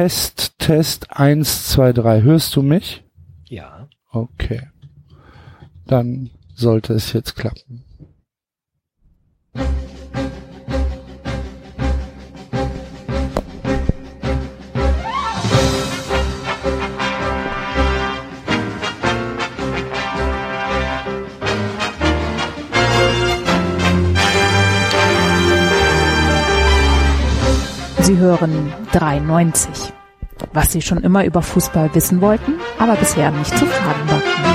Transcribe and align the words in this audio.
Test, 0.00 0.58
Test, 0.58 1.10
eins, 1.10 1.68
zwei, 1.68 1.92
drei. 1.92 2.22
Hörst 2.22 2.56
du 2.56 2.62
mich? 2.62 3.04
Ja. 3.50 3.86
Okay. 4.10 4.62
Dann 5.86 6.30
sollte 6.54 6.94
es 6.94 7.12
jetzt 7.12 7.36
klappen. 7.36 7.84
93. 28.92 29.92
Was 30.52 30.72
Sie 30.72 30.82
schon 30.82 31.02
immer 31.02 31.24
über 31.24 31.42
Fußball 31.42 31.94
wissen 31.94 32.20
wollten, 32.20 32.54
aber 32.78 32.96
bisher 32.96 33.30
nicht 33.30 33.56
zu 33.56 33.66
fragen 33.66 34.10
wagten. 34.10 34.50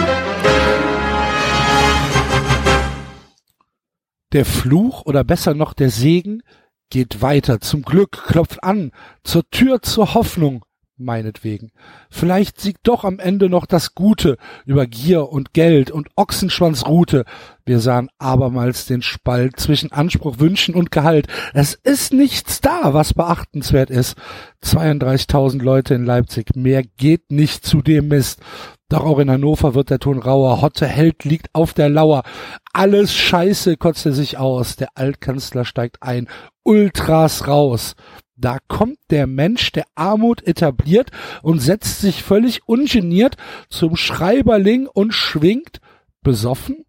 Der 4.34 4.46
Fluch 4.46 5.06
oder 5.06 5.24
besser 5.24 5.54
noch 5.54 5.74
der 5.74 5.90
Segen 5.90 6.42
geht 6.90 7.22
weiter 7.22 7.62
zum 7.62 7.84
Glück, 7.84 8.26
klopft 8.28 8.64
an, 8.64 8.92
zur 9.24 9.50
Tür 9.50 9.82
zur 9.82 10.14
Hoffnung, 10.14 10.66
meinetwegen. 10.98 11.72
Vielleicht 12.10 12.60
siegt 12.60 12.88
doch 12.88 13.04
am 13.04 13.20
Ende 13.20 13.50
noch 13.50 13.66
das 13.66 13.96
Gute 13.96 14.38
über 14.66 14.88
Gier 14.88 15.30
und 15.30 15.54
Geld 15.54 15.92
und 15.92 16.10
Ochsenschwanzrute. 16.16 17.26
Wir 17.66 17.80
sahen 17.80 18.10
abermals 18.18 18.86
den 18.86 19.02
Spalt 19.02 19.60
zwischen 19.60 19.92
Anspruch, 19.92 20.40
Wünschen 20.40 20.76
und 20.76 20.92
Gehalt. 20.92 21.28
Es 21.54 21.74
ist 21.74 22.14
nichts 22.14 22.62
da, 22.62 22.94
was 22.94 23.14
beachtenswert 23.14 23.90
ist. 23.90 24.16
32.000 24.64 25.62
Leute 25.62 25.96
in 25.96 26.06
Leipzig, 26.06 26.56
mehr 26.56 26.84
geht 26.84 27.32
nicht 27.32 27.66
zu 27.66 27.82
dem 27.82 28.08
Mist. 28.08 28.42
Doch 28.90 29.04
auch 29.04 29.18
in 29.18 29.32
Hannover 29.32 29.74
wird 29.74 29.90
der 29.90 30.00
Ton 30.00 30.20
rauer. 30.20 30.62
Hotte 30.62 30.86
Held 30.86 31.24
liegt 31.24 31.50
auf 31.54 31.74
der 31.74 31.90
Lauer. 31.90 32.24
Alles 32.72 33.14
Scheiße 33.14 33.78
kotzt 33.78 34.06
er 34.06 34.14
sich 34.14 34.38
aus. 34.38 34.76
Der 34.76 34.90
Altkanzler 34.94 35.66
steigt 35.66 36.04
ein. 36.04 36.28
Ultras 36.64 37.48
raus. 37.48 37.96
Da 38.38 38.58
kommt 38.68 38.98
der 39.12 39.28
Mensch, 39.28 39.72
der 39.72 39.86
Armut 39.96 40.46
etabliert 40.46 41.12
und 41.42 41.60
setzt 41.60 42.02
sich 42.02 42.22
völlig 42.22 42.68
ungeniert 42.68 43.38
zum 43.70 43.96
Schreiberling 43.96 44.88
und 44.88 45.14
schwingt, 45.14 45.80
besoffen, 46.22 46.86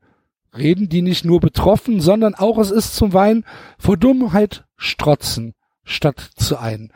reden 0.57 0.89
die 0.89 1.03
nicht 1.03 1.25
nur 1.25 1.41
betroffen, 1.41 2.01
sondern 2.01 2.35
auch 2.35 2.59
es 2.59 2.71
ist 2.71 2.97
zum 2.97 3.13
Wein 3.13 3.45
vor 3.79 3.97
Dummheit 3.97 4.65
strotzen, 4.77 5.55
statt 5.85 6.31
zu 6.37 6.59
ein. 6.59 6.93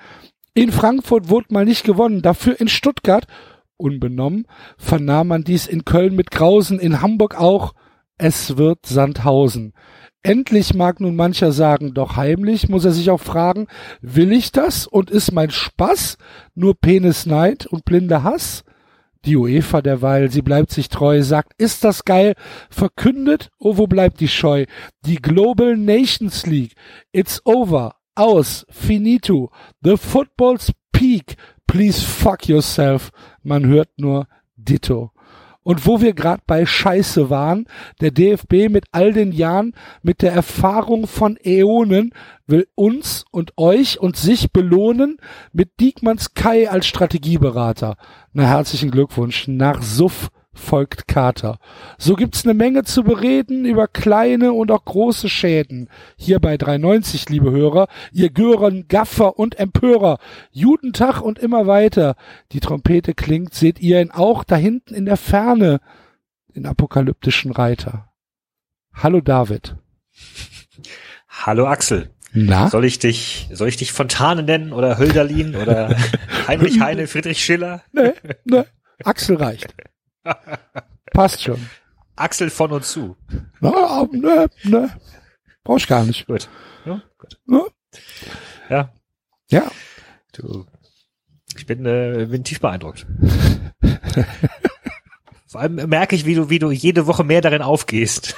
In 0.55 0.73
Frankfurt 0.73 1.29
wurde 1.29 1.47
mal 1.51 1.65
nicht 1.65 1.85
gewonnen, 1.85 2.23
dafür 2.23 2.61
in 2.61 2.69
Stuttgart, 2.69 3.27
unbenommen, 3.77 4.47
vernahm 4.77 5.29
man 5.29 5.45
dies 5.45 5.67
in 5.67 5.85
Köln 5.85 6.17
mit 6.17 6.31
Grausen, 6.31 6.81
in 6.81 7.01
Hamburg 7.01 7.39
auch, 7.39 7.75
es 8.19 8.57
wird 8.57 8.85
Sandhausen. 8.85 9.73
Endlich 10.23 10.75
mag 10.75 11.01
nun 11.01 11.17
mancher 11.17 11.51
sagen, 11.51 11.95
doch 11.95 12.17
heimlich 12.17 12.69
muss 12.69 12.85
er 12.85 12.93
sich 12.93 13.09
auch 13.11 13.21
fragen, 13.21 13.69
will 14.03 14.33
ich 14.33 14.53
das 14.53 14.87
und 14.87 15.11
ist 15.11 15.33
mein 15.33 15.51
Spaß 15.51 16.19
nur 16.55 16.75
Penisneid 16.79 17.67
und 17.67 17.87
blinder 17.87 18.23
Hass? 18.23 18.65
Die 19.25 19.37
UEFA 19.37 19.81
derweil, 19.81 20.31
sie 20.31 20.43
bleibt 20.43 20.73
sich 20.73 20.89
treu, 20.89 21.23
sagt, 21.23 21.53
ist 21.59 21.85
das 21.85 22.05
geil, 22.05 22.35
verkündet, 22.69 23.51
oh, 23.59 23.79
wo 23.79 23.87
bleibt 23.87 24.21
die 24.21 24.29
Scheu? 24.29 24.67
Die 25.07 25.17
Global 25.17 25.77
Nations 25.77 26.47
League, 26.47 26.75
it's 27.13 27.41
over, 27.45 27.97
aus, 28.15 28.67
finito, 28.71 29.51
the 29.83 29.97
football's 29.97 30.73
peak, 30.93 31.37
please 31.67 32.05
fuck 32.05 32.47
yourself, 32.47 33.11
man 33.43 33.67
hört 33.67 33.91
nur 33.99 34.27
Ditto. 34.57 35.13
Und 35.63 35.87
wo 35.87 36.01
wir 36.01 36.15
gerade 36.15 36.43
bei 36.47 36.65
Scheiße 36.65 37.29
waren, 37.29 37.67
der 38.01 38.11
DFB 38.11 38.71
mit 38.71 38.87
all 38.93 39.13
den 39.13 39.33
Jahren, 39.33 39.75
mit 40.03 40.23
der 40.23 40.33
Erfahrung 40.33 41.07
von 41.07 41.37
Äonen, 41.45 42.13
will 42.47 42.67
uns 42.75 43.25
und 43.31 43.53
euch 43.59 44.01
und 44.01 44.17
sich 44.17 44.53
belohnen 44.53 45.19
mit 45.53 45.79
Diekmanns 45.79 46.35
Kai 46.35 46.71
als 46.71 46.87
Strategieberater. 46.87 47.97
Na 48.33 48.45
herzlichen 48.45 48.91
Glückwunsch. 48.91 49.49
Nach 49.49 49.83
Suff 49.83 50.31
folgt 50.61 51.09
Kater. 51.09 51.59
So 51.99 52.15
gibt's 52.15 52.45
eine 52.45 52.55
Menge 52.55 52.85
zu 52.85 53.03
bereden 53.03 53.65
über 53.65 53.89
kleine 53.89 54.53
und 54.53 54.71
auch 54.71 54.85
große 54.85 55.29
Schäden. 55.29 55.89
Hier 56.17 56.39
bei 56.39 56.57
390, 56.57 57.29
liebe 57.29 57.51
Hörer, 57.51 57.89
ihr 58.13 58.31
Gören, 58.31 58.87
Gaffer 58.89 59.39
und 59.39 59.59
Empörer. 59.59 60.19
Judentag 60.53 61.21
und 61.21 61.39
immer 61.39 61.67
weiter. 61.67 62.15
Die 62.53 62.61
Trompete 62.61 63.15
klingt, 63.15 63.55
seht 63.55 63.81
ihr 63.81 64.01
ihn 64.01 64.11
auch 64.11 64.45
da 64.45 64.57
hinten 64.57 64.95
in 64.95 65.07
der 65.07 65.17
Ferne, 65.17 65.81
den 66.55 66.67
apokalyptischen 66.67 67.51
Reiter. 67.51 68.13
Hallo 68.93 69.21
David. 69.21 69.77
Hallo 71.29 71.67
Axel. 71.67 72.11
Na? 72.33 72.69
Soll 72.69 72.85
ich 72.85 72.99
dich, 72.99 73.49
soll 73.53 73.69
ich 73.69 73.77
dich 73.77 73.93
Fontane 73.93 74.43
nennen 74.43 74.73
oder 74.73 74.99
Hölderlin 74.99 75.57
oder 75.57 75.97
Heinrich 76.49 76.81
Heine, 76.81 77.07
Friedrich 77.07 77.45
Schiller? 77.45 77.83
Nee, 77.93 78.13
nee. 78.45 78.63
Axel 79.05 79.37
reicht. 79.37 79.75
Passt 81.13 81.43
schon. 81.43 81.69
Axel 82.17 82.51
von 82.51 82.73
und 82.73 82.85
zu. 82.85 83.17
Na, 83.61 84.07
ne, 84.13 84.49
ne. 84.65 84.91
Brauch 85.65 85.79
ich 85.79 85.87
gar 85.87 86.05
nicht. 86.05 86.27
Gut. 86.27 86.49
Ja, 86.85 87.03
gut. 87.19 87.39
Ne? 87.47 87.67
Ja. 88.69 88.93
Ja. 89.51 89.71
Du, 90.33 90.67
ich 91.57 91.67
bin, 91.67 91.85
äh, 91.87 92.27
bin 92.31 92.45
tief 92.45 92.61
beeindruckt. 92.61 93.07
Vor 95.47 95.61
allem 95.61 95.75
merke 95.89 96.15
ich, 96.15 96.27
wie 96.27 96.35
du, 96.37 96.49
wie 96.49 96.61
du 96.61 96.71
jede 96.71 97.07
Woche 97.09 97.25
mehr 97.25 97.41
darin 97.41 97.63
aufgehst. 97.63 98.37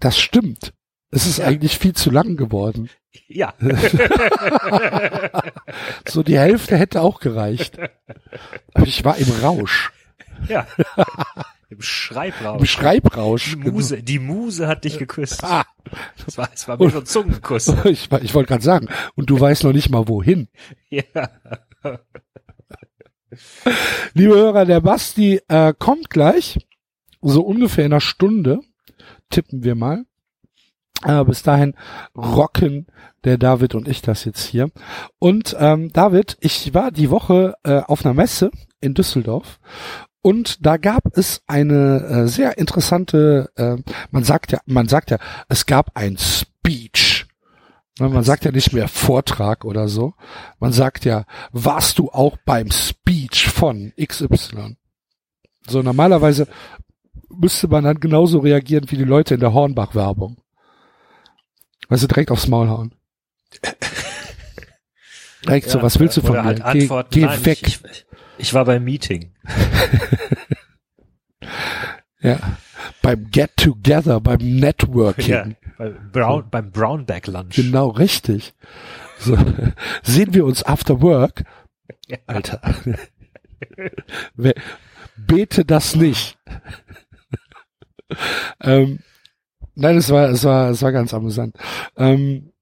Das 0.00 0.18
stimmt. 0.18 0.72
Es 1.12 1.26
ist 1.26 1.40
eigentlich 1.40 1.78
viel 1.78 1.92
zu 1.94 2.10
lang 2.10 2.36
geworden. 2.36 2.90
ja. 3.28 3.54
So 6.08 6.22
die 6.24 6.38
Hälfte 6.38 6.76
hätte 6.76 7.02
auch 7.02 7.20
gereicht. 7.20 7.78
Aber 8.74 8.86
ich 8.86 9.04
war 9.04 9.16
im 9.18 9.30
Rausch. 9.42 9.92
Ja. 10.48 10.66
Im 11.70 11.80
Schreibrausch. 11.80 12.60
Im 12.60 12.66
Schreibrausch. 12.66 13.50
Die 13.52 13.70
Muse, 13.70 14.02
die 14.02 14.18
Muse 14.18 14.66
hat 14.66 14.84
dich 14.84 14.98
geküsst. 14.98 15.44
Ah, 15.44 15.64
Das 16.24 16.36
war, 16.36 16.50
es 16.52 16.66
war 16.66 16.76
mir 16.76 16.92
ein 16.92 17.06
Zungenkuss. 17.06 17.68
ich, 17.84 18.10
ich 18.10 18.34
wollte 18.34 18.48
gerade 18.48 18.64
sagen. 18.64 18.88
Und 19.14 19.30
du 19.30 19.38
weißt 19.38 19.62
noch 19.62 19.72
nicht 19.72 19.88
mal 19.88 20.08
wohin. 20.08 20.48
Ja. 20.88 21.04
Liebe 24.14 24.34
Hörer, 24.34 24.64
der 24.64 24.80
Basti 24.80 25.40
äh, 25.46 25.72
kommt 25.78 26.10
gleich. 26.10 26.58
So 27.22 27.42
ungefähr 27.42 27.86
in 27.86 27.92
einer 27.92 28.00
Stunde. 28.00 28.58
Tippen 29.30 29.62
wir 29.62 29.76
mal. 29.76 30.04
Äh, 31.04 31.24
bis 31.24 31.44
dahin 31.44 31.74
rocken 32.16 32.88
der 33.22 33.38
David 33.38 33.76
und 33.76 33.86
ich 33.86 34.02
das 34.02 34.24
jetzt 34.24 34.44
hier. 34.44 34.70
Und 35.20 35.56
ähm, 35.58 35.92
David, 35.92 36.36
ich 36.40 36.74
war 36.74 36.90
die 36.90 37.10
Woche 37.10 37.54
äh, 37.62 37.78
auf 37.78 38.04
einer 38.04 38.14
Messe 38.14 38.50
in 38.80 38.94
Düsseldorf 38.94 39.60
und 40.22 40.64
da 40.64 40.76
gab 40.76 41.16
es 41.16 41.42
eine 41.46 42.00
äh, 42.24 42.26
sehr 42.28 42.58
interessante, 42.58 43.50
äh, 43.56 43.76
man 44.10 44.24
sagt 44.24 44.52
ja, 44.52 44.60
man 44.66 44.88
sagt 44.88 45.10
ja, 45.10 45.18
es 45.48 45.66
gab 45.66 45.96
ein 45.96 46.16
Speech. 46.18 47.26
Ne, 47.98 48.08
Man 48.08 48.24
sagt 48.24 48.44
ja 48.44 48.50
nicht 48.52 48.72
mehr 48.72 48.88
Vortrag 48.88 49.64
oder 49.64 49.88
so. 49.88 50.14
Man 50.58 50.72
sagt 50.72 51.04
ja, 51.04 51.24
warst 51.52 51.98
du 51.98 52.10
auch 52.10 52.36
beim 52.44 52.70
Speech 52.70 53.48
von 53.48 53.92
XY? 54.00 54.76
So 55.66 55.82
normalerweise 55.82 56.46
müsste 57.28 57.68
man 57.68 57.84
dann 57.84 58.00
genauso 58.00 58.38
reagieren 58.40 58.90
wie 58.90 58.96
die 58.96 59.04
Leute 59.04 59.34
in 59.34 59.40
der 59.40 59.52
Hornbach-Werbung. 59.52 60.38
Weißt 61.88 62.02
du, 62.02 62.08
direkt 62.08 62.30
aufs 62.30 62.48
Maul 62.48 62.68
hauen. 62.68 62.94
Direkt 65.46 65.70
so, 65.70 65.78
Ja, 65.78 65.84
was 65.84 65.98
willst 65.98 66.16
du 66.18 66.20
von 66.20 66.32
mir? 66.32 66.44
halt 66.44 66.62
geh 66.72 66.88
geh 67.10 67.24
nein, 67.24 67.44
weg. 67.46 67.58
Ich, 67.66 67.80
ich, 67.84 68.06
ich 68.40 68.54
war 68.54 68.64
beim 68.64 68.84
Meeting. 68.84 69.32
ja. 72.20 72.38
Beim 73.02 73.30
Get 73.30 73.56
Together, 73.56 74.20
beim 74.20 74.38
Networking. 74.58 75.56
Ja, 75.80 75.86
bei 75.86 75.90
Brown, 76.12 76.50
beim 76.50 76.70
Brownback 76.70 77.26
Lunch. 77.26 77.56
Genau, 77.56 77.88
richtig. 77.88 78.52
So, 79.18 79.34
sehen 80.02 80.34
wir 80.34 80.44
uns 80.44 80.62
after 80.62 81.00
work. 81.00 81.44
Alter. 82.26 82.60
Bete 85.16 85.64
das 85.64 85.96
nicht. 85.96 86.36
ähm, 88.60 88.98
nein, 89.74 89.96
es 89.96 90.10
war, 90.10 90.28
es 90.28 90.44
war, 90.44 90.68
es 90.68 90.82
war 90.82 90.92
ganz 90.92 91.14
amüsant. 91.14 91.56
Ähm, 91.96 92.52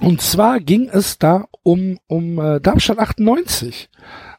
und 0.00 0.22
zwar 0.22 0.60
ging 0.60 0.88
es 0.88 1.18
da 1.18 1.48
um, 1.62 1.98
um 2.06 2.38
äh, 2.38 2.60
Darmstadt 2.60 2.98
98 2.98 3.90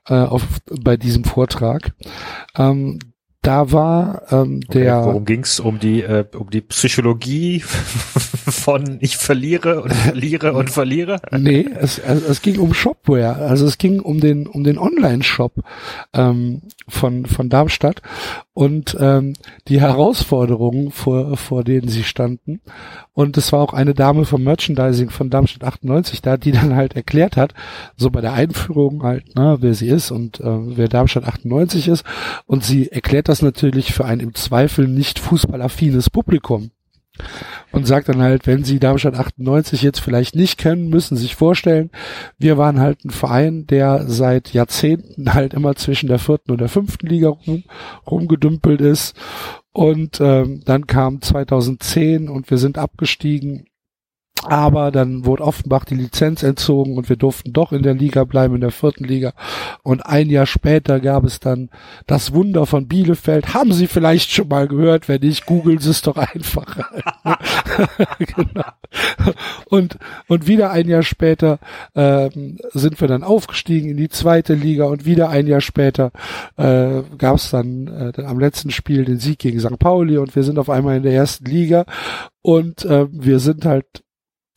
äh, 0.07 0.15
auf, 0.15 0.43
bei 0.81 0.97
diesem 0.97 1.23
Vortrag. 1.23 1.93
Ähm, 2.57 2.99
da 3.43 3.73
war 3.73 4.21
ähm, 4.31 4.61
der. 4.61 4.99
Okay, 4.99 5.05
worum 5.07 5.25
ging's? 5.25 5.59
Um 5.59 5.77
die 5.77 6.01
äh, 6.01 6.25
um 6.33 6.49
die 6.49 6.61
Psychologie 6.61 7.59
von 7.65 8.99
ich 9.01 9.17
verliere 9.17 9.81
und 9.81 9.93
verliere 9.93 10.53
und 10.53 10.69
verliere? 10.69 11.17
Nee, 11.29 11.67
es, 11.77 11.99
es, 11.99 12.23
es 12.23 12.41
ging 12.41 12.57
um 12.59 12.73
Shopware. 12.73 13.35
Also 13.35 13.65
es 13.65 13.77
ging 13.77 13.99
um 13.99 14.21
den 14.21 14.47
um 14.47 14.63
den 14.63 14.77
Online-Shop 14.77 15.55
ähm, 16.13 16.61
von 16.87 17.25
von 17.25 17.49
Darmstadt 17.49 18.01
und 18.53 18.95
ähm, 18.99 19.33
die 19.67 19.81
Herausforderungen 19.81 20.91
vor 20.91 21.37
vor 21.37 21.63
denen 21.63 21.87
sie 21.87 22.03
standen. 22.03 22.61
Und 23.13 23.37
es 23.37 23.51
war 23.51 23.61
auch 23.61 23.73
eine 23.73 23.93
Dame 23.93 24.25
vom 24.25 24.43
Merchandising 24.43 25.09
von 25.09 25.29
Darmstadt 25.29 25.63
98 25.63 26.21
da, 26.21 26.37
die 26.37 26.51
dann 26.51 26.75
halt 26.75 26.95
erklärt 26.95 27.35
hat, 27.35 27.53
so 27.97 28.11
bei 28.11 28.21
der 28.21 28.33
Einführung 28.33 29.03
halt, 29.03 29.35
ne, 29.35 29.57
wer 29.59 29.73
sie 29.73 29.87
ist 29.87 30.11
und 30.11 30.39
äh, 30.39 30.77
wer 30.77 30.87
Darmstadt 30.87 31.25
98 31.25 31.87
ist. 31.87 32.03
Und 32.45 32.63
sie 32.63 32.91
erklärt 32.91 33.27
das 33.27 33.41
natürlich 33.41 33.93
für 33.93 34.05
ein 34.05 34.19
im 34.19 34.35
Zweifel 34.35 34.87
nicht 34.87 35.19
fußballaffines 35.19 36.09
Publikum 36.09 36.71
und 37.71 37.87
sagt 37.87 38.09
dann 38.09 38.21
halt, 38.21 38.47
wenn 38.47 38.63
Sie 38.63 38.79
Darmstadt 38.79 39.15
98 39.15 39.81
jetzt 39.81 39.99
vielleicht 39.99 40.35
nicht 40.35 40.57
kennen, 40.57 40.89
müssen 40.89 41.15
Sie 41.15 41.23
sich 41.23 41.35
vorstellen, 41.35 41.89
wir 42.37 42.57
waren 42.57 42.79
halt 42.79 43.03
ein 43.05 43.11
Verein, 43.11 43.67
der 43.67 44.07
seit 44.07 44.53
Jahrzehnten 44.53 45.33
halt 45.33 45.53
immer 45.53 45.75
zwischen 45.75 46.07
der 46.07 46.19
vierten 46.19 46.51
und 46.51 46.61
der 46.61 46.69
fünften 46.69 47.07
Liga 47.07 47.29
rum, 47.29 47.63
rumgedümpelt 48.09 48.81
ist. 48.81 49.15
Und 49.71 50.21
ähm, 50.21 50.61
dann 50.65 50.85
kam 50.85 51.21
2010 51.21 52.29
und 52.29 52.49
wir 52.51 52.59
sind 52.59 52.77
abgestiegen 52.77 53.65
aber 54.45 54.91
dann 54.91 55.25
wurde 55.25 55.43
Offenbach 55.43 55.85
die 55.85 55.95
Lizenz 55.95 56.43
entzogen 56.43 56.97
und 56.97 57.09
wir 57.09 57.15
durften 57.15 57.53
doch 57.53 57.71
in 57.71 57.83
der 57.83 57.93
Liga 57.93 58.23
bleiben, 58.23 58.55
in 58.55 58.61
der 58.61 58.71
vierten 58.71 59.05
Liga. 59.05 59.33
Und 59.83 60.05
ein 60.05 60.29
Jahr 60.29 60.45
später 60.45 60.99
gab 60.99 61.23
es 61.23 61.39
dann 61.39 61.69
das 62.07 62.33
Wunder 62.33 62.65
von 62.65 62.87
Bielefeld. 62.87 63.53
Haben 63.53 63.73
Sie 63.73 63.87
vielleicht 63.87 64.31
schon 64.31 64.47
mal 64.47 64.67
gehört? 64.67 65.07
Wenn 65.07 65.21
nicht, 65.21 65.45
googeln 65.45 65.79
Sie 65.79 65.89
es 65.89 66.01
doch 66.01 66.17
einfach. 66.17 66.77
genau. 68.19 68.63
Und, 69.65 69.97
und 70.27 70.47
wieder 70.47 70.71
ein 70.71 70.87
Jahr 70.87 71.03
später 71.03 71.59
ähm, 71.95 72.57
sind 72.73 72.99
wir 72.99 73.07
dann 73.07 73.23
aufgestiegen 73.23 73.89
in 73.89 73.97
die 73.97 74.09
zweite 74.09 74.53
Liga 74.53 74.85
und 74.85 75.05
wieder 75.05 75.29
ein 75.29 75.47
Jahr 75.47 75.61
später 75.61 76.11
äh, 76.57 77.01
gab 77.17 77.37
es 77.37 77.49
dann 77.49 77.87
äh, 77.87 78.21
am 78.23 78.39
letzten 78.39 78.71
Spiel 78.71 79.05
den 79.05 79.19
Sieg 79.19 79.39
gegen 79.39 79.59
St. 79.59 79.79
Pauli 79.79 80.17
und 80.17 80.35
wir 80.35 80.43
sind 80.43 80.59
auf 80.59 80.69
einmal 80.69 80.97
in 80.97 81.03
der 81.03 81.13
ersten 81.13 81.45
Liga 81.45 81.85
und 82.41 82.85
äh, 82.85 83.07
wir 83.11 83.39
sind 83.39 83.65
halt 83.65 84.02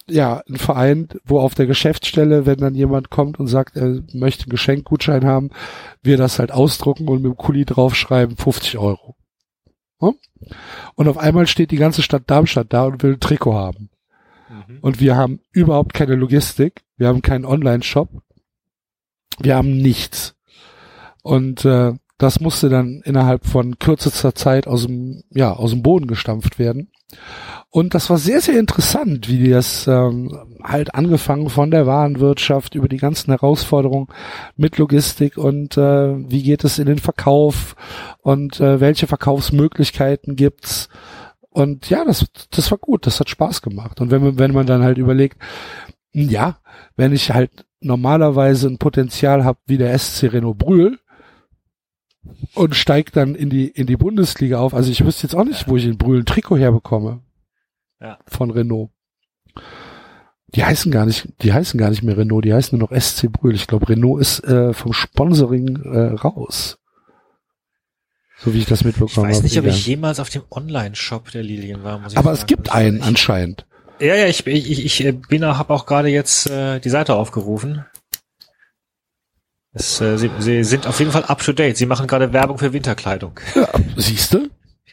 ja, 0.08 0.42
ein 0.48 0.56
Verein, 0.56 1.08
wo 1.24 1.40
auf 1.40 1.54
der 1.54 1.66
Geschäftsstelle, 1.66 2.46
wenn 2.46 2.58
dann 2.58 2.74
jemand 2.74 3.10
kommt 3.10 3.40
und 3.40 3.48
sagt, 3.48 3.76
er 3.76 4.02
möchte 4.12 4.44
einen 4.44 4.50
Geschenkgutschein 4.50 5.24
haben, 5.24 5.50
wir 6.02 6.16
das 6.16 6.38
halt 6.38 6.52
ausdrucken 6.52 7.08
und 7.08 7.22
mit 7.22 7.32
dem 7.32 7.36
Kuli 7.36 7.64
draufschreiben, 7.64 8.36
50 8.36 8.78
Euro. 8.78 9.16
Und 10.94 11.08
auf 11.08 11.18
einmal 11.18 11.46
steht 11.46 11.70
die 11.70 11.76
ganze 11.76 12.02
Stadt 12.02 12.24
Darmstadt 12.26 12.72
da 12.72 12.84
und 12.84 13.02
will 13.02 13.14
ein 13.14 13.20
Trikot 13.20 13.54
haben. 13.54 13.90
Mhm. 14.48 14.78
Und 14.80 15.00
wir 15.00 15.16
haben 15.16 15.40
überhaupt 15.52 15.94
keine 15.94 16.14
Logistik, 16.14 16.82
wir 16.96 17.08
haben 17.08 17.22
keinen 17.22 17.44
Online-Shop, 17.44 18.10
wir 19.38 19.56
haben 19.56 19.76
nichts. 19.76 20.34
Und 21.22 21.64
äh, 21.64 21.94
das 22.18 22.40
musste 22.40 22.68
dann 22.68 23.02
innerhalb 23.04 23.46
von 23.46 23.78
kürzester 23.78 24.34
Zeit 24.34 24.66
aus 24.66 24.86
dem, 24.86 25.22
ja, 25.30 25.52
aus 25.52 25.70
dem 25.70 25.82
Boden 25.82 26.06
gestampft 26.06 26.58
werden. 26.58 26.90
Und 27.70 27.94
das 27.94 28.08
war 28.08 28.16
sehr, 28.18 28.40
sehr 28.40 28.58
interessant, 28.58 29.28
wie 29.28 29.38
die 29.38 29.50
das 29.50 29.86
ähm, 29.86 30.58
halt 30.62 30.94
angefangen 30.94 31.50
von 31.50 31.70
der 31.70 31.86
Warenwirtschaft 31.86 32.74
über 32.74 32.88
die 32.88 32.96
ganzen 32.96 33.30
Herausforderungen 33.30 34.08
mit 34.56 34.78
Logistik 34.78 35.36
und 35.36 35.76
äh, 35.76 36.30
wie 36.30 36.42
geht 36.42 36.64
es 36.64 36.78
in 36.78 36.86
den 36.86 36.98
Verkauf 36.98 37.76
und 38.22 38.60
äh, 38.60 38.80
welche 38.80 39.06
Verkaufsmöglichkeiten 39.06 40.36
gibt's. 40.36 40.88
Und 41.50 41.88
ja, 41.90 42.04
das, 42.04 42.26
das 42.50 42.70
war 42.70 42.78
gut, 42.78 43.06
das 43.06 43.20
hat 43.20 43.28
Spaß 43.28 43.62
gemacht. 43.62 44.00
Und 44.00 44.10
wenn 44.10 44.22
man, 44.22 44.38
wenn 44.38 44.52
man 44.52 44.66
dann 44.66 44.82
halt 44.82 44.98
überlegt, 44.98 45.38
ja, 46.12 46.58
wenn 46.96 47.12
ich 47.12 47.30
halt 47.30 47.66
normalerweise 47.80 48.68
ein 48.68 48.78
Potenzial 48.78 49.44
habe 49.44 49.58
wie 49.66 49.78
der 49.78 49.96
SC 49.98 50.32
Renault 50.32 50.58
Brühl, 50.58 50.98
und 52.54 52.74
steigt 52.74 53.16
dann 53.16 53.34
in 53.34 53.50
die 53.50 53.68
in 53.68 53.86
die 53.86 53.96
Bundesliga 53.96 54.58
auf. 54.58 54.74
Also 54.74 54.90
ich 54.90 55.04
wüsste 55.04 55.24
jetzt 55.24 55.34
auch 55.34 55.44
nicht, 55.44 55.68
wo 55.68 55.76
ich 55.76 55.84
den 55.84 55.98
Brühl 55.98 56.20
ein 56.20 56.26
Trikot 56.26 56.58
herbekomme. 56.58 57.22
Ja. 58.00 58.18
Von 58.26 58.50
Renault. 58.50 58.90
Die 60.48 60.64
heißen 60.64 60.92
gar 60.92 61.06
nicht, 61.06 61.28
die 61.42 61.52
heißen 61.52 61.78
gar 61.78 61.90
nicht 61.90 62.02
mehr 62.02 62.16
Renault, 62.16 62.44
die 62.44 62.54
heißen 62.54 62.78
nur 62.78 62.88
noch 62.88 62.98
SC 62.98 63.30
Brühl. 63.30 63.54
Ich 63.54 63.66
glaube, 63.66 63.88
Renault 63.88 64.20
ist 64.20 64.44
äh, 64.44 64.72
vom 64.72 64.92
Sponsoring 64.92 65.82
äh, 65.84 66.14
raus. 66.14 66.78
So 68.38 68.52
wie 68.52 68.58
ich 68.58 68.66
das 68.66 68.84
mitbekommen 68.84 69.16
habe. 69.16 69.30
Ich 69.30 69.36
weiß 69.38 69.42
nicht, 69.42 69.58
ob 69.58 69.64
ich 69.66 69.86
jemals 69.86 70.20
auf 70.20 70.28
dem 70.28 70.42
Online-Shop 70.50 71.30
der 71.30 71.42
Lilien 71.42 71.82
war. 71.84 71.98
Muss 71.98 72.12
ich 72.12 72.18
Aber 72.18 72.34
sagen. 72.34 72.42
es 72.42 72.46
gibt 72.46 72.72
einen 72.72 73.02
anscheinend. 73.02 73.66
Ja, 73.98 74.14
ja, 74.14 74.26
ich, 74.26 74.46
ich, 74.46 74.84
ich 74.84 75.04
äh, 75.04 75.12
bin, 75.12 75.44
habe 75.44 75.72
auch 75.72 75.86
gerade 75.86 76.08
jetzt 76.08 76.50
äh, 76.50 76.78
die 76.80 76.90
Seite 76.90 77.14
aufgerufen. 77.14 77.86
Es, 79.78 80.00
äh, 80.00 80.16
sie, 80.16 80.30
sie 80.38 80.64
sind 80.64 80.86
auf 80.86 80.98
jeden 81.00 81.12
Fall 81.12 81.24
up 81.24 81.42
to 81.42 81.52
date. 81.52 81.76
Sie 81.76 81.84
machen 81.84 82.06
gerade 82.06 82.32
Werbung 82.32 82.56
für 82.56 82.72
Winterkleidung. 82.72 83.38
Ja, 83.54 83.68
siehst 83.96 84.32
du? 84.32 84.48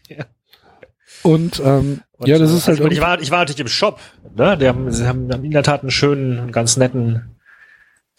Ja. 0.09 0.25
Und, 1.23 1.61
ähm, 1.63 2.01
und, 2.17 2.27
ja, 2.27 2.37
das 2.37 2.51
ist 2.51 2.67
halt. 2.67 2.81
Also, 2.81 2.91
ich 2.91 2.99
war, 2.99 3.21
ich 3.21 3.31
war 3.31 3.39
natürlich 3.39 3.61
im 3.61 3.69
Shop. 3.69 4.01
Ne? 4.35 4.57
Die 4.57 4.67
haben, 4.67 4.91
sie 4.91 5.07
haben, 5.07 5.31
haben 5.31 5.45
in 5.45 5.51
der 5.51 5.63
Tat 5.63 5.83
einen 5.83 5.91
schönen, 5.91 6.51
ganz 6.51 6.75
netten, 6.75 7.37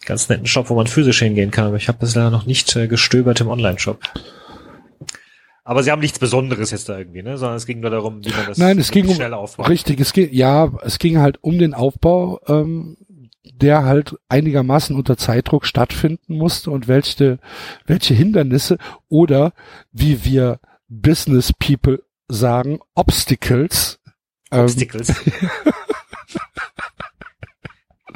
ganz 0.05 0.27
netten 0.27 0.47
Shop, 0.47 0.71
wo 0.71 0.75
man 0.75 0.87
physisch 0.87 1.19
hingehen 1.19 1.51
kann. 1.51 1.67
Aber 1.67 1.77
ich 1.77 1.87
habe 1.87 1.99
das 2.01 2.15
leider 2.15 2.31
noch 2.31 2.47
nicht 2.47 2.75
äh, 2.75 2.87
gestöbert 2.87 3.39
im 3.41 3.47
Online-Shop. 3.47 3.99
Aber 5.63 5.83
sie 5.83 5.91
haben 5.91 6.01
nichts 6.01 6.17
Besonderes 6.17 6.71
jetzt 6.71 6.89
da 6.89 6.97
irgendwie, 6.97 7.21
ne? 7.21 7.37
Sondern 7.37 7.57
es 7.57 7.67
ging 7.67 7.79
nur 7.79 7.91
darum, 7.91 8.25
wie 8.25 8.29
man 8.29 8.47
das 8.47 8.57
Nein, 8.57 8.79
es 8.79 8.89
ging 8.89 9.07
um, 9.07 9.33
aufbaut. 9.33 9.69
Richtig, 9.69 9.99
es 9.99 10.13
ging, 10.13 10.29
ja, 10.31 10.71
es 10.81 10.97
ging 10.97 11.19
halt 11.19 11.37
um 11.41 11.59
den 11.59 11.75
Aufbau 11.75 12.39
ähm, 12.47 12.97
der 13.61 13.83
halt 13.83 14.15
einigermaßen 14.29 14.95
unter 14.95 15.17
Zeitdruck 15.17 15.65
stattfinden 15.65 16.37
musste 16.37 16.71
und 16.71 16.87
welche, 16.87 17.39
welche 17.85 18.13
Hindernisse 18.13 18.77
oder 19.07 19.53
wie 19.91 20.25
wir 20.25 20.59
Business 20.87 21.53
People 21.53 22.03
sagen, 22.27 22.79
Obstacles. 22.95 23.99
Ähm, 24.51 24.61
Obstacles. 24.61 25.09
Ähm, 25.09 25.41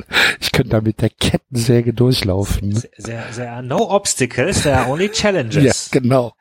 ich 0.39 0.51
könnte 0.51 0.71
da 0.71 0.81
mit 0.81 1.01
der 1.01 1.09
Kettensäge 1.09 1.93
durchlaufen. 1.93 2.75
Sehr, 2.75 2.89
sehr, 2.97 3.23
sehr, 3.31 3.61
no 3.61 3.89
obstacles, 3.89 4.63
there 4.63 4.77
are 4.77 4.89
only 4.89 5.09
challenges. 5.09 5.89
Ja, 5.91 5.99
genau. 5.99 6.33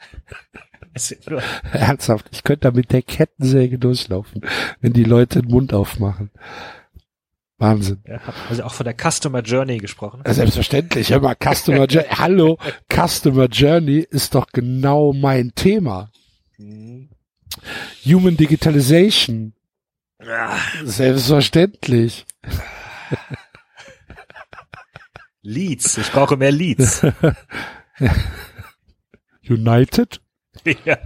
Ernsthaft, 1.72 2.26
ich 2.32 2.42
könnte 2.42 2.68
da 2.68 2.70
mit 2.72 2.90
der 2.92 3.02
Kettensäge 3.02 3.78
durchlaufen, 3.78 4.42
wenn 4.80 4.92
die 4.92 5.04
Leute 5.04 5.42
den 5.42 5.50
Mund 5.50 5.72
aufmachen. 5.72 6.30
Wahnsinn. 7.58 8.02
Ja, 8.06 8.20
also 8.48 8.62
auch 8.62 8.72
von 8.72 8.84
der 8.84 8.94
Customer 8.94 9.40
Journey 9.40 9.78
gesprochen. 9.78 10.22
Selbstverständlich. 10.24 11.10
Hör 11.10 11.20
mal, 11.20 11.34
Customer 11.34 11.86
Journey. 11.86 12.08
Hallo, 12.16 12.58
Customer 12.92 13.46
Journey 13.46 13.98
ist 13.98 14.34
doch 14.34 14.46
genau 14.52 15.12
mein 15.12 15.52
Thema. 15.54 16.10
Mhm. 16.56 17.10
Human 18.04 18.36
Digitalization. 18.36 19.54
Ja. 20.24 20.56
Selbstverständlich. 20.84 22.26
Leads. 25.42 25.98
Ich 25.98 26.12
brauche 26.12 26.36
mehr 26.36 26.52
Leads. 26.52 27.04
United? 29.48 30.20
Ja. 30.84 30.98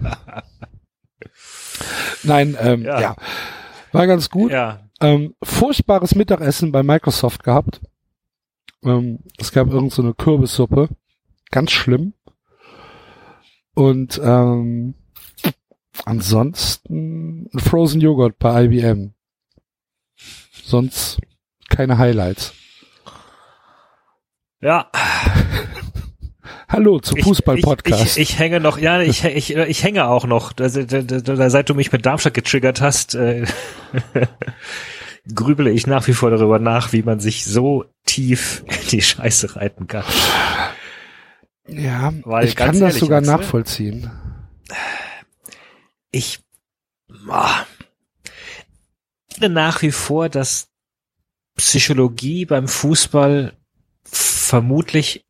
Nein, 2.23 2.57
ähm, 2.59 2.83
ja. 2.83 3.01
ja. 3.01 3.15
War 3.91 4.05
ganz 4.05 4.29
gut. 4.29 4.51
Ja. 4.51 4.82
Ähm, 5.03 5.35
furchtbares 5.43 6.15
Mittagessen 6.15 6.71
bei 6.71 6.81
Microsoft 6.81 7.43
gehabt. 7.43 7.81
Ähm, 8.83 9.19
es 9.37 9.51
gab 9.51 9.67
irgend 9.67 9.91
so 9.91 10.01
eine 10.01 10.13
Kürbissuppe. 10.13 10.87
Ganz 11.51 11.71
schlimm. 11.71 12.13
Und 13.75 14.21
ähm, 14.23 14.95
ansonsten 16.05 17.49
ein 17.53 17.59
Frozen 17.59 17.99
Joghurt 17.99 18.39
bei 18.39 18.63
IBM. 18.63 19.13
Sonst 20.63 21.19
keine 21.67 21.97
Highlights. 21.97 22.53
Ja. 24.61 24.89
Hallo 26.69 26.99
zum 26.99 27.19
Fußball-Podcast. 27.19 28.17
Ich, 28.17 28.17
ich, 28.17 28.29
ich, 28.31 28.39
hänge 28.39 28.59
noch, 28.59 28.79
ja, 28.79 29.01
ich, 29.01 29.23
ich, 29.25 29.55
ich 29.55 29.83
hänge 29.83 30.07
auch 30.07 30.25
noch. 30.25 30.53
Seit 30.57 31.69
du 31.69 31.75
mich 31.75 31.91
mit 31.91 32.05
Darmstadt 32.05 32.33
getriggert 32.33 32.81
hast, 32.81 33.13
äh, 33.15 33.45
grübele 35.33 35.71
ich 35.71 35.87
nach 35.87 36.07
wie 36.07 36.13
vor 36.13 36.31
darüber 36.31 36.59
nach, 36.59 36.93
wie 36.93 37.03
man 37.03 37.19
sich 37.19 37.45
so 37.45 37.85
tief 38.05 38.63
in 38.67 38.87
die 38.89 39.01
Scheiße 39.01 39.55
reiten 39.55 39.87
kann. 39.87 40.05
Ja, 41.67 42.13
Weil, 42.23 42.47
ich 42.47 42.55
kann 42.55 42.79
das 42.79 42.95
sogar 42.95 43.21
nachvollziehen. 43.21 44.11
Ich 46.11 46.39
oh, 47.29 47.47
finde 49.31 49.49
nach 49.49 49.81
wie 49.81 49.91
vor, 49.91 50.29
dass 50.29 50.67
Psychologie 51.55 52.45
beim 52.45 52.67
Fußball 52.67 53.53
vermutlich 54.03 55.25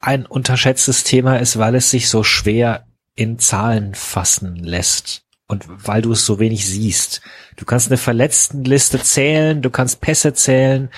ein 0.00 0.26
unterschätztes 0.26 1.04
Thema 1.04 1.38
ist, 1.38 1.58
weil 1.58 1.74
es 1.76 1.90
sich 1.90 2.08
so 2.08 2.22
schwer 2.22 2.86
in 3.14 3.38
Zahlen 3.38 3.94
fassen 3.94 4.56
lässt. 4.56 5.23
Und 5.54 5.66
weil 5.86 6.02
du 6.02 6.12
es 6.12 6.26
so 6.26 6.38
wenig 6.40 6.66
siehst. 6.66 7.22
Du 7.56 7.64
kannst 7.64 7.88
eine 7.88 7.96
Verletztenliste 7.96 9.00
zählen, 9.00 9.62
du 9.62 9.70
kannst 9.70 10.00
Pässe 10.00 10.34
zählen, 10.34 10.90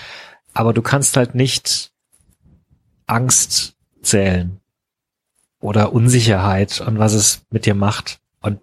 aber 0.55 0.73
du 0.73 0.81
kannst 0.81 1.19
halt 1.19 1.35
nicht 1.35 1.93
Angst 3.07 3.77
zählen 4.01 4.59
oder 5.61 5.93
Unsicherheit 5.93 6.81
und 6.81 6.99
was 6.99 7.13
es 7.13 7.43
mit 7.51 7.67
dir 7.67 7.75
macht. 7.75 8.21
Und 8.41 8.63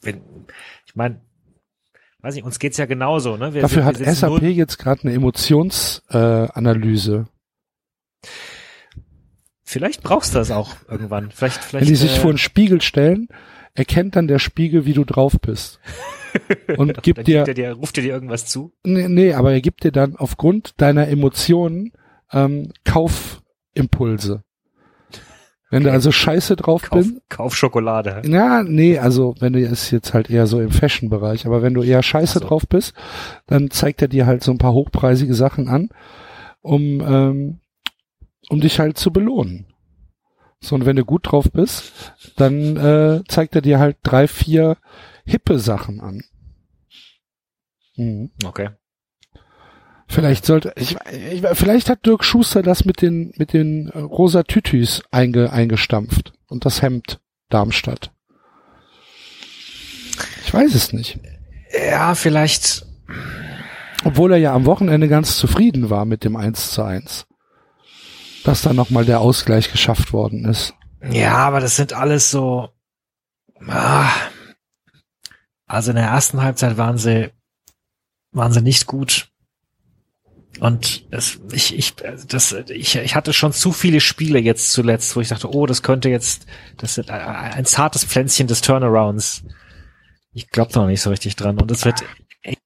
wenn, 0.00 0.22
ich 0.86 0.94
meine, 0.94 1.20
weiß 2.20 2.34
nicht, 2.34 2.44
uns 2.44 2.58
geht's 2.58 2.78
ja 2.78 2.86
genauso, 2.86 3.36
ne? 3.36 3.52
Wir, 3.52 3.60
Dafür 3.62 3.84
wir, 3.84 4.00
wir 4.00 4.06
hat 4.06 4.16
SAP 4.16 4.42
jetzt 4.42 4.78
gerade 4.78 5.02
eine 5.02 5.12
Emotionsanalyse. 5.12 7.26
Äh, 8.22 8.28
vielleicht 9.62 10.02
brauchst 10.02 10.34
du 10.34 10.38
das 10.38 10.50
auch 10.50 10.74
irgendwann. 10.88 11.30
Vielleicht, 11.30 11.62
vielleicht. 11.62 11.86
Wenn 11.86 11.92
die 11.92 11.96
sich 11.96 12.16
äh, 12.16 12.20
vor 12.20 12.30
einen 12.30 12.38
Spiegel 12.38 12.80
stellen, 12.80 13.28
erkennt 13.76 14.16
dann 14.16 14.28
der 14.28 14.38
Spiegel, 14.38 14.86
wie 14.86 14.94
du 14.94 15.04
drauf 15.04 15.36
bist. 15.40 15.80
Und 16.76 17.02
gibt 17.02 17.26
dir, 17.26 17.44
dir, 17.44 17.72
ruft 17.72 17.96
dir 17.96 18.04
irgendwas 18.04 18.46
zu? 18.46 18.72
Nee, 18.84 19.08
nee, 19.08 19.32
aber 19.32 19.52
er 19.52 19.60
gibt 19.60 19.84
dir 19.84 19.92
dann 19.92 20.16
aufgrund 20.16 20.80
deiner 20.80 21.08
Emotionen 21.08 21.92
ähm, 22.32 22.72
Kaufimpulse. 22.84 24.42
Wenn 25.68 25.82
okay. 25.82 25.88
du 25.88 25.92
also 25.94 26.12
scheiße 26.12 26.54
drauf 26.56 26.82
Kauf, 26.82 26.98
bist. 26.98 27.14
Kauf 27.28 27.56
Schokolade. 27.56 28.22
Ja, 28.26 28.62
nee, 28.62 28.98
also 28.98 29.34
wenn 29.40 29.52
du 29.52 29.60
ist 29.60 29.90
jetzt 29.90 30.14
halt 30.14 30.30
eher 30.30 30.46
so 30.46 30.60
im 30.60 30.70
Fashion-Bereich, 30.70 31.44
aber 31.44 31.62
wenn 31.62 31.74
du 31.74 31.82
eher 31.82 32.02
scheiße 32.02 32.38
so. 32.38 32.46
drauf 32.46 32.68
bist, 32.68 32.94
dann 33.46 33.70
zeigt 33.70 34.00
er 34.00 34.08
dir 34.08 34.26
halt 34.26 34.44
so 34.44 34.52
ein 34.52 34.58
paar 34.58 34.74
hochpreisige 34.74 35.34
Sachen 35.34 35.68
an, 35.68 35.88
um, 36.60 37.00
ähm, 37.00 37.60
um 38.48 38.60
dich 38.60 38.78
halt 38.78 38.96
zu 38.96 39.12
belohnen. 39.12 39.66
So, 40.60 40.74
und 40.74 40.86
wenn 40.86 40.96
du 40.96 41.04
gut 41.04 41.30
drauf 41.30 41.50
bist, 41.52 41.92
dann 42.36 42.76
äh, 42.76 43.22
zeigt 43.28 43.54
er 43.54 43.62
dir 43.62 43.78
halt 43.78 43.98
drei, 44.02 44.26
vier 44.26 44.76
hippe 45.24 45.58
Sachen 45.58 46.00
an. 46.00 46.22
Mhm. 47.96 48.30
Okay. 48.44 48.70
Vielleicht 50.08 50.46
sollte, 50.46 50.72
ich, 50.76 50.96
ich, 51.12 51.42
vielleicht 51.54 51.90
hat 51.90 52.06
Dirk 52.06 52.24
Schuster 52.24 52.62
das 52.62 52.84
mit 52.84 53.02
den, 53.02 53.32
mit 53.36 53.52
den 53.52 53.88
äh, 53.88 53.98
rosa 53.98 54.44
Tütüs 54.44 55.02
einge, 55.10 55.52
eingestampft 55.52 56.32
und 56.48 56.64
das 56.64 56.80
Hemd 56.80 57.20
Darmstadt. 57.48 58.12
Ich 60.44 60.54
weiß 60.54 60.74
es 60.74 60.92
nicht. 60.92 61.18
Ja, 61.90 62.14
vielleicht. 62.14 62.86
Obwohl 64.04 64.32
er 64.32 64.38
ja 64.38 64.54
am 64.54 64.66
Wochenende 64.66 65.08
ganz 65.08 65.36
zufrieden 65.36 65.90
war 65.90 66.04
mit 66.04 66.24
dem 66.24 66.36
1 66.36 66.70
zu 66.70 66.82
1. 66.82 67.26
Dass 68.46 68.62
da 68.62 68.72
nochmal 68.72 69.04
der 69.04 69.20
Ausgleich 69.20 69.72
geschafft 69.72 70.12
worden 70.12 70.44
ist. 70.44 70.72
Ja, 71.10 71.34
aber 71.38 71.58
das 71.58 71.74
sind 71.74 71.92
alles 71.92 72.30
so, 72.30 72.68
ah, 73.66 74.08
also 75.66 75.90
in 75.90 75.96
der 75.96 76.06
ersten 76.06 76.40
Halbzeit 76.40 76.76
waren 76.76 76.96
sie, 76.96 77.32
waren 78.30 78.52
sie 78.52 78.62
nicht 78.62 78.86
gut. 78.86 79.28
Und 80.60 81.06
es, 81.10 81.40
ich, 81.50 81.76
ich, 81.76 81.96
das, 82.28 82.52
ich, 82.52 82.94
ich 82.94 83.14
hatte 83.16 83.32
schon 83.32 83.52
zu 83.52 83.72
viele 83.72 84.00
Spiele 84.00 84.38
jetzt 84.38 84.72
zuletzt, 84.72 85.16
wo 85.16 85.20
ich 85.20 85.28
dachte, 85.28 85.52
oh, 85.52 85.66
das 85.66 85.82
könnte 85.82 86.08
jetzt, 86.08 86.46
das 86.76 86.98
ist 86.98 87.10
ein 87.10 87.64
zartes 87.64 88.04
Pflänzchen 88.04 88.46
des 88.46 88.60
Turnarounds. 88.60 89.42
Ich 90.32 90.50
glaube 90.50 90.72
noch 90.74 90.86
nicht 90.86 91.02
so 91.02 91.10
richtig 91.10 91.34
dran. 91.34 91.60
Und 91.60 91.70
es 91.72 91.84
wird 91.84 92.04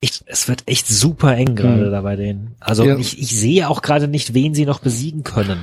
echt, 0.01 0.25
es 0.27 0.49
wird 0.49 0.65
echt 0.67 0.87
super 0.87 1.37
eng 1.37 1.57
gerade 1.57 1.87
hm. 1.87 1.91
da 1.91 2.01
bei 2.03 2.17
denen. 2.17 2.55
Also 2.61 2.85
ja. 2.85 2.97
ich, 2.97 3.19
ich 3.19 3.29
sehe 3.29 3.69
auch 3.69 3.83
gerade 3.83 4.09
nicht, 4.09 4.35
wen 4.35 4.55
sie 4.55 4.67
noch 4.67 4.81
besiegen 4.81 5.25
können. 5.25 5.61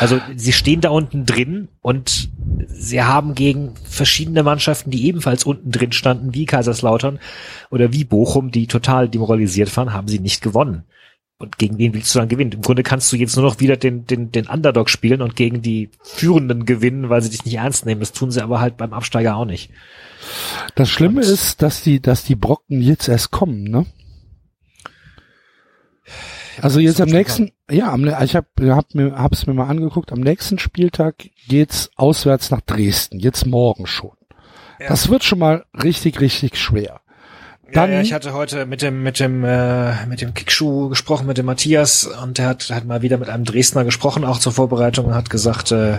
Also 0.00 0.20
sie 0.36 0.52
stehen 0.52 0.80
da 0.80 0.90
unten 0.90 1.26
drin 1.26 1.68
und 1.80 2.28
sie 2.68 3.02
haben 3.02 3.34
gegen 3.34 3.74
verschiedene 3.84 4.42
Mannschaften, 4.42 4.90
die 4.90 5.06
ebenfalls 5.06 5.44
unten 5.44 5.72
drin 5.72 5.92
standen, 5.92 6.34
wie 6.34 6.44
Kaiserslautern 6.44 7.18
oder 7.70 7.92
wie 7.92 8.04
Bochum, 8.04 8.50
die 8.50 8.66
total 8.66 9.08
demoralisiert 9.08 9.74
waren, 9.76 9.92
haben 9.92 10.08
sie 10.08 10.20
nicht 10.20 10.42
gewonnen. 10.42 10.84
Und 11.40 11.56
gegen 11.56 11.78
wen 11.78 11.94
willst 11.94 12.14
du 12.14 12.18
dann 12.18 12.28
gewinnen? 12.28 12.52
Im 12.52 12.62
Grunde 12.62 12.82
kannst 12.82 13.12
du 13.12 13.16
jetzt 13.16 13.36
nur 13.36 13.44
noch 13.44 13.60
wieder 13.60 13.76
den, 13.76 14.06
den, 14.06 14.32
den 14.32 14.48
Underdog 14.48 14.90
spielen 14.90 15.22
und 15.22 15.36
gegen 15.36 15.62
die 15.62 15.90
Führenden 16.02 16.64
gewinnen, 16.64 17.10
weil 17.10 17.22
sie 17.22 17.30
dich 17.30 17.44
nicht 17.44 17.54
ernst 17.54 17.86
nehmen. 17.86 18.00
Das 18.00 18.12
tun 18.12 18.32
sie 18.32 18.42
aber 18.42 18.60
halt 18.60 18.76
beim 18.76 18.92
Absteiger 18.92 19.36
auch 19.36 19.44
nicht. 19.44 19.70
Das 20.74 20.88
Schlimme 20.88 21.20
und 21.20 21.26
ist, 21.26 21.62
dass 21.62 21.82
die, 21.82 22.00
dass 22.00 22.24
die 22.24 22.36
Brocken 22.36 22.80
jetzt 22.80 23.08
erst 23.08 23.30
kommen, 23.30 23.64
ne? 23.64 23.86
Also 26.60 26.80
jetzt 26.80 27.00
am 27.00 27.08
nächsten, 27.08 27.52
ja, 27.70 27.92
am, 27.92 28.04
ich 28.04 28.34
habe 28.34 28.46
hab 28.74 28.94
mir, 28.94 29.12
hab's 29.16 29.46
mir 29.46 29.54
mal 29.54 29.68
angeguckt, 29.68 30.12
am 30.12 30.20
nächsten 30.20 30.58
Spieltag 30.58 31.30
geht's 31.46 31.90
auswärts 31.96 32.50
nach 32.50 32.60
Dresden, 32.62 33.20
jetzt 33.20 33.46
morgen 33.46 33.86
schon. 33.86 34.16
Ja. 34.80 34.88
Das 34.88 35.08
wird 35.08 35.24
schon 35.24 35.38
mal 35.38 35.64
richtig, 35.82 36.20
richtig 36.20 36.56
schwer. 36.56 37.00
Dann, 37.72 37.90
ja, 37.90 37.96
ja, 37.96 38.02
ich 38.02 38.12
hatte 38.14 38.32
heute 38.32 38.64
mit 38.64 38.80
dem 38.80 39.02
mit 39.02 39.20
dem 39.20 39.44
äh, 39.44 40.06
mit 40.06 40.22
dem 40.22 40.32
Kickschuh 40.32 40.88
gesprochen 40.88 41.26
mit 41.26 41.36
dem 41.36 41.44
Matthias 41.44 42.06
und 42.06 42.38
der 42.38 42.46
hat 42.46 42.70
hat 42.70 42.86
mal 42.86 43.02
wieder 43.02 43.18
mit 43.18 43.28
einem 43.28 43.44
Dresdner 43.44 43.84
gesprochen 43.84 44.24
auch 44.24 44.38
zur 44.38 44.52
Vorbereitung 44.52 45.04
und 45.04 45.14
hat 45.14 45.28
gesagt 45.28 45.70
äh, 45.72 45.98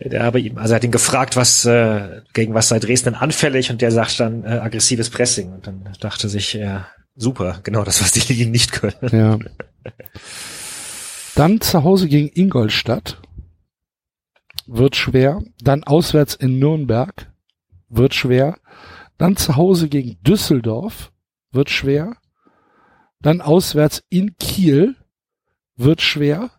der 0.00 0.22
habe 0.22 0.40
ihm 0.40 0.58
also 0.58 0.72
er 0.72 0.76
hat 0.76 0.84
ihn 0.84 0.90
gefragt 0.90 1.36
was 1.36 1.64
äh, 1.64 2.22
gegen 2.32 2.54
was 2.54 2.68
sei 2.68 2.78
Dresden 2.78 3.14
anfällig 3.14 3.70
und 3.70 3.80
der 3.82 3.90
sagt 3.90 4.20
dann 4.20 4.44
äh, 4.44 4.48
aggressives 4.48 5.10
Pressing 5.10 5.52
und 5.52 5.66
dann 5.66 5.88
dachte 6.00 6.28
sich 6.28 6.52
ja 6.52 6.86
super 7.14 7.60
genau 7.62 7.84
das 7.84 8.00
was 8.00 8.12
die 8.12 8.32
Linien 8.32 8.50
nicht 8.50 8.72
können 8.72 8.96
ja 9.12 9.38
dann 11.34 11.60
zu 11.60 11.84
Hause 11.84 12.08
gegen 12.08 12.30
Ingolstadt 12.32 13.20
wird 14.66 14.96
schwer 14.96 15.42
dann 15.62 15.84
auswärts 15.84 16.34
in 16.34 16.58
Nürnberg 16.58 17.30
wird 17.88 18.14
schwer 18.14 18.56
dann 19.18 19.36
zu 19.36 19.56
Hause 19.56 19.88
gegen 19.88 20.22
Düsseldorf 20.22 21.10
wird 21.50 21.70
schwer. 21.70 22.16
Dann 23.20 23.40
auswärts 23.40 24.04
in 24.08 24.36
Kiel 24.38 24.94
wird 25.76 26.00
schwer. 26.00 26.50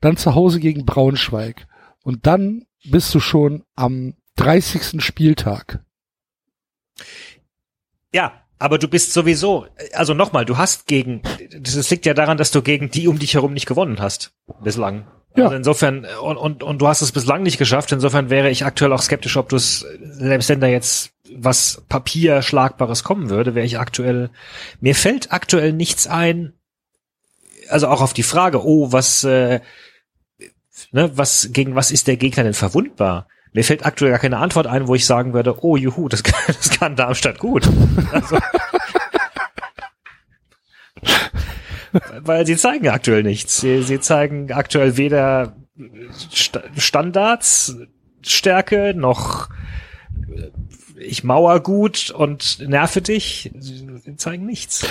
Dann 0.00 0.18
zu 0.18 0.34
Hause 0.34 0.60
gegen 0.60 0.84
Braunschweig. 0.84 1.66
Und 2.06 2.28
dann 2.28 2.66
bist 2.84 3.12
du 3.16 3.18
schon 3.18 3.64
am 3.74 4.14
30. 4.36 5.02
Spieltag. 5.02 5.80
Ja, 8.12 8.44
aber 8.60 8.78
du 8.78 8.86
bist 8.86 9.12
sowieso, 9.12 9.66
also 9.92 10.14
nochmal, 10.14 10.44
du 10.44 10.56
hast 10.56 10.86
gegen, 10.86 11.22
das 11.58 11.90
liegt 11.90 12.06
ja 12.06 12.14
daran, 12.14 12.38
dass 12.38 12.52
du 12.52 12.62
gegen 12.62 12.92
die 12.92 13.08
um 13.08 13.18
dich 13.18 13.34
herum 13.34 13.52
nicht 13.52 13.66
gewonnen 13.66 13.98
hast 13.98 14.30
bislang. 14.62 15.08
Ja. 15.34 15.46
Also 15.46 15.56
insofern, 15.56 16.06
und, 16.22 16.36
und, 16.36 16.62
und 16.62 16.78
du 16.80 16.86
hast 16.86 17.02
es 17.02 17.10
bislang 17.10 17.42
nicht 17.42 17.58
geschafft, 17.58 17.90
insofern 17.90 18.30
wäre 18.30 18.50
ich 18.50 18.64
aktuell 18.64 18.92
auch 18.92 19.02
skeptisch, 19.02 19.36
ob 19.36 19.48
du 19.48 19.56
es, 19.56 19.84
selbst 20.00 20.48
wenn 20.48 20.60
da 20.60 20.68
jetzt 20.68 21.10
was 21.34 21.82
Papierschlagbares 21.88 23.02
kommen 23.02 23.30
würde, 23.30 23.56
wäre 23.56 23.66
ich 23.66 23.80
aktuell, 23.80 24.30
mir 24.78 24.94
fällt 24.94 25.32
aktuell 25.32 25.72
nichts 25.72 26.06
ein, 26.06 26.52
also 27.68 27.88
auch 27.88 28.00
auf 28.00 28.12
die 28.12 28.22
Frage, 28.22 28.64
oh, 28.64 28.92
was, 28.92 29.24
äh, 29.24 29.58
ne, 30.92 31.10
was, 31.16 31.50
gegen 31.52 31.74
was 31.74 31.90
ist 31.90 32.06
der 32.06 32.16
Gegner 32.16 32.44
denn 32.44 32.54
verwundbar? 32.54 33.28
Mir 33.52 33.64
fällt 33.64 33.86
aktuell 33.86 34.10
gar 34.10 34.20
keine 34.20 34.38
Antwort 34.38 34.66
ein, 34.66 34.86
wo 34.86 34.94
ich 34.94 35.06
sagen 35.06 35.32
würde, 35.32 35.64
oh 35.64 35.76
juhu, 35.76 36.08
das 36.08 36.22
kann, 36.22 36.40
das 36.46 36.70
kann 36.70 36.96
Darmstadt 36.96 37.38
gut. 37.38 37.68
Also, 38.12 38.38
weil 42.20 42.46
sie 42.46 42.56
zeigen 42.56 42.88
aktuell 42.88 43.22
nichts. 43.22 43.60
Sie, 43.60 43.82
sie 43.82 44.00
zeigen 44.00 44.52
aktuell 44.52 44.96
weder 44.96 45.56
St 46.12 46.60
Standards, 46.76 47.76
Stärke, 48.22 48.92
noch 48.94 49.48
ich 50.98 51.24
mauer 51.24 51.60
gut 51.60 52.10
und 52.10 52.58
nerve 52.66 53.02
dich. 53.02 53.50
Sie 53.58 54.16
zeigen 54.16 54.46
nichts. 54.46 54.86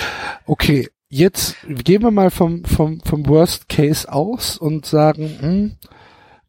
Okay, 0.46 0.88
jetzt 1.08 1.56
gehen 1.66 2.02
wir 2.02 2.10
mal 2.10 2.30
vom, 2.30 2.64
vom, 2.64 3.00
vom 3.00 3.26
Worst 3.26 3.68
Case 3.68 4.10
aus 4.10 4.56
und 4.58 4.86
sagen, 4.86 5.36
hm, 5.40 5.76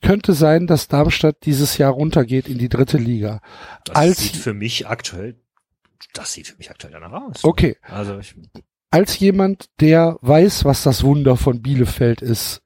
könnte 0.01 0.33
sein, 0.33 0.67
dass 0.67 0.87
Darmstadt 0.87 1.45
dieses 1.45 1.77
Jahr 1.77 1.91
runtergeht 1.91 2.47
in 2.47 2.57
die 2.57 2.69
dritte 2.69 2.97
Liga. 2.97 3.41
Das 3.85 3.95
Als 3.95 4.17
sieht 4.19 4.35
für 4.35 4.53
mich 4.53 4.87
aktuell, 4.87 5.39
das 6.13 6.33
sieht 6.33 6.47
für 6.47 6.57
mich 6.57 6.69
aktuell 6.69 6.93
danach 6.93 7.23
aus. 7.23 7.43
Okay. 7.43 7.77
Also 7.81 8.19
ich, 8.19 8.35
als 8.91 9.19
jemand, 9.19 9.69
der 9.79 10.17
weiß, 10.21 10.65
was 10.65 10.83
das 10.83 11.03
Wunder 11.03 11.35
von 11.35 11.61
Bielefeld 11.61 12.21
ist, 12.21 12.61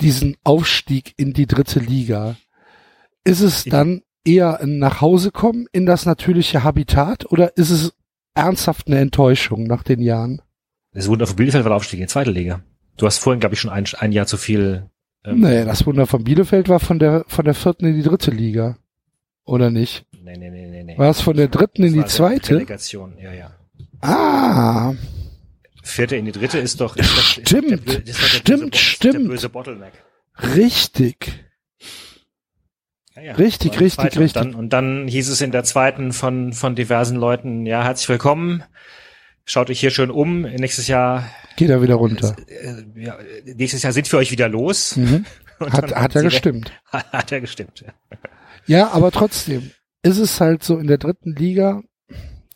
diesen 0.00 0.36
Aufstieg 0.42 1.14
in 1.16 1.32
die 1.32 1.46
dritte 1.46 1.78
Liga, 1.78 2.36
ist 3.22 3.40
es 3.40 3.64
dann 3.64 4.02
eher 4.24 4.60
ein 4.60 4.78
Nachhausekommen 4.78 5.66
in 5.72 5.86
das 5.86 6.04
natürliche 6.06 6.64
Habitat 6.64 7.30
oder 7.30 7.56
ist 7.56 7.70
es 7.70 7.94
ernsthaft 8.34 8.88
eine 8.88 8.98
Enttäuschung 8.98 9.64
nach 9.64 9.82
den 9.82 10.00
Jahren? 10.00 10.42
Das 10.94 11.08
Wunder 11.08 11.26
von 11.26 11.36
Bielefeld 11.36 11.64
war 11.64 11.70
der 11.70 11.76
Aufstieg 11.76 11.98
in 11.98 12.06
die 12.06 12.10
zweite 12.10 12.30
Liga. 12.30 12.62
Du 12.96 13.06
hast 13.06 13.18
vorhin, 13.18 13.40
glaube 13.40 13.54
ich, 13.54 13.60
schon 13.60 13.70
ein, 13.70 13.84
ein 13.98 14.12
Jahr 14.12 14.26
zu 14.26 14.36
viel. 14.36 14.88
Ähm, 15.24 15.40
nee, 15.40 15.64
das 15.64 15.84
Wunder 15.86 16.06
von 16.06 16.22
Bielefeld 16.22 16.68
war 16.68 16.78
von 16.78 17.00
der 17.00 17.24
von 17.26 17.44
der 17.44 17.54
vierten 17.54 17.86
in 17.86 17.96
die 17.96 18.02
dritte 18.02 18.30
Liga. 18.30 18.78
Oder 19.44 19.70
nicht? 19.70 20.06
Nee, 20.22 20.36
nee, 20.38 20.50
nee, 20.50 20.68
nee. 20.68 20.84
nee. 20.84 20.96
War 20.98 21.10
es 21.10 21.20
von 21.20 21.36
der 21.36 21.48
dritten 21.48 21.82
in 21.82 21.94
die 21.94 22.04
zweite? 22.04 22.54
Relegation, 22.54 23.18
ja, 23.18 23.32
ja. 23.32 23.50
Ah. 24.00 24.94
Vierte 25.82 26.16
in 26.16 26.24
die 26.24 26.32
dritte 26.32 26.58
ist 26.58 26.80
doch. 26.80 26.96
Ist 26.96 27.10
stimmt, 27.10 27.86
das, 27.86 27.96
ist 27.96 28.18
stimmt, 28.20 28.70
böse, 28.70 28.84
stimmt. 28.84 29.28
böse 29.28 29.48
Bottleneck. 29.48 29.92
Richtig. 30.54 31.44
Ja, 33.16 33.22
ja. 33.22 33.34
Richtig, 33.34 33.80
richtig, 33.80 34.18
richtig. 34.18 34.22
Und 34.22 34.34
dann, 34.34 34.54
und 34.54 34.72
dann 34.72 35.08
hieß 35.08 35.28
es 35.28 35.40
in 35.40 35.50
der 35.50 35.64
zweiten 35.64 36.12
von, 36.12 36.52
von 36.52 36.74
diversen 36.74 37.16
Leuten, 37.16 37.66
ja, 37.66 37.84
herzlich 37.84 38.08
willkommen. 38.08 38.64
Schaut 39.46 39.68
euch 39.70 39.80
hier 39.80 39.90
schön 39.90 40.10
um. 40.10 40.42
Nächstes 40.42 40.88
Jahr, 40.88 41.24
Geht 41.56 41.70
er 41.70 41.82
wieder 41.82 41.96
runter. 41.96 42.34
äh, 42.48 42.82
ja, 43.00 43.16
nächstes 43.44 43.82
Jahr 43.82 43.92
sind 43.92 44.10
wir 44.10 44.18
euch 44.18 44.30
wieder 44.30 44.48
los. 44.48 44.96
Mhm. 44.96 45.24
Hat, 45.60 45.94
hat 45.94 46.12
sie- 46.14 46.22
gestimmt. 46.22 46.72
Hat 46.92 47.30
ja 47.30 47.38
gestimmt. 47.40 47.84
Ja. 47.86 47.92
Ja, 48.66 48.90
aber 48.92 49.10
trotzdem 49.10 49.70
ist 50.02 50.18
es 50.18 50.40
halt 50.40 50.62
so 50.64 50.78
in 50.78 50.86
der 50.86 50.98
dritten 50.98 51.34
Liga, 51.36 51.82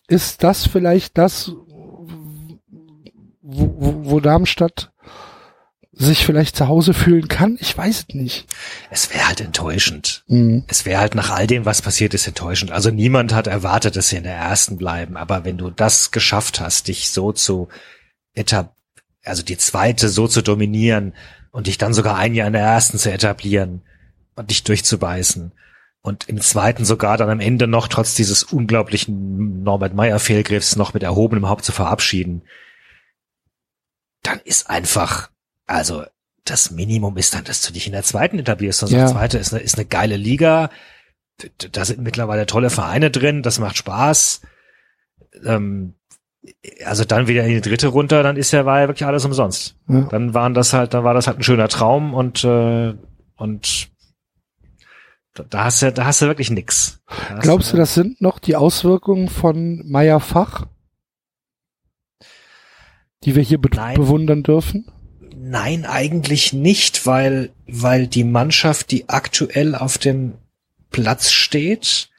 ist 0.08 0.42
das 0.42 0.66
vielleicht 0.66 1.16
das, 1.18 1.52
wo, 3.42 3.74
wo, 3.78 4.10
wo 4.10 4.20
Darmstadt 4.20 4.90
sich 5.98 6.24
vielleicht 6.24 6.56
zu 6.56 6.68
Hause 6.68 6.94
fühlen 6.94 7.28
kann? 7.28 7.58
Ich 7.60 7.76
weiß 7.76 8.06
es 8.08 8.14
nicht. 8.14 8.46
Es 8.90 9.12
wäre 9.12 9.26
halt 9.26 9.40
enttäuschend. 9.40 10.24
Mhm. 10.28 10.64
Es 10.68 10.86
wäre 10.86 11.00
halt 11.00 11.14
nach 11.14 11.30
all 11.30 11.46
dem, 11.46 11.64
was 11.64 11.82
passiert 11.82 12.14
ist, 12.14 12.26
enttäuschend. 12.26 12.70
Also 12.70 12.90
niemand 12.90 13.34
hat 13.34 13.46
erwartet, 13.46 13.96
dass 13.96 14.08
sie 14.08 14.16
in 14.16 14.22
der 14.22 14.36
ersten 14.36 14.76
bleiben. 14.76 15.16
Aber 15.16 15.44
wenn 15.44 15.58
du 15.58 15.70
das 15.70 16.10
geschafft 16.10 16.60
hast, 16.60 16.88
dich 16.88 17.10
so 17.10 17.32
zu 17.32 17.68
etab 18.34 18.74
also 19.24 19.42
die 19.42 19.58
zweite 19.58 20.08
so 20.08 20.26
zu 20.26 20.42
dominieren 20.42 21.12
und 21.50 21.66
dich 21.66 21.76
dann 21.76 21.92
sogar 21.92 22.16
ein 22.16 22.34
Jahr 22.34 22.46
in 22.46 22.54
der 22.54 22.62
ersten 22.62 22.98
zu 22.98 23.12
etablieren 23.12 23.82
und 24.36 24.50
dich 24.50 24.64
durchzubeißen 24.64 25.52
und 26.00 26.28
im 26.28 26.40
zweiten 26.40 26.84
sogar 26.84 27.18
dann 27.18 27.28
am 27.28 27.40
Ende 27.40 27.66
noch 27.66 27.88
trotz 27.88 28.14
dieses 28.14 28.44
unglaublichen 28.44 29.62
Norbert 29.62 29.92
Meyer 29.92 30.18
Fehlgriffs 30.18 30.76
noch 30.76 30.94
mit 30.94 31.02
erhobenem 31.02 31.48
Haupt 31.48 31.64
zu 31.64 31.72
verabschieden, 31.72 32.42
dann 34.22 34.40
ist 34.44 34.70
einfach, 34.70 35.30
also 35.68 36.04
das 36.44 36.70
Minimum 36.72 37.16
ist 37.18 37.34
dann, 37.34 37.44
dass 37.44 37.62
du 37.62 37.72
dich 37.72 37.86
in 37.86 37.92
der 37.92 38.02
zweiten 38.02 38.38
etablierst. 38.38 38.82
Also 38.82 38.96
Ja. 38.96 39.06
die 39.06 39.12
zweite 39.12 39.38
ist 39.38 39.52
eine, 39.54 39.62
ist 39.62 39.76
eine 39.76 39.84
geile 39.84 40.16
Liga. 40.16 40.70
Da 41.72 41.84
sind 41.84 42.00
mittlerweile 42.00 42.46
tolle 42.46 42.70
Vereine 42.70 43.10
drin. 43.12 43.42
Das 43.44 43.58
macht 43.60 43.76
Spaß. 43.76 44.40
Ähm, 45.44 45.94
also 46.84 47.04
dann 47.04 47.26
wieder 47.28 47.44
in 47.44 47.50
die 47.50 47.60
dritte 47.60 47.88
runter, 47.88 48.22
dann 48.22 48.36
ist 48.36 48.52
ja, 48.52 48.64
war 48.64 48.80
ja 48.80 48.88
wirklich 48.88 49.06
alles 49.06 49.24
umsonst. 49.24 49.76
Ja. 49.88 50.02
Dann 50.10 50.32
waren 50.34 50.54
das 50.54 50.72
halt, 50.72 50.94
dann 50.94 51.04
war 51.04 51.12
das 51.14 51.26
halt 51.26 51.38
ein 51.38 51.42
schöner 51.42 51.68
Traum 51.68 52.14
und, 52.14 52.42
äh, 52.44 52.94
und 53.36 53.88
da- 55.50 55.64
hast 55.64 55.82
du, 55.82 55.92
da 55.92 56.06
hast 56.06 56.22
du 56.22 56.26
wirklich 56.26 56.50
nix. 56.50 57.00
Da 57.28 57.38
Glaubst 57.40 57.72
du, 57.72 57.76
das 57.76 57.92
sind 57.94 58.20
noch 58.20 58.38
die 58.38 58.56
Auswirkungen 58.56 59.28
von 59.28 59.82
Meier 59.86 60.20
Fach, 60.20 60.66
die 63.24 63.34
wir 63.34 63.42
hier 63.42 63.58
be 63.60 63.68
Nein. 63.74 63.96
bewundern 63.96 64.42
dürfen? 64.42 64.90
Nein, 65.50 65.86
eigentlich 65.86 66.52
nicht, 66.52 67.06
weil, 67.06 67.50
weil 67.66 68.06
die 68.06 68.24
Mannschaft, 68.24 68.90
die 68.90 69.08
aktuell 69.08 69.74
auf 69.74 69.96
dem 69.96 70.34
Platz 70.90 71.32
steht, 71.32 72.10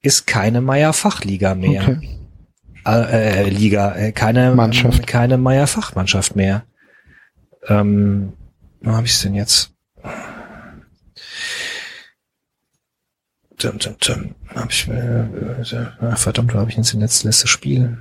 ist 0.00 0.26
keine 0.26 0.62
Meier-Fachliga 0.62 1.54
mehr. 1.54 1.82
Okay. 1.82 2.18
Äh, 2.86 3.42
äh, 3.42 3.48
Liga, 3.50 3.94
äh, 3.94 4.12
keine 4.12 4.54
Mannschaft. 4.54 5.06
keine 5.06 5.36
Meier-Fachmannschaft 5.36 6.34
mehr. 6.34 6.64
Ähm, 7.66 8.32
wo 8.80 8.92
habe 8.92 9.06
ich 9.06 9.20
denn 9.20 9.34
jetzt? 9.34 9.74
Tum, 13.58 13.78
tum, 13.78 13.98
tum. 13.98 14.34
Hab 14.54 14.70
ich, 14.70 14.88
äh, 14.88 15.20
äh, 15.20 16.16
verdammt, 16.16 16.54
wo 16.54 16.58
habe 16.58 16.70
ich 16.70 16.78
jetzt 16.78 16.94
das 16.94 17.24
letzte 17.24 17.48
Spiel? 17.48 17.98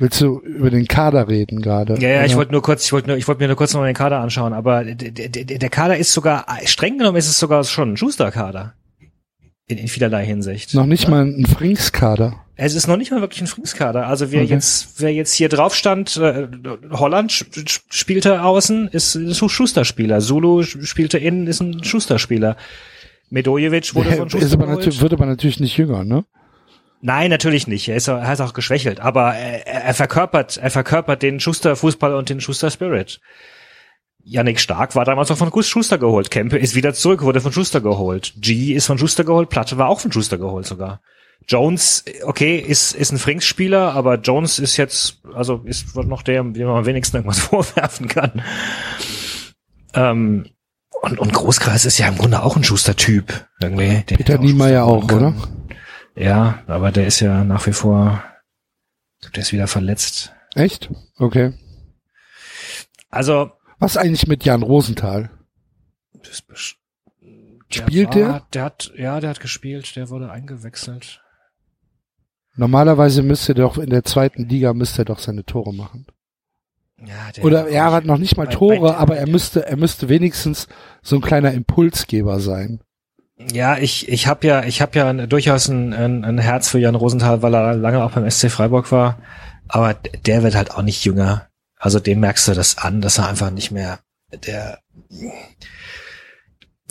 Willst 0.00 0.20
du 0.20 0.40
über 0.40 0.70
den 0.70 0.86
Kader 0.88 1.28
reden 1.28 1.60
gerade? 1.62 1.94
Ja, 2.00 2.08
ja, 2.08 2.24
ich 2.24 2.34
wollte 2.34 2.50
nur 2.52 2.62
kurz, 2.62 2.84
ich 2.86 2.92
wollte 2.92 3.08
nur, 3.08 3.16
ich 3.16 3.28
wollte 3.28 3.40
mir 3.42 3.46
nur 3.48 3.56
kurz 3.56 3.72
noch 3.74 3.84
den 3.84 3.94
Kader 3.94 4.18
anschauen, 4.20 4.52
aber 4.52 4.82
der, 4.84 4.94
der, 5.12 5.28
der 5.28 5.44
der 5.58 5.68
Kader 5.70 5.96
ist 5.98 6.12
sogar, 6.12 6.46
streng 6.64 6.98
genommen 6.98 7.16
ist 7.18 7.28
es 7.28 7.38
sogar 7.38 7.62
schon 7.64 7.92
ein 7.92 7.96
Schuster-Kader. 7.96 8.74
In, 9.68 9.78
in 9.78 9.86
vielerlei 9.86 10.26
Hinsicht. 10.26 10.74
noch 10.74 10.86
nicht 10.86 11.04
Ja? 11.04 11.10
mal 11.10 11.24
ein 11.26 11.46
Frings-Kader. 11.46 12.34
Es 12.56 12.74
ist 12.74 12.88
noch 12.88 12.96
nicht 12.96 13.12
mal 13.12 13.20
wirklich 13.20 13.40
ein 13.40 13.46
Frings-Kader. 13.46 14.06
Also 14.08 14.32
wer 14.32 14.42
Okay. 14.42 14.52
jetzt, 14.54 15.00
wer 15.00 15.12
jetzt 15.12 15.32
hier 15.34 15.48
drauf 15.48 15.74
stand, 15.76 16.16
äh, 16.16 16.48
Holland 16.90 17.30
sp 17.30 17.54
sp- 17.62 17.86
spielte 17.90 18.42
außen, 18.42 18.88
ist 18.88 19.14
ein 19.14 19.32
Schuster-Spieler. 19.34 20.18
Zulu 20.20 20.62
spielte 20.64 21.18
innen, 21.18 21.46
ist 21.46 21.60
ein 21.60 21.84
Schuster-Spieler. 21.84 22.56
Medojevic 23.30 23.94
wurde 23.94 24.10
von 24.16 24.26
ist 24.26 24.32
Schuster 24.32 24.54
aber 24.54 24.64
geholt. 24.64 24.78
natürlich, 24.78 25.00
wird 25.02 25.12
aber 25.12 25.26
natürlich 25.26 25.60
nicht 25.60 25.76
jünger, 25.76 26.04
ne? 26.04 26.24
Nein, 27.02 27.30
natürlich 27.30 27.66
nicht. 27.66 27.88
Er 27.88 27.96
ist, 27.96 28.08
er 28.08 28.32
ist 28.32 28.40
auch 28.40 28.52
geschwächelt, 28.52 29.00
aber 29.00 29.34
er, 29.34 29.66
er 29.66 29.94
verkörpert, 29.94 30.58
er 30.58 30.70
verkörpert 30.70 31.22
den 31.22 31.40
Schuster-Fußball 31.40 32.14
und 32.14 32.28
den 32.28 32.40
Schuster-Spirit. 32.40 33.20
Yannick 34.22 34.60
Stark 34.60 34.94
war 34.94 35.06
damals 35.06 35.30
auch 35.30 35.38
von 35.38 35.50
Schuster 35.62 35.96
geholt. 35.96 36.30
Kempe 36.30 36.58
ist 36.58 36.74
wieder 36.74 36.92
zurück, 36.92 37.22
wurde 37.22 37.40
von 37.40 37.52
Schuster 37.52 37.80
geholt. 37.80 38.34
G 38.36 38.74
ist 38.74 38.86
von 38.86 38.98
Schuster 38.98 39.24
geholt. 39.24 39.48
Platte 39.48 39.78
war 39.78 39.88
auch 39.88 40.00
von 40.00 40.12
Schuster 40.12 40.36
geholt 40.36 40.66
sogar. 40.66 41.00
Jones, 41.48 42.04
okay, 42.24 42.58
ist, 42.58 42.94
ist 42.94 43.12
ein 43.12 43.18
Frings-Spieler, 43.18 43.94
aber 43.94 44.16
Jones 44.16 44.58
ist 44.58 44.76
jetzt, 44.76 45.22
also 45.34 45.62
ist 45.64 45.96
noch 45.96 46.22
der, 46.22 46.42
dem 46.42 46.66
man 46.66 46.76
am 46.76 46.86
wenigsten 46.86 47.16
irgendwas 47.16 47.38
vorwerfen 47.40 48.08
kann. 48.08 48.42
Ähm, 49.94 50.46
und, 51.02 51.18
und 51.18 51.32
Großkreis 51.32 51.86
ist 51.86 51.98
ja 51.98 52.08
im 52.08 52.18
Grunde 52.18 52.42
auch 52.42 52.56
ein 52.56 52.64
Schuster-Typ. 52.64 53.46
Irgendwie. 53.60 54.02
Peter 54.06 54.36
Niemeyer 54.36 54.84
auch, 54.84 55.04
machen 55.04 55.16
oder? 55.16 55.34
Ja, 56.22 56.62
aber 56.66 56.92
der 56.92 57.06
ist 57.06 57.20
ja 57.20 57.44
nach 57.44 57.66
wie 57.66 57.72
vor, 57.72 58.22
der 59.34 59.42
ist 59.42 59.52
wieder 59.52 59.66
verletzt. 59.66 60.34
Echt? 60.54 60.90
Okay. 61.16 61.52
Also, 63.08 63.50
Was 63.78 63.96
eigentlich 63.96 64.26
mit 64.26 64.44
Jan 64.44 64.62
Rosenthal? 64.62 65.30
das 66.22 66.42
best- 66.42 66.76
Spielt 67.72 68.08
war, 68.08 68.14
der? 68.14 68.46
Der 68.52 68.64
hat, 68.64 68.92
ja, 68.96 69.20
der 69.20 69.30
hat 69.30 69.40
gespielt, 69.40 69.94
der 69.96 70.10
wurde 70.10 70.30
eingewechselt. 70.30 71.22
Normalerweise 72.56 73.22
müsste 73.22 73.52
er 73.52 73.56
doch 73.56 73.78
in 73.78 73.90
der 73.90 74.02
zweiten 74.04 74.48
Liga 74.48 74.74
müsste 74.74 75.02
er 75.02 75.04
doch 75.06 75.20
seine 75.20 75.44
Tore 75.44 75.72
machen. 75.72 76.06
Ja, 76.98 77.30
der 77.34 77.44
Oder 77.44 77.68
er 77.68 77.92
hat 77.92 78.04
noch 78.04 78.18
nicht 78.18 78.36
mal 78.36 78.46
bei- 78.46 78.52
Tore, 78.52 78.80
bei- 78.80 78.96
aber 78.96 79.16
er 79.16 79.28
müsste, 79.28 79.64
er 79.66 79.76
müsste 79.76 80.08
wenigstens 80.08 80.66
so 81.00 81.16
ein 81.16 81.22
kleiner 81.22 81.52
Impulsgeber 81.52 82.40
sein. 82.40 82.80
Ja, 83.52 83.78
ich, 83.78 84.08
ich 84.08 84.26
habe 84.26 84.46
ja, 84.46 84.64
ich 84.64 84.82
habe 84.82 84.98
ja 84.98 85.08
ein, 85.08 85.28
durchaus 85.28 85.68
ein, 85.68 85.94
ein, 85.94 86.24
ein 86.24 86.38
Herz 86.38 86.68
für 86.68 86.78
Jan 86.78 86.94
Rosenthal, 86.94 87.42
weil 87.42 87.54
er 87.54 87.74
lange 87.74 88.04
auch 88.04 88.12
beim 88.12 88.28
SC 88.30 88.50
Freiburg 88.50 88.92
war. 88.92 89.18
Aber 89.68 89.94
der 89.94 90.42
wird 90.42 90.54
halt 90.54 90.72
auch 90.72 90.82
nicht 90.82 91.04
jünger. 91.04 91.48
Also 91.76 92.00
dem 92.00 92.20
merkst 92.20 92.48
du 92.48 92.52
das 92.52 92.76
an, 92.76 93.00
dass 93.00 93.18
er 93.18 93.28
einfach 93.28 93.50
nicht 93.50 93.70
mehr 93.70 94.00
der. 94.44 94.80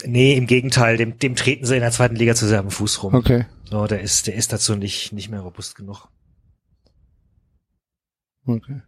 Nee, 0.05 0.35
im 0.35 0.47
Gegenteil, 0.47 0.97
dem, 0.97 1.19
dem 1.19 1.35
treten 1.35 1.65
sie 1.65 1.75
in 1.75 1.81
der 1.81 1.91
zweiten 1.91 2.15
Liga 2.15 2.33
zu 2.33 2.47
sehr 2.47 2.59
am 2.59 2.71
Fuß 2.71 3.03
rum. 3.03 3.13
Okay. 3.13 3.45
So, 3.65 3.85
der 3.85 4.01
ist, 4.01 4.27
der 4.27 4.35
ist 4.35 4.51
dazu 4.53 4.75
nicht, 4.75 5.12
nicht 5.12 5.29
mehr 5.29 5.41
robust 5.41 5.75
genug. 5.75 6.07
okay. 8.45 8.81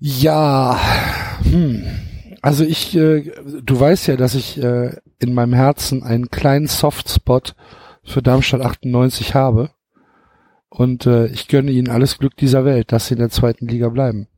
Ja, 0.00 0.78
hm. 1.44 1.86
Also 2.42 2.64
ich, 2.64 2.94
äh, 2.94 3.32
du 3.62 3.80
weißt 3.80 4.06
ja, 4.08 4.16
dass 4.16 4.34
ich 4.34 4.62
äh, 4.62 4.96
in 5.24 5.34
meinem 5.34 5.52
Herzen 5.52 6.02
einen 6.02 6.30
kleinen 6.30 6.66
Softspot 6.66 7.54
für 8.04 8.22
Darmstadt 8.22 8.60
98 8.60 9.34
habe. 9.34 9.70
Und 10.68 11.06
äh, 11.06 11.26
ich 11.26 11.48
gönne 11.48 11.70
ihnen 11.70 11.88
alles 11.88 12.18
Glück 12.18 12.36
dieser 12.36 12.64
Welt, 12.64 12.92
dass 12.92 13.06
sie 13.06 13.14
in 13.14 13.20
der 13.20 13.30
zweiten 13.30 13.66
Liga 13.66 13.88
bleiben. 13.88 14.28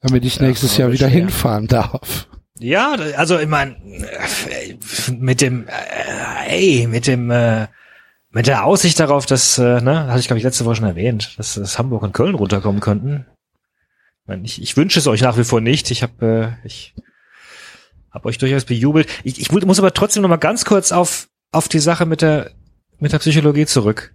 Damit 0.00 0.24
ich 0.24 0.40
nächstes 0.40 0.76
Jahr 0.76 0.92
wieder 0.92 1.08
schwer. 1.08 1.20
hinfahren 1.20 1.66
darf. 1.66 2.28
Ja, 2.60 2.92
also 3.16 3.38
ich 3.38 3.48
meine, 3.48 3.76
mit 5.18 5.40
dem, 5.40 5.66
äh, 5.68 6.48
ey, 6.48 6.86
mit 6.86 7.06
dem, 7.06 7.30
äh, 7.30 7.68
mit 8.30 8.46
der 8.46 8.64
Aussicht 8.64 9.00
darauf, 9.00 9.26
dass, 9.26 9.58
äh, 9.58 9.80
ne, 9.80 10.06
hatte 10.06 10.20
ich 10.20 10.26
glaube 10.26 10.38
ich 10.38 10.44
letzte 10.44 10.64
Woche 10.64 10.76
schon 10.76 10.86
erwähnt, 10.86 11.38
dass, 11.38 11.54
dass 11.54 11.78
Hamburg 11.78 12.02
und 12.02 12.12
Köln 12.12 12.34
runterkommen 12.34 12.80
könnten. 12.80 13.26
Ich, 14.22 14.28
mein, 14.28 14.44
ich, 14.44 14.60
ich 14.60 14.76
wünsche 14.76 14.98
es 14.98 15.06
euch 15.06 15.22
nach 15.22 15.38
wie 15.38 15.44
vor 15.44 15.60
nicht. 15.60 15.90
Ich 15.90 16.02
habe, 16.02 16.56
äh, 16.62 16.66
ich 16.66 16.94
habe 18.18 18.28
euch 18.28 18.38
durchaus 18.38 18.64
bejubelt. 18.64 19.08
Ich, 19.24 19.40
ich 19.40 19.50
muss 19.50 19.78
aber 19.78 19.94
trotzdem 19.94 20.22
noch 20.22 20.28
mal 20.28 20.36
ganz 20.36 20.64
kurz 20.64 20.92
auf 20.92 21.28
auf 21.50 21.68
die 21.68 21.78
Sache 21.78 22.04
mit 22.04 22.20
der 22.20 22.50
mit 22.98 23.12
der 23.12 23.18
Psychologie 23.18 23.66
zurück. 23.66 24.14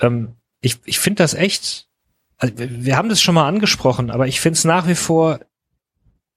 Ähm, 0.00 0.36
ich 0.60 0.78
ich 0.84 0.98
finde 0.98 1.22
das 1.22 1.34
echt. 1.34 1.88
Also 2.36 2.54
wir 2.56 2.96
haben 2.96 3.08
das 3.08 3.22
schon 3.22 3.34
mal 3.34 3.48
angesprochen, 3.48 4.10
aber 4.10 4.26
ich 4.26 4.40
finde 4.40 4.56
es 4.58 4.64
nach 4.64 4.86
wie 4.88 4.94
vor 4.94 5.40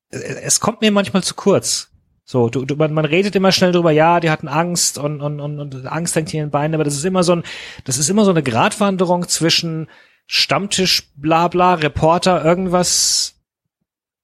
es 0.09 0.59
kommt 0.59 0.81
mir 0.81 0.91
manchmal 0.91 1.23
zu 1.23 1.35
kurz. 1.35 1.91
So, 2.23 2.49
du, 2.49 2.65
du, 2.65 2.75
man, 2.75 2.93
man 2.93 3.05
redet 3.05 3.35
immer 3.35 3.51
schnell 3.51 3.71
drüber, 3.71 3.91
ja, 3.91 4.19
die 4.19 4.29
hatten 4.29 4.47
Angst 4.47 4.97
und, 4.97 5.21
und, 5.21 5.39
und, 5.39 5.59
und 5.59 5.85
Angst 5.87 6.15
hängt 6.15 6.29
hier 6.29 6.41
in 6.41 6.47
den 6.47 6.51
Beinen, 6.51 6.75
aber 6.75 6.83
das 6.83 6.95
ist 6.95 7.05
immer 7.05 7.23
so 7.23 7.33
ein, 7.33 7.43
das 7.85 7.97
ist 7.97 8.09
immer 8.09 8.25
so 8.25 8.31
eine 8.31 8.43
Gratwanderung 8.43 9.27
zwischen 9.27 9.87
Stammtisch, 10.25 11.09
bla 11.15 11.47
bla, 11.47 11.75
Reporter, 11.75 12.43
irgendwas, 12.43 13.35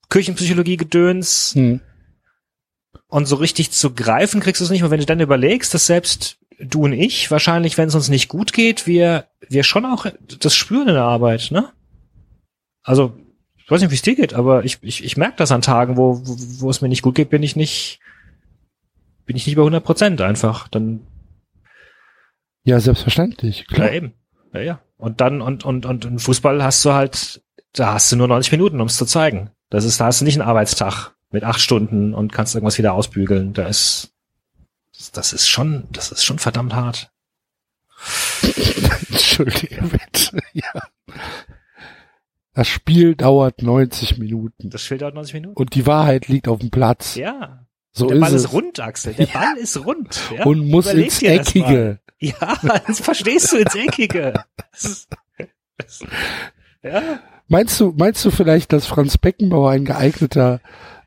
Küchenpsychologie, 0.10 0.76
Gedöns 0.76 1.54
Hm. 1.56 1.80
Und 3.08 3.26
so 3.26 3.36
richtig 3.36 3.72
zu 3.72 3.94
greifen 3.94 4.42
kriegst 4.42 4.60
du 4.60 4.66
es 4.66 4.72
nicht. 4.72 4.84
Und 4.84 4.92
wenn 4.92 5.00
du 5.00 5.06
dann 5.06 5.20
überlegst, 5.20 5.74
dass 5.74 5.86
selbst 5.86 6.38
du 6.60 6.84
und 6.84 6.94
ich 6.94 7.30
wahrscheinlich, 7.32 7.78
wenn 7.78 7.88
es 7.88 7.96
uns 7.96 8.10
nicht 8.10 8.30
gut 8.30 8.54
geht, 8.54 8.88
wir, 8.88 9.28
wir 9.48 9.64
schon 9.64 9.86
auch 9.86 10.06
das 10.40 10.56
spüren 10.56 10.88
in 10.88 10.96
der 10.96 11.04
Arbeit, 11.04 11.50
ne? 11.52 11.72
Also, 12.84 13.18
ich 13.58 13.70
weiß 13.72 13.82
nicht, 13.82 13.92
wie 13.92 13.96
es 13.96 14.02
dir 14.02 14.16
geht, 14.16 14.34
aber 14.34 14.66
ich, 14.66 14.80
ich, 14.82 15.04
ich 15.04 15.16
merke 15.16 15.38
das 15.38 15.52
an 15.52 15.62
Tagen, 15.62 15.96
wo, 15.96 16.20
wo, 16.26 16.36
wo 16.38 16.70
es 16.70 16.82
mir 16.82 16.90
nicht 16.90 17.02
gut 17.02 17.16
geht, 17.16 17.30
bin 17.30 17.44
ich 17.44 17.56
nicht, 17.56 18.00
bin 19.26 19.36
ich 19.36 19.46
nicht 19.48 19.56
bei 19.56 19.62
100 19.62 19.84
Prozent 19.84 20.22
einfach. 20.22 20.68
Dann 20.68 21.02
Ja, 22.64 22.80
selbstverständlich. 22.80 23.68
Klar. 23.68 23.88
Ja, 23.88 23.94
eben. 23.94 24.14
Ja, 24.54 24.60
ja. 24.62 24.80
Und 24.98 25.22
dann, 25.22 25.42
und, 25.42 25.66
und, 25.66 25.86
und 25.86 26.06
im 26.06 26.20
Fußball 26.20 26.64
hast 26.64 26.84
du 26.84 26.94
halt, 26.94 27.42
da 27.74 27.94
hast 27.94 28.12
du 28.12 28.18
nur 28.18 28.28
90 28.28 28.52
Minuten, 28.52 28.82
um 28.82 28.88
es 28.88 28.98
zu 28.98 29.06
zeigen. 29.06 29.50
Das 29.70 29.86
ist, 29.86 30.00
da 30.00 30.06
hast 30.06 30.22
du 30.22 30.26
nicht 30.26 30.40
einen 30.40 30.48
Arbeitstag 30.48 31.12
mit 31.34 31.44
acht 31.44 31.60
Stunden 31.60 32.14
und 32.14 32.32
kannst 32.32 32.56
irgendwas 32.56 32.78
wieder 32.78 32.94
ausbügeln. 32.94 33.54
Da 33.54 33.68
ist, 33.68 34.14
das 35.14 35.34
ist 35.34 35.50
schon, 35.50 35.86
das 35.92 36.12
ist 36.12 36.24
schon 36.24 36.40
verdammt 36.40 36.74
hart. 36.74 37.12
Entschuldige 39.10 39.82
bitte. 39.84 40.40
Ja. 40.54 40.72
Das 42.54 42.68
Spiel 42.68 43.16
dauert 43.16 43.64
90 43.64 44.20
Minuten. 44.20 44.70
Das 44.70 44.84
Spiel 44.84 45.00
dauert 45.00 45.16
90 45.16 45.34
Minuten. 45.34 45.58
Und 45.58 45.74
die 45.74 45.88
Wahrheit 45.88 46.28
liegt 46.28 46.48
auf 46.48 46.60
dem 46.60 46.70
Platz. 46.70 47.16
Ja. 47.16 47.66
so 47.92 48.06
der 48.06 48.18
ist 48.18 48.22
Ball 48.22 48.34
es. 48.36 48.44
ist 48.44 48.54
rund, 48.54 48.80
Axel. 48.80 49.14
Der 49.16 49.26
Ball 49.26 49.58
ist 49.58 49.84
rund. 49.84 50.22
Ja? 50.38 50.46
Und 50.46 50.68
muss 50.70 50.86
Überleg 50.86 51.06
ins 51.06 51.20
das 51.20 51.30
Eckige. 51.30 51.64
mal. 51.64 52.00
Ja, 52.20 52.80
das 52.88 53.00
verstehst 53.00 53.52
du 53.52 53.58
ins 53.58 53.74
Eckige. 53.74 54.34
Das 54.72 54.84
ist, 54.84 55.10
das, 55.78 56.04
ja. 56.84 57.20
Meinst 57.48 57.80
du, 57.80 57.94
meinst 57.98 58.24
du 58.24 58.30
vielleicht, 58.30 58.72
dass 58.72 58.86
Franz 58.86 59.18
Beckenbauer 59.18 59.72
ein 59.72 59.86
geeigneter 59.86 60.62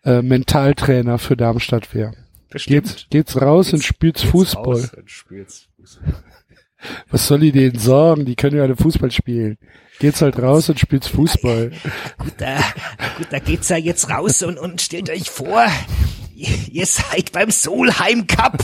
äh, 0.07 0.23
Mentaltrainer 0.23 1.19
für 1.19 1.37
Darmstadt 1.37 1.95
wäre? 1.95 2.15
Geht's, 2.51 3.07
geht's 3.11 3.41
raus 3.41 3.73
und 3.73 3.83
spielt's 3.83 4.23
Geht's 4.23 4.31
Fußball. 4.33 4.65
raus 4.65 4.95
und 4.97 5.11
spielt's 5.11 5.69
Fußball. 5.79 6.15
Was 7.11 7.27
soll 7.27 7.41
die 7.41 7.53
denen 7.53 7.79
sorgen? 7.79 8.25
Die 8.25 8.37
können 8.37 8.57
ja 8.57 8.63
alle 8.63 8.77
Fußball 8.77 9.11
spielen. 9.11 9.59
Geht's 9.99 10.23
halt 10.23 10.39
raus 10.39 10.69
und 10.69 10.79
spielt's 10.79 11.09
Fußball. 11.09 11.73
Gut, 12.19 12.35
da, 12.39 12.59
gut, 13.17 13.27
da 13.31 13.39
geht's 13.39 13.69
ja 13.69 13.77
jetzt 13.77 14.09
raus 14.09 14.43
und, 14.43 14.59
und 14.59 14.81
stellt 14.81 15.11
euch 15.11 15.31
vor, 15.31 15.67
ihr, 16.35 16.87
seid 16.87 17.33
beim 17.33 17.51
Solheim 17.51 18.27
Cup. 18.27 18.63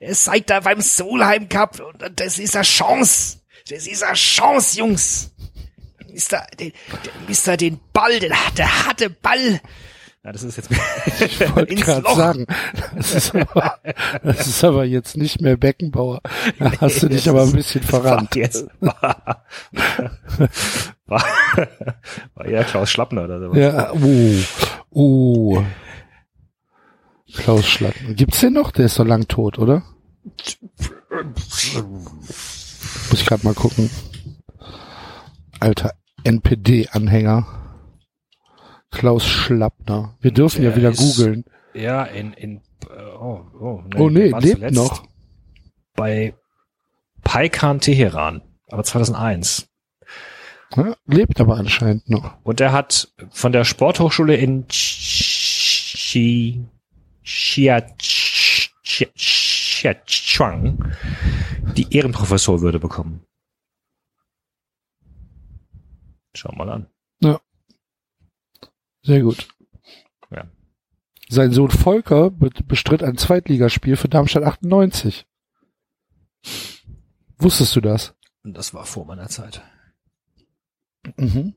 ihr 0.00 0.14
seid 0.14 0.50
da 0.50 0.60
beim 0.60 0.80
Solheim 0.80 1.48
Cup 1.48 1.80
und 1.80 2.20
das 2.20 2.38
ist 2.38 2.56
eine 2.56 2.64
Chance. 2.64 3.38
Das 3.70 3.86
ist 3.86 4.02
eine 4.02 4.14
Chance, 4.14 4.78
Jungs. 4.78 5.30
Müsst 6.12 6.32
ihr 6.32 6.46
den, 6.58 6.72
ihr 7.28 7.56
den 7.56 7.80
Ball, 7.92 8.18
den, 8.18 8.32
der 8.56 8.86
harte 8.86 9.10
Ball 9.10 9.60
Ja, 10.26 10.32
das 10.32 10.42
ist 10.42 10.56
jetzt, 10.56 10.70
Ich 11.20 11.54
wollte 11.54 11.76
gerade 11.76 12.14
sagen, 12.16 12.46
das 12.96 13.14
ist, 13.14 13.32
aber, 13.32 13.78
das 14.24 14.48
ist 14.48 14.64
aber 14.64 14.84
jetzt 14.84 15.16
nicht 15.16 15.40
mehr 15.40 15.56
Beckenbauer. 15.56 16.20
Da 16.58 16.72
hast 16.80 17.00
du 17.00 17.08
dich 17.08 17.28
aber 17.28 17.42
ein 17.42 17.52
bisschen 17.52 17.84
verrannt. 17.84 18.34
war 18.34 18.42
jetzt, 18.42 18.66
war, 18.80 19.44
war, 21.06 21.24
war 22.34 22.48
ja 22.48 22.64
Klaus 22.64 22.90
Schlappner 22.90 23.22
oder 23.22 23.38
so. 23.38 23.54
Ja, 23.54 23.92
oh, 23.92 24.34
oh. 24.90 25.62
Klaus 27.32 27.68
Schlatten. 27.68 28.16
Gibt's 28.16 28.40
den 28.40 28.54
noch? 28.54 28.72
Der 28.72 28.86
ist 28.86 28.98
doch 28.98 29.06
lang 29.06 29.28
tot, 29.28 29.60
oder? 29.60 29.84
Muss 33.10 33.20
ich 33.20 33.26
gerade 33.26 33.44
mal 33.44 33.54
gucken. 33.54 33.90
Alter 35.60 35.94
NPD-Anhänger. 36.24 37.65
Klaus 38.90 39.24
Schlappner. 39.26 40.16
Wir 40.20 40.30
dürfen 40.32 40.62
ja 40.62 40.70
Der 40.70 40.76
wieder 40.78 40.90
ist- 40.90 40.98
googeln. 40.98 41.44
Ja, 41.74 42.04
in, 42.04 42.32
in, 42.32 42.56
äh, 42.88 43.02
oh, 43.18 43.44
oh, 43.60 43.82
nee, 43.86 43.98
Oh 44.00 44.08
nee, 44.10 44.32
lebt 44.38 44.70
noch. 44.72 45.02
Bei 45.94 46.34
Paikan 47.22 47.80
Teheran, 47.80 48.40
aber 48.70 48.82
2001. 48.84 49.68
Ja, 50.74 50.96
lebt 51.06 51.40
aber 51.40 51.56
anscheinend 51.58 52.08
noch. 52.08 52.38
Und 52.44 52.60
er 52.60 52.72
hat 52.72 53.12
von 53.30 53.52
der 53.52 53.64
Sporthochschule 53.64 54.36
in 54.36 54.66
Chi, 54.68 56.64
Chia, 57.22 57.80
Chia, 57.98 59.06
Chiachuang 59.14 60.92
die 61.76 61.94
Ehrenprofessorwürde 61.94 62.78
bekommen. 62.80 63.22
Schau 66.34 66.52
mal 66.54 66.68
an. 66.70 66.86
Sehr 69.06 69.22
gut. 69.22 69.48
Ja. 70.30 70.44
Sein 71.28 71.52
Sohn 71.52 71.70
Volker 71.70 72.30
be- 72.30 72.50
bestritt 72.64 73.02
ein 73.02 73.16
Zweitligaspiel 73.16 73.96
für 73.96 74.08
Darmstadt 74.08 74.42
98. 74.42 75.26
Wusstest 77.38 77.76
du 77.76 77.80
das? 77.80 78.14
Und 78.42 78.56
das 78.56 78.74
war 78.74 78.84
vor 78.84 79.04
meiner 79.06 79.28
Zeit. 79.28 79.62
Mhm. 81.16 81.54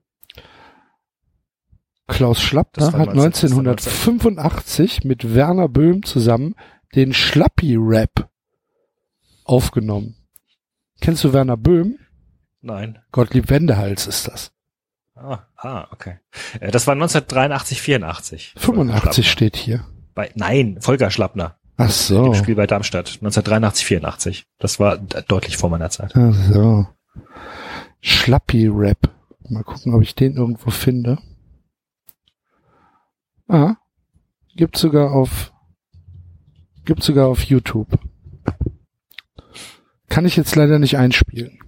Klaus 2.07 2.41
Schlappner 2.41 2.91
hat 2.93 3.13
19 3.15 3.49
1985 3.51 5.03
mit 5.03 5.33
Werner 5.35 5.69
Böhm 5.69 6.03
zusammen 6.03 6.55
den 6.95 7.13
Schlappi-Rap 7.13 8.29
aufgenommen. 9.45 10.15
Kennst 11.01 11.23
du 11.23 11.33
Werner 11.33 11.57
Böhm? 11.57 11.97
Nein. 12.61 12.99
Gottlieb 13.11 13.49
Wendehals 13.49 14.07
ist 14.07 14.27
das. 14.27 14.51
Ah, 15.21 15.39
ah 15.57 15.87
okay. 15.91 16.19
Äh, 16.59 16.71
Das 16.71 16.87
war 16.87 16.93
1983, 16.93 17.81
84. 17.81 18.53
85 18.57 19.01
Schlappner. 19.01 19.23
steht 19.23 19.55
hier. 19.57 19.85
Bei, 20.15 20.31
nein, 20.35 20.77
Volker 20.81 21.11
Schlappner. 21.11 21.57
Ach 21.77 21.89
so. 21.89 22.27
Im 22.27 22.35
Spiel 22.35 22.55
bei 22.55 22.67
Darmstadt. 22.67 23.07
1983, 23.21 23.85
84. 23.85 24.45
Das 24.57 24.79
war 24.79 24.97
deutlich 24.97 25.57
vor 25.57 25.69
meiner 25.69 25.89
Zeit. 25.89 26.13
Ach 26.15 26.33
so. 26.33 26.87
Schlappi-Rap. 28.01 29.09
Mal 29.49 29.63
gucken, 29.63 29.93
ob 29.93 30.01
ich 30.01 30.15
den 30.15 30.35
irgendwo 30.35 30.71
finde. 30.71 31.17
Ah. 33.47 33.75
Gibt 34.55 34.77
sogar 34.77 35.11
auf, 35.11 35.53
gibt 36.85 37.01
sogar 37.03 37.27
auf 37.27 37.41
YouTube. 37.43 37.97
Kann 40.09 40.25
ich 40.25 40.35
jetzt 40.35 40.55
leider 40.55 40.79
nicht 40.79 40.97
einspielen. 40.97 41.59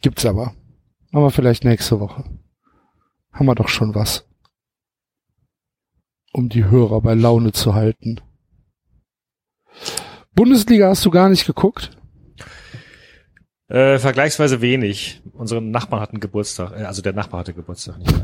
Gibt's 0.00 0.26
aber. 0.26 0.54
Aber 1.12 1.30
vielleicht 1.30 1.64
nächste 1.64 2.00
Woche. 2.00 2.24
Haben 3.32 3.46
wir 3.46 3.54
doch 3.54 3.68
schon 3.68 3.94
was. 3.94 4.26
Um 6.32 6.48
die 6.48 6.64
Hörer 6.64 7.00
bei 7.00 7.14
Laune 7.14 7.52
zu 7.52 7.74
halten. 7.74 8.20
Bundesliga 10.34 10.88
hast 10.88 11.04
du 11.04 11.10
gar 11.10 11.28
nicht 11.28 11.46
geguckt? 11.46 11.90
Äh, 13.68 13.98
vergleichsweise 13.98 14.60
wenig. 14.60 15.22
Unsere 15.32 15.62
Nachbarn 15.62 16.02
hatten 16.02 16.20
Geburtstag. 16.20 16.72
Äh, 16.72 16.84
also 16.84 17.02
der 17.02 17.12
Nachbar 17.12 17.40
hatte 17.40 17.54
Geburtstag. 17.54 17.98
Nicht 17.98 18.14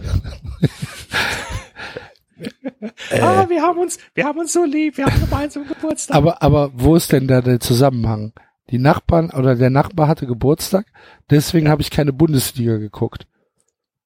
ah, 3.23 3.47
wir 3.49 3.63
haben 3.63 3.79
uns, 3.79 3.99
wir 4.15 4.25
haben 4.25 4.39
uns 4.39 4.53
so 4.53 4.65
lieb. 4.65 4.97
Wir 4.97 5.07
haben 5.07 5.21
gemeinsam 5.21 5.67
Geburtstag. 5.67 6.17
Aber, 6.17 6.43
aber 6.43 6.71
wo 6.75 6.97
ist 6.97 7.13
denn 7.13 7.29
da 7.29 7.41
der 7.43 7.61
Zusammenhang? 7.61 8.33
Die 8.71 8.79
Nachbarn 8.79 9.31
oder 9.31 9.55
der 9.55 9.71
Nachbar 9.71 10.09
hatte 10.09 10.27
Geburtstag, 10.27 10.87
deswegen 11.31 11.69
habe 11.69 11.83
ich 11.83 11.91
keine 11.91 12.13
Bundesliga 12.13 12.79
geguckt. 12.79 13.29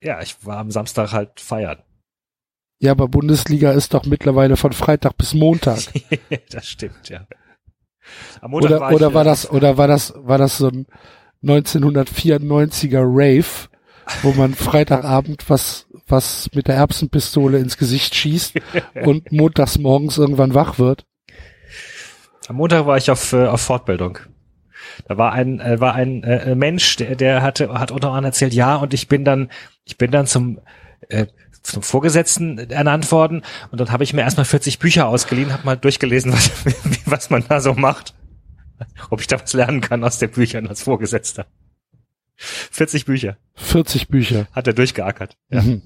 Ja, 0.02 0.20
ich 0.22 0.36
war 0.44 0.58
am 0.58 0.70
Samstag 0.70 1.12
halt 1.12 1.40
feiern. 1.40 1.82
Ja, 2.78 2.92
aber 2.92 3.08
Bundesliga 3.08 3.72
ist 3.72 3.92
doch 3.92 4.06
mittlerweile 4.06 4.56
von 4.56 4.72
Freitag 4.72 5.16
bis 5.18 5.34
Montag. 5.34 5.80
das 6.50 6.66
stimmt, 6.66 7.10
ja. 7.10 7.26
Am 8.40 8.52
Montag 8.52 8.70
Oder, 8.70 8.80
war 8.80 8.90
ich, 8.90 8.96
oder 8.96 9.14
war 9.14 9.22
äh, 9.22 9.24
das, 9.26 9.50
oder 9.50 9.76
war 9.76 9.86
das, 9.86 10.14
war 10.16 10.38
das 10.38 10.56
so 10.56 10.68
ein 10.68 10.86
1994er 11.44 13.02
Rave, 13.02 13.68
wo 14.22 14.32
man 14.32 14.54
Freitagabend 14.56 15.48
was, 15.48 15.86
was 16.06 16.48
mit 16.54 16.68
der 16.68 16.76
Erbsenpistole 16.76 17.58
ins 17.58 17.76
Gesicht 17.76 18.14
schießt 18.14 18.54
und 19.04 19.30
montags 19.30 19.78
morgens 19.78 20.16
irgendwann 20.16 20.54
wach 20.54 20.78
wird? 20.78 21.04
Am 22.48 22.56
Montag 22.56 22.86
war 22.86 22.96
ich 22.96 23.10
auf, 23.10 23.32
äh, 23.34 23.46
auf 23.46 23.60
Fortbildung. 23.60 24.18
Da 25.06 25.16
war 25.18 25.32
ein, 25.32 25.60
äh, 25.60 25.80
war 25.80 25.94
ein 25.94 26.22
äh, 26.22 26.54
Mensch, 26.54 26.96
der, 26.96 27.16
der 27.16 27.42
hatte, 27.42 27.72
hat 27.72 27.90
unter 27.90 28.08
anderem 28.08 28.26
erzählt, 28.26 28.54
ja, 28.54 28.76
und 28.76 28.94
ich 28.94 29.08
bin 29.08 29.24
dann, 29.24 29.50
ich 29.84 29.98
bin 29.98 30.10
dann 30.10 30.26
zum, 30.26 30.60
äh, 31.08 31.26
zum 31.62 31.82
Vorgesetzten 31.82 32.58
ernannt 32.70 33.10
worden 33.12 33.42
und 33.70 33.80
dann 33.80 33.90
habe 33.92 34.04
ich 34.04 34.12
mir 34.12 34.22
erstmal 34.22 34.46
40 34.46 34.78
Bücher 34.78 35.06
ausgeliehen, 35.08 35.52
habe 35.52 35.64
mal 35.64 35.76
durchgelesen, 35.76 36.32
was, 36.32 36.50
was 37.06 37.30
man 37.30 37.44
da 37.48 37.60
so 37.60 37.74
macht. 37.74 38.14
Ob 39.10 39.20
ich 39.20 39.26
da 39.26 39.40
was 39.40 39.52
lernen 39.52 39.82
kann 39.82 40.02
aus 40.04 40.18
den 40.18 40.30
Büchern 40.30 40.66
als 40.66 40.82
Vorgesetzter. 40.82 41.46
40 42.36 43.04
Bücher 43.04 43.36
40 43.54 44.08
Bücher. 44.08 44.48
hat 44.52 44.66
er 44.66 44.72
durchgeackert. 44.72 45.36
Ja, 45.50 45.60
Mhm. 45.62 45.82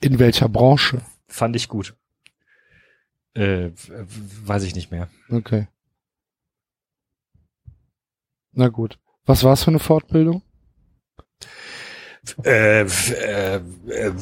In 0.00 0.18
welcher 0.18 0.48
Branche? 0.48 1.00
fand 1.28 1.56
ich 1.56 1.68
gut. 1.68 1.94
Äh, 3.34 3.70
weiß 4.44 4.64
ich 4.64 4.74
nicht 4.74 4.90
mehr. 4.90 5.08
Okay. 5.28 5.68
Na 8.56 8.68
gut. 8.68 8.98
Was 9.26 9.44
war's 9.44 9.64
für 9.64 9.70
eine 9.70 9.78
Fortbildung? 9.78 10.42
Äh, 12.42 12.80
äh, 12.82 13.56
äh, 13.56 14.12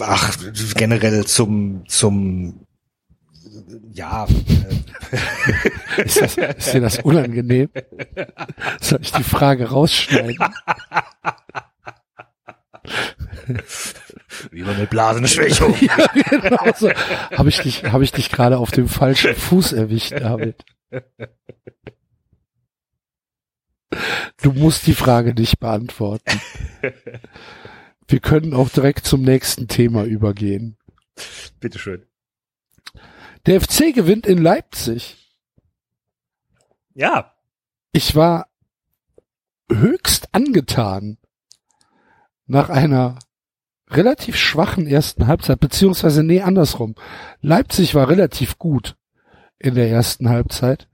ach, 0.00 0.36
generell 0.76 1.24
zum, 1.24 1.84
zum, 1.88 2.66
ja, 3.92 4.26
äh, 4.26 6.02
Ist, 6.04 6.20
das, 6.20 6.36
ist 6.36 6.72
dir 6.72 6.80
das 6.80 6.98
unangenehm? 6.98 7.70
Soll 8.80 9.00
ich 9.02 9.12
die 9.12 9.24
Frage 9.24 9.70
rausschneiden? 9.70 10.38
Lieber 14.50 14.74
mit 14.74 14.90
Blasenschwächung. 14.90 15.74
ja, 15.80 15.96
genau 16.38 16.72
so. 16.76 16.90
Habe 16.90 17.48
ich 17.48 17.60
dich, 17.60 17.84
habe 17.84 18.04
ich 18.04 18.12
dich 18.12 18.30
gerade 18.30 18.58
auf 18.58 18.70
dem 18.70 18.88
falschen 18.88 19.34
Fuß 19.34 19.72
erwischt, 19.72 20.12
David? 20.12 20.62
Du 24.42 24.52
musst 24.52 24.86
die 24.86 24.94
Frage 24.94 25.34
nicht 25.34 25.58
beantworten. 25.60 26.40
Wir 28.08 28.20
können 28.20 28.54
auch 28.54 28.68
direkt 28.68 29.06
zum 29.06 29.22
nächsten 29.22 29.68
Thema 29.68 30.04
übergehen. 30.04 30.76
Bitteschön. 31.60 32.04
Der 33.46 33.60
FC 33.60 33.94
gewinnt 33.94 34.26
in 34.26 34.38
Leipzig. 34.38 35.16
Ja. 36.94 37.34
Ich 37.92 38.14
war 38.14 38.48
höchst 39.70 40.28
angetan 40.32 41.18
nach 42.46 42.68
einer 42.68 43.18
relativ 43.88 44.36
schwachen 44.36 44.86
ersten 44.86 45.26
Halbzeit, 45.26 45.60
beziehungsweise 45.60 46.22
nee, 46.22 46.42
andersrum. 46.42 46.94
Leipzig 47.40 47.94
war 47.94 48.08
relativ 48.08 48.58
gut 48.58 48.96
in 49.58 49.74
der 49.74 49.90
ersten 49.90 50.28
Halbzeit 50.28 50.88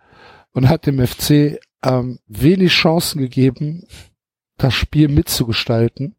und 0.52 0.68
hat 0.68 0.86
dem 0.86 1.04
FC 1.04 1.58
ähm, 1.82 2.18
wenig 2.26 2.72
Chancen 2.72 3.20
gegeben, 3.20 3.86
das 4.56 4.74
Spiel 4.74 5.08
mitzugestalten. 5.08 6.16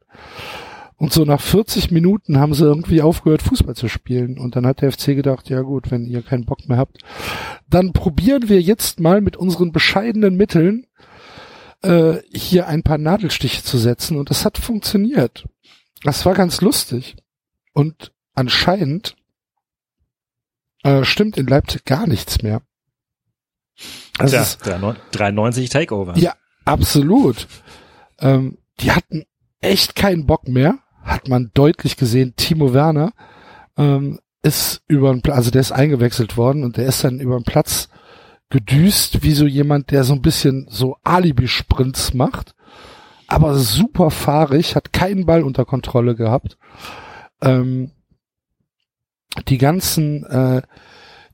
Und 0.95 1.13
so 1.13 1.24
nach 1.24 1.39
40 1.39 1.91
Minuten 1.91 2.39
haben 2.39 2.54
sie 2.54 2.65
irgendwie 2.65 3.02
aufgehört, 3.02 3.41
Fußball 3.41 3.76
zu 3.76 3.88
spielen. 3.88 4.38
Und 4.38 4.58
dann 4.58 4.67
hat 4.67 4.82
der 4.82 4.91
FC 4.91 5.08
gedacht, 5.15 5.50
ja 5.50 5.62
gut, 5.62 5.91
wenn 5.91 6.06
ihr 6.06 6.22
keinen 6.22 6.45
Bock 6.45 6.67
mehr 6.67 6.78
habt, 6.78 6.98
dann 7.69 7.93
probieren 7.93 8.50
wir 8.50 8.62
jetzt 8.62 9.00
mal 9.00 9.22
mit 9.22 9.38
unseren 9.38 9.72
bescheidenen 9.72 10.36
Mitteln 10.36 10.88
äh, 11.84 12.15
hier 12.34 12.67
ein 12.67 12.84
paar 12.84 12.98
Nadelstiche 12.98 13.63
zu 13.63 13.78
setzen. 13.78 14.17
Und 14.17 14.30
das 14.30 14.43
hat 14.43 14.58
funktioniert. 14.58 15.45
Das 16.04 16.26
war 16.26 16.34
ganz 16.34 16.60
lustig. 16.60 17.15
Und 17.74 18.12
anscheinend 18.34 19.15
äh, 20.84 21.06
stimmt 21.06 21.38
in 21.38 21.48
Leipzig 21.48 21.86
gar 21.86 22.08
nichts 22.08 22.41
mehr. 22.41 22.62
Also 24.19 24.38
Tja, 24.63 24.95
93 25.12 25.69
Takeover. 25.69 26.17
Ja, 26.17 26.34
absolut. 26.65 27.47
Ähm, 28.19 28.58
die 28.79 28.91
hatten 28.91 29.25
echt 29.62 29.95
keinen 29.95 30.25
Bock 30.25 30.47
mehr 30.47 30.79
hat 31.10 31.27
man 31.27 31.51
deutlich 31.53 31.97
gesehen, 31.97 32.34
Timo 32.36 32.73
Werner 32.73 33.13
ähm, 33.77 34.19
ist 34.41 34.82
über 34.88 35.13
den, 35.13 35.32
also 35.32 35.51
der 35.51 35.62
ist 35.62 35.71
eingewechselt 35.71 36.38
worden 36.38 36.63
und 36.63 36.77
der 36.77 36.86
ist 36.86 37.03
dann 37.03 37.19
über 37.19 37.38
den 37.38 37.43
Platz 37.43 37.89
gedüst, 38.49 39.23
wie 39.23 39.34
so 39.34 39.45
jemand, 39.45 39.91
der 39.91 40.03
so 40.03 40.13
ein 40.13 40.21
bisschen 40.21 40.67
so 40.69 40.97
Alibi-Sprints 41.03 42.13
macht, 42.13 42.55
aber 43.27 43.55
super 43.55 44.12
fahrig, 44.12 44.75
hat 44.75 44.93
keinen 44.93 45.25
Ball 45.25 45.43
unter 45.43 45.65
Kontrolle 45.65 46.15
gehabt. 46.15 46.58
Ähm, 47.41 47.91
die 49.47 49.58
ganzen, 49.58 50.23
äh, 50.25 50.62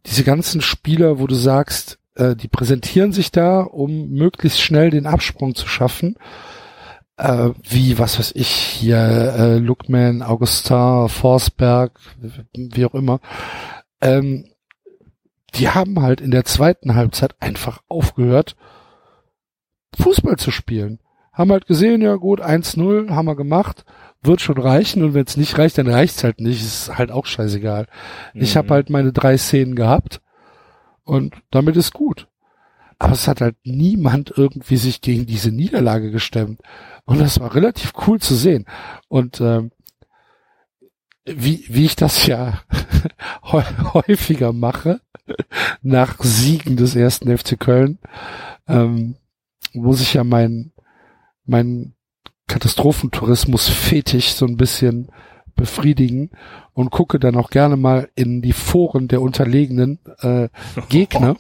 diese 0.06 0.24
ganzen 0.24 0.62
Spieler, 0.62 1.20
wo 1.20 1.28
du 1.28 1.36
sagst, 1.36 2.00
äh, 2.16 2.36
die 2.36 2.48
präsentieren 2.48 3.12
sich 3.12 3.32
da, 3.32 3.62
um 3.62 4.10
möglichst 4.10 4.62
schnell 4.62 4.90
den 4.90 5.06
Absprung 5.06 5.56
zu 5.56 5.68
schaffen 5.68 6.18
äh, 7.18 7.50
wie, 7.64 7.98
was 7.98 8.20
weiß 8.20 8.34
ich, 8.36 8.48
hier, 8.48 8.98
äh, 8.98 9.58
Lookman, 9.58 10.22
Augustin, 10.22 11.08
Forsberg, 11.10 12.00
wie 12.54 12.86
auch 12.86 12.94
immer, 12.94 13.20
ähm, 14.02 14.46
die 15.56 15.70
haben 15.70 16.02
halt 16.02 16.20
in 16.20 16.32
der 16.32 16.44
zweiten 16.44 16.96
Halbzeit 16.96 17.36
einfach 17.40 17.82
aufgehört, 17.88 18.56
Fußball 19.98 20.36
zu 20.36 20.52
spielen. 20.52 21.00
Haben 21.32 21.52
halt 21.52 21.68
gesehen, 21.68 22.02
ja 22.02 22.16
gut, 22.16 22.42
1-0 22.42 23.10
haben 23.12 23.26
wir 23.26 23.36
gemacht, 23.36 23.86
wird 24.22 24.42
schon 24.42 24.58
reichen 24.58 25.04
und 25.04 25.14
wenn 25.14 25.26
es 25.26 25.38
nicht 25.38 25.58
reicht, 25.58 25.78
dann 25.78 25.88
reicht's 25.88 26.24
halt 26.24 26.42
nicht, 26.42 26.62
ist 26.62 26.98
halt 26.98 27.12
auch 27.12 27.26
scheißegal. 27.26 27.88
Mhm. 28.34 28.42
Ich 28.42 28.58
habe 28.58 28.70
halt 28.74 28.90
meine 28.90 29.14
drei 29.14 29.38
Szenen 29.38 29.76
gehabt 29.76 30.22
und 31.06 31.36
damit 31.52 31.78
ist 31.78 31.94
gut. 31.94 32.28
Aber 33.00 33.14
es 33.14 33.28
hat 33.28 33.42
halt 33.42 33.56
niemand 33.64 34.34
irgendwie 34.36 34.78
sich 34.78 35.02
gegen 35.02 35.26
diese 35.26 35.52
Niederlage 35.52 36.12
gestemmt. 36.12 36.62
Und 37.06 37.20
das 37.20 37.40
war 37.40 37.54
relativ 37.54 37.94
cool 38.08 38.20
zu 38.20 38.36
sehen. 38.36 38.66
Und 39.08 39.42
ähm, 39.42 39.72
wie, 41.26 41.66
wie 41.68 41.86
ich 41.86 41.96
das 41.96 42.26
ja 42.28 42.62
häufiger 43.44 44.54
mache, 44.54 45.02
nach 45.82 46.18
Siegen 46.20 46.78
des 46.78 46.96
ersten 46.96 47.36
FC 47.36 47.60
Köln, 47.60 48.00
ähm, 48.68 49.16
muss 49.74 50.02
ich 50.02 50.14
ja 50.14 50.24
mein, 50.24 50.72
mein 51.46 51.96
Katastrophentourismus 52.48 53.68
fetisch 53.68 54.34
so 54.34 54.46
ein 54.46 54.58
bisschen 54.58 55.12
befriedigen 55.56 56.32
und 56.74 56.92
gucke 56.92 57.20
dann 57.20 57.36
auch 57.36 57.50
gerne 57.50 57.78
mal 57.78 58.10
in 58.16 58.42
die 58.42 58.54
Foren 58.54 59.08
der 59.08 59.22
unterlegenen 59.22 60.00
äh, 60.20 60.50
Gegner. 60.90 61.36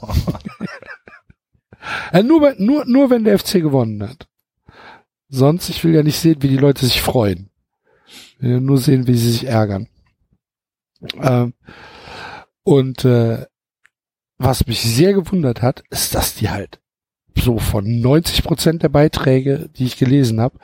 äh, 2.11 2.23
nur, 2.23 2.55
nur, 2.57 2.85
nur 2.85 3.09
wenn 3.09 3.23
der 3.23 3.37
FC 3.37 3.53
gewonnen 3.53 4.01
hat. 4.03 4.27
Sonst, 5.27 5.69
ich 5.69 5.83
will 5.83 5.93
ja 5.93 6.03
nicht 6.03 6.19
sehen, 6.19 6.41
wie 6.41 6.47
die 6.47 6.57
Leute 6.57 6.85
sich 6.85 7.01
freuen. 7.01 7.49
Ich 8.07 8.41
will 8.41 8.61
nur 8.61 8.77
sehen, 8.77 9.07
wie 9.07 9.17
sie 9.17 9.31
sich 9.31 9.47
ärgern. 9.47 9.87
Ähm, 11.21 11.53
und 12.63 13.05
äh, 13.05 13.45
was 14.37 14.67
mich 14.67 14.81
sehr 14.81 15.13
gewundert 15.13 15.61
hat, 15.61 15.83
ist, 15.89 16.15
dass 16.15 16.35
die 16.35 16.49
halt 16.49 16.79
so 17.37 17.57
von 17.57 18.01
90 18.01 18.43
Prozent 18.43 18.83
der 18.83 18.89
Beiträge, 18.89 19.69
die 19.75 19.85
ich 19.85 19.97
gelesen 19.97 20.39
habe, 20.39 20.57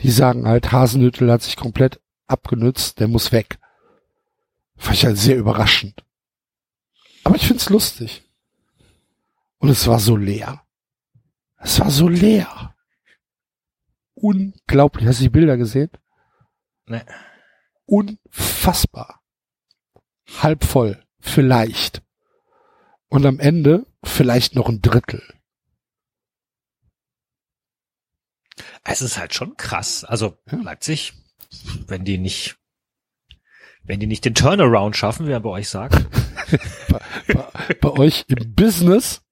die 0.00 0.10
sagen 0.10 0.46
halt, 0.46 0.72
Hasenhüttel 0.72 1.30
hat 1.30 1.42
sich 1.42 1.56
komplett 1.56 2.00
abgenützt, 2.32 3.00
der 3.00 3.08
muss 3.08 3.32
weg. 3.32 3.58
Fand 4.76 4.96
ich 4.96 5.04
halt 5.04 5.18
sehr 5.18 5.36
überraschend. 5.36 6.04
Aber 7.24 7.36
ich 7.36 7.46
find's 7.46 7.68
lustig. 7.68 8.24
Und 9.58 9.68
es 9.68 9.86
war 9.86 10.00
so 10.00 10.16
leer. 10.16 10.62
Es 11.58 11.78
war 11.78 11.90
so 11.90 12.08
leer 12.08 12.72
unglaublich. 14.22 15.06
Hast 15.06 15.18
du 15.20 15.24
die 15.24 15.30
Bilder 15.30 15.56
gesehen? 15.56 15.90
Nee. 16.86 17.02
Unfassbar. 17.84 19.20
Halb 20.40 20.64
voll. 20.64 21.04
Vielleicht. 21.20 22.02
Und 23.08 23.26
am 23.26 23.38
Ende 23.38 23.86
vielleicht 24.02 24.54
noch 24.54 24.68
ein 24.68 24.80
Drittel. 24.80 25.22
Es 28.84 29.02
ist 29.02 29.18
halt 29.18 29.34
schon 29.34 29.56
krass. 29.56 30.04
Also 30.04 30.38
ja. 30.50 30.58
Leipzig, 30.58 31.12
wenn 31.86 32.04
die 32.04 32.18
nicht, 32.18 32.56
wenn 33.84 34.00
die 34.00 34.06
nicht 34.06 34.24
den 34.24 34.34
Turnaround 34.34 34.96
schaffen, 34.96 35.26
wie 35.26 35.32
er 35.32 35.40
bei 35.40 35.50
euch 35.50 35.68
sagt. 35.68 35.94
bei, 36.88 37.00
bei, 37.34 37.74
bei 37.80 37.90
euch 37.90 38.24
im 38.28 38.54
Business. 38.54 39.22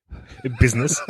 Im 0.43 0.57
Business. 0.57 1.03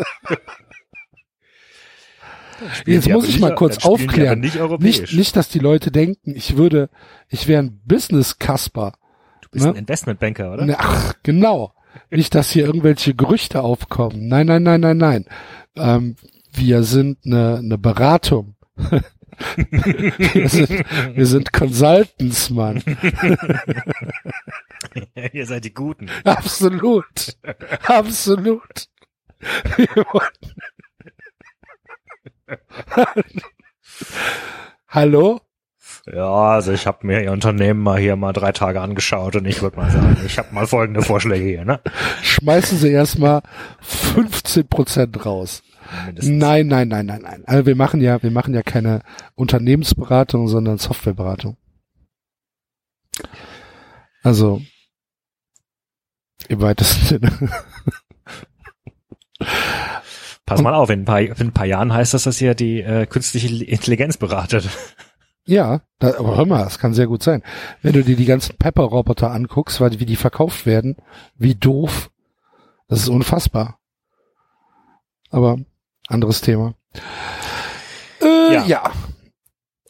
Jetzt 2.87 3.09
muss 3.09 3.29
ich 3.29 3.41
mal 3.41 3.55
kurz 3.55 3.85
aufklären. 3.85 4.41
Nicht, 4.41 4.59
nicht, 4.81 5.13
nicht, 5.15 5.37
dass 5.37 5.49
die 5.49 5.59
Leute 5.59 5.91
denken, 5.91 6.35
ich 6.35 6.57
würde, 6.57 6.91
ich 7.29 7.49
wäre 7.49 7.63
ein 7.63 7.81
Business-Kasper. 7.85 8.93
Du 9.41 9.49
bist 9.51 9.65
ne? 9.65 9.73
ein 9.73 9.77
Investmentbanker, 9.77 10.53
oder? 10.53 10.67
Ne, 10.67 10.77
ach, 10.79 11.15
genau. 11.23 11.75
nicht, 12.11 12.35
dass 12.35 12.51
hier 12.51 12.67
irgendwelche 12.67 13.15
Gerüchte 13.15 13.63
aufkommen. 13.63 14.29
Nein, 14.29 14.47
nein, 14.47 14.63
nein, 14.63 14.81
nein, 14.81 14.97
nein. 14.99 15.25
Ähm, 15.77 16.17
wir 16.53 16.83
sind 16.83 17.19
eine, 17.25 17.59
eine 17.59 17.79
Beratung. 17.79 18.57
Wir, 19.71 20.49
sind, 20.49 20.85
wir 21.17 21.27
sind 21.27 21.53
Consultants, 21.53 22.51
Mann. 22.51 22.83
Ihr 25.33 25.47
seid 25.47 25.65
die 25.65 25.75
Guten. 25.75 26.11
Absolut. 26.25 27.37
Absolut. 27.85 28.89
Hallo? 34.89 35.41
Ja, 36.13 36.33
also 36.33 36.73
ich 36.73 36.87
habe 36.87 37.07
mir 37.07 37.23
Ihr 37.23 37.33
Unternehmen 37.33 37.81
mal 37.81 37.99
hier 37.99 38.17
mal 38.17 38.33
drei 38.33 38.53
Tage 38.53 38.81
angeschaut 38.81 39.37
und 39.37 39.45
ich 39.45 39.63
würde 39.63 39.77
mal 39.77 39.91
sagen, 39.91 40.17
ich 40.25 40.39
habe 40.39 40.55
mal 40.55 40.67
folgende 40.67 41.03
Vorschläge 41.03 41.45
hier. 41.45 41.65
Ne? 41.65 41.81
Schmeißen 42.23 42.79
Sie 42.79 42.91
erstmal 42.91 43.43
15 43.81 44.69
Prozent 44.69 45.25
raus. 45.25 45.63
Mindestens. 46.07 46.37
Nein, 46.37 46.67
nein, 46.67 46.89
nein, 46.89 47.07
nein, 47.07 47.23
nein. 47.23 47.45
Also 47.47 47.67
wir 47.67 47.77
machen 47.77 48.01
ja, 48.01 48.23
wir 48.23 48.31
machen 48.31 48.55
ja 48.55 48.63
keine 48.63 49.03
Unternehmensberatung, 49.35 50.49
sondern 50.49 50.79
Softwareberatung. 50.79 51.57
Also 54.23 54.63
im 56.49 56.61
weitesten 56.61 57.07
Sinne. 57.07 57.31
Pass 60.47 60.63
mal 60.63 60.75
auf, 60.75 60.91
in 60.91 61.03
ein, 61.03 61.05
paar, 61.05 61.21
in 61.21 61.33
ein 61.33 61.53
paar 61.53 61.67
Jahren 61.67 61.93
heißt 61.93 62.13
das, 62.13 62.25
dass 62.25 62.41
ihr 62.41 62.55
die 62.55 62.81
äh, 62.81 63.07
künstliche 63.07 63.65
Intelligenz 63.65 64.17
beratet. 64.17 64.69
Ja, 65.47 65.83
da, 65.99 66.19
aber 66.19 66.37
hör 66.37 66.47
mal, 66.47 66.65
das 66.65 66.79
kann 66.79 66.93
sehr 66.93 67.07
gut 67.07 67.23
sein. 67.23 67.43
Wenn 67.83 67.93
du 67.93 68.05
dir 68.05 68.17
die 68.17 68.27
ganzen 68.27 68.57
Pepper-Roboter 68.57 69.31
anguckst, 69.31 69.81
weil 69.81 69.99
wie 69.99 70.07
die 70.07 70.17
verkauft 70.17 70.67
werden, 70.67 70.97
wie 71.37 71.55
doof, 71.55 72.11
das 72.89 73.01
ist 73.01 73.09
unfassbar. 73.09 73.79
Aber 75.31 75.59
anderes 76.11 76.41
Thema. 76.41 76.75
Äh, 78.21 78.55
ja. 78.55 78.65
ja. 78.67 78.93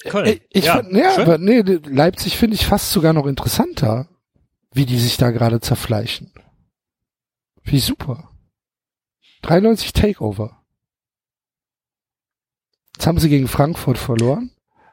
Köln. 0.08 0.40
Ich 0.50 0.64
ja, 0.64 0.76
find, 0.82 0.92
ja, 0.96 1.12
schön. 1.12 1.22
aber 1.22 1.38
nee, 1.38 1.60
Leipzig 1.60 2.38
finde 2.38 2.54
ich 2.54 2.66
fast 2.66 2.90
sogar 2.90 3.12
noch 3.12 3.26
interessanter, 3.26 4.08
wie 4.72 4.86
die 4.86 4.98
sich 4.98 5.16
da 5.16 5.30
gerade 5.30 5.60
zerfleischen. 5.60 6.32
Wie 7.62 7.80
super. 7.80 8.30
93 9.42 9.92
Takeover. 9.92 10.62
Jetzt 12.94 13.06
haben 13.06 13.18
sie 13.18 13.28
gegen 13.28 13.48
Frankfurt 13.48 13.98
verloren, 13.98 14.50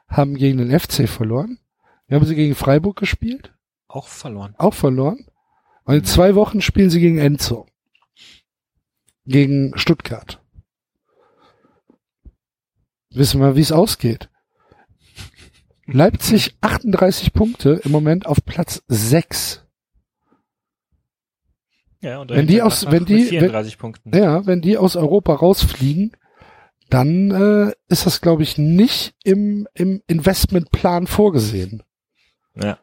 haben 0.08 0.34
gegen 0.34 0.58
den 0.58 0.78
FC 0.78 1.08
verloren. 1.08 1.58
Wir 2.06 2.18
haben 2.18 2.26
sie 2.26 2.34
gegen 2.34 2.54
Freiburg 2.54 2.96
gespielt, 2.96 3.52
Auch 3.86 4.08
verloren. 4.08 4.54
auch 4.56 4.74
verloren. 4.74 5.26
Und 5.84 5.94
in 5.94 6.04
zwei 6.04 6.34
Wochen 6.34 6.60
spielen 6.62 6.90
sie 6.90 7.00
gegen 7.00 7.18
Enzo. 7.18 7.66
Gegen 9.26 9.76
Stuttgart. 9.76 10.42
Wissen 13.10 13.40
wir, 13.40 13.56
wie 13.56 13.60
es 13.60 13.72
ausgeht. 13.72 14.28
Leipzig 15.86 16.56
38 16.60 17.32
Punkte 17.32 17.80
im 17.84 17.90
Moment 17.90 18.26
auf 18.26 18.44
Platz 18.44 18.82
6. 18.88 19.64
Ja, 22.00 22.20
und 22.20 22.30
Wenn 22.30 22.46
die 22.46 22.62
aus- 22.62 22.86
wenn 22.90 23.04
die- 23.06 23.14
mit 23.14 23.28
34 23.30 23.78
Punkten. 23.78 24.16
Ja, 24.16 24.46
wenn 24.46 24.60
die 24.60 24.76
aus 24.76 24.94
Europa 24.96 25.34
rausfliegen, 25.34 26.12
dann 26.90 27.30
äh, 27.30 27.72
ist 27.88 28.06
das, 28.06 28.20
glaube 28.20 28.42
ich, 28.42 28.56
nicht 28.58 29.14
im, 29.24 29.66
im 29.74 30.02
Investmentplan 30.06 31.06
vorgesehen. 31.06 31.82
Ja. 32.54 32.78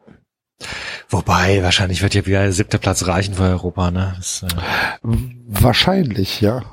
Wobei, 1.08 1.62
wahrscheinlich 1.62 2.02
wird 2.02 2.14
ja 2.14 2.26
wieder 2.26 2.40
der 2.42 2.52
siebte 2.52 2.78
Platz 2.78 3.06
reichen 3.06 3.34
für 3.34 3.42
Europa, 3.44 3.90
ne? 3.90 4.14
Das, 4.16 4.42
äh, 4.42 4.48
Wahrscheinlich, 5.02 6.40
ja. 6.40 6.64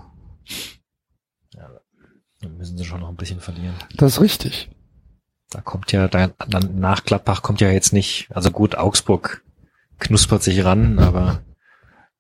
Dann 2.44 2.58
müssen 2.58 2.78
sie 2.78 2.86
schon 2.86 3.00
noch 3.02 3.10
ein 3.10 3.16
bisschen 3.16 3.40
verlieren. 3.40 3.76
Das 3.96 4.14
ist 4.14 4.22
richtig. 4.22 4.70
Da 5.50 5.62
kommt 5.62 5.92
ja, 5.92 6.08
da, 6.08 6.28
dann 6.48 6.80
nach 6.80 7.04
Gladbach 7.04 7.42
kommt 7.42 7.62
ja 7.62 7.70
jetzt 7.70 7.94
nicht, 7.94 8.28
also 8.34 8.52
gut, 8.52 8.76
Augsburg 8.76 9.44
knuspert 10.00 10.44
sich 10.44 10.64
ran, 10.66 11.00
aber 11.00 11.42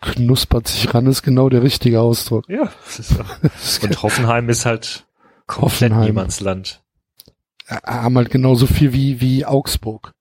Knuspert 0.04 0.68
sich 0.68 0.94
ran 0.94 1.08
ist 1.08 1.24
genau 1.24 1.48
der 1.48 1.64
richtige 1.64 2.02
Ausdruck. 2.02 2.48
ja, 2.50 2.70
das 2.86 3.00
ist 3.00 3.20
auch. 3.20 3.84
Und 3.84 4.04
Hoffenheim 4.04 4.50
ist 4.50 4.66
halt 4.66 5.08
komplett 5.48 5.92
Hoffenheim. 5.92 6.06
Niemandsland. 6.06 6.84
haben 7.68 8.18
halt 8.18 8.30
genauso 8.30 8.68
viel 8.68 8.92
wie, 8.92 9.22
wie 9.22 9.46
Augsburg 9.46 10.12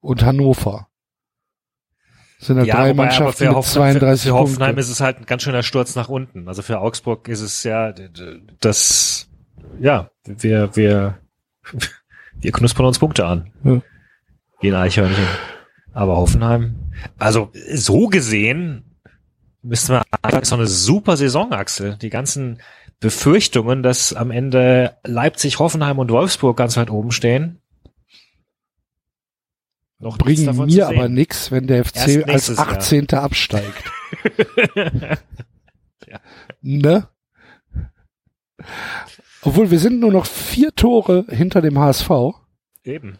und 0.00 0.24
Hannover. 0.24 0.88
Sind 2.38 2.58
halt 2.58 2.68
drei 2.68 2.74
wobei, 2.74 2.90
aber 2.90 2.94
Mannschaften 2.94 3.46
für 3.46 3.54
Hoffenheim, 3.54 3.92
32 3.92 4.22
für, 4.22 4.28
für 4.28 4.34
Hoffenheim 4.34 4.66
Punkten. 4.66 4.80
ist 4.80 4.90
es 4.90 5.00
halt 5.00 5.18
ein 5.18 5.26
ganz 5.26 5.42
schöner 5.42 5.62
Sturz 5.62 5.94
nach 5.94 6.08
unten. 6.08 6.48
Also 6.48 6.62
für 6.62 6.80
Augsburg 6.80 7.28
ist 7.28 7.40
es 7.40 7.62
ja 7.62 7.94
das, 8.60 9.28
ja, 9.80 10.10
wir, 10.24 10.76
wir, 10.76 11.18
wir 12.40 12.52
knuspern 12.52 12.86
uns 12.86 12.98
Punkte 12.98 13.26
an. 13.26 13.52
Ja. 13.64 13.80
Wie 14.60 14.68
ein 14.68 14.74
Eichhörnchen. 14.74 15.24
Aber 15.92 16.16
Hoffenheim, 16.16 16.92
also 17.18 17.50
so 17.72 18.08
gesehen 18.08 18.96
müssten 19.62 19.94
wir, 19.94 20.02
ist 20.40 20.52
doch 20.52 20.58
eine 20.58 20.66
super 20.66 21.16
Saison, 21.16 21.52
Axel. 21.52 21.96
Die 21.96 22.10
ganzen 22.10 22.60
Befürchtungen, 23.00 23.82
dass 23.82 24.12
am 24.12 24.30
Ende 24.30 24.96
Leipzig, 25.04 25.58
Hoffenheim 25.58 25.98
und 25.98 26.10
Wolfsburg 26.10 26.56
ganz 26.56 26.76
weit 26.76 26.90
oben 26.90 27.10
stehen. 27.10 27.60
Noch 29.98 30.18
nichts 30.18 30.44
Bringen 30.44 30.66
mir 30.66 30.88
aber 30.88 31.08
nix, 31.08 31.50
wenn 31.50 31.66
der 31.66 31.84
FC 31.84 31.96
als 31.96 32.26
nächstes 32.26 32.58
Jahr. 32.58 32.68
18. 32.68 33.10
absteigt. 33.10 33.84
Ja. 36.06 36.20
Ne? 36.62 37.08
Obwohl 39.42 39.70
wir 39.70 39.78
sind 39.78 40.00
nur 40.00 40.12
noch 40.12 40.26
vier 40.26 40.74
Tore 40.74 41.24
hinter 41.28 41.60
dem 41.60 41.78
HSV. 41.78 42.10
Eben. 42.84 43.18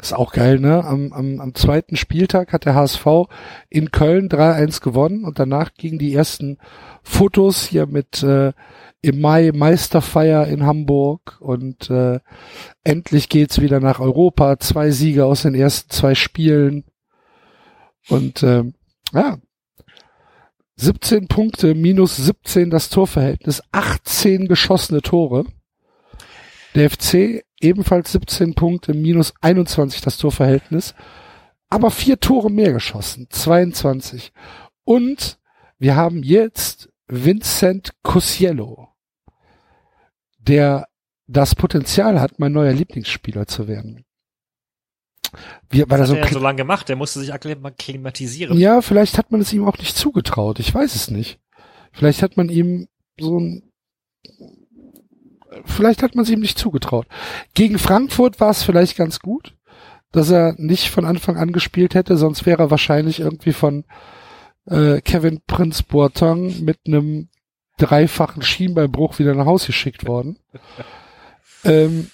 Ist 0.00 0.12
auch 0.12 0.32
geil, 0.32 0.60
ne? 0.60 0.84
Am, 0.84 1.12
am, 1.12 1.40
am 1.40 1.54
zweiten 1.54 1.96
Spieltag 1.96 2.52
hat 2.52 2.64
der 2.64 2.76
HSV 2.76 3.06
in 3.68 3.90
Köln 3.90 4.28
3-1 4.28 4.80
gewonnen 4.80 5.24
und 5.24 5.40
danach 5.40 5.74
gingen 5.74 5.98
die 5.98 6.14
ersten 6.14 6.58
Fotos 7.02 7.66
hier 7.66 7.86
mit 7.86 8.22
äh, 8.22 8.52
im 9.00 9.20
Mai 9.20 9.52
Meisterfeier 9.54 10.46
in 10.48 10.66
Hamburg 10.66 11.38
und 11.40 11.88
äh, 11.90 12.20
endlich 12.84 13.28
geht's 13.28 13.60
wieder 13.60 13.80
nach 13.80 14.00
Europa. 14.00 14.58
Zwei 14.58 14.90
Siege 14.90 15.24
aus 15.24 15.42
den 15.42 15.54
ersten 15.54 15.90
zwei 15.90 16.14
Spielen. 16.14 16.84
Und 18.08 18.42
ähm, 18.42 18.74
ja, 19.12 19.38
17 20.76 21.28
Punkte, 21.28 21.74
minus 21.74 22.16
17 22.16 22.70
das 22.70 22.88
Torverhältnis, 22.88 23.62
18 23.72 24.48
geschossene 24.48 25.02
Tore. 25.02 25.44
Der 26.74 26.90
FC 26.90 27.44
ebenfalls 27.60 28.12
17 28.12 28.54
Punkte, 28.54 28.94
minus 28.94 29.34
21 29.40 30.00
das 30.00 30.18
Torverhältnis, 30.18 30.94
aber 31.68 31.90
vier 31.90 32.20
Tore 32.20 32.50
mehr 32.50 32.72
geschossen, 32.72 33.26
22. 33.28 34.32
Und 34.84 35.38
wir 35.78 35.96
haben 35.96 36.22
jetzt 36.22 36.90
Vincent 37.08 37.92
Cusiello, 38.02 38.88
der 40.38 40.86
das 41.26 41.54
Potenzial 41.54 42.20
hat, 42.20 42.38
mein 42.38 42.52
neuer 42.52 42.72
Lieblingsspieler 42.72 43.46
zu 43.46 43.68
werden. 43.68 44.04
Wir, 45.68 45.90
weil 45.90 45.98
er 45.98 46.06
Das 46.06 46.08
so 46.08 46.14
hat 46.14 46.20
er 46.20 46.24
ja 46.24 46.30
kle- 46.30 46.34
so 46.34 46.40
lange 46.40 46.56
gemacht, 46.56 46.88
der 46.88 46.96
musste 46.96 47.20
sich 47.20 47.32
akklimatisieren. 47.34 48.56
ja, 48.58 48.80
vielleicht 48.80 49.18
hat 49.18 49.30
man 49.30 49.40
es 49.42 49.52
ihm 49.52 49.66
auch 49.66 49.76
nicht 49.78 49.96
zugetraut. 49.96 50.58
Ich 50.58 50.74
weiß 50.74 50.94
es 50.94 51.10
nicht. 51.10 51.38
Vielleicht 51.92 52.22
hat 52.22 52.36
man 52.36 52.48
ihm 52.48 52.88
so 53.20 53.38
ein, 53.38 53.70
vielleicht 55.64 56.02
hat 56.02 56.14
man 56.14 56.24
es 56.24 56.30
ihm 56.30 56.40
nicht 56.40 56.58
zugetraut. 56.58 57.06
Gegen 57.54 57.78
Frankfurt 57.78 58.40
war 58.40 58.50
es 58.50 58.62
vielleicht 58.62 58.96
ganz 58.96 59.20
gut, 59.20 59.56
dass 60.12 60.30
er 60.30 60.54
nicht 60.56 60.88
von 60.90 61.04
Anfang 61.04 61.36
an 61.36 61.52
gespielt 61.52 61.94
hätte, 61.94 62.16
sonst 62.16 62.46
wäre 62.46 62.62
er 62.64 62.70
wahrscheinlich 62.70 63.20
irgendwie 63.20 63.52
von 63.52 63.84
äh, 64.70 65.00
Kevin 65.00 65.40
Prince 65.46 65.82
Boateng 65.82 66.64
mit 66.64 66.78
einem 66.86 67.28
dreifachen 67.78 68.42
Schienbeinbruch 68.42 69.18
wieder 69.18 69.34
nach 69.34 69.46
Hause 69.46 69.68
geschickt 69.68 70.06
worden. 70.06 70.38
ähm, 71.64 72.10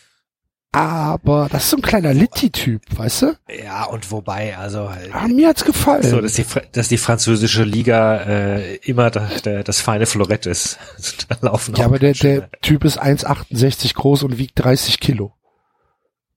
aber 0.73 1.49
das 1.53 1.65
ist 1.65 1.71
so 1.71 1.77
ein 1.77 1.83
kleiner 1.83 2.13
Litti-Typ, 2.13 2.83
weißt 2.99 3.23
du? 3.23 3.37
Ja, 3.65 3.85
und 3.85 4.11
wobei, 4.11 4.57
also 4.59 4.91
Ah, 5.13 5.29
mir 5.29 5.49
hat's 5.49 5.65
gefallen. 5.65 6.03
so, 6.03 6.21
dass 6.21 6.33
die, 6.33 6.45
dass 6.73 6.89
die 6.89 6.97
französische 6.99 7.63
Liga 7.63 8.17
äh, 8.23 8.75
immer 8.79 9.11
da, 9.13 9.29
der, 9.45 9.63
das 9.63 9.81
feine 9.81 10.07
Florett 10.07 10.47
ist. 10.47 10.79
da 11.29 11.37
laufen 11.43 11.77
Ja, 11.77 11.85
aber 11.85 12.01
der, 12.01 12.15
der 12.15 12.51
Typ 12.61 12.85
ist 12.85 13.01
1,68 13.01 13.95
groß 13.95 14.25
und 14.25 14.37
wiegt 14.39 14.59
30 14.65 14.99
Kilo. 14.99 15.33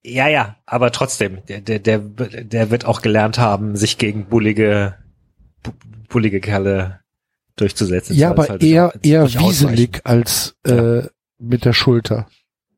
Ja, 0.03 0.27
ja, 0.27 0.57
aber 0.67 0.91
trotzdem, 0.91 1.39
der, 1.49 1.59
der, 1.61 1.79
der, 1.79 1.97
der 1.99 2.69
wird 2.69 2.85
auch 2.85 3.01
gelernt 3.01 3.39
haben, 3.39 3.75
sich 3.75 3.97
gegen 3.97 4.27
bullige, 4.27 4.95
bu- 4.99 5.06
bullige 6.09 6.39
Kerle 6.39 7.01
durchzusetzen. 7.55 8.15
Ja, 8.15 8.29
aber 8.31 8.47
halt 8.47 8.63
eher, 8.63 8.93
eher 9.01 9.25
wieselig 9.33 10.01
als 10.03 10.55
äh, 10.63 11.03
mit 11.37 11.65
der 11.65 11.73
Schulter. 11.73 12.27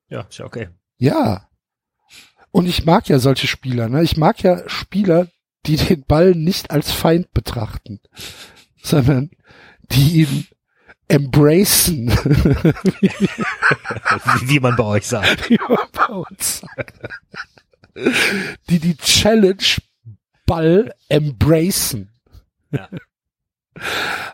Ja, 0.09 0.21
ist 0.21 0.39
ja 0.39 0.45
okay. 0.45 0.69
Ja. 0.97 1.49
Und 2.51 2.67
ich 2.67 2.85
mag 2.85 3.07
ja 3.09 3.19
solche 3.19 3.47
Spieler. 3.47 3.89
Ne? 3.89 4.03
Ich 4.03 4.17
mag 4.17 4.41
ja 4.41 4.67
Spieler, 4.67 5.27
die 5.65 5.75
den 5.77 6.03
Ball 6.03 6.31
nicht 6.31 6.71
als 6.71 6.91
Feind 6.91 7.31
betrachten, 7.33 7.99
sondern 8.81 9.29
die 9.91 10.21
ihn 10.21 10.47
embracen, 11.07 12.09
wie, 13.01 13.09
wie 14.49 14.59
man 14.59 14.75
bei 14.75 14.83
euch 14.83 15.07
sagt. 15.07 15.49
wie 15.49 15.57
man 15.67 15.87
bei 15.91 16.05
uns 16.05 16.61
sagt. 16.61 16.99
Die 18.69 18.79
die 18.79 18.95
Challenge 18.95 19.57
Ball 20.45 20.93
embracen. 21.09 22.11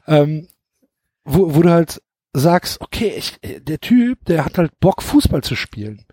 Ähm, 0.07 0.47
wo, 1.23 1.55
wo 1.55 1.61
du 1.61 1.69
halt 1.69 2.01
sagst, 2.33 2.81
okay, 2.81 3.13
ich, 3.17 3.39
der 3.41 3.79
Typ, 3.79 4.23
der 4.25 4.45
hat 4.45 4.57
halt 4.57 4.79
Bock, 4.79 5.01
Fußball 5.01 5.43
zu 5.43 5.55
spielen. 5.55 6.05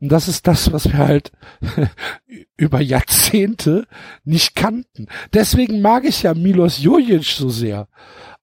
Und 0.00 0.10
das 0.10 0.28
ist 0.28 0.46
das, 0.46 0.72
was 0.72 0.84
wir 0.86 0.98
halt 0.98 1.32
über 2.56 2.80
Jahrzehnte 2.80 3.86
nicht 4.24 4.54
kannten. 4.54 5.08
Deswegen 5.32 5.80
mag 5.80 6.04
ich 6.04 6.22
ja 6.22 6.34
Milos 6.34 6.80
Jojic 6.80 7.24
so 7.24 7.48
sehr. 7.48 7.88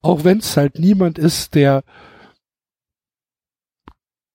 Auch 0.01 0.23
wenn 0.25 0.39
es 0.39 0.57
halt 0.57 0.79
niemand 0.79 1.17
ist, 1.17 1.55
der 1.55 1.83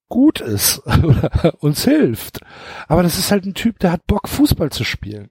gut 0.09 0.41
ist 0.41 0.81
oder 1.03 1.55
uns 1.63 1.83
hilft. 1.85 2.39
Aber 2.87 3.03
das 3.03 3.19
ist 3.19 3.31
halt 3.31 3.45
ein 3.45 3.53
Typ, 3.53 3.77
der 3.79 3.91
hat 3.91 4.07
Bock, 4.07 4.27
Fußball 4.27 4.71
zu 4.71 4.83
spielen. 4.83 5.29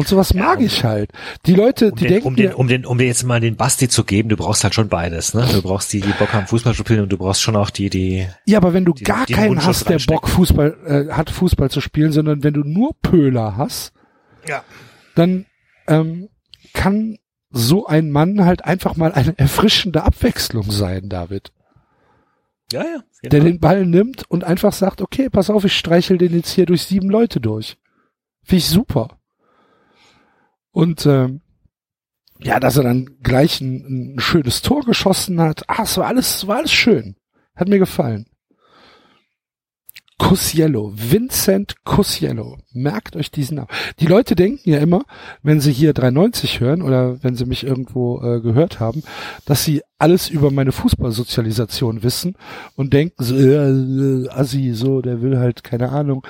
Und 0.00 0.08
sowas 0.08 0.30
Ja, 0.30 0.42
mag 0.42 0.58
um- 0.58 0.64
ich 0.64 0.82
halt. 0.84 1.10
Die 1.46 1.54
Leute, 1.54 1.90
Um 1.92 1.96
die 1.96 2.04
den, 2.04 2.12
denken, 2.12 2.26
um, 2.28 2.36
den, 2.36 2.54
um, 2.54 2.68
den, 2.68 2.86
um 2.86 2.98
dir 2.98 3.06
jetzt 3.06 3.22
mal 3.24 3.40
den 3.40 3.56
Basti 3.56 3.88
zu 3.88 4.04
geben, 4.04 4.28
du 4.28 4.36
brauchst 4.36 4.64
halt 4.64 4.74
schon 4.74 4.88
beides. 4.88 5.34
Ne? 5.34 5.46
Du 5.52 5.62
brauchst 5.62 5.92
die, 5.92 6.00
die 6.00 6.12
Bock 6.12 6.32
haben, 6.32 6.46
Fußball 6.46 6.74
zu 6.74 6.82
spielen 6.82 7.00
und 7.02 7.10
du 7.12 7.16
brauchst 7.18 7.40
schon 7.42 7.54
auch 7.56 7.70
die, 7.70 7.88
die 7.90 8.26
Ja, 8.46 8.58
aber 8.58 8.72
wenn 8.72 8.84
du 8.84 8.92
die- 8.92 9.04
gar 9.04 9.26
die 9.26 9.32
keinen 9.34 9.64
hast, 9.64 9.88
der. 9.88 9.98
Bock 10.06 10.28
Fußball 10.28 10.76
äh, 11.10 11.12
hat, 11.12 11.30
Fußball 11.30 11.70
zu 11.70 11.80
spielen, 11.80 12.12
sondern 12.12 12.42
wenn 12.42 12.54
du 12.54 12.60
nur 12.64 12.94
Pöhler 13.02 13.56
hast, 13.56 13.92
Ja. 14.48 14.64
dann 15.14 15.46
ähm, 15.88 16.28
kann 16.72 17.18
so 17.50 17.86
ein 17.86 18.10
Mann 18.10 18.44
halt 18.44 18.64
einfach 18.64 18.96
mal 18.96 19.12
eine 19.12 19.36
erfrischende 19.38 20.04
Abwechslung 20.04 20.70
sein, 20.70 21.08
David. 21.08 21.52
Ja, 22.72 22.82
ja. 22.82 23.02
der 23.24 23.40
Fall. 23.40 23.50
den 23.50 23.58
Ball 23.60 23.84
nimmt 23.86 24.22
und 24.30 24.44
einfach 24.44 24.72
sagt, 24.72 25.00
okay, 25.02 25.28
pass 25.28 25.50
auf, 25.50 25.64
ich 25.64 25.76
streichel 25.76 26.16
den 26.18 26.32
jetzt 26.34 26.50
hier 26.52 26.66
durch 26.66 26.82
sieben 26.82 27.10
Leute 27.10 27.40
durch. 27.40 27.76
Finde 28.44 28.58
ich 28.58 28.66
super. 28.66 29.18
Und 30.80 31.04
ähm, 31.04 31.42
ja, 32.38 32.58
dass 32.58 32.78
er 32.78 32.84
dann 32.84 33.18
gleich 33.22 33.60
ein, 33.60 34.14
ein 34.14 34.18
schönes 34.18 34.62
Tor 34.62 34.82
geschossen 34.82 35.38
hat. 35.38 35.68
Ah, 35.68 35.82
es 35.82 35.98
war 35.98 36.06
alles, 36.06 36.36
es 36.36 36.46
war 36.46 36.56
alles 36.56 36.72
schön. 36.72 37.16
Hat 37.54 37.68
mir 37.68 37.78
gefallen. 37.78 38.29
Cusiello, 40.20 40.92
Vincent 40.94 41.76
Cusiello. 41.82 42.58
Merkt 42.72 43.16
euch 43.16 43.30
diesen 43.30 43.56
Namen. 43.56 43.68
Die 44.00 44.06
Leute 44.06 44.36
denken 44.36 44.68
ja 44.68 44.76
immer, 44.76 45.02
wenn 45.42 45.60
sie 45.60 45.72
hier 45.72 45.94
390 45.94 46.60
hören 46.60 46.82
oder 46.82 47.22
wenn 47.24 47.36
sie 47.36 47.46
mich 47.46 47.64
irgendwo 47.64 48.20
äh, 48.22 48.40
gehört 48.42 48.80
haben, 48.80 49.02
dass 49.46 49.64
sie 49.64 49.80
alles 49.98 50.28
über 50.28 50.50
meine 50.50 50.72
Fußballsozialisation 50.72 52.02
wissen 52.02 52.36
und 52.76 52.92
denken 52.92 53.24
so, 53.24 53.34
äh, 53.34 53.70
äh, 53.70 54.28
Assi, 54.28 54.72
so, 54.74 55.00
der 55.00 55.22
will 55.22 55.38
halt, 55.38 55.64
keine 55.64 55.88
Ahnung, 55.88 56.24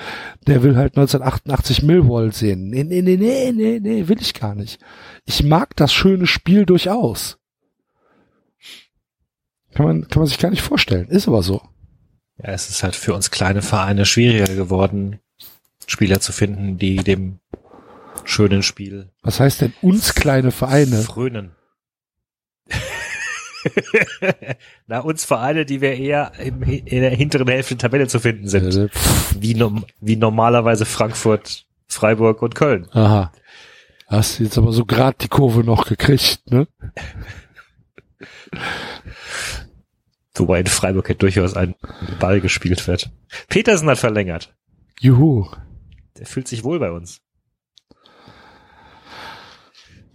der 0.47 0.63
will 0.63 0.77
halt 0.77 0.97
1988 0.97 1.83
Millwall 1.83 2.31
sehen. 2.31 2.69
Nee, 2.69 2.85
nee, 2.85 3.01
nee, 3.01 3.17
nee, 3.17 3.51
nee, 3.51 3.79
nee, 3.81 4.07
will 4.07 4.21
ich 4.21 4.33
gar 4.33 4.55
nicht. 4.55 4.79
Ich 5.25 5.43
mag 5.43 5.75
das 5.75 5.91
schöne 5.91 6.27
Spiel 6.27 6.65
durchaus. 6.65 7.39
Kann 9.73 9.85
man, 9.85 10.07
kann 10.07 10.21
man 10.21 10.27
sich 10.27 10.39
gar 10.39 10.49
nicht 10.49 10.63
vorstellen. 10.63 11.09
Ist 11.09 11.27
aber 11.27 11.43
so. 11.43 11.61
Ja, 12.43 12.49
es 12.53 12.69
ist 12.69 12.83
halt 12.83 12.95
für 12.95 13.13
uns 13.13 13.29
kleine 13.31 13.61
Vereine 13.61 14.05
schwieriger 14.05 14.53
geworden, 14.55 15.19
Spieler 15.87 16.19
zu 16.19 16.31
finden, 16.31 16.77
die 16.77 16.95
dem 16.97 17.39
schönen 18.23 18.63
Spiel 18.63 19.09
Was 19.23 19.39
heißt 19.39 19.61
denn 19.61 19.73
uns 19.81 20.13
kleine 20.15 20.51
Vereine? 20.51 21.01
frönen. 21.01 21.51
Na, 24.87 24.99
uns 24.99 25.23
Vereine, 25.25 25.65
die 25.65 25.81
wir 25.81 25.93
eher 25.93 26.31
im, 26.39 26.63
in 26.63 27.01
der 27.01 27.11
hinteren 27.11 27.47
Hälfte 27.47 27.75
der 27.75 27.81
Tabelle 27.89 28.07
zu 28.07 28.19
finden 28.19 28.47
sind. 28.47 28.91
Pff, 28.91 29.35
Wie, 29.39 29.53
nom- 29.53 29.85
wie 29.99 30.15
normalerweise 30.15 30.85
Frankfurt, 30.85 31.65
Freiburg 31.87 32.41
und 32.41 32.55
Köln. 32.55 32.87
Aha. 32.91 33.31
Hast 34.07 34.39
jetzt 34.39 34.57
aber 34.57 34.73
so 34.73 34.85
grad 34.85 35.21
die 35.23 35.27
Kurve 35.27 35.63
noch 35.63 35.85
gekriegt, 35.85 36.49
ne? 36.51 36.67
Wobei 40.35 40.61
in 40.61 40.67
Freiburg 40.67 41.09
ja 41.09 41.15
durchaus 41.15 41.55
ein 41.55 41.75
Ball 42.19 42.39
gespielt 42.41 42.87
wird. 42.87 43.11
Petersen 43.49 43.89
hat 43.89 43.97
verlängert. 43.99 44.55
Juhu. 44.99 45.49
Der 46.17 46.25
fühlt 46.25 46.47
sich 46.47 46.63
wohl 46.63 46.79
bei 46.79 46.91
uns. 46.91 47.21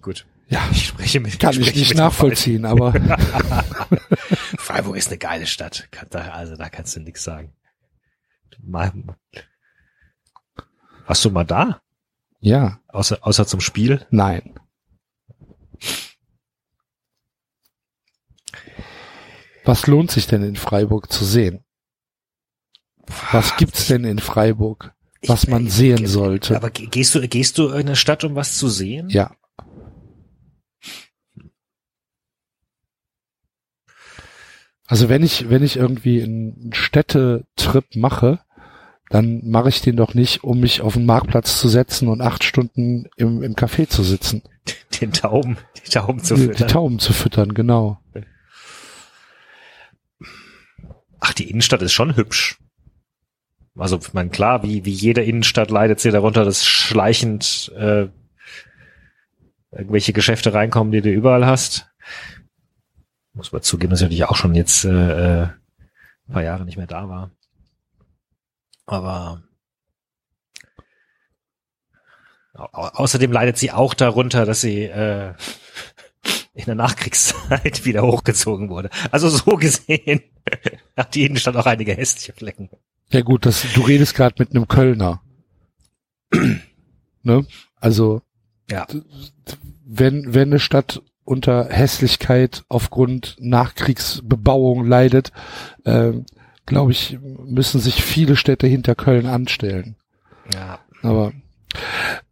Gut. 0.01 0.27
Ja, 0.49 0.67
Ich 0.71 0.87
spreche 0.87 1.19
mit 1.21 1.41
kann 1.41 1.61
ich 1.61 1.75
nicht 1.75 1.97
nachvollziehen, 1.97 2.65
aber. 2.65 2.93
Freiburg 4.59 4.97
ist 4.97 5.09
eine 5.09 5.19
geile 5.19 5.47
Stadt. 5.47 5.89
Also 6.13 6.57
da 6.57 6.69
kannst 6.69 6.95
du 6.95 7.01
nichts 7.01 7.25
sagen. 7.25 7.53
Warst 11.07 11.25
du 11.25 11.31
mal 11.31 11.45
da? 11.45 11.83
ja, 12.41 12.81
Außer, 12.89 13.19
außer 13.21 13.47
zum 13.47 13.61
Spiel? 13.61 14.07
nein. 14.11 14.55
Was 19.67 19.87
lohnt 19.87 20.11
sich 20.11 20.27
denn 20.27 20.43
in 20.43 20.57
Freiburg 20.57 21.13
zu 21.13 21.25
sehen? 21.25 21.65
Was 23.33 23.57
gibt's 23.57 23.87
denn 23.89 24.05
in 24.05 24.19
Freiburg, 24.19 24.95
was 25.27 25.47
man 25.47 25.69
sehen 25.69 26.07
sollte? 26.07 26.57
Aber 26.57 26.71
ge- 26.71 26.87
gehst 26.87 27.15
du, 27.15 27.29
gehst 27.29 27.59
du 27.59 27.69
in 27.69 27.75
eine 27.87 27.97
Stadt, 27.97 28.25
um 28.25 28.35
was 28.35 28.57
zu 28.59 28.69
sehen? 28.69 29.09
Ja. 29.11 29.37
Also 34.87 35.09
wenn 35.09 35.23
ich, 35.23 35.51
wenn 35.51 35.63
ich 35.63 35.77
irgendwie 35.77 36.23
einen 36.23 36.71
Städtetrip 36.73 37.97
mache, 37.97 38.41
dann 39.11 39.41
mache 39.49 39.69
ich 39.69 39.81
den 39.83 39.97
doch 39.97 40.15
nicht, 40.15 40.45
um 40.45 40.61
mich 40.61 40.81
auf 40.81 40.95
den 40.95 41.07
Marktplatz 41.07 41.59
zu 41.61 41.69
setzen 41.69 42.09
und 42.09 42.21
acht 42.21 42.45
Stunden 42.45 43.07
im, 43.17 43.43
im 43.43 43.55
Café 43.55 43.89
zu 43.89 44.03
sitzen. 44.03 44.43
Den 45.01 45.13
Tauben, 45.13 45.59
die 45.85 45.91
Tauben 45.91 46.21
zu 46.23 46.35
die, 46.35 46.41
die 46.43 46.47
füttern. 46.49 46.69
Tauben 46.69 46.99
zu 46.99 47.13
füttern, 47.13 47.55
genau. 47.55 47.99
Ach, 51.21 51.33
die 51.33 51.51
Innenstadt 51.51 51.83
ist 51.83 51.93
schon 51.93 52.17
hübsch. 52.17 52.59
Also, 53.77 53.99
ich 53.99 54.15
meine, 54.15 54.31
klar, 54.31 54.63
wie, 54.63 54.85
wie 54.85 54.93
jede 54.93 55.23
Innenstadt 55.23 55.71
leidet 55.71 56.01
sie 56.01 56.11
darunter, 56.11 56.45
dass 56.45 56.65
schleichend 56.65 57.73
äh, 57.77 58.09
irgendwelche 59.71 60.13
Geschäfte 60.13 60.55
reinkommen, 60.55 60.93
die 60.93 61.03
du 61.03 61.11
überall 61.11 61.47
hast. 61.47 61.87
Muss 63.35 63.53
man 63.53 63.63
zugeben, 63.63 63.91
dass 63.91 64.01
ich 64.01 64.05
natürlich 64.05 64.25
auch 64.25 64.37
schon 64.37 64.55
jetzt 64.55 64.85
äh, 64.85 65.43
äh, 65.43 65.49
ein 66.29 66.33
paar 66.33 66.43
Jahre 66.43 66.65
nicht 66.65 66.79
mehr 66.79 66.87
da 66.87 67.09
war. 67.09 67.31
Aber 68.87 69.43
au 72.55 72.65
au 72.73 72.89
außerdem 72.89 73.33
leidet 73.33 73.59
sie 73.59 73.73
auch 73.73 73.93
darunter, 73.93 74.47
dass 74.47 74.63
sie 74.63 74.85
äh, 74.85 75.35
in 76.57 76.65
der 76.65 76.75
Nachkriegszeit 76.75 77.85
wieder 77.85 78.03
hochgezogen 78.03 78.69
wurde. 78.71 78.91
Also 79.11 79.29
so 79.29 79.57
gesehen 79.57 80.23
hat 80.97 81.15
die 81.15 81.25
Innenstadt 81.25 81.57
auch 81.57 81.67
einige 81.67 81.95
hässliche 81.95 82.33
Flecken. 82.33 82.71
Ja 83.11 83.21
gut, 83.21 83.47
das, 83.47 83.65
du 83.75 83.83
redest 83.83 84.15
gerade 84.15 84.35
mit 84.39 84.51
einem 84.51 84.67
Kölner. 84.67 85.21
ne? 87.23 87.47
Also 87.77 88.23
Ja. 88.71 88.87
wenn, 89.85 90.35
wenn 90.35 90.49
eine 90.49 90.59
Stadt 90.59 91.03
unter 91.25 91.69
Hässlichkeit 91.69 92.65
aufgrund 92.69 93.37
Nachkriegsbebauung 93.41 94.87
leidet, 94.87 95.33
ähm, 95.85 96.25
glaube 96.67 96.93
ich, 96.93 97.19
müssen 97.45 97.81
sich 97.81 98.03
viele 98.03 98.37
Städte 98.37 98.67
hinter 98.67 98.95
Köln 98.95 99.27
anstellen. 99.27 99.97
Ja. 100.55 100.81
Aber 101.03 101.33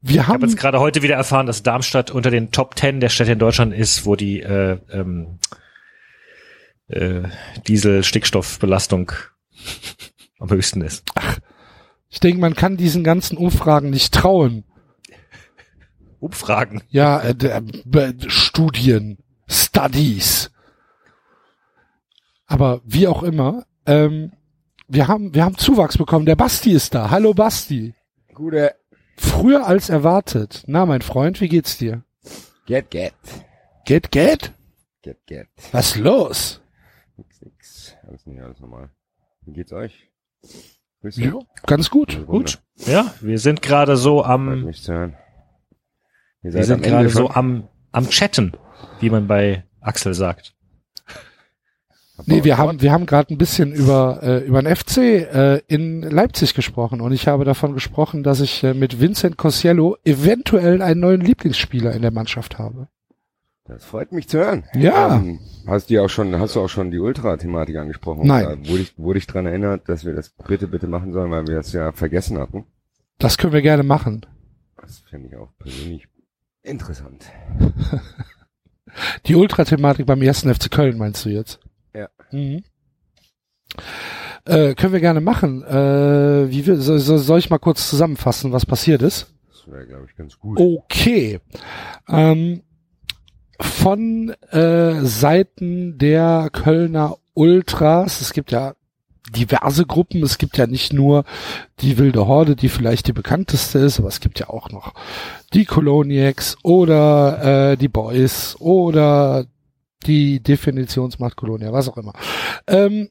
wir 0.00 0.20
Ich 0.20 0.26
habe 0.26 0.34
haben 0.34 0.42
jetzt 0.42 0.58
gerade 0.58 0.80
heute 0.80 1.02
wieder 1.02 1.14
erfahren, 1.14 1.46
dass 1.46 1.62
Darmstadt 1.62 2.10
unter 2.10 2.30
den 2.30 2.50
Top 2.50 2.76
Ten 2.76 3.00
der 3.00 3.08
Städte 3.08 3.32
in 3.32 3.38
Deutschland 3.38 3.72
ist, 3.72 4.06
wo 4.06 4.16
die 4.16 4.40
äh, 4.40 4.78
ähm, 4.90 5.38
äh, 6.88 7.22
Diesel-Stickstoffbelastung 7.66 9.12
am 10.38 10.50
höchsten 10.50 10.80
ist. 10.82 11.04
ich 12.10 12.20
denke, 12.20 12.40
man 12.40 12.54
kann 12.54 12.76
diesen 12.76 13.04
ganzen 13.04 13.36
Umfragen 13.36 13.90
nicht 13.90 14.12
trauen. 14.14 14.64
Umfragen. 16.20 16.82
Ja, 16.88 17.20
äh, 17.20 17.34
äh, 17.34 18.14
Studien, 18.28 19.18
Studies. 19.46 20.50
Aber 22.46 22.80
wie 22.84 23.08
auch 23.08 23.22
immer, 23.22 23.64
ähm, 23.86 24.32
wir 24.88 25.08
haben, 25.08 25.34
wir 25.34 25.44
haben 25.44 25.56
Zuwachs 25.56 25.98
bekommen. 25.98 26.26
Der 26.26 26.36
Basti 26.36 26.72
ist 26.72 26.94
da. 26.94 27.10
Hallo 27.10 27.34
Basti. 27.34 27.94
Gute. 28.34 28.74
Früher 29.16 29.66
als 29.66 29.88
erwartet. 29.88 30.64
Na, 30.66 30.86
mein 30.86 31.02
Freund, 31.02 31.40
wie 31.40 31.48
geht's 31.48 31.78
dir? 31.78 32.04
Get, 32.66 32.90
get. 32.90 33.14
Geht, 33.84 34.10
geht? 34.10 34.52
Get, 35.02 35.26
get. 35.26 35.48
Was 35.72 35.96
los? 35.96 36.60
Nix, 37.16 37.40
nix. 37.42 37.96
Alles 38.06 38.26
nicht, 38.26 38.40
alles 38.40 38.60
normal. 38.60 38.90
Wie 39.42 39.52
geht's 39.52 39.72
euch? 39.72 40.10
Grüß 41.02 41.16
Ja, 41.18 41.38
ganz 41.66 41.90
gut. 41.90 42.26
Gut. 42.26 42.62
Ja, 42.86 43.14
wir 43.20 43.38
sind 43.38 43.60
gerade 43.60 43.96
so 43.96 44.24
am, 44.24 44.64
mich 44.64 44.82
zu 44.82 44.94
hören. 44.94 45.16
Ihr 46.42 46.54
wir 46.54 46.64
sind 46.64 46.82
gerade 46.82 47.10
so 47.10 47.28
am, 47.28 47.68
am 47.92 48.08
Chatten, 48.08 48.56
wie 49.00 49.10
man 49.10 49.26
bei 49.26 49.64
Axel 49.80 50.14
sagt. 50.14 50.54
Nee, 52.26 52.44
wir 52.44 52.58
haben, 52.58 52.80
wir 52.80 52.92
haben 52.92 53.06
gerade 53.06 53.34
ein 53.34 53.38
bisschen 53.38 53.72
über, 53.72 54.20
äh, 54.22 54.46
über 54.46 54.62
den 54.62 54.74
FC 54.74 54.98
äh, 54.98 55.58
in 55.66 56.02
Leipzig 56.02 56.54
gesprochen 56.54 57.00
und 57.00 57.12
ich 57.12 57.26
habe 57.26 57.44
davon 57.44 57.74
gesprochen, 57.74 58.22
dass 58.22 58.40
ich 58.40 58.62
äh, 58.62 58.72
mit 58.72 59.00
Vincent 59.00 59.36
Cosiello 59.36 59.96
eventuell 60.04 60.80
einen 60.80 61.00
neuen 61.00 61.20
Lieblingsspieler 61.20 61.92
in 61.92 62.02
der 62.02 62.12
Mannschaft 62.12 62.58
habe. 62.58 62.88
Das 63.66 63.84
freut 63.84 64.12
mich 64.12 64.28
zu 64.28 64.38
hören. 64.38 64.64
Ja. 64.74 65.16
Ähm, 65.16 65.40
hast 65.66 65.90
du 65.90 66.00
auch 66.04 66.08
schon, 66.08 66.38
hast 66.38 66.54
du 66.54 66.60
auch 66.60 66.68
schon 66.68 66.90
die 66.90 66.98
Ultra-Thematik 66.98 67.76
angesprochen? 67.76 68.26
Nein. 68.26 68.44
Da 68.44 68.68
wurde 68.68 68.82
ich, 68.82 68.98
wurde 68.98 69.18
ich 69.18 69.26
dran 69.26 69.46
erinnert, 69.46 69.88
dass 69.88 70.04
wir 70.04 70.14
das 70.14 70.30
bitte, 70.46 70.68
bitte 70.68 70.86
machen 70.86 71.12
sollen, 71.12 71.30
weil 71.30 71.46
wir 71.46 71.56
das 71.56 71.72
ja 71.72 71.90
vergessen 71.90 72.38
hatten. 72.38 72.66
Das 73.18 73.38
können 73.38 73.54
wir 73.54 73.62
gerne 73.62 73.82
machen. 73.82 74.26
Das 74.76 74.98
fände 74.98 75.28
ich 75.28 75.36
auch 75.36 75.50
persönlich 75.58 76.06
interessant. 76.62 77.24
Die 79.26 79.34
Ultra-Thematik 79.34 80.06
beim 80.06 80.22
ersten 80.22 80.54
FC 80.54 80.70
Köln 80.70 80.98
meinst 80.98 81.24
du 81.24 81.30
jetzt? 81.30 81.58
Mhm. 82.34 82.64
Äh, 84.44 84.74
können 84.74 84.92
wir 84.92 85.00
gerne 85.00 85.20
machen. 85.20 85.62
Äh, 85.62 86.50
wie 86.50 86.66
wir, 86.66 86.76
so, 86.76 86.98
so, 86.98 87.16
soll 87.16 87.38
ich 87.38 87.50
mal 87.50 87.58
kurz 87.58 87.88
zusammenfassen, 87.88 88.52
was 88.52 88.66
passiert 88.66 89.00
ist? 89.02 89.32
Das 89.48 89.72
wäre, 89.72 89.86
glaube 89.86 90.06
ich, 90.08 90.16
ganz 90.16 90.38
gut. 90.38 90.58
Okay. 90.60 91.40
Ähm, 92.08 92.62
von 93.60 94.30
äh, 94.50 95.00
Seiten 95.02 95.96
der 95.96 96.50
Kölner 96.52 97.16
Ultras, 97.34 98.20
es 98.20 98.32
gibt 98.32 98.52
ja 98.52 98.74
diverse 99.34 99.86
Gruppen, 99.86 100.22
es 100.22 100.36
gibt 100.36 100.58
ja 100.58 100.66
nicht 100.66 100.92
nur 100.92 101.24
die 101.80 101.96
Wilde 101.96 102.26
Horde, 102.26 102.56
die 102.56 102.68
vielleicht 102.68 103.06
die 103.06 103.12
bekannteste 103.12 103.78
ist, 103.78 103.98
aber 103.98 104.08
es 104.08 104.20
gibt 104.20 104.38
ja 104.38 104.50
auch 104.50 104.70
noch 104.70 104.92
die 105.54 105.64
Coloniacs 105.64 106.58
oder 106.62 107.72
äh, 107.72 107.76
die 107.76 107.88
Boys 107.88 108.56
oder 108.58 109.46
die 110.06 110.40
Definitionsmacht 110.40 111.36
Colonia, 111.36 111.72
was 111.72 111.88
auch 111.88 111.96
immer. 111.96 112.12
Ähm, 112.66 113.08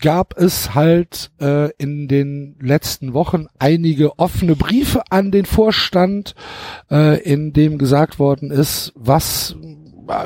gab 0.00 0.36
es 0.38 0.74
halt 0.74 1.30
äh, 1.40 1.70
in 1.76 2.08
den 2.08 2.56
letzten 2.60 3.12
Wochen 3.12 3.46
einige 3.58 4.18
offene 4.18 4.56
Briefe 4.56 5.02
an 5.10 5.30
den 5.30 5.44
Vorstand, 5.44 6.34
äh, 6.90 7.20
in 7.22 7.52
dem 7.52 7.78
gesagt 7.78 8.18
worden 8.18 8.50
ist, 8.50 8.92
was 8.96 9.56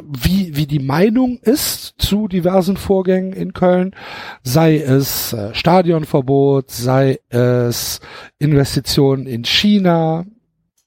wie, 0.02 0.56
wie 0.56 0.66
die 0.66 0.78
Meinung 0.78 1.38
ist 1.42 1.94
zu 1.98 2.28
diversen 2.28 2.76
Vorgängen 2.76 3.32
in 3.32 3.52
Köln, 3.52 3.94
sei 4.42 4.78
es 4.78 5.32
äh, 5.32 5.54
Stadionverbot, 5.54 6.70
sei 6.70 7.18
es 7.28 8.00
Investitionen 8.38 9.26
in 9.26 9.44
China 9.44 10.24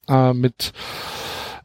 äh, 0.07 0.33
mit 0.33 0.73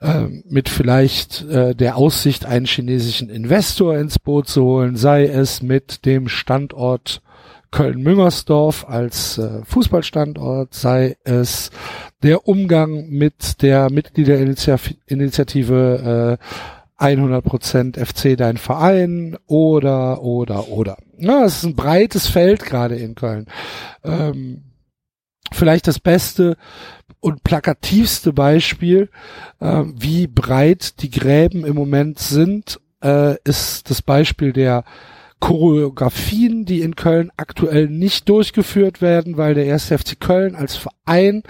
äh, 0.02 0.26
mit 0.48 0.68
vielleicht 0.68 1.48
äh, 1.48 1.74
der 1.74 1.96
Aussicht, 1.96 2.44
einen 2.44 2.66
chinesischen 2.66 3.30
Investor 3.30 3.96
ins 3.96 4.18
Boot 4.18 4.48
zu 4.48 4.64
holen, 4.64 4.96
sei 4.96 5.24
es 5.26 5.62
mit 5.62 6.04
dem 6.04 6.28
Standort 6.28 7.22
Köln-Müngersdorf 7.70 8.84
als 8.88 9.38
äh, 9.38 9.64
Fußballstandort, 9.64 10.74
sei 10.74 11.16
es 11.24 11.70
der 12.22 12.46
Umgang 12.46 13.08
mit 13.08 13.62
der 13.62 13.90
Mitgliederinitiative 13.90 16.38
äh, 16.38 16.44
100% 17.02 18.04
FC 18.04 18.36
dein 18.36 18.58
Verein 18.58 19.36
oder, 19.46 20.22
oder, 20.22 20.68
oder. 20.68 20.98
Ja, 21.18 21.44
es 21.44 21.56
ist 21.58 21.64
ein 21.64 21.74
breites 21.74 22.28
Feld 22.28 22.64
gerade 22.64 22.94
in 22.96 23.16
Köln. 23.16 23.46
Ähm, 24.04 24.62
vielleicht 25.52 25.86
das 25.86 25.98
beste 25.98 26.56
und 27.20 27.44
plakativste 27.44 28.32
Beispiel, 28.32 29.08
äh, 29.60 29.84
wie 29.94 30.26
breit 30.26 31.02
die 31.02 31.10
Gräben 31.10 31.64
im 31.64 31.74
Moment 31.74 32.18
sind, 32.18 32.80
äh, 33.02 33.36
ist 33.44 33.90
das 33.90 34.02
Beispiel 34.02 34.52
der 34.52 34.84
Choreografien, 35.42 36.64
die 36.64 36.82
in 36.82 36.94
Köln 36.94 37.32
aktuell 37.36 37.88
nicht 37.88 38.28
durchgeführt 38.28 39.02
werden, 39.02 39.36
weil 39.36 39.54
der 39.54 39.72
1. 39.72 39.88
FC 39.90 40.20
Köln 40.20 40.54
als 40.54 40.76
Verein 40.76 41.42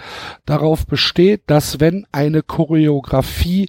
darauf 0.46 0.86
besteht, 0.86 1.42
dass 1.46 1.78
wenn 1.78 2.06
eine 2.10 2.42
Choreografie 2.42 3.68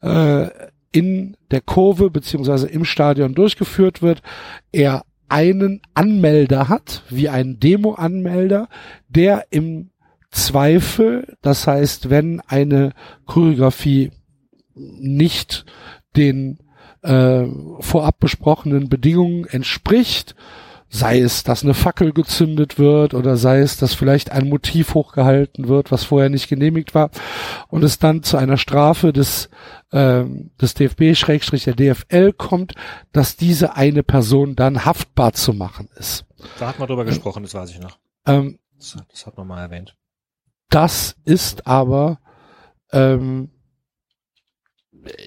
äh, 0.00 0.46
in 0.92 1.36
der 1.50 1.60
Kurve 1.60 2.10
beziehungsweise 2.10 2.68
im 2.68 2.84
Stadion 2.84 3.34
durchgeführt 3.34 4.00
wird, 4.00 4.22
er 4.70 5.02
einen 5.28 5.80
Anmelder 5.94 6.68
hat, 6.68 7.02
wie 7.10 7.28
einen 7.28 7.60
Demo-Anmelder, 7.60 8.68
der 9.08 9.46
im 9.50 9.90
Zweifel, 10.30 11.36
das 11.42 11.66
heißt, 11.66 12.10
wenn 12.10 12.40
eine 12.40 12.92
Choreografie 13.26 14.10
nicht 14.74 15.64
den 16.16 16.58
äh, 17.02 17.44
vorab 17.80 18.18
besprochenen 18.18 18.88
Bedingungen 18.88 19.46
entspricht, 19.46 20.34
sei 20.90 21.20
es, 21.20 21.44
dass 21.44 21.64
eine 21.64 21.74
Fackel 21.74 22.12
gezündet 22.12 22.78
wird 22.78 23.14
oder 23.14 23.36
sei 23.36 23.60
es, 23.60 23.76
dass 23.76 23.94
vielleicht 23.94 24.32
ein 24.32 24.48
Motiv 24.48 24.94
hochgehalten 24.94 25.68
wird, 25.68 25.92
was 25.92 26.04
vorher 26.04 26.30
nicht 26.30 26.48
genehmigt 26.48 26.94
war 26.94 27.10
und 27.68 27.84
es 27.84 27.98
dann 27.98 28.22
zu 28.22 28.36
einer 28.36 28.56
Strafe 28.56 29.12
des, 29.12 29.50
äh, 29.90 30.24
des 30.60 30.74
DFB 30.74 31.14
der 31.64 31.74
DFL 31.74 32.32
kommt, 32.32 32.74
dass 33.12 33.36
diese 33.36 33.76
eine 33.76 34.02
Person 34.02 34.56
dann 34.56 34.84
haftbar 34.84 35.32
zu 35.32 35.52
machen 35.52 35.88
ist. 35.96 36.24
Da 36.58 36.68
hat 36.68 36.78
man 36.78 36.88
drüber 36.88 37.04
gesprochen, 37.04 37.42
das 37.42 37.54
weiß 37.54 37.70
ich 37.70 37.80
noch. 37.80 37.98
Ähm, 38.26 38.58
das, 38.76 38.96
das 39.10 39.26
hat 39.26 39.36
man 39.36 39.46
mal 39.46 39.60
erwähnt. 39.60 39.96
Das 40.70 41.16
ist 41.24 41.66
aber 41.66 42.20
ähm, 42.92 43.50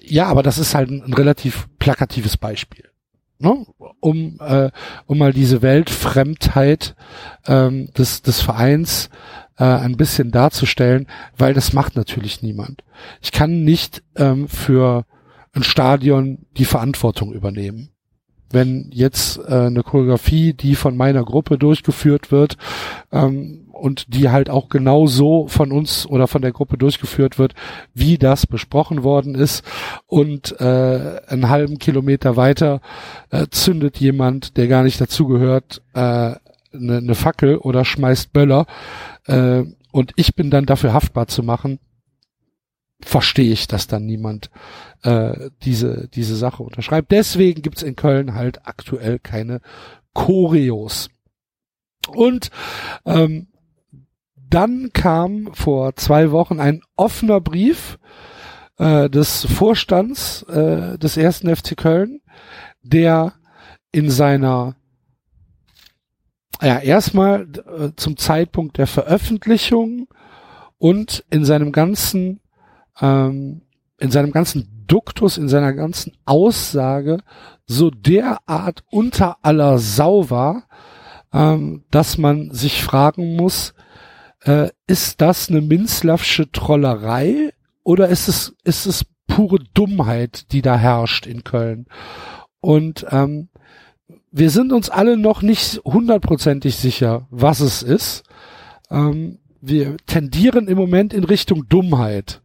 ja, 0.04 0.26
aber 0.26 0.42
das 0.42 0.58
ist 0.58 0.74
halt 0.74 0.90
ein, 0.90 1.02
ein 1.02 1.14
relativ 1.14 1.68
plakatives 1.78 2.36
Beispiel 2.36 2.92
ne, 3.42 3.66
um, 4.00 4.38
äh, 4.40 4.70
um 5.06 5.18
mal 5.18 5.32
diese 5.32 5.62
Weltfremdheit 5.62 6.94
ähm, 7.46 7.90
des, 7.92 8.22
des 8.22 8.40
Vereins 8.40 9.10
äh, 9.62 9.76
ein 9.76 9.96
bisschen 9.96 10.32
darzustellen, 10.32 11.06
weil 11.38 11.54
das 11.54 11.72
macht 11.72 11.94
natürlich 11.94 12.42
niemand. 12.42 12.82
Ich 13.20 13.30
kann 13.30 13.62
nicht 13.62 14.02
ähm, 14.16 14.48
für 14.48 15.04
ein 15.52 15.62
Stadion 15.62 16.46
die 16.56 16.64
Verantwortung 16.64 17.32
übernehmen. 17.32 17.90
Wenn 18.50 18.90
jetzt 18.92 19.38
äh, 19.38 19.66
eine 19.66 19.84
Choreografie, 19.84 20.52
die 20.52 20.74
von 20.74 20.96
meiner 20.96 21.24
Gruppe 21.24 21.58
durchgeführt 21.58 22.32
wird, 22.32 22.56
ähm, 23.12 23.68
und 23.72 24.14
die 24.14 24.30
halt 24.30 24.48
auch 24.48 24.68
genau 24.68 25.06
so 25.08 25.48
von 25.48 25.72
uns 25.72 26.06
oder 26.06 26.28
von 26.28 26.40
der 26.40 26.52
Gruppe 26.52 26.78
durchgeführt 26.78 27.38
wird, 27.40 27.54
wie 27.94 28.16
das 28.16 28.46
besprochen 28.46 29.02
worden 29.02 29.34
ist. 29.34 29.64
Und 30.06 30.60
äh, 30.60 31.20
einen 31.26 31.48
halben 31.48 31.78
Kilometer 31.78 32.36
weiter 32.36 32.80
äh, 33.30 33.48
zündet 33.50 33.98
jemand, 33.98 34.56
der 34.56 34.68
gar 34.68 34.84
nicht 34.84 35.00
dazugehört, 35.00 35.82
äh, 35.94 36.34
eine, 36.72 36.98
eine 36.98 37.14
Fackel 37.14 37.56
oder 37.56 37.84
schmeißt 37.84 38.32
Böller. 38.32 38.66
Äh, 39.26 39.64
und 39.92 40.12
ich 40.16 40.34
bin 40.34 40.50
dann 40.50 40.66
dafür 40.66 40.92
haftbar 40.92 41.26
zu 41.26 41.42
machen, 41.42 41.78
verstehe 43.00 43.52
ich, 43.52 43.66
dass 43.66 43.86
dann 43.86 44.06
niemand 44.06 44.50
äh, 45.02 45.50
diese, 45.62 46.08
diese 46.08 46.36
Sache 46.36 46.62
unterschreibt. 46.62 47.10
Deswegen 47.10 47.62
gibt's 47.62 47.82
in 47.82 47.96
Köln 47.96 48.34
halt 48.34 48.66
aktuell 48.66 49.18
keine 49.18 49.60
Choreos. 50.14 51.10
Und 52.08 52.50
ähm, 53.04 53.48
dann 54.34 54.92
kam 54.92 55.52
vor 55.54 55.96
zwei 55.96 56.30
Wochen 56.30 56.60
ein 56.60 56.82
offener 56.96 57.40
Brief 57.40 57.98
äh, 58.78 59.08
des 59.08 59.44
Vorstands 59.46 60.42
äh, 60.44 60.98
des 60.98 61.16
ersten 61.16 61.54
FC 61.54 61.76
Köln, 61.76 62.20
der 62.82 63.34
in 63.92 64.10
seiner 64.10 64.76
ja 66.62 66.78
erstmal 66.78 67.46
äh, 67.66 67.90
zum 67.96 68.16
Zeitpunkt 68.16 68.78
der 68.78 68.86
Veröffentlichung 68.86 70.08
und 70.78 71.24
in 71.30 71.44
seinem 71.44 71.72
ganzen 71.72 72.40
ähm, 73.00 73.62
in 73.98 74.10
seinem 74.10 74.32
ganzen 74.32 74.84
Duktus, 74.86 75.38
in 75.38 75.48
seiner 75.48 75.72
ganzen 75.72 76.12
Aussage 76.24 77.18
so 77.66 77.90
derart 77.90 78.82
unter 78.90 79.38
aller 79.42 79.78
Sau 79.78 80.28
war, 80.28 80.64
ähm, 81.32 81.84
dass 81.90 82.18
man 82.18 82.50
sich 82.50 82.82
fragen 82.82 83.36
muss, 83.36 83.74
äh, 84.44 84.70
ist 84.86 85.20
das 85.20 85.48
eine 85.48 85.60
Minzlaffsche 85.60 86.50
Trollerei 86.50 87.52
oder 87.84 88.08
ist 88.08 88.28
es, 88.28 88.54
ist 88.64 88.86
es 88.86 89.04
pure 89.26 89.60
Dummheit, 89.72 90.52
die 90.52 90.62
da 90.62 90.76
herrscht 90.76 91.26
in 91.26 91.44
Köln? 91.44 91.86
Und 92.60 93.06
ähm, 93.10 93.48
wir 94.32 94.50
sind 94.50 94.72
uns 94.72 94.90
alle 94.90 95.16
noch 95.16 95.42
nicht 95.42 95.80
hundertprozentig 95.84 96.76
sicher, 96.76 97.26
was 97.30 97.60
es 97.60 97.82
ist. 97.82 98.24
Ähm, 98.90 99.38
wir 99.60 99.96
tendieren 100.06 100.66
im 100.66 100.76
Moment 100.76 101.12
in 101.14 101.24
Richtung 101.24 101.68
Dummheit 101.68 102.42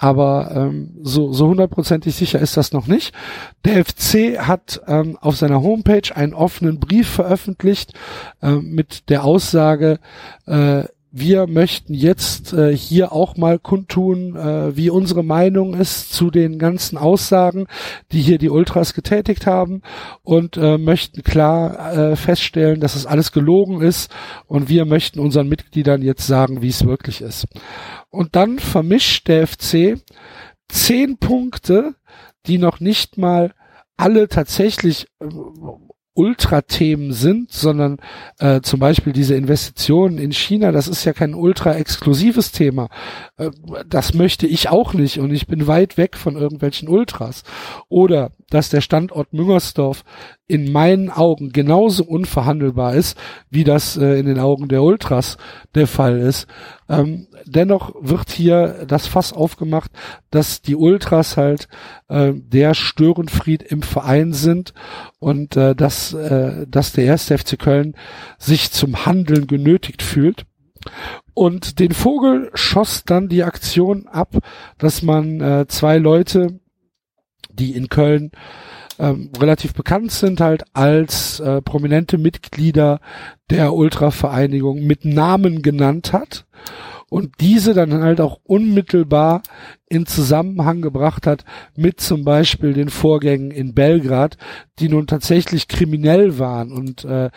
aber 0.00 0.52
ähm, 0.54 0.96
so 1.02 1.32
so 1.32 1.48
hundertprozentig 1.48 2.14
sicher 2.14 2.38
ist 2.38 2.56
das 2.56 2.72
noch 2.72 2.86
nicht. 2.86 3.12
Der 3.64 3.84
FC 3.84 4.38
hat 4.38 4.80
ähm, 4.86 5.18
auf 5.20 5.36
seiner 5.36 5.60
Homepage 5.60 6.14
einen 6.14 6.34
offenen 6.34 6.78
Brief 6.78 7.08
veröffentlicht 7.08 7.94
äh, 8.40 8.52
mit 8.52 9.08
der 9.08 9.24
Aussage, 9.24 9.98
äh, 10.46 10.84
wir 11.10 11.46
möchten 11.46 11.94
jetzt 11.94 12.52
äh, 12.52 12.76
hier 12.76 13.12
auch 13.12 13.36
mal 13.36 13.58
kundtun, 13.58 14.36
äh, 14.36 14.76
wie 14.76 14.90
unsere 14.90 15.22
Meinung 15.22 15.74
ist 15.74 16.12
zu 16.12 16.30
den 16.30 16.58
ganzen 16.58 16.98
Aussagen, 16.98 17.66
die 18.12 18.20
hier 18.20 18.38
die 18.38 18.50
Ultras 18.50 18.94
getätigt 18.94 19.46
haben 19.46 19.82
und 20.22 20.56
äh, 20.56 20.76
möchten 20.76 21.22
klar 21.22 21.92
äh, 21.92 22.16
feststellen, 22.16 22.80
dass 22.80 22.94
es 22.94 23.06
alles 23.06 23.32
gelogen 23.32 23.80
ist 23.80 24.14
und 24.46 24.68
wir 24.68 24.84
möchten 24.84 25.20
unseren 25.20 25.48
Mitgliedern 25.48 26.02
jetzt 26.02 26.26
sagen, 26.26 26.60
wie 26.62 26.68
es 26.68 26.84
wirklich 26.84 27.22
ist. 27.22 27.46
Und 28.10 28.36
dann 28.36 28.58
vermischt 28.58 29.28
der 29.28 29.46
FC 29.46 29.98
zehn 30.68 31.18
Punkte, 31.18 31.94
die 32.46 32.58
noch 32.58 32.80
nicht 32.80 33.16
mal 33.18 33.52
alle 33.96 34.28
tatsächlich 34.28 35.06
äh, 35.20 35.26
Ultra-Themen 36.18 37.12
sind, 37.12 37.52
sondern 37.52 37.98
äh, 38.40 38.60
zum 38.60 38.80
Beispiel 38.80 39.12
diese 39.12 39.36
Investitionen 39.36 40.18
in 40.18 40.32
China, 40.32 40.72
das 40.72 40.88
ist 40.88 41.04
ja 41.04 41.12
kein 41.12 41.32
ultra-exklusives 41.32 42.50
Thema. 42.50 42.88
Äh, 43.36 43.50
das 43.88 44.14
möchte 44.14 44.48
ich 44.48 44.68
auch 44.68 44.94
nicht 44.94 45.20
und 45.20 45.32
ich 45.32 45.46
bin 45.46 45.68
weit 45.68 45.96
weg 45.96 46.16
von 46.16 46.36
irgendwelchen 46.36 46.88
Ultras. 46.88 47.44
Oder 47.88 48.32
dass 48.50 48.68
der 48.68 48.80
Standort 48.80 49.32
Müngersdorf 49.32 50.02
in 50.48 50.72
meinen 50.72 51.10
Augen 51.10 51.52
genauso 51.52 52.04
unverhandelbar 52.04 52.94
ist, 52.94 53.18
wie 53.50 53.64
das 53.64 53.98
äh, 53.98 54.18
in 54.18 54.24
den 54.24 54.38
Augen 54.38 54.68
der 54.68 54.82
Ultras 54.82 55.36
der 55.74 55.86
Fall 55.86 56.18
ist. 56.18 56.46
Ähm, 56.88 57.28
dennoch 57.44 57.94
wird 58.00 58.30
hier 58.30 58.86
das 58.88 59.06
Fass 59.06 59.34
aufgemacht, 59.34 59.90
dass 60.30 60.62
die 60.62 60.74
Ultras 60.74 61.36
halt 61.36 61.68
äh, 62.08 62.32
der 62.34 62.72
Störenfried 62.72 63.62
im 63.62 63.82
Verein 63.82 64.32
sind 64.32 64.72
und 65.18 65.54
äh, 65.56 65.74
dass, 65.76 66.14
äh, 66.14 66.66
dass 66.66 66.92
der 66.92 67.04
erste 67.04 67.36
FC 67.36 67.58
Köln 67.58 67.94
sich 68.38 68.72
zum 68.72 69.04
Handeln 69.04 69.46
genötigt 69.46 70.02
fühlt. 70.02 70.46
Und 71.34 71.78
den 71.78 71.92
Vogel 71.92 72.50
schoss 72.54 73.04
dann 73.04 73.28
die 73.28 73.44
Aktion 73.44 74.06
ab, 74.06 74.38
dass 74.78 75.02
man 75.02 75.40
äh, 75.42 75.66
zwei 75.68 75.98
Leute 75.98 76.58
die 77.50 77.74
in 77.74 77.88
Köln 77.88 78.30
ähm, 78.98 79.30
relativ 79.38 79.74
bekannt 79.74 80.12
sind 80.12 80.40
halt 80.40 80.64
als 80.72 81.40
äh, 81.40 81.62
prominente 81.62 82.18
Mitglieder 82.18 83.00
der 83.50 83.74
Ultra-Vereinigung 83.74 84.86
mit 84.86 85.04
Namen 85.04 85.62
genannt 85.62 86.12
hat 86.12 86.46
und 87.10 87.40
diese 87.40 87.74
dann 87.74 88.02
halt 88.02 88.20
auch 88.20 88.38
unmittelbar 88.44 89.42
in 89.88 90.06
Zusammenhang 90.06 90.82
gebracht 90.82 91.26
hat 91.26 91.44
mit 91.74 92.00
zum 92.00 92.24
Beispiel 92.24 92.74
den 92.74 92.90
Vorgängen 92.90 93.50
in 93.50 93.74
Belgrad, 93.74 94.36
die 94.78 94.88
nun 94.88 95.06
tatsächlich 95.06 95.68
kriminell 95.68 96.38
waren 96.38 96.72
und 96.72 97.04
äh, 97.04 97.30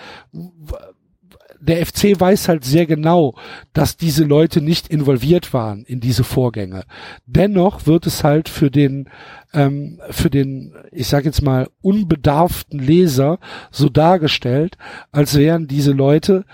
der 1.62 1.86
FC 1.86 2.20
weiß 2.20 2.48
halt 2.48 2.66
sehr 2.66 2.86
genau, 2.86 3.36
dass 3.74 3.96
diese 3.96 4.24
Leute 4.24 4.62
nicht 4.62 4.88
involviert 4.88 5.54
waren 5.54 5.84
in 5.86 6.00
diese 6.00 6.24
Vorgänge. 6.24 6.84
Dennoch 7.26 7.86
wird 7.86 8.08
es 8.08 8.24
halt 8.24 8.50
für 8.50 8.72
den, 8.72 9.10
ähm, 9.54 10.02
für 10.10 10.30
den, 10.30 10.74
ich 10.92 11.08
sage 11.08 11.26
jetzt 11.26 11.42
mal, 11.42 11.70
unbedarften 11.82 12.80
Leser 12.80 13.40
so 13.70 13.90
dargestellt, 13.90 14.78
als 15.12 15.38
wären 15.38 15.68
diese 15.68 15.92
Leute 15.92 16.46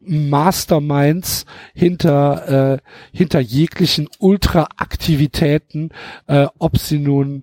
Masterminds 0.00 1.44
hinter 1.74 2.74
äh, 2.74 2.78
hinter 3.12 3.40
jeglichen 3.40 4.08
Ultra-Aktivitäten, 4.18 5.90
äh, 6.26 6.46
ob 6.58 6.78
sie 6.78 6.98
nun 6.98 7.42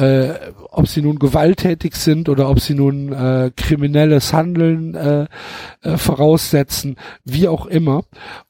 äh, 0.00 0.52
ob 0.70 0.88
sie 0.88 1.02
nun 1.02 1.18
gewalttätig 1.18 1.94
sind 1.94 2.28
oder 2.28 2.48
ob 2.48 2.60
sie 2.60 2.74
nun 2.74 3.12
äh, 3.12 3.50
kriminelles 3.54 4.32
Handeln 4.32 4.94
äh, 4.94 5.26
äh, 5.82 5.96
voraussetzen, 5.98 6.96
wie 7.24 7.48
auch 7.48 7.66
immer. 7.66 8.04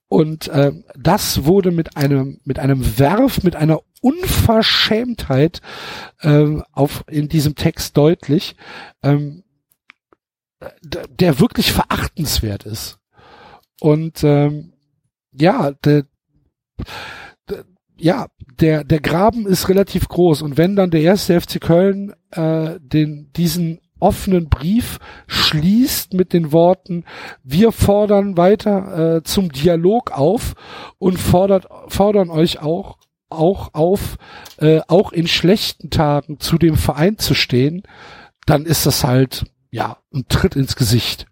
Und 0.07 0.49
äh, 0.49 0.73
das 0.97 1.45
wurde 1.45 1.71
mit 1.73 1.97
einem 1.97 2.41
mit 2.45 2.59
einem 2.59 2.99
Werf, 2.99 3.43
mit 3.43 3.57
einer 3.57 3.81
Unverschämtheit 4.01 5.61
äh, 6.21 6.59
auf 6.73 7.05
in 7.09 7.29
diesem 7.29 7.55
Text 7.55 7.97
deutlich, 7.97 8.57
ähm, 9.03 9.43
der 10.83 11.41
wirklich 11.41 11.73
verachtenswert 11.73 12.65
ist. 12.65 12.99
Und 13.81 14.23
ähm, 14.25 14.73
ja, 15.33 15.73
de, 15.73 16.05
de, 16.79 16.85
ja, 18.01 18.29
der 18.61 18.85
der 18.85 19.01
Graben 19.01 19.47
ist 19.47 19.69
relativ 19.69 20.09
groß 20.09 20.43
und 20.43 20.57
wenn 20.57 20.77
dann 20.77 20.91
der 20.91 21.03
erste 21.03 21.41
FC 21.41 21.61
Köln 21.61 22.15
äh, 22.31 22.79
den 22.81 23.31
diesen 23.37 23.81
offenen 24.01 24.49
Brief 24.49 24.99
schließt 25.27 26.15
mit 26.15 26.33
den 26.33 26.53
Worten, 26.53 27.05
wir 27.45 27.73
fordern 27.73 28.37
weiter 28.37 29.17
äh, 29.17 29.23
zum 29.23 29.53
Dialog 29.53 30.11
auf 30.11 30.55
und 30.99 31.19
fordert, 31.19 31.67
fordern 31.89 32.31
euch 32.31 32.61
auch, 32.61 32.99
auch 33.29 33.75
auf, 33.75 34.17
äh, 34.59 34.81
auch 34.89 35.13
in 35.13 35.29
schlechten 35.29 35.91
Tagen 35.91 36.41
zu 36.41 36.59
dem 36.59 36.77
Verein 36.77 37.19
zu 37.19 37.35
stehen, 37.35 37.83
dann 38.47 38.65
ist 38.65 38.87
das 38.87 39.05
halt, 39.05 39.45
ja, 39.71 39.99
ein 40.13 40.25
Tritt 40.29 40.57
ins 40.57 40.75
Gesicht. 40.75 41.27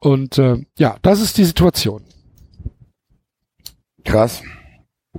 Und 0.00 0.38
äh, 0.38 0.64
ja, 0.78 0.96
das 1.02 1.20
ist 1.20 1.38
die 1.38 1.44
Situation. 1.44 2.04
Krass. 4.04 4.42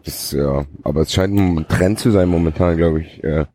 Das, 0.03 0.31
ja, 0.31 0.65
aber 0.83 1.01
es 1.01 1.13
scheint 1.13 1.37
ein 1.37 1.67
Trend 1.67 1.99
zu 1.99 2.11
sein 2.11 2.29
momentan, 2.29 2.77
glaube 2.77 3.01
ich. 3.01 3.23
Äh, 3.23 3.45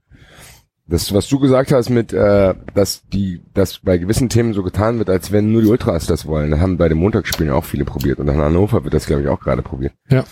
das, 0.87 1.14
was 1.14 1.29
du 1.29 1.39
gesagt 1.39 1.72
hast 1.72 1.89
mit, 1.89 2.12
äh, 2.12 2.55
dass 2.75 3.07
die, 3.09 3.41
dass 3.55 3.79
bei 3.79 3.97
gewissen 3.97 4.29
Themen 4.29 4.53
so 4.53 4.62
getan 4.62 4.99
wird, 4.99 5.09
als 5.09 5.33
wenn 5.33 5.51
nur 5.51 5.62
die 5.62 5.68
Ultras 5.68 6.07
das 6.07 6.27
wollen. 6.27 6.51
Das 6.51 6.61
haben 6.61 6.77
bei 6.77 6.89
den 6.89 6.99
Montagsspielen 6.99 7.53
auch 7.53 7.64
viele 7.64 7.87
probiert 7.87 8.18
und 8.18 8.29
in 8.29 8.37
Hannover 8.37 8.85
wird 8.85 8.93
das, 8.93 9.07
glaube 9.07 9.22
ich, 9.22 9.29
auch 9.29 9.41
gerade 9.41 9.62
probiert. 9.62 9.95
Ja. 10.11 10.25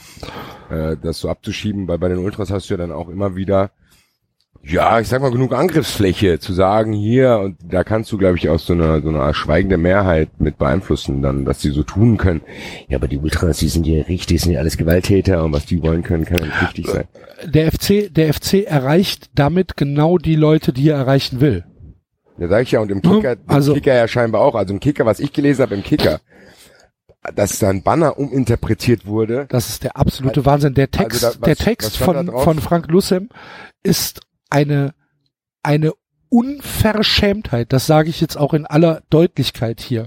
Äh, 0.70 0.96
das 1.00 1.20
so 1.20 1.30
abzuschieben, 1.30 1.88
weil 1.88 1.98
bei 1.98 2.08
den 2.08 2.18
Ultras 2.18 2.50
hast 2.50 2.68
du 2.68 2.74
ja 2.74 2.78
dann 2.78 2.92
auch 2.92 3.08
immer 3.08 3.34
wieder 3.34 3.70
ja, 4.64 5.00
ich 5.00 5.08
sag 5.08 5.20
mal, 5.22 5.30
genug 5.32 5.52
Angriffsfläche 5.52 6.38
zu 6.38 6.52
sagen, 6.52 6.92
hier, 6.92 7.38
und 7.40 7.56
da 7.64 7.82
kannst 7.82 8.12
du, 8.12 8.18
glaube 8.18 8.36
ich, 8.38 8.48
auch 8.48 8.60
so 8.60 8.72
eine, 8.74 9.02
so 9.02 9.08
eine 9.08 9.34
schweigende 9.34 9.76
Mehrheit 9.76 10.28
mit 10.40 10.56
beeinflussen, 10.58 11.20
dann, 11.20 11.44
dass 11.44 11.58
die 11.58 11.70
so 11.70 11.82
tun 11.82 12.16
können. 12.16 12.42
Ja, 12.88 12.98
aber 12.98 13.08
die 13.08 13.18
Ultras, 13.18 13.58
die 13.58 13.68
sind 13.68 13.86
ja 13.86 14.02
richtig, 14.04 14.40
sind 14.40 14.52
ja 14.52 14.60
alles 14.60 14.76
Gewalttäter 14.76 15.42
und 15.44 15.52
was 15.52 15.66
die 15.66 15.82
wollen 15.82 16.02
können, 16.04 16.24
kann 16.24 16.40
nicht 16.42 16.62
richtig 16.62 16.86
sein. 16.86 17.04
Der 17.44 17.72
FC, 17.72 18.08
der 18.14 18.32
FC 18.32 18.64
erreicht 18.64 19.30
damit 19.34 19.76
genau 19.76 20.16
die 20.18 20.36
Leute, 20.36 20.72
die 20.72 20.88
er 20.90 20.96
erreichen 20.98 21.40
will. 21.40 21.64
Ja, 22.38 22.48
sag 22.48 22.62
ich 22.62 22.70
ja, 22.70 22.80
und 22.80 22.90
im 22.90 23.02
Kicker, 23.02 23.36
also, 23.48 23.72
im 23.72 23.78
Kicker 23.80 23.94
ja 23.94 24.06
scheinbar 24.06 24.42
auch, 24.42 24.54
also 24.54 24.72
im 24.72 24.80
Kicker, 24.80 25.04
was 25.04 25.18
ich 25.20 25.32
gelesen 25.32 25.62
habe 25.62 25.74
im 25.74 25.82
Kicker, 25.82 26.20
dass 27.34 27.58
da 27.58 27.68
ein 27.68 27.82
Banner 27.82 28.18
uminterpretiert 28.18 29.06
wurde. 29.06 29.46
Das 29.48 29.68
ist 29.68 29.84
der 29.84 29.96
absolute 29.96 30.44
Wahnsinn. 30.44 30.74
Der 30.74 30.90
Text, 30.90 31.24
Also 31.24 31.38
da- 31.38 31.40
was- 31.40 31.46
der 31.46 31.56
Text 31.64 31.96
von, 31.98 32.26
von 32.30 32.58
Frank 32.60 32.88
Lussem 32.90 33.28
ist 33.82 34.20
eine, 34.52 34.94
eine 35.62 35.92
Unverschämtheit. 36.28 37.72
Das 37.72 37.86
sage 37.86 38.10
ich 38.10 38.20
jetzt 38.20 38.36
auch 38.36 38.54
in 38.54 38.66
aller 38.66 39.02
Deutlichkeit 39.10 39.80
hier. 39.80 40.06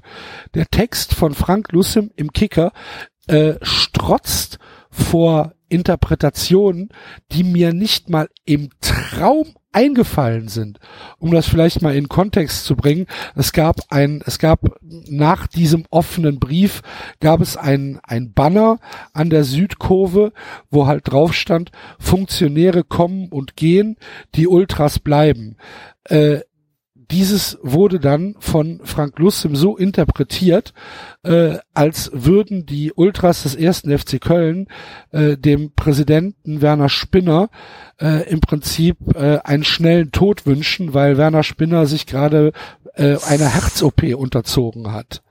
Der 0.53 0.67
Text 0.67 1.13
von 1.13 1.33
Frank 1.33 1.71
Lussem 1.71 2.11
im 2.15 2.31
Kicker 2.31 2.71
äh, 3.27 3.55
strotzt 3.61 4.59
vor 4.89 5.53
Interpretationen, 5.67 6.89
die 7.31 7.43
mir 7.43 7.73
nicht 7.73 8.09
mal 8.09 8.29
im 8.45 8.69
Traum 8.81 9.53
eingefallen 9.75 10.47
sind. 10.47 10.79
Um 11.19 11.31
das 11.31 11.47
vielleicht 11.47 11.81
mal 11.81 11.95
in 11.95 12.07
Kontext 12.07 12.63
zu 12.65 12.75
bringen, 12.75 13.07
es 13.35 13.51
gab 13.51 13.75
ein, 13.89 14.23
es 14.25 14.39
gab 14.39 14.61
nach 14.81 15.47
diesem 15.47 15.85
offenen 15.89 16.39
Brief 16.39 16.81
gab 17.19 17.41
es 17.41 17.57
ein, 17.57 17.99
ein 18.03 18.31
Banner 18.31 18.79
an 19.13 19.29
der 19.29 19.43
Südkurve, 19.43 20.31
wo 20.71 20.87
halt 20.87 21.11
drauf 21.11 21.33
stand, 21.33 21.71
Funktionäre 21.99 22.83
kommen 22.83 23.27
und 23.29 23.57
gehen, 23.57 23.97
die 24.35 24.47
Ultras 24.47 24.99
bleiben. 24.99 25.57
Äh, 26.05 26.39
dieses 27.11 27.57
wurde 27.61 27.99
dann 27.99 28.35
von 28.39 28.81
Frank 28.83 29.19
Lussem 29.19 29.55
so 29.55 29.77
interpretiert, 29.77 30.73
äh, 31.23 31.57
als 31.73 32.11
würden 32.13 32.65
die 32.65 32.93
Ultras 32.93 33.43
des 33.43 33.55
ersten 33.55 33.95
FC 33.97 34.19
Köln 34.19 34.67
äh, 35.11 35.37
dem 35.37 35.71
Präsidenten 35.73 36.61
Werner 36.61 36.89
Spinner 36.89 37.49
äh, 37.99 38.29
im 38.29 38.41
Prinzip 38.41 38.97
äh, 39.15 39.39
einen 39.43 39.63
schnellen 39.63 40.11
Tod 40.11 40.45
wünschen, 40.45 40.93
weil 40.93 41.17
Werner 41.17 41.43
Spinner 41.43 41.85
sich 41.85 42.05
gerade 42.05 42.51
äh, 42.95 43.17
einer 43.27 43.49
Herz-OP 43.49 44.03
unterzogen 44.15 44.91
hat. 44.91 45.21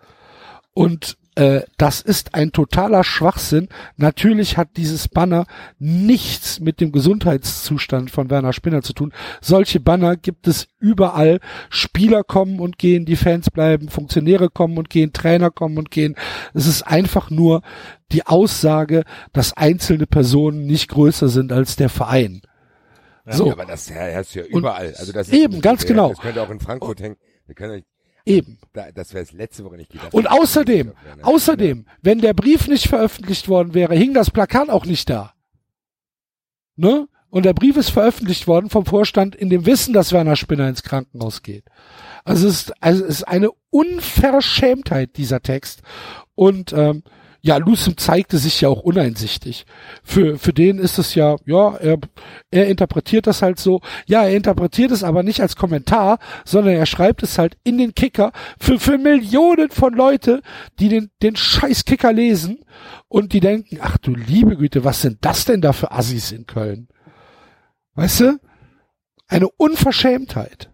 Und 0.72 1.16
äh, 1.36 1.62
das 1.78 2.00
ist 2.00 2.34
ein 2.34 2.52
totaler 2.52 3.02
Schwachsinn. 3.02 3.68
Natürlich 3.96 4.56
hat 4.56 4.76
dieses 4.76 5.08
Banner 5.08 5.46
nichts 5.78 6.60
mit 6.60 6.80
dem 6.80 6.92
Gesundheitszustand 6.92 8.10
von 8.10 8.30
Werner 8.30 8.52
Spinner 8.52 8.82
zu 8.82 8.92
tun. 8.92 9.12
Solche 9.40 9.80
Banner 9.80 10.16
gibt 10.16 10.46
es 10.46 10.68
überall. 10.78 11.40
Spieler 11.70 12.22
kommen 12.22 12.60
und 12.60 12.78
gehen, 12.78 13.04
die 13.04 13.16
Fans 13.16 13.50
bleiben, 13.50 13.88
Funktionäre 13.88 14.48
kommen 14.48 14.78
und 14.78 14.90
gehen, 14.90 15.12
Trainer 15.12 15.50
kommen 15.50 15.78
und 15.78 15.90
gehen. 15.90 16.14
Es 16.52 16.66
ist 16.66 16.82
einfach 16.82 17.30
nur 17.30 17.62
die 18.12 18.26
Aussage, 18.26 19.04
dass 19.32 19.56
einzelne 19.56 20.06
Personen 20.06 20.66
nicht 20.66 20.88
größer 20.88 21.28
sind 21.28 21.52
als 21.52 21.74
der 21.76 21.88
Verein. 21.88 22.42
So, 23.26 23.46
Ja, 23.46 23.52
aber 23.52 23.64
das 23.64 23.88
ja, 23.88 24.14
hast 24.14 24.34
du 24.34 24.40
ja 24.40 24.44
überall. 24.46 24.94
Also 24.98 25.12
das 25.12 25.30
eben, 25.30 25.60
ganz 25.60 25.80
das, 25.80 25.88
genau. 25.88 26.10
Das 26.10 26.20
könnte 26.20 26.42
auch 26.42 26.50
in 26.50 26.60
Frankfurt 26.60 27.00
hängen. 27.00 27.16
Wir 27.46 27.54
können, 27.54 27.82
eben. 28.24 28.58
da, 28.72 28.90
das 28.92 29.14
wäre 29.14 29.24
das 29.24 29.32
letzte, 29.32 29.64
woran 29.64 29.80
ich 29.80 29.88
gedacht 29.88 30.12
Und 30.14 30.30
außerdem, 30.30 30.92
Ja, 31.08 31.16
ne? 31.16 31.24
außerdem, 31.24 31.86
wenn 32.02 32.20
der 32.20 32.34
Brief 32.34 32.68
nicht 32.68 32.88
veröffentlicht 32.88 33.48
worden 33.48 33.74
wäre, 33.74 33.94
hing 33.94 34.14
das 34.14 34.30
Plakat 34.30 34.70
auch 34.70 34.86
nicht 34.86 35.08
da. 35.10 35.34
Ne? 36.76 37.08
Und 37.30 37.44
der 37.44 37.52
Brief 37.52 37.76
ist 37.76 37.90
veröffentlicht 37.90 38.46
worden 38.46 38.70
vom 38.70 38.86
Vorstand 38.86 39.34
in 39.34 39.50
dem 39.50 39.66
Wissen, 39.66 39.92
dass 39.92 40.12
Werner 40.12 40.36
Spinner 40.36 40.68
ins 40.68 40.82
Krankenhaus 40.82 41.42
geht. 41.42 41.64
Also 42.24 42.48
es 42.48 42.54
ist, 42.54 42.82
also 42.82 43.04
es 43.04 43.10
ist 43.10 43.24
eine 43.24 43.50
Unverschämtheit, 43.70 45.16
dieser 45.16 45.42
Text. 45.42 45.82
Und 46.34 46.72
ähm, 46.72 47.02
ja, 47.44 47.58
Lucem 47.58 47.98
zeigte 47.98 48.38
sich 48.38 48.62
ja 48.62 48.70
auch 48.70 48.80
uneinsichtig. 48.80 49.66
Für, 50.02 50.38
für 50.38 50.54
den 50.54 50.78
ist 50.78 50.98
es 50.98 51.14
ja, 51.14 51.36
ja, 51.44 51.76
er, 51.76 51.98
er 52.50 52.68
interpretiert 52.68 53.26
das 53.26 53.42
halt 53.42 53.60
so. 53.60 53.82
Ja, 54.06 54.22
er 54.22 54.34
interpretiert 54.34 54.90
es 54.90 55.04
aber 55.04 55.22
nicht 55.22 55.42
als 55.42 55.54
Kommentar, 55.54 56.20
sondern 56.46 56.74
er 56.74 56.86
schreibt 56.86 57.22
es 57.22 57.36
halt 57.36 57.58
in 57.62 57.76
den 57.76 57.94
Kicker 57.94 58.32
für, 58.58 58.80
für 58.80 58.96
Millionen 58.96 59.68
von 59.68 59.92
Leute, 59.92 60.40
die 60.78 60.88
den, 60.88 61.10
den 61.22 61.36
scheiß 61.36 61.84
Kicker 61.84 62.14
lesen 62.14 62.64
und 63.08 63.34
die 63.34 63.40
denken, 63.40 63.76
ach 63.78 63.98
du 63.98 64.14
liebe 64.14 64.56
Güte, 64.56 64.84
was 64.84 65.02
sind 65.02 65.18
das 65.20 65.44
denn 65.44 65.60
da 65.60 65.74
für 65.74 65.92
Assis 65.92 66.32
in 66.32 66.46
Köln? 66.46 66.88
Weißt 67.94 68.20
du? 68.20 68.40
Eine 69.28 69.50
Unverschämtheit. 69.50 70.70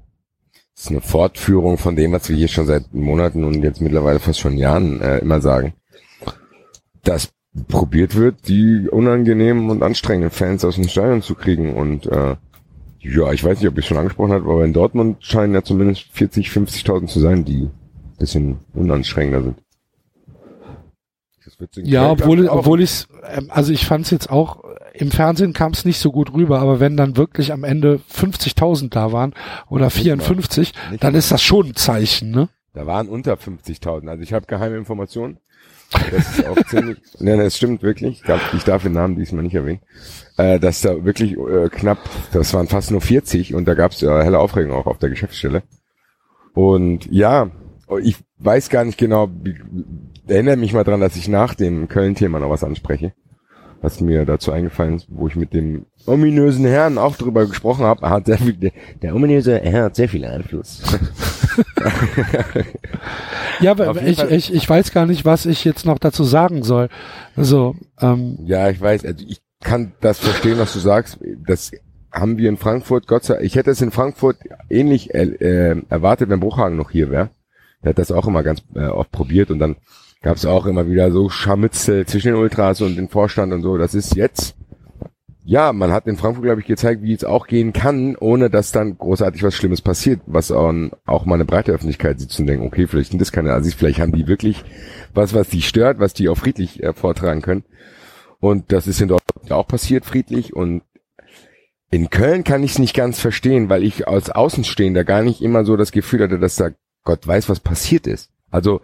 Das 0.76 0.84
ist 0.84 0.90
eine 0.92 1.00
Fortführung 1.00 1.78
von 1.78 1.96
dem, 1.96 2.12
was 2.12 2.28
wir 2.28 2.36
hier 2.36 2.46
schon 2.46 2.66
seit 2.66 2.94
Monaten 2.94 3.42
und 3.42 3.60
jetzt 3.64 3.80
mittlerweile 3.80 4.20
fast 4.20 4.38
schon 4.38 4.56
Jahren 4.56 5.00
äh, 5.00 5.18
immer 5.18 5.40
sagen. 5.40 5.74
Dass 7.02 7.32
probiert 7.68 8.14
wird, 8.14 8.48
die 8.48 8.88
unangenehmen 8.88 9.70
und 9.70 9.82
anstrengenden 9.82 10.30
Fans 10.30 10.64
aus 10.64 10.76
dem 10.76 10.88
Stadion 10.88 11.22
zu 11.22 11.34
kriegen. 11.34 11.74
Und 11.74 12.06
äh, 12.06 12.36
ja, 13.00 13.32
ich 13.32 13.42
weiß 13.42 13.58
nicht, 13.58 13.68
ob 13.68 13.76
ich 13.78 13.84
es 13.84 13.88
schon 13.88 13.96
angesprochen 13.96 14.32
habe, 14.32 14.48
aber 14.48 14.64
in 14.64 14.72
Dortmund 14.72 15.24
scheinen 15.24 15.54
ja 15.54 15.62
zumindest 15.62 16.02
40, 16.12 16.48
50.000 16.48 17.06
zu 17.06 17.20
sein, 17.20 17.44
die 17.44 17.62
ein 17.64 18.16
bisschen 18.18 18.58
unanstrengender 18.74 19.42
sind. 19.42 19.56
Ja, 21.82 22.12
obwohl, 22.12 22.46
obwohl 22.48 22.80
ich, 22.80 23.06
ähm, 23.28 23.48
also 23.50 23.72
ich 23.72 23.84
fand 23.84 24.04
es 24.04 24.10
jetzt 24.10 24.30
auch 24.30 24.62
im 24.94 25.10
Fernsehen 25.10 25.52
kam 25.52 25.72
es 25.72 25.84
nicht 25.84 25.98
so 25.98 26.12
gut 26.12 26.32
rüber, 26.32 26.60
aber 26.60 26.80
wenn 26.80 26.96
dann 26.96 27.16
wirklich 27.16 27.52
am 27.52 27.64
Ende 27.64 28.00
50.000 28.12 28.90
da 28.90 29.12
waren 29.12 29.34
oder 29.68 29.90
54, 29.90 30.72
Nicht 30.90 31.02
dann 31.02 31.12
mal. 31.12 31.18
ist 31.18 31.32
das 31.32 31.42
schon 31.42 31.68
ein 31.68 31.74
Zeichen, 31.74 32.30
ne? 32.30 32.48
Da 32.72 32.86
waren 32.86 33.08
unter 33.08 33.34
50.000. 33.34 34.08
Also 34.08 34.22
ich 34.22 34.32
habe 34.32 34.46
geheime 34.46 34.76
Informationen. 34.76 35.38
Das 35.90 36.38
ist 36.38 36.46
auch 36.46 36.64
ziemlich, 36.66 36.98
nein, 37.18 37.38
das 37.38 37.56
stimmt 37.56 37.82
wirklich. 37.82 38.22
Ich 38.52 38.62
darf, 38.64 38.82
den 38.82 38.92
Namen 38.92 39.16
diesmal 39.16 39.42
nicht 39.42 39.54
erwähnen. 39.54 39.80
Äh, 40.36 40.60
dass 40.60 40.82
da 40.82 41.04
wirklich 41.04 41.36
äh, 41.36 41.68
knapp, 41.68 41.98
das 42.32 42.54
waren 42.54 42.68
fast 42.68 42.90
nur 42.90 43.00
40 43.00 43.54
und 43.54 43.66
da 43.66 43.74
gab 43.74 43.92
es 43.92 44.00
ja 44.00 44.22
helle 44.22 44.38
Aufregung 44.38 44.72
auch 44.72 44.86
auf 44.86 44.98
der 44.98 45.10
Geschäftsstelle. 45.10 45.62
Und 46.54 47.10
ja, 47.10 47.50
ich 48.02 48.16
weiß 48.38 48.68
gar 48.70 48.84
nicht 48.84 48.98
genau, 48.98 49.30
erinnere 50.26 50.56
mich 50.56 50.72
mal 50.72 50.84
dran, 50.84 51.00
dass 51.00 51.16
ich 51.16 51.28
nach 51.28 51.54
dem 51.54 51.88
Köln-Thema 51.88 52.38
noch 52.38 52.50
was 52.50 52.64
anspreche. 52.64 53.12
Was 53.82 54.00
mir 54.00 54.26
dazu 54.26 54.52
eingefallen 54.52 54.96
ist, 54.96 55.06
wo 55.08 55.26
ich 55.28 55.36
mit 55.36 55.54
dem 55.54 55.86
ominösen 56.06 56.66
Herrn 56.66 56.98
auch 56.98 57.16
drüber 57.16 57.46
gesprochen 57.46 57.84
habe. 57.86 58.08
Hat 58.10 58.26
sehr 58.26 58.36
viel, 58.38 58.52
der, 58.52 58.72
der 59.00 59.14
ominöse 59.14 59.58
Herr 59.58 59.84
hat 59.84 59.96
sehr 59.96 60.08
viel 60.08 60.24
Einfluss. 60.24 60.82
Ja, 63.60 63.72
aber 63.72 64.02
ich, 64.02 64.16
Fall- 64.18 64.32
ich, 64.32 64.52
ich 64.54 64.68
weiß 64.68 64.92
gar 64.92 65.04
nicht, 65.06 65.24
was 65.24 65.44
ich 65.46 65.64
jetzt 65.64 65.84
noch 65.84 65.98
dazu 65.98 66.24
sagen 66.24 66.62
soll. 66.62 66.88
Also, 67.36 67.74
ähm, 68.00 68.38
Ja, 68.46 68.70
ich 68.70 68.80
weiß, 68.80 69.04
also 69.04 69.24
ich 69.28 69.40
kann 69.62 69.92
das 70.00 70.18
verstehen, 70.18 70.58
was 70.58 70.72
du 70.72 70.78
sagst. 70.78 71.18
Das 71.46 71.70
haben 72.10 72.38
wir 72.38 72.48
in 72.48 72.56
Frankfurt, 72.56 73.06
Gott 73.06 73.24
sei 73.24 73.34
Dank, 73.34 73.46
ich 73.46 73.56
hätte 73.56 73.70
es 73.70 73.82
in 73.82 73.90
Frankfurt 73.90 74.36
ähnlich 74.70 75.14
äh, 75.14 75.24
äh, 75.24 75.82
erwartet, 75.90 76.30
wenn 76.30 76.40
Bruchhagen 76.40 76.76
noch 76.78 76.90
hier 76.90 77.10
wäre. 77.10 77.28
Der 77.84 77.90
hat 77.90 77.98
das 77.98 78.12
auch 78.12 78.26
immer 78.26 78.42
ganz 78.42 78.62
äh, 78.74 78.86
oft 78.86 79.12
probiert 79.12 79.50
und 79.50 79.58
dann 79.58 79.76
gab 80.22 80.36
es 80.36 80.44
auch 80.44 80.66
immer 80.66 80.86
wieder 80.86 81.10
so 81.10 81.28
Scharmützel 81.28 82.06
zwischen 82.06 82.32
den 82.32 82.40
Ultras 82.40 82.80
und 82.80 82.96
dem 82.96 83.08
Vorstand 83.08 83.52
und 83.52 83.62
so. 83.62 83.78
Das 83.78 83.94
ist 83.94 84.14
jetzt, 84.16 84.54
ja, 85.44 85.72
man 85.72 85.92
hat 85.92 86.06
in 86.06 86.16
Frankfurt, 86.16 86.44
glaube 86.44 86.60
ich, 86.60 86.66
gezeigt, 86.66 87.02
wie 87.02 87.14
es 87.14 87.24
auch 87.24 87.46
gehen 87.46 87.72
kann, 87.72 88.16
ohne 88.16 88.50
dass 88.50 88.72
dann 88.72 88.98
großartig 88.98 89.42
was 89.42 89.54
Schlimmes 89.54 89.80
passiert, 89.80 90.20
was 90.26 90.52
auch, 90.52 90.72
mal 90.72 91.34
eine 91.34 91.46
breite 91.46 91.72
Öffentlichkeit 91.72 92.20
sieht 92.20 92.38
und 92.38 92.46
denken, 92.46 92.66
okay, 92.66 92.86
vielleicht 92.86 93.10
sind 93.10 93.20
das 93.20 93.32
keine 93.32 93.52
Assis, 93.52 93.74
vielleicht 93.74 93.98
haben 93.98 94.12
die 94.12 94.26
wirklich 94.26 94.62
was, 95.14 95.34
was 95.34 95.48
die 95.48 95.62
stört, 95.62 95.98
was 95.98 96.12
die 96.12 96.28
auch 96.28 96.36
friedlich 96.36 96.82
äh, 96.82 96.92
vortragen 96.92 97.40
können. 97.40 97.64
Und 98.40 98.72
das 98.72 98.86
ist 98.86 99.00
in 99.00 99.08
Dortmund 99.08 99.52
auch 99.52 99.66
passiert, 99.66 100.04
friedlich. 100.04 100.54
Und 100.54 100.82
in 101.90 102.10
Köln 102.10 102.44
kann 102.44 102.62
ich 102.62 102.72
es 102.72 102.78
nicht 102.78 102.94
ganz 102.94 103.20
verstehen, 103.20 103.68
weil 103.68 103.84
ich 103.84 104.06
als 104.06 104.30
Außenstehender 104.30 105.04
gar 105.04 105.22
nicht 105.22 105.42
immer 105.42 105.64
so 105.64 105.76
das 105.76 105.92
Gefühl 105.92 106.22
hatte, 106.22 106.38
dass 106.38 106.56
da 106.56 106.70
Gott 107.04 107.26
weiß, 107.26 107.48
was 107.48 107.60
passiert 107.60 108.06
ist. 108.06 108.30
Also 108.50 108.80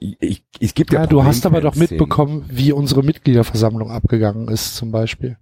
ich, 0.00 0.44
es 0.60 0.74
gibt 0.74 0.92
ja, 0.92 1.00
ja, 1.00 1.06
du 1.06 1.24
hast 1.24 1.44
aber 1.46 1.60
doch 1.60 1.76
mitbekommen, 1.76 2.44
wie 2.48 2.72
unsere 2.72 3.02
Mitgliederversammlung 3.02 3.90
abgegangen 3.90 4.48
ist, 4.48 4.74
zum 4.74 4.90
Beispiel. 4.90 5.36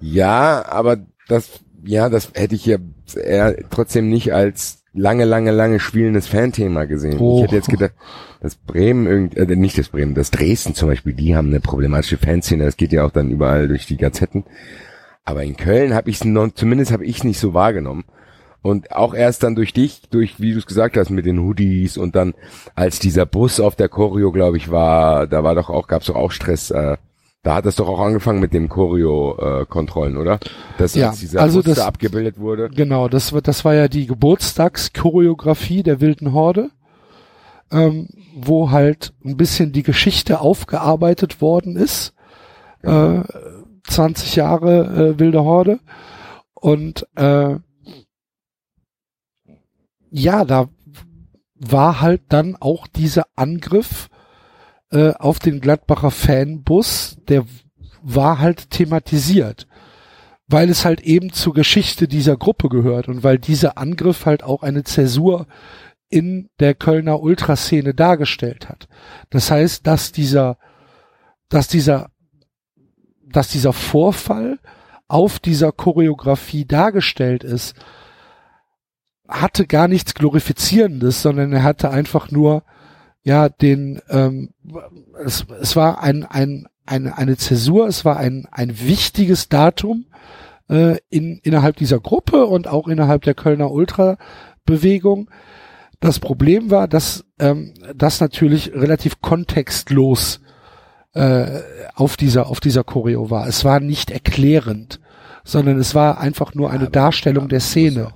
Ja, 0.00 0.64
aber 0.68 0.98
das, 1.28 1.60
ja, 1.84 2.08
das 2.08 2.32
hätte 2.34 2.54
ich 2.54 2.66
ja 2.66 2.78
eher 3.14 3.56
trotzdem 3.70 4.08
nicht 4.08 4.32
als 4.32 4.82
lange, 4.94 5.24
lange, 5.24 5.50
lange 5.50 5.80
spielendes 5.80 6.26
Fanthema 6.26 6.84
gesehen. 6.84 7.18
Oh. 7.18 7.38
Ich 7.38 7.44
hätte 7.44 7.56
jetzt 7.56 7.68
gedacht, 7.68 7.92
dass 8.40 8.56
Bremen 8.56 9.06
irgend, 9.06 9.36
äh, 9.36 9.54
nicht 9.54 9.78
das 9.78 9.90
Bremen, 9.90 10.14
das 10.14 10.30
Dresden 10.30 10.74
zum 10.74 10.88
Beispiel, 10.88 11.12
die 11.12 11.36
haben 11.36 11.48
eine 11.48 11.60
problematische 11.60 12.18
Fanszene. 12.18 12.64
Das 12.64 12.76
geht 12.76 12.92
ja 12.92 13.04
auch 13.04 13.10
dann 13.10 13.30
überall 13.30 13.68
durch 13.68 13.86
die 13.86 13.98
Gazetten. 13.98 14.44
Aber 15.24 15.44
in 15.44 15.56
Köln 15.56 15.94
habe 15.94 16.08
ich 16.08 16.16
es 16.16 16.24
noch, 16.24 16.52
zumindest 16.54 16.92
habe 16.92 17.04
ich 17.04 17.18
es 17.18 17.24
nicht 17.24 17.38
so 17.38 17.52
wahrgenommen. 17.52 18.04
Und 18.66 18.90
auch 18.92 19.14
erst 19.14 19.42
dann 19.44 19.54
durch 19.54 19.72
dich, 19.72 20.02
durch, 20.10 20.40
wie 20.40 20.52
du 20.52 20.58
es 20.58 20.66
gesagt 20.66 20.96
hast, 20.96 21.10
mit 21.10 21.24
den 21.26 21.38
Hoodies 21.40 21.96
und 21.98 22.16
dann, 22.16 22.34
als 22.74 22.98
dieser 22.98 23.24
Bus 23.26 23.60
auf 23.60 23.76
der 23.76 23.88
Choreo, 23.88 24.32
glaube 24.32 24.56
ich, 24.56 24.70
war, 24.70 25.26
da 25.28 25.44
war 25.44 25.54
doch 25.54 25.70
auch, 25.70 25.86
gab 25.86 26.00
es 26.00 26.08
doch 26.08 26.16
auch 26.16 26.32
Stress, 26.32 26.70
äh, 26.72 26.96
da 27.44 27.54
hat 27.54 27.66
es 27.66 27.76
doch 27.76 27.88
auch 27.88 28.00
angefangen 28.00 28.40
mit 28.40 28.52
dem 28.52 28.68
Choreo-Kontrollen, 28.68 30.16
oder? 30.16 30.40
Dass 30.78 30.94
Ja, 30.96 31.10
als 31.10 31.20
dieser 31.20 31.40
also 31.42 31.58
Bus 31.58 31.66
das- 31.66 31.76
da 31.78 31.86
abgebildet 31.86 32.38
wurde. 32.40 32.68
Genau, 32.70 33.08
das, 33.08 33.32
war- 33.32 33.40
das 33.40 33.64
war 33.64 33.74
ja 33.74 33.86
die 33.86 34.06
Geburtstagschoreografie 34.06 35.82
der 35.82 36.00
wilden 36.00 36.32
Horde, 36.32 36.70
ähm, 37.70 38.08
wo 38.36 38.70
halt 38.70 39.12
ein 39.24 39.36
bisschen 39.36 39.72
die 39.72 39.82
Geschichte 39.84 40.40
aufgearbeitet 40.40 41.40
worden 41.40 41.76
ist. 41.76 42.14
Äh, 42.82 43.20
20 43.84 44.34
Jahre 44.36 45.14
äh, 45.14 45.18
wilde 45.20 45.44
Horde. 45.44 45.78
Und 46.54 47.06
äh, 47.16 47.56
ja, 50.18 50.44
da 50.44 50.68
war 51.54 52.00
halt 52.00 52.22
dann 52.28 52.56
auch 52.56 52.86
dieser 52.86 53.26
Angriff 53.34 54.08
äh, 54.90 55.12
auf 55.14 55.38
den 55.38 55.60
Gladbacher 55.60 56.10
Fanbus, 56.10 57.16
der 57.28 57.44
war 58.02 58.38
halt 58.38 58.70
thematisiert 58.70 59.66
weil 60.48 60.70
es 60.70 60.84
halt 60.84 61.00
eben 61.00 61.32
zur 61.32 61.54
Geschichte 61.54 62.06
dieser 62.06 62.36
Gruppe 62.36 62.68
gehört 62.68 63.08
und 63.08 63.24
weil 63.24 63.38
dieser 63.38 63.78
Angriff 63.78 64.26
halt 64.26 64.44
auch 64.44 64.62
eine 64.62 64.84
Zäsur 64.84 65.46
in 66.08 66.48
der 66.60 66.74
Kölner 66.74 67.20
Ultraszene 67.20 67.94
dargestellt 67.94 68.68
hat. 68.68 68.88
Das 69.30 69.50
heißt, 69.50 69.86
dass 69.86 70.12
dieser, 70.12 70.56
dass 71.48 71.66
dieser, 71.66 72.10
dass 73.24 73.48
dieser 73.48 73.72
Vorfall 73.72 74.60
auf 75.08 75.40
dieser 75.40 75.72
Choreografie 75.72 76.64
dargestellt 76.64 77.42
ist, 77.42 77.74
hatte 79.28 79.66
gar 79.66 79.88
nichts 79.88 80.14
Glorifizierendes, 80.14 81.22
sondern 81.22 81.52
er 81.52 81.62
hatte 81.62 81.90
einfach 81.90 82.30
nur, 82.30 82.62
ja, 83.22 83.48
den, 83.48 84.00
ähm, 84.08 84.50
es, 85.24 85.46
es 85.60 85.76
war 85.76 86.02
ein, 86.02 86.24
ein, 86.24 86.66
eine, 86.84 87.18
eine 87.18 87.36
Zäsur, 87.36 87.88
es 87.88 88.04
war 88.04 88.16
ein, 88.16 88.46
ein 88.50 88.78
wichtiges 88.80 89.48
Datum, 89.48 90.06
äh, 90.68 90.98
in, 91.10 91.38
innerhalb 91.42 91.76
dieser 91.76 92.00
Gruppe 92.00 92.46
und 92.46 92.68
auch 92.68 92.88
innerhalb 92.88 93.22
der 93.22 93.34
Kölner 93.34 93.70
Ultra-Bewegung. 93.70 95.30
Das 96.00 96.18
Problem 96.18 96.70
war, 96.70 96.88
dass 96.88 97.24
ähm, 97.38 97.74
das 97.94 98.20
natürlich 98.20 98.72
relativ 98.74 99.20
kontextlos 99.20 100.40
äh, 101.14 101.60
auf 101.94 102.16
dieser 102.16 102.48
auf 102.48 102.60
dieser 102.60 102.84
Choreo 102.84 103.30
war. 103.30 103.48
Es 103.48 103.64
war 103.64 103.80
nicht 103.80 104.10
erklärend, 104.10 105.00
sondern 105.44 105.78
es 105.78 105.94
war 105.94 106.20
einfach 106.20 106.54
nur 106.54 106.70
eine 106.70 106.90
Darstellung 106.90 107.48
der 107.48 107.60
Szene. 107.60 108.12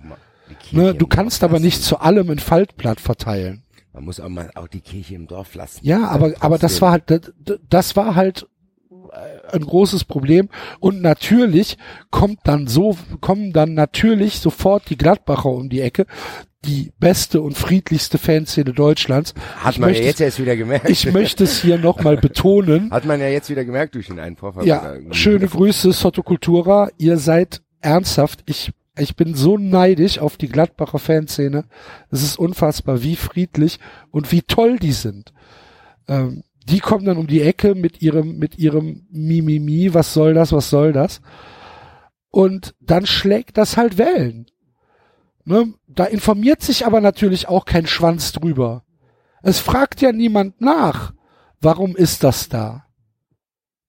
Ne, 0.72 0.94
du 0.94 1.06
kannst 1.06 1.44
aber 1.44 1.60
nicht 1.60 1.82
zu 1.82 1.98
allem 1.98 2.30
ein 2.30 2.38
Faltblatt 2.38 3.00
verteilen. 3.00 3.62
Man 3.92 4.04
muss 4.04 4.20
auch 4.20 4.28
mal 4.28 4.50
auch 4.54 4.68
die 4.68 4.80
Kirche 4.80 5.14
im 5.14 5.26
Dorf 5.26 5.54
lassen. 5.54 5.80
Ja, 5.82 6.08
aber 6.08 6.34
aber 6.40 6.58
das 6.58 6.80
war 6.80 6.92
halt 6.92 7.04
das, 7.06 7.32
das 7.68 7.96
war 7.96 8.14
halt 8.14 8.46
äh, 9.12 9.56
ein 9.56 9.62
großes 9.62 10.04
Problem 10.04 10.48
und 10.78 11.02
natürlich 11.02 11.76
kommt 12.10 12.38
dann 12.44 12.68
so 12.68 12.96
kommen 13.20 13.52
dann 13.52 13.74
natürlich 13.74 14.38
sofort 14.38 14.88
die 14.90 14.96
Gladbacher 14.96 15.50
um 15.50 15.68
die 15.68 15.80
Ecke, 15.80 16.06
die 16.64 16.92
beste 17.00 17.40
und 17.40 17.56
friedlichste 17.56 18.18
Fanszene 18.18 18.72
Deutschlands. 18.72 19.34
Hat 19.56 19.78
man 19.78 19.92
ja 19.92 20.00
jetzt 20.00 20.20
erst 20.20 20.38
wieder 20.38 20.56
gemerkt. 20.56 20.88
ich 20.88 21.10
möchte 21.12 21.44
es 21.44 21.60
hier 21.60 21.78
nochmal 21.78 22.16
betonen. 22.16 22.90
Hat 22.92 23.06
man 23.06 23.18
ja 23.18 23.28
jetzt 23.28 23.50
wieder 23.50 23.64
gemerkt 23.64 23.96
durch 23.96 24.06
den 24.06 24.20
einen 24.20 24.36
Vorfall. 24.36 24.66
Ja, 24.66 24.94
schöne 25.10 25.48
Grüße 25.48 25.92
Sotto 25.92 26.22
Cultura. 26.22 26.90
Ihr 26.98 27.16
seid 27.16 27.62
ernsthaft. 27.80 28.42
Ich 28.46 28.72
ich 28.96 29.16
bin 29.16 29.34
so 29.34 29.56
neidisch 29.56 30.18
auf 30.18 30.36
die 30.36 30.48
Gladbacher 30.48 30.98
Fanszene. 30.98 31.64
Es 32.10 32.22
ist 32.22 32.38
unfassbar, 32.38 33.02
wie 33.02 33.16
friedlich 33.16 33.78
und 34.10 34.32
wie 34.32 34.42
toll 34.42 34.78
die 34.78 34.92
sind. 34.92 35.32
Ähm, 36.08 36.42
die 36.64 36.80
kommen 36.80 37.04
dann 37.04 37.16
um 37.16 37.26
die 37.26 37.42
Ecke 37.42 37.74
mit 37.74 38.02
ihrem, 38.02 38.38
mit 38.38 38.58
ihrem 38.58 39.06
Mimimi, 39.10 39.94
was 39.94 40.12
soll 40.12 40.34
das, 40.34 40.52
was 40.52 40.70
soll 40.70 40.92
das? 40.92 41.20
Und 42.30 42.74
dann 42.80 43.06
schlägt 43.06 43.56
das 43.58 43.76
halt 43.76 43.98
Wellen. 43.98 44.46
Ne? 45.44 45.74
Da 45.88 46.04
informiert 46.04 46.62
sich 46.62 46.86
aber 46.86 47.00
natürlich 47.00 47.48
auch 47.48 47.64
kein 47.64 47.86
Schwanz 47.86 48.32
drüber. 48.32 48.84
Es 49.42 49.58
fragt 49.58 50.00
ja 50.00 50.12
niemand 50.12 50.60
nach, 50.60 51.12
warum 51.60 51.96
ist 51.96 52.22
das 52.24 52.48
da? 52.48 52.84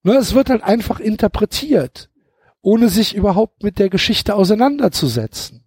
Ne, 0.02 0.14
es 0.14 0.34
wird 0.34 0.50
halt 0.50 0.62
einfach 0.64 0.98
interpretiert, 0.98 2.10
ohne 2.62 2.88
sich 2.88 3.14
überhaupt 3.14 3.62
mit 3.62 3.78
der 3.78 3.90
Geschichte 3.90 4.34
auseinanderzusetzen. 4.34 5.64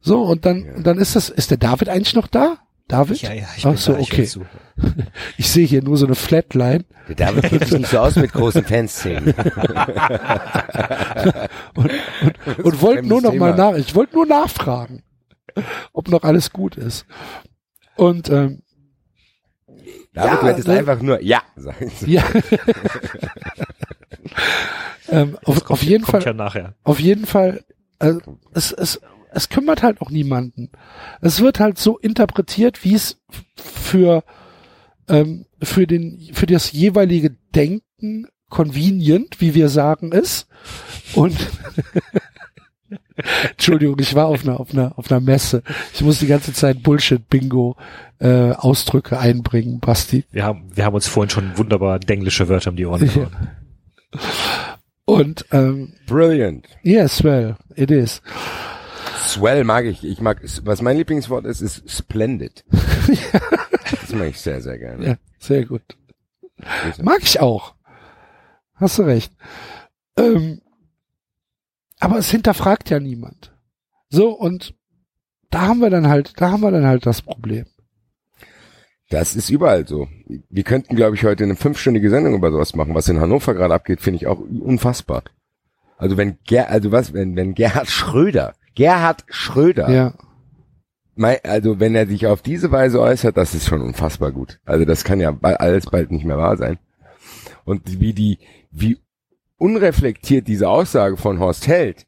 So, 0.00 0.22
und 0.22 0.44
dann, 0.44 0.64
Ja. 0.64 0.74
und 0.74 0.86
dann 0.86 0.98
ist 0.98 1.16
das, 1.16 1.28
ist 1.30 1.50
der 1.50 1.58
David 1.58 1.88
eigentlich 1.88 2.14
noch 2.14 2.26
da? 2.28 2.58
David? 2.88 3.20
Ja, 3.20 3.32
ja, 3.32 3.46
ich 3.56 3.66
Ach 3.66 3.76
so, 3.76 3.92
da, 3.94 3.98
ich 3.98 4.12
okay. 4.12 4.24
zu. 4.26 4.44
Ich 5.36 5.50
sehe 5.50 5.66
hier 5.66 5.82
nur 5.82 5.96
so 5.98 6.06
eine 6.06 6.14
Flatline 6.14 6.84
Der 7.08 7.14
David 7.16 7.44
kennt 7.44 7.66
sich 7.66 7.78
nicht 7.78 7.90
so 7.90 7.98
aus 7.98 8.16
mit 8.16 8.32
großen 8.32 8.64
Fanszenen. 8.64 9.34
und 12.62 12.80
wollte 12.82 13.06
nur 13.06 13.20
noch 13.20 13.34
mal 13.34 13.52
Thema. 13.54 13.72
nach, 13.72 13.78
ich 13.78 13.94
wollte 13.94 14.14
nur 14.14 14.26
nachfragen, 14.26 15.02
ob 15.92 16.08
noch 16.08 16.22
alles 16.22 16.50
gut 16.52 16.76
ist. 16.76 17.06
Und 17.96 18.30
ähm, 18.30 18.62
David, 20.14 20.30
Ja, 20.32 20.36
du 20.36 20.46
hättest 20.46 20.68
ne? 20.68 20.78
einfach 20.78 21.02
nur 21.02 21.20
Ja 21.22 21.42
sagen. 21.56 21.90
sollen. 21.98 22.10
ja, 22.12 22.22
ähm, 25.08 25.38
auf, 25.44 25.70
auf 25.70 25.82
jeden 25.82 26.04
Kommt 26.04 26.24
Fall, 26.24 26.36
ja 26.36 26.74
auf 26.84 27.00
jeden 27.00 27.26
Fall, 27.26 27.64
äh, 27.98 28.14
es, 28.54 28.72
es, 28.72 29.00
es 29.30 29.48
kümmert 29.48 29.82
halt 29.82 30.00
auch 30.00 30.10
niemanden. 30.10 30.70
Es 31.20 31.40
wird 31.40 31.60
halt 31.60 31.78
so 31.78 31.98
interpretiert, 31.98 32.84
wie 32.84 32.94
es 32.94 33.20
für, 33.56 34.24
ähm, 35.08 35.46
für 35.62 35.86
den, 35.86 36.30
für 36.32 36.46
das 36.46 36.72
jeweilige 36.72 37.36
Denken 37.54 38.26
convenient, 38.48 39.40
wie 39.40 39.54
wir 39.54 39.68
sagen, 39.68 40.12
ist. 40.12 40.48
Und 41.14 41.36
Entschuldigung, 43.50 43.98
ich 43.98 44.14
war 44.14 44.26
auf 44.26 44.44
einer, 44.44 44.60
auf 44.60 44.72
einer, 44.72 44.96
auf 44.96 45.10
einer 45.10 45.20
Messe. 45.20 45.62
Ich 45.92 46.02
muss 46.02 46.20
die 46.20 46.26
ganze 46.26 46.52
Zeit 46.52 46.82
Bullshit-Bingo 46.82 47.76
äh, 48.20 48.52
Ausdrücke 48.52 49.18
einbringen, 49.18 49.80
Basti. 49.80 50.24
Wir 50.30 50.44
haben, 50.44 50.70
wir 50.74 50.84
haben 50.84 50.94
uns 50.94 51.08
vorhin 51.08 51.30
schon 51.30 51.58
wunderbar 51.58 51.98
denglische 51.98 52.48
Wörter 52.48 52.70
um 52.70 52.76
die 52.76 52.86
Ohren 52.86 53.00
gehauen. 53.00 53.30
Und 55.04 55.46
ähm, 55.52 55.94
Brilliant. 56.06 56.66
yes, 56.82 57.24
well, 57.24 57.56
it 57.76 57.90
is. 57.90 58.20
Swell 59.26 59.64
mag 59.64 59.84
ich. 59.84 60.04
Ich 60.04 60.20
mag, 60.20 60.40
was 60.64 60.82
mein 60.82 60.96
Lieblingswort 60.96 61.44
ist, 61.46 61.60
ist 61.60 61.88
splendid. 61.90 62.64
das 62.70 64.12
mag 64.12 64.28
ich 64.28 64.40
sehr, 64.40 64.60
sehr 64.60 64.78
gerne. 64.78 65.06
Ja, 65.06 65.16
sehr 65.38 65.64
gut. 65.64 65.82
Mag 67.02 67.22
ich 67.22 67.40
auch. 67.40 67.74
Hast 68.74 68.98
du 68.98 69.02
recht. 69.02 69.32
Ähm, 70.16 70.60
aber 72.00 72.18
es 72.18 72.30
hinterfragt 72.30 72.90
ja 72.90 73.00
niemand. 73.00 73.52
So, 74.08 74.30
und 74.30 74.74
da 75.50 75.62
haben 75.62 75.80
wir 75.80 75.90
dann 75.90 76.08
halt, 76.08 76.40
da 76.40 76.50
haben 76.50 76.60
wir 76.62 76.70
dann 76.70 76.86
halt 76.86 77.06
das 77.06 77.22
Problem. 77.22 77.66
Das 79.10 79.34
ist 79.34 79.48
überall 79.50 79.86
so. 79.86 80.08
Wir 80.50 80.64
könnten, 80.64 80.94
glaube 80.94 81.16
ich, 81.16 81.24
heute 81.24 81.44
eine 81.44 81.56
fünfstündige 81.56 82.10
Sendung 82.10 82.34
über 82.34 82.50
sowas 82.50 82.74
machen. 82.74 82.94
Was 82.94 83.08
in 83.08 83.20
Hannover 83.20 83.54
gerade 83.54 83.72
abgeht, 83.74 84.00
finde 84.00 84.16
ich 84.18 84.26
auch 84.26 84.38
unfassbar. 84.38 85.22
Also 85.96 86.16
wenn 86.16 86.38
Ger 86.44 86.68
also 86.70 86.92
was, 86.92 87.12
wenn, 87.14 87.34
wenn 87.34 87.54
Gerhard 87.54 87.88
Schröder, 87.88 88.54
Gerhard 88.74 89.24
Schröder, 89.28 89.90
Ja. 89.90 90.14
mei- 91.16 91.42
also 91.42 91.80
wenn 91.80 91.94
er 91.94 92.06
sich 92.06 92.26
auf 92.26 92.42
diese 92.42 92.70
Weise 92.70 93.00
äußert, 93.00 93.36
das 93.36 93.54
ist 93.54 93.66
schon 93.66 93.80
unfassbar 93.80 94.30
gut. 94.30 94.60
Also 94.64 94.84
das 94.84 95.04
kann 95.04 95.20
ja 95.20 95.36
alles 95.40 95.86
bald 95.86 96.10
nicht 96.12 96.24
mehr 96.24 96.38
wahr 96.38 96.56
sein. 96.56 96.78
Und 97.64 98.00
wie 98.00 98.12
die, 98.12 98.38
wie 98.70 98.98
unreflektiert 99.56 100.46
diese 100.46 100.68
Aussage 100.68 101.16
von 101.16 101.40
Horst 101.40 101.66
Held, 101.66 102.06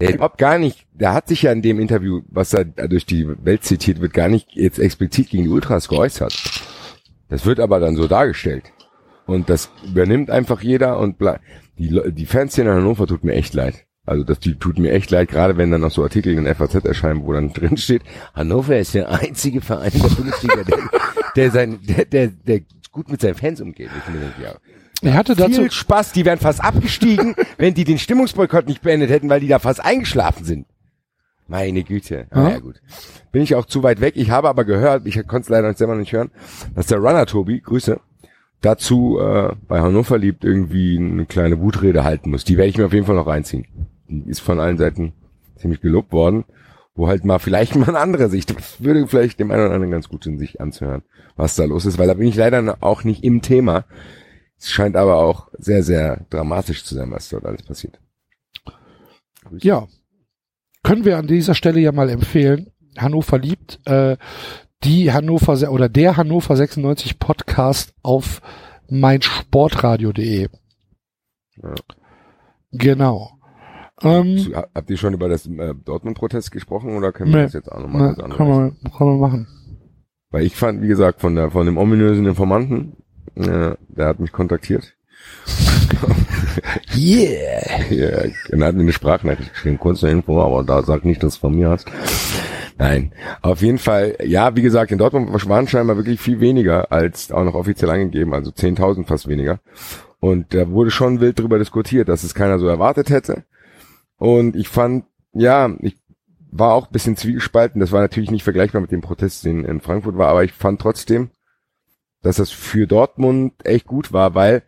der 0.00 0.14
überhaupt 0.14 0.38
gar 0.38 0.58
nicht, 0.58 0.86
der 0.92 1.12
hat 1.12 1.28
sich 1.28 1.42
ja 1.42 1.52
in 1.52 1.62
dem 1.62 1.78
Interview, 1.78 2.22
was 2.28 2.50
da 2.50 2.64
durch 2.64 3.06
die 3.06 3.28
Welt 3.44 3.64
zitiert 3.64 4.00
wird, 4.00 4.12
gar 4.12 4.28
nicht 4.28 4.48
jetzt 4.52 4.78
explizit 4.78 5.30
gegen 5.30 5.44
die 5.44 5.50
Ultras 5.50 5.88
geäußert. 5.88 6.34
Das 7.28 7.46
wird 7.46 7.60
aber 7.60 7.80
dann 7.80 7.96
so 7.96 8.08
dargestellt. 8.08 8.64
Und 9.26 9.48
das 9.48 9.70
übernimmt 9.86 10.30
einfach 10.30 10.60
jeder 10.62 10.98
und 10.98 11.16
die, 11.78 12.00
die 12.12 12.26
Fanszene 12.26 12.70
in 12.70 12.76
Hannover 12.76 13.06
tut 13.06 13.22
mir 13.22 13.34
echt 13.34 13.54
leid. 13.54 13.86
Also 14.06 14.24
das 14.24 14.40
die 14.40 14.56
tut 14.56 14.78
mir 14.78 14.92
echt 14.92 15.10
leid, 15.10 15.28
gerade 15.28 15.56
wenn 15.56 15.70
dann 15.70 15.82
noch 15.82 15.90
so 15.90 16.02
Artikel 16.02 16.32
in 16.32 16.52
FAZ 16.52 16.74
erscheinen, 16.84 17.24
wo 17.24 17.32
dann 17.32 17.52
drin 17.52 17.76
steht, 17.76 18.02
Hannover 18.34 18.78
ist 18.78 18.94
der 18.94 19.08
einzige 19.10 19.60
Verein 19.60 19.92
der 19.94 20.08
Bundesliga, 20.08 20.64
der, 20.64 20.78
der, 21.36 21.50
sein, 21.50 21.78
der, 21.82 22.04
der, 22.06 22.28
der 22.28 22.60
gut 22.90 23.08
mit 23.08 23.20
seinen 23.20 23.34
Fans 23.36 23.60
umgeht. 23.60 23.90
Ich 23.96 24.12
denke, 24.12 24.32
ja, 24.42 24.54
Er 25.02 25.14
hatte 25.14 25.34
dazu, 25.34 25.62
viel 25.62 25.70
Spaß, 25.70 26.12
die 26.12 26.24
wären 26.24 26.38
fast 26.38 26.62
abgestiegen, 26.62 27.34
wenn 27.58 27.74
die 27.74 27.84
den 27.84 27.98
Stimmungsboykott 27.98 28.66
nicht 28.66 28.82
beendet 28.82 29.10
hätten, 29.10 29.28
weil 29.30 29.40
die 29.40 29.48
da 29.48 29.58
fast 29.58 29.82
eingeschlafen 29.84 30.44
sind. 30.44 30.66
Meine 31.48 31.82
Güte. 31.82 32.26
Ah, 32.30 32.50
Ja. 32.50 32.58
gut. 32.58 32.80
Bin 33.32 33.42
ich 33.42 33.54
auch 33.54 33.66
zu 33.66 33.82
weit 33.82 34.00
weg. 34.00 34.14
Ich 34.16 34.30
habe 34.30 34.48
aber 34.48 34.64
gehört, 34.64 35.06
ich 35.06 35.14
konnte 35.26 35.42
es 35.44 35.48
leider 35.48 35.72
selber 35.74 35.96
nicht 35.96 36.12
hören, 36.12 36.30
dass 36.74 36.86
der 36.86 36.98
Runner 36.98 37.26
Tobi, 37.26 37.60
Grüße, 37.60 37.98
dazu 38.60 39.18
äh, 39.20 39.54
bei 39.66 39.80
Hannover 39.80 40.18
liebt 40.18 40.44
irgendwie 40.44 40.96
eine 40.98 41.26
kleine 41.26 41.60
Wutrede 41.60 42.04
halten 42.04 42.30
muss. 42.30 42.44
Die 42.44 42.56
werde 42.56 42.68
ich 42.70 42.78
mir 42.78 42.86
auf 42.86 42.92
jeden 42.92 43.06
Fall 43.06 43.16
noch 43.16 43.26
reinziehen. 43.26 43.66
Die 44.08 44.28
ist 44.30 44.40
von 44.40 44.60
allen 44.60 44.78
Seiten 44.78 45.12
ziemlich 45.56 45.80
gelobt 45.80 46.12
worden, 46.12 46.44
wo 46.94 47.08
halt 47.08 47.24
mal 47.24 47.38
vielleicht 47.38 47.74
mal 47.76 47.88
eine 47.88 47.98
andere 47.98 48.28
Sicht, 48.28 48.56
das 48.56 48.82
würde 48.82 49.06
vielleicht 49.06 49.40
dem 49.40 49.50
einen 49.50 49.64
oder 49.64 49.74
anderen 49.74 49.90
ganz 49.92 50.08
gut 50.08 50.26
in 50.26 50.38
sich 50.38 50.60
anzuhören, 50.60 51.02
was 51.36 51.56
da 51.56 51.64
los 51.64 51.84
ist, 51.86 51.98
weil 51.98 52.06
da 52.08 52.14
bin 52.14 52.28
ich 52.28 52.36
leider 52.36 52.76
auch 52.80 53.04
nicht 53.04 53.24
im 53.24 53.42
Thema. 53.42 53.84
Es 54.60 54.70
scheint 54.70 54.94
aber 54.96 55.16
auch 55.16 55.48
sehr, 55.58 55.82
sehr 55.82 56.26
dramatisch 56.28 56.84
zu 56.84 56.94
sein, 56.94 57.10
was 57.10 57.28
dort 57.30 57.46
alles 57.46 57.62
passiert. 57.62 57.98
Grüße. 59.44 59.66
ja, 59.66 59.88
können 60.82 61.04
wir 61.04 61.16
an 61.18 61.26
dieser 61.26 61.54
Stelle 61.54 61.80
ja 61.80 61.92
mal 61.92 62.10
empfehlen. 62.10 62.70
Hannover 62.98 63.38
liebt 63.38 63.80
äh, 63.86 64.16
die 64.84 65.12
Hannover 65.12 65.70
oder 65.70 65.88
der 65.88 66.16
Hannover 66.16 66.56
96 66.56 67.18
Podcast 67.18 67.94
auf 68.02 68.42
meinsportradio.de. 68.90 70.48
Ja. 71.62 71.74
Genau. 72.72 73.30
Ähm, 74.02 74.52
Habt 74.74 74.88
ihr 74.90 74.96
schon 74.96 75.14
über 75.14 75.28
das 75.28 75.46
äh, 75.46 75.74
Dortmund-Protest 75.74 76.50
gesprochen 76.50 76.96
oder 76.96 77.12
können 77.12 77.32
wir 77.32 77.38
Nee. 77.40 77.44
das 77.44 77.52
jetzt 77.52 77.70
auch 77.70 77.80
nochmal 77.80 78.14
kurz 78.14 78.36
kann, 78.36 78.48
man, 78.48 78.76
kann 78.96 79.06
man 79.06 79.20
machen. 79.20 79.46
Weil 80.30 80.44
ich 80.44 80.56
fand, 80.56 80.80
wie 80.82 80.88
gesagt, 80.88 81.20
von 81.20 81.34
der 81.34 81.50
von 81.50 81.66
dem 81.66 81.76
ominösen 81.76 82.24
Informanten, 82.26 82.96
äh, 83.36 83.76
der 83.88 84.06
hat 84.06 84.20
mich 84.20 84.32
kontaktiert. 84.32 84.94
Yeah. 86.96 87.84
Ja, 87.90 88.06
er 88.08 88.66
hat 88.66 88.74
mir 88.74 88.82
eine 88.82 88.92
Sprachnachricht 88.92 89.52
geschrieben, 89.52 89.78
kurze 89.78 90.08
Info, 90.08 90.42
aber 90.42 90.64
da 90.64 90.82
sag 90.82 91.04
nicht, 91.04 91.22
dass 91.22 91.34
du 91.34 91.40
von 91.40 91.54
mir 91.54 91.70
hast. 91.70 91.86
Nein, 92.78 93.12
auf 93.42 93.62
jeden 93.62 93.78
Fall, 93.78 94.16
ja, 94.24 94.56
wie 94.56 94.62
gesagt, 94.62 94.90
in 94.90 94.98
Dortmund 94.98 95.30
waren 95.48 95.68
scheinbar 95.68 95.96
wirklich 95.96 96.20
viel 96.20 96.40
weniger 96.40 96.90
als 96.90 97.30
auch 97.30 97.44
noch 97.44 97.54
offiziell 97.54 97.90
angegeben, 97.90 98.34
also 98.34 98.50
10.000 98.50 99.06
fast 99.06 99.28
weniger. 99.28 99.60
Und 100.18 100.54
da 100.54 100.68
wurde 100.70 100.90
schon 100.90 101.20
wild 101.20 101.38
drüber 101.38 101.58
diskutiert, 101.58 102.08
dass 102.08 102.24
es 102.24 102.34
keiner 102.34 102.58
so 102.58 102.66
erwartet 102.66 103.10
hätte. 103.10 103.44
Und 104.16 104.56
ich 104.56 104.68
fand, 104.68 105.04
ja, 105.32 105.70
ich 105.80 105.96
war 106.50 106.74
auch 106.74 106.86
ein 106.86 106.92
bisschen 106.92 107.16
zwiegespalten. 107.16 107.80
Das 107.80 107.92
war 107.92 108.00
natürlich 108.00 108.30
nicht 108.30 108.44
vergleichbar 108.44 108.80
mit 108.80 108.92
dem 108.92 109.00
Protest, 109.00 109.44
den 109.44 109.64
in 109.64 109.80
Frankfurt 109.80 110.18
war, 110.18 110.28
aber 110.28 110.44
ich 110.44 110.52
fand 110.52 110.80
trotzdem, 110.80 111.30
dass 112.22 112.36
das 112.36 112.50
für 112.50 112.86
Dortmund 112.86 113.54
echt 113.64 113.86
gut 113.86 114.12
war, 114.12 114.34
weil 114.34 114.62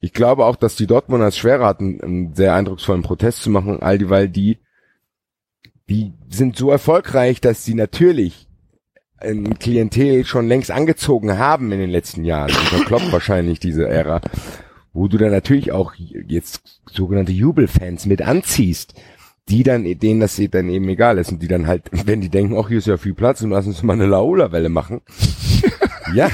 ich 0.00 0.12
glaube 0.12 0.44
auch, 0.44 0.56
dass 0.56 0.76
die 0.76 0.86
Dortmunder 0.86 1.28
es 1.28 1.38
schwerer 1.38 1.66
hatten, 1.66 2.00
einen 2.00 2.34
sehr 2.34 2.54
eindrucksvollen 2.54 3.02
Protest 3.02 3.42
zu 3.42 3.50
machen, 3.50 3.82
all 3.82 3.98
die, 3.98 4.10
weil 4.10 4.28
die, 4.28 4.58
die 5.88 6.12
sind 6.28 6.56
so 6.56 6.70
erfolgreich, 6.70 7.40
dass 7.40 7.64
sie 7.64 7.74
natürlich 7.74 8.48
ein 9.18 9.58
Klientel 9.58 10.24
schon 10.24 10.48
längst 10.48 10.70
angezogen 10.70 11.38
haben 11.38 11.72
in 11.72 11.78
den 11.78 11.90
letzten 11.90 12.24
Jahren. 12.24 12.50
Unter 12.50 12.84
Klopp 12.84 13.12
wahrscheinlich 13.12 13.60
diese 13.60 13.88
Ära, 13.88 14.20
wo 14.92 15.08
du 15.08 15.16
dann 15.16 15.30
natürlich 15.30 15.72
auch 15.72 15.94
jetzt 15.94 16.82
sogenannte 16.90 17.32
Jubelfans 17.32 18.06
mit 18.06 18.22
anziehst, 18.22 18.94
die 19.48 19.62
dann, 19.62 19.84
denen 19.84 20.20
das 20.20 20.40
dann 20.50 20.68
eben 20.68 20.88
egal 20.88 21.18
ist 21.18 21.32
und 21.32 21.42
die 21.42 21.48
dann 21.48 21.66
halt, 21.66 21.90
wenn 22.06 22.20
die 22.20 22.28
denken, 22.28 22.56
ach, 22.58 22.68
hier 22.68 22.78
ist 22.78 22.86
ja 22.86 22.96
viel 22.96 23.14
Platz 23.14 23.42
und 23.42 23.50
lass 23.50 23.66
uns 23.66 23.82
mal 23.82 23.94
eine 23.94 24.06
Laola-Welle 24.06 24.68
machen. 24.68 25.00
Ja, 26.12 26.30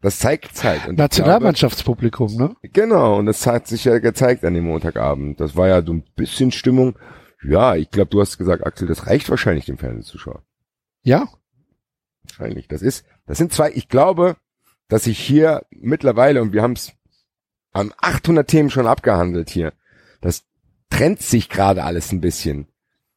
das 0.00 0.18
zeigt 0.18 0.62
halt. 0.64 0.86
Und 0.88 0.98
Nationalmannschaftspublikum, 0.98 2.34
ne? 2.36 2.56
Genau, 2.62 3.18
und 3.18 3.26
das 3.26 3.46
hat 3.46 3.66
sich 3.66 3.84
ja 3.84 3.98
gezeigt 3.98 4.44
an 4.44 4.54
dem 4.54 4.64
Montagabend. 4.64 5.40
Das 5.40 5.56
war 5.56 5.68
ja 5.68 5.82
so 5.82 5.92
ein 5.92 6.04
bisschen 6.16 6.50
Stimmung. 6.50 6.96
Ja, 7.42 7.74
ich 7.76 7.90
glaube, 7.90 8.10
du 8.10 8.20
hast 8.20 8.38
gesagt, 8.38 8.66
Axel, 8.66 8.88
das 8.88 9.06
reicht 9.06 9.28
wahrscheinlich 9.30 9.66
dem 9.66 9.78
Fernsehzuschauer. 9.78 10.42
Ja. 11.02 11.28
Wahrscheinlich. 12.24 12.68
Das 12.68 12.82
ist, 12.82 13.04
das 13.26 13.38
sind 13.38 13.52
zwei, 13.52 13.70
ich 13.72 13.88
glaube, 13.88 14.36
dass 14.88 15.06
ich 15.06 15.18
hier 15.18 15.64
mittlerweile, 15.70 16.42
und 16.42 16.52
wir 16.52 16.62
haben 16.62 16.72
es 16.72 16.92
an 17.72 17.92
800 17.98 18.46
Themen 18.46 18.70
schon 18.70 18.86
abgehandelt 18.86 19.50
hier, 19.50 19.72
das 20.20 20.44
trennt 20.90 21.22
sich 21.22 21.48
gerade 21.48 21.84
alles 21.84 22.12
ein 22.12 22.20
bisschen. 22.20 22.68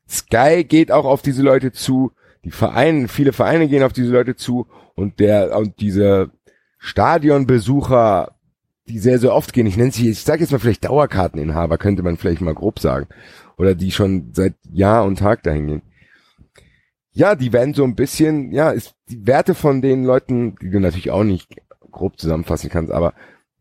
Sky 0.07 0.63
geht 0.63 0.91
auch 0.91 1.05
auf 1.05 1.21
diese 1.21 1.41
Leute 1.41 1.71
zu, 1.71 2.11
die 2.43 2.51
Vereine, 2.51 3.07
viele 3.07 3.33
Vereine 3.33 3.67
gehen 3.67 3.83
auf 3.83 3.93
diese 3.93 4.11
Leute 4.11 4.35
zu 4.35 4.67
und 4.95 5.19
der, 5.19 5.57
und 5.57 5.79
diese 5.79 6.31
Stadionbesucher, 6.79 8.35
die 8.87 8.99
sehr, 8.99 9.19
sehr 9.19 9.33
oft 9.33 9.53
gehen, 9.53 9.67
ich 9.67 9.77
nenne 9.77 9.91
sie, 9.91 10.09
ich 10.09 10.21
sage 10.21 10.41
jetzt 10.41 10.51
mal 10.51 10.59
vielleicht 10.59 10.85
Dauerkarteninhaber, 10.85 11.77
könnte 11.77 12.03
man 12.03 12.17
vielleicht 12.17 12.41
mal 12.41 12.53
grob 12.53 12.79
sagen, 12.79 13.07
oder 13.57 13.75
die 13.75 13.91
schon 13.91 14.31
seit 14.33 14.55
Jahr 14.71 15.05
und 15.05 15.19
Tag 15.19 15.43
dahin 15.43 15.67
gehen 15.67 15.81
ja, 17.15 17.33
die 17.35 17.53
werden 17.53 17.73
so 17.73 17.85
ein 17.85 17.95
bisschen, 17.95 18.51
ja, 18.51 18.71
ist 18.71 18.93
die 19.09 19.25
Werte 19.25 19.55
von 19.55 19.81
den 19.81 20.03
Leuten, 20.03 20.57
die 20.61 20.69
du 20.69 20.81
natürlich 20.81 21.11
auch 21.11 21.23
nicht 21.23 21.49
grob 21.89 22.19
zusammenfassen 22.19 22.69
kannst, 22.69 22.91
aber 22.91 23.13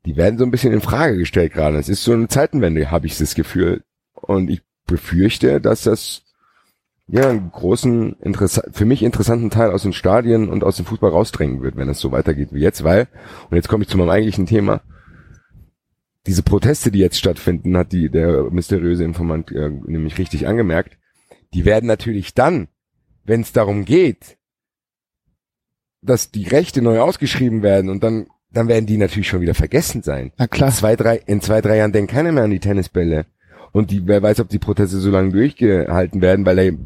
die 0.05 0.17
werden 0.17 0.39
so 0.39 0.45
ein 0.45 0.51
bisschen 0.51 0.73
in 0.73 0.81
Frage 0.81 1.17
gestellt 1.17 1.53
gerade. 1.53 1.79
Es 1.79 1.89
ist 1.89 2.03
so 2.03 2.13
eine 2.13 2.27
Zeitenwende, 2.27 2.91
habe 2.91 3.07
ich 3.07 3.17
das 3.17 3.37
Gefühl. 3.37 3.85
Und 4.13 4.51
ich 4.51 4.61
befürchte, 4.87 5.61
dass 5.61 5.83
das 5.83 6.24
ja 7.07 7.29
einen 7.29 7.51
großen, 7.51 8.17
für 8.73 8.85
mich 8.85 9.03
interessanten 9.03 9.51
Teil 9.51 9.71
aus 9.71 9.83
den 9.83 9.93
Stadien 9.93 10.49
und 10.49 10.65
aus 10.65 10.77
dem 10.77 10.87
Fußball 10.87 11.11
rausdrängen 11.11 11.63
wird, 11.63 11.77
wenn 11.77 11.89
es 11.89 12.01
so 12.01 12.13
weitergeht 12.13 12.49
wie 12.53 12.61
jetzt, 12.61 12.83
weil, 12.85 13.09
und 13.51 13.57
jetzt 13.57 13.69
komme 13.69 13.85
ich 13.85 13.91
zu 13.91 13.99
meinem 13.99 14.11
eigentlichen 14.11 14.47
Thema, 14.47 14.83
diese 16.27 16.43
Proteste, 16.43 16.91
die 16.91 17.01
jetzt 17.01 17.19
stattfinden, 17.19 17.77
hat 17.77 17.93
die, 17.93 18.09
der 18.09 18.45
mysteriöse 18.51 19.05
Informant 19.05 19.53
äh, 19.53 19.69
nämlich 19.69 20.17
richtig 20.17 20.47
angemerkt, 20.47 20.97
die 21.53 21.67
werden 21.67 21.87
natürlich 21.87 22.33
dann 22.33 22.69
wenn 23.25 23.41
es 23.41 23.53
darum 23.53 23.85
geht, 23.85 24.37
dass 26.03 26.31
die 26.31 26.47
Rechte 26.47 26.83
neu 26.83 27.01
ausgeschrieben 27.01 27.63
werden 27.63 27.91
und 27.91 28.05
dann, 28.05 28.27
dann 28.51 28.69
werden 28.69 28.87
die 28.87 28.99
natürlich 28.99 29.29
schon 29.29 29.41
wieder 29.41 29.55
vergessen 29.55 30.03
sein. 30.03 30.33
Na 30.37 30.47
klar. 30.47 30.69
In 30.69 30.75
zwei, 30.75 30.97
drei, 30.97 31.17
in 31.27 31.41
zwei, 31.41 31.61
drei 31.61 31.79
Jahren 31.79 31.93
denkt 31.93 32.13
keiner 32.13 32.33
mehr 32.33 32.45
an 32.45 32.51
die 32.51 32.61
Tennisbälle. 32.61 33.27
Und 33.75 33.91
die, 33.91 34.07
wer 34.07 34.23
weiß, 34.23 34.39
ob 34.39 34.49
die 34.49 34.61
Proteste 34.61 34.99
so 34.99 35.11
lange 35.11 35.33
durchgehalten 35.33 36.23
werden, 36.23 36.47
weil 36.47 36.59
ey, 36.61 36.79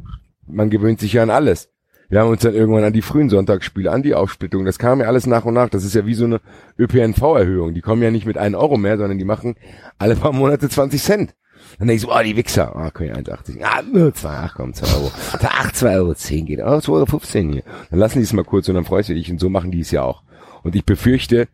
man 0.47 0.71
gewöhnt 0.71 1.01
sich 1.01 1.13
ja 1.13 1.23
an 1.23 1.29
alles. 1.29 1.69
Wir 2.09 2.21
haben 2.21 2.31
uns 2.31 2.41
dann 2.41 2.55
irgendwann 2.55 2.83
an 2.83 2.95
die 2.95 3.03
frühen 3.03 3.29
Sonntagsspiele, 3.29 3.93
an 3.93 4.03
die 4.03 4.15
Aufsplittung, 4.15 4.65
das 4.65 4.79
kam 4.79 5.01
ja 5.01 5.07
alles 5.07 5.27
nach 5.27 5.45
und 5.45 5.53
nach. 5.53 5.69
Das 5.69 5.85
ist 5.85 5.95
ja 5.95 6.07
wie 6.07 6.15
so 6.15 6.25
eine 6.25 6.41
ÖPNV-Erhöhung. 6.79 7.75
Die 7.75 7.83
kommen 7.83 8.03
ja 8.03 8.11
nicht 8.11 8.25
mit 8.25 8.39
einem 8.39 8.55
Euro 8.55 8.79
mehr, 8.79 8.97
sondern 8.97 9.19
die 9.19 9.27
machen 9.27 9.57
alle 9.99 10.17
paar 10.17 10.33
Monate 10.33 10.71
20 10.71 11.03
Cent. 11.03 11.35
Dann 11.79 11.89
denke 11.89 11.97
ich 11.97 12.01
so, 12.01 12.11
oh, 12.11 12.23
die 12.25 12.37
Wichser. 12.37 12.75
Ah, 12.75 12.87
okay, 12.87 13.13
1,80. 13.13 13.63
Ah, 13.63 13.83
nur 13.83 14.15
2, 14.15 14.29
ach 14.31 14.55
komm, 14.55 14.73
2 14.73 14.97
Euro. 14.97 15.13
Ach, 15.43 15.73
2 15.73 15.97
Euro 15.97 16.15
10 16.15 16.47
geht. 16.47 16.61
Oh, 16.65 16.81
2 16.81 16.91
Euro 16.91 17.05
15 17.05 17.53
hier. 17.53 17.63
Dann 17.91 17.99
lassen 17.99 18.19
die 18.19 18.25
es 18.25 18.33
mal 18.33 18.45
kurz 18.45 18.67
und 18.71 18.77
dann 18.77 18.87
freust 18.87 19.11
du 19.11 19.15
dich. 19.15 19.31
Und 19.31 19.39
so 19.39 19.51
machen 19.51 19.71
die 19.71 19.81
es 19.81 19.91
ja 19.91 20.05
auch. 20.05 20.23
Und 20.63 20.75
ich 20.75 20.87
befürchte, 20.87 21.49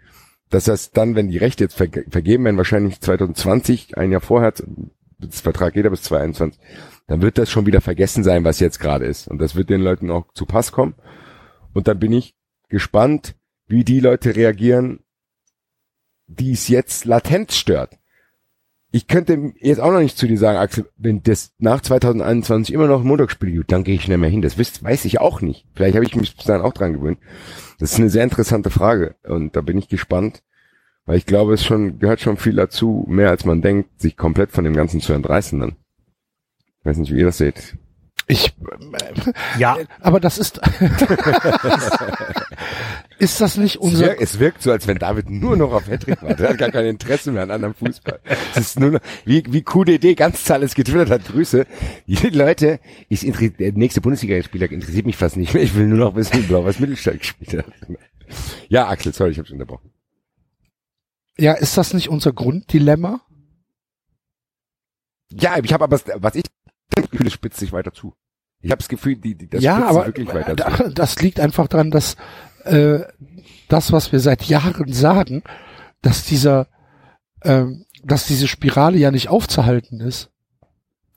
dass 0.51 0.65
das 0.65 0.93
dann, 0.93 1.17
wenn 1.17 1.27
die 1.27 1.39
Rechte 1.39 1.65
jetzt 1.65 1.75
verge 1.75 2.05
vergeben 2.09 2.45
werden, 2.45 2.57
wahrscheinlich 2.57 3.01
2020, 3.01 3.99
ein 3.99 4.13
Jahr 4.13 4.21
vorher, 4.21 4.53
das 5.27 5.41
Vertrag 5.41 5.75
geht 5.75 5.85
ja 5.85 5.91
bis 5.91 6.03
2021, 6.03 6.61
dann 7.07 7.23
wird 7.23 7.39
das 7.39 7.51
schon 7.51 7.67
wieder 7.67 7.81
vergessen 7.81 8.25
sein, 8.25 8.45
was 8.45 8.61
jetzt 8.61 8.81
gerade 8.81 9.05
ist. 9.05 9.29
Und 9.29 9.39
das 9.39 9.55
wird 9.55 9.71
den 9.71 9.81
Leuten 9.81 10.11
auch 10.11 10.33
zu 10.35 10.47
Pass 10.47 10.73
kommen. 10.73 10.95
Und 11.73 11.89
dann 11.89 11.99
bin 11.99 12.13
ich 12.13 12.35
gespannt, 12.69 13.35
wie 13.67 13.85
die 13.85 14.01
Leute 14.01 14.37
reagieren, 14.37 15.01
die 16.27 16.53
es 16.53 16.69
jetzt 16.69 17.05
latent 17.05 17.53
stört. 17.53 17.99
Ich 18.91 19.09
könnte 19.09 19.53
jetzt 19.59 19.81
auch 19.81 19.91
noch 19.91 19.99
nicht 19.99 20.17
zu 20.17 20.29
dir 20.29 20.39
sagen, 20.39 20.57
Axel, 20.57 20.89
wenn 20.97 21.23
das 21.25 21.53
nach 21.59 21.81
2021 21.81 22.73
immer 22.73 22.87
noch 22.87 23.03
Montagsspiel 23.03 23.51
gibt, 23.51 23.73
dann 23.73 23.83
gehe 23.83 23.97
ich 23.97 24.07
nicht 24.07 24.17
mehr 24.17 24.31
hin. 24.31 24.41
Das 24.41 24.57
wisst, 24.57 24.85
weiß 24.85 25.05
ich 25.05 25.21
auch 25.21 25.41
nicht. 25.41 25.67
Vielleicht 25.75 25.97
habe 25.97 26.07
ich 26.07 26.15
mich 26.15 26.37
bis 26.37 26.47
dahin 26.47 26.63
auch 26.63 26.73
dran 26.73 26.93
gewöhnt. 26.93 27.19
Das 27.81 27.93
ist 27.93 27.99
eine 27.99 28.09
sehr 28.09 28.23
interessante 28.23 28.71
Frage 28.71 29.17
und 29.25 29.57
da 29.57 29.63
bin 29.63 29.79
ich 29.79 29.89
gespannt, 29.89 30.45
weil 31.07 31.19
ich 31.19 31.27
glaube, 31.27 31.55
es 31.55 31.65
schon 31.65 31.99
gehört 31.99 32.21
schon 32.21 32.37
viel 32.37 32.55
dazu, 32.55 33.05
mehr 33.09 33.31
als 33.31 33.45
man 33.45 33.63
denkt, 33.63 34.01
sich 34.01 34.17
komplett 34.17 34.53
von 34.53 34.65
dem 34.65 34.75
Ganzen 34.75 35.01
zu 35.01 35.13
entreißen 35.13 35.59
dann. 35.61 35.77
Ich 36.81 36.87
weiß 36.87 36.97
nicht, 36.99 37.13
wie 37.13 37.19
ihr 37.19 37.27
das 37.27 37.39
seht. 37.39 37.77
Ich, 38.27 38.49
äh, 38.49 39.33
Ja. 39.59 39.77
aber 40.01 40.19
das 40.19 40.39
ist, 40.39 40.59
ist 43.19 43.39
das 43.41 43.57
nicht 43.59 43.77
Es 43.77 43.81
unser, 43.83 44.07
wirkt, 44.07 44.23
es 44.23 44.39
wirkt 44.39 44.63
so, 44.63 44.73
als 44.73 44.87
wenn 44.87 44.97
David 44.99 45.29
nur 45.29 45.57
noch 45.59 45.73
auf 45.73 45.89
Hattrick 45.89 46.23
war. 46.23 46.35
Der 46.35 46.51
hat 46.51 46.59
gar 46.59 46.71
kein 46.71 46.87
Interesse 46.87 47.33
mehr 47.33 47.43
an 47.43 47.51
anderem 47.51 47.75
Fußball. 47.75 48.21
Es 48.55 48.69
ist 48.69 48.81
nur 48.81 48.93
noch, 48.93 49.01
wie, 49.27 49.43
wie 49.49 49.61
QDD 49.63 50.15
Ganzzahl 50.15 50.63
es 50.63 50.75
getwittert 50.75 51.11
hat, 51.11 51.27
Grüße. 51.27 51.67
Die 52.07 52.29
Leute, 52.31 52.81
ich 53.11 53.27
interessiert, 53.27 53.61
der 53.61 53.73
nächste 53.73 54.01
Bundesliga-Spieler 54.01 54.71
interessiert 54.73 55.05
mich 55.07 55.17
fast 55.17 55.37
nicht 55.37 55.53
mehr. 55.53 55.63
Ich 55.63 55.75
will 55.75 55.87
nur 55.87 55.99
noch 55.99 56.17
wissen, 56.17 56.39
wie 56.39 56.47
Blau-Weiß 56.47 56.81
Mittelstadt 56.81 57.19
gespielt 57.19 57.59
hat. 57.59 57.67
Ja, 58.69 58.89
Axel, 58.89 59.13
sorry, 59.13 59.33
ich 59.33 59.39
habe 59.39 59.47
schon 59.47 59.57
unterbrochen. 59.61 59.91
Ja, 61.39 61.53
ist 61.55 61.77
das 61.77 61.95
nicht 61.95 62.09
unser 62.09 62.33
Grunddilemma? 62.33 63.21
Ja, 65.33 65.57
ich 65.63 65.73
habe 65.73 65.85
aber, 65.85 65.99
was 66.17 66.35
ich, 66.35 66.45
das 66.91 67.11
Gefühl, 67.11 67.27
es 67.27 67.33
spitzt 67.33 67.59
sich 67.59 67.73
weiter 67.73 67.93
zu. 67.93 68.15
Ich 68.61 68.71
habe 68.71 68.79
das 68.79 68.89
Gefühl, 68.89 69.17
die, 69.17 69.35
die 69.35 69.49
das 69.49 69.63
ja, 69.63 69.77
spitzt 69.77 69.91
aber 69.91 70.07
wirklich 70.07 70.29
weiter 70.35 70.57
zu. 70.57 70.83
da- 70.85 70.89
das 70.91 71.21
liegt 71.21 71.41
einfach 71.41 71.69
daran, 71.69 71.91
dass 71.91 72.17
äh, 72.65 73.01
das, 73.69 73.93
was 73.93 74.13
wir 74.13 74.21
seit 74.21 74.45
Jahren 74.45 74.93
sagen, 74.93 75.43
dass 76.03 76.25
dieser, 76.25 76.69
ähm, 77.43 77.85
dass 78.03 78.27
diese 78.27 78.47
Spirale 78.49 78.97
ja 78.99 79.11
nicht 79.11 79.29
aufzuhalten 79.29 80.01
ist. 80.01 80.31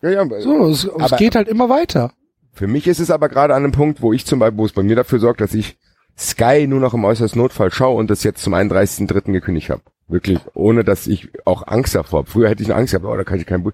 Ja, 0.01 0.09
ja, 0.09 0.41
So, 0.41 0.68
es, 0.68 0.84
es 0.86 0.89
Aber- 0.89 1.18
geht 1.18 1.36
halt 1.36 1.47
immer 1.47 1.70
weiter. 1.70 2.13
Für 2.53 2.68
mich 2.68 2.88
ist 2.88 2.99
es 2.99 3.11
aber 3.11 3.30
gerade 3.30 3.53
an 3.53 3.63
einem 3.63 3.72
Punkt, 3.72 4.01
wo 4.01 4.13
ich 4.13 4.26
zum 4.26 4.39
Beispiel, 4.39 4.57
wo 4.57 4.65
es 4.65 4.74
bei 4.74 4.82
mir 4.82 4.95
dafür 4.95 5.20
sorgt, 5.20 5.41
dass 5.41 5.53
ich 5.53 5.78
Sky 6.18 6.65
nur 6.68 6.80
noch 6.80 6.95
im 6.95 7.05
äußersten 7.05 7.39
Notfall 7.39 7.72
schaue 7.72 7.97
und 7.97 8.09
das 8.09 8.24
jetzt 8.24 8.41
zum 8.41 8.55
31.3. 8.55 9.32
gekündigt 9.32 9.70
habe. 9.70 9.84
Wirklich, 10.07 10.39
ohne 10.53 10.83
dass 10.83 11.07
ich 11.07 11.29
auch 11.45 11.67
Angst 11.67 11.95
davor 11.95 12.19
habe. 12.19 12.29
Früher 12.29 12.49
hätte 12.49 12.63
ich 12.63 12.69
eine 12.69 12.79
Angst 12.79 12.93
gehabt, 12.93 13.05
oh, 13.05 13.15
da 13.15 13.23
kann 13.23 13.39
ich 13.39 13.45
kein 13.45 13.63
Buch. 13.63 13.73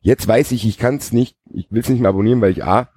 Jetzt 0.00 0.26
weiß 0.26 0.52
ich, 0.52 0.66
ich 0.66 0.78
kann 0.78 0.96
es 0.96 1.12
nicht, 1.12 1.36
ich 1.52 1.66
will 1.70 1.80
es 1.80 1.88
nicht 1.88 2.00
mehr 2.00 2.10
abonnieren, 2.10 2.40
weil 2.40 2.52
ich 2.52 2.64
A, 2.64 2.88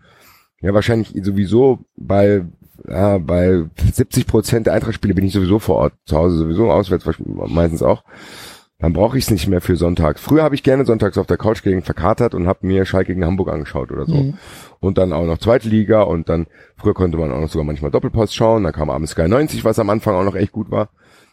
ja 0.61 0.73
wahrscheinlich 0.73 1.13
sowieso 1.23 1.79
bei, 1.97 2.45
ja, 2.87 3.17
bei 3.17 3.63
70 3.91 4.27
Prozent 4.27 4.67
der 4.67 4.73
Eintrachtspiele 4.73 5.13
bin 5.13 5.25
ich 5.25 5.33
sowieso 5.33 5.59
vor 5.59 5.75
Ort, 5.77 5.93
zu 6.05 6.15
Hause 6.15 6.37
sowieso, 6.37 6.71
auswärts 6.71 7.05
meistens 7.25 7.83
auch. 7.83 8.03
Dann 8.81 8.93
brauche 8.93 9.17
ich 9.17 9.25
es 9.25 9.31
nicht 9.31 9.47
mehr 9.49 9.59
für 9.59 9.75
sonntags. 9.75 10.21
Früher 10.21 10.41
habe 10.43 10.55
ich 10.55 10.63
gerne 10.63 10.85
sonntags 10.85 11.17
auf 11.17 11.27
der 11.27 11.35
Couch 11.35 11.63
gegen 11.63 11.81
verkatert 11.81 12.33
und 12.33 12.47
habe 12.47 12.65
mir 12.65 12.85
Schalke 12.85 13.13
gegen 13.13 13.25
Hamburg 13.25 13.49
angeschaut 13.49 13.91
oder 13.91 14.05
so 14.05 14.15
Mhm. 14.15 14.37
und 14.79 14.97
dann 14.97 15.11
auch 15.11 15.25
noch 15.25 15.37
zweite 15.39 15.67
Liga 15.67 16.03
und 16.03 16.29
dann 16.29 16.47
früher 16.77 16.93
konnte 16.93 17.17
man 17.17 17.29
auch 17.33 17.41
noch 17.41 17.49
sogar 17.49 17.65
manchmal 17.65 17.91
Doppelpost 17.91 18.33
schauen, 18.33 18.63
da 18.63 18.71
kam 18.71 18.89
abends 18.89 19.11
Sky 19.11 19.27
90, 19.27 19.65
was 19.65 19.79
am 19.79 19.89
Anfang 19.89 20.15
auch 20.15 20.23
noch 20.23 20.35
echt 20.35 20.53
gut 20.53 20.71
war. 20.71 20.87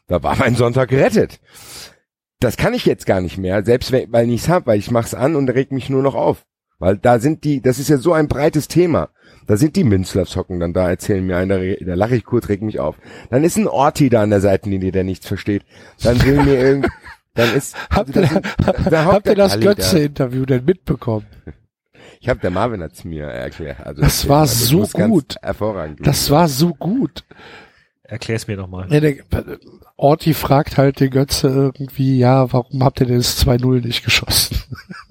Da 0.09 0.23
war 0.23 0.37
mein 0.37 0.55
Sonntag 0.55 0.89
gerettet. 0.91 1.41
Das 2.41 2.57
kann 2.57 2.75
ich 2.75 2.85
jetzt 2.85 3.07
gar 3.07 3.21
nicht 3.21 3.39
mehr, 3.39 3.65
selbst 3.65 3.93
wenn, 3.93 4.13
weil 4.13 4.29
ich 4.31 4.43
es 4.43 4.49
hab, 4.49 4.67
weil 4.67 4.79
ich 4.79 4.91
mach's 4.91 5.15
an 5.15 5.37
und 5.37 5.49
reg 5.51 5.73
mich 5.73 5.89
nur 5.91 6.03
noch 6.03 6.15
auf. 6.15 6.45
Weil 6.79 6.99
da 6.99 7.19
sind 7.19 7.45
die, 7.45 7.63
das 7.63 7.79
ist 7.79 7.89
ja 7.89 7.97
so 7.97 8.13
ein 8.13 8.29
breites 8.29 8.69
Thema. 8.69 9.09
Da 9.47 9.57
sind 9.57 9.77
die 9.77 9.85
Münzlers 9.85 10.37
hocken 10.37 10.61
dann 10.61 10.75
da, 10.75 10.91
erzählen 10.91 11.25
mir 11.27 11.39
einen, 11.39 11.49
da, 11.49 11.85
da 11.87 11.95
lache 11.95 12.17
ich 12.17 12.25
kurz, 12.25 12.51
reg 12.51 12.61
mich 12.61 12.79
auf. 12.79 12.97
Dann 13.31 13.45
ist 13.45 13.57
ein 13.57 13.67
Orti 13.67 14.11
da 14.11 14.23
an 14.23 14.31
der 14.31 14.43
Seitenlinie, 14.43 14.93
der 14.93 15.03
nichts 15.05 15.27
versteht. 15.27 15.63
Dann 16.03 16.23
will 16.23 16.43
mir 16.43 16.59
irgend, 16.61 16.89
dann 17.35 17.55
ist, 17.55 17.75
Habt 17.91 18.15
da 18.15 18.21
ihr, 18.21 18.27
sind- 18.29 18.47
da 18.91 19.05
habt 19.07 19.27
ihr 19.27 19.35
das 19.35 19.55
da. 19.55 19.59
Götze-Interview 19.61 20.45
denn 20.45 20.67
mitbekommen? 20.67 21.25
Ich 22.21 22.29
habe 22.29 22.41
der 22.41 22.51
Marvin 22.51 22.83
hat's 22.83 23.05
mir 23.05 23.25
erklärt. 23.25 23.81
Also 23.87 24.03
Das 24.03 24.29
war 24.29 24.41
Also 24.43 24.53
es 24.53 24.69
so 24.69 24.79
muss 24.79 24.93
ganz 24.93 25.11
gut. 25.11 25.37
Hervorragend. 25.43 26.07
Das 26.07 26.31
war 26.31 26.49
so 26.49 26.75
gut. 26.75 27.25
Erklär's 28.09 28.47
mir 28.47 28.57
doch 28.57 28.69
mal. 28.69 28.93
Ja, 28.93 29.01
der, 29.01 29.17
Orti 29.97 30.35
fragt 30.35 30.77
halt 30.77 31.01
den 31.01 31.11
Götze 31.11 31.49
irgendwie, 31.49 32.19
ja, 32.19 32.53
warum 32.53 32.85
habt 32.85 33.01
ihr 33.01 33.07
denn 33.07 33.17
das 33.17 33.45
2-0 33.45 33.85
nicht 33.85 34.05
geschossen? 34.05 34.59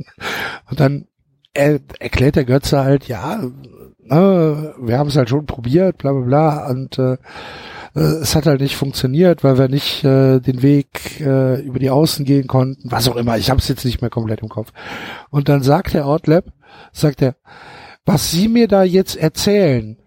Und 0.69 0.79
dann 0.79 1.07
er, 1.53 1.79
erklärt 1.99 2.35
der 2.35 2.45
Götze 2.45 2.83
halt, 2.83 3.07
ja, 3.07 3.41
äh, 4.09 4.09
wir 4.09 4.97
haben 4.97 5.09
es 5.09 5.15
halt 5.15 5.29
schon 5.29 5.45
probiert, 5.45 5.97
bla 5.97 6.11
bla 6.11 6.21
bla, 6.21 6.69
und 6.69 6.99
äh, 6.99 7.17
es 7.95 8.35
hat 8.35 8.45
halt 8.45 8.59
nicht 8.59 8.75
funktioniert, 8.75 9.43
weil 9.43 9.57
wir 9.57 9.69
nicht 9.69 10.03
äh, 10.03 10.39
den 10.39 10.61
Weg 10.61 11.21
äh, 11.21 11.61
über 11.61 11.79
die 11.79 11.89
Außen 11.89 12.25
gehen 12.25 12.45
konnten, 12.45 12.91
was 12.91 13.07
auch 13.07 13.15
immer, 13.15 13.37
ich 13.37 13.49
habe 13.49 13.59
es 13.59 13.69
jetzt 13.69 13.85
nicht 13.85 14.01
mehr 14.01 14.09
komplett 14.09 14.41
im 14.41 14.49
Kopf. 14.49 14.73
Und 15.29 15.47
dann 15.47 15.63
sagt 15.63 15.93
der 15.93 16.05
Ortlab, 16.05 16.45
sagt 16.91 17.21
er, 17.21 17.35
was 18.05 18.31
Sie 18.31 18.49
mir 18.49 18.67
da 18.67 18.83
jetzt 18.83 19.15
erzählen, 19.15 19.97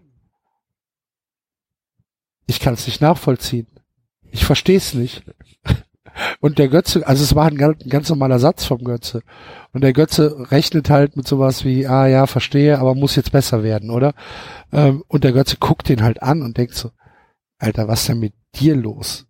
ich 2.49 2.59
kann 2.61 2.75
es 2.75 2.87
nicht 2.87 3.01
nachvollziehen. 3.01 3.69
Ich 4.31 4.45
verstehe 4.45 4.79
es 4.79 4.95
nicht. 4.95 5.23
Und 6.41 6.59
der 6.59 6.69
Götze, 6.69 7.07
also 7.07 7.23
es 7.23 7.35
war 7.35 7.47
ein 7.47 7.59
ganz, 7.59 7.85
ein 7.85 7.91
ganz 7.91 8.09
normaler 8.09 8.41
Satz 8.41 8.65
vom 8.65 8.83
Götze. 8.83 9.23
Und 9.73 9.83
der 9.83 9.93
Götze 9.93 10.51
rechnet 10.51 10.91
halt 10.91 11.17
mit 11.17 11.29
sowas 11.29 11.65
wie, 11.65 11.87
ah 11.87 12.07
ja, 12.09 12.27
verstehe, 12.27 12.79
aber 12.79 12.95
muss 12.95 13.15
jetzt 13.15 13.31
besser 13.31 13.63
werden, 13.63 13.91
oder? 13.91 14.15
Ähm, 14.73 15.05
und 15.07 15.23
der 15.25 15.33
Götze 15.33 15.59
guckt 15.59 15.89
den 15.89 16.03
halt 16.03 16.23
an 16.23 16.43
und 16.43 16.57
denkt 16.57 16.75
so, 16.75 16.91
Alter, 17.59 17.87
was 17.87 18.07
denn 18.07 18.19
mit 18.19 18.33
dir 18.55 18.75
los? 18.75 19.27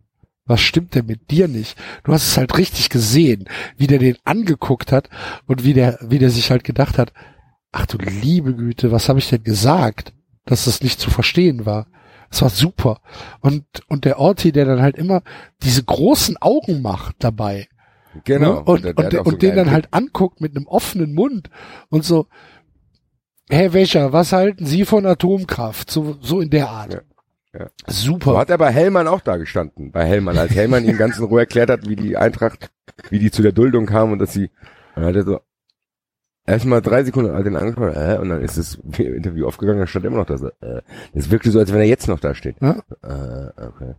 Was 0.47 0.61
stimmt 0.61 0.95
denn 0.95 1.07
mit 1.07 1.31
dir 1.31 1.49
nicht? 1.49 1.77
Du 2.05 2.13
hast 2.13 2.27
es 2.27 2.39
halt 2.39 2.57
richtig 2.57 2.89
gesehen, 2.89 3.49
wie 3.77 3.89
der 3.89 3.99
den 3.99 4.17
angeguckt 4.25 4.93
hat 4.93 5.11
und 5.47 5.65
wie 5.65 5.75
der, 5.75 5.99
wie 6.03 6.19
der 6.19 6.31
sich 6.31 6.51
halt 6.51 6.65
gedacht 6.65 6.99
hat, 6.99 7.13
ach 7.73 7.87
du 7.87 7.99
liebe 7.99 8.55
Güte, 8.55 8.93
was 8.93 9.09
habe 9.09 9.19
ich 9.19 9.29
denn 9.29 9.43
gesagt, 9.43 10.15
dass 10.47 10.65
das 10.65 10.83
nicht 10.83 11.01
zu 11.01 11.11
verstehen 11.11 11.67
war? 11.67 11.89
Es 12.31 12.43
war 12.43 12.51
super. 12.51 13.01
Und, 13.41 13.65
und 13.89 14.05
der 14.05 14.19
Orti, 14.19 14.53
der 14.53 14.65
dann 14.65 14.83
halt 14.83 14.97
immer 14.97 15.23
diese 15.63 15.83
großen 15.83 16.37
Augen 16.39 16.83
macht 16.83 17.17
dabei. 17.21 17.69
genau. 18.25 18.55
Ne? 18.55 18.63
Und, 18.65 18.85
und, 18.85 19.13
der, 19.13 19.21
auch 19.21 19.25
so 19.25 19.31
und 19.31 19.43
den 19.43 19.57
dann 19.57 19.71
halt 19.71 19.89
anguckt 19.93 20.41
mit 20.41 20.57
einem 20.57 20.67
offenen 20.67 21.15
Mund 21.15 21.51
und 21.89 22.05
so, 22.05 22.27
Herr 23.51 23.73
Wäscher, 23.73 24.13
was 24.13 24.33
halten 24.33 24.67
Sie 24.67 24.85
von 24.85 25.07
Atomkraft? 25.07 25.91
So, 25.91 26.19
so 26.21 26.41
in 26.41 26.51
der 26.51 26.69
Art. 26.69 26.93
Ja, 26.93 27.01
ja. 27.59 27.71
Super. 27.87 28.33
So 28.33 28.39
hat 28.39 28.51
er 28.51 28.59
bei 28.59 28.71
Hellmann 28.71 29.09
auch 29.09 29.21
da 29.21 29.39
gestanden. 29.39 29.91
Bei 29.91 30.05
Hellmann, 30.05 30.37
als 30.37 30.55
Hellmann 30.55 30.85
ihm 30.85 30.99
ganz 30.99 31.19
in 31.19 31.25
Ruhe 31.25 31.41
erklärt 31.41 31.71
hat, 31.71 31.89
wie 31.89 31.97
die 31.97 32.19
Eintracht, 32.19 32.71
wie 33.09 33.19
die 33.19 33.31
zu 33.31 33.41
der 33.41 33.53
Duldung 33.53 33.87
kam 33.87 34.13
und 34.13 34.19
dass 34.19 34.35
sie, 34.35 34.51
dann 34.95 35.07
hat 35.07 35.17
er 35.17 35.25
so 35.25 35.41
erstmal 36.49 36.83
drei 36.83 37.05
Sekunden 37.05 37.33
hat 37.35 37.47
den 37.47 37.57
angeschaut, 37.57 37.95
äh, 37.95 38.19
und 38.19 38.29
dann 38.31 38.43
ist 38.43 38.59
das 38.59 38.79
Interview 38.99 39.47
aufgegangen, 39.47 39.81
da 39.81 39.87
stand 39.87 40.05
immer 40.05 40.19
noch 40.19 40.27
da 40.27 40.35
äh, 40.61 40.83
das 41.15 41.31
wirkte 41.31 41.51
so, 41.51 41.59
als 41.59 41.73
wenn 41.73 41.81
er 41.81 41.87
jetzt 41.87 42.09
noch 42.09 42.21
da 42.21 42.35
steht. 42.35 42.57
Ja. 42.61 42.83
Äh, 43.03 43.67
okay. 43.67 43.95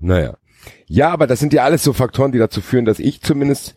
Naja. 0.00 0.36
Ja, 0.86 1.10
aber 1.10 1.26
das 1.26 1.40
sind 1.40 1.52
ja 1.52 1.64
alles 1.64 1.82
so 1.82 1.92
Faktoren, 1.92 2.32
die 2.32 2.38
dazu 2.38 2.60
führen, 2.60 2.84
dass 2.84 2.98
ich 2.98 3.20
zumindest 3.22 3.74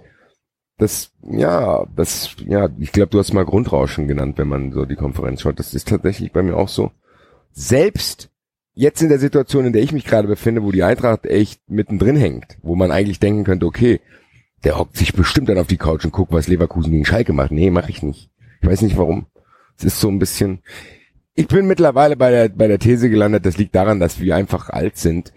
das, 0.77 1.11
ja, 1.23 1.85
das, 1.95 2.35
ja, 2.45 2.69
ich 2.79 2.91
glaube, 2.91 3.09
du 3.09 3.19
hast 3.19 3.33
mal 3.33 3.45
Grundrauschen 3.45 4.07
genannt, 4.07 4.37
wenn 4.37 4.47
man 4.47 4.71
so 4.71 4.85
die 4.85 4.97
Konferenz 4.97 5.41
schaut. 5.41 5.57
Das 5.57 5.73
ist 5.73 5.87
tatsächlich 5.87 6.31
bei 6.33 6.43
mir 6.43 6.57
auch 6.57 6.67
so. 6.67 6.91
Selbst 7.51 8.29
jetzt 8.73 9.01
in 9.01 9.09
der 9.09 9.19
Situation, 9.19 9.65
in 9.65 9.73
der 9.73 9.81
ich 9.81 9.93
mich 9.93 10.03
gerade 10.03 10.27
befinde, 10.27 10.63
wo 10.63 10.71
die 10.71 10.83
Eintracht 10.83 11.25
echt 11.25 11.61
mittendrin 11.69 12.17
hängt, 12.17 12.57
wo 12.61 12.75
man 12.75 12.91
eigentlich 12.91 13.19
denken 13.19 13.45
könnte, 13.45 13.65
okay, 13.65 14.01
der 14.65 14.77
hockt 14.77 14.97
sich 14.97 15.13
bestimmt 15.13 15.47
dann 15.47 15.57
auf 15.57 15.67
die 15.67 15.77
Couch 15.77 16.03
und 16.03 16.11
guckt, 16.11 16.33
was 16.33 16.47
Leverkusen 16.47 16.91
gegen 16.91 17.05
Schalke 17.05 17.31
macht. 17.31 17.51
Nee, 17.51 17.69
mache 17.69 17.89
ich 17.91 18.03
nicht. 18.03 18.29
Ich 18.61 18.67
weiß 18.67 18.81
nicht 18.81 18.97
warum. 18.97 19.27
Es 19.77 19.85
ist 19.85 19.99
so 20.01 20.09
ein 20.09 20.19
bisschen, 20.19 20.59
ich 21.35 21.47
bin 21.47 21.67
mittlerweile 21.67 22.15
bei 22.17 22.31
der, 22.31 22.49
bei 22.49 22.67
der 22.67 22.79
These 22.79 23.09
gelandet, 23.09 23.45
das 23.45 23.57
liegt 23.57 23.75
daran, 23.75 23.99
dass 23.99 24.19
wir 24.19 24.35
einfach 24.35 24.69
alt 24.69 24.97
sind 24.97 25.33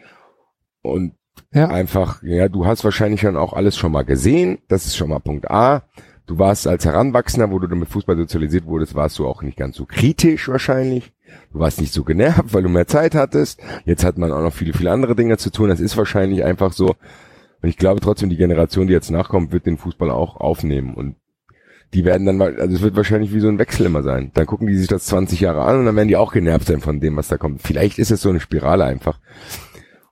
und 0.83 1.13
Ja. 1.53 1.69
einfach, 1.69 2.23
ja, 2.23 2.49
du 2.49 2.67
hast 2.67 2.85
wahrscheinlich 2.85 3.21
dann 3.21 3.37
auch 3.37 3.53
alles 3.53 3.77
schon 3.77 3.93
mal 3.93 4.05
gesehen. 4.05 4.59
Das 4.69 4.87
ist 4.87 4.97
schon 4.97 5.11
mal 5.11 5.19
Punkt 5.21 5.51
A. 5.51 5.83
Du 6.27 6.39
warst 6.39 6.67
als 6.67 6.85
Heranwachsender, 6.85 7.51
wo 7.51 7.59
du 7.59 7.67
dann 7.69 7.79
mit 7.79 7.89
Fußball 7.89 8.17
sozialisiert 8.17 8.67
wurdest, 8.67 8.95
warst 8.95 9.19
du 9.19 9.27
auch 9.27 9.43
nicht 9.43 9.57
ganz 9.57 9.77
so 9.77 9.87
kritisch 9.87 10.49
wahrscheinlich. 10.49 11.13
Du 11.53 11.59
warst 11.59 11.81
nicht 11.81 11.93
so 11.93 12.05
genervt, 12.05 12.53
weil 12.55 12.63
du 12.63 12.69
mehr 12.69 12.87
Zeit 12.87 13.15
hattest. 13.15 13.61
Jetzt 13.87 14.05
hat 14.05 14.19
man 14.19 14.31
auch 14.33 14.43
noch 14.43 14.53
viele, 14.53 14.73
viele 14.75 14.91
andere 14.93 15.17
Dinge 15.17 15.37
zu 15.39 15.51
tun. 15.51 15.69
Das 15.69 15.81
ist 15.81 15.97
wahrscheinlich 15.97 16.45
einfach 16.45 16.73
so. 16.73 16.97
Und 17.61 17.69
ich 17.69 17.77
glaube 17.77 18.01
trotzdem, 18.01 18.31
die 18.31 18.37
Generation, 18.37 18.87
die 18.87 18.93
jetzt 18.93 19.11
nachkommt, 19.11 19.53
wird 19.53 19.67
den 19.67 19.79
Fußball 19.79 20.11
auch 20.11 20.37
aufnehmen. 20.37 20.95
Und 20.95 21.17
die 21.95 22.05
werden 22.05 22.27
dann 22.27 22.37
mal, 22.37 22.61
also 22.61 22.77
es 22.77 22.83
wird 22.83 22.97
wahrscheinlich 22.97 23.33
wie 23.33 23.41
so 23.41 23.49
ein 23.49 23.59
Wechsel 23.59 23.87
immer 23.87 24.03
sein. 24.03 24.31
Dann 24.35 24.47
gucken 24.47 24.67
die 24.67 24.77
sich 24.77 24.89
das 24.89 25.07
20 25.07 25.41
Jahre 25.41 25.63
an 25.63 25.79
und 25.79 25.87
dann 25.87 25.97
werden 25.97 26.09
die 26.09 26.17
auch 26.17 26.33
genervt 26.33 26.67
sein 26.67 26.81
von 26.81 27.01
dem, 27.01 27.17
was 27.17 27.29
da 27.29 27.39
kommt. 27.39 27.63
Vielleicht 27.63 27.99
ist 27.99 28.11
es 28.11 28.21
so 28.21 28.29
eine 28.29 28.41
Spirale 28.41 28.85
einfach. 28.85 29.19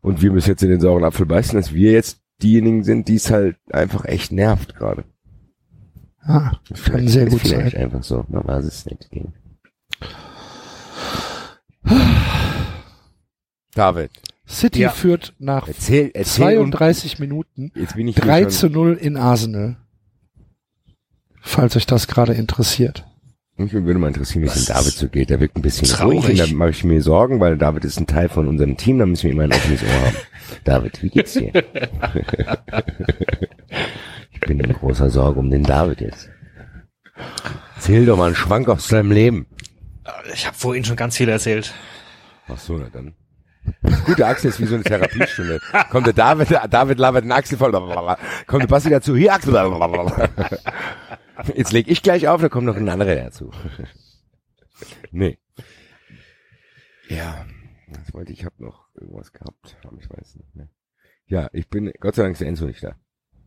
Und 0.01 0.23
wir 0.23 0.33
müssen 0.33 0.51
jetzt 0.51 0.63
in 0.63 0.71
den 0.71 0.81
sauren 0.81 1.05
Apfel 1.05 1.27
beißen, 1.27 1.59
dass 1.59 1.75
wir 1.75 1.93
jetzt 1.93 2.21
diejenigen 2.43 2.85
sind, 2.85 3.09
die 3.09 3.17
es 3.17 3.31
halt 3.31 3.57
einfach 3.71 4.05
echt 4.05 4.33
nervt 4.33 4.77
gerade. 4.77 5.05
Ah, 6.21 6.53
kann 6.85 7.07
sehr 7.09 7.27
ist 7.27 7.33
gut 7.33 7.41
vielleicht 7.43 7.77
sein. 7.77 7.85
einfach 7.85 8.03
so. 8.03 8.25
Man 8.29 8.47
weiß 8.47 8.65
es 8.65 8.87
nicht. 8.87 9.09
David, 13.75 14.11
City 14.49 14.81
Ja. 14.83 14.91
führt 14.91 15.35
nach 15.39 15.67
erzähl, 15.69 16.11
erzähl 16.15 16.59
und 16.59 16.73
32 16.73 17.19
Minuten 17.19 17.73
jetzt 17.75 17.97
bin 17.97 18.07
ich 18.09 18.15
3 18.17 18.39
hier 18.39 18.49
zu 18.49 18.67
schon, 18.67 18.73
0 18.73 18.95
in 18.95 19.17
Arsenal. 19.17 19.77
Falls 21.41 21.77
euch 21.77 21.87
das 21.87 22.07
gerade 22.07 22.33
interessiert. 22.35 23.05
mich 23.57 23.73
würde 23.73 23.99
mal 23.99 24.09
interessieren, 24.09 24.43
wie 24.43 24.47
es 24.49 24.55
dem 24.67 24.75
David 24.75 24.93
so 24.93 25.09
geht. 25.09 25.31
Der 25.31 25.41
wirkt 25.41 25.57
ein 25.57 25.63
bisschen 25.63 25.89
Traurig. 25.89 26.25
ruhig 26.29 26.41
und 26.43 26.51
da 26.51 26.57
mache 26.57 26.71
ich 26.71 26.85
mir 26.85 27.01
Sorgen, 27.03 27.41
weil 27.41 27.57
David 27.57 27.85
ist 27.85 27.99
ein 27.99 28.07
Teil 28.07 28.29
von 28.29 28.47
unserem 28.49 28.77
Team, 28.77 28.99
da 28.99 29.07
müssen 29.07 29.25
wir 29.25 29.33
immer 29.33 29.45
ein 29.45 29.53
offenes 29.53 29.83
Ohr 29.83 29.89
haben. 30.07 30.17
David, 30.65 31.03
wie 31.03 31.09
geht's 31.09 31.33
dir? 31.35 31.53
ich 34.33 34.41
bin 34.41 34.61
in 34.61 34.73
großer 34.73 35.11
Sorge 35.11 35.39
um 35.41 35.51
den 35.51 35.63
David 35.63 36.01
jetzt. 36.01 36.29
Erzähl 37.77 38.07
doch 38.07 38.17
mal 38.17 38.27
einen 38.27 38.37
Schwank 38.37 38.69
aus 38.69 38.89
deinem 38.89 39.11
Leben. 39.13 39.47
Ich 40.33 40.47
habe 40.47 40.57
vorhin 40.57 40.85
schon 40.85 40.97
ganz 40.97 41.17
viel 41.17 41.29
erzählt. 41.29 41.75
Ach 42.49 42.59
so, 42.59 42.77
na 42.79 42.89
dann. 42.93 43.15
Gut, 44.05 44.19
der 44.19 44.29
Axel 44.29 44.51
ist 44.51 44.61
wie 44.61 44.67
so 44.67 44.75
eine 44.75 44.85
Therapiestunde. 44.85 45.61
Kommt 45.91 46.07
der 46.07 46.13
David, 46.15 46.51
David 46.71 46.99
labert 46.99 47.25
den 47.25 47.33
Axel 47.33 47.59
voll. 47.59 47.73
Kommt 48.47 48.63
der 48.63 48.69
Basti 48.69 48.91
dazu, 48.91 49.17
hier 49.17 49.33
Axel. 49.35 49.55
Jetzt 51.55 51.73
leg 51.73 51.89
ich 51.89 52.03
gleich 52.03 52.29
auf, 52.29 52.41
da 52.41 52.49
kommt 52.49 52.67
noch 52.67 52.77
ein 52.77 52.89
anderer 52.89 53.15
dazu. 53.15 53.51
Nee. 55.11 55.39
Ja, 57.09 57.45
das 57.93 58.13
wollte 58.15 58.33
ich, 58.33 58.41
ich 58.41 58.45
habe 58.45 58.57
noch 58.59 58.87
irgendwas 58.95 59.33
gehabt, 59.33 59.77
aber 59.85 59.97
ich 60.01 60.11
weiß 60.11 60.37
nicht 60.37 60.55
mehr. 60.57 60.69
Ja, 61.27 61.49
ich 61.53 61.69
bin, 61.69 61.93
Gott 62.01 62.15
sei 62.17 62.23
Dank 62.23 62.33
ist 62.35 62.41
der 62.41 62.49
Enzo 62.49 62.65
nicht 62.67 62.83
da. 62.83 62.97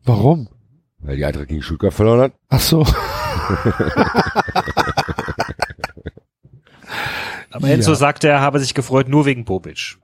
Warum? 0.04 0.48
Weil 0.98 1.16
die 1.16 1.24
Eintracht 1.24 1.48
gegen 1.48 1.62
Stuttgart 1.62 1.92
verloren 1.94 2.20
hat. 2.20 2.32
Ach 2.48 2.60
so. 2.60 2.84
Aber 7.50 7.68
Enzo 7.68 7.90
Ja. 7.92 7.96
sagte, 7.96 8.28
er 8.28 8.40
habe 8.40 8.60
sich 8.60 8.74
gefreut 8.74 9.08
nur 9.08 9.26
wegen 9.26 9.44
Bobic. 9.44 9.96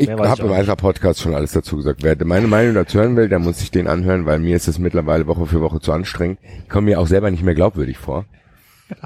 Ich 0.00 0.08
habe 0.08 0.42
im 0.42 0.52
Eintracht 0.52 0.78
Podcast 0.78 1.20
schon 1.20 1.34
alles 1.34 1.50
dazu 1.52 1.76
gesagt. 1.76 2.04
Wer 2.04 2.16
meine 2.24 2.46
Meinung 2.46 2.74
dazu 2.74 3.00
hören 3.00 3.16
will, 3.16 3.28
der 3.28 3.40
muss 3.40 3.58
sich 3.58 3.72
den 3.72 3.88
anhören, 3.88 4.26
weil 4.26 4.38
mir 4.38 4.54
ist 4.54 4.68
es 4.68 4.78
mittlerweile 4.78 5.26
Woche 5.26 5.46
für 5.46 5.60
Woche 5.60 5.80
zu 5.80 5.90
anstrengend. 5.92 6.38
Ich 6.62 6.68
komme 6.68 6.84
mir 6.84 7.00
auch 7.00 7.08
selber 7.08 7.32
nicht 7.32 7.42
mehr 7.42 7.54
glaubwürdig 7.54 7.98
vor. 7.98 8.24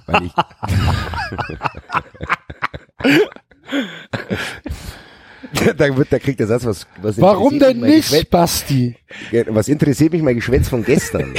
Weil 0.07 0.25
ich, 0.27 0.33
da, 5.77 5.97
wird, 5.97 6.13
da 6.13 6.19
kriegt 6.19 6.41
der 6.41 6.47
Satz, 6.47 6.65
was, 6.65 6.87
was 7.01 7.21
Warum 7.21 7.59
denn 7.59 7.81
nicht, 7.81 8.31
Basti? 8.31 8.97
Geschwätz- 9.31 9.55
Was 9.55 9.69
interessiert 9.69 10.13
mich 10.13 10.23
mein 10.23 10.37
Geschwätz 10.37 10.69
von 10.69 10.85
gestern? 10.85 11.35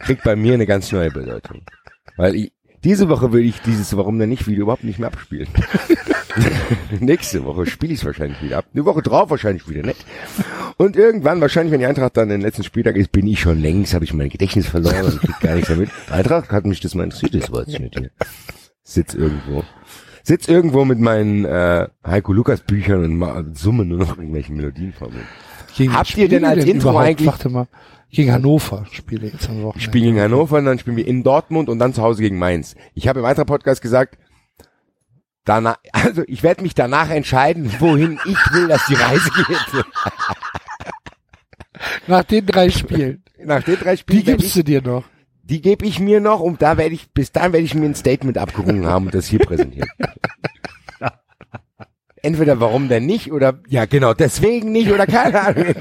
Kriegt 0.00 0.22
bei 0.24 0.36
mir 0.36 0.54
eine 0.54 0.66
ganz 0.66 0.92
neue 0.92 1.10
Bedeutung. 1.10 1.62
Weil 2.16 2.34
ich, 2.34 2.52
diese 2.84 3.08
Woche 3.08 3.32
will 3.32 3.44
ich 3.44 3.60
dieses 3.62 3.96
Warum 3.96 4.18
denn 4.18 4.28
nicht 4.28 4.46
Video 4.46 4.62
überhaupt 4.64 4.84
nicht 4.84 4.98
mehr 4.98 5.08
abspielen. 5.08 5.48
Nächste 7.00 7.44
Woche 7.44 7.66
spiele 7.66 7.92
ich 7.92 8.00
es 8.00 8.04
wahrscheinlich 8.06 8.40
wieder 8.42 8.58
ab. 8.58 8.66
Eine 8.74 8.84
Woche 8.84 9.02
drauf 9.02 9.30
wahrscheinlich 9.30 9.68
wieder 9.68 9.82
nicht. 9.82 10.04
Und 10.76 10.96
irgendwann, 10.96 11.40
wahrscheinlich, 11.40 11.72
wenn 11.72 11.80
die 11.80 11.86
Eintracht 11.86 12.16
dann 12.16 12.28
den 12.28 12.40
letzten 12.40 12.62
Spieltag 12.64 12.96
ist, 12.96 13.12
bin 13.12 13.26
ich 13.26 13.40
schon 13.40 13.60
längst, 13.60 13.94
habe 13.94 14.04
ich 14.04 14.12
mein 14.14 14.28
Gedächtnis 14.28 14.66
verloren 14.68 15.04
und 15.04 15.20
krieg 15.20 15.40
gar 15.40 15.54
nichts 15.54 15.68
mehr 15.68 15.78
mit. 15.78 15.90
Eintracht 16.10 16.50
hat 16.50 16.66
mich 16.66 16.80
das 16.80 16.94
mal 16.94 17.04
interessiert, 17.04 17.34
das 17.34 17.50
war 17.52 17.60
jetzt 17.66 17.78
nicht 17.80 17.98
hier. 17.98 18.10
Sitz 18.82 19.14
irgendwo. 19.14 19.64
Sitz 20.22 20.46
irgendwo 20.48 20.84
mit 20.84 20.98
meinen 20.98 21.44
äh, 21.44 21.88
Heiko 22.06 22.32
Lukas 22.32 22.60
Büchern 22.60 23.04
und 23.04 23.16
ma- 23.18 23.44
summe 23.54 23.84
nur 23.84 23.98
noch 23.98 24.16
irgendwelche 24.18 24.52
Melodien 24.52 24.92
vor 24.92 25.08
mir. 25.08 25.20
Gegen 25.76 25.92
Habt 25.94 26.16
ihr 26.16 26.28
denn 26.28 26.44
als 26.44 26.64
wir 26.66 26.74
Intro 26.74 26.96
eigentlich- 26.98 27.26
Warte 27.28 27.48
mal. 27.48 27.66
Gegen 28.10 28.32
Hannover 28.32 28.86
spiele 28.90 29.26
ich 29.26 29.34
jetzt 29.34 29.50
am 29.50 29.56
Ich 29.58 29.62
Wochenende. 29.64 29.80
spiele 29.84 30.04
gegen 30.06 30.20
Hannover 30.20 30.56
und 30.58 30.64
dann 30.64 30.78
spielen 30.78 30.96
wir 30.96 31.06
in 31.06 31.22
Dortmund 31.22 31.68
und 31.68 31.78
dann 31.78 31.92
zu 31.92 32.00
Hause 32.00 32.22
gegen 32.22 32.38
Mainz. 32.38 32.74
Ich 32.94 33.06
habe 33.06 33.20
im 33.20 33.24
weiteren 33.26 33.44
Podcast 33.44 33.82
gesagt, 33.82 34.16
danach, 35.48 35.76
also 35.92 36.22
ich 36.26 36.42
werde 36.42 36.62
mich 36.62 36.74
danach 36.74 37.10
entscheiden, 37.10 37.72
wohin 37.78 38.18
ich 38.24 38.52
will, 38.52 38.68
dass 38.68 38.84
die 38.86 38.94
Reise 38.94 39.30
geht. 39.30 39.84
Nach 42.06 42.24
den 42.24 42.46
drei 42.46 42.70
Spielen. 42.70 43.22
Nach 43.44 43.62
den 43.62 43.76
drei 43.78 43.92
Die 43.94 43.98
Spielen, 44.00 44.26
werd 44.26 44.38
gibst 44.38 44.48
ich, 44.48 44.54
du 44.54 44.64
dir 44.64 44.82
noch. 44.82 45.04
die 45.44 45.60
gebe 45.62 45.86
ich 45.86 46.00
mir 46.00 46.20
noch 46.20 46.40
und 46.40 46.60
da 46.60 46.76
werde 46.76 46.94
ich, 46.94 47.10
bis 47.12 47.32
dahin 47.32 47.52
werde 47.52 47.64
ich 47.64 47.74
mir 47.74 47.86
ein 47.86 47.94
Statement 47.94 48.36
abgerungen 48.36 48.86
haben 48.86 49.06
und 49.06 49.14
das 49.14 49.26
hier 49.26 49.38
präsentieren. 49.38 49.88
Entweder 52.20 52.58
warum 52.58 52.88
denn 52.88 53.06
nicht 53.06 53.30
oder, 53.32 53.60
ja 53.68 53.84
genau, 53.86 54.12
deswegen 54.12 54.72
nicht 54.72 54.90
oder 54.90 55.06
keine 55.06 55.40
Ahnung. 55.40 55.74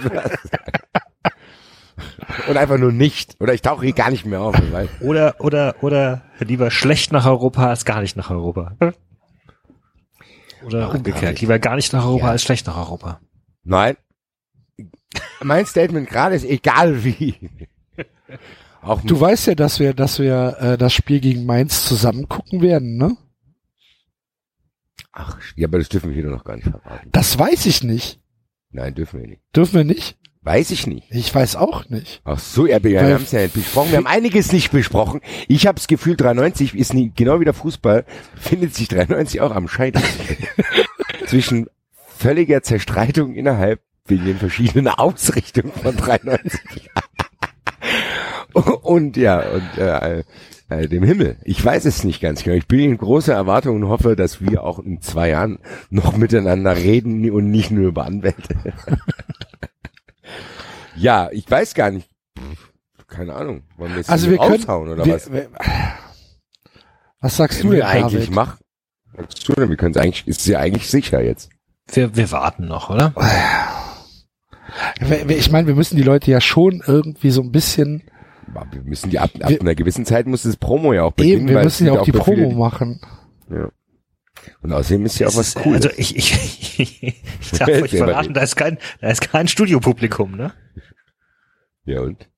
Und 2.48 2.58
einfach 2.58 2.78
nur 2.78 2.92
nicht. 2.92 3.36
Oder 3.40 3.54
ich 3.56 3.62
tauche 3.64 3.84
hier 3.86 3.94
gar 3.94 4.12
nicht 4.12 4.26
mehr 4.26 4.42
auf, 4.42 4.56
weil 4.72 4.88
Oder, 5.02 5.36
oder, 5.40 5.76
oder 5.82 6.22
lieber 6.40 6.70
schlecht 6.70 7.12
nach 7.12 7.26
Europa 7.26 7.68
als 7.70 7.86
gar 7.86 8.02
nicht 8.02 8.16
nach 8.16 8.30
Europa. 8.30 8.76
Oder 10.66 10.94
umgekehrt. 10.94 11.40
Lieber 11.42 11.60
gar 11.60 11.76
nicht 11.76 11.94
nach 11.94 12.06
Europa 12.06 12.26
Ja. 12.28 12.32
als 12.32 12.44
schlecht 12.44 12.68
nach 12.68 12.78
Europa. 12.78 13.20
Nein. 13.64 13.96
Mein 15.42 15.66
Statement 15.66 16.10
gerade 16.10 16.36
ist 16.36 16.46
egal 16.46 17.04
wie. 17.04 17.36
Auch 18.82 19.02
Du 19.02 19.20
weißt 19.20 19.48
ja, 19.48 19.56
dass 19.56 19.80
wir, 19.80 19.94
dass 19.94 20.20
wir 20.20 20.58
äh, 20.60 20.78
das 20.78 20.94
Spiel 20.94 21.20
gegen 21.20 21.46
Mainz 21.46 21.86
zusammen 21.86 22.28
gucken 22.30 22.62
werden, 22.62 22.98
ne? 22.98 23.18
Ach, 25.12 25.38
ja, 25.56 25.68
aber 25.68 25.80
das 25.80 25.90
dürfen 25.90 26.10
wir 26.14 26.22
hier 26.22 26.30
noch 26.30 26.44
gar 26.44 26.56
nicht 26.58 26.70
verraten. 26.70 27.10
Das 27.12 27.38
weiß 27.40 27.66
ich 27.66 27.84
nicht. 27.84 28.22
Nein, 28.70 28.94
dürfen 28.94 29.20
wir 29.20 29.28
nicht. 29.28 29.42
Dürfen 29.56 29.74
wir 29.76 29.84
nicht? 29.84 30.18
Weiß 30.48 30.72
ich 30.72 30.88
nicht. 30.88 31.04
Ich 31.10 31.36
weiß 31.36 31.58
auch 31.58 31.90
nicht. 31.90 32.22
Ach 32.24 32.40
so, 32.40 32.68
ja, 32.68 32.82
wir 32.82 33.02
haben 33.02 33.22
es 33.22 33.34
ja 33.34 33.42
nicht 33.42 33.54
besprochen. 33.54 33.92
Wir 33.92 33.98
haben 33.98 34.08
einiges 34.08 34.54
nicht 34.54 34.72
besprochen. 34.72 35.20
Ich 35.50 35.68
habe 35.68 35.76
das 35.76 35.88
Gefühl, 35.88 36.16
93 36.16 36.74
ist 36.74 36.94
nie, 36.94 37.12
genau 37.14 37.42
wie 37.42 37.44
der 37.44 37.54
Fußball, 37.54 38.06
findet 38.40 38.74
sich 38.74 38.88
93 38.88 39.42
auch 39.42 39.52
am 39.52 39.68
Scheitern. 39.68 40.04
Zwischen 41.26 41.68
völliger 42.18 42.64
Zerstreitung 42.64 43.36
innerhalb 43.36 43.82
wegen 44.06 44.24
den 44.24 44.38
verschiedenen 44.38 44.88
Ausrichtungen 44.88 45.74
von 45.74 45.98
93. 45.98 46.62
und 48.84 49.18
ja, 49.18 49.42
und 49.42 49.78
äh, 49.78 50.24
äh, 50.70 50.88
dem 50.88 51.04
Himmel. 51.04 51.38
Ich 51.44 51.64
weiß 51.64 51.84
es 51.84 52.06
nicht 52.06 52.22
ganz 52.22 52.44
genau. 52.44 52.56
Ich 52.56 52.68
bin 52.68 52.80
in 52.80 52.98
großer 52.98 53.34
Erwartung 53.34 53.76
und 53.76 53.90
hoffe, 53.90 54.16
dass 54.16 54.40
wir 54.40 54.64
auch 54.64 54.80
in 54.80 55.02
zwei 55.02 55.30
Jahren 55.30 55.60
noch 55.90 56.16
miteinander 56.16 56.78
reden 56.78 57.30
und 57.32 57.52
nicht 57.52 57.72
nur 57.72 57.90
über 57.90 58.06
Anwälte. 58.06 58.56
Ja, 60.98 61.30
ich 61.32 61.50
weiß 61.50 61.74
gar 61.74 61.92
nicht. 61.92 62.10
Keine 63.08 63.34
Ahnung. 63.34 63.64
Wollen 63.78 63.92
wir 63.92 63.98
jetzt 64.00 64.10
Also 64.10 64.30
wir 64.30 64.38
können, 64.38 64.64
oder 64.66 65.06
wir, 65.06 65.14
was? 65.16 65.32
wir, 65.32 65.50
was 67.22 67.38
sagst 67.38 67.60
du 67.60 67.62
Können 67.64 67.72
denn, 67.72 67.80
wir 67.80 67.88
eigentlich 67.88 68.30
machen? 68.30 68.58
Was 69.14 69.26
sagst 69.30 69.48
du 69.50 69.54
denn? 69.54 69.70
Wir 69.70 69.78
können 69.78 69.92
es 69.96 69.98
eigentlich, 70.02 70.28
ist 70.28 70.46
ja 70.46 70.60
eigentlich 70.60 70.90
sicher 70.90 71.22
jetzt. 71.22 71.50
Wir, 71.92 72.16
wir 72.16 72.32
warten 72.32 72.68
noch, 72.68 72.90
oder? 72.90 73.14
Ich 75.30 75.52
meine, 75.52 75.68
wir 75.68 75.76
müssen 75.76 75.96
die 75.96 76.04
Leute 76.04 76.30
ja 76.32 76.42
schon 76.42 76.84
irgendwie 76.86 77.32
so 77.32 77.42
ein 77.42 77.52
bisschen, 77.52 78.04
Wir 78.72 78.82
müssen 78.84 79.10
die 79.10 79.20
ab, 79.20 79.32
ab 79.42 79.50
Wir- 79.50 79.62
einer 79.62 79.76
gewissen 79.76 80.06
Zeit 80.06 80.28
muss 80.28 80.44
das 80.44 80.58
Promo 80.58 80.94
ja 80.94 81.04
auch 81.04 81.14
beginnen. 81.14 81.48
eben, 81.48 81.50
wir 81.50 81.64
müssen 81.64 81.88
ja 81.88 81.94
auch 81.94 82.04
die 82.04 82.12
Promo 82.12 82.52
machen. 82.52 83.00
Ja. 83.50 83.70
Und 84.62 84.72
außerdem 84.74 85.06
ist 85.06 85.20
ja 85.20 85.28
auch 85.28 85.36
was 85.36 85.50
ist, 85.50 85.56
Cooles. 85.56 85.86
Also 85.86 85.98
ich, 85.98 86.16
ich, 86.16 87.04
ich 87.42 87.52
darf 87.58 87.70
euch 87.70 87.92
verraten, 87.98 88.34
da 88.34 88.42
ist 88.42 88.56
kein, 88.56 88.78
da 89.02 89.10
ist 89.10 89.22
kein 89.22 89.48
Studiopublikum, 89.48 90.36
ne? 90.36 90.54
Ja 91.88 92.02
und? 92.02 92.30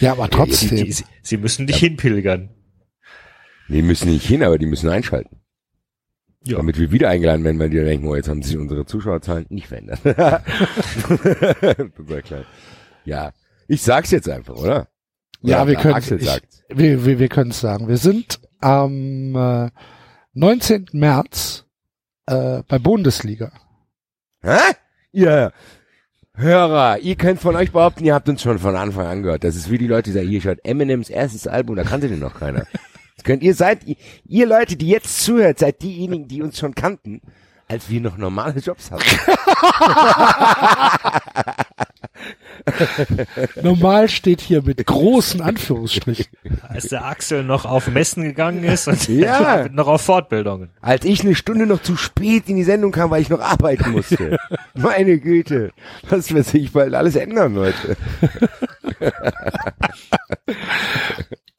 Ja, 0.00 0.12
aber 0.12 0.24
Sie, 0.24 0.30
trotzdem. 0.30 0.84
die, 0.86 0.92
sie, 0.92 1.04
sie 1.22 1.36
müssen 1.36 1.66
dich 1.66 1.76
hinpilgern. 1.76 2.48
Die 3.68 3.82
müssen 3.82 4.10
nicht 4.10 4.26
hin, 4.26 4.42
aber 4.42 4.58
die 4.58 4.66
müssen 4.66 4.88
einschalten. 4.88 5.40
Ja. 6.44 6.56
Damit 6.56 6.78
wir 6.78 6.90
wieder 6.90 7.10
eingeladen 7.10 7.44
werden, 7.44 7.58
weil 7.58 7.68
die 7.70 7.76
denken, 7.78 8.08
oh, 8.08 8.16
jetzt 8.16 8.28
haben 8.28 8.42
sich 8.42 8.56
unsere 8.56 8.86
Zuschauerzahlen 8.86 9.46
nicht 9.50 9.68
verändert. 9.68 10.00
Ja, 13.04 13.32
ich 13.68 13.82
sag's 13.82 14.10
jetzt 14.12 14.28
einfach, 14.28 14.54
oder? 14.54 14.88
Ja, 15.40 15.62
Oder 15.62 15.68
wir 15.68 15.74
können 15.76 16.00
sagt's. 16.20 16.62
wir, 16.68 17.04
wir, 17.04 17.18
wir 17.18 17.28
können 17.28 17.50
es 17.50 17.60
sagen. 17.60 17.88
Wir 17.88 17.96
sind 17.96 18.40
am 18.60 19.34
äh, 19.34 19.70
19. 20.34 20.86
März 20.92 21.64
äh, 22.26 22.62
bei 22.68 22.78
Bundesliga. 22.78 23.50
Hä? 24.40 24.56
Ihr 25.10 25.52
Hörer, 26.34 26.98
ihr 27.00 27.16
könnt 27.16 27.40
von 27.40 27.54
euch 27.56 27.72
behaupten, 27.72 28.04
ihr 28.04 28.14
habt 28.14 28.28
uns 28.28 28.40
schon 28.40 28.58
von 28.58 28.74
Anfang 28.74 29.06
an 29.06 29.22
gehört. 29.22 29.44
Das 29.44 29.54
ist 29.54 29.70
wie 29.70 29.76
die 29.76 29.86
Leute, 29.86 30.10
die 30.10 30.12
sagen, 30.12 30.28
hier 30.28 30.40
schaut 30.40 30.58
Eminems 30.64 31.10
erstes 31.10 31.46
Album, 31.46 31.76
da 31.76 31.84
kannte 31.84 32.08
den 32.08 32.20
noch 32.20 32.34
keiner. 32.34 32.64
Das 33.16 33.24
könnt 33.24 33.42
ihr 33.42 33.54
seid, 33.54 33.84
ihr, 33.84 33.96
ihr 34.24 34.46
Leute, 34.46 34.76
die 34.76 34.88
jetzt 34.88 35.22
zuhört, 35.22 35.58
seid 35.58 35.82
diejenigen, 35.82 36.28
die 36.28 36.40
uns 36.40 36.58
schon 36.58 36.74
kannten, 36.74 37.20
als 37.68 37.90
wir 37.90 38.00
noch 38.00 38.16
normale 38.16 38.60
Jobs 38.60 38.90
hatten. 38.90 39.04
Normal 43.62 44.08
steht 44.08 44.40
hier 44.40 44.62
mit 44.62 44.84
großen 44.86 45.40
Anführungsstrichen. 45.40 46.26
Als 46.68 46.88
der 46.88 47.04
Axel 47.04 47.42
noch 47.42 47.64
auf 47.64 47.88
Messen 47.88 48.22
gegangen 48.22 48.62
ist 48.64 48.88
und 48.88 49.08
Ja. 49.08 49.68
noch 49.72 49.88
auf 49.88 50.02
Fortbildungen. 50.02 50.70
Als 50.80 51.04
ich 51.04 51.22
eine 51.22 51.34
Stunde 51.34 51.66
noch 51.66 51.82
zu 51.82 51.96
spät 51.96 52.48
in 52.48 52.56
die 52.56 52.64
Sendung 52.64 52.92
kam, 52.92 53.10
weil 53.10 53.22
ich 53.22 53.28
noch 53.30 53.40
arbeiten 53.40 53.90
musste. 53.92 54.38
Meine 54.74 55.18
Güte. 55.18 55.72
Das 56.08 56.32
wird 56.32 56.46
sich 56.46 56.72
bald 56.72 56.94
alles 56.94 57.16
ändern, 57.16 57.54
Leute. 57.54 57.96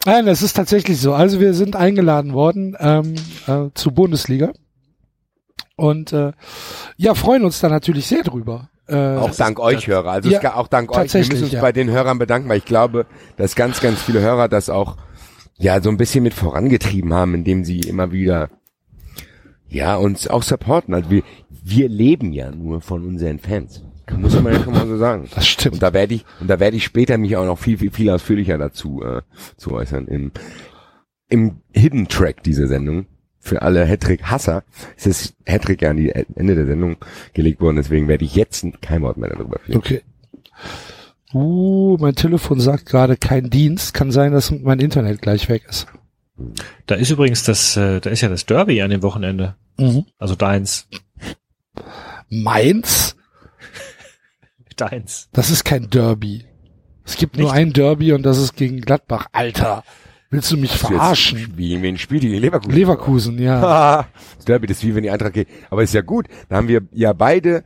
Nein, 0.05 0.25
das 0.25 0.41
ist 0.41 0.53
tatsächlich 0.53 0.99
so. 0.99 1.13
Also 1.13 1.39
wir 1.39 1.53
sind 1.53 1.75
eingeladen 1.75 2.33
worden 2.33 2.75
ähm, 2.79 3.15
äh, 3.47 3.69
zur 3.73 3.93
Bundesliga 3.93 4.51
und 5.75 6.13
äh, 6.13 6.33
ja 6.97 7.15
freuen 7.15 7.45
uns 7.45 7.59
da 7.59 7.69
natürlich 7.69 8.07
sehr 8.07 8.23
drüber. 8.23 8.69
Äh, 8.87 8.95
Auch 8.95 9.33
dank 9.35 9.59
euch 9.59 9.87
Hörer. 9.87 10.11
Also 10.11 10.29
Ja, 10.29 10.55
auch 10.55 10.67
dank 10.67 10.91
euch. 10.91 11.13
Wir 11.13 11.21
müssen 11.21 11.43
uns 11.43 11.51
ja. 11.53 11.61
bei 11.61 11.71
den 11.71 11.89
Hörern 11.89 12.19
bedanken, 12.19 12.49
weil 12.49 12.57
ich 12.57 12.65
glaube, 12.65 13.05
dass 13.37 13.55
ganz, 13.55 13.79
ganz 13.79 14.01
viele 14.01 14.19
Hörer 14.19 14.49
das 14.49 14.69
auch 14.69 14.97
ja 15.57 15.81
so 15.81 15.89
ein 15.89 15.97
bisschen 15.97 16.23
mit 16.23 16.33
vorangetrieben 16.33 17.13
haben, 17.13 17.33
indem 17.33 17.63
sie 17.63 17.79
immer 17.79 18.11
wieder 18.11 18.49
ja 19.69 19.95
uns 19.95 20.27
auch 20.27 20.43
supporten. 20.43 20.93
Also 20.93 21.09
wir, 21.09 21.23
wir 21.49 21.87
leben 21.87 22.33
ja 22.33 22.51
nur 22.51 22.81
von 22.81 23.05
unseren 23.05 23.39
Fans. 23.39 23.83
Muss 24.11 24.39
man 24.41 24.53
ja 24.53 24.61
schon 24.61 24.73
mal 24.73 24.85
so 24.85 24.97
sagen. 24.97 25.29
Das 25.33 25.47
stimmt. 25.47 25.75
Und 25.75 25.83
da 25.83 25.93
werde 25.93 26.15
ich, 26.15 26.25
und 26.41 26.49
da 26.49 26.59
werde 26.59 26.75
ich 26.75 26.83
später 26.83 27.17
mich 27.17 27.37
auch 27.37 27.45
noch 27.45 27.57
viel, 27.57 27.77
viel, 27.77 27.91
viel 27.91 28.09
ausführlicher 28.09 28.57
dazu 28.57 29.01
äh, 29.01 29.21
zu 29.55 29.71
äußern. 29.71 30.07
Im, 30.07 30.31
im 31.29 31.61
Hidden 31.71 32.09
Track 32.09 32.43
dieser 32.43 32.67
Sendung 32.67 33.05
für 33.43 33.61
alle 33.61 33.85
Hattrick-Hasser 33.85 34.63
ist 34.95 35.05
das 35.05 35.33
Hattrick 35.45 35.81
ja 35.81 35.89
an 35.89 35.97
die 35.97 36.11
Ende 36.11 36.55
der 36.55 36.65
Sendung 36.65 36.95
gelegt 37.33 37.59
worden, 37.59 37.75
deswegen 37.75 38.07
werde 38.07 38.23
ich 38.23 38.35
jetzt 38.35 38.65
kein 38.81 39.01
Wort 39.01 39.17
mehr 39.17 39.29
darüber 39.29 39.59
führen. 39.59 39.77
Okay. 39.77 40.01
Uh, 41.33 41.97
mein 41.99 42.15
Telefon 42.15 42.61
sagt 42.61 42.85
gerade 42.85 43.17
kein 43.17 43.49
Dienst. 43.49 43.93
Kann 43.93 44.11
sein, 44.11 44.31
dass 44.31 44.49
mein 44.51 44.79
Internet 44.79 45.21
gleich 45.21 45.49
weg 45.49 45.63
ist. 45.67 45.87
Da 46.85 46.95
ist 46.95 47.09
übrigens 47.09 47.43
das, 47.43 47.75
äh, 47.75 47.99
da 47.99 48.09
ist 48.09 48.21
ja 48.21 48.29
das 48.29 48.45
Derby 48.45 48.81
an 48.81 48.91
dem 48.91 49.01
Wochenende. 49.01 49.55
Also 50.17 50.35
deins. 50.35 50.87
Meins? 52.29 53.17
Deins. 54.77 55.29
Das 55.33 55.49
ist 55.49 55.65
kein 55.65 55.89
Derby. 55.89 56.45
Es 57.03 57.17
gibt 57.17 57.37
nur 57.37 57.51
Nicht? 57.51 57.59
ein 57.59 57.73
Derby 57.73 58.13
und 58.13 58.23
das 58.23 58.37
ist 58.37 58.55
gegen 58.55 58.81
Gladbach. 58.81 59.27
Alter, 59.33 59.83
willst 60.33 60.51
du 60.51 60.57
mich 60.57 60.71
du 60.71 60.75
jetzt 60.75 60.87
verarschen? 60.87 61.53
Wie, 61.55 61.81
wen 61.81 61.97
spielt 61.97 62.23
die 62.23 62.29
gegen 62.29 62.41
Leverkusen? 62.41 62.75
Leverkusen, 62.75 63.41
ja. 63.41 64.07
Das 64.37 64.45
Derby, 64.45 64.67
das 64.67 64.77
ist 64.77 64.83
wie 64.83 64.95
wenn 64.95 65.03
die 65.03 65.09
Eintracht 65.09 65.33
geht. 65.33 65.47
Aber 65.69 65.83
ist 65.83 65.93
ja 65.93 66.01
gut. 66.01 66.27
Da 66.49 66.57
haben 66.57 66.67
wir 66.67 66.81
ja 66.91 67.13
beide 67.13 67.63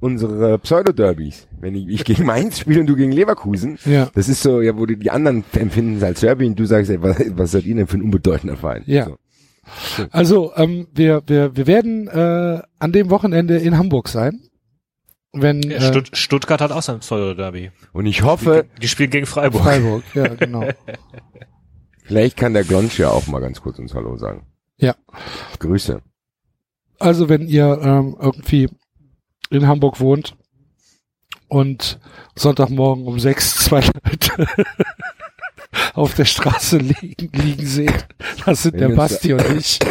unsere 0.00 0.58
Pseudo-Derbys. 0.58 1.46
Wenn 1.60 1.74
ich, 1.74 1.88
ich 1.88 2.04
gegen 2.04 2.24
Mainz 2.24 2.60
spiele 2.60 2.80
und 2.80 2.86
du 2.86 2.96
gegen 2.96 3.12
Leverkusen. 3.12 3.78
Ja. 3.84 4.08
Das 4.14 4.28
ist 4.28 4.42
so, 4.42 4.60
ja, 4.60 4.76
wo 4.76 4.86
die, 4.86 4.96
die 4.96 5.10
anderen 5.10 5.44
empfinden 5.52 5.96
es 5.98 6.02
als 6.02 6.20
Derby 6.20 6.46
und 6.46 6.58
du 6.58 6.64
sagst, 6.64 6.90
ey, 6.90 7.02
was, 7.02 7.16
was 7.36 7.50
seid 7.52 7.64
ihr 7.64 7.74
denn 7.74 7.86
für 7.86 7.98
ein 7.98 8.02
unbedeutender 8.02 8.56
Verein? 8.56 8.82
Ja. 8.86 9.06
So. 9.06 9.16
Also, 10.10 10.52
ähm, 10.56 10.88
wir, 10.92 11.22
wir, 11.26 11.54
wir 11.54 11.66
werden 11.66 12.08
äh, 12.08 12.62
an 12.78 12.92
dem 12.92 13.10
Wochenende 13.10 13.58
in 13.58 13.76
Hamburg 13.76 14.08
sein. 14.08 14.40
Wenn 15.32 15.62
Ja, 15.62 15.76
äh, 15.76 15.80
Stutt 15.80 16.16
Stuttgart 16.16 16.60
hat 16.60 16.72
auch 16.72 16.82
sein 16.82 16.98
Pseudo-Derby. 17.00 17.70
Und 17.92 18.06
ich 18.06 18.22
hoffe, 18.22 18.64
Die 18.82 18.88
spielen 18.88 19.10
gegen 19.10 19.26
Freiburg. 19.26 19.62
Freiburg, 19.62 20.02
ja, 20.14 20.28
genau. 20.28 20.64
vielleicht 22.10 22.36
kann 22.36 22.54
der 22.54 22.64
Glonsch 22.64 22.98
ja 22.98 23.08
auch 23.08 23.28
mal 23.28 23.38
ganz 23.38 23.62
kurz 23.62 23.78
uns 23.78 23.94
Hallo 23.94 24.16
sagen. 24.16 24.44
Ja. 24.78 24.96
Grüße. 25.60 26.02
Also 26.98 27.28
wenn 27.28 27.46
ihr 27.46 27.80
ähm, 27.80 28.16
irgendwie 28.20 28.68
in 29.50 29.68
Hamburg 29.68 30.00
wohnt 30.00 30.36
und 31.46 32.00
Sonntagmorgen 32.34 33.06
um 33.06 33.20
sechs 33.20 33.54
zwei 33.64 33.82
Leute 33.82 34.48
auf 35.94 36.14
der 36.14 36.24
Straße 36.24 36.78
liegen, 36.78 37.30
liegen 37.32 37.64
seht, 37.64 38.08
das 38.44 38.64
sind 38.64 38.80
Wenn 38.80 38.88
der 38.88 38.96
Basti 38.96 39.32
und 39.34 39.48
ich. 39.56 39.78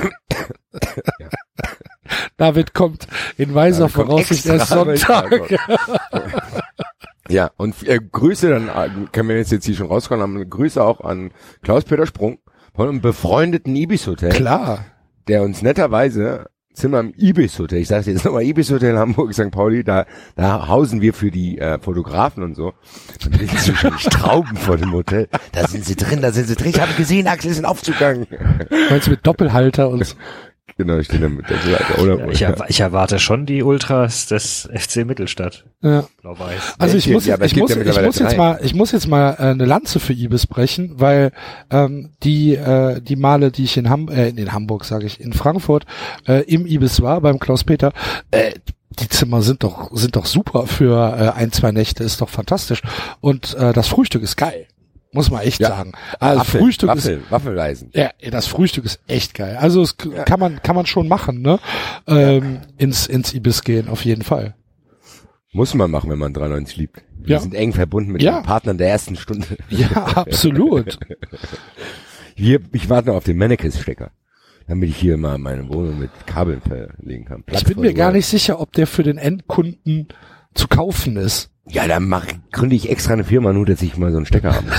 David 2.36 2.74
kommt 2.74 3.08
in 3.38 3.54
weiser 3.54 3.88
David 3.88 3.94
Voraussicht 3.94 4.46
erst 4.46 4.68
Sonntag. 4.68 5.32
Ja, 7.30 7.52
und 7.58 7.88
äh, 7.88 8.00
Grüße 8.00 8.50
dann, 8.50 8.68
äh, 8.70 8.90
können 9.12 9.30
wir 9.30 9.38
jetzt, 9.38 9.52
jetzt 9.52 9.66
hier 9.66 9.76
schon 9.76 9.88
rauskommen, 9.88 10.24
haben 10.24 10.50
Grüße 10.50 10.84
auch 10.84 11.02
an 11.02 11.32
Klaus-Peter 11.62 12.06
Sprung 12.06 12.40
von 12.76 12.90
einem 12.90 13.02
befreundeten 13.02 13.76
Ibis-Hotel. 13.76 14.32
Klar. 14.32 14.86
der 15.28 15.44
uns 15.44 15.62
netterweise 15.62 16.48
Zimmer 16.80 17.02
im 17.02 17.14
Ibis 17.18 17.60
Hotel, 17.60 17.80
ich 17.80 17.88
sage 17.90 18.10
jetzt 18.10 18.24
nochmal 18.24 18.44
Ibis 18.44 18.72
Hotel 18.72 18.98
Hamburg, 18.98 19.34
St. 19.34 19.52
Pauli, 19.52 19.84
da, 19.84 20.06
da 20.36 20.68
hausen 20.68 21.02
wir 21.02 21.14
für 21.14 21.30
die 21.30 21.58
äh, 21.58 21.78
Fotografen 21.78 22.42
und 22.42 22.56
so. 22.56 22.74
Dann 23.22 23.34
liegen 23.34 23.58
so 23.58 23.76
schon 23.76 23.98
Strauben 24.00 24.56
vor 24.56 24.78
dem 24.78 24.94
Hotel. 24.94 25.28
Da 25.52 25.68
sind 25.68 25.84
sie 25.84 25.96
drin, 25.96 26.22
da 26.22 26.32
sind 26.32 26.48
sie 26.48 26.56
drin. 26.56 26.70
Ich 26.70 26.80
habe 26.80 26.94
gesehen, 26.94 27.28
Axel 27.28 27.52
ist 27.52 27.60
in 27.60 27.66
Aufzugang. 27.66 28.28
Meinst 28.90 29.08
du 29.08 29.12
mit 29.12 29.28
Doppelhalter 29.28 29.90
und? 29.90 30.16
Genau, 30.80 30.98
ich 30.98 31.08
stehe 31.08 31.28
mit 31.28 31.50
der 31.50 31.58
Seite. 31.58 32.02
Oder, 32.02 32.18
Ja, 32.20 32.28
ich, 32.32 32.48
erwa- 32.48 32.66
ich 32.70 32.80
erwarte 32.80 33.20
schon 33.20 33.46
die 33.46 33.64
Ultras 33.64 34.28
des 34.28 34.70
FC 34.74 35.06
Mittelstadt. 35.06 35.66
Ja. 35.82 36.06
Blau-Weiß. 36.22 36.76
Also 36.78 36.96
ich 36.98 37.10
muss, 37.10 37.26
ja, 37.26 37.36
ich 37.42 37.54
muss, 37.58 37.70
ja 37.76 37.82
ich 37.82 38.02
muss 38.02 38.18
jetzt 38.20 38.38
mal, 38.38 38.60
ich 38.64 38.74
muss 38.74 38.92
jetzt 38.94 39.08
mal 39.08 39.34
äh, 39.38 39.42
eine 39.44 39.66
Lanze 39.66 40.00
für 40.00 40.14
Ibis 40.14 40.48
brechen, 40.48 40.94
weil 40.96 41.32
ähm, 41.70 42.12
die 42.24 42.58
die 42.58 43.02
die 43.02 43.16
Male, 43.18 43.52
die 43.52 43.66
ich 43.66 43.76
in 43.76 43.90
Ham 43.90 44.08
äh, 44.08 44.30
in 44.30 44.54
Hamburg 44.54 44.86
sage 44.86 45.06
ich, 45.06 45.20
in 45.20 45.34
Frankfurt 45.34 45.86
äh, 46.28 46.44
im 46.46 46.66
Ibis 46.66 47.02
war 47.02 47.20
beim 47.20 47.40
Klaus 47.40 47.66
Peter, 47.66 47.92
äh, 48.32 48.54
die 49.00 49.10
Zimmer 49.10 49.42
sind 49.42 49.64
doch 49.64 49.90
sind 49.94 50.16
doch 50.16 50.26
super 50.26 50.66
für 50.66 50.96
äh, 51.18 51.38
ein 51.38 51.52
zwei 51.52 51.74
Nächte, 51.74 52.06
ist 52.06 52.22
doch 52.22 52.30
fantastisch 52.30 52.82
und 53.20 53.54
äh, 53.56 53.74
das 53.74 53.88
Frühstück 53.90 54.24
ist 54.24 54.38
geil, 54.38 54.68
muss 55.12 55.32
man 55.32 55.42
echt 55.42 55.60
Ja. 55.60 55.70
sagen. 55.70 55.94
Also 56.20 56.40
Waffel, 56.42 56.60
Frühstück 56.62 56.90
ist 56.96 57.06
Waffel, 57.06 57.22
Waffelreisen. 57.30 57.90
ja, 57.94 58.12
das 58.32 58.48
Frühstück 58.48 58.86
ist 58.86 59.00
echt 59.08 59.34
geil. 59.34 59.58
Also 59.60 59.82
es 59.82 59.98
k- 59.98 60.10
kann 60.26 60.40
man 60.40 60.62
kann 60.62 60.76
man 60.76 60.86
schon 60.86 61.08
machen, 61.08 61.42
ne? 61.42 61.60
Ähm, 62.08 62.62
ins 62.78 63.08
ins 63.08 63.34
Ibis 63.34 63.64
gehen 63.64 63.88
auf 63.90 64.06
jeden 64.06 64.22
Fall. 64.24 64.56
Muss 65.52 65.74
man 65.74 65.90
machen, 65.90 66.12
wenn 66.12 66.20
man 66.20 66.32
93 66.34 66.78
liebt. 66.78 67.02
Wir 67.18 67.36
Ja. 67.38 67.42
sind 67.42 67.56
eng 67.56 67.74
verbunden 67.74 68.12
mit 68.12 68.22
Ja. 68.22 68.40
den 68.40 68.44
Partnern 68.46 68.78
der 68.78 68.90
ersten 68.90 69.16
Stunde. 69.16 69.48
Ja, 69.70 69.90
absolut. 70.16 71.00
Hier, 72.36 72.62
ich 72.72 72.90
warte 72.90 73.10
noch 73.10 73.16
auf 73.16 73.24
den 73.26 73.38
Mannekes-Stecker, 73.38 74.12
damit 74.68 74.90
ich 74.90 74.98
hier 74.98 75.18
mal 75.18 75.38
meine 75.38 75.68
Wohnung 75.68 76.00
mit 76.00 76.12
Kabeln 76.26 76.62
verlegen 76.62 77.26
kann. 77.26 77.44
Ich 77.52 77.66
bin 77.66 77.80
mir 77.82 77.94
gar 77.94 78.12
nicht 78.12 78.28
sicher, 78.28 78.60
ob 78.62 78.72
der 78.74 78.88
für 78.88 79.04
den 79.04 79.18
Endkunden 79.18 80.08
zu 80.54 80.68
kaufen 80.68 81.18
ist. 81.18 81.50
Ja, 81.70 81.88
dann 81.88 82.08
mach, 82.08 82.26
gründe 82.52 82.76
ich 82.76 82.90
extra 82.90 83.14
eine 83.14 83.24
Firma, 83.24 83.54
nur 83.54 83.66
dass 83.66 83.82
ich 83.82 83.98
mal 83.98 84.12
so 84.12 84.18
einen 84.18 84.26
Stecker 84.26 84.56
habe. 84.56 84.68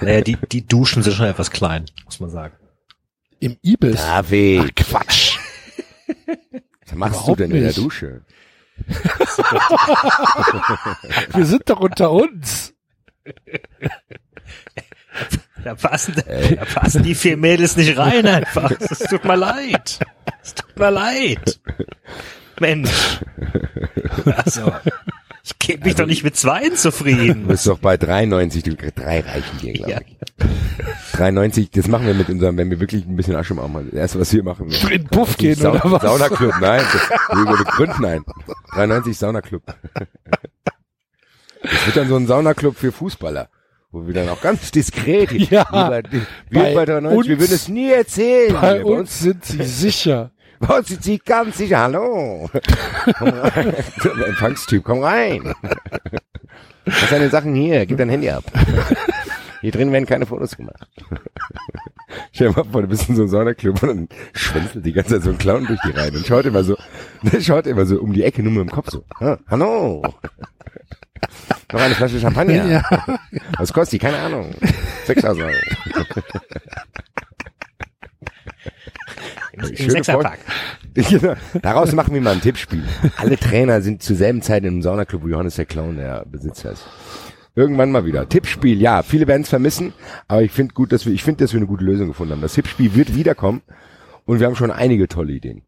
Naja, 0.00 0.20
die, 0.20 0.36
die 0.36 0.66
Duschen 0.66 1.04
sind 1.04 1.14
schon 1.14 1.26
etwas 1.26 1.52
klein, 1.52 1.84
muss 2.04 2.18
man 2.18 2.28
sagen. 2.28 2.54
Im 3.38 3.56
Ibis. 3.62 4.00
David, 4.00 4.64
Ach, 4.64 4.70
Quatsch. 4.74 5.38
was 6.86 6.94
machst 6.96 7.14
überhaupt 7.14 7.38
du 7.40 7.44
denn 7.44 7.52
in 7.52 7.62
der. 7.62 7.72
Dusche? 7.72 8.22
Wir 11.34 11.46
sind 11.46 11.70
doch 11.70 11.78
unter 11.78 12.10
uns. 12.10 12.74
Da 15.62 15.76
passen, 15.76 16.16
da 16.16 16.64
passen 16.64 17.04
die 17.04 17.14
vier 17.14 17.36
Mädels 17.36 17.76
nicht 17.76 17.96
rein 17.96 18.26
einfach. 18.26 18.72
Es 18.72 18.98
tut 19.08 19.24
mir 19.24 19.36
leid. 19.36 20.00
Es 20.42 20.54
tut 20.54 20.76
mir 20.76 20.90
leid. 20.90 21.60
Mensch. 22.58 23.20
Also, 24.24 24.72
ich 25.44 25.58
gebe 25.58 25.84
mich 25.84 25.94
doch 25.96 26.06
nicht 26.06 26.22
mit 26.24 26.36
zweien 26.36 26.70
Du 26.70 26.76
zufrieden. 26.76 27.46
bist 27.48 27.66
doch 27.66 27.78
bei 27.78 27.96
93, 27.96 28.62
du, 28.62 28.74
drei 28.76 29.20
reichen 29.20 29.58
dir, 29.60 29.72
glaube 29.74 29.90
Ja. 29.92 30.00
ich. 30.00 30.16
93, 31.16 31.70
das 31.70 31.88
machen 31.88 32.06
wir 32.06 32.14
mit 32.14 32.28
unserem, 32.28 32.56
wenn 32.56 32.70
wir 32.70 32.80
wirklich 32.80 33.04
ein 33.06 33.16
bisschen 33.16 33.36
Asche 33.36 33.54
machen. 33.54 33.88
Das 33.90 33.98
erste, 34.00 34.20
was 34.20 34.32
wir 34.32 34.42
machen. 34.42 34.70
wir- 34.70 34.82
In 34.82 34.88
den 35.02 35.04
Puff 35.08 35.36
gehen 35.36 35.54
Sau 35.56 35.70
oder 35.72 35.90
was? 35.92 36.02
Saunaclub, 36.02 36.54
nein. 36.60 36.82
Wir 37.32 37.44
wir 37.44 37.64
gründen 37.64 38.04
ein. 38.04 38.24
93 38.74 39.16
Saunaclub. 39.18 39.62
Das 41.62 41.86
wird 41.86 41.96
dann 41.96 42.08
so 42.08 42.16
ein 42.16 42.26
Saunaclub 42.26 42.76
für 42.76 42.92
Fußballer. 42.92 43.48
Wo 43.90 44.06
wir 44.06 44.14
dann 44.14 44.28
auch 44.30 44.40
ganz 44.40 44.70
diskret, 44.70 45.30
Ja, 45.32 45.66
wie 45.70 45.72
bei, 45.90 46.02
wir 46.10 46.62
bei 46.62 46.74
bei 46.74 46.84
93, 46.86 47.28
wir 47.28 47.34
uns- 47.34 47.40
würden 47.42 47.54
es 47.54 47.68
nie 47.68 47.90
erzählen. 47.90 48.56
Bei 48.58 48.76
hier. 48.76 48.86
uns 48.86 49.18
sind 49.20 49.44
sie 49.44 49.62
sicher. 49.64 50.30
Sind 50.84 51.02
sie 51.02 51.18
ganz 51.18 51.58
sicher, 51.58 51.80
hallo. 51.80 52.48
Komm 53.18 53.28
rein. 53.28 53.74
Der 54.04 54.26
Empfangstyp, 54.28 54.84
komm 54.84 55.02
rein. 55.02 55.54
Was 56.84 57.10
deine 57.10 57.30
Sachen 57.30 57.54
hier? 57.54 57.86
Gib 57.86 57.98
dein 57.98 58.08
Handy 58.08 58.30
ab. 58.30 58.44
Hier 59.60 59.72
drin 59.72 59.92
werden 59.92 60.06
keine 60.06 60.26
Fotos 60.26 60.56
gemacht. 60.56 60.86
Stell 62.32 62.48
dir 62.48 62.56
mal 62.56 62.64
vor, 62.70 62.82
du 62.82 62.88
bist 62.88 63.08
in 63.08 63.16
so 63.16 63.22
einem 63.22 63.30
Saunaclub 63.30 63.82
und 63.82 63.88
dann 63.88 64.08
schwänzelt 64.34 64.84
die 64.84 64.92
ganze 64.92 65.14
Zeit 65.14 65.22
so 65.22 65.30
ein 65.30 65.38
Clown 65.38 65.66
durch 65.66 65.80
die 65.86 65.92
Reihen 65.92 66.16
und 66.16 66.26
schaut 66.26 66.44
immer 66.44 66.64
so, 66.64 66.76
der 67.22 67.40
schaut 67.40 67.66
immer 67.66 67.86
so 67.86 68.00
um 68.00 68.12
die 68.12 68.24
Ecke 68.24 68.42
nur 68.42 68.52
mit 68.52 68.62
dem 68.62 68.70
Kopf 68.70 68.90
so. 68.90 69.04
Ah, 69.20 69.38
hallo. 69.48 70.02
Noch 71.72 71.80
eine 71.80 71.94
Flasche 71.94 72.20
Champagner. 72.20 72.66
Ja. 72.66 72.82
Was 73.58 73.72
kostet 73.72 73.94
die? 73.94 73.98
Keine 74.04 74.18
Ahnung. 74.18 74.54
6000 75.06 75.44
Euro. 75.44 75.56
Sechserpack. 79.62 80.38
Genau. 80.94 81.34
Daraus 81.62 81.92
machen 81.92 82.12
wir 82.12 82.20
mal 82.20 82.34
ein 82.34 82.42
Tippspiel. 82.42 82.84
Alle 83.16 83.38
Trainer 83.38 83.80
sind 83.80 84.02
zur 84.02 84.14
selben 84.14 84.42
Zeit 84.42 84.62
im 84.64 84.82
Saunaclub, 84.82 85.22
wo 85.22 85.28
Johannes 85.28 85.56
der 85.56 85.64
Clown 85.64 85.96
der 85.96 86.26
Besitzer 86.26 86.72
ist. 86.72 86.86
Irgendwann 87.54 87.90
mal 87.90 88.04
wieder. 88.04 88.28
Tippspiel, 88.28 88.78
ja. 88.78 89.02
Viele 89.02 89.26
werden 89.26 89.42
es 89.42 89.48
vermissen, 89.48 89.94
aber 90.28 90.42
ich 90.42 90.52
finde 90.52 90.74
gut, 90.74 90.92
dass 90.92 91.06
wir, 91.06 91.14
ich 91.14 91.22
finde, 91.22 91.44
dass 91.44 91.54
wir 91.54 91.58
eine 91.58 91.66
gute 91.66 91.84
Lösung 91.84 92.08
gefunden 92.08 92.34
haben. 92.34 92.42
Das 92.42 92.52
Tippspiel 92.52 92.94
wird 92.94 93.14
wiederkommen 93.14 93.62
und 94.26 94.38
wir 94.38 94.46
haben 94.46 94.56
schon 94.56 94.70
einige 94.70 95.08
tolle 95.08 95.32
Ideen. 95.32 95.62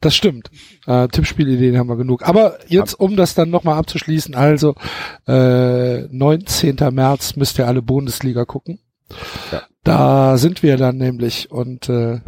Das 0.00 0.14
stimmt. 0.16 0.50
Äh, 0.86 1.08
Tippspielideen 1.08 1.78
haben 1.78 1.88
wir 1.88 1.96
genug. 1.96 2.26
Aber 2.26 2.58
jetzt, 2.66 2.94
um 2.94 3.16
das 3.16 3.34
dann 3.34 3.50
nochmal 3.50 3.78
abzuschließen, 3.78 4.34
also 4.34 4.74
äh, 5.26 6.02
19. 6.08 6.76
März 6.92 7.36
müsst 7.36 7.58
ihr 7.58 7.66
alle 7.66 7.82
Bundesliga 7.82 8.44
gucken. 8.44 8.78
Ja. 9.52 9.62
Da 9.84 10.38
sind 10.38 10.62
wir 10.62 10.76
dann 10.76 10.96
nämlich 10.96 11.50
und 11.50 11.88
äh, 11.88 12.20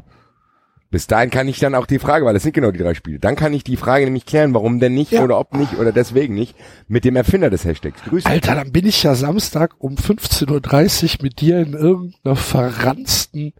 Bis 0.90 1.06
dahin 1.06 1.28
kann 1.31 1.48
ich 1.48 1.59
dann 1.59 1.74
auch 1.74 1.85
die 1.85 1.98
Frage, 1.98 2.24
weil 2.24 2.32
das 2.32 2.43
sind 2.44 2.55
genau 2.55 2.70
die 2.70 2.78
drei 2.78 2.94
Spiele, 2.94 3.19
dann 3.19 3.36
kann 3.36 3.52
ich 3.52 3.62
die 3.62 3.77
Frage 3.77 4.05
nämlich 4.06 4.24
klären, 4.24 4.55
warum 4.55 4.81
denn 4.81 4.94
nicht 4.94 5.12
Ja. 5.12 5.23
oder 5.23 5.39
ob 5.39 5.55
nicht 5.55 5.77
oder 5.78 5.93
deswegen 5.93 6.35
nicht, 6.35 6.56
mit 6.86 7.05
dem 7.05 7.15
Erfinder 7.15 7.51
des 7.51 7.65
Hashtags. 7.66 8.02
Grüße. 8.05 8.27
Alter, 8.27 8.55
dann 8.55 8.73
bin 8.73 8.86
ich 8.86 9.02
ja 9.02 9.15
Samstag 9.15 9.74
um 9.78 9.97
15.30 9.97 11.19
Uhr 11.19 11.23
mit 11.24 11.40
dir 11.43 11.59
in 11.60 11.74
irgendeiner 11.74 12.36
verranzten 12.36 13.52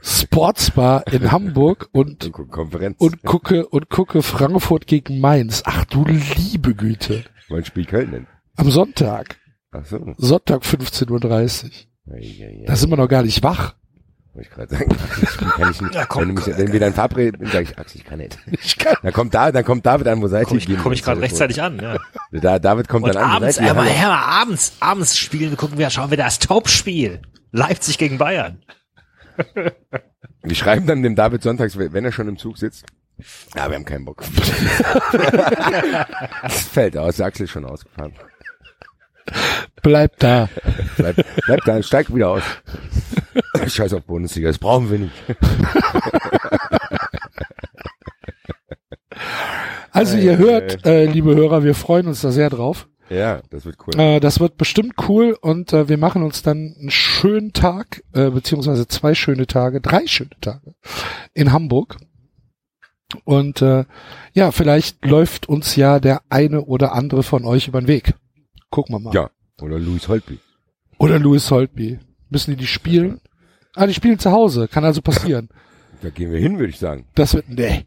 Sportsbar 0.00 1.04
in 1.12 1.32
Hamburg 1.32 1.88
und 1.92 2.30
Konferenz. 2.32 2.96
und 3.00 3.22
gucke 3.24 3.66
und 3.66 3.90
gucke 3.90 4.22
Frankfurt 4.22 4.86
gegen 4.86 5.20
Mainz. 5.20 5.62
Ach 5.66 5.84
du 5.86 6.04
liebe 6.04 6.74
Güte. 6.74 7.24
Mein 7.48 7.64
Spiel 7.64 7.84
Köln 7.84 8.12
denn? 8.12 8.26
Am 8.56 8.70
Sonntag. 8.70 9.36
Ach 9.72 9.84
so. 9.84 10.14
Sonntag 10.16 10.62
15.30 10.62 11.10
Uhr. 11.10 11.70
Ja, 12.14 12.16
ja, 12.20 12.48
ja. 12.48 12.66
Da 12.66 12.76
sind 12.76 12.90
wir 12.90 12.96
noch 12.96 13.08
gar 13.08 13.22
nicht 13.24 13.42
wach. 13.42 13.74
Wollte 14.34 14.48
ich 14.48 14.54
gerade 14.54 14.76
sagen. 14.76 14.96
Spiel 15.26 15.48
kann 15.48 15.70
ich 15.70 15.80
nicht. 15.80 15.94
Ja, 15.98 16.06
komm, 16.06 16.22
wenn, 16.22 16.36
du 16.36 16.42
mich, 16.42 16.56
wenn 16.58 16.72
wir 16.72 16.80
dann 16.80 16.92
verabreden, 16.94 17.46
sage 17.46 17.64
ich, 17.70 17.78
Axel, 17.78 18.00
ich 18.00 18.04
kann 18.06 18.18
nicht. 18.18 18.38
Ich 18.50 18.78
kann. 18.78 18.96
Dann 19.02 19.12
kommt 19.12 19.34
da, 19.34 19.50
dann 19.52 19.64
kommt 19.64 19.84
David 19.86 20.06
an, 20.08 20.20
wo 20.22 20.28
seid 20.28 20.44
Komme 20.46 20.56
ihr? 20.58 20.62
ich, 20.62 20.66
Gehen 20.66 20.78
komm 20.82 20.92
ich 20.92 21.02
gerade 21.02 21.20
rechtzeitig 21.20 21.60
an, 21.62 21.76
ja. 21.76 21.96
Telefon. 21.96 22.40
Da, 22.42 22.58
David 22.58 22.88
kommt 22.88 23.04
Und 23.06 23.14
dann 23.14 23.24
an, 23.24 23.30
wo 23.30 23.36
abends, 23.36 23.56
seid 23.56 23.64
ihr? 23.64 23.68
hör 23.68 23.82
mal, 23.82 23.88
Hallo. 23.88 23.98
hör 24.00 24.08
mal, 24.08 24.40
abends, 24.42 24.72
abends 24.80 25.18
spielen, 25.18 25.56
gucken 25.56 25.78
wir, 25.78 25.90
schauen 25.90 26.10
wir 26.10 26.16
das 26.18 26.38
Topspiel. 26.38 27.20
Leipzig 27.52 27.98
gegen 27.98 28.18
Bayern. 28.18 28.62
Wir 30.42 30.54
schreiben 30.54 30.86
dann 30.86 31.02
dem 31.02 31.14
David 31.16 31.42
sonntags, 31.42 31.76
wenn 31.76 32.04
er 32.04 32.12
schon 32.12 32.28
im 32.28 32.38
Zug 32.38 32.58
sitzt. 32.58 32.84
Ja, 33.56 33.68
wir 33.68 33.74
haben 33.74 33.84
keinen 33.84 34.04
Bock. 34.04 34.22
das 36.42 36.60
fällt 36.72 36.96
aus, 36.96 37.16
der 37.16 37.26
Axel 37.26 37.44
ist 37.44 37.50
schon 37.50 37.64
ausgefahren. 37.64 38.12
Bleib 39.82 40.18
da. 40.18 40.48
Bleib, 40.96 41.16
bleib 41.46 41.64
da, 41.64 41.82
steig 41.82 42.14
wieder 42.14 42.30
aus. 42.30 42.42
Scheiß 43.66 43.94
auf 43.94 44.04
Bundesliga, 44.04 44.48
das 44.48 44.58
brauchen 44.58 44.90
wir 44.90 44.98
nicht. 44.98 45.14
Also 49.90 50.16
ihr 50.16 50.38
hört, 50.38 50.86
äh, 50.86 51.06
liebe 51.06 51.34
Hörer, 51.34 51.64
wir 51.64 51.74
freuen 51.74 52.06
uns 52.06 52.20
da 52.20 52.30
sehr 52.30 52.50
drauf. 52.50 52.86
Ja, 53.10 53.40
das 53.50 53.64
wird 53.64 53.76
cool. 53.86 53.98
Äh, 53.98 54.20
das 54.20 54.38
wird 54.38 54.56
bestimmt 54.56 54.94
cool 55.08 55.36
und 55.40 55.72
äh, 55.72 55.88
wir 55.88 55.98
machen 55.98 56.22
uns 56.22 56.42
dann 56.42 56.76
einen 56.78 56.90
schönen 56.90 57.52
Tag, 57.52 58.02
äh, 58.12 58.30
beziehungsweise 58.30 58.86
zwei 58.86 59.14
schöne 59.14 59.46
Tage, 59.46 59.80
drei 59.80 60.06
schöne 60.06 60.38
Tage 60.40 60.74
in 61.34 61.52
Hamburg. 61.52 61.96
Und 63.24 63.62
äh, 63.62 63.84
ja, 64.34 64.52
vielleicht 64.52 65.04
läuft 65.04 65.48
uns 65.48 65.74
ja 65.76 65.98
der 65.98 66.20
eine 66.28 66.62
oder 66.62 66.92
andere 66.92 67.22
von 67.22 67.44
euch 67.44 67.66
über 67.66 67.80
den 67.80 67.88
Weg. 67.88 68.14
Gucken 68.70 68.94
wir 68.94 69.00
mal. 69.00 69.14
Ja, 69.14 69.30
oder 69.60 69.78
Louis 69.78 70.06
Holtby. 70.08 70.38
Oder 70.98 71.18
Louis 71.18 71.50
Holtby. 71.50 71.98
Müssen 72.30 72.50
die 72.52 72.56
die 72.56 72.66
spielen? 72.66 73.20
Ah, 73.74 73.86
die 73.86 73.94
spielen 73.94 74.18
zu 74.18 74.30
Hause. 74.30 74.68
Kann 74.68 74.84
also 74.84 75.02
passieren. 75.02 75.48
Da 76.00 76.10
gehen 76.10 76.30
wir 76.30 76.38
hin, 76.38 76.58
würde 76.60 76.70
ich 76.70 76.78
sagen. 76.78 77.06
Das 77.16 77.34
wird, 77.34 77.48
nee. 77.48 77.84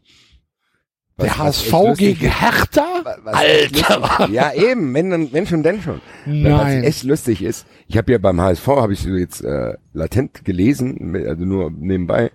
Was- 1.16 1.28
Der 1.28 1.38
was 1.38 1.72
HSV 1.72 1.96
gegen 1.98 2.30
Hertha? 2.30 3.02
Was 3.24 3.70
lustig- 3.70 4.28
Ja, 4.34 4.52
eben, 4.52 4.92
wenn, 4.92 5.08
dann, 5.08 5.32
wenn 5.32 5.46
schon, 5.46 5.62
denn 5.62 5.80
schon. 5.80 6.02
Was 6.26 6.34
Nein. 6.34 6.84
echt 6.84 7.04
lustig 7.04 7.40
ist, 7.42 7.66
ich 7.88 7.96
habe 7.96 8.12
ja 8.12 8.18
beim 8.18 8.38
HSV, 8.38 8.66
habe 8.66 8.92
ich 8.92 8.98
so 9.00 9.08
jetzt 9.10 9.42
äh, 9.42 9.78
latent 9.94 10.44
gelesen, 10.44 11.16
also 11.26 11.42
nur 11.46 11.70
nebenbei, 11.70 12.32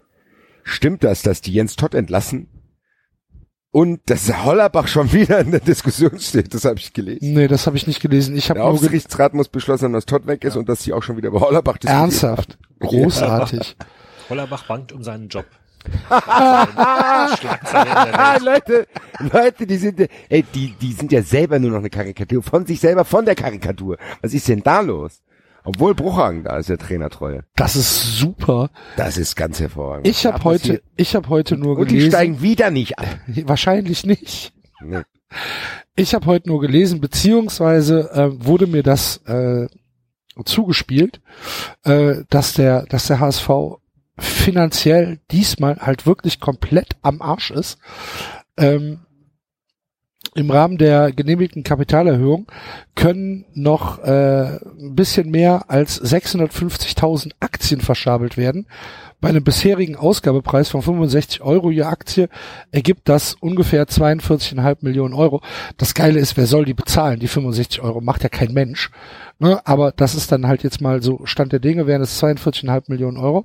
stimmt 0.63 1.03
das, 1.03 1.21
dass 1.21 1.41
die 1.41 1.53
Jens 1.53 1.75
Todd 1.75 1.93
entlassen 1.93 2.47
und 3.77 3.99
dass 4.09 4.43
Hollerbach 4.43 4.87
schon 4.87 5.11
wieder 5.13 5.39
in 5.39 5.51
der 5.51 5.59
Diskussion 5.59 6.19
steht, 6.19 6.51
das 6.55 6.65
habe 6.65 6.79
ich 6.79 6.93
gelesen. 6.93 7.33
Nee, 7.33 7.47
das 7.47 7.67
habe 7.67 7.77
ich 7.77 7.85
nicht 7.85 7.99
gelesen. 7.99 8.35
Ich 8.35 8.49
habe 8.49 8.59
Der 8.59 8.65
Aufsichtsrat 8.67 9.35
muss 9.35 9.49
beschlossen 9.49 9.85
haben, 9.85 9.93
dass 9.93 10.07
Todd 10.07 10.25
weg 10.25 10.43
ist 10.43 10.55
und 10.55 10.67
dass 10.67 10.81
sie 10.81 10.93
auch 10.93 11.03
schon 11.03 11.15
wieder 11.15 11.29
bei 11.29 11.39
Hollerbach 11.39 11.77
diskutieren. 11.77 12.01
ernsthaft. 12.01 12.57
Großartig. 12.79 13.75
Hollerbach 14.31 14.65
bangt 14.65 14.93
um 14.93 15.03
seinen 15.03 15.27
Job. 15.27 15.45
Ah. 16.09 17.27
Leute, 18.43 18.87
Leute, 19.31 19.67
die 19.67 19.77
sind, 19.77 19.99
ja- 19.99 20.07
ey, 20.27 20.43
die, 20.55 20.73
die 20.81 20.93
sind 20.93 21.11
ja 21.11 21.21
selber 21.21 21.59
nur 21.59 21.69
noch 21.69 21.77
eine 21.77 21.91
Karikatur 21.91 22.41
von 22.41 22.65
sich 22.65 22.79
selber, 22.79 23.05
von 23.05 23.25
der 23.25 23.35
Karikatur. 23.35 23.97
Was 24.23 24.33
ist 24.33 24.47
denn 24.47 24.63
da 24.63 24.79
los? 24.81 25.21
Obwohl 25.67 25.93
Bruchhagen 25.95 26.43
da 26.43 26.57
ist, 26.57 26.69
der 26.69 26.77
Trainertreue. 26.77 27.43
Das 27.55 27.75
ist 27.75 28.17
super. 28.17 28.69
Das 28.95 29.17
ist 29.17 29.35
ganz 29.35 29.59
hervorragend. 29.59 30.07
Ich 30.07 30.25
habe 30.25 30.43
heute, 30.43 30.59
passiert- 30.59 30.83
ich 30.95 31.15
habe 31.15 31.29
heute 31.29 31.57
nur 31.57 31.77
Und 31.77 31.91
die 31.91 31.95
gelesen. 31.95 32.11
steigen 32.11 32.41
wieder 32.41 32.71
nicht 32.71 32.97
ab. 32.97 33.05
Wahrscheinlich 33.27 34.05
nicht. 34.05 34.53
Nee. 34.81 35.01
Ich 35.95 36.13
habe 36.13 36.25
heute 36.25 36.47
nur 36.47 36.61
gelesen, 36.61 37.01
beziehungsweise 37.01 38.09
äh, 38.11 38.45
wurde 38.45 38.65
mir 38.67 38.81
das 38.83 39.17
äh, 39.25 39.67
zugespielt, 40.45 41.19
äh, 41.83 42.23
dass 42.29 42.53
der, 42.53 42.83
dass 42.85 43.07
der 43.07 43.19
HSV 43.19 43.49
finanziell 44.19 45.19
diesmal 45.31 45.77
halt 45.79 46.05
wirklich 46.05 46.39
komplett 46.39 46.95
am 47.01 47.21
Arsch 47.21 47.51
ist. 47.51 47.77
Ähm, 48.57 48.99
Im 50.37 50.51
Rahmen 50.51 50.77
der 50.77 51.11
genehmigten 51.11 51.63
Kapitalerhöhung 51.63 52.45
können 52.93 53.45
noch 53.55 53.97
äh, 54.03 54.59
ein 54.79 54.93
bisschen 54.93 55.31
mehr 55.31 55.65
als 55.67 55.99
650.000 55.99 57.31
Aktien 57.39 57.81
verschabelt 57.81 58.37
werden. 58.37 58.67
Bei 59.19 59.29
einem 59.29 59.43
bisherigen 59.43 59.95
Ausgabepreis 59.95 60.69
von 60.69 60.83
65 60.83 61.41
Euro 61.41 61.71
je 61.71 61.81
Aktie 61.81 62.29
ergibt 62.71 63.09
das 63.09 63.33
ungefähr 63.33 63.87
42,5 63.87 64.77
Millionen 64.81 65.15
Euro. 65.15 65.41
Das 65.77 65.95
Geile 65.95 66.19
ist, 66.19 66.37
wer 66.37 66.45
soll 66.45 66.65
die 66.65 66.75
bezahlen? 66.75 67.19
Die 67.19 67.27
65 67.27 67.81
Euro 67.81 67.99
macht 67.99 68.21
ja 68.21 68.29
kein 68.29 68.53
Mensch. 68.53 68.91
Ne? 69.39 69.59
Aber 69.65 69.91
das 69.91 70.13
ist 70.13 70.31
dann 70.31 70.45
halt 70.45 70.61
jetzt 70.61 70.81
mal 70.81 71.01
so 71.01 71.21
Stand 71.23 71.51
der 71.51 71.59
Dinge, 71.59 71.87
wären 71.87 72.03
es 72.03 72.21
42,5 72.21 72.83
Millionen 72.89 73.17
Euro. 73.17 73.43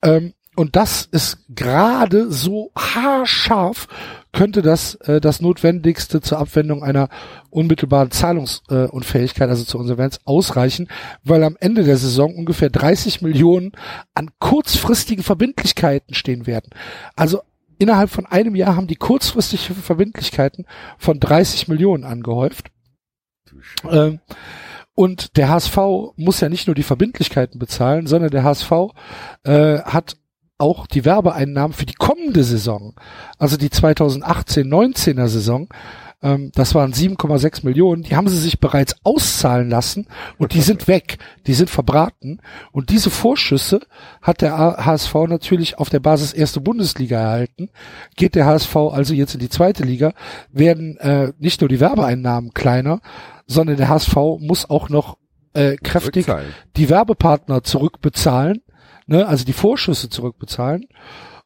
Ähm, 0.00 0.34
und 0.56 0.76
das 0.76 1.08
ist 1.10 1.38
gerade 1.48 2.30
so 2.30 2.72
haarscharf, 2.76 3.86
könnte 4.32 4.62
das 4.62 4.96
äh, 4.96 5.20
das 5.20 5.40
Notwendigste 5.40 6.20
zur 6.20 6.38
Abwendung 6.38 6.82
einer 6.82 7.08
unmittelbaren 7.50 8.10
Zahlungsunfähigkeit, 8.10 9.48
also 9.48 9.64
zur 9.64 9.80
Insolvenz, 9.80 10.20
ausreichen, 10.24 10.88
weil 11.24 11.44
am 11.44 11.56
Ende 11.60 11.84
der 11.84 11.96
Saison 11.96 12.34
ungefähr 12.34 12.70
30 12.70 13.22
Millionen 13.22 13.72
an 14.14 14.30
kurzfristigen 14.38 15.22
Verbindlichkeiten 15.22 16.14
stehen 16.14 16.46
werden. 16.46 16.70
Also 17.16 17.42
innerhalb 17.78 18.10
von 18.10 18.26
einem 18.26 18.54
Jahr 18.56 18.76
haben 18.76 18.86
die 18.86 18.96
kurzfristige 18.96 19.74
Verbindlichkeiten 19.74 20.66
von 20.98 21.20
30 21.20 21.68
Millionen 21.68 22.04
angehäuft. 22.04 22.70
Ähm, 23.88 24.20
und 24.94 25.36
der 25.38 25.48
HSV 25.48 25.76
muss 26.16 26.40
ja 26.40 26.48
nicht 26.48 26.66
nur 26.66 26.74
die 26.74 26.82
Verbindlichkeiten 26.82 27.58
bezahlen, 27.58 28.06
sondern 28.06 28.30
der 28.30 28.44
HSV 28.44 28.70
äh, 29.44 29.78
hat 29.78 30.16
auch 30.60 30.86
die 30.86 31.04
Werbeeinnahmen 31.04 31.72
für 31.72 31.86
die 31.86 31.94
kommende 31.94 32.44
Saison, 32.44 32.94
also 33.38 33.56
die 33.56 33.70
2018-19er 33.70 35.28
Saison, 35.28 35.68
ähm, 36.22 36.52
das 36.54 36.74
waren 36.74 36.92
7,6 36.92 37.64
Millionen, 37.64 38.02
die 38.02 38.16
haben 38.16 38.28
sie 38.28 38.36
sich 38.36 38.60
bereits 38.60 38.94
auszahlen 39.04 39.70
lassen 39.70 40.06
und 40.38 40.52
die 40.52 40.60
sind 40.60 40.88
weg, 40.88 41.18
die 41.46 41.54
sind 41.54 41.70
verbraten. 41.70 42.40
Und 42.72 42.90
diese 42.90 43.10
Vorschüsse 43.10 43.80
hat 44.20 44.42
der 44.42 44.56
HSV 44.58 45.14
natürlich 45.28 45.78
auf 45.78 45.88
der 45.88 46.00
Basis 46.00 46.32
erste 46.32 46.60
Bundesliga 46.60 47.18
erhalten. 47.18 47.70
Geht 48.16 48.34
der 48.34 48.46
HSV 48.46 48.76
also 48.76 49.14
jetzt 49.14 49.34
in 49.34 49.40
die 49.40 49.48
zweite 49.48 49.84
Liga, 49.84 50.12
werden 50.52 50.98
äh, 50.98 51.32
nicht 51.38 51.60
nur 51.60 51.68
die 51.68 51.80
Werbeeinnahmen 51.80 52.52
kleiner, 52.52 53.00
sondern 53.46 53.76
der 53.76 53.88
HSV 53.88 54.14
muss 54.38 54.68
auch 54.68 54.88
noch 54.88 55.16
äh, 55.54 55.76
kräftig 55.76 56.26
die 56.76 56.88
Werbepartner 56.88 57.62
zurückbezahlen, 57.62 58.62
ne, 59.10 59.26
also 59.26 59.44
die 59.44 59.52
Vorschüsse 59.52 60.08
zurückbezahlen. 60.08 60.86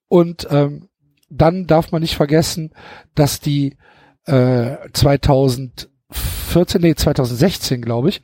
Und 0.06 0.46
ähm, 0.50 0.88
dann 1.30 1.66
darf 1.66 1.90
man 1.90 2.02
nicht 2.02 2.14
vergessen, 2.14 2.72
dass 3.14 3.40
die 3.40 3.76
äh, 4.26 4.76
2014, 4.92 6.80
nee, 6.80 6.94
2016, 6.94 7.82
glaube 7.82 8.10
ich, 8.10 8.22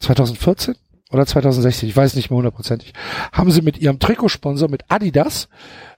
2014 0.00 0.74
oder 1.10 1.24
2016, 1.24 1.88
ich 1.88 1.96
weiß 1.96 2.16
nicht 2.16 2.30
mehr 2.30 2.36
hundertprozentig, 2.36 2.92
haben 3.32 3.52
sie 3.52 3.62
mit 3.62 3.78
ihrem 3.78 4.00
Trikotsponsor, 4.00 4.68
mit 4.68 4.82
Adidas, 4.88 5.48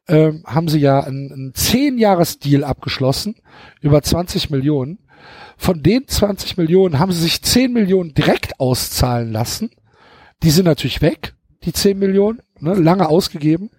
ähm, 0.07 0.45
haben 0.47 0.69
sie 0.69 0.79
ja 0.79 1.01
einen, 1.01 1.33
einen 1.33 1.53
10-Jahres-Deal 1.53 2.63
abgeschlossen 2.63 3.37
über 3.81 4.03
20 4.03 4.51
Millionen. 4.51 4.99
Von 5.57 5.83
den 5.83 6.07
20 6.07 6.59
Millionen 6.59 6.99
haben 6.99 7.11
sie 7.11 7.23
sich 7.23 7.43
10 7.43 7.73
Millionen 7.73 8.13
direkt 8.13 8.61
auszahlen 8.61 9.33
lassen. 9.33 9.71
Die 10.43 10.51
sind 10.51 10.67
natürlich 10.67 11.01
weg, 11.01 11.35
die 11.65 11.73
10 11.73 11.99
Millionen, 11.99 12.43
ne, 12.61 12.75
lange 12.75 13.09
ausgegeben. 13.09 13.71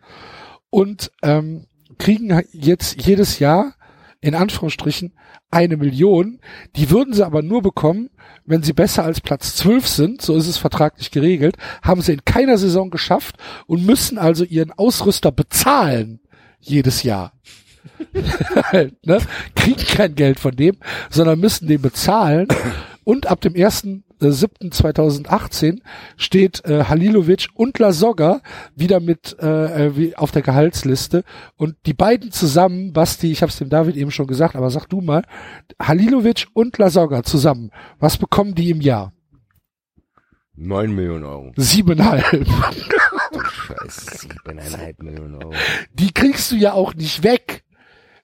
Und 0.69 1.11
ähm, 1.23 1.67
kriegen 1.97 2.41
jetzt 2.51 3.05
jedes 3.05 3.39
Jahr 3.39 3.73
in 4.19 4.35
Anführungsstrichen 4.35 5.13
eine 5.51 5.77
Million. 5.77 6.39
Die 6.75 6.89
würden 6.89 7.13
sie 7.13 7.25
aber 7.25 7.41
nur 7.41 7.61
bekommen, 7.61 8.09
wenn 8.45 8.63
sie 8.63 8.73
besser 8.73 9.03
als 9.03 9.21
Platz 9.21 9.55
12 9.55 9.87
sind. 9.87 10.21
So 10.21 10.35
ist 10.35 10.47
es 10.47 10.57
vertraglich 10.57 11.11
geregelt. 11.11 11.57
Haben 11.81 12.01
sie 12.01 12.13
in 12.13 12.25
keiner 12.25 12.57
Saison 12.57 12.89
geschafft 12.89 13.37
und 13.65 13.85
müssen 13.85 14.17
also 14.17 14.43
ihren 14.43 14.71
Ausrüster 14.71 15.31
bezahlen 15.31 16.19
jedes 16.59 17.03
Jahr. 17.03 17.33
ne? 19.05 19.19
Kriegen 19.55 19.85
kein 19.85 20.15
Geld 20.15 20.39
von 20.39 20.55
dem, 20.55 20.77
sondern 21.09 21.39
müssen 21.39 21.67
den 21.67 21.81
bezahlen. 21.81 22.47
Und 23.07 23.27
ab 23.27 23.39
dem 23.39 23.53
1.7.2018 23.53 25.79
steht 26.17 26.65
äh, 26.65 26.83
Halilovic 26.83 27.47
und 27.53 27.79
Lasogga 27.79 28.41
wieder 28.75 28.99
mit 28.99 29.37
äh, 29.41 29.85
äh, 29.85 29.95
wie 29.95 30.17
auf 30.17 30.31
der 30.31 30.41
Gehaltsliste. 30.41 31.23
Und 31.55 31.77
die 31.85 31.93
beiden 31.93 32.33
zusammen, 32.33 32.91
Basti, 32.91 33.31
ich 33.31 33.43
habe 33.43 33.49
es 33.49 33.59
dem 33.59 33.69
David 33.69 33.95
eben 33.95 34.11
schon 34.11 34.27
gesagt, 34.27 34.57
aber 34.57 34.69
sag 34.71 34.87
du 34.87 34.99
mal, 34.99 35.23
Halilovic 35.81 36.47
und 36.51 36.77
Lasogga 36.77 37.23
zusammen, 37.23 37.71
was 37.97 38.17
bekommen 38.17 38.55
die 38.55 38.71
im 38.71 38.81
Jahr? 38.81 39.13
Neun 40.57 40.93
Millionen 40.93 41.23
Euro. 41.23 41.53
Siebeneinhalb. 41.55 42.45
Du 43.31 43.39
Scheiße, 43.39 44.17
siebeneinhalb 44.17 45.01
Millionen 45.01 45.35
Euro. 45.35 45.53
Die 45.93 46.11
kriegst 46.11 46.51
du 46.51 46.57
ja 46.57 46.73
auch 46.73 46.93
nicht 46.93 47.23
weg. 47.23 47.63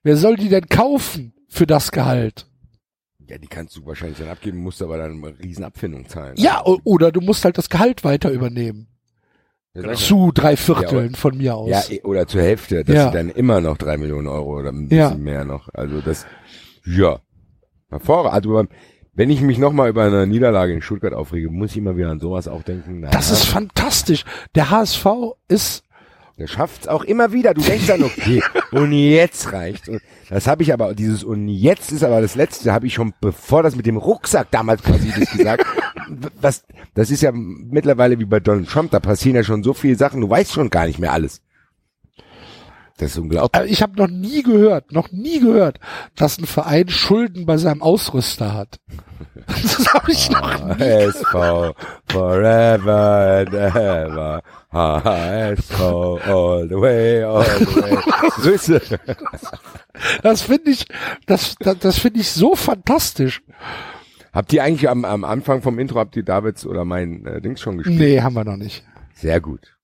Wer 0.04 0.18
soll 0.18 0.36
die 0.36 0.50
denn 0.50 0.68
kaufen 0.68 1.34
für 1.48 1.66
das 1.66 1.94
Gehalt? 1.94 2.48
Ja, 3.34 3.40
die 3.40 3.48
kannst 3.48 3.76
du 3.76 3.84
wahrscheinlich 3.88 4.20
dann 4.20 4.28
abgeben, 4.30 4.60
musst 4.60 4.80
aber 4.84 4.98
dann 4.98 5.24
eine 5.24 5.34
riesen 5.40 5.64
Abfindung 5.64 6.08
zahlen. 6.08 6.36
Ja, 6.38 6.62
o- 6.64 6.78
oder 6.84 7.12
du 7.12 7.20
musst 7.20 7.44
halt 7.46 7.58
das 7.58 7.68
Gehalt 7.68 8.04
weiter 8.04 8.30
übernehmen. 8.30 8.86
Ja. 9.74 9.94
Zu 9.96 10.32
drei 10.32 10.56
Vierteln 10.56 11.14
Ja, 11.14 11.18
von 11.18 11.36
mir 11.36 11.56
aus. 11.56 11.68
Ja, 11.68 11.82
eh, 11.90 12.02
oder 12.04 12.28
zur 12.28 12.44
Hälfte, 12.44 12.84
dass 12.84 12.96
Ja. 12.96 13.08
sie 13.08 13.18
dann 13.18 13.30
immer 13.30 13.60
noch 13.60 13.76
drei 13.78 13.98
Millionen 13.98 14.28
Euro 14.28 14.60
oder 14.60 14.70
ein 14.70 14.88
bisschen 14.88 14.98
Ja. 15.00 15.16
mehr 15.16 15.46
noch. 15.46 15.68
Also 15.74 16.00
das, 16.02 16.28
ja, 16.86 17.22
hervorragend. 17.90 18.34
Also 18.36 18.68
wenn 19.16 19.30
ich 19.32 19.42
mich 19.42 19.58
nochmal 19.58 19.90
über 19.90 20.04
eine 20.04 20.28
Niederlage 20.28 20.74
in 20.74 20.84
Stuttgart 20.84 21.14
aufrege, 21.14 21.50
muss 21.50 21.72
ich 21.72 21.78
immer 21.78 21.98
wieder 21.98 22.12
an 22.12 22.20
sowas 22.20 22.48
auch 22.48 22.62
denken. 22.62 23.00
Na, 23.00 23.10
das 23.10 23.32
ist 23.32 23.46
fantastisch. 23.46 24.26
Der 24.54 24.70
HSV 24.70 25.08
ist, 25.48 25.84
der 26.38 26.48
schafft's 26.48 26.88
auch 26.88 27.04
immer 27.04 27.32
wieder. 27.32 27.54
Du 27.54 27.62
denkst 27.62 27.88
dann, 27.88 28.04
okay, 28.04 28.42
und 28.72 28.92
jetzt 28.92 29.52
reicht. 29.54 29.88
Und 29.88 30.02
das 30.30 30.48
habe 30.48 30.64
ich 30.64 30.74
aber, 30.74 30.96
dieses 30.96 31.24
und 31.24 31.48
jetzt 31.48 31.92
ist 31.92 32.04
aber 32.04 32.22
das 32.22 32.36
Letzte, 32.36 32.74
habe 32.74 32.88
ich 32.88 32.94
schon, 32.94 33.14
bevor 33.22 33.64
das 33.64 33.76
mit 33.76 33.86
dem 33.86 33.98
Rucksack 33.98 34.50
damals 34.52 34.82
quasi 34.82 35.12
das 35.18 35.32
gesagt. 35.32 35.66
Was, 36.42 36.64
das 36.96 37.12
ist 37.12 37.22
ja 37.22 37.32
mittlerweile 37.34 38.20
wie 38.20 38.26
bei 38.26 38.40
Donald 38.40 38.68
Trump, 38.68 38.92
da 38.92 39.00
passieren 39.00 39.36
ja 39.36 39.44
schon 39.44 39.64
so 39.64 39.74
viele 39.74 39.96
Sachen, 39.96 40.22
du 40.22 40.30
weißt 40.30 40.54
schon 40.54 40.70
gar 40.70 40.88
nicht 40.88 41.00
mehr 41.00 41.14
alles. 41.14 41.42
Das 42.98 43.12
ist 43.12 43.18
unglaublich. 43.18 43.62
äh, 43.62 43.66
ich 43.66 43.82
habe 43.82 43.98
noch 43.98 44.08
nie 44.08 44.44
gehört, 44.44 44.92
noch 44.92 45.12
nie 45.12 45.40
gehört, 45.40 45.80
dass 46.16 46.38
ein 46.38 46.46
Verein 46.46 46.90
Schulden 46.90 47.46
bei 47.46 47.58
seinem 47.58 47.82
Ausrüster 47.82 48.54
hat. 48.54 48.80
Das 49.46 49.94
habe 49.94 50.12
ich 50.12 50.30
noch 50.30 50.42
Ah. 50.62 50.76
nie. 50.76 50.84
HSV 50.84 51.76
forever 52.08 53.40
and 53.40 53.54
ever. 53.54 54.42
HSV 54.72 55.80
all 55.82 56.68
the 56.70 56.76
way, 56.76 57.24
all 57.24 57.44
the 57.44 57.76
way. 57.76 57.98
Grüße. 58.42 58.82
Das 60.22 60.42
finde 60.44 60.72
ich, 60.72 60.86
das, 61.26 61.56
das, 61.60 61.78
das 61.80 62.00
finde 62.00 62.22
ich 62.22 62.32
so 62.32 62.56
fantastisch. 62.56 63.42
Habt 64.32 64.54
ihr 64.54 64.64
eigentlich 64.64 64.90
am, 64.90 65.04
am 65.04 65.24
Anfang 65.26 65.62
vom 65.62 65.78
Intro, 65.78 66.00
habt 66.00 66.16
ihr 66.16 66.24
Davids 66.24 66.66
oder 66.66 66.86
mein 66.86 67.26
äh, 67.26 67.42
Dings 67.42 67.60
schon 67.60 67.78
gespielt? 67.80 68.00
Nee, 68.00 68.22
haben 68.22 68.36
wir 68.36 68.44
noch 68.46 68.58
nicht. 68.58 68.84
Sehr 69.14 69.42
gut. 69.42 69.76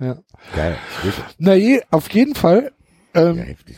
Ja. 0.00 0.18
Geil. 0.56 0.76
Na 1.38 1.54
je, 1.54 1.82
auf 1.90 2.10
jeden 2.12 2.34
Fall, 2.34 2.72
ähm, 3.14 3.36
Ja, 3.36 3.42
heftig. 3.44 3.76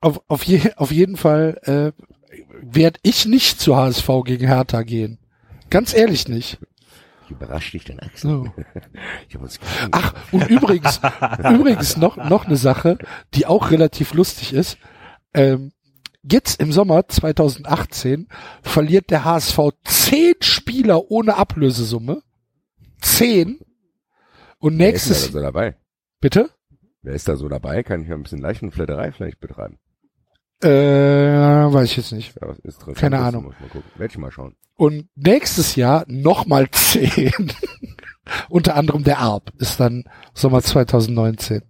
auf, 0.00 0.20
auf, 0.28 0.42
je, 0.44 0.72
auf 0.76 0.92
jeden 0.92 1.16
Fall 1.16 1.58
äh, 1.64 1.92
werde 2.60 2.98
ich 3.02 3.24
nicht 3.26 3.60
zu 3.60 3.76
HSV 3.76 4.08
gegen 4.24 4.46
Hertha 4.46 4.82
gehen. 4.82 5.18
Ganz 5.70 5.94
ehrlich 5.94 6.28
nicht. 6.28 6.58
Ich 7.24 7.30
überrasche 7.30 7.72
dich 7.72 7.84
denn, 7.84 7.98
Axel. 8.00 8.30
So. 8.30 8.52
Ach, 9.92 10.14
und 10.32 10.48
übrigens, 10.50 11.00
übrigens 11.50 11.96
noch, 11.96 12.16
noch 12.16 12.44
eine 12.46 12.56
Sache, 12.56 12.98
die 13.34 13.46
auch 13.46 13.70
relativ 13.70 14.12
lustig 14.12 14.52
ist. 14.52 14.76
Ähm, 15.32 15.72
jetzt 16.22 16.60
im 16.60 16.72
Sommer 16.72 17.08
2018 17.08 18.28
verliert 18.62 19.10
der 19.10 19.24
HSV 19.24 19.58
zehn 19.84 20.34
Spieler 20.40 21.10
ohne 21.10 21.36
Ablösesumme. 21.36 22.22
Zehn. 23.00 23.58
Und 24.62 24.78
Wer 24.78 24.92
ist 24.92 25.06
da 25.06 25.10
nächstes, 25.10 25.32
so 25.32 25.40
dabei? 25.42 25.76
bitte? 26.20 26.48
Wer 27.02 27.14
ist 27.14 27.26
da 27.28 27.34
so 27.36 27.48
dabei? 27.48 27.82
Kann 27.82 28.02
ich 28.02 28.08
mal 28.08 28.14
ein 28.14 28.22
bisschen 28.22 28.40
Leichenflatterei 28.40 29.10
vielleicht 29.10 29.40
betreiben? 29.40 29.78
Äh, 30.62 30.68
weiß 30.68 31.90
ich 31.90 31.96
jetzt 31.96 32.12
nicht. 32.12 32.34
Ja, 32.40 32.54
Keine 32.94 33.18
Ahnung. 33.18 33.44
Muss 33.46 33.54
mal 33.60 33.68
gucken. 33.68 33.90
Werd 33.96 34.12
ich 34.12 34.18
mal 34.18 34.30
schauen. 34.30 34.54
Und 34.76 35.08
nächstes 35.16 35.74
Jahr 35.74 36.04
nochmal 36.06 36.68
zehn. 36.72 37.52
Unter 38.48 38.76
anderem 38.76 39.02
der 39.02 39.18
Arp 39.18 39.52
ist 39.58 39.80
dann 39.80 40.04
Sommer 40.32 40.62
2019. 40.62 41.62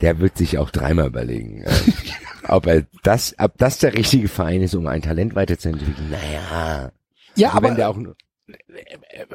Der 0.00 0.18
wird 0.18 0.36
sich 0.36 0.58
auch 0.58 0.70
dreimal 0.70 1.06
überlegen, 1.06 1.62
äh, 1.62 1.70
ob 2.48 2.66
er 2.66 2.84
das, 3.04 3.36
ob 3.38 3.56
das 3.58 3.78
der 3.78 3.94
richtige 3.94 4.26
Verein 4.26 4.62
ist, 4.62 4.74
um 4.74 4.88
ein 4.88 5.02
Talent 5.02 5.36
weiterzuentwickeln. 5.36 6.10
Naja. 6.10 6.90
Ja, 7.36 7.48
Also 7.50 7.58
aber 7.58 7.68
wenn 7.68 7.76
der 7.76 7.88
auch 7.90 7.96
nur, 7.96 8.16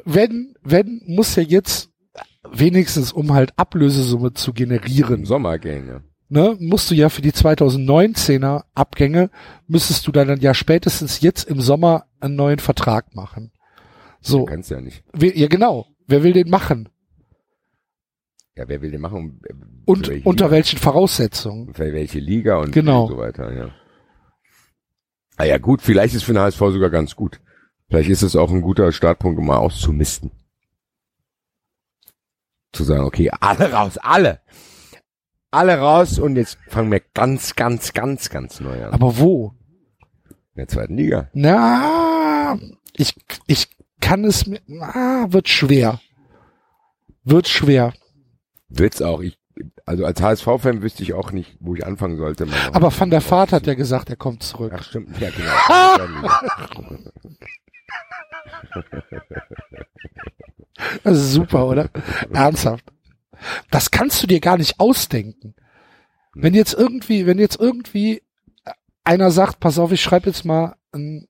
wenn, 0.03 0.55
wenn, 0.61 1.01
muss 1.07 1.37
ja 1.37 1.43
jetzt 1.43 1.89
wenigstens, 2.51 3.11
um 3.11 3.33
halt 3.33 3.53
Ablösesumme 3.57 4.33
zu 4.33 4.53
generieren, 4.53 5.25
Sommer 5.25 5.57
gehen, 5.59 5.87
ja. 5.87 6.01
ne, 6.29 6.55
musst 6.59 6.89
du 6.91 6.95
ja 6.95 7.09
für 7.09 7.21
die 7.21 7.31
2019er 7.31 8.63
Abgänge, 8.73 9.29
müsstest 9.67 10.07
du 10.07 10.11
dann 10.11 10.39
ja 10.39 10.53
spätestens 10.53 11.21
jetzt 11.21 11.43
im 11.49 11.61
Sommer 11.61 12.05
einen 12.19 12.35
neuen 12.35 12.59
Vertrag 12.59 13.15
machen. 13.15 13.51
So, 14.21 14.45
Kannst 14.45 14.71
ja 14.71 14.81
nicht. 14.81 15.03
wer, 15.13 15.37
ja 15.37 15.47
genau, 15.47 15.87
wer 16.07 16.23
will 16.23 16.33
den 16.33 16.49
machen? 16.49 16.89
Ja, 18.55 18.67
wer 18.67 18.81
will 18.81 18.89
den 18.91 19.01
machen? 19.01 19.39
Und 19.85 20.07
welche 20.07 20.27
unter 20.27 20.45
Liga? 20.45 20.55
welchen 20.55 20.79
Voraussetzungen? 20.79 21.73
Für 21.75 21.93
welche 21.93 22.19
Liga 22.19 22.57
und 22.57 22.71
Genau. 22.71 23.07
so 23.07 23.17
weiter, 23.17 23.53
ja. 23.53 23.69
Ah 25.35 25.43
ja, 25.43 25.59
gut, 25.59 25.83
vielleicht 25.83 26.15
ist 26.15 26.23
für 26.23 26.33
den 26.33 26.41
HSV 26.41 26.57
sogar 26.59 26.89
ganz 26.89 27.15
gut. 27.15 27.39
Vielleicht 27.89 28.09
ist 28.09 28.23
es 28.23 28.35
auch 28.35 28.51
ein 28.51 28.61
guter 28.61 28.91
Startpunkt, 28.91 29.37
um 29.39 29.45
mal 29.45 29.57
auszumisten. 29.57 30.31
Zu 32.73 32.83
sagen, 32.83 33.05
okay, 33.05 33.29
alle 33.39 33.71
raus, 33.71 33.97
alle. 33.97 34.41
Alle 35.51 35.77
raus 35.77 36.19
und 36.19 36.35
jetzt 36.35 36.57
fangen 36.67 36.91
wir 36.91 37.01
ganz, 37.13 37.55
ganz, 37.55 37.93
ganz, 37.93 38.29
ganz 38.29 38.59
neu 38.59 38.85
an. 38.85 38.93
Aber 38.93 39.17
wo? 39.17 39.53
In 40.29 40.57
der 40.57 40.67
zweiten 40.67 40.97
Liga. 40.97 41.29
Na, 41.33 42.59
ich, 42.93 43.15
ich 43.47 43.69
kann 44.01 44.25
es 44.25 44.45
mir, 44.45 44.59
na, 44.67 45.27
wird 45.29 45.47
schwer. 45.47 46.01
Wird 47.23 47.47
schwer. 47.47 47.93
Wird's 48.69 49.01
auch. 49.01 49.21
Ich, 49.21 49.39
also 49.85 50.05
als 50.05 50.21
HSV-Fan 50.21 50.81
wüsste 50.81 51.03
ich 51.03 51.13
auch 51.13 51.31
nicht, 51.31 51.57
wo 51.59 51.75
ich 51.75 51.85
anfangen 51.85 52.17
sollte. 52.17 52.47
Aber 52.73 52.91
Van 52.97 53.09
der 53.09 53.27
Vaart 53.27 53.53
hat 53.53 53.67
ja 53.67 53.73
gesagt, 53.73 54.09
er 54.09 54.17
kommt 54.17 54.43
zurück. 54.43 54.73
Ach 54.75 54.83
stimmt, 54.83 55.17
ja 55.19 55.29
genau. 55.29 55.51
Das 61.03 61.17
ist 61.17 61.31
super, 61.31 61.67
oder? 61.67 61.89
Ernsthaft. 62.31 62.85
Das 63.71 63.91
kannst 63.91 64.21
du 64.21 64.27
dir 64.27 64.39
gar 64.39 64.57
nicht 64.57 64.79
ausdenken. 64.79 65.55
Wenn 66.33 66.53
jetzt 66.53 66.73
irgendwie, 66.73 67.25
wenn 67.25 67.39
jetzt 67.39 67.59
irgendwie 67.59 68.21
einer 69.03 69.31
sagt, 69.31 69.59
pass 69.59 69.79
auf, 69.79 69.91
ich 69.91 70.01
schreibe 70.01 70.27
jetzt 70.27 70.45
mal 70.45 70.75
ein 70.91 71.27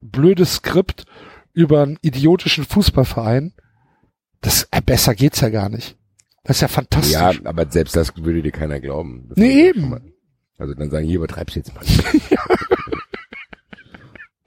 blödes 0.00 0.56
Skript 0.56 1.06
über 1.52 1.82
einen 1.82 1.98
idiotischen 2.02 2.64
Fußballverein, 2.64 3.54
das 4.40 4.68
äh, 4.70 4.80
besser 4.80 5.14
geht's 5.14 5.40
ja 5.40 5.48
gar 5.48 5.68
nicht. 5.68 5.96
Das 6.44 6.58
ist 6.58 6.60
ja 6.60 6.68
fantastisch. 6.68 7.12
ja, 7.12 7.32
aber 7.44 7.66
selbst 7.70 7.96
das 7.96 8.16
würde 8.16 8.42
dir 8.42 8.52
keiner 8.52 8.80
glauben. 8.80 9.26
Das 9.28 9.38
Nee, 9.38 9.68
eben. 9.68 10.14
Also 10.56 10.74
dann 10.74 10.90
sagen, 10.90 11.06
hier 11.06 11.16
übertreibst 11.16 11.56
du 11.56 11.60
jetzt 11.60 11.74
mal. 11.74 11.84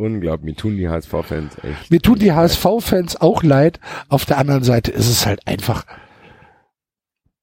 Unglaublich, 0.02 0.46
mir 0.46 0.56
tun 0.56 0.78
die 0.78 0.90
HSV-Fans 0.90 1.58
echt. 1.64 1.92
Mir 1.92 2.00
tun 2.02 2.18
die 2.18 2.32
HSV-Fans 2.32 3.22
auch 3.22 3.44
leid. 3.44 3.80
Auf 4.10 4.26
der 4.26 4.38
anderen 4.40 4.64
Seite 4.64 4.92
ist 4.92 5.10
es 5.10 5.26
halt 5.26 5.48
einfach, 5.48 5.86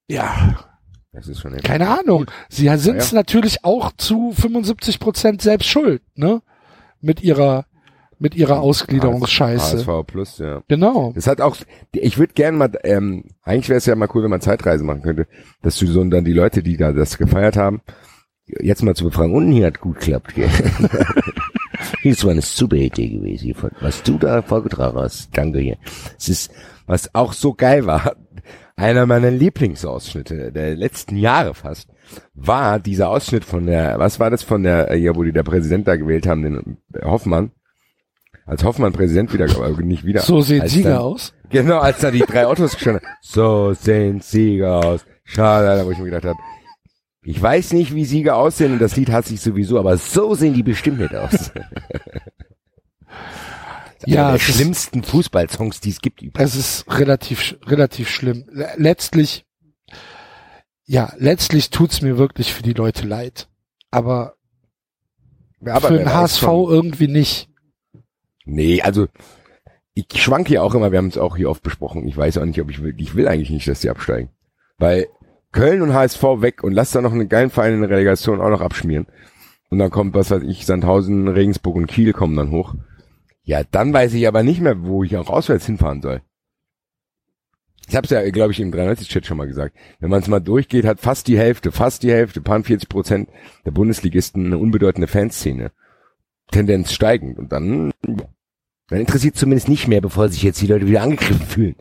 ja, 0.09 0.59
keine 1.63 1.87
Ahnung. 1.87 2.25
Sie 2.49 2.67
sind 2.77 2.97
es 2.97 3.11
Ja, 3.11 3.15
ja. 3.15 3.21
natürlich 3.21 3.63
auch 3.63 3.91
zu 3.97 4.31
75 4.33 4.99
Prozent 4.99 5.41
selbst 5.41 5.67
schuld, 5.67 6.01
ne? 6.15 6.41
Mit 7.01 7.21
ihrer, 7.23 7.65
mit 8.19 8.35
ihrer 8.35 8.59
Ausgliederungsscheiße. 8.59 9.77
HSV 9.77 10.05
Plus, 10.05 10.37
ja. 10.37 10.61
Genau. 10.67 11.13
Das 11.15 11.27
hat 11.27 11.41
auch, 11.41 11.55
ich 11.93 12.17
würde 12.17 12.33
gerne 12.33 12.57
mal, 12.57 12.71
ähm, 12.83 13.23
eigentlich 13.41 13.69
wäre 13.69 13.77
es 13.77 13.85
ja 13.85 13.95
mal 13.95 14.09
cool, 14.13 14.23
wenn 14.23 14.29
man 14.29 14.41
Zeitreise 14.41 14.83
machen 14.83 15.01
könnte, 15.01 15.27
dass 15.61 15.77
du 15.77 15.87
so 15.87 16.03
dann 16.03 16.25
die 16.25 16.33
Leute, 16.33 16.61
die 16.61 16.77
da 16.77 16.91
das 16.91 17.17
gefeiert 17.17 17.55
haben, 17.57 17.81
jetzt 18.59 18.83
mal 18.83 18.95
zu 18.95 19.05
befragen, 19.05 19.33
und 19.33 19.51
hier 19.51 19.67
hat 19.67 19.79
gut 19.79 19.99
geklappt, 19.99 20.33
Hier 22.01 22.11
ist 22.11 22.57
super 22.57 22.75
Idee 22.75 23.09
gewesen, 23.09 23.53
was 23.81 24.03
du 24.03 24.17
da 24.17 24.41
vorgetragen 24.41 24.97
hast. 24.97 25.29
Danke 25.37 25.59
hier. 25.59 25.77
Es 26.17 26.29
ist, 26.29 26.51
was 26.85 27.13
auch 27.15 27.33
so 27.33 27.53
geil 27.53 27.85
war. 27.85 28.15
einer 28.75 29.05
meiner 29.05 29.31
Lieblingsausschnitte 29.31 30.51
der 30.51 30.75
letzten 30.75 31.17
Jahre 31.17 31.53
fast 31.53 31.89
war 32.33 32.79
dieser 32.79 33.09
Ausschnitt 33.09 33.45
von 33.45 33.65
der, 33.65 33.99
was 33.99 34.19
war 34.19 34.29
das 34.29 34.41
von 34.41 34.63
der, 34.63 34.95
ja, 34.97 35.15
wo 35.15 35.23
die 35.23 35.33
der 35.33 35.43
Präsident 35.43 35.87
da 35.87 35.95
gewählt 35.95 36.25
haben, 36.25 36.43
den 36.43 36.77
Hoffmann, 37.03 37.51
als 38.45 38.63
Hoffmann 38.63 38.93
Präsident 38.93 39.31
wieder, 39.33 39.45
aber 39.45 39.69
nicht 39.83 40.05
wieder. 40.05 40.21
So 40.21 40.41
sehen 40.41 40.67
Sieger 40.67 40.91
dann, 40.91 40.99
aus. 40.99 41.33
Genau, 41.49 41.79
als 41.79 41.99
da 41.99 42.09
die 42.09 42.19
drei 42.19 42.47
Autos 42.47 42.73
gestanden 42.73 43.05
haben. 43.05 43.15
So 43.21 43.73
sehen 43.73 44.21
Sieger 44.21 44.83
aus. 44.83 45.05
Schade, 45.23 45.69
Alter, 45.69 45.85
wo 45.85 45.91
ich 45.91 45.99
mir 45.99 46.05
gedacht 46.05 46.25
habe, 46.25 46.39
ich 47.21 47.41
weiß 47.41 47.73
nicht, 47.73 47.93
wie 47.93 48.05
Sieger 48.05 48.37
aussehen 48.37 48.73
und 48.73 48.79
das 48.79 48.95
Lied 48.95 49.09
hasse 49.11 49.33
ich 49.33 49.41
sowieso, 49.41 49.77
aber 49.79 49.97
so 49.97 50.35
sehen 50.35 50.53
die 50.53 50.63
bestimmt 50.63 50.99
nicht 50.99 51.15
aus. 51.15 51.51
Ja, 54.05 54.31
der 54.31 54.39
schlimmsten 54.39 55.03
Fußballsongs, 55.03 55.81
die 55.81 55.89
es 55.89 55.99
gibt. 55.99 56.21
übrigens. 56.21 56.55
Es 56.55 56.59
ist 56.85 56.97
relativ, 56.99 57.57
relativ 57.65 58.09
schlimm. 58.09 58.45
Le- 58.49 58.71
Letztlich, 58.77 59.45
ja, 60.85 61.11
letztlich 61.17 61.69
tut's 61.69 62.01
mir 62.01 62.17
wirklich 62.17 62.53
für 62.53 62.63
die 62.63 62.71
Leute 62.73 63.05
leid. 63.05 63.49
Aber, 63.91 64.35
Ja, 65.59 65.73
aber 65.75 65.89
für 65.89 65.97
den 65.97 66.13
HSV 66.13 66.39
schon. 66.39 66.69
irgendwie 66.71 67.07
nicht. 67.09 67.49
Nee, 68.45 68.81
also 68.81 69.07
ich 69.93 70.05
schwanke 70.15 70.53
ja 70.53 70.61
auch 70.61 70.73
immer, 70.75 70.91
wir 70.91 70.97
haben 70.97 71.07
es 71.07 71.17
auch 71.17 71.35
hier 71.35 71.49
oft 71.49 71.61
besprochen. 71.61 72.07
Ich 72.07 72.15
weiß 72.15 72.37
auch 72.37 72.45
nicht, 72.45 72.61
ob 72.61 72.69
ich 72.71 72.81
will, 72.81 72.95
ich 72.97 73.15
will 73.15 73.27
eigentlich 73.27 73.49
nicht, 73.49 73.67
dass 73.67 73.81
die 73.81 73.89
absteigen. 73.89 74.29
Weil 74.77 75.07
Köln 75.51 75.81
und 75.81 75.93
HSV 75.93 76.21
weg 76.41 76.63
und 76.63 76.73
lass 76.73 76.91
da 76.91 77.01
noch 77.01 77.13
einen 77.13 77.29
geilen 77.29 77.49
Verein 77.49 77.73
in 77.73 77.81
der 77.81 77.89
Relegation 77.89 78.41
auch 78.41 78.49
noch 78.49 78.61
abschmieren. 78.61 79.07
Und 79.69 79.79
dann 79.79 79.89
kommt, 79.89 80.13
was 80.13 80.31
weiß 80.31 80.43
ich, 80.43 80.65
Sandhausen, 80.65 81.27
Regensburg 81.27 81.75
und 81.75 81.87
Kiel 81.87 82.13
kommen 82.13 82.35
dann 82.35 82.51
hoch. 82.51 82.75
Ja, 83.43 83.63
dann 83.63 83.93
weiß 83.93 84.13
ich 84.13 84.27
aber 84.27 84.43
nicht 84.43 84.61
mehr, 84.61 84.83
wo 84.83 85.03
ich 85.03 85.17
auch 85.17 85.29
auswärts 85.29 85.65
hinfahren 85.65 86.01
soll. 86.01 86.21
Ich 87.87 87.95
habe 87.95 88.05
es 88.05 88.11
ja, 88.11 88.29
glaube 88.29 88.51
ich, 88.51 88.59
im 88.59 88.71
93-Chat 88.71 89.25
schon 89.25 89.37
mal 89.37 89.47
gesagt. 89.47 89.75
Wenn 89.99 90.11
man 90.11 90.21
es 90.21 90.27
mal 90.27 90.39
durchgeht, 90.39 90.85
hat 90.85 90.99
fast 90.99 91.27
die 91.27 91.39
Hälfte, 91.39 91.71
fast 91.71 92.03
die 92.03 92.11
Hälfte, 92.11 92.41
paar 92.41 92.63
40 92.63 92.87
Prozent 92.87 93.29
der 93.65 93.71
Bundesligisten 93.71 94.45
eine 94.45 94.59
unbedeutende 94.59 95.07
Fanszene. 95.07 95.71
Tendenz 96.51 96.93
steigend. 96.93 97.39
Und 97.39 97.51
dann, 97.51 97.91
dann 98.03 98.99
interessiert 98.99 99.37
zumindest 99.37 99.69
nicht 99.69 99.87
mehr, 99.87 100.01
bevor 100.01 100.29
sich 100.29 100.43
jetzt 100.43 100.61
die 100.61 100.67
Leute 100.67 100.87
wieder 100.87 101.01
angegriffen 101.01 101.47
fühlen. 101.47 101.75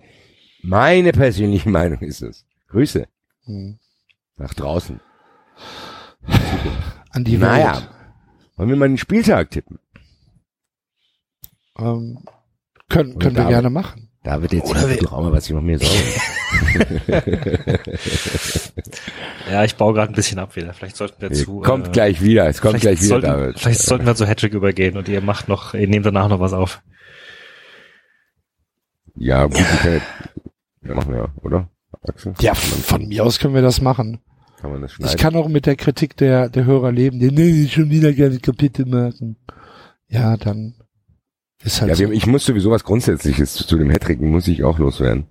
Meine 0.62 1.12
persönliche 1.12 1.68
Meinung 1.70 2.00
ist 2.00 2.22
es. 2.22 2.46
Grüße 2.68 3.06
Hm. 3.48 3.78
nach 4.36 4.54
draußen. 4.54 5.00
An 7.10 7.24
die 7.24 7.38
Naja. 7.38 7.74
Welt. 7.76 7.88
Wollen 8.56 8.68
wir 8.68 8.76
mal 8.76 8.88
den 8.88 8.98
Spieltag 8.98 9.50
tippen? 9.50 9.78
Ähm, 11.78 12.24
können, 12.88 13.12
Und 13.14 13.22
können 13.22 13.36
wir 13.36 13.46
gerne 13.46 13.70
machen. 13.70 14.10
Da 14.24 14.42
wird 14.42 14.52
jetzt 14.52 14.68
Oder 14.68 14.88
wir- 14.88 14.96
doch 14.98 15.12
auch 15.12 15.22
mal 15.22 15.32
was 15.32 15.46
ich 15.46 15.52
noch 15.54 15.62
mehr 15.62 15.78
sagen. 15.78 15.92
Ja, 19.50 19.64
ich 19.64 19.76
baue 19.76 19.94
gerade 19.94 20.12
ein 20.12 20.14
bisschen 20.14 20.38
ab 20.38 20.54
wieder. 20.56 20.74
Vielleicht 20.74 20.96
sollten 20.96 21.20
wir 21.22 21.32
zu. 21.32 21.60
kommt 21.60 21.88
äh, 21.88 21.90
gleich 21.90 22.20
wieder, 22.20 22.46
es 22.48 22.60
kommt 22.60 22.80
vielleicht 22.80 23.00
gleich 23.00 23.10
wieder, 23.10 23.20
sollten, 23.20 23.26
David. 23.42 23.58
Vielleicht 23.58 23.80
sollten 23.80 24.06
wir 24.06 24.14
zu 24.14 24.26
Hattrick 24.26 24.52
übergehen 24.52 24.96
und 24.98 25.08
ihr 25.08 25.20
macht 25.22 25.48
noch, 25.48 25.72
ihr 25.74 25.88
nehmt 25.88 26.04
danach 26.04 26.28
noch 26.28 26.40
was 26.40 26.52
auf. 26.52 26.82
Ja, 29.16 29.46
gut, 29.46 29.56
ja, 30.82 30.94
machen 30.94 31.14
wir, 31.14 31.32
oder? 31.42 31.70
Axel? 32.08 32.34
Ja, 32.40 32.54
von 32.54 33.06
mir 33.08 33.24
aus 33.24 33.38
können 33.38 33.54
wir 33.54 33.62
das 33.62 33.80
machen. 33.80 34.20
Kann 34.60 34.72
man 34.72 34.82
das 34.82 34.92
Ich 34.92 34.96
schneiden? 34.96 35.18
kann 35.18 35.36
auch 35.36 35.48
mit 35.48 35.66
der 35.66 35.76
Kritik 35.76 36.16
der, 36.16 36.48
der 36.48 36.64
Hörer 36.64 36.90
leben, 36.92 37.18
die, 37.20 37.30
nee, 37.30 37.68
schon 37.68 37.90
wieder 37.90 38.12
gerne 38.12 38.38
Kapitel 38.40 38.86
machen. 38.86 39.36
Ja, 40.08 40.36
dann 40.36 40.74
ist 41.62 41.80
halt 41.80 41.90
Ja, 41.90 42.06
so. 42.06 42.10
ich 42.12 42.26
muss 42.26 42.44
sowieso 42.44 42.70
was 42.70 42.84
Grundsätzliches 42.84 43.54
zu, 43.54 43.76
dem 43.78 43.90
Hattricken 43.92 44.30
muss 44.30 44.48
ich 44.48 44.64
auch 44.64 44.78
loswerden. 44.78 45.26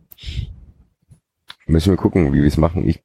Müssen 1.65 1.91
wir 1.91 1.97
gucken, 1.97 2.31
wie 2.33 2.41
wir 2.41 2.47
es 2.47 2.57
machen. 2.57 2.87
Ich 2.87 3.03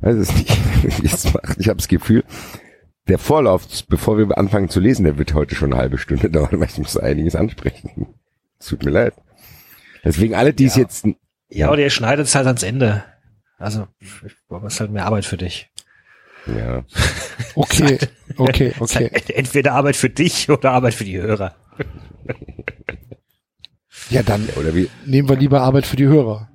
weiß 0.00 0.16
es 0.16 0.34
nicht, 0.34 0.50
wie 1.02 1.06
es 1.06 1.24
machen. 1.32 1.56
Ich 1.58 1.68
habe 1.68 1.78
das 1.78 1.88
Gefühl, 1.88 2.24
der 3.08 3.18
Vorlauf, 3.18 3.66
bevor 3.88 4.18
wir 4.18 4.36
anfangen 4.36 4.68
zu 4.68 4.80
lesen, 4.80 5.04
der 5.04 5.16
wird 5.16 5.32
heute 5.32 5.54
schon 5.54 5.72
eine 5.72 5.80
halbe 5.80 5.96
Stunde 5.96 6.28
dauern, 6.30 6.60
weil 6.60 6.68
ich 6.68 6.78
muss 6.78 6.96
einiges 6.96 7.34
ansprechen. 7.36 8.08
Es 8.58 8.66
tut 8.66 8.84
mir 8.84 8.90
leid. 8.90 9.14
Deswegen 10.04 10.34
alle, 10.34 10.52
die 10.52 10.66
es 10.66 10.76
Ja. 10.76 10.82
jetzt, 10.82 11.06
Ja, 11.48 11.70
oder 11.70 11.82
ihr 11.82 11.90
schneidet 11.90 12.26
es 12.26 12.34
halt 12.34 12.46
ans 12.46 12.62
Ende. 12.62 13.04
Also, 13.58 13.86
es 14.00 14.72
ist 14.72 14.80
halt 14.80 14.90
mehr 14.90 15.06
Arbeit 15.06 15.24
für 15.24 15.36
dich. 15.36 15.70
ja, 16.46 16.84
Okay, 17.54 17.98
okay, 18.36 18.74
okay. 18.78 19.10
halt 19.12 19.30
entweder 19.30 19.72
Arbeit 19.72 19.96
für 19.96 20.10
dich 20.10 20.50
oder 20.50 20.72
Arbeit 20.72 20.94
für 20.94 21.04
die 21.04 21.18
Hörer. 21.18 21.54
Ja, 24.10 24.22
dann 24.22 24.48
oder 24.56 24.74
wie, 24.74 24.90
nehmen 25.04 25.28
wir 25.28 25.36
lieber 25.36 25.62
Arbeit 25.62 25.86
für 25.86 25.96
die 25.96 26.06
Hörer. 26.06 26.48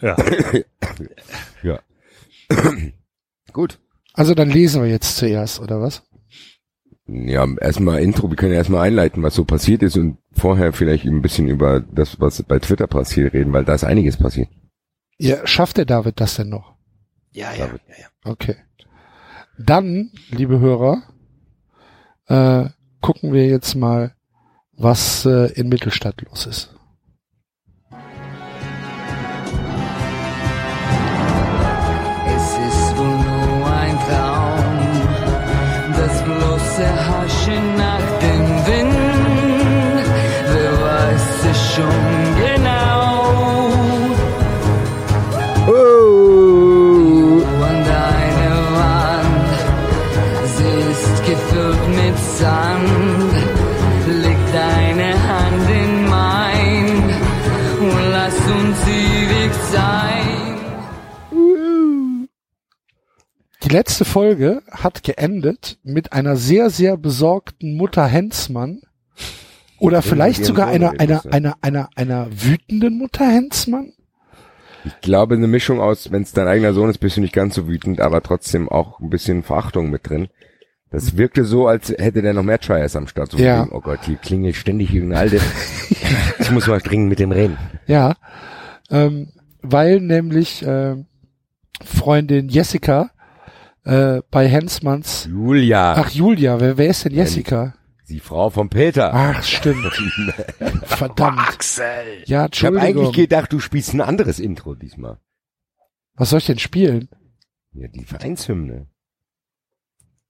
Ja. 0.00 0.16
ja. 1.62 1.80
Gut. 3.52 3.78
Also 4.12 4.34
dann 4.34 4.50
lesen 4.50 4.82
wir 4.82 4.90
jetzt 4.90 5.16
zuerst, 5.16 5.60
oder 5.60 5.80
was? 5.80 6.02
Ja, 7.06 7.46
erstmal 7.60 8.02
Intro, 8.02 8.30
wir 8.30 8.36
können 8.36 8.52
ja 8.52 8.58
erstmal 8.58 8.86
einleiten, 8.86 9.22
was 9.22 9.34
so 9.34 9.44
passiert 9.44 9.82
ist 9.82 9.96
und 9.96 10.18
vorher 10.32 10.72
vielleicht 10.72 11.04
ein 11.04 11.20
bisschen 11.20 11.48
über 11.48 11.80
das, 11.80 12.18
was 12.18 12.42
bei 12.42 12.58
Twitter 12.58 12.86
passiert 12.86 13.34
reden, 13.34 13.52
weil 13.52 13.64
da 13.64 13.74
ist 13.74 13.84
einiges 13.84 14.16
passiert. 14.16 14.48
Ja, 15.18 15.46
schafft 15.46 15.76
der 15.76 15.84
David 15.84 16.20
das 16.20 16.36
denn 16.36 16.48
noch? 16.48 16.74
Ja, 17.30 17.52
ja, 17.52 17.66
David. 17.66 17.82
ja, 17.88 17.94
ja. 18.00 18.06
Okay. 18.24 18.56
Dann, 19.58 20.10
liebe 20.30 20.58
Hörer, 20.58 21.02
äh, 22.26 22.70
gucken 23.00 23.32
wir 23.32 23.46
jetzt 23.46 23.74
mal, 23.74 24.14
was 24.72 25.26
äh, 25.26 25.52
in 25.52 25.68
Mittelstadt 25.68 26.22
los 26.22 26.46
ist. 26.46 26.73
Bloße 36.84 37.06
Haschen 37.06 37.76
nach 37.76 38.18
dem 38.20 38.66
Wind. 38.66 40.06
Wer 40.52 40.72
weiß 40.82 41.46
es 41.50 41.74
schon 41.74 42.13
Die 63.64 63.70
letzte 63.70 64.04
Folge 64.04 64.62
hat 64.70 65.02
geendet 65.04 65.78
mit 65.82 66.12
einer 66.12 66.36
sehr, 66.36 66.68
sehr 66.68 66.98
besorgten 66.98 67.78
Mutter 67.78 68.06
Hensmann. 68.06 68.82
Oder 69.78 70.02
vielleicht 70.02 70.44
sogar 70.44 70.68
einer, 70.68 71.00
einer, 71.00 71.22
einer, 71.32 71.56
einer, 71.62 71.88
einer 71.96 72.28
wütenden 72.30 72.98
Mutter 72.98 73.26
Hensmann? 73.26 73.94
Ich 74.84 75.00
glaube, 75.00 75.36
eine 75.36 75.46
Mischung 75.46 75.80
aus, 75.80 76.12
wenn 76.12 76.22
es 76.22 76.32
dein 76.32 76.46
eigener 76.46 76.74
Sohn 76.74 76.90
ist, 76.90 76.98
bist 76.98 77.16
du 77.16 77.22
nicht 77.22 77.32
ganz 77.32 77.54
so 77.54 77.66
wütend, 77.66 78.02
aber 78.02 78.22
trotzdem 78.22 78.68
auch 78.68 79.00
ein 79.00 79.08
bisschen 79.08 79.42
Verachtung 79.42 79.90
mit 79.90 80.10
drin. 80.10 80.28
Das 80.90 81.16
wirkte 81.16 81.46
so, 81.46 81.66
als 81.66 81.88
hätte 81.88 82.20
der 82.20 82.34
noch 82.34 82.42
mehr 82.42 82.60
Triers 82.60 82.94
am 82.96 83.06
Start. 83.06 83.30
So 83.30 83.38
Ja. 83.38 83.66
oh 83.70 83.80
Gott, 83.80 84.00
hier 84.04 84.16
klingelt 84.16 84.56
ständig 84.56 84.92
irgendeine 84.92 85.20
Alte. 85.22 85.40
ich 86.38 86.50
muss 86.50 86.66
mal 86.66 86.80
dringend 86.80 87.08
mit 87.08 87.18
dem 87.18 87.32
reden. 87.32 87.56
Ja, 87.86 88.14
ähm, 88.90 89.32
weil 89.62 90.00
nämlich 90.00 90.62
äh, 90.62 90.96
Freundin 91.82 92.50
Jessica 92.50 93.10
äh, 93.84 94.20
bei 94.30 94.48
Hensmanns. 94.48 95.26
Julia, 95.30 95.94
Ach 95.94 96.10
Julia, 96.10 96.60
wer, 96.60 96.76
wer 96.78 96.88
ist 96.88 97.04
denn 97.04 97.14
Jessica? 97.14 97.74
die 98.08 98.20
Frau 98.20 98.50
von 98.50 98.68
Peter. 98.68 99.12
Ach 99.14 99.42
stimmt, 99.42 99.86
verdammt. 100.84 101.38
Axel! 101.38 101.84
Ja, 102.26 102.46
ich 102.52 102.64
habe 102.64 102.76
Entschuldigung. 102.76 102.80
eigentlich 102.82 103.12
gedacht, 103.16 103.52
du 103.52 103.60
spielst 103.60 103.94
ein 103.94 104.02
anderes 104.02 104.38
Intro 104.38 104.74
diesmal. 104.74 105.18
Was 106.14 106.30
soll 106.30 106.38
ich 106.38 106.46
denn 106.46 106.58
spielen? 106.58 107.08
Ja, 107.72 107.88
die 107.88 108.04
Vereinshymne. 108.04 108.86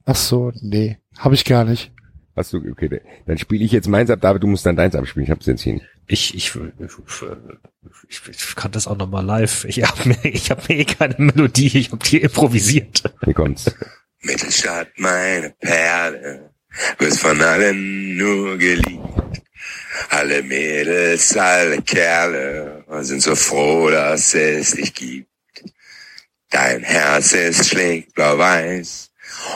Ach 0.06 0.14
so, 0.14 0.52
nee, 0.60 0.98
habe 1.18 1.35
ich 1.35 1.44
gar 1.44 1.64
nicht. 1.64 1.93
Hast 2.36 2.52
du, 2.52 2.59
okay, 2.70 3.01
dann 3.26 3.39
spiele 3.39 3.64
ich 3.64 3.72
jetzt 3.72 3.89
meins 3.89 4.10
ab, 4.10 4.20
David, 4.20 4.43
du 4.43 4.47
musst 4.47 4.66
dann 4.66 4.76
deins 4.76 4.94
abspielen. 4.94 5.24
Ich 5.24 5.31
hab's 5.31 5.47
jetzt 5.47 5.62
hier 5.62 5.74
nicht. 5.74 5.86
Ich, 6.06 6.35
ich, 6.35 6.52
ich, 8.09 8.20
ich 8.28 8.56
kann 8.56 8.72
das 8.72 8.86
auch 8.86 8.97
nochmal 8.97 9.24
live. 9.24 9.64
Ich 9.64 9.82
habe 9.82 10.09
mir, 10.09 10.24
ich 10.24 10.51
hab 10.51 10.68
mir 10.68 10.76
eh 10.76 10.85
keine 10.85 11.14
Melodie, 11.18 11.78
ich 11.78 11.93
habe 11.93 12.05
die 12.05 12.20
improvisiert. 12.20 13.02
Hier 13.24 13.35
kommt's. 13.35 13.74
Mittelstadt, 14.20 14.89
meine 14.97 15.51
Perle, 15.60 16.51
wirst 16.98 17.20
von 17.20 17.40
allen 17.40 18.16
nur 18.16 18.59
geliebt. 18.59 19.43
Alle 20.10 20.43
Mädels, 20.43 21.36
alle 21.36 21.81
Kerle 21.82 22.85
sind 23.01 23.22
so 23.22 23.35
froh, 23.35 23.90
dass 23.90 24.35
es 24.35 24.72
dich 24.72 24.93
gibt. 24.93 25.28
Dein 26.51 26.82
Herz 26.82 27.32
ist 27.32 27.68
schlägt 27.68 28.14
blau-weiß 28.14 29.10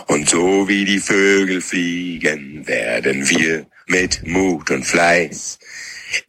und 0.06 0.28
so 0.28 0.66
wie 0.68 0.84
die 0.84 1.00
Vögel 1.00 1.60
fliegen, 1.60 2.66
werden 2.66 3.28
wir 3.28 3.66
mit 3.86 4.26
Mut 4.26 4.70
und 4.70 4.84
Fleiß 4.84 5.58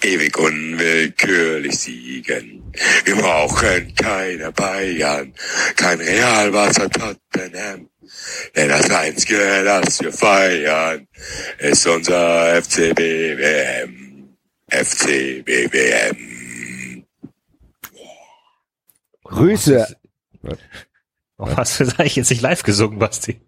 ewig 0.04 0.38
unwillkürlich 0.38 1.78
siegen. 1.80 2.72
Wir 3.06 3.16
brauchen 3.16 3.94
keine 3.96 4.52
Bayern, 4.52 5.34
kein 5.76 6.00
Real 6.00 6.52
Barca 6.52 6.88
Tottenham. 6.88 7.90
Denn 8.56 8.70
das 8.70 8.90
Einzige, 8.90 9.64
das 9.64 10.02
wir 10.02 10.12
feiern, 10.12 11.08
ist 11.60 11.86
unser 11.88 12.56
FCBWM. 12.62 14.36
FCBWM. 14.70 16.18
Grüße, 19.24 19.96
Oh, 21.42 21.48
hast 21.56 21.80
du 21.80 21.86
das 21.86 21.98
eigentlich 22.00 22.18
jetzt 22.18 22.30
nicht 22.32 22.42
live 22.42 22.64
gesungen, 22.64 23.00
Basti? 23.00 23.40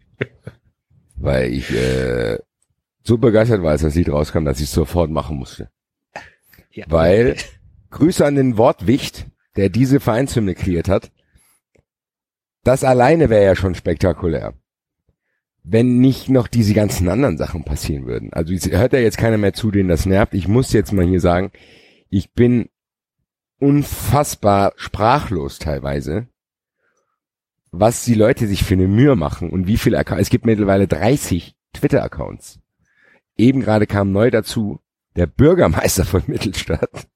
weil 1.17 1.53
ich 1.53 1.69
äh, 1.71 2.37
so 3.03 3.17
begeistert 3.17 3.61
war, 3.63 3.71
als 3.71 3.81
das 3.81 3.95
Lied 3.95 4.09
rauskam, 4.09 4.45
dass 4.45 4.59
ich 4.59 4.65
es 4.65 4.71
sofort 4.71 5.09
machen 5.11 5.35
musste. 5.37 5.69
Ja. 6.71 6.85
Weil 6.87 7.35
Grüße 7.89 8.25
an 8.25 8.35
den 8.35 8.57
Wortwicht, 8.57 9.27
der 9.55 9.69
diese 9.69 9.99
Vereinshymne 9.99 10.55
kreiert 10.55 10.87
hat. 10.87 11.11
Das 12.63 12.83
alleine 12.83 13.29
wäre 13.29 13.43
ja 13.43 13.55
schon 13.55 13.75
spektakulär. 13.75 14.53
Wenn 15.63 15.99
nicht 15.99 16.29
noch 16.29 16.47
diese 16.47 16.73
ganzen 16.73 17.07
anderen 17.09 17.37
Sachen 17.37 17.63
passieren 17.63 18.05
würden. 18.05 18.33
Also 18.33 18.53
hört 18.71 18.93
ja 18.93 18.99
jetzt 18.99 19.17
keiner 19.17 19.37
mehr 19.37 19.53
zu, 19.53 19.71
den 19.71 19.87
das 19.87 20.05
nervt. 20.05 20.33
Ich 20.33 20.47
muss 20.47 20.73
jetzt 20.73 20.91
mal 20.91 21.05
hier 21.05 21.19
sagen, 21.19 21.51
ich 22.09 22.33
bin 22.33 22.69
unfassbar 23.59 24.73
sprachlos 24.75 25.59
teilweise, 25.59 26.27
was 27.71 28.03
die 28.03 28.15
Leute 28.15 28.47
sich 28.47 28.63
für 28.63 28.73
eine 28.73 28.87
Mühe 28.87 29.15
machen 29.15 29.49
und 29.49 29.67
wie 29.67 29.77
viele 29.77 29.99
Accounts. 29.99 30.23
Es 30.23 30.29
gibt 30.29 30.45
mittlerweile 30.45 30.87
30 30.87 31.55
Twitter-Accounts. 31.73 32.59
Eben 33.37 33.61
gerade 33.61 33.85
kam 33.85 34.11
neu 34.11 34.31
dazu 34.31 34.81
der 35.15 35.25
Bürgermeister 35.27 36.05
von 36.05 36.23
Mittelstadt. 36.27 37.07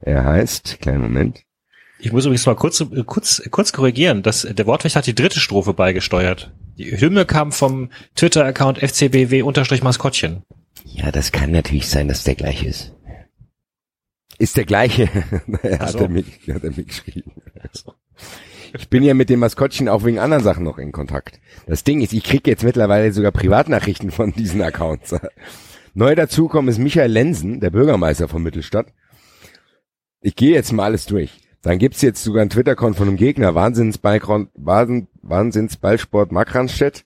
Er 0.00 0.24
heißt, 0.24 0.78
kleinen 0.80 1.02
Moment, 1.02 1.44
Ich 1.98 2.12
muss 2.12 2.24
übrigens 2.24 2.46
mal 2.46 2.56
kurz, 2.56 2.84
kurz, 3.06 3.42
kurz 3.50 3.72
korrigieren. 3.72 4.22
Das, 4.22 4.42
der 4.42 4.66
Wortwächter 4.66 4.98
hat 4.98 5.06
die 5.06 5.14
dritte 5.14 5.40
Strophe 5.40 5.74
beigesteuert. 5.74 6.52
Die 6.78 6.98
Hymne 6.98 7.26
kam 7.26 7.52
vom 7.52 7.90
Twitter-Account 8.14 8.78
fcbw-maskottchen. 8.78 10.42
Ja, 10.84 11.12
das 11.12 11.32
kann 11.32 11.50
natürlich 11.50 11.88
sein, 11.88 12.08
dass 12.08 12.24
der 12.24 12.34
gleiche 12.36 12.66
ist. 12.66 12.94
Ist 14.38 14.56
der 14.56 14.64
gleiche. 14.64 15.10
er 15.62 15.78
hat, 15.80 15.90
so. 15.90 15.98
er 15.98 16.08
mir, 16.08 16.24
hat 16.54 16.64
er 16.64 16.70
mir 16.70 16.84
geschrieben. 16.84 17.32
Ich 18.72 18.88
bin 18.88 19.02
ja 19.02 19.12
mit 19.14 19.28
dem 19.28 19.40
Maskottchen 19.40 19.88
auch 19.88 20.04
wegen 20.04 20.18
anderen 20.18 20.42
Sachen 20.42 20.64
noch 20.64 20.78
in 20.78 20.92
Kontakt. 20.92 21.40
Das 21.66 21.84
Ding 21.84 22.00
ist, 22.00 22.12
ich 22.12 22.24
krieg 22.24 22.46
jetzt 22.46 22.62
mittlerweile 22.62 23.12
sogar 23.12 23.32
Privatnachrichten 23.32 24.10
von 24.10 24.32
diesen 24.32 24.62
Accounts. 24.62 25.14
Neu 25.94 26.14
dazukommen 26.14 26.68
ist 26.68 26.78
Michael 26.78 27.10
Lensen, 27.10 27.60
der 27.60 27.70
Bürgermeister 27.70 28.28
von 28.28 28.42
Mittelstadt. 28.42 28.92
Ich 30.20 30.36
gehe 30.36 30.52
jetzt 30.52 30.72
mal 30.72 30.84
alles 30.84 31.06
durch. 31.06 31.40
Dann 31.62 31.78
gibt's 31.78 32.00
jetzt 32.00 32.22
sogar 32.22 32.42
einen 32.42 32.50
Twitter-Account 32.50 32.96
von 32.96 33.08
einem 33.08 33.16
Gegner, 33.16 33.50
Wahnsinnsballkron- 33.50 34.48
Wahnsinn, 34.54 35.08
Wahnsinnsballsport 35.22 36.32
Markranstädt. 36.32 37.04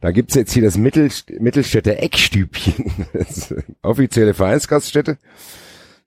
Da 0.00 0.10
gibt's 0.10 0.34
jetzt 0.34 0.52
hier 0.52 0.62
das 0.62 0.76
Mittel, 0.76 1.10
Mittelstädter 1.38 2.02
Eckstübchen, 2.02 3.06
das 3.12 3.54
offizielle 3.82 4.34
Vereinsgaststätte. 4.34 5.16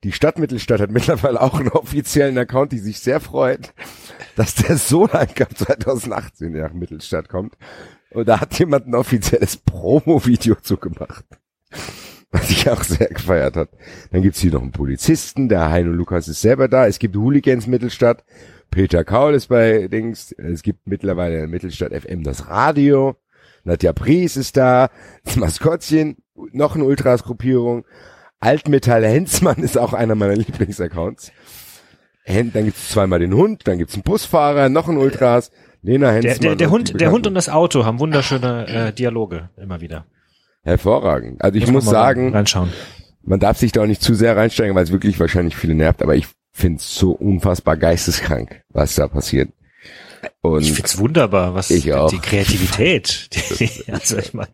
Die 0.04 0.12
Stadt 0.12 0.38
Mittelstadt 0.38 0.80
hat 0.80 0.90
mittlerweile 0.90 1.40
auch 1.40 1.58
einen 1.58 1.70
offiziellen 1.70 2.36
Account, 2.36 2.72
die 2.72 2.78
sich 2.78 3.00
sehr 3.00 3.20
freut, 3.20 3.72
dass 4.36 4.54
der 4.54 4.76
Solheim 4.76 5.34
Cup 5.34 5.56
2018 5.56 6.52
nach 6.52 6.74
Mittelstadt 6.74 7.28
kommt. 7.28 7.56
Und 8.10 8.28
da 8.28 8.40
hat 8.40 8.56
jemand 8.58 8.86
ein 8.86 8.94
offizielles 8.94 9.56
Promo-Video 9.56 10.56
zugemacht. 10.56 11.24
Was 12.30 12.50
ich 12.50 12.68
auch 12.68 12.82
sehr 12.82 13.08
gefeiert 13.08 13.56
hat. 13.56 13.70
Dann 14.10 14.22
gibt's 14.22 14.40
hier 14.40 14.52
noch 14.52 14.62
einen 14.62 14.72
Polizisten, 14.72 15.48
der 15.48 15.70
Heino 15.70 15.92
Lukas 15.92 16.28
ist 16.28 16.40
selber 16.40 16.68
da. 16.68 16.86
Es 16.86 16.98
gibt 16.98 17.16
Hooligans 17.16 17.66
Mittelstadt. 17.66 18.24
Peter 18.70 19.04
Kaul 19.04 19.34
ist 19.34 19.46
bei 19.46 19.88
Dings. 19.88 20.32
Es 20.32 20.62
gibt 20.62 20.86
mittlerweile 20.86 21.42
in 21.42 21.50
Mittelstadt 21.50 21.92
FM 21.94 22.24
das 22.24 22.48
Radio. 22.48 23.16
Nadja 23.64 23.92
Pries 23.92 24.36
ist 24.36 24.56
da. 24.56 24.90
Das 25.24 25.36
Maskottchen. 25.36 26.16
Noch 26.52 26.74
eine 26.74 26.84
Ultras-Gruppierung. 26.84 27.84
Altmetall 28.40 29.04
Hensmann 29.06 29.58
ist 29.62 29.78
auch 29.78 29.92
einer 29.92 30.14
meiner 30.14 30.36
Lieblingsaccounts. 30.36 31.32
Dann 32.26 32.50
gibt's 32.52 32.88
zweimal 32.90 33.20
den 33.20 33.34
Hund, 33.34 33.68
dann 33.68 33.78
gibt's 33.78 33.94
einen 33.94 34.02
Busfahrer, 34.02 34.68
noch 34.68 34.88
ein 34.88 34.96
Ultras, 34.96 35.52
Lena 35.82 36.06
Der, 36.06 36.32
Hensmann. 36.32 36.40
der, 36.40 36.56
der 36.56 36.66
und 36.66 36.72
Hund, 36.72 37.00
der 37.00 37.10
Hund 37.12 37.26
und 37.28 37.34
das 37.34 37.48
Auto 37.48 37.84
haben 37.84 38.00
wunderschöne 38.00 38.66
äh, 38.66 38.92
Dialoge 38.92 39.50
immer 39.56 39.80
wieder. 39.80 40.06
Hervorragend. 40.66 41.42
Also 41.42 41.56
ich 41.58 41.66
muss 41.70 41.84
mal 41.86 41.90
sagen, 41.92 42.32
reinschauen. 42.34 42.70
man 43.22 43.38
darf 43.40 43.56
sich 43.58 43.72
da 43.72 43.82
auch 43.82 43.86
nicht 43.86 44.02
zu 44.02 44.14
sehr 44.14 44.36
reinsteigen, 44.36 44.74
weil 44.74 44.82
es 44.84 44.92
wirklich 44.92 45.18
wahrscheinlich 45.20 45.56
viele 45.56 45.74
nervt, 45.74 46.02
aber 46.02 46.16
ich 46.16 46.26
find's 46.52 46.94
so 46.94 47.12
unfassbar 47.12 47.76
geisteskrank, 47.76 48.62
was 48.70 48.94
da 48.96 49.06
passiert. 49.08 49.50
Und 50.40 50.62
Ich 50.62 50.72
find's 50.72 50.98
wunderbar, 50.98 51.54
was 51.54 51.70
Ich 51.70 51.92
auch. 51.92 52.10
die 52.10 52.18
Kreativität. 52.18 53.28
Die, 53.60 53.92
also 53.92 54.18
ich 54.18 54.34
mein, 54.34 54.48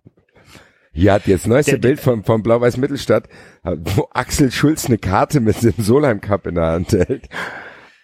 hier 0.93 1.15
hat 1.15 1.27
jetzt 1.27 1.47
neueste 1.47 1.79
Der- 1.79 1.89
Bild 1.89 2.01
von, 2.01 2.23
von 2.25 2.43
Blau-Weiß 2.43 2.77
Mittelstadt, 2.77 3.27
wo 3.65 4.09
Axel 4.13 4.51
Schulz 4.51 4.85
eine 4.87 4.99
Karte 4.99 5.41
mit 5.41 5.63
dem 5.63 5.73
Solheim 5.79 6.21
Cup 6.21 6.47
in 6.47 6.57
der 6.57 6.67
Hand 6.67 6.93
hält. 6.93 7.29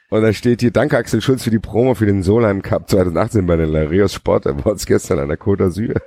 Und 0.08 0.22
da 0.22 0.32
steht 0.32 0.62
hier, 0.62 0.70
danke 0.70 0.96
Axel 0.96 1.20
Schulz 1.20 1.42
für 1.44 1.50
die 1.50 1.58
Promo 1.58 1.94
für 1.94 2.06
den 2.06 2.22
Solheim 2.22 2.62
Cup 2.62 2.88
2018 2.88 3.44
bei 3.46 3.56
den 3.56 3.68
Lareus 3.68 4.14
Sport 4.14 4.46
Awards 4.46 4.86
gestern 4.86 5.18
an 5.18 5.28
der 5.28 5.38
Côte 5.38 5.64
d'Azur. 5.66 6.00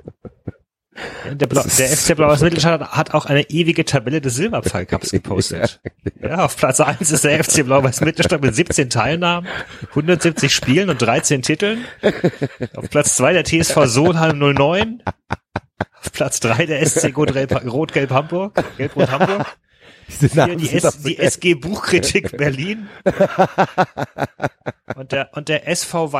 Der, 1.32 1.48
Blau, 1.48 1.64
der 1.64 1.88
FC 1.90 2.16
Blaues 2.16 2.42
Mittelstadt 2.42 2.82
hat 2.92 3.14
auch 3.14 3.26
eine 3.26 3.50
ewige 3.50 3.86
Tabelle 3.86 4.20
des 4.22 4.36
Silberpfeilcups 4.36 5.12
gepostet. 5.12 5.80
Ja, 6.22 6.46
auf 6.46 6.58
Platz 6.58 6.80
eins 6.82 7.12
ist 7.12 7.24
der 7.24 7.42
FC 7.44 7.64
Blau-Weiß 7.66 8.02
Mittelstadt 8.02 8.42
mit 8.42 8.54
17 8.54 8.90
Teilnahmen, 8.90 9.48
170 9.90 10.54
Spielen 10.54 10.90
und 10.90 11.02
13 11.02 11.42
Titeln. 11.42 11.86
Auf 12.76 12.90
Platz 12.90 13.16
zwei 13.16 13.34
der 13.34 13.46
TSV 13.46 13.86
Solheim 13.86 14.38
09. 14.38 15.02
Auf 16.04 16.12
Platz 16.12 16.40
drei 16.40 16.66
der 16.66 16.86
SC 16.86 17.16
Rot-Gelb 17.16 18.12
Hamburg, 18.12 18.64
Gelb-Rot 18.78 19.12
Hamburg. 19.12 19.46
Hier 20.20 20.56
die, 20.58 20.70
S, 20.74 20.98
die. 21.04 21.18
SG 21.18 21.54
Buchkritik 21.54 22.36
Berlin. 22.36 22.90
Und 24.96 25.12
der, 25.14 25.30
und 25.34 25.48
der 25.48 25.68
SV 25.70 26.12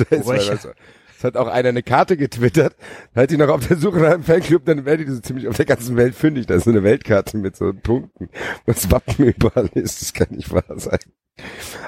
du, 0.00 0.04
es, 0.10 0.26
Wobei 0.26 0.36
ich- 0.36 0.48
war- 0.64 0.74
es 1.20 1.24
hat 1.24 1.36
auch 1.36 1.48
einer 1.48 1.68
eine 1.68 1.82
Karte 1.82 2.16
getwittert, 2.16 2.74
hat 3.14 3.30
die 3.30 3.36
noch 3.36 3.50
auf 3.50 3.68
der 3.68 3.76
Suche 3.76 3.98
nach 3.98 4.12
einem 4.12 4.22
Fanclub, 4.22 4.64
dann 4.64 4.86
werde 4.86 5.04
die 5.04 5.12
so 5.12 5.20
ziemlich 5.20 5.48
auf 5.48 5.56
der 5.56 5.66
ganzen 5.66 5.98
Welt 5.98 6.14
fündig. 6.14 6.46
Da 6.46 6.54
ist 6.54 6.64
so 6.64 6.70
eine 6.70 6.82
Weltkarte 6.82 7.36
mit 7.36 7.56
so 7.56 7.74
Punkten, 7.74 8.30
wo 8.64 8.72
das 8.72 8.90
Wappen 8.90 9.26
überall 9.26 9.68
ist. 9.74 10.00
Das 10.00 10.14
kann 10.14 10.28
nicht 10.30 10.50
wahr 10.50 10.64
sein. 10.76 10.98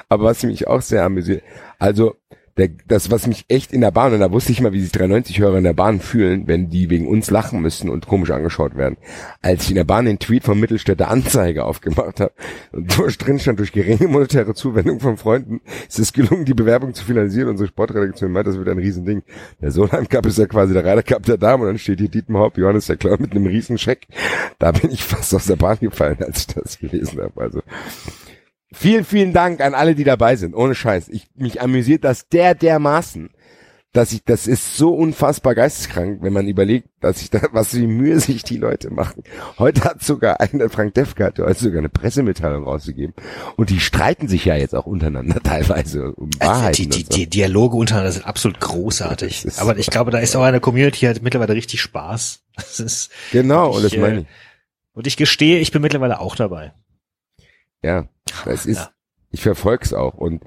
Aber 0.07 0.25
was 0.25 0.43
mich 0.43 0.67
auch 0.67 0.83
sehr 0.83 1.03
amüsiert, 1.03 1.41
also 1.79 2.15
der, 2.57 2.69
das, 2.87 3.09
was 3.09 3.25
mich 3.25 3.45
echt 3.47 3.73
in 3.73 3.81
der 3.81 3.91
Bahn, 3.91 4.13
und 4.13 4.19
da 4.19 4.31
wusste 4.31 4.51
ich 4.51 4.61
mal, 4.61 4.73
wie 4.73 4.81
sich 4.81 4.91
93-Hörer 4.91 5.57
in 5.57 5.63
der 5.63 5.73
Bahn 5.73 5.99
fühlen, 5.99 6.47
wenn 6.47 6.69
die 6.69 6.89
wegen 6.89 7.07
uns 7.07 7.31
lachen 7.31 7.61
müssen 7.61 7.89
und 7.89 8.07
komisch 8.07 8.29
angeschaut 8.29 8.75
werden. 8.75 8.97
Als 9.41 9.63
ich 9.63 9.69
in 9.69 9.75
der 9.75 9.83
Bahn 9.85 10.05
den 10.05 10.19
Tweet 10.19 10.43
vom 10.43 10.59
Mittelstädter 10.59 11.09
Anzeige 11.09 11.65
aufgemacht 11.65 12.19
habe 12.19 12.33
und 12.71 12.97
durch 12.97 13.17
drin 13.17 13.39
stand, 13.39 13.59
durch 13.59 13.71
geringe 13.71 14.07
monetäre 14.07 14.53
Zuwendung 14.53 14.99
von 14.99 15.17
Freunden 15.17 15.61
ist 15.87 15.97
es 15.97 16.13
gelungen, 16.13 16.45
die 16.45 16.53
Bewerbung 16.53 16.93
zu 16.93 17.03
finalisieren. 17.03 17.49
Unsere 17.49 17.67
Sportredaktion 17.69 18.31
meint, 18.31 18.45
das 18.45 18.57
wird 18.57 18.69
ein 18.69 18.77
Riesending. 18.77 19.23
Der 19.59 19.71
Solheim 19.71 20.07
Cup 20.07 20.25
ist 20.27 20.37
ja 20.37 20.45
quasi 20.45 20.73
der 20.73 20.85
Ryder 20.85 21.03
Cup 21.03 21.23
der 21.23 21.37
Damen 21.37 21.63
und 21.63 21.69
dann 21.69 21.77
steht 21.79 21.99
hier 21.99 22.09
Dietmar 22.09 22.43
Haupt, 22.43 22.57
Johannes 22.57 22.85
der 22.85 22.97
Clown 22.97 23.17
mit 23.19 23.31
einem 23.31 23.47
riesen 23.47 23.79
Scheck. 23.79 24.07
Da 24.59 24.71
bin 24.71 24.91
ich 24.91 25.03
fast 25.03 25.33
aus 25.33 25.47
der 25.47 25.55
Bahn 25.55 25.77
gefallen, 25.79 26.17
als 26.19 26.41
ich 26.41 26.47
das 26.47 26.77
gelesen 26.77 27.19
habe. 27.19 27.41
Also 27.41 27.61
Vielen, 28.73 29.05
vielen 29.05 29.33
Dank 29.33 29.61
an 29.61 29.73
alle, 29.73 29.95
die 29.95 30.03
dabei 30.03 30.35
sind. 30.35 30.55
Ohne 30.55 30.75
Scheiß. 30.75 31.09
Ich, 31.09 31.27
mich 31.35 31.61
amüsiert 31.61 32.03
das 32.03 32.27
der 32.27 32.55
dermaßen, 32.55 33.29
dass 33.93 34.11
ich, 34.11 34.23
das 34.25 34.47
ist 34.47 34.75
so 34.75 34.91
unfassbar 34.93 35.53
geisteskrank, 35.53 36.23
wenn 36.23 36.33
man 36.33 36.47
überlegt, 36.47 36.89
dass 36.99 37.21
ich 37.21 37.29
da, 37.29 37.41
was 37.51 37.69
für 37.69 37.77
Mühe 37.77 38.19
sich 38.19 38.43
die 38.43 38.57
Leute 38.57 38.91
machen. 38.91 39.23
Heute 39.59 39.83
hat 39.83 40.03
sogar 40.03 40.41
einer, 40.41 40.69
Frank 40.69 40.95
Defke 40.95 41.25
hat 41.25 41.37
heute 41.39 41.59
sogar 41.59 41.77
eine 41.77 41.89
Pressemitteilung 41.89 42.63
rausgegeben. 42.63 43.13
Und 43.55 43.69
die 43.69 43.79
streiten 43.79 44.27
sich 44.27 44.45
ja 44.45 44.55
jetzt 44.55 44.73
auch 44.73 44.87
untereinander 44.87 45.39
teilweise 45.43 46.11
um 46.13 46.31
Wahrheiten. 46.39 46.65
Also 46.65 46.83
die, 46.83 46.89
die, 46.89 47.03
so. 47.03 47.09
die 47.11 47.29
Dialoge 47.29 47.77
untereinander 47.77 48.11
sind 48.11 48.25
absolut 48.25 48.59
großartig. 48.59 49.45
Aber 49.57 49.77
ich 49.77 49.87
glaube, 49.87 50.09
da 50.09 50.17
ist 50.17 50.35
auch 50.35 50.43
eine 50.43 50.59
Community 50.59 51.05
hat 51.05 51.21
mittlerweile 51.21 51.53
richtig 51.53 51.81
Spaß. 51.81 52.39
Das 52.55 52.79
ist, 52.79 53.11
Genau, 53.31 53.71
und 53.71 53.83
ich, 53.83 53.93
das 53.93 53.99
meine 53.99 54.17
äh, 54.17 54.21
ich. 54.21 54.27
und 54.93 55.07
ich 55.07 55.17
gestehe, 55.17 55.57
ich 55.57 55.71
bin 55.71 55.81
mittlerweile 55.81 56.19
auch 56.19 56.35
dabei. 56.35 56.71
Ja, 57.83 58.07
das 58.45 58.65
ist, 58.65 58.77
Ja. 58.79 58.89
ich 59.31 59.41
verfolge 59.43 59.83
es 59.85 59.93
auch. 59.93 60.15
Und 60.15 60.43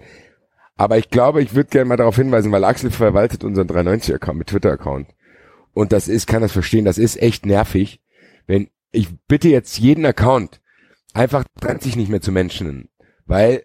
aber 0.77 0.99
ich 0.99 1.09
glaube, 1.11 1.43
ich 1.43 1.55
würde 1.55 1.71
gerne 1.71 1.87
mal 1.89 1.97
darauf 1.97 2.17
hinweisen, 2.17 2.53
weil 2.53 2.65
Axel 2.65 2.91
verwaltet 2.91 3.45
unseren 3.45 3.67
390-Account 3.69 4.39
mit 4.39 4.49
Twitter-Account. 4.49 5.09
Und 5.73 5.93
das 5.93 6.09
ist, 6.09 6.27
kann 6.27 6.43
das 6.43 6.53
verstehen, 6.53 6.85
das 6.85 6.99
ist 6.99 7.21
echt 7.21 7.47
nervig. 7.47 8.01
Wenn 8.47 8.69
ich 8.91 9.09
bitte 9.27 9.49
jetzt 9.49 9.79
jeden 9.79 10.05
Account 10.05 10.61
einfach 11.15 11.45
trennt 11.61 11.83
sich 11.83 11.97
nicht 11.97 12.11
mehr 12.11 12.21
zu 12.21 12.31
Menschen, 12.31 12.89
weil 13.25 13.65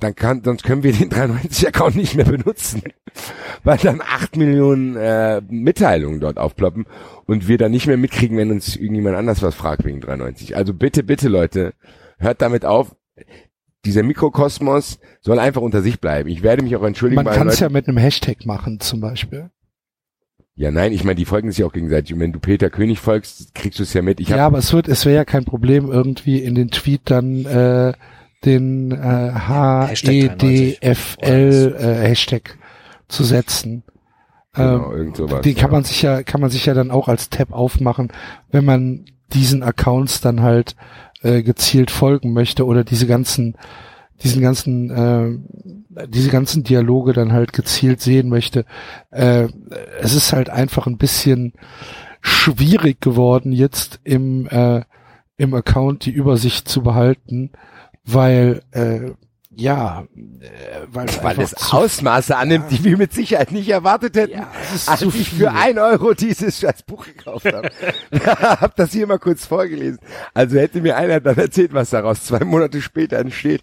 dann 0.00 0.14
kann, 0.14 0.42
sonst 0.42 0.64
können 0.64 0.82
wir 0.82 0.92
den 0.92 1.10
93-Account 1.10 1.96
nicht 1.96 2.14
mehr 2.16 2.24
benutzen, 2.24 2.82
weil 3.64 3.78
dann 3.78 4.00
acht 4.00 4.36
Millionen 4.36 4.96
äh, 4.96 5.40
Mitteilungen 5.48 6.20
dort 6.20 6.38
aufploppen 6.38 6.86
und 7.26 7.48
wir 7.48 7.58
dann 7.58 7.70
nicht 7.70 7.86
mehr 7.86 7.96
mitkriegen, 7.96 8.36
wenn 8.36 8.50
uns 8.50 8.76
irgendjemand 8.76 9.16
anders 9.16 9.42
was 9.42 9.54
fragt 9.54 9.84
wegen 9.84 10.00
93. 10.00 10.56
Also 10.56 10.74
bitte, 10.74 11.02
bitte 11.04 11.28
Leute, 11.28 11.74
hört 12.18 12.42
damit 12.42 12.64
auf. 12.64 12.94
Dieser 13.84 14.02
Mikrokosmos 14.02 14.98
soll 15.20 15.38
einfach 15.38 15.60
unter 15.60 15.82
sich 15.82 16.00
bleiben. 16.00 16.28
Ich 16.28 16.42
werde 16.42 16.62
mich 16.62 16.74
auch 16.76 16.82
entschuldigen. 16.82 17.22
Man 17.22 17.34
kann 17.34 17.48
es 17.48 17.60
ja 17.60 17.68
mit 17.68 17.86
einem 17.86 17.98
Hashtag 17.98 18.46
machen, 18.46 18.80
zum 18.80 19.00
Beispiel. 19.00 19.50
ja, 20.56 20.70
nein, 20.70 20.92
ich 20.92 21.04
meine, 21.04 21.16
die 21.16 21.26
folgen 21.26 21.50
sich 21.52 21.64
auch 21.64 21.72
gegenseitig. 21.72 22.14
Und 22.14 22.20
wenn 22.20 22.32
du 22.32 22.40
Peter 22.40 22.70
König 22.70 22.98
folgst, 23.00 23.54
kriegst 23.54 23.78
du 23.78 23.82
es 23.82 23.92
ja 23.92 24.00
mit. 24.02 24.20
Ich 24.20 24.28
ja, 24.28 24.46
aber 24.46 24.58
es 24.58 24.72
wird, 24.72 24.88
es 24.88 25.04
wäre 25.04 25.16
ja 25.16 25.24
kein 25.24 25.44
Problem, 25.44 25.90
irgendwie 25.90 26.38
in 26.38 26.54
den 26.54 26.70
Tweet 26.70 27.02
dann 27.04 27.44
äh, 27.44 27.92
den 28.44 28.92
äh, 28.92 29.32
HEDFL 29.96 31.76
äh, 31.78 32.08
Hashtag 32.08 32.56
zu 33.08 33.24
setzen. 33.24 33.82
genau, 34.54 34.90
Ähm, 34.90 34.96
irgend 34.96 35.16
sowas. 35.16 35.40
den 35.42 35.54
kann 35.54 35.70
ja. 35.70 35.72
man 35.72 35.84
sich 35.84 36.02
ja, 36.02 36.22
kann 36.22 36.40
man 36.40 36.50
sich 36.50 36.66
ja 36.66 36.74
dann 36.74 36.90
auch 36.90 37.08
als 37.08 37.30
Tab 37.30 37.52
aufmachen, 37.52 38.12
wenn 38.50 38.64
man 38.64 39.04
diesen 39.32 39.62
Accounts 39.62 40.20
dann 40.20 40.42
halt 40.42 40.76
äh, 41.24 41.42
gezielt 41.42 41.90
folgen 41.90 42.32
möchte 42.32 42.66
oder 42.66 42.84
diese 42.84 43.06
ganzen, 43.06 43.56
diesen 44.22 44.42
ganzen, 44.42 44.90
äh, 44.90 46.06
diese 46.06 46.30
ganzen 46.30 46.62
Dialoge 46.62 47.12
dann 47.12 47.32
halt 47.32 47.52
gezielt 47.52 48.00
sehen 48.00 48.28
möchte. 48.28 48.64
Äh, 49.10 49.48
es 50.00 50.14
ist 50.14 50.32
halt 50.32 50.50
einfach 50.50 50.86
ein 50.86 50.98
bisschen 50.98 51.54
schwierig 52.20 53.00
geworden, 53.00 53.52
jetzt 53.52 54.00
im, 54.04 54.46
äh, 54.48 54.82
im 55.36 55.54
Account 55.54 56.04
die 56.04 56.12
Übersicht 56.12 56.68
zu 56.68 56.82
behalten, 56.82 57.50
weil 58.04 58.62
äh, 58.70 59.12
ja, 59.56 60.04
äh, 60.14 60.86
weil, 60.88 61.06
es 61.06 61.22
Weil 61.22 61.40
es 61.40 61.72
Ausmaße 61.72 62.36
annimmt, 62.36 62.70
die 62.70 62.82
wir 62.84 62.96
mit 62.96 63.12
Sicherheit 63.12 63.52
nicht 63.52 63.68
erwartet 63.68 64.16
hätten, 64.16 64.38
Ja, 64.38 64.50
als 64.86 65.02
ich 65.02 65.30
für 65.30 65.52
ein 65.52 65.78
Euro 65.78 66.14
dieses 66.14 66.60
scheiß 66.60 66.82
Buch 66.82 67.04
gekauft 67.04 67.46
habe. 67.46 67.70
hab 68.24 68.76
das 68.76 68.92
hier 68.92 69.06
mal 69.06 69.18
kurz 69.18 69.46
vorgelesen. 69.46 69.98
Also 70.32 70.58
hätte 70.58 70.80
mir 70.80 70.96
einer 70.96 71.20
dann 71.20 71.36
erzählt, 71.36 71.74
was 71.74 71.90
daraus 71.90 72.24
zwei 72.24 72.44
Monate 72.44 72.82
später 72.82 73.18
entsteht, 73.18 73.62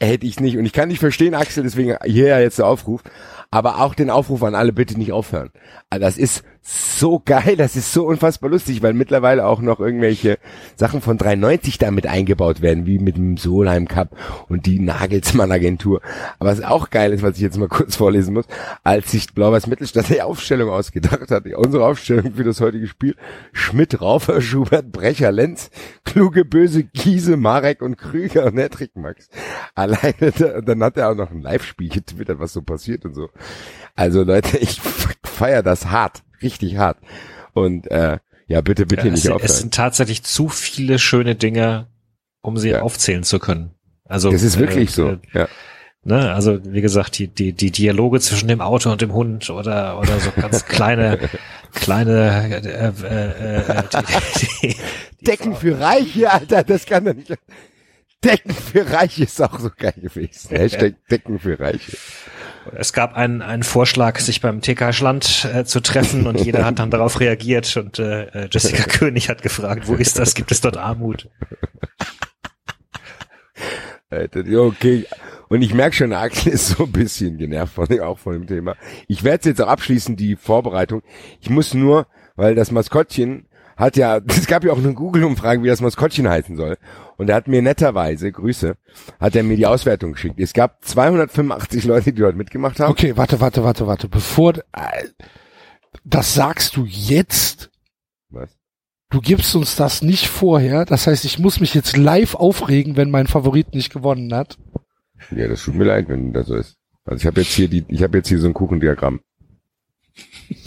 hätte 0.00 0.26
ich 0.26 0.40
nicht. 0.40 0.56
Und 0.56 0.66
ich 0.66 0.72
kann 0.72 0.88
nicht 0.88 1.00
verstehen, 1.00 1.34
Axel, 1.34 1.62
deswegen 1.62 1.96
hierher 2.04 2.40
jetzt 2.40 2.58
der 2.58 2.66
Aufruf. 2.66 3.02
Aber 3.50 3.80
auch 3.80 3.94
den 3.94 4.10
Aufruf 4.10 4.42
an 4.42 4.54
alle, 4.54 4.72
bitte 4.72 4.98
nicht 4.98 5.12
aufhören. 5.12 5.50
Also 5.90 6.04
das 6.04 6.18
ist 6.18 6.44
so 6.66 7.20
geil, 7.22 7.56
das 7.56 7.76
ist 7.76 7.92
so 7.92 8.06
unfassbar 8.06 8.48
lustig, 8.48 8.82
weil 8.82 8.94
mittlerweile 8.94 9.46
auch 9.46 9.60
noch 9.60 9.80
irgendwelche 9.80 10.38
Sachen 10.76 11.02
von 11.02 11.18
390 11.18 11.76
damit 11.76 12.06
eingebaut 12.06 12.62
werden, 12.62 12.86
wie 12.86 12.98
mit 12.98 13.18
dem 13.18 13.36
Solheim 13.36 13.86
Cup 13.86 14.16
und 14.48 14.64
die 14.64 14.80
Nagelsmann 14.80 15.52
Agentur. 15.52 16.00
Aber 16.38 16.50
was 16.50 16.62
auch 16.62 16.88
geil 16.88 17.12
ist, 17.12 17.22
was 17.22 17.36
ich 17.36 17.42
jetzt 17.42 17.58
mal 17.58 17.68
kurz 17.68 17.96
vorlesen 17.96 18.32
muss, 18.32 18.46
als 18.82 19.10
sich 19.10 19.34
Blau-Weiß 19.34 19.66
Mittelstadt 19.66 20.08
die 20.08 20.22
Aufstellung 20.22 20.70
ausgedacht 20.70 21.30
hat, 21.30 21.44
unsere 21.54 21.84
Aufstellung 21.84 22.32
für 22.32 22.44
das 22.44 22.62
heutige 22.62 22.86
Spiel, 22.86 23.14
Schmidt, 23.52 24.00
Raufer, 24.00 24.40
Schubert, 24.40 24.90
Brecher, 24.90 25.32
Lenz, 25.32 25.70
Kluge, 26.06 26.46
Böse, 26.46 26.84
Giese, 26.84 27.36
Marek 27.36 27.82
und 27.82 27.98
Krüger 27.98 28.46
und 28.46 28.56
Hedrick 28.56 28.96
Max. 28.96 29.28
Alleine, 29.74 30.32
da, 30.38 30.62
dann 30.62 30.82
hat 30.82 30.96
er 30.96 31.10
auch 31.10 31.14
noch 31.14 31.30
ein 31.30 31.42
Live-Spiel 31.42 31.90
getwittert, 31.90 32.38
was 32.38 32.54
so 32.54 32.62
passiert 32.62 33.04
und 33.04 33.14
so. 33.14 33.28
Also 33.94 34.22
Leute, 34.22 34.56
ich 34.56 34.80
feier 35.34 35.62
das 35.62 35.86
hart, 35.90 36.22
richtig 36.44 36.76
hart. 36.76 36.98
Und 37.52 37.90
äh, 37.90 38.18
ja, 38.46 38.60
bitte, 38.60 38.86
bitte 38.86 39.06
Ja, 39.06 39.12
nicht 39.12 39.22
sind, 39.22 39.30
es 39.32 39.34
aufhören. 39.36 39.50
sind 39.50 39.74
tatsächlich 39.74 40.22
zu 40.22 40.48
viele 40.48 40.98
schöne 40.98 41.34
Dinge, 41.34 41.88
um 42.42 42.56
sie 42.58 42.70
Ja. 42.70 42.82
aufzählen 42.82 43.22
zu 43.24 43.38
können. 43.40 43.70
Also 44.06 44.30
Das 44.30 44.42
ist 44.42 44.58
wirklich 44.58 44.90
äh, 44.90 44.92
so. 44.92 45.08
äh, 45.10 45.18
Ja. 45.32 45.48
Ne, 46.06 46.34
also 46.34 46.58
wie 46.70 46.82
gesagt, 46.82 47.16
die, 47.18 47.28
die, 47.28 47.54
die 47.54 47.70
Dialoge 47.70 48.20
zwischen 48.20 48.46
dem 48.48 48.60
Auto 48.60 48.92
und 48.92 49.00
dem 49.00 49.14
Hund 49.14 49.48
oder 49.48 49.98
oder 49.98 50.20
so 50.20 50.30
ganz 50.38 50.66
kleine, 50.66 51.18
kleine 51.72 52.60
äh, 52.62 52.88
äh, 52.88 53.78
äh, 53.78 53.82
die, 53.90 53.98
die, 54.60 54.68
die, 54.68 54.76
Decken 55.26 55.56
für 55.56 55.80
Reiche, 55.80 56.30
Alter, 56.30 56.62
das 56.62 56.84
kann 56.84 57.06
doch 57.06 57.14
nicht. 57.14 57.32
Decken 58.22 58.52
für 58.52 58.90
Reiche 58.90 59.24
ist 59.24 59.40
auch 59.40 59.58
so 59.58 59.70
geil 59.74 59.94
gewesen. 59.96 60.50
Hashtag 60.54 60.94
Decken 61.10 61.38
für 61.38 61.58
Reiche. 61.58 61.96
Es 62.72 62.92
gab 62.92 63.14
einen, 63.14 63.42
einen 63.42 63.62
Vorschlag, 63.62 64.18
sich 64.18 64.40
beim 64.40 64.60
TK 64.60 64.92
Schland 64.92 65.48
äh, 65.52 65.64
zu 65.64 65.80
treffen 65.80 66.26
und 66.26 66.40
jeder 66.40 66.64
hat 66.64 66.78
dann 66.78 66.90
darauf 66.90 67.20
reagiert 67.20 67.76
und 67.76 67.98
äh, 67.98 68.24
äh, 68.24 68.48
Jessica 68.50 68.82
König 68.88 69.28
hat 69.28 69.42
gefragt, 69.42 69.88
wo 69.88 69.94
ist 69.94 70.18
das? 70.18 70.34
Gibt 70.34 70.50
es 70.50 70.60
dort 70.60 70.76
Armut? 70.76 71.28
Ja, 74.10 74.60
okay. 74.60 75.06
Und 75.48 75.62
ich 75.62 75.74
merke 75.74 75.96
schon, 75.96 76.12
Axel 76.12 76.52
ist 76.52 76.68
so 76.68 76.84
ein 76.84 76.92
bisschen 76.92 77.36
genervt 77.36 77.74
von, 77.74 78.00
auch 78.00 78.18
von 78.18 78.32
dem 78.32 78.46
Thema. 78.46 78.76
Ich 79.08 79.24
werde 79.24 79.48
jetzt 79.48 79.60
auch 79.60 79.68
abschließen, 79.68 80.16
die 80.16 80.36
Vorbereitung. 80.36 81.02
Ich 81.40 81.50
muss 81.50 81.74
nur, 81.74 82.06
weil 82.36 82.54
das 82.54 82.70
Maskottchen 82.70 83.46
hat 83.76 83.96
ja, 83.96 84.20
es 84.26 84.46
gab 84.46 84.64
ja 84.64 84.72
auch 84.72 84.78
eine 84.78 84.94
Google-Umfrage, 84.94 85.62
wie 85.62 85.68
das 85.68 85.80
Maskottchen 85.80 86.28
heißen 86.28 86.56
soll. 86.56 86.76
Und 87.16 87.28
er 87.28 87.36
hat 87.36 87.48
mir 87.48 87.62
netterweise, 87.62 88.32
Grüße, 88.32 88.76
hat 89.20 89.36
er 89.36 89.42
mir 89.42 89.56
die 89.56 89.66
Auswertung 89.66 90.12
geschickt. 90.12 90.38
Es 90.38 90.52
gab 90.52 90.84
285 90.84 91.84
Leute, 91.84 92.12
die 92.12 92.20
dort 92.20 92.36
mitgemacht 92.36 92.80
haben. 92.80 92.90
Okay, 92.90 93.16
warte, 93.16 93.40
warte, 93.40 93.62
warte, 93.62 93.86
warte. 93.86 94.08
Bevor, 94.08 94.54
äh, 94.72 95.04
das 96.04 96.34
sagst 96.34 96.76
du 96.76 96.84
jetzt. 96.84 97.70
Was? 98.30 98.50
Du 99.10 99.20
gibst 99.20 99.54
uns 99.54 99.76
das 99.76 100.02
nicht 100.02 100.26
vorher. 100.26 100.84
Das 100.84 101.06
heißt, 101.06 101.24
ich 101.24 101.38
muss 101.38 101.60
mich 101.60 101.72
jetzt 101.74 101.96
live 101.96 102.34
aufregen, 102.34 102.96
wenn 102.96 103.10
mein 103.10 103.28
Favorit 103.28 103.74
nicht 103.74 103.92
gewonnen 103.92 104.34
hat. 104.34 104.58
Ja, 105.30 105.46
das 105.46 105.62
tut 105.62 105.76
mir 105.76 105.84
leid, 105.84 106.08
wenn 106.08 106.32
das 106.32 106.48
so 106.48 106.56
ist. 106.56 106.76
Also 107.04 107.20
ich 107.20 107.26
habe 107.26 107.42
jetzt 107.42 107.52
hier 107.52 107.68
die, 107.68 107.84
ich 107.88 108.02
habe 108.02 108.18
jetzt 108.18 108.28
hier 108.28 108.40
so 108.40 108.48
ein 108.48 108.54
Kuchendiagramm. 108.54 109.20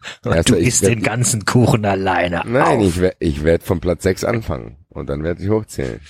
Erster, 0.24 0.54
du 0.54 0.58
ich 0.60 0.68
isst 0.68 0.82
werd- 0.82 0.92
den 0.92 1.02
ganzen 1.02 1.44
Kuchen 1.44 1.84
alleine. 1.84 2.42
Nein, 2.46 2.78
auf. 2.80 2.86
ich 2.86 3.00
werde 3.00 3.16
ich 3.20 3.44
werd 3.44 3.62
von 3.62 3.80
Platz 3.80 4.02
6 4.02 4.24
anfangen 4.24 4.76
und 4.88 5.08
dann 5.08 5.22
werde 5.22 5.42
ich 5.42 5.48
hochzählen. 5.50 6.00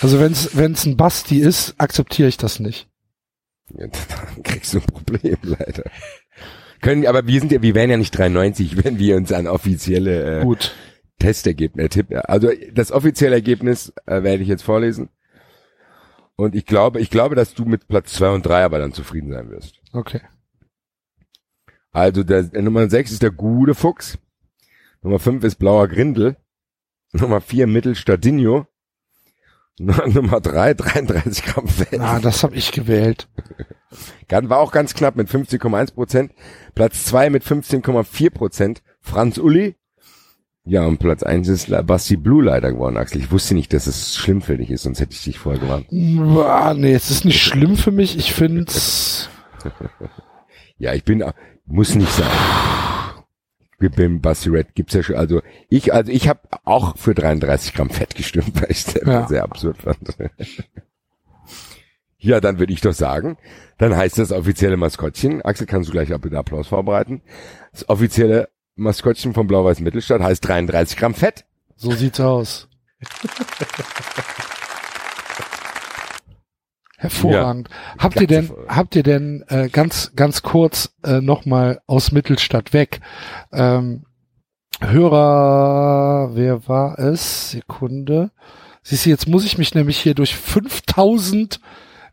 Also 0.00 0.20
wenn's 0.20 0.50
wenn's 0.56 0.84
ein 0.84 0.96
Basti 0.96 1.38
ist, 1.38 1.74
akzeptiere 1.78 2.28
ich 2.28 2.36
das 2.36 2.60
nicht. 2.60 2.88
Ja, 3.74 3.86
dann 4.34 4.42
kriegst 4.42 4.74
du 4.74 4.78
ein 4.78 4.84
Problem 4.84 5.36
leider. 5.42 5.84
Können, 6.82 7.06
aber 7.06 7.26
wir 7.26 7.40
sind 7.40 7.52
ja, 7.52 7.62
wir 7.62 7.74
wären 7.74 7.90
ja 7.90 7.96
nicht 7.96 8.16
93, 8.16 8.84
wenn 8.84 8.98
wir 8.98 9.16
uns 9.16 9.32
an 9.32 9.46
offizielle 9.46 10.40
äh, 10.40 10.42
Gut. 10.42 10.74
Testergebnis, 11.18 11.88
Tipp, 11.90 12.08
also 12.28 12.50
das 12.74 12.92
offizielle 12.92 13.36
Ergebnis 13.36 13.92
äh, 14.04 14.22
werde 14.22 14.42
ich 14.42 14.48
jetzt 14.48 14.62
vorlesen. 14.62 15.08
Und 16.36 16.54
ich 16.54 16.66
glaube, 16.66 17.00
ich 17.00 17.08
glaube, 17.08 17.34
dass 17.34 17.54
du 17.54 17.64
mit 17.64 17.88
Platz 17.88 18.12
2 18.12 18.28
und 18.34 18.42
3 18.44 18.64
aber 18.64 18.78
dann 18.78 18.92
zufrieden 18.92 19.32
sein 19.32 19.48
wirst. 19.50 19.80
Okay. 19.94 20.20
Also 21.96 22.24
der, 22.24 22.42
der 22.42 22.60
Nummer 22.60 22.90
6 22.90 23.10
ist 23.10 23.22
der 23.22 23.30
gute 23.30 23.74
Fuchs. 23.74 24.18
Nummer 25.02 25.18
5 25.18 25.42
ist 25.44 25.54
blauer 25.56 25.88
Grindel. 25.88 26.36
Nummer 27.12 27.40
4 27.40 27.66
Mittelstadinho. 27.66 28.66
Nummer 29.78 30.40
3 30.42 30.74
33 30.74 31.44
Gramm 31.44 31.68
Fett. 31.68 31.98
Ah, 32.00 32.18
das 32.20 32.42
habe 32.42 32.54
ich 32.54 32.72
gewählt. 32.72 33.28
War 34.28 34.58
auch 34.58 34.72
ganz 34.72 34.92
knapp 34.92 35.16
mit 35.16 35.28
15,1 35.30 35.94
Prozent. 35.94 36.32
Platz 36.74 37.06
2 37.06 37.30
mit 37.30 37.44
15,4 37.44 38.30
Prozent. 38.30 38.82
Franz 39.00 39.38
Uli. 39.38 39.74
Ja, 40.64 40.84
und 40.84 40.98
Platz 40.98 41.22
1 41.22 41.48
ist 41.48 41.68
La- 41.68 41.80
Basti 41.80 42.16
Blue 42.16 42.44
leider 42.44 42.72
geworden, 42.72 42.98
Axel. 42.98 43.20
Ich 43.22 43.30
wusste 43.30 43.54
nicht, 43.54 43.72
dass 43.72 43.86
es 43.86 44.16
schlimm 44.16 44.42
für 44.42 44.58
dich 44.58 44.70
ist, 44.70 44.82
sonst 44.82 45.00
hätte 45.00 45.12
ich 45.12 45.22
dich 45.24 45.38
vorher 45.38 45.60
gewarnt. 45.62 45.86
Ah, 46.44 46.74
nee, 46.74 46.92
es 46.92 47.10
ist 47.10 47.24
nicht 47.24 47.40
schlimm 47.40 47.76
für 47.76 47.92
mich. 47.92 48.18
Ich 48.18 48.34
find's. 48.34 49.30
Ja, 50.78 50.92
ich 50.92 51.04
bin, 51.04 51.24
muss 51.66 51.94
nicht 51.94 52.12
sein. 52.12 52.30
Beim 53.78 54.20
Basti 54.22 54.48
Red 54.48 54.74
gibt's 54.74 54.94
ja 54.94 55.02
schon, 55.02 55.16
also 55.16 55.42
ich, 55.68 55.92
also 55.92 56.10
ich 56.10 56.28
habe 56.28 56.40
auch 56.64 56.96
für 56.96 57.14
33 57.14 57.74
Gramm 57.74 57.90
Fett 57.90 58.14
gestimmt, 58.14 58.60
weil 58.60 58.70
ich 58.70 58.86
es 58.86 58.94
Ja. 59.04 59.28
sehr 59.28 59.42
absurd 59.42 59.76
fand. 59.82 60.16
ja, 62.18 62.40
dann 62.40 62.58
würde 62.58 62.72
ich 62.72 62.80
doch 62.80 62.94
sagen, 62.94 63.36
dann 63.78 63.94
heißt 63.94 64.18
das 64.18 64.32
offizielle 64.32 64.76
Maskottchen, 64.78 65.42
Axel, 65.42 65.66
kannst 65.66 65.88
du 65.88 65.92
gleich 65.92 66.12
auch 66.14 66.18
bitte 66.18 66.38
Applaus 66.38 66.68
vorbereiten. 66.68 67.20
Das 67.72 67.88
offizielle 67.88 68.48
Maskottchen 68.76 69.34
von 69.34 69.46
Blau-Weiß 69.46 69.80
Mittelstadt 69.80 70.22
heißt 70.22 70.46
33 70.46 70.96
Gramm 70.96 71.14
Fett. 71.14 71.44
So 71.76 71.92
sieht's 71.92 72.18
aus. 72.20 72.68
Hervorragend. 76.98 77.68
Habt 77.98 78.20
ihr 78.20 78.26
denn, 78.26 78.50
habt 78.68 78.96
ihr 78.96 79.02
denn 79.02 79.44
äh, 79.48 79.68
ganz, 79.68 80.12
ganz 80.16 80.42
kurz 80.42 80.94
äh, 81.04 81.20
nochmal 81.20 81.80
aus 81.86 82.12
Mittelstadt 82.12 82.72
weg? 82.72 83.00
Ähm, 83.52 84.04
Hörer, 84.80 86.34
wer 86.34 86.68
war 86.68 86.98
es? 86.98 87.50
Sekunde. 87.50 88.30
Siehst 88.82 89.06
du, 89.06 89.10
jetzt 89.10 89.26
muss 89.26 89.44
ich 89.44 89.58
mich 89.58 89.74
nämlich 89.74 89.98
hier 89.98 90.14
durch 90.14 90.36
5000 90.36 91.60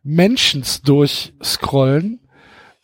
Mentions 0.02 0.82
durchscrollen, 0.82 2.20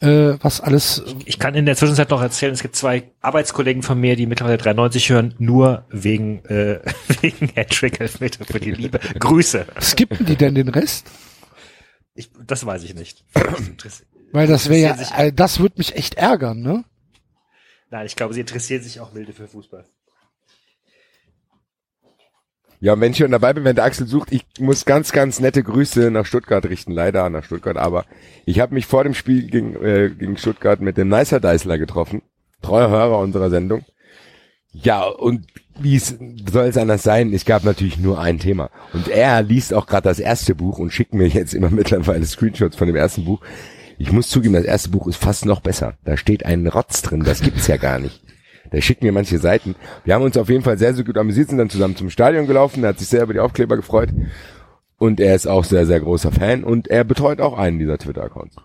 äh, 0.01 0.33
was 0.41 0.61
alles 0.61 1.03
Ich 1.25 1.39
kann 1.39 1.55
in 1.55 1.65
der 1.65 1.75
Zwischenzeit 1.75 2.09
noch 2.09 2.21
erzählen, 2.21 2.53
es 2.53 2.61
gibt 2.61 2.75
zwei 2.75 3.11
Arbeitskollegen 3.21 3.81
von 3.81 3.99
mir, 3.99 4.15
die 4.15 4.25
mittlerweile 4.25 4.57
93 4.57 5.09
hören, 5.09 5.33
nur 5.37 5.85
wegen, 5.89 6.45
äh, 6.45 6.79
wegen 7.21 7.49
Hattrick 7.55 7.99
Elfmeter 7.99 8.45
für 8.45 8.59
die 8.59 8.71
Liebe. 8.71 8.99
Grüße. 9.17 9.65
Skippen 9.81 10.25
die 10.25 10.35
denn 10.35 10.55
den 10.55 10.69
Rest? 10.69 11.07
Ich, 12.19 12.29
das 12.45 12.65
weiß 12.65 12.83
ich 12.83 12.95
nicht. 12.95 13.23
Weil 14.33 14.45
das 14.45 14.67
wäre 14.67 14.97
ja, 14.97 15.31
das 15.31 15.59
würde 15.61 15.75
mich 15.77 15.95
echt 15.95 16.15
ärgern, 16.15 16.59
ne? 16.59 16.83
Nein, 17.91 18.05
ich 18.05 18.17
glaube, 18.17 18.33
sie 18.33 18.41
interessieren 18.41 18.83
sich 18.83 18.99
auch 18.99 19.13
milde 19.13 19.31
für 19.31 19.47
Fußball. 19.47 19.85
Ja, 22.81 22.91
und 22.93 22.99
wenn 22.99 23.11
ich 23.11 23.17
schon 23.19 23.31
dabei 23.31 23.53
bin, 23.53 23.63
wenn 23.63 23.75
der 23.77 23.85
Axel 23.85 24.05
sucht, 24.05 24.33
ich 24.33 24.45
muss 24.59 24.83
ganz, 24.83 25.13
ganz 25.13 25.39
nette 25.39 25.63
Grüße 25.63 26.11
nach 26.11 26.25
Stuttgart 26.25 26.65
richten, 26.65 26.91
leider 26.91 27.29
nach 27.29 27.45
Stuttgart, 27.45 27.77
aber 27.77 28.05
ich 28.45 28.59
habe 28.59 28.73
mich 28.73 28.85
vor 28.85 29.05
dem 29.05 29.13
Spiel 29.13 29.49
gegen, 29.49 29.81
äh, 29.81 30.09
gegen 30.09 30.35
Stuttgart 30.35 30.81
mit 30.81 30.97
dem 30.97 31.07
Nicer 31.07 31.39
Deisler 31.39 31.77
getroffen, 31.77 32.21
treuer 32.61 32.89
Hörer 32.89 33.19
unserer 33.19 33.49
Sendung. 33.49 33.85
Ja, 34.71 35.03
und 35.03 35.45
wie 35.79 35.97
soll 35.97 36.65
es 36.67 36.77
anders 36.77 37.03
sein, 37.03 37.33
es 37.33 37.45
gab 37.45 37.63
natürlich 37.63 37.97
nur 37.97 38.19
ein 38.19 38.39
Thema. 38.39 38.69
Und 38.93 39.07
er 39.07 39.41
liest 39.41 39.73
auch 39.73 39.87
gerade 39.87 40.09
das 40.09 40.19
erste 40.19 40.55
Buch 40.55 40.77
und 40.77 40.91
schickt 40.91 41.13
mir 41.13 41.27
jetzt 41.27 41.53
immer 41.53 41.69
mittlerweile 41.71 42.25
Screenshots 42.25 42.75
von 42.75 42.87
dem 42.87 42.95
ersten 42.95 43.25
Buch. 43.25 43.41
Ich 43.97 44.11
muss 44.11 44.29
zugeben, 44.29 44.53
das 44.53 44.63
erste 44.63 44.89
Buch 44.89 45.07
ist 45.07 45.17
fast 45.17 45.45
noch 45.45 45.59
besser. 45.59 45.95
Da 46.05 46.15
steht 46.15 46.45
ein 46.45 46.67
Rotz 46.67 47.01
drin, 47.01 47.23
das 47.23 47.41
gibt's 47.41 47.67
ja 47.67 47.77
gar 47.77 47.99
nicht. 47.99 48.21
Der 48.71 48.81
schickt 48.81 49.03
mir 49.03 49.11
manche 49.11 49.39
Seiten. 49.39 49.75
Wir 50.05 50.13
haben 50.13 50.23
uns 50.23 50.37
auf 50.37 50.49
jeden 50.49 50.63
Fall 50.63 50.77
sehr, 50.77 50.93
sehr 50.93 51.03
gut 51.03 51.17
amüsiert, 51.17 51.49
sind 51.49 51.57
dann 51.57 51.69
zusammen 51.69 51.95
zum 51.95 52.09
Stadion 52.09 52.45
gelaufen, 52.45 52.83
er 52.83 52.89
hat 52.89 52.99
sich 52.99 53.07
sehr 53.07 53.23
über 53.23 53.33
die 53.33 53.39
Aufkleber 53.39 53.75
gefreut. 53.75 54.09
Und 54.97 55.19
er 55.19 55.33
ist 55.33 55.47
auch 55.47 55.63
sehr, 55.63 55.85
sehr 55.85 56.01
großer 56.01 56.31
Fan 56.31 56.63
und 56.63 56.87
er 56.87 57.03
betreut 57.03 57.41
auch 57.41 57.57
einen 57.57 57.79
dieser 57.79 57.97
Twitter-Accounts. 57.97 58.57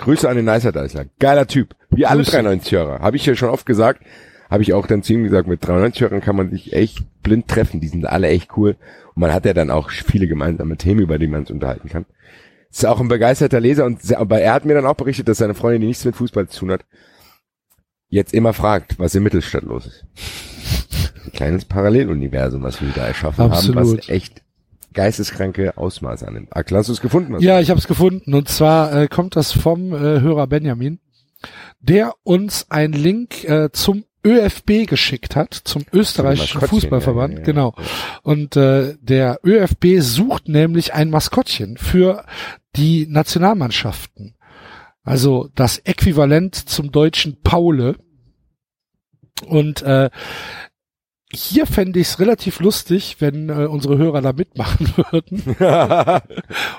Grüße 0.00 0.28
an 0.28 0.36
den 0.36 0.44
Nicer 0.44 0.70
Deisler. 0.70 1.06
Geiler 1.18 1.46
Typ. 1.46 1.74
Wie 1.90 2.06
alle 2.06 2.22
Grüße. 2.22 2.38
93-Hörer. 2.38 3.00
Habe 3.00 3.16
ich 3.16 3.24
ja 3.24 3.34
schon 3.34 3.48
oft 3.48 3.64
gesagt. 3.64 4.02
Habe 4.52 4.62
ich 4.62 4.74
auch 4.74 4.86
dann 4.86 5.02
zu 5.02 5.14
ihm 5.14 5.24
gesagt, 5.24 5.48
mit 5.48 5.64
93-Hörern 5.64 6.20
kann 6.20 6.36
man 6.36 6.50
sich 6.50 6.74
echt 6.74 7.06
blind 7.22 7.48
treffen. 7.48 7.80
Die 7.80 7.88
sind 7.88 8.04
alle 8.04 8.28
echt 8.28 8.54
cool. 8.58 8.76
Und 9.14 9.20
man 9.22 9.32
hat 9.32 9.46
ja 9.46 9.54
dann 9.54 9.70
auch 9.70 9.88
viele 9.88 10.28
gemeinsame 10.28 10.76
Themen, 10.76 11.00
über 11.00 11.18
die 11.18 11.26
man 11.26 11.40
uns 11.40 11.50
unterhalten 11.50 11.88
kann. 11.88 12.04
Ist 12.70 12.84
auch 12.84 13.00
ein 13.00 13.08
begeisterter 13.08 13.60
Leser 13.60 13.86
und 13.86 14.02
sehr, 14.02 14.20
aber 14.20 14.42
er 14.42 14.52
hat 14.52 14.66
mir 14.66 14.74
dann 14.74 14.84
auch 14.84 14.94
berichtet, 14.94 15.26
dass 15.26 15.38
seine 15.38 15.54
Freundin, 15.54 15.80
die 15.80 15.86
nichts 15.86 16.04
mit 16.04 16.16
Fußball 16.16 16.48
zu 16.48 16.60
tun 16.60 16.70
hat, 16.70 16.84
jetzt 18.10 18.34
immer 18.34 18.52
fragt, 18.52 18.98
was 18.98 19.14
in 19.14 19.22
Mittelstadt 19.22 19.62
los 19.62 19.86
ist. 19.86 20.04
Ein 21.24 21.32
kleines 21.32 21.64
Paralleluniversum, 21.64 22.62
was 22.62 22.82
wir 22.82 22.90
da 22.94 23.06
erschaffen 23.06 23.44
haben, 23.44 23.52
Absolut. 23.52 24.00
was 24.00 24.08
echt 24.10 24.42
geisteskranke 24.92 25.78
Ausmaße 25.78 26.28
annimmt. 26.28 26.54
Axel, 26.54 26.76
hast 26.76 26.90
du 26.90 26.92
es 26.92 27.00
gefunden? 27.00 27.40
Ja, 27.40 27.58
ich 27.60 27.70
habe 27.70 27.80
es 27.80 27.88
gefunden. 27.88 28.34
Und 28.34 28.50
zwar 28.50 28.94
äh, 28.94 29.08
kommt 29.08 29.34
das 29.34 29.52
vom 29.52 29.94
äh, 29.94 30.20
Hörer 30.20 30.46
Benjamin, 30.46 31.00
der 31.80 32.12
uns 32.22 32.70
einen 32.70 32.92
Link 32.92 33.44
äh, 33.44 33.70
zum 33.72 34.04
ÖFB 34.24 34.86
geschickt 34.86 35.36
hat, 35.36 35.54
zum 35.54 35.84
österreichischen 35.92 36.60
Maskottchen, 36.60 36.80
Fußballverband, 36.80 37.32
ja, 37.32 37.38
ja, 37.40 37.44
genau. 37.44 37.74
Und 38.22 38.56
äh, 38.56 38.96
der 39.00 39.40
ÖFB 39.44 40.00
sucht 40.00 40.48
nämlich 40.48 40.94
ein 40.94 41.10
Maskottchen 41.10 41.76
für 41.76 42.24
die 42.76 43.06
Nationalmannschaften. 43.08 44.34
Also 45.04 45.48
das 45.54 45.78
Äquivalent 45.78 46.54
zum 46.54 46.92
deutschen 46.92 47.42
Paule. 47.42 47.96
Und 49.46 49.82
äh, 49.82 50.10
hier 51.34 51.66
fände 51.66 51.98
ich 51.98 52.08
es 52.08 52.20
relativ 52.20 52.60
lustig, 52.60 53.16
wenn 53.18 53.48
äh, 53.48 53.64
unsere 53.64 53.96
Hörer 53.96 54.20
da 54.20 54.32
mitmachen 54.32 54.92
würden 55.10 55.56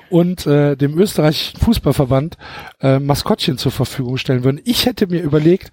und 0.09 0.45
äh, 0.45 0.77
dem 0.77 0.97
österreichischen 0.97 1.59
Fußballverband 1.59 2.37
äh, 2.79 2.99
Maskottchen 2.99 3.57
zur 3.57 3.71
Verfügung 3.71 4.17
stellen 4.17 4.43
würden. 4.43 4.61
Ich 4.63 4.85
hätte 4.85 5.07
mir 5.07 5.21
überlegt, 5.21 5.71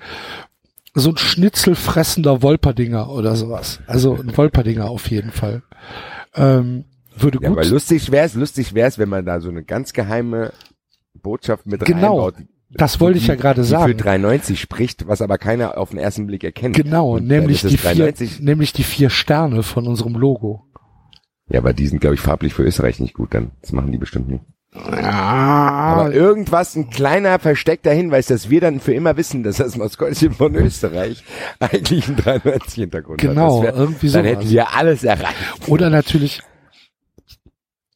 so 0.94 1.10
ein 1.10 1.16
schnitzelfressender 1.16 2.42
Wolperdinger 2.42 3.10
oder 3.10 3.36
sowas. 3.36 3.80
Also 3.86 4.14
ein 4.16 4.36
Wolperdinger 4.36 4.88
auf 4.90 5.10
jeden 5.10 5.30
Fall. 5.30 5.62
Ähm, 6.34 6.84
würde 7.16 7.38
Ja, 7.42 7.48
gut. 7.48 7.58
aber 7.58 7.66
lustig 7.68 8.10
wär's, 8.10 8.34
lustig 8.34 8.74
wär's, 8.74 8.98
wenn 8.98 9.08
man 9.08 9.24
da 9.24 9.40
so 9.40 9.48
eine 9.50 9.62
ganz 9.64 9.92
geheime 9.92 10.52
Botschaft 11.22 11.66
mit 11.66 11.84
Genau, 11.84 12.20
reinbaut. 12.28 12.34
das 12.70 13.00
wollte 13.00 13.18
ich 13.18 13.26
ja 13.26 13.34
gerade 13.34 13.62
die 13.62 13.68
sagen. 13.68 13.92
für 13.92 13.94
390 13.96 14.60
spricht, 14.60 15.06
was 15.06 15.20
aber 15.22 15.38
keiner 15.38 15.76
auf 15.78 15.90
den 15.90 15.98
ersten 15.98 16.26
Blick 16.26 16.44
erkennt. 16.44 16.76
Genau, 16.76 17.16
Und 17.16 17.28
dann 17.28 17.38
nämlich 17.40 17.60
die, 17.60 17.74
es 17.74 17.80
vier, 17.80 17.94
390. 17.94 18.40
nämlich 18.40 18.72
die 18.72 18.84
vier 18.84 19.10
Sterne 19.10 19.62
von 19.62 19.86
unserem 19.86 20.14
Logo. 20.14 20.64
Ja, 21.48 21.58
aber 21.58 21.72
die 21.72 21.88
sind, 21.88 22.00
glaube 22.00 22.14
ich, 22.14 22.20
farblich 22.20 22.54
für 22.54 22.62
Österreich 22.62 23.00
nicht 23.00 23.14
gut, 23.14 23.34
dann. 23.34 23.50
Das 23.60 23.72
machen 23.72 23.90
die 23.92 23.98
bestimmt 23.98 24.28
nicht. 24.28 24.44
Ja, 24.72 25.10
Aber 25.10 26.12
irgendwas, 26.12 26.76
ein 26.76 26.90
kleiner 26.90 27.40
versteckter 27.40 27.90
Hinweis, 27.92 28.26
dass 28.26 28.51
wir 28.51 28.60
dann 28.60 28.78
für 28.78 28.94
immer 28.94 29.16
wissen, 29.16 29.42
dass 29.42 29.56
das 29.56 29.76
Maskottchen 29.76 30.32
von 30.32 30.55
Österreich 30.55 31.24
eigentlich 31.59 32.06
ein 32.09 32.16
93 32.16 32.74
Hintergrund 32.74 33.20
Genau, 33.20 33.59
hat. 33.64 33.74
Wär- 33.74 33.74
irgendwie 33.80 34.10
Dann 34.10 34.24
sowas. 34.24 34.36
hätten 34.38 34.51
wir 34.51 34.72
alles 34.76 35.02
erreicht. 35.02 35.34
Oder 35.66 35.90
natürlich, 35.90 36.40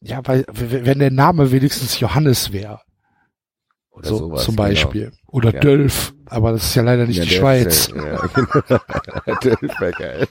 ja, 0.01 0.19
weil, 0.25 0.45
wenn 0.51 0.99
der 0.99 1.11
Name 1.11 1.51
wenigstens 1.51 1.97
Johannes 2.01 2.51
wäre, 2.51 2.81
Oder 3.91 4.09
so, 4.09 4.17
sowas, 4.17 4.43
zum 4.43 4.57
genau. 4.57 4.67
Beispiel. 4.67 5.11
Oder 5.27 5.53
Ja. 5.53 5.59
Dölf, 5.61 6.13
aber 6.25 6.51
das 6.51 6.65
ist 6.65 6.75
ja 6.75 6.81
leider 6.83 7.05
nicht 7.05 7.17
Ja, 7.17 7.23
die 7.23 7.29
der 7.29 7.37
Schweiz. 7.37 7.87
Ja, 7.95 8.27
genau. 8.33 9.39
Dölf 9.41 9.79
wär 9.79 9.91
geil. 9.93 10.27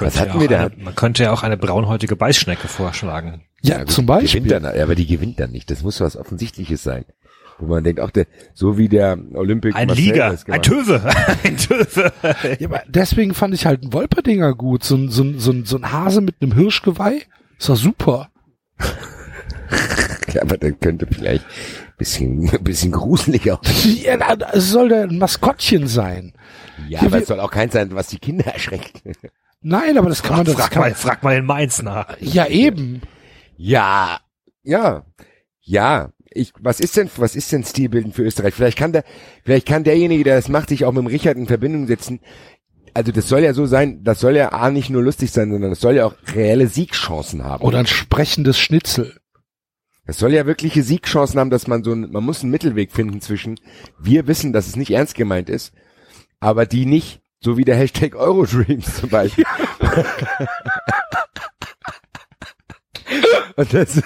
Was 0.00 0.20
hatten 0.20 0.38
wir 0.38 0.48
da? 0.48 0.68
Man 0.76 0.94
könnte 0.94 1.22
ja 1.22 1.32
auch 1.32 1.42
eine 1.42 1.56
braunhäutige 1.56 2.14
Beißschnecke 2.14 2.68
vorschlagen. 2.68 3.42
Ja, 3.62 3.78
gut, 3.78 3.90
zum 3.90 4.04
die 4.04 4.08
Beispiel. 4.08 4.42
Gewinnt 4.42 4.64
dann, 4.64 4.76
ja, 4.76 4.82
aber 4.82 4.94
die 4.94 5.06
gewinnt 5.06 5.40
dann 5.40 5.50
nicht. 5.50 5.70
Das 5.70 5.82
muss 5.82 6.00
was 6.00 6.16
Offensichtliches 6.16 6.82
sein. 6.82 7.04
Wo 7.58 7.66
man 7.66 7.82
denkt, 7.82 8.00
auch 8.00 8.10
der, 8.10 8.26
so 8.54 8.78
wie 8.78 8.88
der 8.88 9.18
Olympic 9.34 9.74
Ein 9.74 9.88
Marseille 9.88 10.06
Liga, 10.12 10.30
das 10.30 10.46
ein. 10.46 10.62
Töwe, 10.62 11.02
ein 11.42 11.56
Töwe. 11.56 12.12
Ja, 12.60 12.68
aber 12.68 12.82
deswegen 12.86 13.34
fand 13.34 13.52
ich 13.54 13.66
halt 13.66 13.82
einen 13.82 13.92
Wolperdinger 13.92 14.54
gut. 14.54 14.84
So 14.84 14.94
ein, 14.94 15.10
so 15.10 15.24
ein, 15.24 15.40
so 15.40 15.50
ein, 15.50 15.64
so 15.64 15.76
ein 15.76 15.90
Hase 15.90 16.20
mit 16.20 16.36
einem 16.40 16.54
Hirschgeweih. 16.54 17.22
Ist 17.58 17.68
doch 17.68 17.76
super. 17.76 18.30
Ja, 20.32 20.42
aber 20.42 20.58
der 20.58 20.72
könnte 20.72 21.06
vielleicht 21.06 21.44
bisschen, 21.96 22.50
bisschen 22.62 22.92
gruseliger. 22.92 23.60
Ja, 24.02 24.16
na, 24.16 24.36
es 24.52 24.70
soll 24.70 24.88
der 24.90 25.04
ein 25.04 25.18
Maskottchen 25.18 25.86
sein. 25.86 26.34
Ja, 26.88 27.00
Ja, 27.00 27.06
aber 27.06 27.22
es 27.22 27.28
soll 27.28 27.40
auch 27.40 27.50
keins 27.50 27.72
sein, 27.72 27.88
was 27.92 28.08
die 28.08 28.18
Kinder 28.18 28.46
erschreckt. 28.46 29.02
Nein, 29.60 29.98
aber 29.98 30.08
das 30.08 30.22
kann 30.22 30.36
man, 30.36 30.46
das 30.46 30.54
frag, 30.54 30.76
mal, 30.76 30.94
frag 30.94 31.22
mal 31.22 31.36
in 31.36 31.44
Mainz 31.44 31.82
nach. 31.82 32.16
Ja, 32.20 32.46
eben. 32.46 33.02
Ja, 33.58 34.20
ja, 34.62 35.04
ja. 35.60 36.12
Ich, 36.30 36.52
was 36.60 36.78
ist 36.78 36.96
denn, 36.96 37.10
was 37.16 37.34
ist 37.34 37.50
denn 37.50 37.64
Stilbildend 37.64 38.14
für 38.14 38.22
Österreich? 38.22 38.54
Vielleicht 38.54 38.78
kann 38.78 38.92
der, 38.92 39.02
vielleicht 39.44 39.66
kann 39.66 39.82
derjenige, 39.82 40.22
der 40.22 40.36
das 40.36 40.48
macht, 40.48 40.68
sich 40.68 40.84
auch 40.84 40.92
mit 40.92 41.02
dem 41.02 41.06
Richard 41.08 41.36
in 41.36 41.46
Verbindung 41.46 41.88
setzen. 41.88 42.20
Also 42.94 43.10
das 43.10 43.28
soll 43.28 43.40
ja 43.40 43.54
so 43.54 43.66
sein, 43.66 44.04
das 44.04 44.20
soll 44.20 44.36
ja 44.36 44.52
A 44.52 44.70
nicht 44.70 44.90
nur 44.90 45.02
lustig 45.02 45.32
sein, 45.32 45.50
sondern 45.50 45.70
das 45.70 45.80
soll 45.80 45.96
ja 45.96 46.06
auch 46.06 46.14
reelle 46.34 46.68
Siegchancen 46.68 47.44
haben. 47.44 47.64
Oder 47.64 47.80
ein 47.80 47.86
sprechendes 47.86 48.58
Schnitzel. 48.60 49.18
Es 50.04 50.18
soll 50.18 50.32
ja 50.32 50.46
wirkliche 50.46 50.84
Siegchancen 50.84 51.40
haben, 51.40 51.50
dass 51.50 51.66
man 51.66 51.82
so 51.82 51.92
ein, 51.92 52.12
man 52.12 52.24
muss 52.24 52.42
einen 52.42 52.52
Mittelweg 52.52 52.92
finden 52.92 53.20
zwischen, 53.20 53.58
wir 53.98 54.28
wissen, 54.28 54.52
dass 54.52 54.68
es 54.68 54.76
nicht 54.76 54.92
ernst 54.92 55.16
gemeint 55.16 55.50
ist, 55.50 55.72
aber 56.38 56.64
die 56.64 56.86
nicht, 56.86 57.20
so 57.40 57.56
wie 57.56 57.64
der 57.64 57.76
Hashtag 57.76 58.14
Eurodreams 58.14 58.98
zum 58.98 59.08
Beispiel. 59.08 59.44
Und 63.56 63.74
das, 63.74 64.02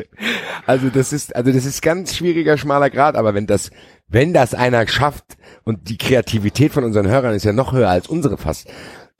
also 0.66 0.88
das 0.88 1.12
ist, 1.12 1.34
also 1.36 1.52
das 1.52 1.64
ist 1.64 1.82
ganz 1.82 2.16
schwieriger, 2.16 2.58
schmaler 2.58 2.90
Grad, 2.90 3.14
aber 3.14 3.34
wenn 3.34 3.46
das, 3.46 3.70
wenn 4.08 4.32
das 4.32 4.54
einer 4.54 4.86
schafft, 4.88 5.36
und 5.64 5.88
die 5.88 5.98
Kreativität 5.98 6.72
von 6.72 6.84
unseren 6.84 7.06
Hörern 7.08 7.34
ist 7.34 7.44
ja 7.44 7.52
noch 7.52 7.72
höher 7.72 7.88
als 7.88 8.08
unsere 8.08 8.36
fast, 8.36 8.68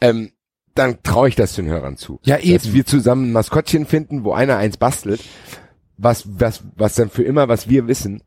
ähm, 0.01 0.33
dann 0.75 1.03
traue 1.03 1.29
ich 1.29 1.37
das 1.37 1.55
den 1.55 1.67
Hörern 1.67 1.97
zu. 1.97 2.21
Ja, 2.23 2.39
eben. 2.39 2.55
Dass 2.55 2.73
wir 2.73 2.87
zusammen 2.87 3.29
ein 3.29 3.33
Maskottchen 3.33 3.87
finden, 3.87 4.25
wo 4.25 4.33
einer 4.33 4.57
eins 4.57 4.77
bastelt, 4.77 5.21
was, 5.97 6.25
was, 6.27 6.63
was 6.77 6.95
dann 6.95 7.11
für 7.11 7.23
immer, 7.23 7.49
was 7.49 7.69
wir 7.69 7.87
wissen. 7.87 8.23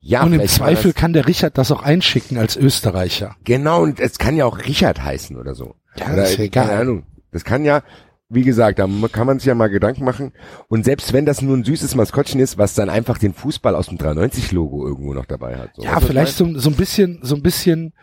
Ja, 0.00 0.22
Und 0.22 0.32
im 0.32 0.46
Zweifel 0.46 0.92
kann 0.92 1.12
der 1.12 1.26
Richard 1.26 1.58
das 1.58 1.72
auch 1.72 1.82
einschicken 1.82 2.38
als 2.38 2.56
Österreicher. 2.56 3.36
genau, 3.44 3.82
und 3.82 4.00
es 4.00 4.18
kann 4.18 4.36
ja 4.36 4.44
auch 4.44 4.58
Richard 4.58 5.02
heißen 5.02 5.36
oder 5.36 5.54
so. 5.54 5.74
Ja, 5.96 6.12
oder, 6.12 6.24
ist 6.24 6.38
egal. 6.38 6.66
Keine 6.66 6.80
Ahnung. 6.80 7.06
Das 7.32 7.44
kann 7.44 7.64
ja, 7.64 7.82
wie 8.30 8.42
gesagt, 8.42 8.78
da 8.78 8.86
kann 9.10 9.26
man 9.26 9.38
sich 9.38 9.46
ja 9.46 9.54
mal 9.54 9.68
Gedanken 9.70 10.04
machen. 10.04 10.32
Und 10.68 10.84
selbst 10.84 11.12
wenn 11.12 11.24
das 11.24 11.40
nur 11.40 11.56
ein 11.56 11.64
süßes 11.64 11.94
Maskottchen 11.94 12.40
ist, 12.40 12.58
was 12.58 12.74
dann 12.74 12.90
einfach 12.90 13.18
den 13.18 13.32
Fußball 13.32 13.74
aus 13.74 13.86
dem 13.86 13.96
390-Logo 13.98 14.86
irgendwo 14.86 15.14
noch 15.14 15.24
dabei 15.26 15.56
hat. 15.56 15.70
So. 15.76 15.82
Ja, 15.82 15.94
Also, 15.94 16.06
vielleicht 16.08 16.36
so, 16.36 16.58
so 16.58 16.68
ein 16.70 16.76
bisschen, 16.76 17.20
so 17.22 17.34
ein 17.36 17.42
bisschen 17.42 17.94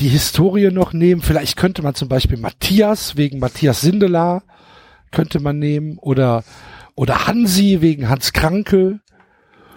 die 0.00 0.08
Historie 0.08 0.70
noch 0.70 0.92
nehmen. 0.92 1.20
Vielleicht 1.20 1.56
könnte 1.56 1.82
man 1.82 1.94
zum 1.94 2.08
Beispiel 2.08 2.38
Matthias 2.38 3.16
wegen 3.16 3.38
Matthias 3.38 3.80
Sindelar 3.82 4.42
könnte 5.10 5.38
man 5.40 5.58
nehmen 5.58 5.98
oder 5.98 6.42
oder 6.96 7.26
Hansi 7.28 7.78
wegen 7.80 8.08
Hans 8.08 8.32
Krankel 8.32 9.00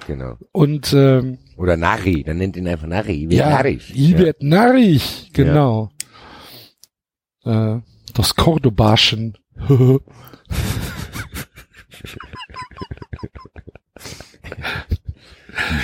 Genau. 0.07 0.37
und 0.51 0.93
ähm, 0.93 1.37
Oder 1.57 1.75
Nari, 1.77 2.23
dann 2.23 2.37
nennt 2.37 2.55
ihn 2.55 2.67
einfach 2.67 2.87
Nari. 2.87 3.27
Ja, 3.29 3.49
narrig. 3.49 3.93
Ibert 3.95 4.41
Narich, 4.41 5.31
genau. 5.33 5.89
Äh, 7.43 7.77
das 8.13 8.35
Cordobaschen. 8.35 9.37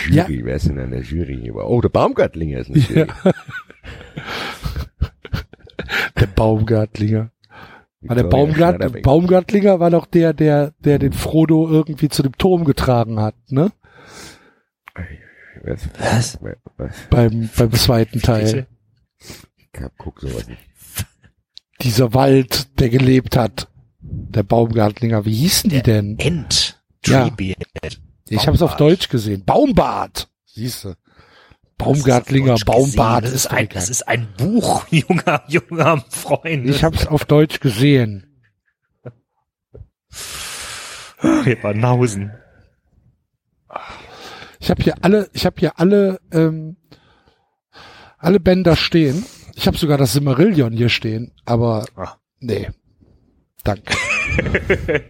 Die 0.07 0.15
Ja. 0.15 0.27
Jury, 0.27 0.45
wer 0.45 0.55
ist 0.55 0.67
denn 0.67 0.77
in 0.77 0.91
der 0.91 1.01
Jury? 1.01 1.51
Oh, 1.51 1.81
der 1.81 1.89
Baumgartlinger 1.89 2.59
ist 2.59 2.69
in 2.69 2.73
der 2.75 2.83
Jury. 2.83 3.07
der 6.19 6.27
Baumgartlinger. 6.27 7.31
War 8.01 8.15
der 8.15 8.25
Victoria 8.25 8.71
Baumgart. 8.71 9.01
Baumgartlinger 9.01 9.79
war 9.79 9.89
doch 9.89 10.05
der, 10.05 10.33
der, 10.33 10.73
der 10.79 10.99
den 10.99 11.13
Frodo 11.13 11.69
irgendwie 11.69 12.09
zu 12.09 12.21
dem 12.21 12.37
Turm 12.37 12.65
getragen 12.65 13.19
hat, 13.19 13.35
ne? 13.49 13.71
Was? 15.63 15.89
Was? 15.97 16.39
Was? 16.77 16.95
beim, 17.09 17.49
beim 17.55 17.71
zweiten 17.71 18.21
Teil. 18.21 18.67
Ich 19.17 19.81
hab, 19.81 19.97
guck 19.97 20.19
sowas 20.19 20.47
nicht. 20.47 20.59
Dieser 21.84 22.14
Wald, 22.14 22.80
der 22.80 22.89
gelebt 22.89 23.35
hat. 23.35 23.68
Der 23.99 24.43
Baumgartlinger, 24.43 25.26
wie 25.26 25.34
hießen 25.34 25.69
die 25.69 25.81
denn? 25.81 26.18
End. 26.19 26.81
Ja. 27.05 27.30
Ich 28.30 28.47
habe 28.47 28.55
es 28.55 28.61
auf. 28.61 28.76
Deutsch 28.77 29.10
gesehen. 29.10 29.43
Baumbart. 29.45 30.30
Siehst 30.45 30.85
du. 30.85 30.95
Baumgartlinger, 31.77 32.55
Baumbart. 32.65 33.26
Das 33.26 33.34
ist 33.34 33.47
ein, 33.47 33.68
das 33.69 33.89
ist 33.89 34.07
ein 34.07 34.27
Buch, 34.38 34.85
junger, 34.89 35.43
junger 35.47 36.03
Freund. 36.10 36.69
ich 36.69 36.84
habe 36.84 36.95
es 36.95 37.07
auf 37.07 37.26
Deutsch 37.26 37.60
gesehen. 37.60 38.27
Wir 41.43 41.60
Banausen. 41.61 42.31
Ich 44.60 44.69
habe 44.69 44.84
hier 44.84 44.95
alle, 45.01 45.30
ich 45.34 45.45
habe 45.45 45.60
hier 45.60 45.80
alle, 45.80 46.22
ähm, 46.31 46.77
alle 48.18 48.39
Bänder 48.39 48.76
stehen. 48.76 49.26
Ich 49.55 49.67
habe 49.67 49.77
sogar 49.77 49.97
das 49.97 50.13
Simmerillion 50.13 50.73
hier 50.73 50.89
stehen, 50.89 51.31
aber 51.45 51.85
Ah. 51.95 52.15
nee. 52.39 52.69
Danke. 53.63 53.93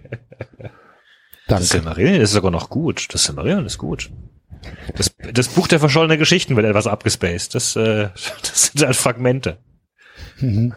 Das 1.45 1.60
Danke. 1.60 1.65
Silmarillion 1.65 2.22
ist 2.22 2.32
sogar 2.32 2.52
noch 2.52 2.70
gut. 2.70 3.14
Das 3.14 3.26
Silmarillion 3.26 3.65
ist 3.65 3.78
gut. 3.78 4.10
Das, 4.95 5.14
das 5.34 5.49
Buch 5.49 5.68
der 5.68 5.80
verschollenen 5.82 6.18
Geschichten 6.18 6.56
wird 6.56 6.65
etwas 6.65 6.88
abgespaced. 6.88 7.53
Das, 7.53 7.76
äh, 7.76 8.10
das 8.41 8.68
sind 8.68 8.86
halt 8.86 8.95
Fragmente. 8.95 9.57
Mhm. 10.40 10.74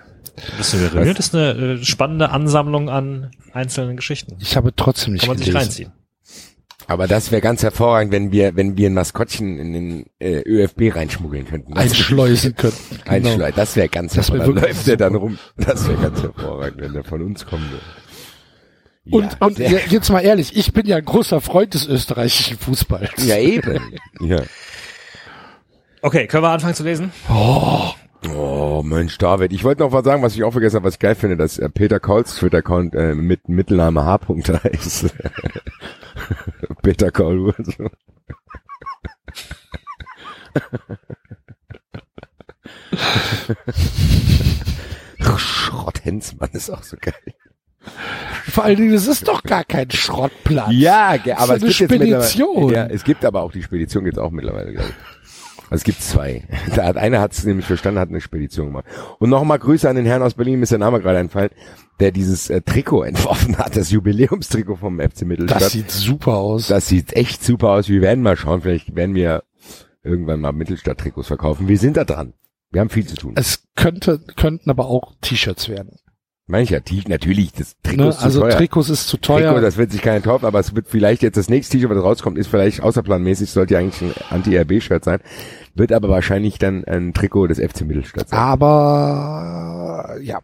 Das 0.59 0.72
Silmarillion 0.72 1.16
ist 1.16 1.34
eine 1.36 1.51
äh, 1.52 1.84
spannende 1.84 2.30
Ansammlung 2.30 2.90
an 2.90 3.30
einzelnen 3.52 3.97
Geschichten. 3.97 4.36
Ich 4.40 4.56
habe 4.56 4.74
trotzdem 4.74 5.12
nicht 5.12 5.20
Kann 5.22 5.28
man 5.30 5.38
sich 5.38 5.47
gelesen. 5.47 5.62
reinziehen. 5.64 5.93
Aber 6.88 7.08
das 7.08 7.32
wäre 7.32 7.42
ganz 7.42 7.62
hervorragend, 7.62 8.12
wenn 8.12 8.30
wir, 8.30 8.54
wenn 8.54 8.76
wir 8.76 8.88
ein 8.88 8.94
Maskottchen 8.94 9.58
in 9.58 9.72
den 9.72 10.06
äh, 10.20 10.42
ÖFB 10.42 10.94
reinschmuggeln 10.94 11.46
könnten. 11.46 11.74
Das 11.74 11.84
Einschleusen 11.84 12.54
können. 12.54 12.74
Genau. 12.90 13.10
Einschleusen, 13.10 13.52
das 13.56 13.76
wäre 13.76 13.88
ganz 13.88 14.14
Das 14.14 14.30
wär 14.30 14.38
hervorragend. 14.38 14.68
Läuft 14.68 14.86
der 14.86 14.96
dann 14.96 15.14
rum. 15.16 15.38
Das 15.56 15.88
wäre 15.88 16.00
ganz 16.00 16.22
hervorragend, 16.22 16.80
wenn 16.80 16.92
der 16.92 17.04
von 17.04 17.22
uns 17.22 17.44
kommen 17.44 17.68
würde. 17.70 17.84
Und, 19.08 19.58
ja, 19.58 19.68
und 19.68 19.92
jetzt 19.92 20.10
mal 20.10 20.20
ehrlich, 20.20 20.56
ich 20.56 20.72
bin 20.72 20.86
ja 20.86 20.96
ein 20.96 21.04
großer 21.04 21.40
Freund 21.40 21.74
des 21.74 21.86
österreichischen 21.86 22.58
Fußballs. 22.58 23.24
ja 23.24 23.36
eben. 23.38 23.80
Ja. 24.20 24.42
Okay, 26.02 26.26
können 26.26 26.42
wir 26.42 26.50
anfangen 26.50 26.74
zu 26.74 26.82
lesen? 26.82 27.12
Oh, 27.28 28.82
Mensch, 28.84 29.18
David. 29.18 29.52
Ich 29.52 29.62
wollte 29.64 29.82
noch 29.82 29.92
was 29.92 30.04
sagen, 30.04 30.22
was 30.22 30.34
ich 30.34 30.42
auch 30.42 30.52
vergessen 30.52 30.76
habe, 30.76 30.86
was 30.86 30.94
ich 30.94 31.00
geil 31.00 31.14
finde, 31.14 31.36
dass 31.36 31.58
äh, 31.58 31.68
Peter 31.68 32.00
Kauls 32.00 32.36
Twitter-Account 32.36 32.94
äh, 32.94 33.14
mit 33.14 33.48
Mittelname 33.48 34.04
H. 34.04 34.20
heißt. 34.64 35.14
Peter 36.86 37.10
Kaul. 37.10 37.52
So. 37.58 37.90
Schrott 45.36 46.04
Hensmann 46.04 46.50
ist 46.52 46.70
auch 46.70 46.84
so 46.84 46.96
geil. 47.00 47.14
Vor 48.44 48.62
allen 48.62 48.76
Dingen, 48.76 48.92
das 48.92 49.08
ist 49.08 49.26
doch 49.26 49.42
gar 49.42 49.64
kein 49.64 49.90
Schrottplatz. 49.90 50.70
Ja, 50.70 51.16
aber 51.36 51.56
es 51.56 51.62
gibt 51.62 51.80
jetzt 51.80 51.92
Spedition. 51.92 52.68
mittlerweile, 52.68 52.70
ja, 52.70 52.86
es 52.86 53.02
gibt 53.02 53.24
aber 53.24 53.42
auch 53.42 53.50
die 53.50 53.64
Spedition 53.64 54.04
gibt's 54.04 54.20
auch 54.20 54.30
mittlerweile, 54.30 54.72
glaube 54.72 54.88
ich. 54.88 54.94
Also 55.68 55.80
es 55.80 55.84
gibt 55.84 56.01
zwei. 56.02 56.44
Da 56.74 56.84
hat 56.84 56.97
einer 56.97 57.20
hat 57.20 57.32
es 57.32 57.44
nämlich 57.44 57.66
verstanden, 57.66 58.01
hat 58.01 58.09
eine 58.09 58.20
Spedition 58.20 58.66
gemacht. 58.66 58.84
Und 59.18 59.30
nochmal 59.30 59.59
Grüße 59.59 59.88
an 59.88 59.97
den 59.97 60.06
Herrn 60.06 60.22
aus 60.22 60.34
Berlin, 60.34 60.59
mir 60.59 60.64
ist 60.64 60.72
der 60.72 60.78
Name 60.78 61.01
gerade 61.01 61.18
entfallen, 61.18 61.51
der 62.01 62.12
dieses 62.12 62.51
äh, 62.51 62.60
Trikot 62.60 63.02
entworfen 63.02 63.59
hat, 63.59 63.76
das 63.76 63.90
Jubiläumstrikot 63.90 64.76
vom 64.76 65.01
FC 65.01 65.22
Mittelstadt. 65.22 65.62
Das 65.62 65.72
sieht 65.72 65.90
super 65.90 66.36
aus. 66.36 66.68
das 66.68 66.86
sieht 66.86 67.14
echt 67.14 67.43
super 67.43 67.70
aus. 67.70 67.88
Wir 67.88 68.01
werden 68.01 68.22
mal 68.22 68.36
schauen, 68.36 68.62
vielleicht 68.62 68.94
werden 68.94 69.14
wir 69.14 69.43
irgendwann 70.02 70.40
mal 70.40 70.52
Mittelstadt-Trikots 70.52 71.26
verkaufen. 71.26 71.68
Wir 71.68 71.78
sind 71.78 71.97
da 71.97 72.05
dran. 72.05 72.34
Wir 72.70 72.80
haben 72.80 72.90
viel 72.90 73.06
zu 73.06 73.16
tun. 73.16 73.34
es 73.36 73.64
könnte, 73.74 74.20
könnten 74.36 74.70
aber 74.70 74.86
auch 74.86 75.14
T-Shirts 75.20 75.68
werden. 75.68 75.97
Mancher, 76.48 76.82
T- 76.85 77.02
natürlich, 77.09 77.52
das 77.52 77.74
Trikot 77.82 78.02
Ne? 78.05 78.09
ist 78.10 78.18
zu 78.20 78.24
Also 78.24 78.40
teuer. 78.40 78.51
Trikots 78.51 78.89
ist 78.90 79.09
zu 79.09 79.16
Trikot, 79.16 79.39
teuer. 79.40 79.60
das 79.60 79.77
wird 79.77 79.90
sich 79.90 80.01
keiner 80.01 80.20
kaufen, 80.20 80.44
aber 80.47 80.60
es 80.60 80.74
wird 80.77 80.86
vielleicht 80.89 81.23
jetzt 81.23 81.36
das 81.36 81.48
nächste 81.48 81.77
T-Shirt, 81.77 81.90
was 81.90 82.02
rauskommt, 82.02 82.39
ist 82.39 82.47
vielleicht 82.47 82.82
außerplanmäßig, 82.82 83.51
sollte 83.51 83.74
ja 83.74 83.81
eigentlich 83.81 84.01
ein 84.02 84.14
Anti-RB-Shirt 84.31 85.02
sein, 85.02 85.18
wird 85.74 85.90
aber 85.93 86.09
wahrscheinlich 86.09 86.59
dann 86.59 86.85
ein 86.85 87.12
Trikot 87.14 87.48
des 87.48 87.59
FC 87.59 87.81
Mittelstadt 87.82 88.28
sein. 88.28 88.39
aber 88.39 90.18
ja. 90.20 90.39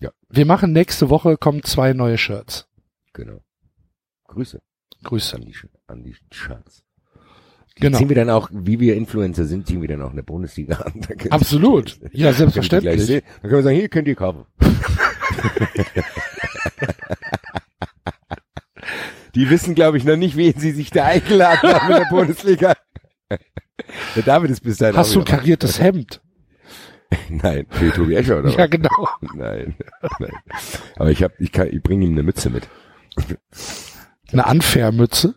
Ja. 0.00 0.10
Wir 0.28 0.46
machen 0.46 0.72
nächste 0.72 1.10
Woche 1.10 1.36
kommen 1.36 1.62
zwei 1.62 1.92
neue 1.92 2.18
Shirts. 2.18 2.66
Genau. 3.12 3.40
Grüße 4.28 4.60
Grüße. 5.04 5.36
an 5.36 5.42
die, 5.42 5.54
an 5.86 6.02
die 6.02 6.16
Shirts. 6.32 6.82
Genau. 7.76 7.96
Ziehen 7.98 8.08
wir 8.08 8.16
dann 8.16 8.30
auch, 8.30 8.50
wie 8.52 8.80
wir 8.80 8.96
Influencer 8.96 9.44
sind, 9.44 9.66
ziehen 9.66 9.80
wir 9.80 9.88
dann 9.88 10.02
auch 10.02 10.10
eine 10.10 10.22
Bundesliga 10.22 10.76
an. 10.78 10.92
Absolut. 11.30 11.98
Ja, 12.12 12.32
selbstverständlich. 12.34 13.06
Dann 13.06 13.22
können 13.42 13.52
wir 13.54 13.62
sagen, 13.62 13.76
hier 13.76 13.88
könnt 13.88 14.08
ihr 14.08 14.16
kaufen. 14.16 14.44
Die 19.34 19.48
wissen, 19.48 19.74
glaube 19.74 19.96
ich, 19.96 20.04
noch 20.04 20.16
nicht, 20.16 20.36
wen 20.36 20.58
sie 20.58 20.72
sich 20.72 20.90
da 20.90 21.04
eingeladen 21.06 21.72
haben 21.72 21.92
in 21.92 21.98
der 21.98 22.04
Bundesliga. 22.10 22.74
Der 24.16 24.22
David 24.24 24.50
ist 24.50 24.60
bis 24.62 24.78
dahin 24.78 24.96
Hast 24.96 25.14
du 25.14 25.20
ein 25.20 25.24
kariertes 25.24 25.80
Hemd? 25.80 26.20
Nein, 27.28 27.66
für 27.70 27.92
Tobi 27.92 28.14
Escher 28.14 28.38
oder 28.40 28.50
Ja, 28.50 28.58
was? 28.64 28.70
genau. 28.70 29.08
Nein, 29.34 29.74
nein. 30.20 30.32
Aber 30.96 31.10
ich 31.10 31.22
hab, 31.24 31.40
ich 31.40 31.50
kann, 31.50 31.68
ich 31.68 31.82
bringe 31.82 32.04
ihm 32.04 32.12
eine 32.12 32.22
Mütze 32.22 32.50
mit. 32.50 32.68
Eine 34.32 34.44
Unfair-Mütze. 34.46 35.34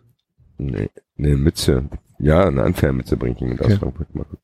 Nee, 0.60 0.90
eine 1.18 1.36
Mütze. 1.36 1.90
Ja, 2.20 2.46
eine 2.46 2.64
Unfair-Mütze 2.64 3.18
bringe 3.18 3.36
ich 3.36 3.42
ihm 3.42 3.50
mit 3.50 3.60
aus 3.62 3.66
Okay. 3.68 3.78
Frankfurt. 3.78 4.14
Mal 4.14 4.26
gucken. 4.26 4.40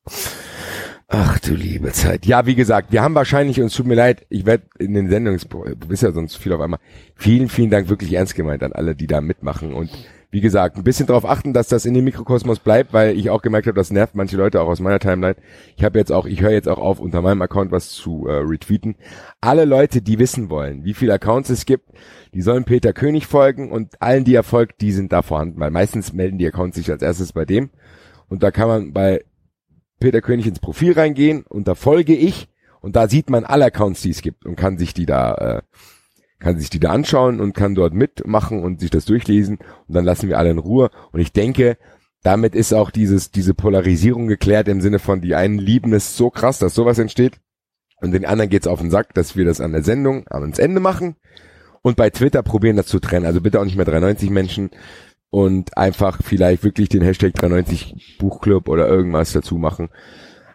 Ach 1.12 1.40
du 1.40 1.54
liebe 1.54 1.90
Zeit. 1.90 2.24
Ja, 2.24 2.46
wie 2.46 2.54
gesagt, 2.54 2.92
wir 2.92 3.02
haben 3.02 3.16
wahrscheinlich, 3.16 3.60
uns 3.60 3.74
tut 3.74 3.84
mir 3.84 3.96
leid, 3.96 4.24
ich 4.28 4.46
werde 4.46 4.62
in 4.78 4.94
den 4.94 5.10
Sendungs, 5.10 5.44
du 5.48 5.88
bist 5.88 6.04
ja 6.04 6.12
sonst 6.12 6.36
viel 6.36 6.52
auf 6.52 6.60
einmal. 6.60 6.78
Vielen, 7.16 7.48
vielen 7.48 7.68
Dank, 7.68 7.88
wirklich 7.88 8.12
ernst 8.12 8.36
gemeint 8.36 8.62
an 8.62 8.72
alle, 8.72 8.94
die 8.94 9.08
da 9.08 9.20
mitmachen. 9.20 9.72
Und 9.72 9.90
wie 10.30 10.40
gesagt, 10.40 10.76
ein 10.76 10.84
bisschen 10.84 11.08
darauf 11.08 11.24
achten, 11.24 11.52
dass 11.52 11.66
das 11.66 11.84
in 11.84 11.94
dem 11.94 12.04
Mikrokosmos 12.04 12.60
bleibt, 12.60 12.92
weil 12.92 13.18
ich 13.18 13.28
auch 13.28 13.42
gemerkt 13.42 13.66
habe, 13.66 13.74
das 13.74 13.90
nervt 13.90 14.14
manche 14.14 14.36
Leute 14.36 14.60
auch 14.60 14.68
aus 14.68 14.78
meiner 14.78 15.00
Timeline. 15.00 15.34
Ich 15.76 15.82
habe 15.82 15.98
jetzt 15.98 16.12
auch, 16.12 16.26
ich 16.26 16.42
höre 16.42 16.52
jetzt 16.52 16.68
auch 16.68 16.78
auf, 16.78 17.00
unter 17.00 17.22
meinem 17.22 17.42
Account 17.42 17.72
was 17.72 17.90
zu 17.90 18.28
äh, 18.28 18.34
retweeten. 18.34 18.94
Alle 19.40 19.64
Leute, 19.64 20.02
die 20.02 20.20
wissen 20.20 20.48
wollen, 20.48 20.84
wie 20.84 20.94
viele 20.94 21.14
Accounts 21.14 21.50
es 21.50 21.66
gibt, 21.66 21.90
die 22.34 22.42
sollen 22.42 22.62
Peter 22.62 22.92
König 22.92 23.26
folgen 23.26 23.72
und 23.72 24.00
allen, 24.00 24.22
die 24.22 24.36
er 24.36 24.44
folgt, 24.44 24.80
die 24.80 24.92
sind 24.92 25.12
da 25.12 25.22
vorhanden, 25.22 25.58
weil 25.58 25.72
meistens 25.72 26.12
melden 26.12 26.38
die 26.38 26.46
Accounts 26.46 26.76
sich 26.76 26.88
als 26.88 27.02
erstes 27.02 27.32
bei 27.32 27.44
dem. 27.44 27.70
Und 28.28 28.44
da 28.44 28.52
kann 28.52 28.68
man 28.68 28.92
bei 28.92 29.24
Peter 30.00 30.20
König 30.20 30.46
ins 30.46 30.58
Profil 30.58 30.92
reingehen 30.92 31.44
und 31.48 31.68
da 31.68 31.74
folge 31.74 32.16
ich 32.16 32.48
und 32.80 32.96
da 32.96 33.08
sieht 33.08 33.30
man 33.30 33.44
alle 33.44 33.66
Accounts, 33.66 34.00
die 34.00 34.10
es 34.10 34.22
gibt 34.22 34.46
und 34.46 34.56
kann 34.56 34.78
sich 34.78 34.94
die 34.94 35.06
da 35.06 35.34
äh, 35.34 35.62
kann 36.40 36.58
sich 36.58 36.70
die 36.70 36.80
da 36.80 36.90
anschauen 36.90 37.38
und 37.38 37.52
kann 37.52 37.74
dort 37.74 37.92
mitmachen 37.92 38.64
und 38.64 38.80
sich 38.80 38.90
das 38.90 39.04
durchlesen 39.04 39.58
und 39.58 39.94
dann 39.94 40.06
lassen 40.06 40.28
wir 40.28 40.38
alle 40.38 40.50
in 40.50 40.58
Ruhe. 40.58 40.90
Und 41.12 41.20
ich 41.20 41.32
denke, 41.32 41.76
damit 42.22 42.54
ist 42.54 42.72
auch 42.72 42.90
dieses 42.90 43.30
diese 43.30 43.54
Polarisierung 43.54 44.26
geklärt 44.26 44.66
im 44.68 44.80
Sinne 44.80 44.98
von 44.98 45.20
die 45.20 45.34
einen 45.34 45.58
lieben 45.58 45.92
es 45.92 46.16
so 46.16 46.30
krass, 46.30 46.58
dass 46.58 46.74
sowas 46.74 46.98
entsteht 46.98 47.38
und 48.00 48.12
den 48.12 48.24
anderen 48.24 48.50
geht's 48.50 48.66
auf 48.66 48.80
den 48.80 48.90
Sack, 48.90 49.14
dass 49.14 49.36
wir 49.36 49.44
das 49.44 49.60
an 49.60 49.72
der 49.72 49.84
Sendung 49.84 50.26
ans 50.28 50.58
Ende 50.58 50.80
machen 50.80 51.16
und 51.82 51.96
bei 51.96 52.08
Twitter 52.10 52.42
probieren 52.42 52.76
das 52.76 52.86
zu 52.86 53.00
trennen, 53.00 53.26
also 53.26 53.40
bitte 53.40 53.60
auch 53.60 53.64
nicht 53.64 53.76
mehr 53.76 53.84
93 53.84 54.30
Menschen 54.30 54.70
und 55.30 55.76
einfach 55.76 56.20
vielleicht 56.22 56.64
wirklich 56.64 56.88
den 56.88 57.02
Hashtag 57.02 57.34
390 57.34 58.16
Buchclub 58.18 58.68
oder 58.68 58.88
irgendwas 58.88 59.32
dazu 59.32 59.56
machen. 59.56 59.88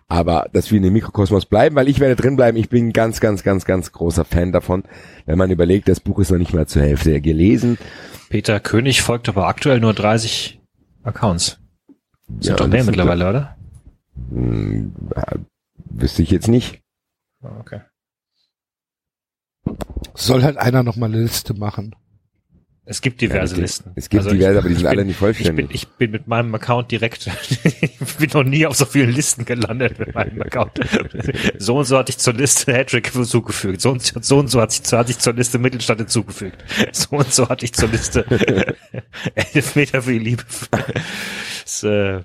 Aber 0.07 0.47
dass 0.53 0.69
wir 0.69 0.77
in 0.77 0.83
dem 0.83 0.93
Mikrokosmos 0.93 1.47
bleiben, 1.47 1.75
weil 1.75 1.87
ich 1.89 1.99
werde 1.99 2.15
drin 2.15 2.35
bleiben. 2.35 2.57
Ich 2.57 2.69
bin 2.69 2.87
ein 2.89 2.93
ganz, 2.93 3.19
ganz, 3.19 3.41
ganz, 3.43 3.65
ganz 3.65 3.91
großer 3.91 4.23
Fan 4.23 4.51
davon. 4.51 4.83
Wenn 5.25 5.37
man 5.37 5.49
überlegt, 5.49 5.87
das 5.87 5.99
Buch 5.99 6.19
ist 6.19 6.29
noch 6.29 6.37
nicht 6.37 6.53
mal 6.53 6.67
zur 6.67 6.83
Hälfte 6.83 7.19
gelesen. 7.21 7.79
Peter 8.29 8.59
König 8.59 9.01
folgt 9.01 9.29
aber 9.29 9.47
aktuell 9.47 9.79
nur 9.79 9.93
30 9.93 10.61
Accounts. 11.03 11.59
Sind 12.27 12.45
Ja, 12.45 12.55
doch 12.55 12.67
mehr 12.67 12.83
sind 12.83 12.91
mittlerweile, 12.91 13.29
oder? 13.29 13.57
Hm, 14.29 14.93
ja, 15.15 15.23
wüsste 15.85 16.21
ich 16.21 16.29
jetzt 16.31 16.47
nicht. 16.47 16.81
Ah, 17.41 17.57
Okay. 17.59 17.81
Soll 20.13 20.43
halt 20.43 20.57
einer 20.57 20.83
noch 20.83 20.95
mal 20.95 21.07
eine 21.07 21.21
Liste 21.21 21.53
machen. 21.53 21.95
Es 22.87 23.01
gibt 23.01 23.19
diverse 23.21 23.55
Ja, 23.55 23.61
Listen. 23.61 23.91
Es 23.95 24.09
gibt 24.09 24.23
Also 24.23 24.35
diverse, 24.35 24.51
ich- 24.53 24.57
aber 24.59 24.69
die 24.69 24.75
sind 24.75 24.83
bin, 24.83 24.89
alle 24.91 25.05
nicht 25.05 25.13
Ich 25.15 25.19
bin, 25.19 25.33
vollständig. 25.33 25.69
ich 25.73 25.87
bin 25.87 26.11
mit 26.11 26.27
meinem 26.27 26.53
Account 26.53 26.91
direkt, 26.91 27.27
ich 27.63 27.97
bin 28.19 28.29
noch 28.33 28.43
nie 28.43 28.65
auf 28.67 28.75
so 28.75 28.85
vielen 28.85 29.09
Listen 29.11 29.43
gelandet 29.45 29.97
mit 29.97 30.13
meinem 30.13 30.39
Account. 30.43 30.79
So 31.57 31.77
und 31.77 31.85
so 31.85 31.97
hatte 31.97 32.11
ich 32.11 32.19
zur 32.19 32.33
Liste 32.33 32.73
Hattrick 32.73 33.11
hinzugefügt. 33.11 33.81
So 33.81 33.91
und 33.91 34.03
so, 34.03 34.19
so 34.21 34.37
und 34.37 34.49
so 34.49 34.61
hatte 34.61 34.79
ich, 34.83 34.93
hatte 34.93 35.11
ich 35.11 35.17
zur 35.19 35.33
Liste 35.33 35.57
Mittelstand 35.57 36.01
hinzugefügt. 36.01 36.63
So 36.91 37.15
und 37.17 37.33
so 37.33 37.49
hatte 37.49 37.65
ich 37.65 37.73
zur 37.73 37.89
Liste 37.89 38.23
elf 39.35 39.75
Meter 39.75 40.01
für 40.03 40.11
die 40.13 40.19
Liebe. 40.19 40.43
Das, 41.63 41.83
äh, 41.83 42.21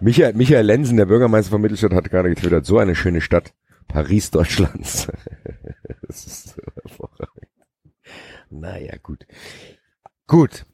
Michael, 0.00 0.34
Michael 0.34 0.66
Lenzen, 0.66 0.98
der 0.98 1.06
Bürgermeister 1.06 1.50
von 1.50 1.62
Mittelstadt, 1.62 1.92
hat 1.94 2.10
gerade 2.10 2.28
getwittert, 2.28 2.66
so 2.66 2.78
eine 2.78 2.94
schöne 2.94 3.20
Stadt. 3.22 3.54
Paris 3.86 4.30
Deutschlands. 4.30 5.08
das 6.06 6.26
ist 6.26 6.48
so 6.50 6.62
hervorragend. 6.82 7.46
Naja, 8.50 8.94
gut. 9.02 9.26
Gut. 10.28 10.64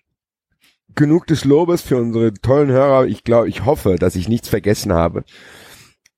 genug 0.95 1.27
des 1.27 1.45
Lobes 1.45 1.81
für 1.83 1.97
unsere 1.97 2.35
tollen 2.35 2.69
Hörer. 2.71 3.07
Ich 3.07 3.25
glaube, 3.25 3.49
ich 3.49 3.65
hoffe, 3.65 3.97
dass 3.97 4.15
ich 4.17 4.29
nichts 4.29 4.49
vergessen 4.49 4.93
habe. 4.93 5.25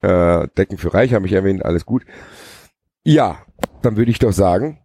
Äh, 0.02 0.48
Decken 0.58 0.76
für 0.78 0.92
Reich 0.92 1.14
habe 1.14 1.26
ich 1.26 1.32
erwähnt, 1.32 1.64
alles 1.64 1.86
gut. 1.86 2.04
Ja, 3.04 3.44
dann 3.82 3.96
würde 3.96 4.10
ich 4.10 4.18
doch 4.18 4.32
sagen, 4.32 4.80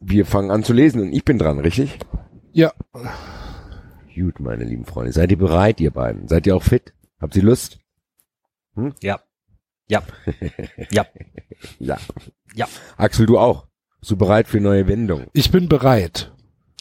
wir 0.00 0.24
fangen 0.24 0.50
an 0.50 0.62
zu 0.64 0.72
lesen 0.72 1.00
und 1.02 1.12
ich 1.12 1.24
bin 1.24 1.38
dran, 1.38 1.58
richtig? 1.58 1.98
Ja, 2.52 2.72
Gut, 4.14 4.38
meine 4.38 4.62
lieben 4.64 4.84
Freunde. 4.84 5.10
Seid 5.12 5.32
ihr 5.32 5.38
bereit, 5.38 5.80
ihr 5.80 5.90
beiden? 5.90 6.28
Seid 6.28 6.46
ihr 6.46 6.54
auch 6.54 6.62
fit? 6.62 6.94
Habt 7.20 7.34
ihr 7.34 7.42
Lust? 7.42 7.80
Ja. 9.02 9.20
Ja. 9.88 10.02
Ja. 10.90 11.06
Ja. 11.80 11.98
Ja. 12.54 12.68
Axel, 12.96 13.26
du 13.26 13.38
auch. 13.38 13.66
Bist 14.00 14.12
du 14.12 14.16
bereit 14.16 14.46
für 14.46 14.60
neue 14.60 14.86
Wendungen? 14.86 15.26
ich 15.32 15.50
bin 15.50 15.68
bereit. 15.68 16.32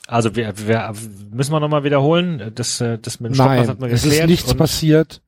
Also 0.07 0.35
wir, 0.35 0.53
wir 0.57 0.93
müssen 1.31 1.51
wir 1.53 1.59
nochmal 1.59 1.83
wiederholen. 1.83 2.51
Das, 2.55 2.81
äh, 2.81 2.97
das 2.99 3.19
mit 3.19 3.33
dem 3.33 3.37
Nein, 3.37 3.67
hat 3.67 3.79
man 3.79 3.89
es 3.89 4.03
geklärt. 4.03 4.23
ist 4.25 4.29
nichts 4.29 4.51
und 4.51 4.57
passiert. 4.57 5.21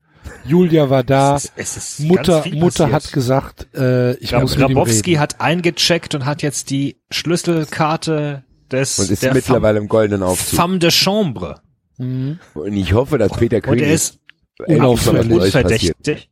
Julia 0.44 0.90
war 0.90 1.04
da. 1.04 1.36
Es 1.36 1.44
ist, 1.46 1.52
es 1.56 1.76
ist 1.76 2.00
Mutter, 2.00 2.32
ganz 2.32 2.42
viel 2.44 2.56
Mutter 2.58 2.84
passiert. 2.88 3.04
hat 3.04 3.12
gesagt, 3.12 3.74
äh, 3.74 4.14
ich 4.16 4.30
Grab- 4.30 4.42
muss 4.42 4.56
mit 4.56 4.68
ihm 4.68 4.74
Grabowski 4.74 5.10
reden. 5.12 5.20
hat 5.20 5.40
eingecheckt 5.40 6.14
und 6.14 6.26
hat 6.26 6.42
jetzt 6.42 6.70
die 6.70 7.00
Schlüsselkarte 7.10 8.44
des 8.70 8.98
Und 8.98 9.10
ist 9.10 9.22
der 9.22 9.32
mittlerweile 9.34 9.78
im 9.78 9.88
goldenen 9.88 10.20
Femme, 10.20 10.30
Aufzug. 10.32 10.58
Femme 10.58 10.78
de 10.80 10.90
Chambre. 10.90 11.60
Mhm. 11.98 12.38
Und 12.54 12.72
ich 12.74 12.92
hoffe, 12.92 13.18
dass 13.18 13.32
Peter 13.32 13.56
Und 13.58 13.62
König 13.62 13.84
er 13.86 13.94
ist 13.94 14.18
unverdächtig, 14.66 16.30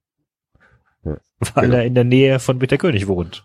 Ja, 1.04 1.16
weil 1.54 1.64
genau. 1.66 1.76
er 1.76 1.84
in 1.84 1.94
der 1.94 2.04
Nähe 2.04 2.38
von 2.40 2.58
Peter 2.58 2.76
König 2.78 3.06
wohnt. 3.06 3.44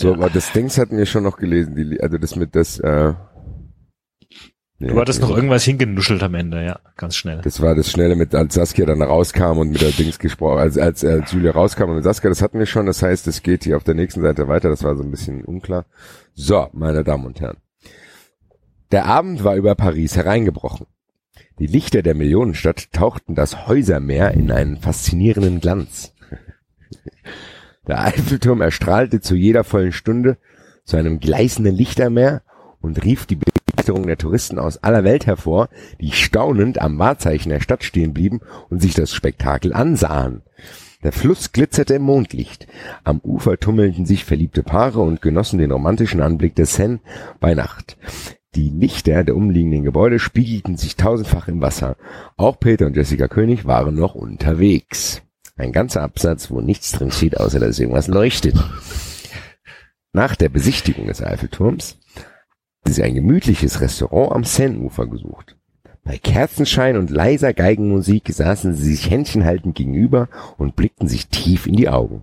So, 0.00 0.14
aber 0.14 0.30
das 0.30 0.52
Dings 0.52 0.78
hatten 0.78 0.96
wir 0.96 1.04
schon 1.04 1.24
noch 1.24 1.36
gelesen, 1.36 1.76
die, 1.76 2.00
also 2.00 2.16
das 2.16 2.34
mit 2.34 2.56
das, 2.56 2.78
äh, 2.78 3.12
nee, 4.78 4.88
Du 4.88 4.98
hattest 4.98 5.20
nee. 5.20 5.28
noch 5.28 5.36
irgendwas 5.36 5.62
hingenuschelt 5.64 6.22
am 6.22 6.34
Ende, 6.34 6.64
ja, 6.64 6.80
ganz 6.96 7.16
schnell. 7.16 7.42
Das 7.42 7.60
war 7.60 7.74
das 7.74 7.90
Schnelle 7.90 8.16
mit, 8.16 8.34
als 8.34 8.54
Saskia 8.54 8.86
dann 8.86 9.02
rauskam 9.02 9.58
und 9.58 9.72
mit 9.72 9.82
der 9.82 9.90
Dings 9.90 10.18
gesprochen, 10.18 10.58
als, 10.58 10.78
als, 10.78 11.04
als 11.04 11.32
Julia 11.32 11.52
rauskam 11.52 11.90
und 11.90 11.96
mit 11.96 12.04
Saskia, 12.04 12.30
das 12.30 12.40
hatten 12.40 12.58
wir 12.58 12.64
schon, 12.64 12.86
das 12.86 13.02
heißt, 13.02 13.26
es 13.26 13.42
geht 13.42 13.64
hier 13.64 13.76
auf 13.76 13.84
der 13.84 13.94
nächsten 13.94 14.22
Seite 14.22 14.48
weiter, 14.48 14.70
das 14.70 14.82
war 14.82 14.96
so 14.96 15.02
ein 15.02 15.10
bisschen 15.10 15.44
unklar. 15.44 15.84
So, 16.32 16.68
meine 16.72 17.04
Damen 17.04 17.26
und 17.26 17.40
Herren. 17.40 17.58
Der 18.92 19.04
Abend 19.04 19.44
war 19.44 19.56
über 19.56 19.74
Paris 19.74 20.16
hereingebrochen. 20.16 20.86
Die 21.58 21.66
Lichter 21.66 22.00
der 22.02 22.14
Millionenstadt 22.14 22.90
tauchten 22.90 23.34
das 23.34 23.66
Häusermeer 23.66 24.30
in 24.30 24.50
einen 24.50 24.78
faszinierenden 24.78 25.60
Glanz. 25.60 26.14
Der 27.90 28.04
Eiffelturm 28.04 28.60
erstrahlte 28.60 29.20
zu 29.20 29.34
jeder 29.34 29.64
vollen 29.64 29.90
Stunde 29.90 30.36
zu 30.84 30.96
einem 30.96 31.18
gleißenden 31.18 31.74
Lichtermeer 31.74 32.42
und 32.80 33.02
rief 33.02 33.26
die 33.26 33.34
Begeisterung 33.34 34.06
der 34.06 34.16
Touristen 34.16 34.60
aus 34.60 34.80
aller 34.84 35.02
Welt 35.02 35.26
hervor, 35.26 35.68
die 36.00 36.12
staunend 36.12 36.80
am 36.80 37.00
Wahrzeichen 37.00 37.48
der 37.50 37.58
Stadt 37.58 37.82
stehen 37.82 38.14
blieben 38.14 38.42
und 38.68 38.80
sich 38.80 38.94
das 38.94 39.12
Spektakel 39.12 39.72
ansahen. 39.72 40.42
Der 41.02 41.10
Fluss 41.10 41.50
glitzerte 41.50 41.94
im 41.94 42.02
Mondlicht. 42.02 42.68
Am 43.02 43.18
Ufer 43.24 43.58
tummelten 43.58 44.06
sich 44.06 44.24
verliebte 44.24 44.62
Paare 44.62 45.00
und 45.00 45.20
genossen 45.20 45.58
den 45.58 45.72
romantischen 45.72 46.22
Anblick 46.22 46.54
der 46.54 46.66
Seine 46.66 47.00
bei 47.40 47.54
Nacht. 47.54 47.96
Die 48.54 48.70
Lichter 48.70 49.24
der 49.24 49.34
umliegenden 49.34 49.82
Gebäude 49.82 50.20
spiegelten 50.20 50.76
sich 50.76 50.94
tausendfach 50.94 51.48
im 51.48 51.60
Wasser. 51.60 51.96
Auch 52.36 52.60
Peter 52.60 52.86
und 52.86 52.94
Jessica 52.94 53.26
König 53.26 53.66
waren 53.66 53.96
noch 53.96 54.14
unterwegs. 54.14 55.22
Ein 55.60 55.72
ganzer 55.72 56.00
Absatz, 56.00 56.50
wo 56.50 56.62
nichts 56.62 56.92
drin 56.92 57.10
steht, 57.10 57.36
außer 57.36 57.60
dass 57.60 57.78
irgendwas 57.78 58.08
leuchtet. 58.08 58.56
Nach 60.14 60.34
der 60.34 60.48
Besichtigung 60.48 61.06
des 61.06 61.22
Eiffelturms 61.22 61.98
haben 62.82 62.94
sie 62.94 63.02
ein 63.02 63.14
gemütliches 63.14 63.82
Restaurant 63.82 64.32
am 64.32 64.44
Seineufer 64.44 65.06
gesucht. 65.06 65.58
Bei 66.02 66.16
Kerzenschein 66.16 66.96
und 66.96 67.10
leiser 67.10 67.52
Geigenmusik 67.52 68.32
saßen 68.32 68.74
sie 68.74 68.94
sich 68.94 69.10
händchenhaltend 69.10 69.74
gegenüber 69.74 70.30
und 70.56 70.76
blickten 70.76 71.08
sich 71.08 71.28
tief 71.28 71.66
in 71.66 71.76
die 71.76 71.90
Augen. 71.90 72.22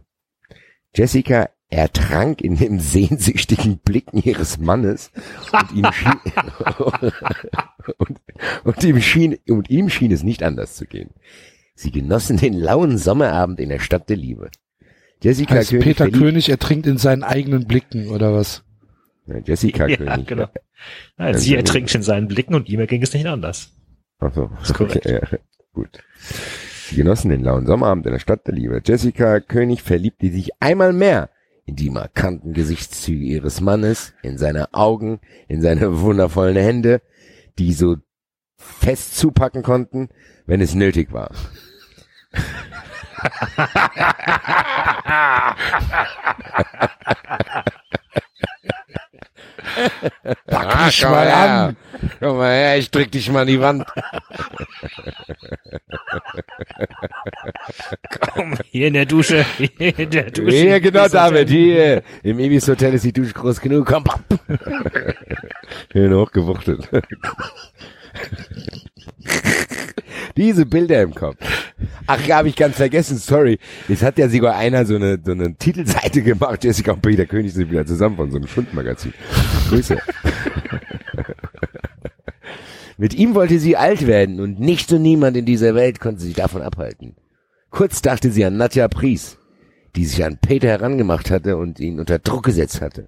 Jessica 0.96 1.48
ertrank 1.70 2.42
in 2.42 2.58
dem 2.58 2.80
sehnsüchtigen 2.80 3.78
Blicken 3.78 4.18
ihres 4.18 4.58
Mannes 4.58 5.12
und 5.52 5.72
ihm 5.74 5.92
schien, 5.94 6.20
und, 8.00 8.20
und 8.64 8.84
ihm 8.84 9.00
schien, 9.00 9.38
und 9.48 9.70
ihm 9.70 9.90
schien 9.90 10.12
es 10.12 10.24
nicht 10.24 10.42
anders 10.42 10.76
zu 10.76 10.88
gehen. 10.88 11.12
Sie 11.80 11.92
genossen 11.92 12.38
den 12.38 12.54
lauen 12.54 12.98
Sommerabend 12.98 13.60
in 13.60 13.70
der 13.70 13.78
Stadt 13.78 14.10
der 14.10 14.18
Liebe. 14.18 14.50
Jessica 15.22 15.56
Heißt 15.56 15.70
König 15.70 15.84
Peter 15.86 16.06
verliebt- 16.06 16.18
König 16.20 16.50
ertrinkt 16.50 16.88
in 16.88 16.98
seinen 16.98 17.24
eigenen 17.24 17.66
Blicken, 17.68 18.08
oder 18.10 18.34
was? 18.34 18.64
Ja, 19.28 19.36
Jessica 19.46 19.86
Ja, 19.88 19.98
König. 19.98 20.28
genau. 20.28 20.44
Ja, 20.44 20.50
Also- 21.18 21.40
sie 21.40 21.56
ertrinkt 21.56 21.94
in 21.94 22.02
seinen 22.02 22.28
Blicken 22.28 22.56
und 22.56 22.68
ihm 22.68 22.86
ging 22.88 23.04
es 23.04 23.14
nicht 23.14 23.28
anders. 23.28 23.74
Ach 24.20 24.34
so. 24.34 24.50
Ist 24.62 24.74
korrekt. 24.74 25.06
Okay, 25.06 25.20
ja, 25.32 25.38
gut. 25.74 26.00
Sie 26.88 26.96
genossen 26.96 27.30
den 27.30 27.44
lauen 27.44 27.68
Sommerabend 27.68 28.08
in 28.08 28.14
der 28.14 28.20
Stadt 28.20 28.48
der 28.48 28.56
Liebe. 28.56 28.82
Jessica 28.84 29.40
König 29.40 29.84
verliebte 29.84 30.32
sich 30.32 30.50
einmal 30.60 30.94
mehr 30.94 31.30
in 31.66 31.76
die 31.76 31.92
markanten 31.92 32.54
Gesichtszüge 32.54 33.24
ihres 33.24 33.62
Mannes, 33.62 34.14
in 34.24 34.40
seine 34.40 34.74
Augen, 34.74 35.20
in 35.48 35.62
seine 35.62 36.00
wundervollen 36.02 36.56
Hände, 36.56 37.02
die 37.60 37.74
so 37.74 37.98
fest 38.56 39.16
zupacken 39.16 39.62
konnten, 39.64 40.10
wenn 40.48 40.62
es 40.62 40.74
nötig 40.74 41.12
war. 41.12 41.30
Pack 50.48 50.86
mich 50.86 51.04
mal 51.04 51.28
an! 51.28 51.78
Komm 52.20 52.38
mal 52.38 52.52
her, 52.52 52.78
ich 52.78 52.92
drück 52.92 53.12
dich 53.12 53.30
mal 53.30 53.42
an 53.42 53.48
die 53.48 53.60
Wand. 53.60 53.86
Komm, 58.20 58.58
hier 58.72 58.88
in 58.88 58.94
der 58.94 59.06
Dusche, 59.06 59.46
hier 59.58 60.00
in 60.00 60.10
der 60.10 60.32
Dusche. 60.32 60.56
Ja, 60.56 60.80
genau, 60.80 61.08
David, 61.08 61.50
hier. 61.50 62.04
Im 62.24 62.40
Ibis 62.40 62.68
Hotel 62.68 62.94
ist 62.94 63.06
die 63.06 63.14
Dusche 63.14 63.34
groß 63.34 63.62
genug. 63.62 63.88
Komm, 63.88 64.04
papp. 64.04 64.24
Schön 65.92 66.14
hochgewuchtet. 66.16 66.90
Diese 70.38 70.66
Bilder 70.68 71.02
im 71.02 71.16
Kopf. 71.16 71.38
Ach 72.06 72.30
habe 72.30 72.48
ich 72.48 72.56
ganz 72.56 72.78
vergessen, 72.78 73.18
sorry. 73.18 73.58
Es 73.90 74.04
hat 74.04 74.20
ja 74.20 74.30
sogar 74.30 74.56
einer 74.56 74.86
so 74.86 74.96
eine, 74.96 75.20
so 75.24 75.32
eine 75.32 75.56
Titelseite 75.56 76.22
gemacht. 76.22 76.64
Jessica 76.64 76.94
und 76.94 77.02
Peter 77.02 77.26
König 77.26 77.54
sind 77.54 77.72
wieder 77.72 77.86
zusammen 77.86 78.16
von 78.16 78.30
so 78.30 78.38
einem 78.38 78.48
Schundmagazin. 78.48 79.14
Grüße. 79.70 79.98
Mit 82.98 83.14
ihm 83.16 83.36
wollte 83.36 83.60
sie 83.60 83.78
alt 83.78 84.08
werden 84.08 84.40
und 84.40 84.60
nicht 84.60 84.92
und 84.92 85.02
niemand 85.02 85.38
in 85.38 85.46
dieser 85.46 85.76
Welt 85.76 86.00
konnte 86.00 86.22
sich 86.22 86.36
davon 86.36 86.62
abhalten. 86.62 87.16
Kurz 87.70 88.02
dachte 88.02 88.32
sie 88.32 88.46
an 88.46 88.58
Nadja 88.58 88.88
Pries, 88.88 89.38
die 89.96 90.06
sich 90.06 90.24
an 90.24 90.38
Peter 90.38 90.68
herangemacht 90.68 91.30
hatte 91.30 91.58
und 91.58 91.80
ihn 91.80 92.00
unter 92.00 92.20
Druck 92.20 92.46
gesetzt 92.46 92.82
hatte. 92.82 93.08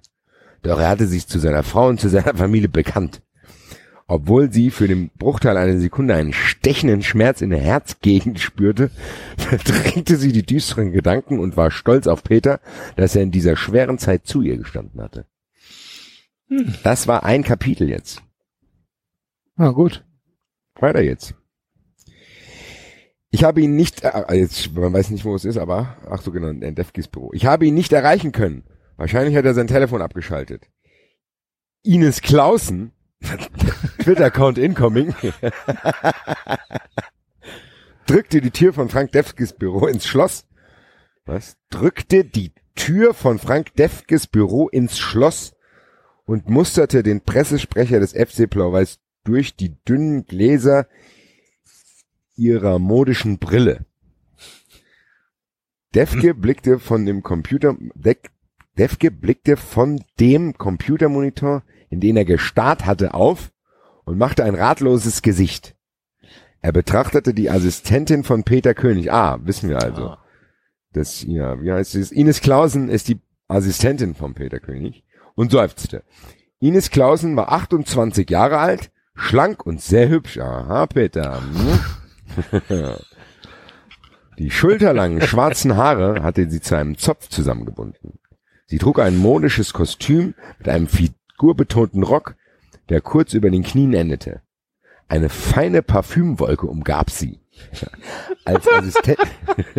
Doch 0.62 0.78
er 0.78 0.88
hatte 0.88 1.06
sich 1.06 1.26
zu 1.26 1.38
seiner 1.38 1.62
Frau 1.62 1.88
und 1.88 2.00
zu 2.00 2.08
seiner 2.08 2.34
Familie 2.34 2.68
bekannt. 2.68 3.22
Obwohl 4.10 4.52
sie 4.52 4.72
für 4.72 4.88
den 4.88 5.10
Bruchteil 5.10 5.56
einer 5.56 5.78
Sekunde 5.78 6.16
einen 6.16 6.32
stechenden 6.32 7.00
Schmerz 7.00 7.42
in 7.42 7.50
der 7.50 7.60
Herzgegend 7.60 8.40
spürte, 8.40 8.90
verdrängte 9.38 10.16
sie 10.16 10.32
die 10.32 10.42
düsteren 10.42 10.90
Gedanken 10.90 11.38
und 11.38 11.56
war 11.56 11.70
stolz 11.70 12.08
auf 12.08 12.24
Peter, 12.24 12.58
dass 12.96 13.14
er 13.14 13.22
in 13.22 13.30
dieser 13.30 13.54
schweren 13.54 13.98
Zeit 13.98 14.26
zu 14.26 14.42
ihr 14.42 14.56
gestanden 14.56 15.00
hatte. 15.00 15.26
Das 16.82 17.06
war 17.06 17.22
ein 17.22 17.44
Kapitel 17.44 17.88
jetzt. 17.88 18.20
Na 19.54 19.70
gut. 19.70 20.04
Weiter 20.74 21.02
jetzt. 21.02 21.36
Ich 23.30 23.44
habe 23.44 23.60
ihn 23.60 23.76
nicht, 23.76 24.02
äh, 24.02 24.34
jetzt, 24.34 24.74
man 24.74 24.92
weiß 24.92 25.10
nicht, 25.10 25.24
wo 25.24 25.36
es 25.36 25.44
ist, 25.44 25.56
aber, 25.56 25.98
ach 26.10 26.20
so 26.20 26.32
genau, 26.32 26.48
in 26.48 26.74
Defkis 26.74 27.06
Büro. 27.06 27.30
Ich 27.32 27.46
habe 27.46 27.64
ihn 27.64 27.74
nicht 27.74 27.92
erreichen 27.92 28.32
können. 28.32 28.64
Wahrscheinlich 28.96 29.36
hat 29.36 29.44
er 29.44 29.54
sein 29.54 29.68
Telefon 29.68 30.02
abgeschaltet. 30.02 30.66
Ines 31.84 32.22
Clausen, 32.22 32.90
Twitter-Account 34.02 34.58
incoming, 34.58 35.14
drückte 38.06 38.40
die 38.40 38.50
Tür 38.50 38.72
von 38.72 38.88
Frank 38.88 39.12
Defkes 39.12 39.52
Büro 39.52 39.86
ins 39.86 40.06
Schloss. 40.06 40.46
Was? 41.26 41.56
Drückte 41.68 42.24
die 42.24 42.52
Tür 42.74 43.14
von 43.14 43.38
Frank 43.38 43.74
Defkes 43.74 44.26
Büro 44.26 44.68
ins 44.68 44.98
Schloss 44.98 45.54
und 46.24 46.48
musterte 46.48 47.02
den 47.02 47.20
Pressesprecher 47.20 48.00
des 48.00 48.12
FC 48.12 48.48
Blau-Weiß 48.48 49.00
durch 49.24 49.56
die 49.56 49.76
dünnen 49.84 50.26
Gläser 50.26 50.86
ihrer 52.36 52.78
modischen 52.78 53.38
Brille. 53.38 53.84
Defke 55.94 56.34
blickte 56.34 56.78
von 56.78 57.04
dem 57.04 57.22
Computer, 57.22 57.76
Defke 58.78 59.10
blickte 59.10 59.56
von 59.56 60.02
dem 60.18 60.56
Computermonitor, 60.56 61.64
in 61.90 62.00
den 62.00 62.16
er 62.16 62.24
gestarrt 62.24 62.86
hatte, 62.86 63.12
auf 63.12 63.52
und 64.04 64.16
machte 64.16 64.44
ein 64.44 64.54
ratloses 64.54 65.20
Gesicht. 65.22 65.76
Er 66.62 66.72
betrachtete 66.72 67.34
die 67.34 67.50
Assistentin 67.50 68.24
von 68.24 68.44
Peter 68.44 68.74
König. 68.74 69.12
Ah, 69.12 69.38
wissen 69.42 69.68
wir 69.68 69.82
also. 69.82 70.08
Ah. 70.08 70.24
Das, 70.92 71.22
ja, 71.22 71.60
wie 71.62 71.72
heißt 71.72 71.94
es? 71.94 72.10
Ines 72.10 72.40
Clausen 72.40 72.88
ist 72.88 73.08
die 73.08 73.20
Assistentin 73.48 74.14
von 74.14 74.34
Peter 74.34 74.60
König 74.60 75.04
und 75.34 75.52
seufzte. 75.52 76.02
Ines 76.58 76.90
Clausen 76.90 77.36
war 77.36 77.52
28 77.52 78.28
Jahre 78.28 78.58
alt, 78.58 78.90
schlank 79.14 79.64
und 79.64 79.80
sehr 79.80 80.08
hübsch. 80.08 80.38
Aha, 80.38 80.86
Peter. 80.86 81.40
Hm. 81.40 81.80
Die 84.38 84.50
schulterlangen 84.50 85.20
schwarzen 85.20 85.76
Haare 85.76 86.22
hatte 86.22 86.48
sie 86.48 86.60
zu 86.60 86.74
einem 86.74 86.96
Zopf 86.96 87.28
zusammengebunden. 87.28 88.18
Sie 88.66 88.78
trug 88.78 88.98
ein 88.98 89.18
modisches 89.18 89.72
Kostüm 89.72 90.34
mit 90.58 90.68
einem 90.68 90.86
figurbetonten 91.40 92.02
Rock, 92.02 92.36
der 92.90 93.00
kurz 93.00 93.32
über 93.32 93.50
den 93.50 93.62
Knien 93.62 93.94
endete. 93.94 94.42
Eine 95.08 95.28
feine 95.28 95.82
Parfümwolke 95.82 96.66
umgab 96.66 97.10
sie. 97.10 97.40
Als 98.44 98.66
Assistent, 98.68 99.18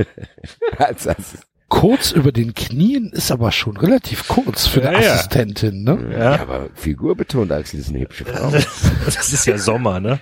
als 0.78 1.08
Assistent 1.08 1.46
Kurz 1.68 2.12
über 2.12 2.34
den 2.34 2.54
Knien 2.54 3.12
ist 3.14 3.32
aber 3.32 3.52
schon 3.54 3.78
relativ 3.78 4.28
kurz 4.28 4.68
für 4.68 4.88
eine 4.88 5.02
Ja. 5.04 5.14
Assistentin, 5.14 5.84
ne? 5.84 6.10
Ja. 6.12 6.36
Ja, 6.36 6.42
aber 6.42 6.70
figurbetont, 6.74 7.50
Axel 7.52 7.80
ist 7.80 7.90
eine 7.90 8.02
hübsche 8.02 8.26
Frau. 8.26 8.50
Das 9.06 9.32
ist 9.32 9.46
ja 9.46 9.58
Sommer, 9.58 10.02
ne? 10.02 10.20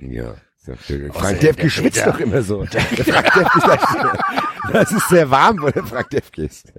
Ja. 0.00 0.34
Frank 1.12 1.40
Defke 1.40 1.70
schwitzt 1.70 2.04
doch 2.04 2.18
immer 2.18 2.42
so. 2.42 2.64
Der 2.64 2.80
Frank 2.80 3.32
Defke 3.32 3.60
sagt, 3.60 3.86
das 4.72 4.92
ist 4.92 5.08
sehr 5.08 5.30
warm, 5.30 5.60
wo 5.62 5.70
der 5.70 5.84
Frank 5.84 6.10
Defke 6.10 6.44
ist. 6.44 6.72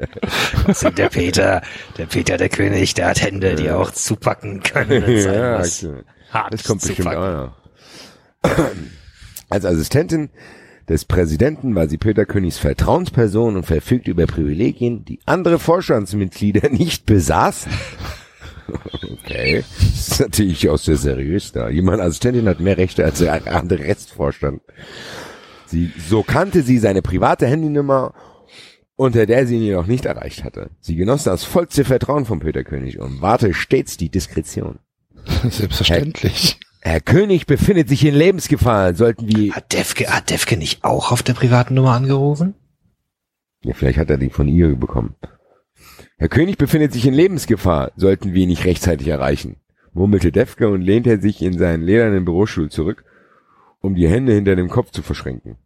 Also 0.65 0.89
der 0.89 1.09
Peter, 1.09 1.61
der 1.97 2.05
Peter, 2.05 2.37
der 2.37 2.49
König, 2.49 2.93
der 2.93 3.09
hat 3.09 3.21
Hände, 3.21 3.55
die 3.55 3.69
auch 3.71 3.91
zupacken 3.91 4.61
können. 4.63 5.03
und 5.03 5.17
Ja, 5.17 5.57
Das 5.59 6.63
kommt 6.63 6.81
bestimmt 6.81 7.07
auch 7.07 7.53
noch. 8.43 8.51
Als 9.49 9.65
Assistentin 9.65 10.29
des 10.89 11.05
Präsidenten 11.05 11.75
war 11.75 11.87
sie 11.87 11.97
Peter 11.97 12.25
Königs 12.25 12.57
Vertrauensperson 12.57 13.55
und 13.55 13.65
verfügte 13.65 14.11
über 14.11 14.25
Privilegien, 14.25 15.05
die 15.05 15.19
andere 15.25 15.59
Vorstandsmitglieder 15.59 16.69
nicht 16.71 17.05
besaßen. 17.05 17.71
Okay, 19.25 19.65
das 19.79 20.07
ist 20.11 20.19
natürlich 20.21 20.69
auch 20.69 20.77
sehr 20.77 20.95
seriös 20.95 21.51
da. 21.51 21.67
Jemand 21.67 22.01
Assistentin 22.01 22.47
hat 22.47 22.61
mehr 22.61 22.77
Rechte 22.77 23.03
als 23.03 23.19
der 23.19 23.53
andere 23.53 23.83
Restvorstand. 23.83 24.61
Sie, 25.71 25.91
so 26.07 26.21
kannte 26.21 26.63
sie 26.63 26.77
seine 26.77 27.01
private 27.01 27.47
Handynummer, 27.47 28.13
unter 28.97 29.25
der 29.25 29.47
sie 29.47 29.55
ihn 29.55 29.63
jedoch 29.63 29.87
nicht 29.87 30.05
erreicht 30.05 30.43
hatte. 30.43 30.69
Sie 30.81 30.95
genoss 30.95 31.23
das 31.23 31.43
vollste 31.45 31.85
Vertrauen 31.85 32.25
von 32.25 32.39
Peter 32.39 32.63
König 32.63 32.99
und 32.99 33.21
warte 33.21 33.53
stets 33.53 33.97
die 33.97 34.09
Diskretion. 34.09 34.79
Selbstverständlich. 35.49 36.59
Herr 36.81 36.99
König 36.99 37.45
befindet 37.45 37.87
sich 37.89 38.03
in 38.05 38.13
Lebensgefahr. 38.15 38.93
Sollten 38.95 39.27
wir, 39.27 39.53
Hat 39.53 39.71
Defke, 39.71 40.07
hat 40.07 40.29
Defke 40.29 40.57
nicht 40.57 40.83
auch 40.83 41.11
auf 41.11 41.23
der 41.23 41.33
privaten 41.33 41.73
Nummer 41.75 41.91
angerufen? 41.93 42.55
ja, 43.63 43.73
vielleicht 43.73 43.99
hat 43.99 44.09
er 44.09 44.17
die 44.17 44.29
von 44.31 44.47
ihr 44.47 44.75
bekommen. 44.75 45.15
Herr 46.17 46.29
König 46.29 46.57
befindet 46.57 46.91
sich 46.93 47.05
in 47.05 47.13
Lebensgefahr. 47.13 47.91
Sollten 47.95 48.33
wir 48.33 48.43
ihn 48.43 48.49
nicht 48.49 48.65
rechtzeitig 48.65 49.07
erreichen, 49.07 49.57
murmelte 49.93 50.31
Defke 50.31 50.67
und 50.69 50.81
lehnte 50.81 51.21
sich 51.21 51.41
in 51.41 51.57
seinen 51.57 51.83
ledernen 51.83 52.25
Bürostuhl 52.25 52.69
zurück, 52.69 53.05
um 53.81 53.95
die 53.95 54.07
Hände 54.07 54.33
hinter 54.33 54.55
dem 54.55 54.69
Kopf 54.69 54.91
zu 54.91 55.01
verschränken. 55.01 55.57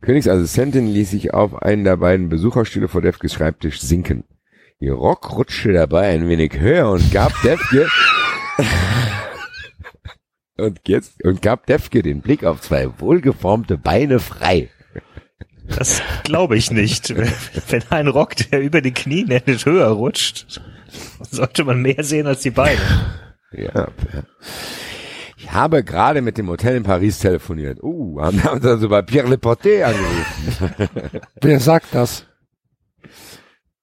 Königs 0.00 0.28
Assistentin 0.28 0.86
ließ 0.86 1.10
sich 1.10 1.34
auf 1.34 1.62
einen 1.62 1.84
der 1.84 1.96
beiden 1.96 2.28
Besucherstühle 2.28 2.88
vor 2.88 3.02
Defkes 3.02 3.34
Schreibtisch 3.34 3.80
sinken. 3.80 4.24
Ihr 4.78 4.94
Rock 4.94 5.36
rutschte 5.36 5.72
dabei 5.72 6.08
ein 6.08 6.28
wenig 6.28 6.58
höher 6.58 6.90
und 6.90 7.12
gab 7.12 7.32
Defke 7.42 7.86
und 10.56 10.80
jetzt 10.86 11.22
und 11.22 11.42
gab 11.42 11.66
Defke 11.66 12.02
den 12.02 12.22
Blick 12.22 12.44
auf 12.44 12.62
zwei 12.62 12.88
wohlgeformte 12.98 13.76
Beine 13.76 14.20
frei. 14.20 14.70
Das 15.68 16.02
glaube 16.24 16.56
ich 16.56 16.70
nicht. 16.70 17.14
Wenn 17.14 17.82
ein 17.90 18.08
Rock, 18.08 18.36
der 18.36 18.60
über 18.60 18.80
die 18.80 18.92
Knie 18.92 19.26
endet, 19.28 19.66
höher 19.66 19.88
rutscht, 19.88 20.60
sollte 21.20 21.64
man 21.64 21.82
mehr 21.82 22.02
sehen 22.02 22.26
als 22.26 22.40
die 22.40 22.50
Beine. 22.50 22.80
Ja. 23.52 23.88
Ich 25.50 25.56
habe 25.56 25.82
gerade 25.82 26.22
mit 26.22 26.38
dem 26.38 26.48
Hotel 26.48 26.76
in 26.76 26.84
Paris 26.84 27.18
telefoniert. 27.18 27.82
Uh, 27.82 28.20
haben 28.20 28.40
wir 28.40 28.52
uns 28.52 28.64
also 28.64 28.88
bei 28.88 29.02
Pierre 29.02 29.26
Leporté 29.28 29.82
angerufen. 29.82 31.20
Wer 31.42 31.58
sagt 31.58 31.88
das? 31.92 32.24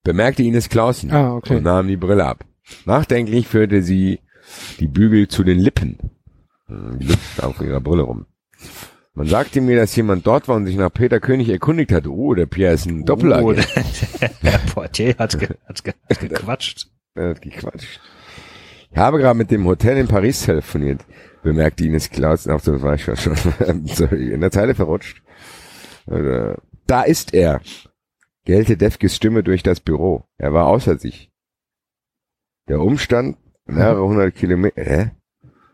Bemerkte 0.04 0.44
Ines 0.44 0.70
Clausen 0.70 1.12
Ah, 1.12 1.34
okay. 1.34 1.58
und 1.58 1.64
nahm 1.64 1.88
die 1.90 1.98
Brille 1.98 2.26
ab. 2.26 2.46
Nachdenklich 2.86 3.48
führte 3.50 3.84
sie 3.84 4.22
die 4.80 4.88
Bügel 4.88 5.28
zu 5.28 5.44
den 5.44 5.60
Lippen. 5.60 5.98
Die 6.70 7.06
Lippen 7.06 7.44
auf 7.44 7.60
ihrer 7.60 7.82
Brille 7.82 8.04
rum. 8.04 8.26
Man 9.14 9.28
sagte 9.28 9.60
mir, 9.60 9.76
dass 9.76 9.94
jemand 9.96 10.26
dort 10.26 10.48
war 10.48 10.56
und 10.56 10.68
sich 10.68 10.78
nach 10.78 10.94
Peter 10.94 11.20
König 11.20 11.50
erkundigt 11.50 11.92
hatte. 11.92 12.10
Oh, 12.14 12.34
der 12.34 12.46
Pierre 12.46 12.76
ist 12.76 12.86
ein 12.86 13.02
Oh, 13.02 13.06
Doppelagent. 13.06 13.68
der, 14.22 14.30
der 14.42 14.58
Portier 14.74 15.16
hat, 15.18 15.38
ge, 15.38 15.50
hat, 15.68 15.84
ge, 15.84 15.94
hat 16.10 16.20
gequatscht. 16.22 16.88
Er 17.16 17.32
hat 17.32 17.42
gequatscht. 17.42 18.00
Ich 18.90 18.98
habe 18.98 19.18
gerade 19.18 19.38
mit 19.38 19.52
dem 19.52 19.66
Hotel 19.66 19.98
in 19.98 20.08
Paris 20.08 20.44
telefoniert, 20.46 21.02
bemerkte 21.48 21.86
Ines 21.86 22.10
Klaus. 22.10 22.48
Ach, 22.48 22.62
das 22.62 22.82
war 22.82 22.96
ich 22.96 23.04
schon. 23.04 23.16
Sorry, 23.88 24.34
in 24.34 24.42
der 24.42 24.52
Zeile 24.52 24.76
verrutscht. 24.76 25.22
Äh, 26.08 26.56
Da 26.88 27.04
ist 27.04 27.34
er, 27.34 27.62
gellte 28.46 28.76
Defkes 28.78 29.16
Stimme 29.16 29.44
durch 29.44 29.64
das 29.64 29.80
Büro. 29.80 30.24
Er 30.38 30.54
war 30.54 30.68
außer 30.68 30.98
sich. 30.98 31.32
Der 32.68 32.82
Umstand, 32.82 33.38
mehrere 33.66 34.04
hundert 34.04 34.36
Kilometer, 34.36 34.84
hä? 34.84 35.12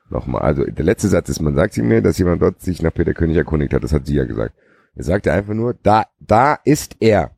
Nochmal, 0.09 0.41
also 0.43 0.63
der 0.63 0.85
letzte 0.85 1.07
Satz 1.07 1.29
ist, 1.29 1.39
man 1.41 1.55
sagt 1.55 1.73
sie 1.73 1.81
mir, 1.81 2.01
dass 2.03 2.19
jemand 2.19 2.41
dort 2.41 2.61
sich 2.61 2.81
nach 2.83 2.93
Peter 2.93 3.13
König 3.15 3.35
erkundigt 3.37 3.73
hat. 3.73 3.83
Das 3.83 3.93
hat 3.93 4.05
sie 4.05 4.15
ja 4.15 4.25
gesagt. 4.25 4.53
Er 4.95 5.03
sagte 5.03 5.33
einfach 5.33 5.55
nur, 5.55 5.73
da, 5.73 6.05
da 6.19 6.53
ist 6.65 6.97
er. 6.99 7.35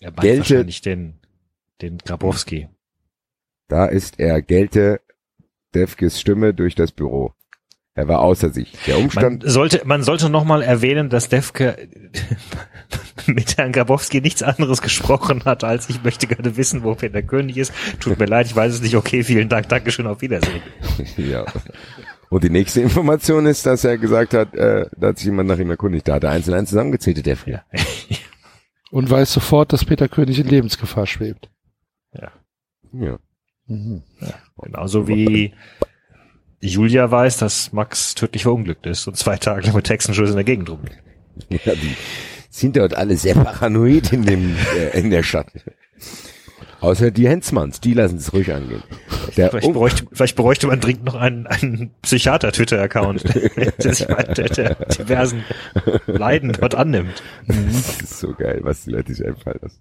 Er 0.00 0.10
meint 0.10 0.20
Gelte- 0.20 0.38
wahrscheinlich 0.40 0.82
den, 0.82 1.20
den 1.80 1.96
Grabowski. 1.98 2.68
Da 3.68 3.86
ist 3.86 4.20
er, 4.20 4.42
gellte 4.42 5.00
Defkes 5.74 6.20
Stimme 6.20 6.52
durch 6.52 6.74
das 6.74 6.92
Büro. 6.92 7.32
Er 7.94 8.08
war 8.08 8.20
außer 8.20 8.50
sich. 8.50 8.72
Der 8.86 8.94
Man 8.94 9.04
Umstand, 9.04 9.44
sollte, 9.46 9.82
man 9.84 10.02
sollte 10.02 10.30
noch 10.30 10.44
mal 10.44 10.62
erwähnen, 10.62 11.10
dass 11.10 11.28
Defke 11.28 11.76
mit 13.26 13.58
Herrn 13.58 13.72
Grabowski 13.72 14.22
nichts 14.22 14.42
anderes 14.42 14.80
gesprochen 14.80 15.44
hat, 15.44 15.62
als 15.62 15.90
ich 15.90 16.02
möchte 16.02 16.26
gerne 16.26 16.56
wissen, 16.56 16.84
wo 16.84 16.94
Peter 16.94 17.22
König 17.22 17.58
ist. 17.58 17.72
Tut 18.00 18.18
mir 18.18 18.24
leid, 18.24 18.46
ich 18.46 18.56
weiß 18.56 18.72
es 18.72 18.80
nicht. 18.80 18.96
Okay, 18.96 19.22
vielen 19.22 19.50
Dank, 19.50 19.68
Dankeschön, 19.68 20.06
auf 20.06 20.22
Wiedersehen. 20.22 20.62
ja. 21.18 21.44
Und 22.30 22.44
die 22.44 22.50
nächste 22.50 22.80
Information 22.80 23.44
ist, 23.44 23.66
dass 23.66 23.84
er 23.84 23.98
gesagt 23.98 24.32
hat, 24.32 24.54
äh, 24.54 24.86
da 24.96 25.08
hat 25.08 25.18
sich 25.18 25.26
jemand 25.26 25.50
nach 25.50 25.58
ihm 25.58 25.68
erkundigt. 25.68 26.08
Da 26.08 26.14
hat 26.14 26.24
er 26.24 26.30
eins 26.30 26.48
und 26.48 26.54
eins 26.54 26.70
zusammengezählt, 26.70 27.24
der 27.26 27.36
Ja. 27.46 27.62
Und 28.90 29.08
weiß 29.08 29.32
sofort, 29.32 29.72
dass 29.72 29.86
Peter 29.86 30.06
König 30.06 30.38
in 30.38 30.46
Lebensgefahr 30.46 31.06
schwebt. 31.06 31.48
Ja. 32.92 33.18
Mhm. 33.66 34.02
Genauso 34.62 35.08
wie 35.08 35.54
Julia 36.62 37.10
weiß, 37.10 37.38
dass 37.38 37.72
Max 37.72 38.14
tödlich 38.14 38.44
verunglückt 38.44 38.86
ist 38.86 39.08
und 39.08 39.16
zwei 39.16 39.36
Tage 39.36 39.66
lang 39.66 39.74
mit 39.74 39.88
Hexenschuss 39.90 40.30
in 40.30 40.36
der 40.36 40.44
Gegend 40.44 40.70
rum. 40.70 40.80
ja, 41.50 41.74
die 41.74 41.96
sind 42.50 42.76
dort 42.76 42.94
alle 42.94 43.16
sehr 43.16 43.34
paranoid 43.34 44.12
in 44.12 44.24
dem, 44.24 44.56
äh, 44.76 44.98
in 44.98 45.10
der 45.10 45.24
Stadt. 45.24 45.48
Außer 46.80 47.10
die 47.10 47.28
Hensmanns, 47.28 47.80
die 47.80 47.94
lassen 47.94 48.16
es 48.16 48.32
ruhig 48.32 48.52
angehen. 48.52 48.82
Der 49.36 49.50
Vielleicht, 49.50 49.66
um, 49.66 49.72
bräuchte, 49.72 50.04
vielleicht 50.12 50.36
bräuchte 50.36 50.66
man 50.68 50.80
dringend 50.80 51.04
noch 51.04 51.14
einen, 51.14 51.46
einen 51.46 51.90
Psychiater-Twitter-Account, 52.02 53.24
der 53.56 53.94
sich 53.94 54.06
bei 54.06 54.22
der, 54.22 54.48
der 54.48 54.74
diversen 54.86 55.44
Leiden 56.06 56.52
dort 56.52 56.74
annimmt. 56.74 57.22
das 57.46 58.02
ist 58.02 58.20
so 58.20 58.34
geil, 58.34 58.60
was 58.62 58.84
die 58.84 58.90
Leute 58.90 59.14
sich 59.14 59.26
einfallen 59.26 59.58
lassen. 59.62 59.78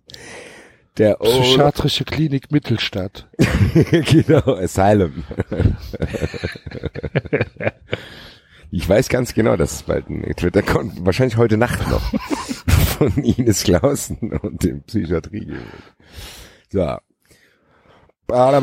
Der 0.98 1.16
Psychiatrische 1.16 2.04
Klinik 2.04 2.52
Mittelstadt. 2.52 3.30
genau, 3.82 4.56
Asylum. 4.56 5.24
ich 8.72 8.90
weiß 8.90 9.08
ganz 9.08 9.34
genau, 9.34 9.56
dass 9.56 9.72
es 9.72 9.84
bald 9.84 10.10
ein 10.10 10.22
Twitter 10.36 10.62
kommt, 10.62 11.06
wahrscheinlich 11.06 11.38
heute 11.38 11.56
Nacht 11.58 11.90
noch, 11.90 12.02
von 12.98 13.14
Ines 13.24 13.64
Clausen 13.64 14.34
und 14.42 14.64
dem 14.64 14.84
Psychiatrie. 14.84 15.54
So. 16.70 16.98
Der 18.30 18.62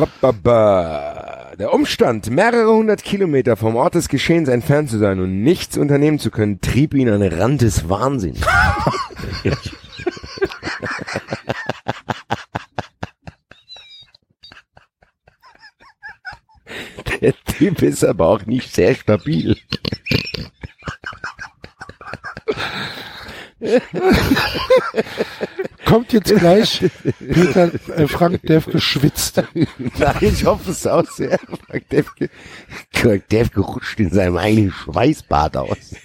Umstand, 1.73 2.31
mehrere 2.31 2.75
hundert 2.75 3.05
Kilometer 3.05 3.57
vom 3.57 3.77
Ort 3.77 3.95
des 3.95 4.09
Geschehens 4.09 4.49
entfernt 4.49 4.91
zu 4.91 4.99
sein 4.99 5.21
und 5.21 5.43
nichts 5.43 5.79
unternehmen 5.79 6.19
zu 6.19 6.31
können, 6.31 6.61
trieb 6.61 6.95
ihn 6.95 7.09
an 7.09 7.21
den 7.21 7.33
Rand 7.33 7.63
des 7.63 7.89
Wahnsinns. 7.89 8.41
Der 17.20 17.35
Typ 17.45 17.82
ist 17.82 18.05
aber 18.05 18.27
auch 18.27 18.47
nicht 18.47 18.74
sehr 18.74 18.95
stabil. 18.95 19.57
Kommt 25.85 26.12
jetzt 26.12 26.35
gleich 26.35 26.85
Peter 27.19 27.73
äh, 27.97 28.07
Frank 28.07 28.43
Defke 28.43 28.81
schwitzt. 28.81 29.43
Nein, 29.78 30.16
ich 30.20 30.45
hoffe 30.45 30.70
es 30.70 30.86
auch 30.86 31.07
sehr. 31.07 31.39
Frank 31.66 31.89
Defke, 31.89 32.31
Frank 32.93 33.28
Defke 33.28 33.61
rutscht 33.61 33.99
in 33.99 34.11
seinem 34.11 34.36
eigenen 34.36 34.70
Schweißbad 34.70 35.57
aus. 35.57 35.97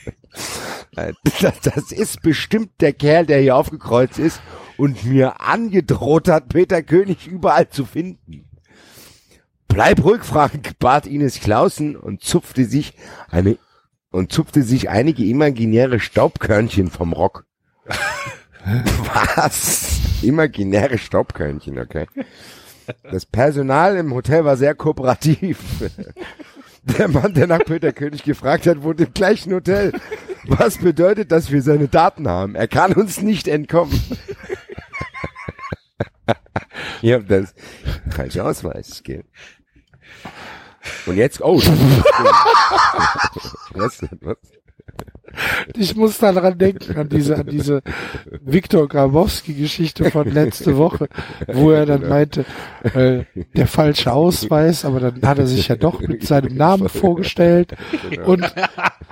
Das, 1.42 1.60
das 1.62 1.92
ist 1.92 2.22
bestimmt 2.22 2.72
der 2.80 2.94
Kerl, 2.94 3.26
der 3.26 3.40
hier 3.40 3.56
aufgekreuzt 3.56 4.20
ist 4.20 4.42
und 4.78 5.06
mir 5.06 5.42
angedroht 5.42 6.28
hat, 6.28 6.50
Peter 6.50 6.82
König 6.82 7.28
überall 7.28 7.70
zu 7.70 7.86
finden. 7.86 8.46
Bleib 9.74 10.04
ruhig, 10.04 10.22
Frank, 10.22 10.78
bat 10.78 11.08
Ines 11.08 11.40
Klausen 11.40 11.96
und 11.96 12.22
zupfte 12.22 12.66
sich 12.66 12.94
eine 13.32 13.58
und 14.12 14.32
zupfte 14.32 14.62
sich 14.62 14.92
einige 14.92 15.26
imaginäre 15.26 16.00
Staubkörnchen 16.00 16.92
vom 16.92 17.12
Rock. 17.12 17.48
Was? 19.36 20.00
Imaginäre 20.22 21.00
Staubkörnchen, 21.00 21.80
okay. 21.80 22.06
Das 23.12 23.26
Personal 23.26 23.98
im 23.98 24.14
Hotel 24.14 24.46
war 24.46 24.58
sehr 24.58 24.76
kooperativ. 24.76 25.58
Der 26.84 27.08
Mann, 27.08 27.34
der 27.34 27.48
nach 27.48 27.66
Peter 27.66 27.94
König 27.94 28.24
gefragt 28.24 28.68
hat, 28.68 28.84
wohnt 28.84 29.02
im 29.02 29.12
gleichen 29.14 29.54
Hotel. 29.54 29.92
Was 30.46 30.78
bedeutet, 30.78 31.32
dass 31.32 31.50
wir 31.50 31.64
seine 31.64 31.88
Daten 31.88 32.28
haben? 32.28 32.54
Er 32.54 32.68
kann 32.68 32.94
uns 32.94 33.22
nicht 33.22 33.48
entkommen. 33.48 34.00
ja, 37.02 37.18
das 37.18 37.56
falsche 38.12 38.44
Ausweis. 38.44 39.02
Gell? 39.04 39.24
Und 41.06 41.18
jetzt, 41.18 41.42
oh. 41.42 41.58
was, 43.74 44.02
was? 44.22 44.38
Ich 45.76 45.96
muss 45.96 46.18
daran 46.20 46.58
denken, 46.58 46.98
an 46.98 47.10
diese, 47.10 47.38
an 47.38 47.48
diese 47.48 47.82
Viktor 48.42 48.88
Grabowski-Geschichte 48.88 50.12
von 50.12 50.30
letzte 50.30 50.78
Woche, 50.78 51.08
wo 51.48 51.72
er 51.72 51.86
dann 51.86 52.08
meinte, 52.08 52.46
äh, 52.94 53.24
der 53.56 53.68
falsche 53.68 54.14
Ausweis, 54.14 54.86
aber 54.86 55.00
dann 55.00 55.22
hat 55.24 55.40
er 55.40 55.48
sich 55.48 55.68
ja 55.68 55.76
doch 55.76 56.00
mit 56.02 56.26
seinem 56.26 56.56
Namen 56.56 56.90
vorgestellt 56.90 57.76
und, 58.26 58.54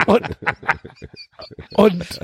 und, 0.05 0.29
und 1.73 2.19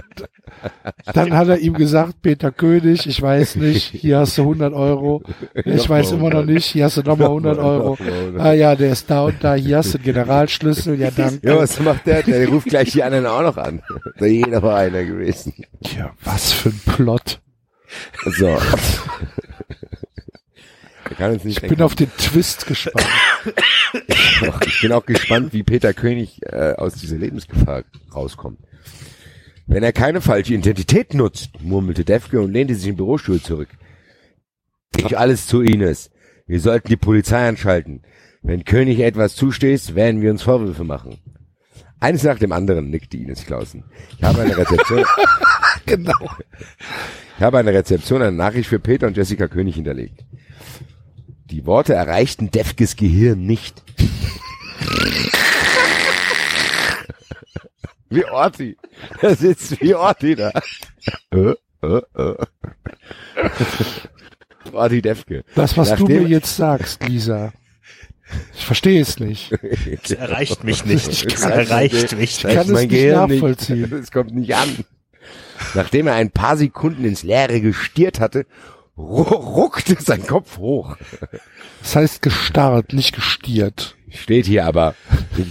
dann 1.14 1.34
hat 1.34 1.48
er 1.48 1.60
ihm 1.60 1.74
gesagt, 1.74 2.22
Peter 2.22 2.52
König, 2.52 3.08
ich 3.08 3.22
weiß 3.22 3.56
nicht, 3.58 3.92
hier 3.92 4.20
hast 4.20 4.38
du 4.38 4.44
100 4.44 4.74
Euro, 4.74 5.24
ich 5.54 5.90
weiß 5.90 6.12
immer 6.12 6.30
noch 6.30 6.46
nicht, 6.46 6.66
hier 6.66 6.86
hast 6.86 6.98
du 6.98 7.02
nochmal 7.02 7.28
100 7.28 7.58
Euro, 7.58 7.98
ah 8.38 8.52
ja, 8.54 8.76
der 8.76 8.92
ist 8.92 9.10
da 9.10 9.26
und 9.26 9.44
da, 9.44 9.56
hier 9.56 9.78
hast 9.78 9.94
du 9.94 9.98
den 9.98 10.14
Generalschlüssel, 10.14 11.00
ja 11.00 11.10
danke. 11.12 11.48
Ja, 11.48 11.58
was 11.58 11.80
macht 11.80 12.06
der? 12.06 12.24
Der 12.24 12.48
ruft 12.48 12.68
gleich 12.68 12.92
die 12.92 13.04
anderen 13.04 13.26
auch 13.26 13.42
noch 13.42 13.58
an. 13.58 13.82
Da 14.18 14.26
jeder 14.26 14.62
war 14.64 14.78
einer 14.78 15.04
gewesen. 15.04 15.54
Ja, 15.82 16.14
was 16.24 16.52
für 16.52 16.70
ein 16.70 16.82
Plot. 16.86 17.42
So. 18.26 18.58
Ich 21.46 21.62
bin 21.62 21.82
auf 21.82 21.96
den 21.96 22.12
Twist 22.18 22.68
gespannt. 22.68 23.08
Ich 24.66 24.82
bin 24.82 24.92
auch 24.92 25.06
gespannt, 25.06 25.54
wie 25.54 25.64
Peter 25.64 25.94
König 25.94 26.42
äh, 26.44 26.74
aus 26.74 26.96
dieser 26.96 27.18
Lebensgefahr 27.18 27.84
rauskommt. 28.14 28.60
Wenn 29.66 29.84
er 29.84 29.94
keine 29.94 30.22
falsche 30.22 30.54
Identität 30.54 31.14
nutzt, 31.14 31.62
murmelte 31.62 32.06
Defke 32.06 32.42
und 32.42 32.52
lehnte 32.52 32.76
sich 32.76 32.90
im 32.90 32.96
Bürostuhl 32.98 33.42
zurück. 33.42 33.70
Ich 34.98 35.18
alles 35.18 35.48
zu 35.48 35.62
Ines. 35.62 36.10
Wir 36.46 36.60
sollten 36.60 36.88
die 36.88 36.98
Polizei 36.98 37.48
anschalten. 37.48 38.02
Wenn 38.42 38.64
König 38.64 39.00
etwas 39.00 39.36
zustößt, 39.36 39.96
werden 39.96 40.22
wir 40.22 40.32
uns 40.32 40.44
Vorwürfe 40.44 40.84
machen. 40.84 41.18
Eines 42.00 42.24
nach 42.24 42.38
dem 42.38 42.52
anderen, 42.52 42.90
nickte 42.90 43.18
Ines 43.18 43.46
Klausen. 43.46 43.84
Ich 44.18 44.24
habe 44.24 44.42
eine 44.42 44.56
Rezeption. 44.56 45.04
genau. 45.86 46.30
Ich 47.38 47.44
habe 47.44 47.58
eine 47.58 47.74
Rezeption, 47.74 48.22
eine 48.22 48.32
Nachricht 48.36 48.70
für 48.70 48.80
Peter 48.80 49.08
und 49.08 49.18
Jessica 49.18 49.48
König 49.48 49.76
hinterlegt. 49.76 50.24
Die 51.46 51.66
Worte 51.66 51.94
erreichten 51.94 52.52
Defkes 52.52 52.96
Gehirn 52.96 53.46
nicht. 53.46 53.84
Wie 58.10 58.24
Orti. 58.26 58.78
Er 59.22 59.36
sitzt 59.36 59.82
wie 59.82 59.94
Orti 59.94 60.36
da. 60.36 60.52
Orti 64.72 65.02
Defke. 65.02 65.44
Das, 65.56 65.76
was 65.78 65.90
du 65.90 66.04
Nachdem- 66.04 66.24
mir 66.24 66.30
jetzt 66.30 66.56
sagst, 66.56 67.04
Lisa. 67.08 67.52
Ich 68.56 68.66
verstehe 68.66 69.02
es 69.02 69.20
nicht. 69.20 69.52
Das 70.04 70.12
erreicht 70.12 70.64
mich 70.64 70.86
nicht. 70.86 71.08
Ich 71.08 71.24
Das 71.26 71.42
kann- 71.42 71.52
erreicht 71.52 71.94
mich 72.18 72.38
ich 72.38 72.44
nicht. 72.44 72.54
kann 72.56 72.66
es 72.66 72.68
mein 72.68 72.88
nicht 72.88 72.90
Gehirn 72.90 73.30
nachvollziehen. 73.30 73.92
Es 74.02 74.12
kommt 74.12 74.34
nicht 74.36 74.56
an. 74.56 74.70
Nachdem 75.74 76.08
er 76.08 76.14
ein 76.16 76.32
paar 76.32 76.58
Sekunden 76.58 77.04
ins 77.06 77.24
Leere 77.24 77.62
gestiert 77.62 78.20
hatte, 78.20 78.46
ru 78.98 79.22
ruckte 79.24 79.96
sein 80.00 80.26
Kopf 80.26 80.58
hoch. 80.58 80.98
Das 81.82 81.96
heißt 81.96 82.22
gestarrt, 82.22 82.94
nicht 82.94 83.16
gestiert. 83.16 83.96
Steht 84.10 84.46
hier 84.46 84.66
aber, 84.66 84.96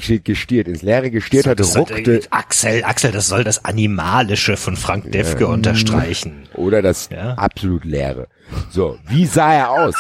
steht 0.00 0.24
gestiert, 0.24 0.66
ins 0.66 0.80
Leere 0.82 1.10
gestiert 1.10 1.46
hatte, 1.46 1.56
Das 1.56 1.72
soll- 1.74 1.82
ruckte, 1.82 2.20
Axel, 2.30 2.84
Axel, 2.84 3.12
das 3.12 3.28
soll 3.28 3.44
das 3.44 3.64
Animalische 3.64 4.56
von 4.56 4.76
Frank 4.76 5.12
Defke 5.12 5.46
unterstreichen. 5.46 6.48
oder 6.54 6.80
das 6.82 7.08
Ja. 7.12 7.34
absolut 7.34 7.84
Leere. 7.84 8.28
So, 8.70 8.98
wie 9.08 9.26
sah 9.26 9.52
er 9.54 9.70
aus? 9.70 9.94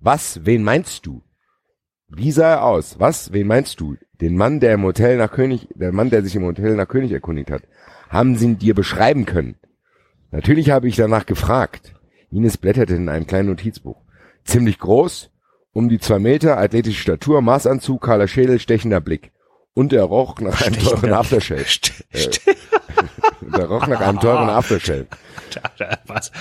Was, 0.00 0.40
wen 0.44 0.62
meinst 0.62 1.06
du? 1.06 1.22
Wie 2.08 2.32
sah 2.32 2.52
er 2.52 2.64
aus? 2.64 2.98
Was, 2.98 3.32
wen 3.32 3.46
meinst 3.46 3.80
du? 3.80 3.96
Den 4.20 4.36
Mann, 4.36 4.60
der 4.60 4.74
im 4.74 4.82
Hotel 4.82 5.16
nach 5.18 5.30
König, 5.30 5.68
der 5.74 5.92
Mann, 5.92 6.10
der 6.10 6.22
sich 6.22 6.34
im 6.34 6.44
Hotel 6.44 6.74
nach 6.74 6.88
König 6.88 7.12
erkundigt 7.12 7.50
hat. 7.50 7.62
Haben 8.08 8.36
sie 8.36 8.46
ihn 8.46 8.58
dir 8.58 8.74
beschreiben 8.74 9.26
können? 9.26 9.56
Natürlich 10.30 10.70
habe 10.70 10.88
ich 10.88 10.96
danach 10.96 11.26
gefragt. 11.26 11.94
Ines 12.30 12.56
blätterte 12.56 12.94
in 12.94 13.08
einem 13.08 13.26
kleinen 13.26 13.48
Notizbuch. 13.48 14.00
Ziemlich 14.44 14.78
groß, 14.78 15.30
um 15.72 15.88
die 15.88 15.98
zwei 15.98 16.18
Meter, 16.18 16.58
athletische 16.58 17.00
Statur, 17.00 17.42
Maßanzug, 17.42 18.02
kahler 18.02 18.28
Schädel, 18.28 18.58
stechender 18.58 19.00
Blick. 19.00 19.32
Und 19.74 19.92
er 19.92 20.04
roch 20.04 20.40
nach 20.40 20.60
einem 20.62 20.78
teuren 20.78 21.12
Aftershave. 21.12 21.64
Der 23.40 23.66
roch 23.66 23.86
nach 23.86 24.00
einem 24.00 24.18
teuren 24.18 24.48
Aftershave. 24.50 25.06
Was? 26.06 26.32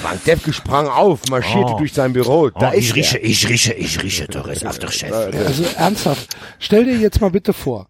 Frank 0.00 0.24
Defke 0.24 0.52
sprang 0.52 0.86
auf, 0.88 1.20
marschierte 1.28 1.72
Oh. 1.74 1.78
durch 1.78 1.92
sein 1.92 2.12
Büro. 2.12 2.50
Da 2.50 2.70
Oh, 2.70 2.74
ich 2.76 2.88
ist 2.90 2.94
rieche, 2.96 3.18
er. 3.18 3.24
ich 3.24 3.48
rieche, 3.48 3.74
ich 3.74 4.02
rieche 4.02 4.26
teures 4.28 4.64
Aftershave. 4.64 5.32
Also 5.46 5.64
ernsthaft, 5.76 6.36
stell 6.58 6.84
dir 6.84 6.96
jetzt 6.96 7.20
mal 7.20 7.30
bitte 7.30 7.52
vor, 7.52 7.88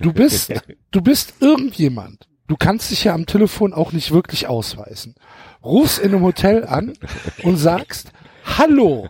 du 0.00 0.12
bist, 0.12 0.52
du 0.90 1.00
bist 1.00 1.34
irgendjemand. 1.40 2.26
Du 2.48 2.56
kannst 2.56 2.90
dich 2.90 3.04
ja 3.04 3.14
am 3.14 3.26
Telefon 3.26 3.72
auch 3.72 3.92
nicht 3.92 4.10
wirklich 4.12 4.46
ausweisen. 4.46 5.14
Rufst 5.64 5.98
in 5.98 6.12
einem 6.14 6.22
Hotel 6.24 6.64
an 6.66 6.92
und 7.44 7.56
sagst, 7.56 8.12
hallo, 8.44 9.08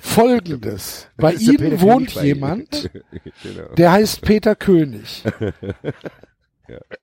folgendes. 0.00 1.08
Bei 1.16 1.32
der 1.32 1.40
Ihnen 1.40 1.80
wohnt 1.80 2.14
bei 2.14 2.24
jemand, 2.26 2.90
Genau. 3.42 3.68
der 3.76 3.92
heißt 3.92 4.20
Peter 4.22 4.54
König. 4.54 5.24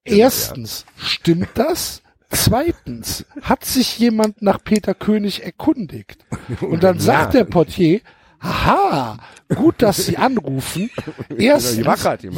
Erstens, 0.04 0.86
stimmt 0.98 1.50
das? 1.56 2.02
Zweitens, 2.34 3.26
hat 3.42 3.64
sich 3.66 4.00
jemand 4.00 4.42
nach 4.42 4.64
Peter 4.64 4.94
König 4.94 5.44
erkundigt? 5.44 6.26
Und 6.62 6.84
dann 6.84 7.00
sagt 7.00 7.34
der 7.34 7.44
Portier, 7.46 8.02
aha, 8.40 9.18
gut, 9.56 9.76
dass 9.82 10.06
Sie 10.06 10.18
anrufen. 10.18 10.90
Erstens, 11.38 11.86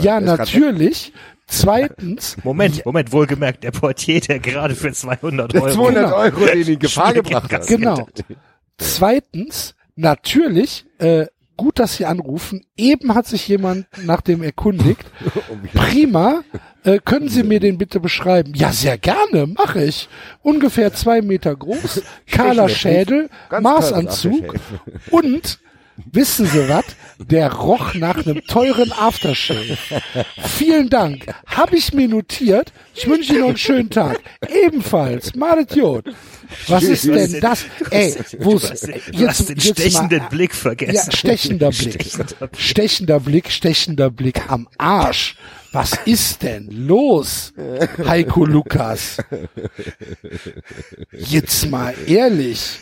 ja, 0.02 0.20
natürlich. 0.20 1.14
Zweitens, 1.48 2.38
Moment, 2.44 2.84
Moment, 2.86 3.12
wohlgemerkt, 3.12 3.64
der 3.64 3.72
Portier, 3.72 4.20
der 4.20 4.40
gerade 4.40 4.76
für 4.76 4.92
200 4.92 5.54
Der 5.54 5.62
Euro. 5.64 5.74
200 5.74 6.04
Genau. 6.06 6.16
Euro, 6.18 6.46
den 6.46 6.68
in 6.68 6.80
Gefahr 6.80 7.14
gebracht 7.14 7.54
hat. 7.54 7.68
genau. 7.68 8.08
Zweitens, 8.78 9.76
natürlich, 9.96 10.86
äh, 10.98 11.28
gut, 11.58 11.80
dass 11.80 11.96
Sie 11.96 12.06
anrufen. 12.06 12.66
Eben 12.78 13.14
hat 13.16 13.28
sich 13.28 13.48
jemand 13.48 13.88
nach 14.04 14.22
dem 14.22 14.44
erkundigt. 14.44 15.06
Prima. 15.74 16.44
Äh, 16.84 17.00
können 17.04 17.30
Sie 17.30 17.44
mir 17.44 17.60
den 17.60 17.78
bitte 17.78 18.00
beschreiben? 18.00 18.54
Ja, 18.56 18.72
sehr 18.72 18.98
gerne, 18.98 19.48
mache 19.48 19.84
ich. 19.84 20.08
Ungefähr 20.44 20.94
zwei 20.94 21.22
Meter 21.22 21.56
groß, 21.56 22.04
kahler 22.28 22.70
Schädel, 22.70 23.30
Maßanzug 23.60 24.56
und 25.12 25.60
wissen 26.12 26.46
Sie 26.46 26.70
was? 26.70 26.86
Der 27.18 27.52
roch 27.54 27.96
nach 27.96 28.24
einem 28.26 28.46
teuren 28.46 28.92
Aftershave. 28.92 29.78
Vielen 30.38 30.90
Dank. 30.90 31.34
Habe 31.48 31.78
ich 31.78 31.94
mir 31.94 32.08
notiert. 32.08 32.72
Ich 32.94 33.08
wünsche 33.08 33.32
Ihnen 33.32 33.42
noch 33.42 33.48
einen 33.50 33.58
schönen 33.58 33.90
Tag. 33.90 34.20
Ebenfalls. 34.48 35.34
Malet 35.34 35.76
Jod. 35.76 36.06
Was 36.68 36.84
ist 36.84 37.06
denn 37.06 37.40
das? 37.42 37.66
Ey, 37.90 38.16
wo 38.40 38.58
Du 38.58 38.62
hast, 39.28 39.50
den- 39.50 39.60
stechenden 39.60 40.20
mal, 40.20 40.30
Blick 40.30 40.54
vergessen. 40.56 40.94
ja, 40.96 41.12
stechender 41.12 41.70
Blick. 41.72 42.06
Stechender 42.58 43.20
Blick, 43.20 43.52
stechender 43.52 44.10
Blick 44.12 44.42
am 44.52 44.68
Arsch. 44.78 45.36
Was 45.72 45.92
ist 46.06 46.42
denn 46.44 46.70
los, 46.72 47.54
Heiko 48.06 48.46
Lukas? 48.46 49.18
Jetzt 51.12 51.70
mal 51.70 51.94
ehrlich. 52.08 52.78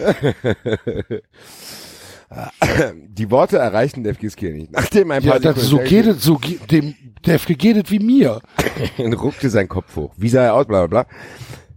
Die 3.10 3.30
Worte 3.30 3.58
erreichten 3.58 4.04
Defkes 4.04 4.36
König. 4.36 4.70
Nachdem 4.72 5.12
ein 5.12 5.22
Ja, 5.24 5.32
paar 5.32 5.40
das, 5.40 5.60
so 5.64 5.78
geht 5.78 6.06
es, 6.08 6.24
so 6.24 6.38
geht, 6.38 6.72
dem, 6.72 6.96
der 7.26 7.38
geht 7.38 7.78
es 7.86 7.92
wie 7.92 8.00
mir. 8.00 8.42
Dann 8.98 9.14
ruckte 9.14 9.50
sein 9.50 9.68
Kopf 9.68 9.96
hoch. 9.96 10.14
Wie 10.18 10.30
sah 10.30 10.44
er 10.44 10.54
aus, 10.56 10.66
bla 10.66 10.88
bla 10.88 11.04
bla. 11.04 11.14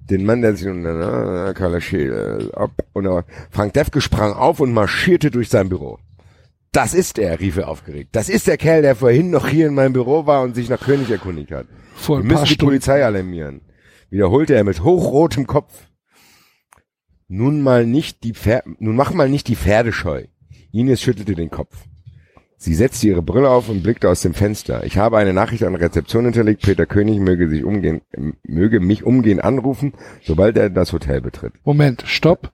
Den 0.09 0.25
Mann, 0.25 0.43
der 0.43 0.55
sich 0.55 0.69
unter 0.69 1.53
Karla 1.55 1.81
Schädel 1.81 2.53
ab 2.55 2.71
und 2.93 3.25
Frank 3.51 3.73
Defke 3.75 4.01
sprang 4.01 4.33
auf 4.33 4.61
und 4.61 4.73
marschierte 4.73 5.31
durch 5.31 5.49
sein 5.49 5.69
Büro. 5.69 5.99
Das 6.71 6.95
ist 6.95 7.19
er, 7.19 7.41
rief 7.41 7.57
er 7.57 7.69
aufgeregt. 7.69 8.11
Das 8.13 8.29
ist 8.29 8.47
der 8.47 8.59
Kerl, 8.59 8.83
der 8.83 8.95
vorhin 8.95 9.31
noch 9.31 9.49
hier 9.49 9.67
in 9.67 9.75
meinem 9.75 9.95
Büro 9.95 10.27
war 10.27 10.43
und 10.43 10.55
sich 10.55 10.69
nach 10.69 10.81
König 10.81 11.11
erkundigt 11.11 11.51
hat. 11.51 11.67
Vor 11.95 12.19
Wir 12.19 12.25
müssen 12.25 12.45
die 12.45 12.51
Stunden. 12.51 12.73
Polizei 12.73 13.05
alarmieren. 13.05 13.63
Wiederholte 14.11 14.55
er 14.55 14.63
mit 14.63 14.85
hochrotem 14.85 15.47
Kopf. 15.47 15.73
Nun 17.29 17.63
mal 17.63 17.87
nicht 17.87 18.23
die 18.23 18.35
Pfer 18.35 18.63
nun 18.79 18.95
mach 18.95 19.13
mal 19.13 19.29
nicht 19.29 19.49
die 19.49 19.57
Pferde 19.57 19.93
scheu. 19.93 20.27
Ines 20.71 21.01
schüttelte 21.01 21.35
den 21.35 21.51
Kopf. 21.51 21.77
Sie 22.59 22.75
setzte 22.75 23.09
ihre 23.09 23.23
Brille 23.23 23.51
auf 23.51 23.69
und 23.69 23.83
blickte 23.83 24.09
aus 24.09 24.23
dem 24.23 24.33
Fenster. 24.35 24.85
Ich 24.85 24.97
habe 24.97 25.19
eine 25.19 25.33
Nachricht 25.35 25.63
an 25.65 25.75
Rezeption 25.75 26.25
hinterlegt. 26.25 26.63
Peter 26.63 26.87
König 26.87 27.21
möge 27.21 27.49
sich 27.49 27.65
umgehen, 27.65 28.01
möge 28.45 28.81
mich 28.81 29.05
umgehend 29.05 29.45
anrufen, 29.45 29.93
sobald 30.23 30.57
er 30.57 30.71
das 30.71 30.93
Hotel 30.93 31.21
betritt. 31.21 31.53
Moment, 31.65 32.05
stopp. 32.07 32.53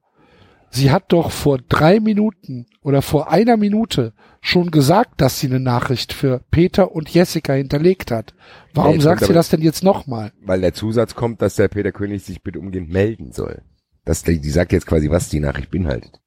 Sie 0.70 0.90
hat 0.90 1.04
doch 1.12 1.30
vor 1.30 1.58
drei 1.68 2.00
Minuten 2.00 2.64
oder 2.80 3.02
vor 3.02 3.30
einer 3.30 3.58
Minute 3.58 4.14
schon 4.40 4.70
gesagt, 4.70 5.20
dass 5.20 5.38
sie 5.38 5.46
eine 5.48 5.60
Nachricht 5.60 6.14
für 6.14 6.40
Peter 6.50 6.92
und 6.92 7.10
Jessica 7.10 7.52
hinterlegt 7.52 8.10
hat. 8.10 8.34
Warum 8.72 8.96
Nee, 8.96 9.02
sagt 9.02 9.20
sie 9.20 9.26
aber- 9.26 9.34
das 9.34 9.50
denn 9.50 9.60
jetzt 9.60 9.84
nochmal? 9.84 10.32
Weil 10.42 10.62
der 10.62 10.72
Zusatz 10.72 11.14
kommt, 11.14 11.42
dass 11.42 11.56
der 11.56 11.68
Peter 11.68 11.92
König 11.92 12.24
sich 12.24 12.42
bitte 12.42 12.58
umgehend 12.58 12.90
melden 12.90 13.32
soll. 13.32 13.60
Das, 14.06 14.22
die 14.22 14.38
sagt 14.50 14.72
jetzt 14.72 14.86
quasi, 14.86 15.10
was 15.10 15.28
die 15.28 15.40
Nachricht 15.40 15.70
beinhaltet. 15.70 16.21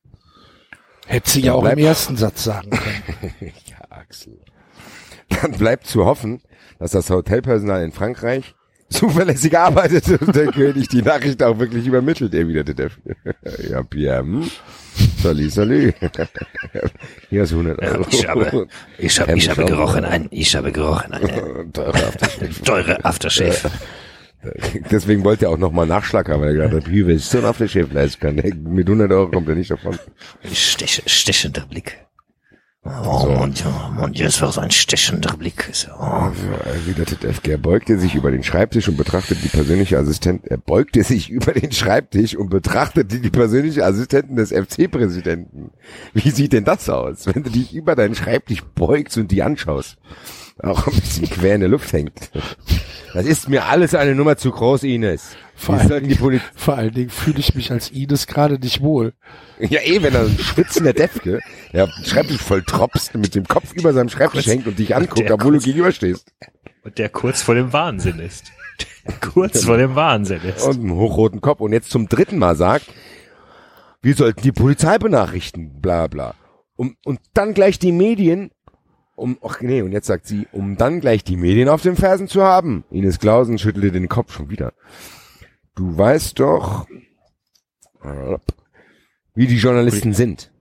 Hätte 1.07 1.29
sie 1.29 1.41
Ja, 1.41 1.53
auch 1.53 1.61
bleib- 1.61 1.77
im 1.77 1.85
ersten 1.85 2.17
Satz 2.17 2.43
sagen 2.43 2.69
können. 2.71 3.31
ja, 3.41 3.77
Axel. 3.89 4.39
Dann 5.41 5.51
bleibt 5.53 5.87
zu 5.87 6.05
hoffen, 6.05 6.41
dass 6.79 6.91
das 6.91 7.09
Hotelpersonal 7.09 7.83
in 7.83 7.91
Frankreich 7.91 8.55
zuverlässig 8.89 9.57
arbeitet 9.57 10.07
und 10.21 10.35
der 10.35 10.47
König 10.51 10.87
die 10.89 11.01
Nachricht 11.01 11.41
auch 11.41 11.57
wirklich 11.59 11.85
übermittelt, 11.87 12.33
erwiderte 12.33 12.75
der. 12.75 12.91
ja, 13.69 13.81
Pierre, 13.83 14.19
hm? 14.21 14.49
Salut, 15.21 15.51
salut. 15.51 15.93
Hier 17.29 17.41
hast 17.41 17.51
du 17.51 17.59
100 17.59 17.81
Euro. 17.81 18.05
Ich 18.09 18.27
habe, 18.27 18.67
ich 18.97 19.19
habe, 19.19 19.37
ich 19.37 19.49
habe 19.49 19.65
gerochen, 19.65 20.05
ein, 20.05 20.27
ich 20.31 20.55
habe 20.55 20.71
gerochen, 20.71 21.11
eine 21.13 21.71
Teure 21.73 21.93
Aftershave. 22.07 22.63
teure 22.63 23.03
Aftershave. 23.05 23.71
Deswegen 24.91 25.23
wollte 25.23 25.45
er 25.45 25.51
auch 25.51 25.57
nochmal 25.57 25.87
Nachschlag 25.87 26.29
haben, 26.29 26.41
weil 26.41 26.49
er 26.49 26.67
gedacht 26.67 26.83
hat, 26.83 26.91
wie 26.91 27.05
willst 27.05 27.33
du 27.33 27.39
ein 27.39 27.45
Aftershave 27.45 27.93
leisten 27.93 28.19
kann? 28.19 28.35
Mit 28.35 28.87
100 28.87 29.11
Euro 29.11 29.29
kommt 29.29 29.49
er 29.49 29.55
nicht 29.55 29.71
davon. 29.71 29.97
Stech, 30.51 31.03
stechender 31.05 31.65
Blick. 31.69 32.05
Oh, 32.87 33.25
mon 33.27 33.51
Dieu, 33.51 33.65
mon 33.97 34.13
Dieu, 34.13 34.27
es 34.27 34.39
war 34.43 34.51
so 34.51 34.61
ein 34.61 34.69
stechender 34.69 35.35
Blick. 35.35 35.69
So, 35.73 35.89
oh. 35.89 36.03
Also, 36.03 36.43
erwiderte 36.65 37.15
Defke. 37.15 37.53
Er 37.53 37.57
beugte 37.57 37.97
sich 37.97 38.13
über 38.13 38.29
den 38.29 38.43
Schreibtisch 38.43 38.87
und 38.87 38.95
betrachtete 38.95 39.41
die 39.41 39.47
persönliche 39.47 39.97
Assistent. 39.97 40.45
Er 40.45 40.57
beugte 40.57 41.01
sich 41.03 41.31
über 41.31 41.53
den 41.53 41.71
Schreibtisch 41.71 42.35
und 42.35 42.51
betrachtete 42.51 43.19
die 43.19 43.29
persönliche 43.31 43.83
Assistentin 43.83 44.35
des 44.35 44.51
FC-Präsidenten. 44.51 45.71
Wie 46.13 46.29
sieht 46.29 46.53
denn 46.53 46.63
das 46.63 46.87
aus, 46.87 47.25
wenn 47.25 47.41
du 47.41 47.49
dich 47.49 47.73
über 47.73 47.95
deinen 47.95 48.13
Schreibtisch 48.13 48.61
beugst 48.75 49.17
und 49.17 49.31
die 49.31 49.41
anschaust? 49.41 49.97
Auch 50.59 50.87
ein 50.87 50.93
bisschen 50.93 51.29
quer 51.29 51.55
in 51.55 51.61
der 51.61 51.69
Luft 51.69 51.91
hängt. 51.93 52.31
Das 53.13 53.25
ist 53.25 53.49
mir 53.49 53.65
alles 53.65 53.93
eine 53.93 54.15
Nummer 54.15 54.37
zu 54.37 54.51
groß, 54.51 54.83
Ines. 54.83 55.35
Vor 55.55 55.75
allen, 55.75 56.15
Poli 56.17 56.41
vor 56.55 56.75
allen 56.75 56.93
Dingen 56.93 57.09
fühle 57.09 57.39
ich 57.39 57.55
mich 57.55 57.71
als 57.71 57.89
Ines 57.91 58.27
gerade 58.27 58.59
nicht 58.59 58.81
wohl. 58.81 59.13
ja, 59.59 59.79
eh, 59.81 60.01
wenn 60.01 60.13
er 60.13 60.21
ein 60.21 60.37
schwitzender 60.37 60.93
Defke, 60.93 61.39
der 61.71 61.85
auf 61.85 61.89
den 61.97 62.05
Schreibtisch 62.05 62.41
voll 62.41 62.63
tropst, 62.63 63.15
mit 63.15 63.35
dem 63.35 63.45
Kopf 63.47 63.73
über 63.73 63.93
seinem 63.93 64.09
Schreibtisch 64.09 64.47
hängt 64.47 64.67
und 64.67 64.79
dich 64.79 64.95
anguckt, 64.95 65.29
obwohl 65.31 65.51
du 65.53 65.57
kurz- 65.57 65.65
gegenüberstehst. 65.65 66.31
Und 66.83 66.97
der 66.97 67.09
kurz 67.09 67.41
vor 67.41 67.55
dem 67.55 67.71
Wahnsinn 67.73 68.19
ist. 68.19 68.51
kurz 69.33 69.63
vor 69.65 69.77
dem 69.77 69.95
Wahnsinn 69.95 70.41
ist. 70.41 70.63
und 70.63 70.79
einen 70.79 70.93
hochroten 70.95 71.41
Kopf 71.41 71.59
und 71.61 71.73
jetzt 71.73 71.89
zum 71.91 72.07
dritten 72.09 72.37
Mal 72.37 72.55
sagt, 72.55 72.85
wir 74.01 74.13
sollten 74.15 74.41
die 74.41 74.51
Polizei 74.51 74.97
benachrichtigen, 74.97 75.81
bla 75.81 76.07
bla. 76.07 76.35
Um, 76.75 76.95
und 77.05 77.19
dann 77.33 77.53
gleich 77.53 77.79
die 77.79 77.91
Medien, 77.93 78.51
um, 79.15 79.37
ach 79.41 79.61
nee, 79.61 79.81
und 79.81 79.91
jetzt 79.91 80.07
sagt 80.07 80.27
sie, 80.27 80.47
um 80.51 80.77
dann 80.77 80.99
gleich 80.99 81.23
die 81.23 81.37
Medien 81.37 81.69
auf 81.69 81.81
den 81.81 81.95
Fersen 81.95 82.27
zu 82.27 82.43
haben. 82.43 82.83
Ines 82.91 83.19
Klausen 83.19 83.57
schüttelte 83.57 83.91
den 83.91 84.09
Kopf 84.09 84.33
schon 84.33 84.49
wieder. 84.49 84.73
Du 85.75 85.97
weißt 85.97 86.39
doch, 86.39 86.87
wie 89.33 89.47
die 89.47 89.57
Journalisten 89.57 90.13
sind. 90.13 90.51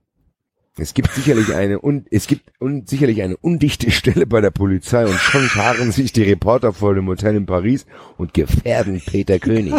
Es 0.77 0.93
gibt 0.93 1.11
sicherlich 1.11 1.53
eine 1.53 1.79
und 1.79 2.07
es 2.11 2.27
gibt 2.27 2.51
un, 2.59 2.85
sicherlich 2.85 3.21
eine 3.21 3.37
undichte 3.37 3.91
Stelle 3.91 4.25
bei 4.25 4.41
der 4.41 4.51
Polizei 4.51 5.05
und 5.05 5.17
schon 5.17 5.47
scharen 5.47 5.93
sich 5.93 6.11
die 6.11 6.23
Reporter 6.23 6.73
vor 6.73 6.93
dem 6.93 7.07
Hotel 7.07 7.35
in 7.37 7.45
Paris 7.45 7.85
und 8.17 8.33
gefährden 8.33 9.01
Peter 9.05 9.39
König. 9.39 9.73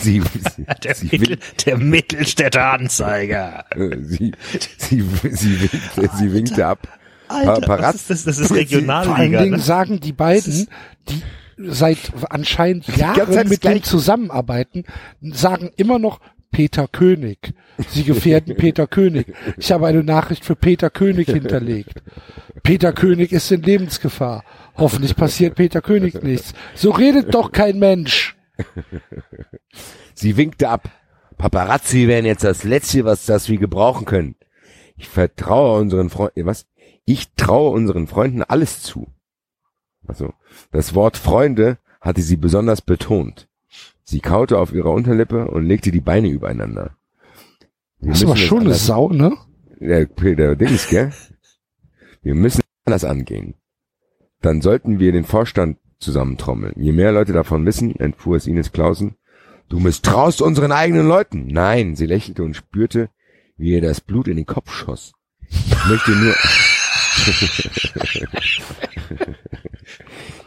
Sie, 0.00 0.20
sie, 0.56 0.66
Der, 0.84 0.94
sie, 0.94 1.06
Mittel, 1.06 1.28
winkt, 1.30 1.66
der 1.66 1.78
Mittelstädter 1.78 2.72
Anzeiger. 2.72 3.64
äh, 3.70 3.96
sie, 4.02 4.32
sie, 4.76 5.02
sie, 5.30 5.60
winkte, 5.62 6.10
sie 6.18 6.32
winkte 6.34 6.66
ab. 6.66 6.86
Alter, 7.32 7.54
Paparazzi- 7.66 7.82
was 7.84 7.94
ist 7.94 8.10
das? 8.10 8.24
Das 8.24 8.38
ist 8.38 8.48
Vor 8.48 8.56
allen 8.56 8.66
Regionalliga. 8.66 9.40
Dingen 9.42 9.52
Ne? 9.52 9.58
sagen 9.58 10.00
die 10.00 10.12
beiden, 10.12 10.68
die 11.08 11.22
seit 11.70 11.98
anscheinend 12.30 12.86
Jahren 12.96 13.48
mit 13.48 13.50
dem 13.64 13.70
Gleiche. 13.70 13.82
zusammenarbeiten, 13.82 14.84
sagen 15.20 15.70
immer 15.76 15.98
noch 15.98 16.20
Peter 16.50 16.86
König. 16.88 17.54
Sie 17.88 18.04
gefährden 18.04 18.56
Peter 18.58 18.86
König. 18.86 19.32
Ich 19.56 19.72
habe 19.72 19.86
eine 19.86 20.02
Nachricht 20.04 20.44
für 20.44 20.54
Peter 20.56 20.90
König 20.90 21.28
hinterlegt. 21.30 22.02
Peter 22.62 22.92
König 22.92 23.32
ist 23.32 23.50
in 23.50 23.62
Lebensgefahr. 23.62 24.44
Hoffentlich 24.76 25.16
passiert 25.16 25.54
Peter 25.54 25.80
König 25.80 26.22
nichts. 26.22 26.52
So 26.74 26.90
redet 26.90 27.34
doch 27.34 27.52
kein 27.52 27.78
Mensch. 27.78 28.36
Sie 30.14 30.36
winkte 30.36 30.68
ab. 30.68 30.88
Paparazzi 31.38 32.06
wären 32.06 32.24
jetzt 32.24 32.44
das 32.44 32.64
Letzte, 32.64 33.04
was 33.04 33.26
das 33.26 33.48
wir 33.48 33.58
gebrauchen 33.58 34.04
können. 34.04 34.36
Ich 34.96 35.08
vertraue 35.08 35.80
unseren 35.80 36.10
Freunden, 36.10 36.46
was? 36.46 36.66
Ich 37.04 37.32
traue 37.34 37.70
unseren 37.70 38.06
Freunden 38.06 38.42
alles 38.42 38.82
zu. 38.82 39.08
Also, 40.06 40.32
das 40.70 40.94
Wort 40.94 41.16
Freunde 41.16 41.78
hatte 42.00 42.22
sie 42.22 42.36
besonders 42.36 42.80
betont. 42.80 43.48
Sie 44.02 44.20
kaute 44.20 44.58
auf 44.58 44.72
ihrer 44.72 44.90
Unterlippe 44.90 45.48
und 45.48 45.64
legte 45.64 45.90
die 45.90 46.00
Beine 46.00 46.28
übereinander. 46.28 46.96
Wir 48.00 48.12
Das 48.12 48.26
war 48.26 48.36
schon 48.36 48.60
eine 48.60 48.74
Sau, 48.74 49.10
ne? 49.10 49.36
Der, 49.78 50.06
der 50.06 50.56
Dings, 50.56 50.88
gell? 50.88 51.12
Wir 52.22 52.34
müssen 52.34 52.62
anders 52.84 53.04
angehen. 53.04 53.54
Dann 54.40 54.60
sollten 54.60 54.98
wir 54.98 55.12
den 55.12 55.24
Vorstand 55.24 55.78
zusammentrommeln. 55.98 56.74
Je 56.76 56.92
mehr 56.92 57.12
Leute 57.12 57.32
davon 57.32 57.64
wissen, 57.64 57.94
entfuhr 57.96 58.36
es 58.36 58.46
Ines 58.46 58.72
Klausen, 58.72 59.16
du 59.68 59.78
misstraust 59.78 60.42
unseren 60.42 60.72
eigenen 60.72 61.06
Leuten. 61.06 61.46
Nein, 61.46 61.94
sie 61.96 62.06
lächelte 62.06 62.42
und 62.42 62.54
spürte, 62.54 63.08
wie 63.56 63.70
ihr 63.70 63.80
das 63.80 64.00
Blut 64.00 64.28
in 64.28 64.36
den 64.36 64.46
Kopf 64.46 64.72
schoss. 64.72 65.12
Ich 65.48 65.86
möchte 65.86 66.10
nur, 66.10 66.34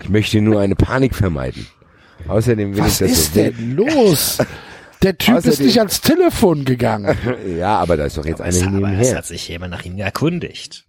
ich 0.02 0.10
möchte 0.10 0.42
nur 0.42 0.60
eine 0.62 0.76
Panik 0.76 1.16
vermeiden. 1.16 1.68
Außerdem 2.28 2.76
will 2.76 2.84
Was 2.84 3.02
ich 3.02 3.10
das 3.10 3.18
ist 3.18 3.34
so 3.34 3.40
denn 3.42 3.76
los? 3.76 4.38
Der 5.04 5.18
Typ 5.18 5.38
ist 5.38 5.48
Außerdem- 5.48 5.66
nicht 5.66 5.78
ans 5.80 6.02
Telefon 6.02 6.66
gegangen. 6.66 7.18
Ja, 7.58 7.78
aber 7.78 7.98
da 7.98 8.06
ist 8.06 8.18
doch 8.18 8.26
jetzt 8.26 8.42
eine 8.42 8.56
Aber 8.58 8.66
es 8.66 8.72
nebenher. 8.72 9.18
hat 9.18 9.26
sich 9.26 9.48
jemand 9.48 9.72
nach 9.72 9.86
ihm 9.86 9.98
erkundigt. 9.98 10.86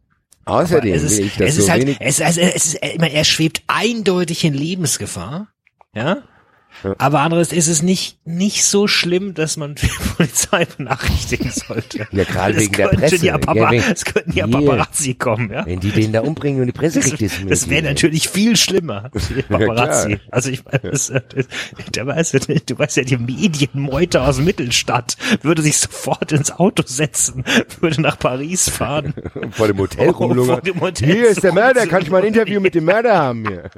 Außerdem 0.46 0.94
es 0.94 1.02
ist, 1.02 1.18
will 1.18 1.26
ich 1.26 1.36
das 1.36 1.48
es 1.50 1.56
so 1.56 1.62
ist 1.62 1.70
halt, 1.70 1.82
wenig 1.82 1.96
es, 2.00 2.20
also, 2.20 2.40
es 2.40 2.74
ist, 2.74 2.78
ich 2.82 2.98
meine, 2.98 3.14
er 3.14 3.24
schwebt 3.24 3.62
eindeutig 3.66 4.44
in 4.44 4.54
Lebensgefahr, 4.54 5.48
ja. 5.92 6.18
Aber 6.98 7.20
anderes 7.20 7.52
ist 7.52 7.68
es 7.68 7.82
nicht, 7.82 8.18
nicht 8.26 8.64
so 8.64 8.86
schlimm, 8.86 9.34
dass 9.34 9.56
man 9.56 9.74
die 9.74 9.88
Polizei 10.16 10.64
benachrichtigen 10.64 11.50
sollte. 11.50 12.06
Ja, 12.12 12.24
gerade 12.24 12.56
wegen 12.56 12.72
der 12.72 12.88
Presse. 12.88 13.24
Ja 13.26 13.38
Papa, 13.38 13.72
Ja, 13.72 13.82
es 13.92 14.04
könnten 14.04 14.32
ja. 14.32 14.46
Paparazzi 14.46 15.14
kommen, 15.14 15.50
ja. 15.50 15.66
Wenn 15.66 15.80
die 15.80 15.90
den 15.90 16.12
da 16.12 16.20
umbringen 16.20 16.60
und 16.60 16.66
die 16.66 16.72
Presse 16.72 17.00
kriegt 17.00 17.20
es 17.22 17.40
mit. 17.40 17.50
Das 17.50 17.68
wäre 17.68 17.82
natürlich 17.82 18.28
viel 18.28 18.56
schlimmer. 18.56 19.10
Die 19.14 19.42
Paparazzi. 19.42 20.16
klar. 20.16 20.20
also 20.30 20.50
ich 20.50 20.64
meine, 20.64 20.90
das, 20.90 21.08
das, 21.08 21.46
der 21.94 22.06
weiß, 22.06 22.32
ja 22.32 22.40
du 22.40 22.78
weißt 22.78 22.96
ja, 22.98 23.02
die 23.04 23.16
Medienmeute 23.16 24.22
aus 24.22 24.38
Mittelstadt 24.38 25.16
würde 25.42 25.62
sich 25.62 25.78
sofort 25.78 26.32
ins 26.32 26.52
Auto 26.52 26.82
setzen, 26.86 27.44
würde 27.80 28.00
nach 28.00 28.18
Paris 28.18 28.68
fahren. 28.68 29.14
vor 29.50 29.66
dem 29.66 29.78
Hotel 29.78 30.08
Oh, 30.16 30.26
rumlungern. 30.26 30.60
Hier 30.98 31.28
ist 31.28 31.42
der 31.42 31.52
Mörder, 31.52 31.86
kann 31.86 32.02
ich 32.02 32.10
mal 32.10 32.22
ein. 32.22 32.26
Interview 32.36 32.60
mit 32.60 32.74
dem 32.74 32.84
Mörder 32.84 33.16
haben 33.16 33.46
hier? 33.48 33.70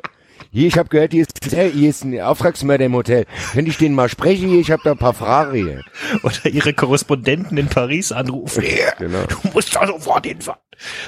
Hier, 0.51 0.67
ich 0.67 0.79
habe 0.79 0.89
gehört, 0.89 1.13
hier 1.13 1.23
ist, 1.27 1.45
hier 1.45 1.91
ist 1.91 2.05
ein 2.05 2.21
Auftragsmörder 2.21 2.87
im 2.87 2.95
Hotel. 2.95 3.27
Könnte 3.53 3.71
ich 3.71 3.77
den 3.79 3.95
mal 3.95 4.09
sprechen? 4.09 4.49
Hier, 4.49 4.61
ich 4.61 4.71
habe 4.71 4.83
da 4.85 4.93
ein 4.93 4.99
paar 4.99 5.13
Fragen. 5.15 5.83
Oder 6.23 6.47
ihre 6.47 6.73
Korrespondenten 6.73 7.59
in 7.59 7.69
Paris 7.69 8.13
anrufen. 8.13 8.65
Ja, 8.65 8.95
Genau. 8.99 9.25
Du 9.25 9.37
musst 9.53 9.75
da 9.77 9.87
sofort 9.87 10.27
hinfahren. 10.27 10.61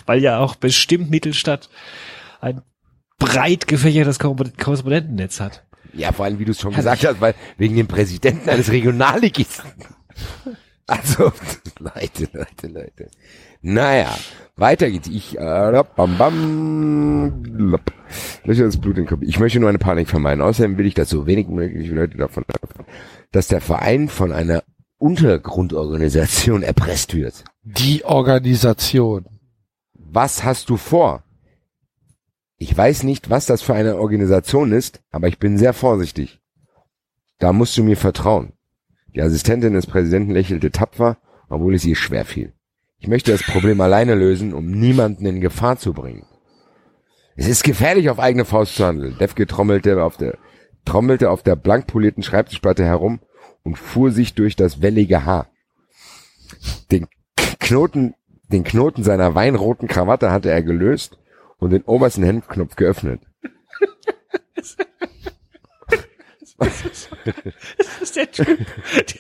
Weil 0.07 0.21
ja 0.23 0.39
auch 0.39 0.57
bestimmt 0.57 1.11
Mittelstadt 1.11 1.71
ein 2.41 2.61
breit 3.19 3.67
gefächertes 3.67 4.19
Korre- 4.21 4.53
Korrespondentennetz 4.63 5.41
hat. 5.41 5.65
Ja, 5.93 6.13
vor 6.13 6.25
allem, 6.27 6.39
wie 6.39 6.45
du 6.45 6.53
es 6.53 6.61
schon 6.61 6.73
gesagt 6.75 7.05
hast, 7.07 7.21
weil 7.21 7.35
wegen 7.57 7.77
dem 7.77 7.87
Präsidenten 7.89 8.49
eines 8.49 8.71
Regionalligisten. 8.71 9.71
Also, 10.87 11.33
Leute, 11.79 12.29
Leute, 12.33 12.67
Leute. 12.67 13.11
Naja, 13.63 14.17
weiter 14.61 14.91
geht's. 14.91 15.09
Ich, 15.09 15.39
äh, 15.39 15.85
bam, 15.97 16.19
bam, 16.19 17.43
lopp. 17.45 17.93
Löcher 18.45 18.65
das 18.65 18.77
Blut 18.77 18.97
in 18.97 19.05
den 19.05 19.09
Kopf. 19.09 19.23
Ich 19.23 19.39
möchte 19.39 19.61
nur 19.61 19.69
eine 19.69 19.79
Panik 19.79 20.09
vermeiden. 20.09 20.43
Außerdem 20.43 20.79
will 20.79 20.87
ich, 20.87 20.95
dass 20.95 21.11
so 21.11 21.27
wenig 21.27 21.49
möglich 21.49 21.91
Leute 21.91 22.19
davon 22.19 22.45
erfahren, 22.61 22.87
dass 23.33 23.49
der 23.49 23.61
Verein 23.61 24.09
von 24.09 24.33
einer 24.33 24.63
Untergrundorganisation 24.99 26.63
erpresst 26.63 27.15
wird. 27.15 27.45
Die 27.63 28.05
Organisation. 28.05 29.27
Was 29.95 30.45
hast 30.45 30.69
du 30.71 30.77
vor? 30.77 31.25
Ich 32.57 32.77
weiß 32.77 33.05
nicht, 33.05 33.31
was 33.31 33.47
das 33.47 33.63
für 33.63 33.75
eine 33.75 33.97
Organisation 33.97 34.73
ist, 34.73 35.01
aber 35.11 35.29
ich 35.29 35.39
bin 35.39 35.57
sehr 35.57 35.73
vorsichtig. 35.73 36.41
Da 37.39 37.55
musst 37.55 37.79
du 37.79 37.83
mir 37.83 37.97
vertrauen. 37.97 38.53
Die 39.15 39.23
Assistentin 39.23 39.73
des 39.73 39.87
Präsidenten 39.87 40.33
lächelte 40.33 40.71
tapfer, 40.71 41.17
obwohl 41.49 41.75
es 41.75 41.85
ihr 41.85 41.97
schwer 41.97 42.25
fiel. 42.25 42.53
Ich 43.01 43.09
möchte 43.09 43.33
das 43.33 43.43
Problem 43.43 43.81
alleine 43.81 44.15
lösen, 44.15 44.53
um 44.53 44.71
niemanden 44.71 45.25
in 45.25 45.41
Gefahr 45.41 45.79
zu 45.79 45.95
bringen. 45.95 46.27
Es 47.35 47.49
ist 47.49 47.65
gefährlich, 47.65 48.11
auf 48.11 48.19
eigene 48.19 48.45
Faust 48.45 48.77
zu 48.77 48.85
handeln. 48.85 49.17
Defke 49.19 49.47
trommelte 49.47 50.03
auf 50.03 50.19
der, 50.19 50.37
trommelte 50.85 51.31
auf 51.31 51.43
der 51.43 51.57
blank 51.57 51.87
polierten 51.87 52.23
Schreibtischplatte 52.23 52.85
herum 52.85 53.21
und 53.63 53.79
fuhr 53.79 54.11
sich 54.11 54.35
durch 54.35 54.55
das 54.55 54.83
wellige 54.83 55.25
Haar. 55.25 55.49
Den 56.91 57.07
Knoten, 57.59 58.15
den 58.53 58.65
Knoten 58.65 59.03
seiner 59.03 59.35
weinroten 59.35 59.89
Krawatte 59.89 60.31
hatte 60.31 60.51
er 60.51 60.63
gelöst 60.63 61.19
und 61.57 61.71
den 61.71 61.83
obersten 61.83 62.23
Hemdknopf 62.23 62.77
geöffnet. 62.77 63.23
Das 66.61 68.03
ist 68.03 68.17
der 68.17 68.31
Typ. 68.31 68.67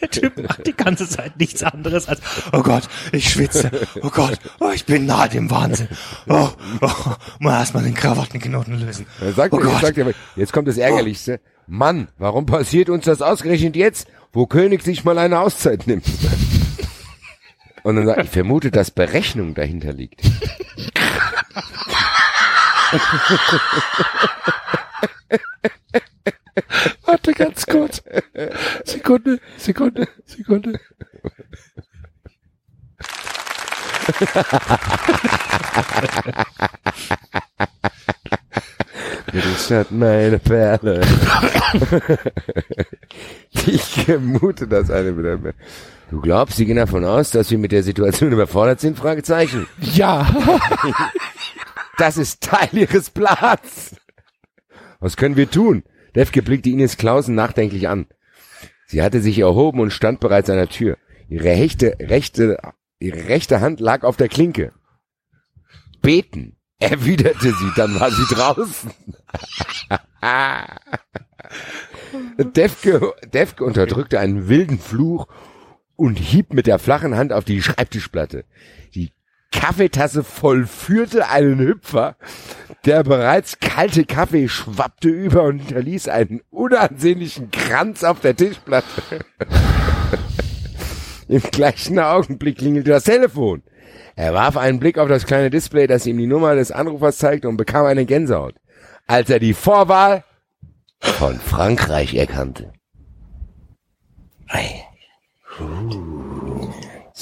Der 0.00 0.10
Typ 0.10 0.38
macht 0.46 0.66
die 0.66 0.74
ganze 0.76 1.08
Zeit 1.08 1.38
nichts 1.38 1.62
anderes 1.62 2.08
als, 2.08 2.20
oh 2.52 2.62
Gott, 2.62 2.82
ich 3.12 3.30
schwitze. 3.30 3.70
Oh 4.02 4.10
Gott, 4.10 4.38
oh, 4.60 4.70
ich 4.74 4.84
bin 4.84 5.06
nahe 5.06 5.28
dem 5.28 5.50
Wahnsinn. 5.50 5.88
Oh, 6.28 6.50
oh, 6.80 6.90
mal 7.38 7.58
erstmal 7.60 7.82
den 7.84 7.94
Krawattenknoten 7.94 8.78
lösen. 8.78 9.06
Er 9.20 9.32
sagt, 9.32 9.54
Oh 9.54 9.58
er 9.58 9.64
Gott. 9.64 9.80
sagt 9.80 9.98
aber, 9.98 10.12
jetzt 10.36 10.52
kommt 10.52 10.68
das 10.68 10.76
Ärgerlichste. 10.78 11.40
Mann, 11.66 12.08
warum 12.18 12.46
passiert 12.46 12.90
uns 12.90 13.04
das 13.04 13.22
ausgerechnet 13.22 13.76
jetzt, 13.76 14.08
wo 14.32 14.46
König 14.46 14.82
sich 14.82 15.04
mal 15.04 15.18
eine 15.18 15.40
Auszeit 15.40 15.86
nimmt? 15.86 16.04
Und 17.82 17.96
dann 17.96 18.06
sagt, 18.06 18.24
ich 18.24 18.30
vermute, 18.30 18.70
dass 18.70 18.90
Berechnung 18.90 19.54
dahinter 19.54 19.92
liegt. 19.92 20.20
Warte 27.04 27.32
ganz 27.32 27.66
kurz. 27.66 28.02
Sekunde, 28.84 29.40
Sekunde, 29.56 30.08
Sekunde. 30.24 30.80
Das 39.32 39.70
hat 39.70 39.90
meine 39.92 40.38
Perle. 40.38 41.00
ich 43.52 43.82
vermute, 43.82 44.66
dass 44.66 44.90
eine 44.90 45.16
wieder 45.16 45.38
mehr. 45.38 45.54
Du 46.10 46.20
glaubst, 46.20 46.56
sie 46.56 46.66
gehen 46.66 46.76
davon 46.76 47.04
aus, 47.04 47.30
dass 47.30 47.50
wir 47.50 47.58
mit 47.58 47.70
der 47.70 47.84
Situation 47.84 48.32
überfordert 48.32 48.80
sind? 48.80 48.98
Fragezeichen. 48.98 49.68
Ja. 49.80 50.26
Das 51.98 52.16
ist 52.16 52.40
Teil 52.42 52.70
ihres 52.72 53.10
Plans. 53.10 53.94
Was 55.00 55.16
können 55.16 55.36
wir 55.36 55.50
tun? 55.50 55.84
Defke 56.14 56.42
blickte 56.42 56.70
Ines 56.70 56.96
Klausen 56.96 57.34
nachdenklich 57.34 57.88
an. 57.88 58.06
Sie 58.86 59.02
hatte 59.02 59.20
sich 59.20 59.38
erhoben 59.38 59.80
und 59.80 59.92
stand 59.92 60.20
bereits 60.20 60.50
an 60.50 60.56
der 60.56 60.68
Tür. 60.68 60.96
Ihre 61.28 61.44
rechte, 61.44 61.96
rechte, 62.00 62.58
ihre 62.98 63.28
rechte 63.28 63.60
Hand 63.60 63.80
lag 63.80 64.02
auf 64.02 64.16
der 64.16 64.28
Klinke. 64.28 64.72
Beten, 66.02 66.56
erwiderte 66.78 67.52
sie, 67.52 67.72
dann 67.76 67.98
war 68.00 68.10
sie 68.10 68.34
draußen. 68.34 68.90
Defke, 72.54 73.14
Defke 73.32 73.64
unterdrückte 73.64 74.18
einen 74.18 74.48
wilden 74.48 74.78
Fluch 74.78 75.26
und 75.96 76.18
hieb 76.18 76.52
mit 76.52 76.66
der 76.66 76.78
flachen 76.78 77.16
Hand 77.16 77.32
auf 77.32 77.44
die 77.44 77.62
Schreibtischplatte. 77.62 78.44
Die 78.94 79.12
Kaffeetasse 79.52 80.24
vollführte 80.24 81.28
einen 81.28 81.58
Hüpfer. 81.58 82.16
Der 82.84 83.02
bereits 83.02 83.58
kalte 83.60 84.04
Kaffee 84.04 84.48
schwappte 84.48 85.08
über 85.08 85.42
und 85.42 85.58
hinterließ 85.58 86.08
einen 86.08 86.40
unansehnlichen 86.50 87.50
Kranz 87.50 88.04
auf 88.04 88.20
der 88.20 88.36
Tischplatte. 88.36 88.86
Im 91.28 91.42
gleichen 91.42 91.98
Augenblick 91.98 92.58
klingelte 92.58 92.90
das 92.90 93.04
Telefon. 93.04 93.62
Er 94.16 94.34
warf 94.34 94.56
einen 94.56 94.80
Blick 94.80 94.98
auf 94.98 95.08
das 95.08 95.26
kleine 95.26 95.50
Display, 95.50 95.86
das 95.86 96.06
ihm 96.06 96.18
die 96.18 96.26
Nummer 96.26 96.54
des 96.54 96.72
Anrufers 96.72 97.18
zeigte 97.18 97.48
und 97.48 97.56
bekam 97.56 97.86
eine 97.86 98.04
Gänsehaut, 98.04 98.54
als 99.06 99.30
er 99.30 99.38
die 99.38 99.54
Vorwahl 99.54 100.24
von 101.00 101.38
Frankreich 101.38 102.14
erkannte. 102.14 102.72
Ei. 104.48 104.84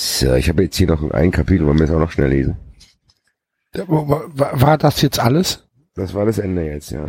So, 0.01 0.35
ich 0.35 0.49
habe 0.49 0.63
jetzt 0.63 0.77
hier 0.77 0.87
noch 0.87 1.11
ein 1.11 1.33
Kapitel, 1.33 1.67
wollen 1.67 1.81
wir 1.81 1.87
es 1.87 1.91
auch 1.91 1.99
noch 1.99 2.13
schnell 2.13 2.29
lesen? 2.29 2.57
War, 3.89 4.31
war 4.61 4.79
das 4.79 5.03
jetzt 5.03 5.19
alles? 5.19 5.65
Das 5.97 6.15
war 6.15 6.25
das 6.25 6.39
Ende 6.39 6.65
jetzt, 6.65 6.93
ja. 6.93 7.05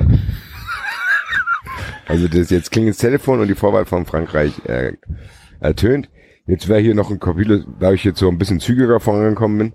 Also 2.07 2.27
das 2.27 2.49
jetzt 2.49 2.71
klingt 2.71 2.89
das 2.89 2.97
Telefon 2.97 3.41
und 3.41 3.47
die 3.47 3.53
Vorwahl 3.53 3.85
von 3.85 4.07
Frankreich 4.07 4.53
äh, 4.65 4.93
ertönt. 5.59 6.09
Jetzt 6.47 6.67
wäre 6.67 6.79
hier 6.79 6.95
noch 6.95 7.11
ein 7.11 7.19
Kapitel, 7.19 7.63
da 7.79 7.91
ich 7.91 8.03
jetzt 8.03 8.17
so 8.17 8.27
ein 8.27 8.39
bisschen 8.39 8.59
zügiger 8.59 8.99
vorangekommen 8.99 9.59
bin. 9.59 9.73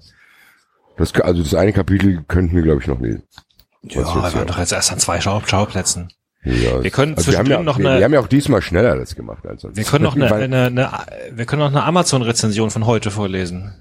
Das, 0.96 1.14
also 1.14 1.44
das 1.44 1.54
eine 1.54 1.72
Kapitel 1.72 2.24
könnten 2.26 2.56
wir, 2.56 2.62
glaube 2.62 2.82
ich, 2.82 2.88
noch 2.88 3.00
lesen. 3.00 3.22
Ja, 3.84 3.98
wir 3.98 4.22
waren 4.22 4.34
ja. 4.34 4.44
doch 4.44 4.58
jetzt 4.58 4.72
erst 4.72 4.90
an 4.90 4.98
zwei 4.98 5.20
Schau 5.20 5.40
Schauplätzen. 5.46 6.08
Ja, 6.44 6.82
Wir 6.82 6.90
können 6.90 7.14
also 7.14 7.32
wir 7.32 7.38
haben 7.38 7.46
zwischendrin 7.46 7.50
ja, 7.50 7.62
noch 7.62 7.78
wir, 7.78 7.88
eine- 7.90 7.98
wir 8.00 8.04
haben 8.04 8.12
ja 8.14 8.20
auch 8.20 8.26
diesmal 8.28 8.60
schneller 8.62 8.96
das 8.96 9.14
gemacht 9.16 9.46
als 9.46 9.62
sonst. 9.62 9.76
Wir 9.76 9.84
können 9.84 10.04
noch 10.04 10.14
eine, 10.16 10.32
eine, 10.34 10.66
eine 10.66 10.90
wir 11.32 11.46
können 11.46 11.60
noch 11.60 11.68
eine 11.70 11.84
Amazon-Rezension 11.84 12.70
von 12.70 12.86
heute 12.86 13.10
vorlesen. 13.10 13.74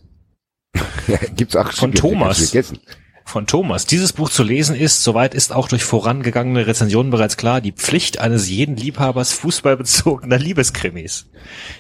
gibt's 1.36 1.56
auch 1.56 1.66
von 1.66 1.74
stimmt, 1.92 2.00
Thomas. 2.00 2.38
Vergessen. 2.50 2.80
Von 3.26 3.48
Thomas. 3.48 3.86
Dieses 3.86 4.14
Buch 4.14 4.30
zu 4.30 4.44
lesen 4.44 4.76
ist, 4.76 5.04
soweit 5.04 5.34
ist 5.34 5.54
auch 5.54 5.68
durch 5.68 5.84
vorangegangene 5.84 6.68
Rezensionen 6.68 7.10
bereits 7.10 7.38
klar, 7.38 7.62
die 7.62 7.72
Pflicht 7.72 8.20
eines 8.20 8.50
jeden 8.50 8.76
Liebhabers 8.76 9.34
fußballbezogener 9.34 10.38
Liebeskrimis. 10.38 11.26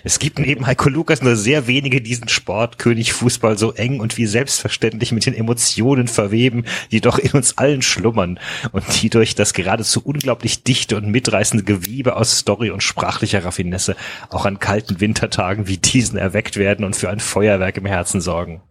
Es 0.04 0.20
gibt 0.20 0.40
neben 0.40 0.66
Heiko 0.66 0.90
Lukas 0.90 1.22
nur 1.22 1.36
sehr 1.36 1.68
wenige, 1.68 2.02
die 2.02 2.14
diesen 2.14 2.30
Sport 2.30 2.78
König 2.78 3.12
Fußball 3.14 3.58
so 3.58 3.74
eng 3.74 4.00
und 4.00 4.18
wie 4.18 4.26
selbstverständlich 4.26 5.12
mit 5.12 5.26
den 5.26 5.34
Emotionen 5.34 6.08
verweben, 6.08 6.66
die 6.92 7.02
doch 7.02 7.18
in 7.18 7.32
uns 7.32 7.58
allen 7.58 7.82
schlummern 7.82 8.40
und 8.72 9.02
die 9.02 9.10
durch 9.10 9.36
das 9.36 9.54
geradezu 9.54 10.02
unglaublich 10.04 10.64
dichte 10.64 10.96
und 10.96 11.08
mitreißende 11.08 11.64
Gewebe 11.64 12.16
aus 12.16 12.38
Story 12.38 12.70
und 12.70 12.84
sprachlicher 12.84 13.44
Raffinesse 13.44 13.96
auch 14.30 14.46
an 14.46 14.60
kalten 14.60 15.02
Wintertagen 15.02 15.68
wie 15.68 15.78
diesen 15.78 16.18
erweckt 16.18 16.56
werden 16.58 16.86
und 16.86 16.96
für 16.96 17.10
ein 17.10 17.20
Feuerwerk 17.20 17.78
im 17.78 17.86
Herzen 17.86 18.22
sorgen. 18.22 18.62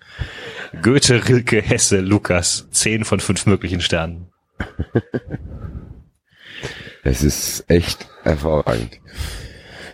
Goethe, 0.82 1.28
Rilke, 1.28 1.60
Hesse, 1.60 2.00
Lukas. 2.00 2.68
Zehn 2.70 3.04
von 3.04 3.20
fünf 3.20 3.46
möglichen 3.46 3.80
Sternen. 3.80 4.28
Es 7.04 7.22
ist 7.22 7.68
echt 7.68 8.08
hervorragend. 8.22 9.00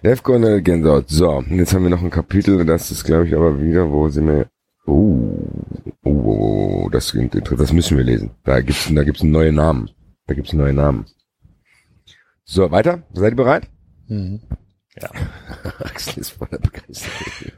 Lefko 0.02 0.34
und 0.34 0.62
Gänsehaut. 0.62 1.08
So, 1.08 1.30
und 1.30 1.56
jetzt 1.56 1.72
haben 1.72 1.84
wir 1.84 1.90
noch 1.90 2.02
ein 2.02 2.10
Kapitel, 2.10 2.64
das 2.64 2.90
ist, 2.90 3.04
glaube 3.04 3.26
ich, 3.26 3.34
aber 3.34 3.60
wieder, 3.60 3.90
wo 3.90 4.08
sind 4.08 4.26
wir... 4.26 4.46
Oh, 4.86 5.34
oh, 6.04 6.10
oh, 6.10 6.84
oh, 6.84 6.88
das, 6.90 7.12
klingt 7.12 7.34
interessant. 7.34 7.60
das 7.60 7.72
müssen 7.72 7.96
wir 7.96 8.04
lesen. 8.04 8.30
Da 8.44 8.60
gibt's, 8.60 8.88
da 8.92 9.04
gibt's 9.04 9.22
einen 9.22 9.32
neuen 9.32 9.54
Namen. 9.54 9.90
Da 10.26 10.34
gibt's 10.34 10.50
einen 10.50 10.60
neuen 10.60 10.76
Namen. 10.76 11.06
So, 12.44 12.70
weiter? 12.70 13.02
Seid 13.12 13.32
ihr 13.32 13.36
bereit? 13.36 13.68
Mhm. 14.06 14.40
Axel 15.80 16.18
ist 16.18 16.30
voller 16.30 16.58
Begeisterung. 16.58 17.52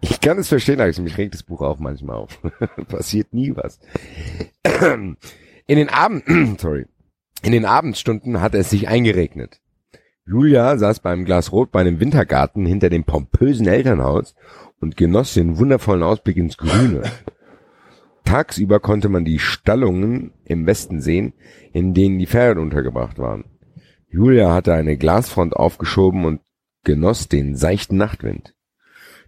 Ich 0.00 0.20
kann 0.20 0.38
es 0.38 0.48
verstehen, 0.48 0.80
Axel. 0.80 1.04
Mich 1.04 1.18
regt 1.18 1.34
das 1.34 1.42
Buch 1.42 1.60
auch 1.60 1.78
manchmal 1.78 2.16
auf. 2.16 2.40
Passiert 2.88 3.32
nie 3.32 3.54
was. 3.54 3.80
In 5.66 5.76
den 5.76 5.88
Abend, 5.88 6.24
sorry. 6.60 6.86
In 7.42 7.52
den 7.52 7.64
Abendstunden 7.64 8.40
hat 8.40 8.54
es 8.54 8.70
sich 8.70 8.88
eingeregnet. 8.88 9.60
Julia 10.26 10.76
saß 10.76 11.00
beim 11.00 11.24
Glas 11.24 11.52
Rotwein 11.52 11.86
im 11.86 12.00
Wintergarten 12.00 12.66
hinter 12.66 12.90
dem 12.90 13.04
pompösen 13.04 13.66
Elternhaus 13.66 14.34
und 14.80 14.96
genoss 14.96 15.34
den 15.34 15.58
wundervollen 15.58 16.02
Ausblick 16.02 16.36
ins 16.36 16.56
Grüne. 16.56 17.02
Tagsüber 18.24 18.78
konnte 18.80 19.08
man 19.08 19.24
die 19.24 19.38
Stallungen 19.38 20.32
im 20.44 20.66
Westen 20.66 21.00
sehen, 21.00 21.32
in 21.72 21.94
denen 21.94 22.18
die 22.18 22.26
Pferde 22.26 22.60
untergebracht 22.60 23.18
waren. 23.18 23.44
Julia 24.08 24.52
hatte 24.52 24.74
eine 24.74 24.96
Glasfront 24.96 25.56
aufgeschoben 25.56 26.24
und 26.24 26.40
genoss 26.84 27.28
den 27.28 27.56
seichten 27.56 27.96
Nachtwind. 27.96 28.54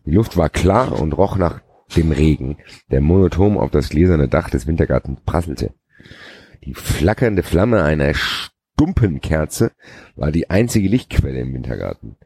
Die 0.05 0.11
Luft 0.11 0.37
war 0.37 0.49
klar 0.49 1.01
und 1.01 1.13
roch 1.13 1.37
nach 1.37 1.61
dem 1.97 2.11
Regen, 2.11 2.57
der 2.91 3.01
monoton 3.01 3.57
auf 3.57 3.71
das 3.71 3.89
gläserne 3.89 4.29
Dach 4.29 4.51
des 4.51 4.67
Wintergartens 4.67 5.21
prasselte. 5.25 5.75
Die 6.65 6.75
flackernde 6.75 7.43
Flamme 7.43 7.83
einer 7.83 8.13
Stumpenkerze 8.15 9.73
war 10.17 10.33
die 10.33 10.51
einzige 10.51 10.89
Lichtquelle 10.89 11.41
im 11.41 11.55
Wintergarten. 11.55 12.17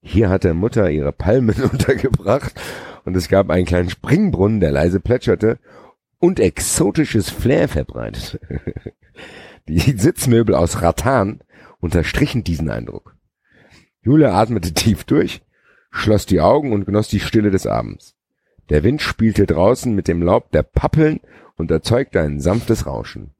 Hier 0.00 0.30
hatte 0.30 0.54
Mutter 0.54 0.90
ihre 0.90 1.12
Palmen 1.12 1.62
untergebracht 1.72 2.52
und 3.04 3.16
es 3.16 3.28
gab 3.28 3.50
einen 3.50 3.66
kleinen 3.66 3.90
Springbrunnen, 3.90 4.60
der 4.60 4.72
leise 4.72 5.00
plätscherte 5.00 5.58
und 6.18 6.40
exotisches 6.40 7.30
Flair 7.30 7.68
verbreitet. 7.68 8.40
Die 9.68 9.78
Sitzmöbel 9.78 10.54
aus 10.54 10.82
Rattan 10.82 11.40
unterstrichen 11.80 12.44
diesen 12.44 12.70
Eindruck. 12.70 13.16
Julia 14.02 14.32
atmete 14.32 14.72
tief 14.72 15.04
durch, 15.04 15.42
schloss 15.90 16.26
die 16.26 16.40
Augen 16.40 16.72
und 16.72 16.86
genoss 16.86 17.08
die 17.08 17.20
Stille 17.20 17.50
des 17.50 17.66
Abends. 17.66 18.14
Der 18.68 18.82
Wind 18.82 19.02
spielte 19.02 19.46
draußen 19.46 19.94
mit 19.94 20.08
dem 20.08 20.22
Laub 20.22 20.50
der 20.52 20.62
Pappeln 20.62 21.20
und 21.56 21.70
erzeugte 21.70 22.20
ein 22.20 22.40
sanftes 22.40 22.86
Rauschen, 22.86 23.30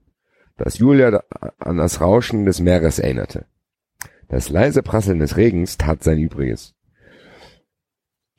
das 0.56 0.78
Julia 0.78 1.22
an 1.58 1.76
das 1.76 2.00
Rauschen 2.00 2.44
des 2.44 2.60
Meeres 2.60 2.98
erinnerte. 2.98 3.46
Das 4.28 4.48
leise 4.48 4.82
Prasseln 4.82 5.18
des 5.18 5.36
Regens 5.36 5.78
tat 5.78 6.04
sein 6.04 6.18
Übriges. 6.18 6.74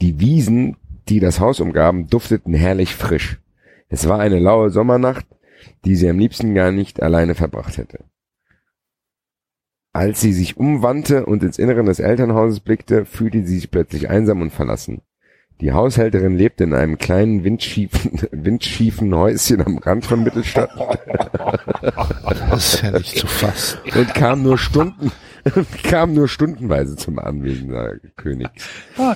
Die 0.01 0.19
Wiesen 0.19 0.77
die 1.09 1.19
das 1.19 1.39
Haus 1.39 1.59
umgaben, 1.59 2.07
dufteten 2.07 2.53
herrlich 2.53 2.95
frisch. 2.95 3.39
Es 3.89 4.07
war 4.07 4.19
eine 4.19 4.39
laue 4.39 4.69
Sommernacht, 4.69 5.25
die 5.85 5.95
sie 5.95 6.09
am 6.09 6.19
liebsten 6.19 6.55
gar 6.55 6.71
nicht 6.71 7.01
alleine 7.01 7.35
verbracht 7.35 7.77
hätte. 7.77 8.05
Als 9.93 10.21
sie 10.21 10.31
sich 10.31 10.55
umwandte 10.57 11.25
und 11.25 11.43
ins 11.43 11.59
Innere 11.59 11.83
des 11.83 11.99
Elternhauses 11.99 12.61
blickte, 12.61 13.05
fühlte 13.05 13.45
sie 13.45 13.55
sich 13.55 13.71
plötzlich 13.71 14.09
einsam 14.09 14.41
und 14.41 14.51
verlassen. 14.51 15.01
Die 15.59 15.73
Haushälterin 15.73 16.35
lebte 16.35 16.63
in 16.63 16.73
einem 16.73 16.97
kleinen 16.97 17.43
windschiefen, 17.43 18.19
windschiefen 18.31 19.13
Häuschen 19.13 19.61
am 19.61 19.77
Rand 19.77 20.05
von 20.05 20.23
Mittelstadt 20.23 20.71
Das 22.49 22.75
ist 22.75 22.83
ja 22.83 22.91
nicht 22.91 23.17
zu 23.17 23.27
fassen. 23.27 23.79
und 23.95 24.13
kam 24.15 24.43
nur 24.43 24.57
Stunden, 24.57 25.11
kam 25.83 26.13
nur 26.13 26.27
stundenweise 26.27 26.95
zum 26.95 27.19
Anwesen 27.19 27.69
der 27.69 27.99
König. 28.15 28.47
Ja, 28.97 29.15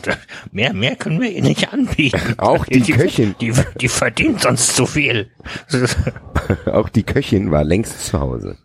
mehr, 0.52 0.74
mehr 0.74 0.96
können 0.98 1.22
wir 1.22 1.32
ihr 1.32 1.42
nicht 1.42 1.72
anbieten. 1.74 2.20
Auch 2.38 2.66
die 2.66 2.82
Köchin. 2.82 3.36
Die, 3.42 3.54
die 3.80 3.88
verdient 3.88 4.42
sonst 4.42 4.76
zu 4.76 4.86
viel. 4.86 5.32
Auch 6.66 6.90
die 6.90 7.04
Köchin 7.04 7.50
war 7.52 7.64
längst 7.64 8.06
zu 8.06 8.20
Hause. 8.20 8.58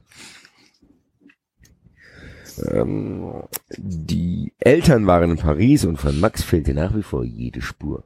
Ähm, 2.68 3.42
die 3.76 4.52
Eltern 4.58 5.06
waren 5.06 5.30
in 5.32 5.36
Paris 5.36 5.84
und 5.84 5.96
von 5.98 6.18
Max 6.20 6.42
fehlte 6.42 6.74
nach 6.74 6.94
wie 6.96 7.02
vor 7.02 7.24
jede 7.24 7.62
Spur. 7.62 8.04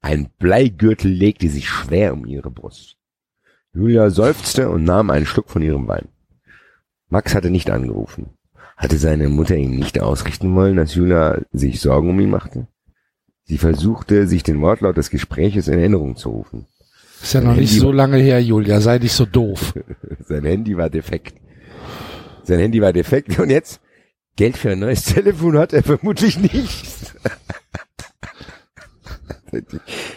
Ein 0.00 0.28
Bleigürtel 0.38 1.10
legte 1.10 1.48
sich 1.48 1.68
schwer 1.68 2.12
um 2.12 2.26
ihre 2.26 2.50
Brust. 2.50 2.96
Julia 3.72 4.10
seufzte 4.10 4.68
und 4.70 4.84
nahm 4.84 5.10
einen 5.10 5.26
Schluck 5.26 5.48
von 5.50 5.62
ihrem 5.62 5.88
Wein. 5.88 6.08
Max 7.08 7.34
hatte 7.34 7.50
nicht 7.50 7.70
angerufen. 7.70 8.30
Hatte 8.76 8.98
seine 8.98 9.28
Mutter 9.28 9.56
ihm 9.56 9.76
nicht 9.76 10.00
ausrichten 10.00 10.54
wollen, 10.54 10.76
dass 10.76 10.94
Julia 10.94 11.40
sich 11.52 11.80
Sorgen 11.80 12.10
um 12.10 12.20
ihn 12.20 12.30
machte? 12.30 12.66
Sie 13.44 13.58
versuchte, 13.58 14.26
sich 14.26 14.42
den 14.42 14.60
Wortlaut 14.62 14.96
des 14.96 15.10
Gespräches 15.10 15.68
in 15.68 15.78
Erinnerung 15.78 16.16
zu 16.16 16.30
rufen. 16.30 16.66
Ist 17.22 17.34
ja 17.34 17.40
noch 17.40 17.54
nicht 17.54 17.70
Handy- 17.70 17.80
so 17.80 17.92
lange 17.92 18.16
her, 18.18 18.42
Julia. 18.42 18.80
Sei 18.80 18.98
nicht 18.98 19.12
so 19.12 19.26
doof. 19.26 19.74
Sein 20.26 20.44
Handy 20.44 20.76
war 20.76 20.90
defekt. 20.90 21.34
Sein 22.42 22.58
Handy 22.58 22.80
war 22.80 22.92
defekt 22.92 23.38
und 23.38 23.50
jetzt 23.50 23.80
Geld 24.36 24.56
für 24.56 24.70
ein 24.70 24.80
neues 24.80 25.04
Telefon 25.14 25.58
hat 25.58 25.72
er 25.72 25.82
vermutlich 25.82 26.38
nicht. 26.38 27.14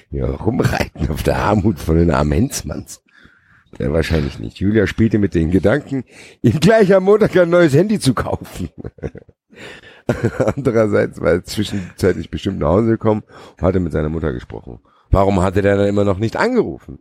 ja, 0.10 0.26
rumreiten 0.26 1.10
auf 1.10 1.24
der 1.24 1.38
Armut 1.38 1.80
von 1.80 1.98
den 1.98 2.12
armen. 2.12 2.50
Ja, 3.78 3.94
wahrscheinlich 3.94 4.40
nicht. 4.40 4.58
Julia 4.60 4.88
spielte 4.88 5.20
mit 5.20 5.36
den 5.36 5.52
Gedanken, 5.52 6.04
ihm 6.42 6.60
gleich 6.60 6.94
am 6.96 7.04
Montag 7.04 7.36
ein 7.38 7.50
neues 7.50 7.74
Handy 7.74 8.00
zu 8.00 8.14
kaufen. 8.14 8.70
Andererseits 10.56 11.20
war 11.22 11.32
er 11.32 11.44
zwischenzeitlich 11.44 12.32
bestimmt 12.32 12.60
nach 12.60 12.70
Hause 12.70 12.92
gekommen 12.92 13.24
und 13.58 13.62
hatte 13.62 13.80
mit 13.80 13.92
seiner 13.92 14.10
Mutter 14.10 14.34
gesprochen. 14.34 14.80
Warum 15.12 15.42
hatte 15.42 15.62
der 15.62 15.78
dann 15.78 15.88
immer 15.88 16.04
noch 16.04 16.18
nicht 16.18 16.36
angerufen? 16.36 17.00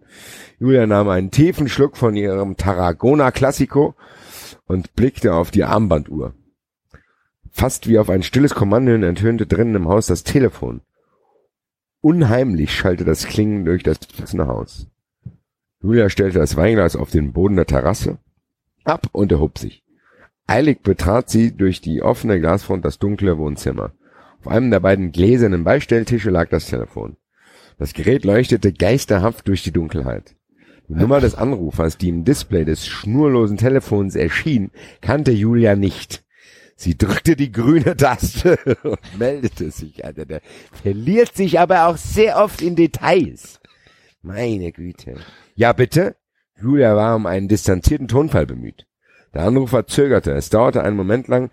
Julia 0.59 0.87
nahm 0.87 1.09
einen 1.09 1.31
tiefen 1.31 1.69
Schluck 1.69 1.97
von 1.97 2.15
ihrem 2.15 2.57
Tarragona 2.57 3.31
Classico 3.31 3.95
und 4.67 4.95
blickte 4.95 5.35
auf 5.35 5.51
die 5.51 5.65
Armbanduhr. 5.65 6.35
Fast 7.57 7.89
wie 7.89 7.99
auf 7.99 8.11
ein 8.11 8.23
stilles 8.23 8.55
Kommando 8.55 8.93
hin 8.93 9.03
ertönte 9.03 9.47
drinnen 9.47 9.77
im 9.77 9.89
Haus 9.89 10.09
das 10.09 10.25
Telefon. 10.25 10.83
Unheimlich 12.03 12.71
schallte 12.71 13.07
das 13.07 13.27
Klingen 13.27 13.65
durch 13.65 13.83
das 13.83 13.97
verlassene 13.97 14.47
Haus. 14.47 14.89
Julia 15.83 16.11
stellte 16.11 16.39
das 16.39 16.57
Weinglas 16.57 16.97
auf 16.97 17.11
den 17.11 17.33
Boden 17.33 17.57
der 17.57 17.65
Terrasse 17.65 18.19
ab 18.85 19.09
und 19.13 19.33
erhob 19.33 19.57
sich. 19.57 19.83
Eilig 20.47 20.83
betrat 20.83 21.31
sie 21.31 21.57
durch 21.57 21.81
die 21.81 22.03
offene 22.03 22.41
Glasfront 22.41 22.85
das 22.85 22.99
dunkle 22.99 23.39
Wohnzimmer. 23.39 23.93
Auf 24.41 24.49
einem 24.49 24.71
der 24.71 24.81
beiden 24.81 25.11
gläsernen 25.11 25.65
Beistelltische 25.65 26.29
lag 26.29 26.51
das 26.51 26.67
Telefon. 26.67 27.17
Das 27.79 27.95
Gerät 27.95 28.27
leuchtete 28.27 28.75
geisterhaft 28.75 29.49
durch 29.49 29.63
die 29.63 29.73
Dunkelheit. 29.73 30.37
Die 30.89 30.95
Nummer 30.95 31.21
des 31.21 31.35
Anrufers, 31.35 31.97
die 31.97 32.11
im 32.11 32.27
Display 32.27 32.67
des 32.67 32.87
schnurlosen 32.87 33.57
Telefons 33.57 34.15
erschien, 34.15 34.73
kannte 35.01 35.33
Julia 35.33 35.75
nicht. 35.75 36.26
Sie 36.79 36.97
drückte 36.97 37.37
die 37.37 37.51
grüne 37.51 37.97
Taste 37.97 38.59
und 38.83 39.19
meldete 39.19 39.71
sich. 39.71 40.05
Alter, 40.05 40.27
der 40.27 40.43
verliert 40.83 41.35
sich 41.35 41.59
aber 41.59 41.87
auch 41.87 41.97
sehr 41.97 42.37
oft 42.37 42.61
in 42.61 42.77
Details. 42.77 43.61
Meine 44.23 44.73
Güte. 44.73 45.17
Ja, 45.55 45.73
bitte? 45.73 46.17
Julia 46.61 46.95
war 46.95 47.17
um 47.17 47.27
einen 47.27 47.49
distanzierten 47.49 48.09
Tonfall 48.09 48.47
bemüht. 48.47 48.87
Der 49.33 49.43
Anrufer 49.43 49.87
zögerte. 49.87 50.33
Es 50.33 50.51
dauerte 50.51 50.83
einen 50.83 50.97
Moment 50.97 51.29
lang, 51.29 51.51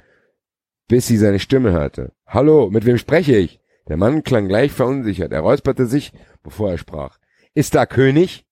bis 0.88 1.08
sie 1.08 1.18
seine 1.18 1.40
Stimme 1.40 1.72
hörte. 1.72 2.12
Hallo, 2.28 2.70
mit 2.70 2.86
wem 2.86 2.98
spreche 2.98 3.36
ich? 3.38 3.60
Der 3.88 3.98
Mann 3.98 4.24
klang 4.24 4.48
gleich 4.48 4.72
verunsichert. 4.72 5.32
Er 5.32 5.42
räusperte 5.42 5.86
sich, 5.86 6.14
bevor 6.44 6.72
er 6.72 6.78
sprach. 6.78 7.18
Ist 7.54 7.76
da 7.76 7.86
König? 7.86 8.46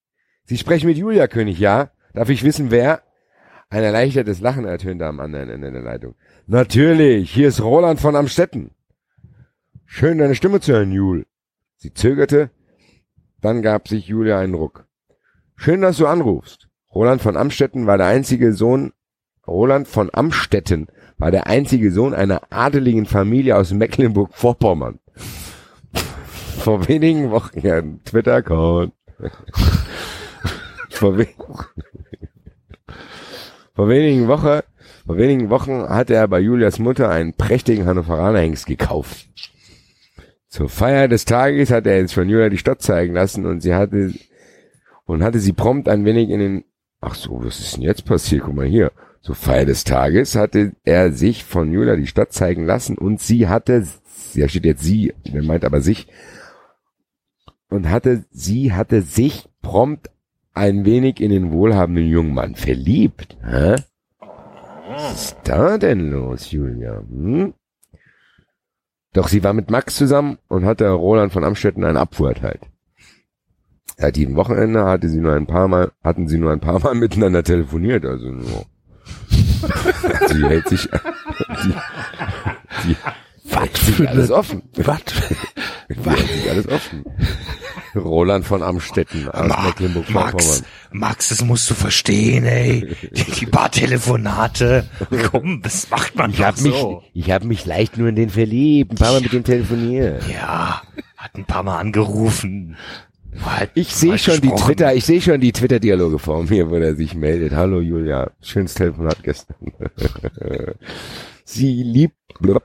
Sie 0.46 0.58
sprechen 0.58 0.88
mit 0.88 0.98
Julia 0.98 1.28
König, 1.28 1.60
ja? 1.60 1.92
Darf 2.14 2.30
ich 2.30 2.44
wissen, 2.44 2.72
wer? 2.72 3.04
Ein 3.72 3.84
erleichtertes 3.84 4.42
Lachen 4.42 4.66
ertönte 4.66 5.08
am 5.08 5.22
anderen 5.22 5.50
Ende 5.50 5.72
der 5.72 5.82
Leitung. 5.82 6.16
Natürlich, 6.46 7.32
hier 7.32 7.48
ist 7.48 7.64
Roland 7.64 8.02
von 8.02 8.18
Amstetten. 8.18 8.72
Schön, 9.86 10.18
deine 10.18 10.36
Stimme 10.36 10.60
zu 10.60 10.74
hören, 10.74 10.92
Jul. 10.92 11.26
Sie 11.78 11.94
zögerte, 11.94 12.52
dann 13.40 13.62
gab 13.62 13.88
sich 13.88 14.08
Julia 14.08 14.40
einen 14.40 14.56
Ruck. 14.56 14.88
Schön, 15.56 15.80
dass 15.80 15.96
du 15.96 16.08
anrufst. 16.08 16.68
Roland 16.94 17.22
von 17.22 17.38
Amstetten 17.38 17.88
war 17.88 17.98
der 17.98 18.08
einzige 18.08 18.52
Sohn, 18.52 18.92
Roland 19.48 19.88
von 19.88 20.10
Amstetten 20.12 20.88
war 21.18 21.32
der 21.32 21.48
einzige 21.48 21.94
Sohn 21.94 22.14
einer 22.14 22.42
adeligen 22.50 23.06
Familie 23.06 23.56
aus 23.56 23.72
Mecklenburg-Vorpommern. 23.72 25.00
Vor 26.60 26.90
wenigen 26.90 27.32
Wochen, 27.32 27.62
ja, 27.62 27.82
Twitter-Account. 27.82 28.92
vor, 30.90 31.18
we 31.18 31.28
vor 33.74 33.90
wenigen 33.90 34.28
Wochen, 34.28 34.62
vor 35.06 35.18
wenigen 35.18 35.50
Wochen 35.50 35.88
hatte 35.88 36.16
er 36.16 36.28
bei 36.28 36.40
Julias 36.40 36.80
Mutter 36.80 37.10
einen 37.10 37.34
prächtigen 37.34 37.86
Hannoveraner 37.86 38.40
Hengst 38.40 38.66
gekauft. 38.66 39.28
Zur 40.48 40.68
Feier 40.68 41.08
des 41.08 41.24
Tages 41.26 41.72
hat 41.72 41.88
er 41.88 41.98
jetzt 41.98 42.14
von 42.14 42.28
Julia 42.28 42.50
die 42.50 42.58
Stadt 42.58 42.82
zeigen 42.82 43.14
lassen 43.14 43.46
und 43.46 43.62
sie 43.62 43.74
hatte, 43.74 44.14
und 45.06 45.24
hatte 45.24 45.40
sie 45.40 45.54
prompt 45.54 45.88
ein 45.88 46.04
wenig 46.04 46.30
in 46.30 46.40
den, 46.40 46.64
ach 47.00 47.16
so, 47.16 47.44
was 47.44 47.60
ist 47.60 47.78
denn 47.78 47.84
jetzt 47.84 48.06
passiert? 48.06 48.44
Guck 48.44 48.56
mal 48.56 48.66
hier. 48.66 48.92
Zur 49.22 49.36
Feier 49.36 49.66
des 49.66 49.84
Tages 49.84 50.36
hatte 50.36 50.74
er 50.84 51.14
sich 51.14 51.46
von 51.46 51.72
Julia 51.72 51.96
die 51.96 52.08
Stadt 52.08 52.34
zeigen 52.34 52.66
lassen 52.66 52.98
und 52.98 53.22
sie 53.22 53.48
hatte, 53.48 53.88
ja 54.34 54.50
steht 54.50 54.66
jetzt 54.66 54.84
sie, 54.84 55.14
der 55.26 55.44
meint 55.44 55.64
aber 55.64 55.80
sich, 55.80 56.08
und 57.70 57.90
hatte, 57.90 58.26
sie 58.32 58.74
hatte 58.74 59.04
sich 59.04 59.48
prompt 59.62 60.10
ein 60.54 60.86
wenig 60.86 61.20
in 61.22 61.32
den 61.32 61.52
wohlhabenden 61.52 62.08
jungen 62.08 62.34
Mann 62.34 62.56
verliebt. 62.56 63.38
Hä? 63.44 63.76
Was 64.90 65.14
ist 65.14 65.38
da 65.44 65.78
denn 65.78 66.12
los, 66.12 66.52
Julia? 66.52 67.02
Hm? 67.10 67.54
Doch 69.14 69.28
sie 69.28 69.44
war 69.44 69.54
mit 69.54 69.70
Max 69.70 69.96
zusammen 69.96 70.38
und 70.48 70.66
hatte 70.66 70.90
Roland 70.90 71.34
von 71.34 71.44
Amstetten 71.44 71.84
einen 71.84 71.98
Abfuhr 71.98 72.30
erteilt. 72.30 72.62
Seit 73.98 74.16
diesem 74.16 74.36
Wochenende 74.36 74.86
hatte 74.86 75.10
sie 75.10 75.20
nur 75.20 75.34
ein 75.34 75.48
paar 75.48 75.68
Mal, 75.68 75.92
hatten 76.04 76.28
sie 76.28 76.38
nur 76.38 76.52
ein 76.52 76.60
paar 76.60 76.80
Mal 76.80 76.96
miteinander 76.96 77.44
telefoniert, 77.44 78.06
also 78.06 78.28
nur. 78.28 78.66
sie 80.30 80.44
hält 80.44 80.68
sich, 80.70 80.90
die, 81.64 81.74
die, 82.88 82.96
Was 83.52 83.60
hält 83.62 83.78
sich 83.78 83.96
für 83.96 84.10
alles 84.10 84.30
eine, 84.32 84.40
offen. 84.40 84.62
was? 84.76 85.02
Die 85.90 86.34
sich 86.40 86.50
alles 86.50 86.68
offen. 86.68 87.04
Roland 87.96 88.46
von 88.46 88.64
Amstetten 88.64 89.28
aus 89.30 89.48
Ma- 89.48 89.64
Mecklenburg-Vorpommern. 89.66 90.32
Max, 90.32 90.64
Max, 90.92 91.30
das 91.30 91.44
musst 91.44 91.70
du 91.70 91.74
verstehen, 91.74 92.46
ey. 92.46 92.96
Die, 93.12 93.32
die 93.32 93.46
paar 93.46 93.70
Telefonate. 93.72 94.88
Komm, 95.30 95.62
das 95.62 95.90
macht 95.90 96.16
man 96.16 96.32
Ich 96.32 96.38
doch 96.38 96.46
habe 96.46 96.62
mich, 96.62 96.74
so. 96.74 97.04
ich 97.14 97.32
habe 97.32 97.46
mich 97.46 97.66
leicht 97.66 97.98
nur 97.98 98.08
in 98.08 98.16
den 98.16 98.30
verliebt, 98.30 98.92
ein 98.94 98.96
paar 98.98 99.12
Mal 99.14 99.22
mit 99.22 99.34
dem 99.34 99.44
telefoniert. 99.44 100.24
Ja, 100.30 100.82
hat 101.18 101.36
ein 101.36 101.46
paar 101.46 101.64
Mal 101.64 101.80
angerufen. 101.80 102.78
Halt- 103.46 103.72
Ich 103.74 103.94
sehe 103.94 104.12
war 104.12 104.18
schon 104.18 104.36
die 104.36 104.42
gesprochen. 104.50 104.66
Twitter, 104.68 104.94
ich 104.96 105.06
sehe 105.06 105.22
schon 105.22 105.42
die 105.42 105.52
Twitter-Dialoge 105.52 106.20
vor 106.20 106.44
mir, 106.44 106.70
wo 106.70 106.76
er 106.76 106.96
sich 106.96 107.14
meldet. 107.14 107.54
Hallo 107.54 107.82
Julia, 107.82 108.32
schönes 108.42 108.74
Telefonat 108.74 109.22
gestern. 109.24 109.56
sie 111.46 111.84
liebt 111.84 112.16
blub, 112.40 112.64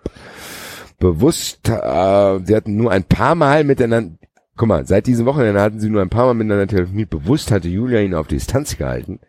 bewusst, 0.98 1.68
äh, 1.68 2.40
sie 2.44 2.54
hatten 2.54 2.76
nur 2.76 2.90
ein 2.90 3.04
paar 3.04 3.34
Mal 3.34 3.64
miteinander, 3.64 4.16
guck 4.56 4.68
mal, 4.68 4.86
seit 4.86 5.06
diesem 5.06 5.26
Wochenende 5.26 5.60
hatten 5.60 5.80
sie 5.80 5.90
nur 5.90 6.02
ein 6.02 6.10
paar 6.10 6.26
Mal 6.26 6.34
miteinander 6.34 6.66
telefoniert. 6.66 7.10
Bewusst 7.10 7.50
hatte 7.50 7.68
Julia 7.68 8.00
ihn 8.00 8.14
auf 8.14 8.26
Distanz 8.26 8.76
gehalten, 8.76 9.20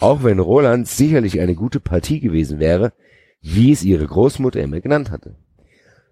auch 0.00 0.24
wenn 0.24 0.38
Roland 0.38 0.88
sicherlich 0.88 1.40
eine 1.40 1.54
gute 1.54 1.80
Partie 1.80 2.20
gewesen 2.20 2.58
wäre, 2.58 2.92
wie 3.40 3.72
es 3.72 3.84
ihre 3.84 4.06
Großmutter 4.06 4.60
immer 4.60 4.80
genannt 4.80 5.10
hatte. 5.10 5.34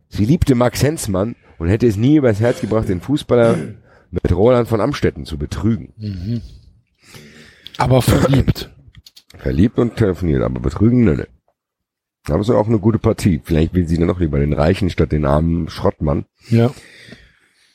Sie 0.08 0.24
liebte 0.24 0.54
Max 0.54 0.82
Hensmann 0.82 1.36
und 1.58 1.68
hätte 1.68 1.86
es 1.86 1.96
nie 1.96 2.16
übers 2.16 2.40
Herz 2.40 2.60
gebracht, 2.60 2.88
den 2.88 3.00
Fußballer 3.00 3.56
mit 4.10 4.32
Roland 4.32 4.68
von 4.68 4.80
Amstetten 4.80 5.24
zu 5.24 5.38
betrügen. 5.38 6.42
Aber 7.78 8.02
verliebt. 8.02 8.70
Verliebt 9.38 9.78
und 9.78 9.96
telefoniert, 9.96 10.42
aber 10.42 10.60
betrügen, 10.60 11.04
ne, 11.04 11.16
ne. 11.16 11.28
Aber 12.28 12.40
es 12.40 12.48
ist 12.48 12.54
auch 12.54 12.68
eine 12.68 12.78
gute 12.78 12.98
Partie. 12.98 13.40
Vielleicht 13.42 13.74
will 13.74 13.88
sie 13.88 13.96
dann 13.96 14.06
noch 14.06 14.20
lieber 14.20 14.38
den 14.38 14.52
Reichen 14.52 14.90
statt 14.90 15.12
den 15.12 15.24
armen 15.24 15.68
Schrottmann. 15.68 16.26
Ja. 16.48 16.72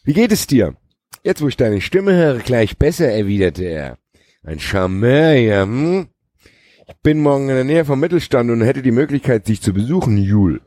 Wie 0.04 0.14
geht 0.14 0.32
es 0.32 0.48
dir? 0.48 0.76
Jetzt, 1.24 1.42
wo 1.42 1.48
ich 1.48 1.58
deine 1.58 1.82
Stimme 1.82 2.14
höre, 2.14 2.38
gleich 2.40 2.78
besser, 2.78 3.12
erwiderte 3.12 3.66
er. 3.66 3.98
Ein 4.44 4.60
Charmeur, 4.60 5.34
ja, 5.34 5.64
hm? 5.64 6.08
Ich 6.88 6.96
bin 7.02 7.20
morgen 7.20 7.50
in 7.50 7.56
der 7.56 7.64
Nähe 7.64 7.84
vom 7.84 8.00
Mittelstand 8.00 8.52
und 8.52 8.62
hätte 8.62 8.84
die 8.84 8.92
Möglichkeit, 8.92 9.48
dich 9.48 9.60
zu 9.60 9.74
besuchen, 9.74 10.18
Jul. 10.18 10.62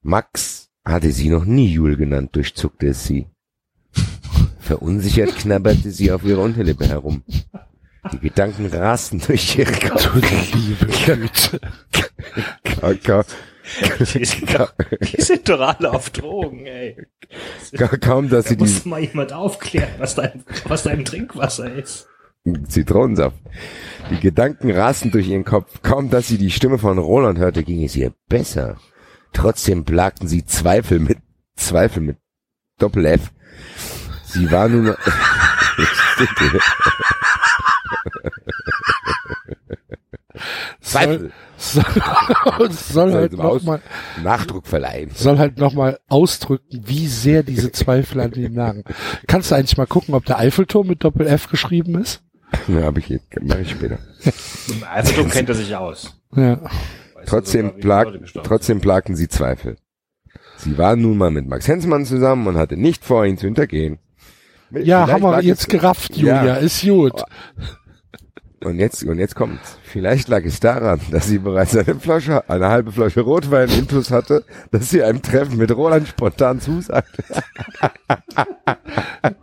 Max 0.00 0.70
hatte 0.82 1.12
sie 1.12 1.28
noch 1.28 1.44
nie 1.44 1.68
Jul 1.68 1.96
genannt, 1.96 2.34
durchzuckte 2.34 2.88
es 2.88 3.04
sie. 3.04 3.26
Verunsichert 4.58 5.36
knabberte 5.36 5.90
sie 5.90 6.10
auf 6.10 6.24
ihrer 6.24 6.40
Unterlippe 6.40 6.88
herum. 6.88 7.22
Die 8.10 8.18
Gedanken 8.18 8.66
rasten 8.66 9.20
durch 9.26 9.56
ihre 9.58 9.72
Kopf. 9.72 10.10
Liebe 10.54 10.86
Güte. 10.86 11.60
Ka- 12.64 12.94
ka- 12.94 13.24
Die 14.14 14.24
sind, 14.24 14.58
doch, 14.58 14.72
die 15.00 15.20
sind 15.22 15.48
doch 15.48 15.60
alle 15.60 15.92
auf 15.92 16.10
Drogen, 16.10 16.66
ey. 16.66 16.96
ka- 17.76 17.96
Kaum, 17.98 18.28
dass 18.28 18.46
sie 18.48 18.56
Da 18.56 18.64
die 18.64 18.70
muss 18.72 18.84
mal 18.84 19.00
jemand 19.00 19.32
aufklären, 19.32 19.88
was 19.98 20.16
dein, 20.16 20.42
was 20.64 20.82
dein 20.82 21.04
Trinkwasser 21.04 21.72
ist. 21.72 22.08
Zitronensaft. 22.66 23.36
Die 24.10 24.18
Gedanken 24.18 24.72
rasten 24.72 25.12
durch 25.12 25.28
ihren 25.28 25.44
Kopf. 25.44 25.80
Kaum, 25.82 26.10
dass 26.10 26.26
sie 26.26 26.38
die 26.38 26.50
Stimme 26.50 26.78
von 26.78 26.98
Roland 26.98 27.38
hörte, 27.38 27.62
ging 27.62 27.84
es 27.84 27.94
ihr 27.94 28.12
besser. 28.28 28.78
Trotzdem 29.32 29.84
plagten 29.84 30.26
sie 30.26 30.44
Zweifel 30.44 30.98
mit 30.98 31.18
Zweifel 31.54 32.02
mit 32.02 32.16
Doppel 32.80 33.06
F. 33.06 33.30
Sie 34.24 34.50
war 34.50 34.68
nun 34.68 34.88
Soll, 40.84 41.30
soll, 41.58 42.70
soll 42.72 43.12
halt 43.12 43.30
Soll 43.30 43.30
zum 43.30 43.40
Aus- 43.40 43.62
noch 43.62 43.66
mal, 43.66 43.82
Nachdruck 44.22 44.66
verleihen. 44.66 45.10
soll 45.14 45.38
halt 45.38 45.58
noch 45.58 45.74
mal 45.74 46.00
ausdrücken, 46.08 46.82
wie 46.86 47.06
sehr 47.06 47.42
diese 47.44 47.70
Zweifel 47.70 48.20
an 48.20 48.32
ihm 48.32 48.52
nagen. 48.52 48.82
Kannst 49.28 49.50
du 49.50 49.54
eigentlich 49.54 49.76
mal 49.76 49.86
gucken, 49.86 50.14
ob 50.14 50.24
der 50.26 50.38
Eiffelturm 50.38 50.88
mit 50.88 51.04
Doppel 51.04 51.26
F 51.28 51.48
geschrieben 51.48 52.00
ist? 52.00 52.22
Ja, 52.68 52.82
hab 52.82 52.98
ich 52.98 53.08
jetzt, 53.08 53.26
mach 53.40 53.58
ich 53.58 53.70
später. 53.70 53.98
Im 54.68 54.84
Eiffelturm 54.92 55.30
kennt 55.30 55.48
er 55.48 55.54
sich 55.54 55.74
aus. 55.76 56.14
Ja. 56.36 56.58
Trotzdem, 57.26 57.66
sogar, 57.68 57.80
plag, 57.80 58.06
trotzdem 58.42 58.80
plagten 58.80 59.14
sie 59.14 59.28
Zweifel. 59.28 59.76
Sie 60.56 60.76
war 60.78 60.96
nun 60.96 61.16
mal 61.16 61.30
mit 61.30 61.46
Max 61.48 61.68
Hensmann 61.68 62.04
zusammen 62.04 62.46
und 62.48 62.56
hatte 62.56 62.76
nicht 62.76 63.04
vor, 63.04 63.24
ihn 63.24 63.38
zu 63.38 63.46
hintergehen. 63.46 63.98
Ja, 64.72 65.04
Vielleicht 65.06 65.22
haben 65.22 65.22
wir 65.22 65.42
jetzt 65.42 65.60
es- 65.62 65.68
gerafft, 65.68 66.16
Julia. 66.16 66.44
Ja. 66.44 66.54
Ist 66.56 66.82
gut. 66.82 67.22
Und 68.64 68.78
jetzt, 68.78 69.02
und 69.04 69.18
jetzt 69.18 69.34
kommt's. 69.34 69.76
Vielleicht 69.82 70.28
lag 70.28 70.44
es 70.44 70.60
daran, 70.60 71.00
dass 71.10 71.26
sie 71.26 71.38
bereits 71.38 71.76
eine 71.76 71.94
Flasche, 71.96 72.48
eine 72.48 72.68
halbe 72.68 72.92
Flasche 72.92 73.20
Rotwein 73.22 73.68
intus 73.70 74.10
hatte, 74.10 74.44
dass 74.70 74.90
sie 74.90 75.02
einem 75.02 75.20
Treffen 75.22 75.56
mit 75.58 75.74
Roland 75.74 76.08
spontan 76.08 76.60
zusagte. 76.60 77.22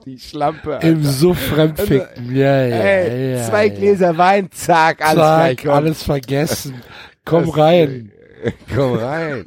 Die 0.06 0.18
Schlampe. 0.20 0.76
Alter. 0.76 0.88
Im 0.88 1.04
Suff 1.04 1.40
fremdficken. 1.40 2.36
Ja, 2.36 2.66
ja, 2.66 2.76
Ey, 2.78 3.36
ja, 3.38 3.44
zwei 3.48 3.68
ja. 3.68 3.74
Gläser 3.74 4.18
Wein, 4.18 4.50
zack, 4.52 5.02
alles 5.06 5.18
Zack, 5.60 5.66
alles 5.68 6.04
vergessen. 6.04 6.82
Komm 7.26 7.46
Das- 7.48 7.58
rein. 7.58 8.12
Komm 8.76 8.94
rein. 8.96 9.46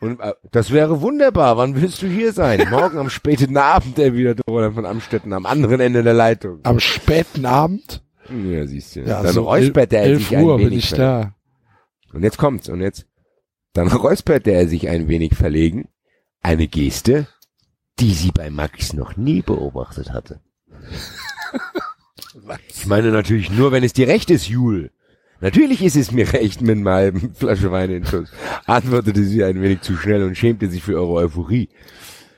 Und 0.00 0.18
äh, 0.20 0.32
das 0.50 0.72
wäre 0.72 1.00
wunderbar. 1.00 1.56
Wann 1.58 1.80
willst 1.80 2.02
du 2.02 2.06
hier 2.08 2.32
sein? 2.32 2.66
Morgen 2.70 2.98
am 2.98 3.08
späten 3.08 3.56
Abend, 3.56 3.98
erwiderte 3.98 4.42
Roland 4.48 4.74
von 4.74 4.84
Amstetten 4.84 5.32
am 5.32 5.46
anderen 5.46 5.78
Ende 5.80 6.02
der 6.02 6.14
Leitung. 6.14 6.58
Am 6.64 6.80
späten 6.80 7.46
Abend. 7.46 8.01
Ja, 8.28 8.66
siehst 8.66 8.96
du. 8.96 9.00
Ja, 9.00 9.22
dann 9.22 9.32
so 9.32 9.42
räusperte 9.44 9.96
er 9.96 10.04
11 10.04 10.18
sich 10.18 10.36
ein 10.36 10.44
Uhr 10.44 10.56
bin 10.56 10.66
wenig 10.66 10.78
ich 10.78 10.88
verlegen. 10.90 11.34
da. 12.10 12.14
Und 12.14 12.22
jetzt 12.22 12.38
kommt's. 12.38 12.68
Und 12.68 12.80
jetzt, 12.80 13.06
dann 13.72 13.88
räusperte 13.88 14.50
er 14.52 14.68
sich 14.68 14.88
ein 14.88 15.08
wenig 15.08 15.34
verlegen. 15.34 15.88
Eine 16.40 16.66
Geste, 16.68 17.26
die 18.00 18.12
sie 18.12 18.30
bei 18.30 18.50
Max 18.50 18.92
noch 18.92 19.16
nie 19.16 19.42
beobachtet 19.42 20.12
hatte. 20.12 20.40
Ich 22.68 22.86
meine 22.86 23.10
natürlich 23.10 23.50
nur, 23.50 23.72
wenn 23.72 23.84
es 23.84 23.92
dir 23.92 24.08
recht 24.08 24.30
ist, 24.30 24.48
Jul. 24.48 24.90
Natürlich 25.40 25.82
ist 25.82 25.96
es 25.96 26.12
mir 26.12 26.32
recht 26.32 26.62
mit 26.62 26.84
halben 26.86 27.34
Flasche 27.34 27.70
Wein 27.70 27.90
in 27.90 28.06
Schuss, 28.06 28.30
antwortete 28.64 29.22
sie 29.24 29.44
ein 29.44 29.60
wenig 29.60 29.82
zu 29.82 29.96
schnell 29.96 30.22
und 30.22 30.36
schämte 30.36 30.68
sich 30.68 30.82
für 30.82 30.94
eure 30.96 31.12
Euphorie. 31.12 31.68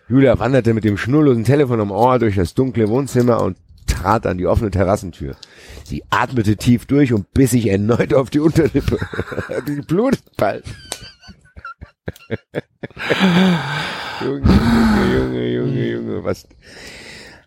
Julia 0.09 0.39
wanderte 0.39 0.75
mit 0.75 0.85
dem 0.85 0.97
schnurlosen 0.97 1.45
Telefon 1.45 1.81
am 1.81 1.91
Ohr 1.91 2.19
durch 2.19 2.35
das 2.37 2.55
dunkle 2.55 2.89
Wohnzimmer 2.89 3.43
und 3.43 3.57
trat 3.95 4.27
an 4.27 4.39
die 4.39 4.47
offene 4.47 4.71
Terrassentür. 4.71 5.37
Sie 5.85 6.03
atmete 6.11 6.57
tief 6.57 6.87
durch 6.87 7.13
und 7.13 7.33
biss 7.33 7.53
sich 7.53 7.67
erneut 7.69 8.15
auf 8.15 8.31
die 8.31 8.41
Unterlippe. 8.41 8.99
die 9.69 9.81
blutet 9.83 10.25
bald. 10.37 10.65
Junge, 14.21 14.47
Junge, 14.47 15.15
Junge, 15.15 15.55
Junge, 15.55 15.91
Junge, 15.91 16.25
was 16.25 16.47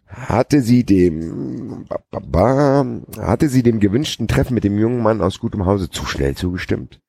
hatte 0.08 0.62
sie 0.62 0.84
dem 0.84 1.86
ba, 1.88 2.00
ba, 2.10 2.20
ba, 2.20 3.02
hatte 3.20 3.50
sie 3.50 3.62
dem 3.62 3.80
gewünschten 3.80 4.28
Treffen 4.28 4.54
mit 4.54 4.64
dem 4.64 4.78
jungen 4.78 5.04
Mann 5.04 5.22
aus 5.22 5.40
gutem 5.40 5.66
Hause 5.66 5.90
zu 5.90 6.06
schnell 6.06 6.36
zugestimmt? 6.36 7.02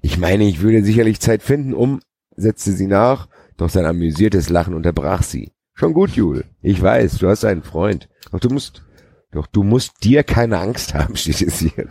Ich 0.00 0.18
meine, 0.18 0.44
ich 0.44 0.60
würde 0.60 0.84
sicherlich 0.84 1.20
Zeit 1.20 1.42
finden, 1.42 1.74
um, 1.74 2.00
setzte 2.36 2.72
sie 2.72 2.86
nach, 2.86 3.28
doch 3.56 3.68
sein 3.68 3.84
amüsiertes 3.84 4.48
Lachen 4.48 4.74
unterbrach 4.74 5.22
sie. 5.22 5.52
Schon 5.78 5.92
gut, 5.92 6.12
Jul. 6.12 6.44
Ich 6.62 6.80
weiß, 6.80 7.18
du 7.18 7.28
hast 7.28 7.44
einen 7.44 7.62
Freund. 7.62 8.08
Doch 8.32 8.40
du 8.40 8.48
musst, 8.48 8.82
doch 9.30 9.46
du 9.46 9.62
musst 9.62 10.02
dir 10.02 10.24
keine 10.24 10.58
Angst 10.58 10.94
haben, 10.94 11.16
steht 11.16 11.42
es 11.42 11.58
hier. 11.58 11.86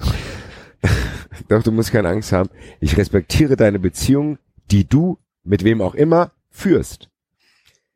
doch 1.49 1.61
du 1.61 1.71
musst 1.71 1.91
keine 1.91 2.09
Angst 2.09 2.31
haben. 2.31 2.49
Ich 2.79 2.97
respektiere 2.97 3.55
deine 3.55 3.77
Beziehung, 3.77 4.39
die 4.71 4.89
du, 4.89 5.19
mit 5.43 5.63
wem 5.63 5.81
auch 5.81 5.93
immer, 5.93 6.31
führst. 6.49 7.11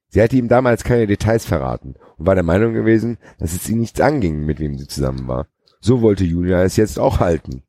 Sie 0.10 0.22
hatte 0.22 0.36
ihm 0.36 0.48
damals 0.48 0.84
keine 0.84 1.08
Details 1.08 1.46
verraten 1.46 1.96
und 2.18 2.28
war 2.28 2.36
der 2.36 2.44
Meinung 2.44 2.74
gewesen, 2.74 3.18
dass 3.40 3.54
es 3.54 3.68
ihn 3.68 3.80
nichts 3.80 4.00
anging, 4.00 4.46
mit 4.46 4.60
wem 4.60 4.78
sie 4.78 4.88
zusammen 4.88 5.28
war. 5.28 5.48
So 5.82 6.04
wollte 6.04 6.24
Julia 6.24 6.62
es 6.62 6.76
jetzt 6.76 7.00
auch 7.00 7.20
halten. 7.20 7.64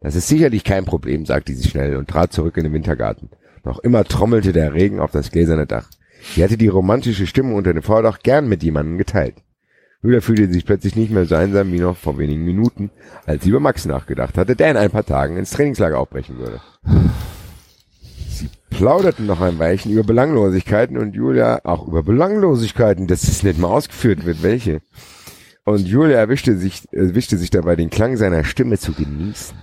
Das 0.00 0.16
ist 0.16 0.26
sicherlich 0.26 0.64
kein 0.64 0.84
Problem, 0.84 1.26
sagte 1.26 1.54
sie 1.54 1.68
schnell 1.68 1.94
und 1.94 2.08
trat 2.08 2.32
zurück 2.32 2.56
in 2.56 2.64
den 2.64 2.72
Wintergarten. 2.72 3.30
Noch 3.62 3.78
immer 3.78 4.02
trommelte 4.02 4.52
der 4.52 4.74
Regen 4.74 4.98
auf 4.98 5.12
das 5.12 5.30
gläserne 5.30 5.66
Dach. 5.66 5.88
Sie 6.22 6.44
hatte 6.44 6.56
die 6.56 6.68
romantische 6.68 7.26
Stimmung 7.26 7.54
unter 7.54 7.72
dem 7.72 7.82
Vordach 7.82 8.20
gern 8.22 8.48
mit 8.48 8.62
jemandem 8.62 8.98
geteilt. 8.98 9.36
Julia 10.02 10.20
fühlte 10.20 10.50
sich 10.50 10.64
plötzlich 10.64 10.96
nicht 10.96 11.10
mehr 11.10 11.26
so 11.26 11.34
einsam 11.34 11.72
wie 11.72 11.78
noch 11.78 11.96
vor 11.96 12.18
wenigen 12.18 12.44
Minuten, 12.44 12.90
als 13.26 13.44
sie 13.44 13.50
über 13.50 13.60
Max 13.60 13.84
nachgedacht 13.84 14.38
hatte, 14.38 14.56
der 14.56 14.70
in 14.70 14.76
ein 14.78 14.90
paar 14.90 15.04
Tagen 15.04 15.36
ins 15.36 15.50
Trainingslager 15.50 15.98
aufbrechen 15.98 16.38
würde. 16.38 16.60
Sie 18.28 18.48
plauderten 18.70 19.26
noch 19.26 19.42
ein 19.42 19.58
Weilchen 19.58 19.92
über 19.92 20.04
Belanglosigkeiten 20.04 20.96
und 20.96 21.14
Julia 21.14 21.60
auch 21.64 21.86
über 21.86 22.02
Belanglosigkeiten, 22.02 23.08
dass 23.08 23.24
es 23.24 23.42
nicht 23.42 23.58
mal 23.58 23.68
ausgeführt 23.68 24.24
wird, 24.24 24.42
welche. 24.42 24.80
Und 25.64 25.86
Julia 25.86 26.16
erwischte 26.16 26.56
sich, 26.56 26.88
erwischte 26.92 27.36
sich 27.36 27.50
dabei, 27.50 27.76
den 27.76 27.90
Klang 27.90 28.16
seiner 28.16 28.44
Stimme 28.44 28.78
zu 28.78 28.92
genießen. 28.92 29.54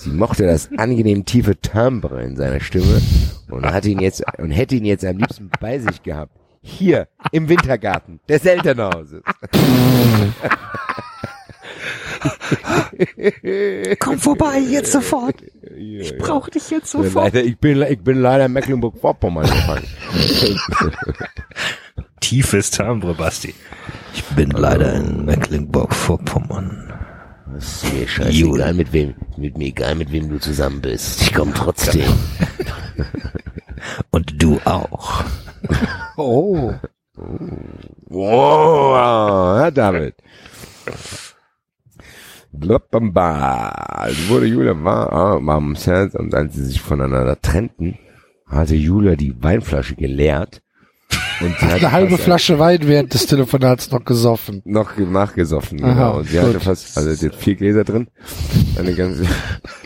Sie 0.00 0.10
mochte 0.10 0.46
das 0.46 0.70
angenehm 0.78 1.26
tiefe 1.26 1.56
Timbre 1.56 2.22
in 2.22 2.34
seiner 2.34 2.60
Stimme 2.60 3.02
und 3.50 3.66
hatte 3.66 3.90
ihn 3.90 3.98
jetzt 3.98 4.24
und 4.38 4.50
hätte 4.50 4.76
ihn 4.76 4.86
jetzt 4.86 5.04
am 5.04 5.18
liebsten 5.18 5.50
bei 5.60 5.78
sich 5.78 6.02
gehabt. 6.02 6.32
Hier 6.62 7.06
im 7.32 7.50
Wintergarten 7.50 8.18
des 8.26 8.46
Elternhauses. 8.46 9.22
Komm 13.98 14.18
vorbei, 14.18 14.60
jetzt 14.60 14.92
sofort. 14.92 15.34
Ich 15.76 16.16
brauch 16.16 16.48
dich 16.48 16.70
jetzt 16.70 16.90
sofort. 16.92 17.34
leider, 17.34 17.44
ich 17.44 17.58
bin, 17.58 17.82
ich 17.82 18.00
bin 18.00 18.22
leider 18.22 18.46
in 18.46 18.54
Mecklenburg-Vorpommern 18.54 19.44
gefangen. 19.44 19.86
Tiefes 22.20 22.70
Timbre, 22.70 23.12
Basti. 23.12 23.54
Ich 24.14 24.24
bin 24.24 24.50
leider 24.50 24.94
in 24.94 25.26
Mecklenburg-Vorpommern. 25.26 26.99
Es 27.56 27.82
ist 27.82 27.92
mir 27.92 28.08
scheißegal, 28.08 28.74
mit 28.74 28.92
wem, 28.92 29.14
mit 29.36 29.58
mir 29.58 29.68
egal, 29.68 29.94
mit 29.94 30.12
wem 30.12 30.28
du 30.28 30.38
zusammen 30.38 30.80
bist. 30.80 31.22
Ich 31.22 31.34
komme 31.34 31.52
trotzdem. 31.54 32.12
Und 34.10 34.42
du 34.42 34.60
auch. 34.64 35.24
Oh. 36.16 36.72
Wow, 38.08 39.58
Herr 39.58 39.70
David. 39.70 40.14
Blablabla. 42.52 43.68
Also 43.68 44.28
wurde 44.28 44.46
Julia 44.46 44.82
war, 44.82 45.12
ah, 45.12 45.38
war 45.40 45.56
am 45.56 45.74
Herz 45.74 46.14
und 46.14 46.34
als 46.34 46.54
sie 46.54 46.64
sich 46.64 46.80
voneinander 46.80 47.40
trennten, 47.40 47.98
hatte 48.46 48.74
Julia 48.74 49.16
die 49.16 49.42
Weinflasche 49.42 49.94
geleert 49.94 50.62
und 51.40 51.62
Eine 51.62 51.92
halbe 51.92 52.10
fast 52.10 52.24
Flasche 52.24 52.58
Wein 52.58 52.80
während 52.82 53.14
des 53.14 53.26
Telefonats 53.26 53.90
noch 53.90 54.04
gesoffen. 54.04 54.62
noch 54.64 54.96
nachgesoffen. 54.96 55.82
Aha, 55.82 55.92
genau. 55.92 56.18
Und 56.18 56.28
sie 56.28 56.36
gut. 56.36 56.46
hatte 56.46 56.60
fast, 56.60 56.96
also 56.96 57.12
sie 57.12 57.26
hat 57.26 57.34
vier 57.34 57.54
Gläser 57.56 57.84
drin, 57.84 58.08
eine 58.78 58.94
ganze 58.94 59.24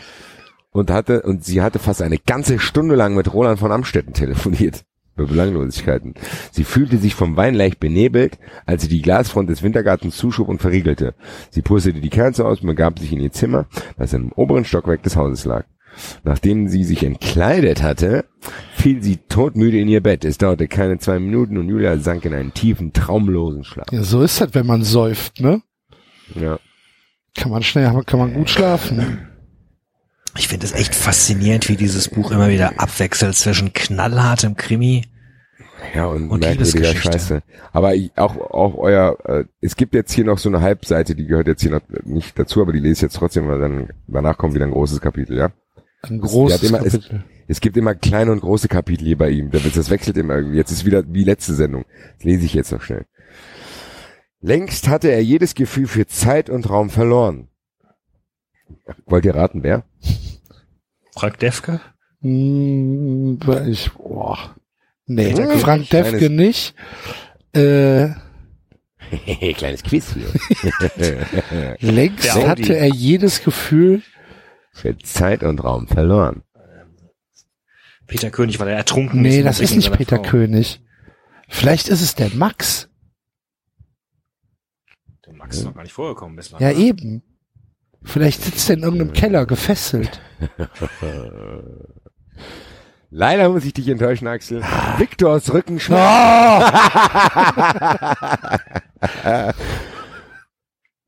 und 0.71 0.91
hatte 0.91 1.21
und 1.21 1.45
sie 1.45 1.61
hatte 1.61 1.79
fast 1.79 2.01
eine 2.01 2.17
ganze 2.17 2.59
Stunde 2.59 2.95
lang 2.95 3.15
mit 3.15 3.33
Roland 3.33 3.59
von 3.59 3.71
Amstetten 3.71 4.13
telefoniert. 4.13 4.83
Über 5.17 5.27
Belanglosigkeiten. 5.27 6.15
Sie 6.51 6.65
fühlte 6.65 6.97
sich 6.97 7.15
vom 7.15 7.37
Wein 7.37 7.55
leicht 7.55 7.79
benebelt, 7.79 8.37
als 8.65 8.81
sie 8.81 8.89
die 8.89 9.01
Glasfront 9.01 9.49
des 9.49 9.63
Wintergartens 9.63 10.17
zuschob 10.17 10.49
und 10.49 10.61
verriegelte. 10.61 11.15
Sie 11.51 11.61
pustete 11.61 12.01
die 12.01 12.09
Kerze 12.09 12.45
aus 12.45 12.59
und 12.59 12.67
begab 12.67 12.99
sich 12.99 13.13
in 13.13 13.21
ihr 13.21 13.31
Zimmer, 13.31 13.65
das 13.97 14.11
im 14.11 14.33
oberen 14.33 14.65
Stockwerk 14.65 15.03
des 15.03 15.15
Hauses 15.15 15.45
lag. 15.45 15.63
Nachdem 16.23 16.67
sie 16.67 16.83
sich 16.83 17.03
entkleidet 17.03 17.81
hatte, 17.81 18.25
fiel 18.75 19.01
sie 19.01 19.17
todmüde 19.17 19.79
in 19.79 19.87
ihr 19.87 20.01
Bett. 20.01 20.25
Es 20.25 20.37
dauerte 20.37 20.67
keine 20.67 20.97
zwei 20.97 21.19
Minuten 21.19 21.57
und 21.57 21.69
Julia 21.69 21.97
sank 21.97 22.25
in 22.25 22.33
einen 22.33 22.53
tiefen, 22.53 22.93
traumlosen 22.93 23.63
Schlaf. 23.63 23.87
Ja, 23.91 24.03
so 24.03 24.21
ist 24.21 24.41
das, 24.41 24.53
wenn 24.53 24.65
man 24.65 24.83
säuft, 24.83 25.39
ne? 25.39 25.61
Ja. 26.35 26.59
Kann 27.35 27.51
man 27.51 27.63
schnell, 27.63 28.03
kann 28.05 28.19
man 28.19 28.33
gut 28.33 28.49
schlafen. 28.49 29.27
Ich 30.37 30.47
finde 30.47 30.65
es 30.65 30.73
echt 30.73 30.95
faszinierend, 30.95 31.69
wie 31.69 31.77
dieses 31.77 32.09
Buch 32.09 32.31
immer 32.31 32.49
wieder 32.49 32.79
abwechselt 32.79 33.35
zwischen 33.35 33.73
knallhartem 33.73 34.55
Krimi. 34.55 35.03
Ja, 35.93 36.07
und, 36.07 36.29
Und 36.29 36.39
merkwürdiger 36.41 36.79
Liebesgeschichte. 36.79 37.11
Scheiße. 37.11 37.43
Aber 37.71 37.95
ich, 37.95 38.11
auch, 38.17 38.35
auch 38.37 38.75
euer, 38.75 39.17
äh, 39.25 39.45
es 39.61 39.75
gibt 39.75 39.93
jetzt 39.93 40.11
hier 40.11 40.25
noch 40.25 40.37
so 40.37 40.49
eine 40.49 40.61
Halbseite, 40.61 41.15
die 41.15 41.25
gehört 41.25 41.47
jetzt 41.47 41.61
hier 41.61 41.71
noch 41.71 41.81
nicht 42.03 42.37
dazu, 42.37 42.61
aber 42.61 42.73
die 42.73 42.79
lese 42.79 42.93
ich 42.93 43.01
jetzt 43.01 43.15
trotzdem, 43.15 43.47
weil 43.47 43.59
dann 43.59 43.89
danach 44.07 44.37
kommt 44.37 44.55
wieder 44.55 44.65
ein 44.65 44.71
großes 44.71 44.99
Kapitel, 45.01 45.37
ja? 45.37 45.51
Ein 46.09 46.19
großes 46.21 46.61
Ja, 46.61 46.67
immer- 46.69 46.85
es- 46.85 46.93
Kapitel. 46.93 47.23
Es 47.47 47.61
gibt 47.61 47.77
immer 47.77 47.93
kleine 47.93 48.31
und 48.31 48.39
große 48.41 48.67
Kapitel 48.67 49.05
hier 49.05 49.17
bei 49.19 49.29
ihm. 49.29 49.51
Das 49.51 49.61
das 49.71 49.89
wechselt 49.91 50.17
immer 50.17 50.35
irgendwie. 50.35 50.57
Jetzt 50.57 50.71
ist 50.71 50.83
wieder 50.85 51.03
wie 51.13 51.23
letzte 51.23 51.53
Sendung. 51.53 51.85
Das 52.17 52.23
lese 52.25 52.45
ich 52.45 52.53
jetzt 52.55 52.71
noch 52.71 52.81
schnell. 52.81 53.05
Längst 54.41 54.87
hatte 54.87 55.09
er 55.11 55.21
jedes 55.23 55.53
Gefühl 55.55 55.87
für 55.87 56.07
Zeit 56.07 56.49
und 56.49 56.69
Raum 56.69 56.89
verloren. 56.89 57.47
Wollt 59.05 59.25
ihr 59.25 59.35
raten, 59.35 59.61
wer? 59.63 59.83
Frank 61.15 61.37
Defke? 61.39 61.81
Hm, 62.21 63.39
ich, 63.67 63.91
boah. 63.93 64.55
Nee, 65.05 65.33
Hm, 65.35 65.59
Frank 65.59 65.87
kleines- 65.87 66.11
Defke 66.11 66.29
nicht. 66.31 66.73
Äh, 67.53 68.09
Kleines 69.53 69.83
Quiz 69.83 70.13
hier. 70.15 70.27
längst 71.79 72.33
hatte 72.33 72.75
er 72.75 72.87
jedes 72.87 73.43
Gefühl, 73.43 74.01
für 74.75 74.97
Zeit 74.97 75.41
und 75.41 75.63
Raum 75.63 75.87
verloren. 75.87 76.43
Peter 78.07 78.29
König, 78.29 78.59
weil 78.59 78.67
er 78.67 78.75
ertrunken 78.75 79.21
nee, 79.21 79.39
ist. 79.39 79.45
das 79.45 79.59
ist 79.61 79.75
nicht 79.75 79.91
Peter 79.93 80.17
Frau. 80.17 80.23
König. 80.23 80.81
Vielleicht 81.47 81.87
ist 81.87 82.01
es 82.01 82.13
der 82.13 82.29
Max. 82.35 82.89
Der 85.25 85.33
Max 85.33 85.57
ist 85.57 85.63
noch 85.65 85.73
gar 85.73 85.81
nicht 85.83 85.93
vorgekommen 85.93 86.35
bislang. 86.35 86.61
Ja, 86.61 86.69
oder? 86.69 86.77
eben. 86.77 87.23
Vielleicht 88.03 88.43
sitzt 88.43 88.69
er 88.69 88.75
in 88.75 88.83
irgendeinem 88.83 89.13
Keller 89.13 89.47
gefesselt. 89.47 90.21
Leider 93.09 93.49
muss 93.49 93.65
ich 93.65 93.73
dich 93.73 93.87
enttäuschen, 93.87 94.27
Axel. 94.27 94.61
Viktors 94.97 95.51
Rückenschmerz. 95.51 96.71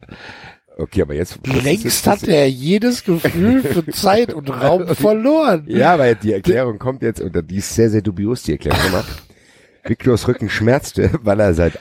Okay, 0.80 1.02
aber 1.02 1.16
jetzt. 1.16 1.40
Längst 1.48 2.06
hatte 2.06 2.32
er 2.32 2.50
jedes 2.50 3.04
Gefühl 3.04 3.64
für 3.64 3.86
Zeit 3.92 4.32
und 4.32 4.50
Raum 4.50 4.88
verloren. 4.96 5.66
Ja, 5.68 5.96
aber 5.96 6.14
die 6.14 6.34
Erklärung 6.34 6.78
kommt 6.78 7.02
jetzt, 7.02 7.20
und 7.20 7.36
die 7.50 7.58
ist 7.58 7.74
sehr, 7.74 7.90
sehr 7.90 8.02
dubios, 8.02 8.44
die 8.44 8.54
Erklärung. 8.54 9.04
Viktors 9.84 10.28
Rücken 10.28 10.50
schmerzte, 10.50 11.12
weil 11.24 11.40
er 11.40 11.54
seit 11.56 11.80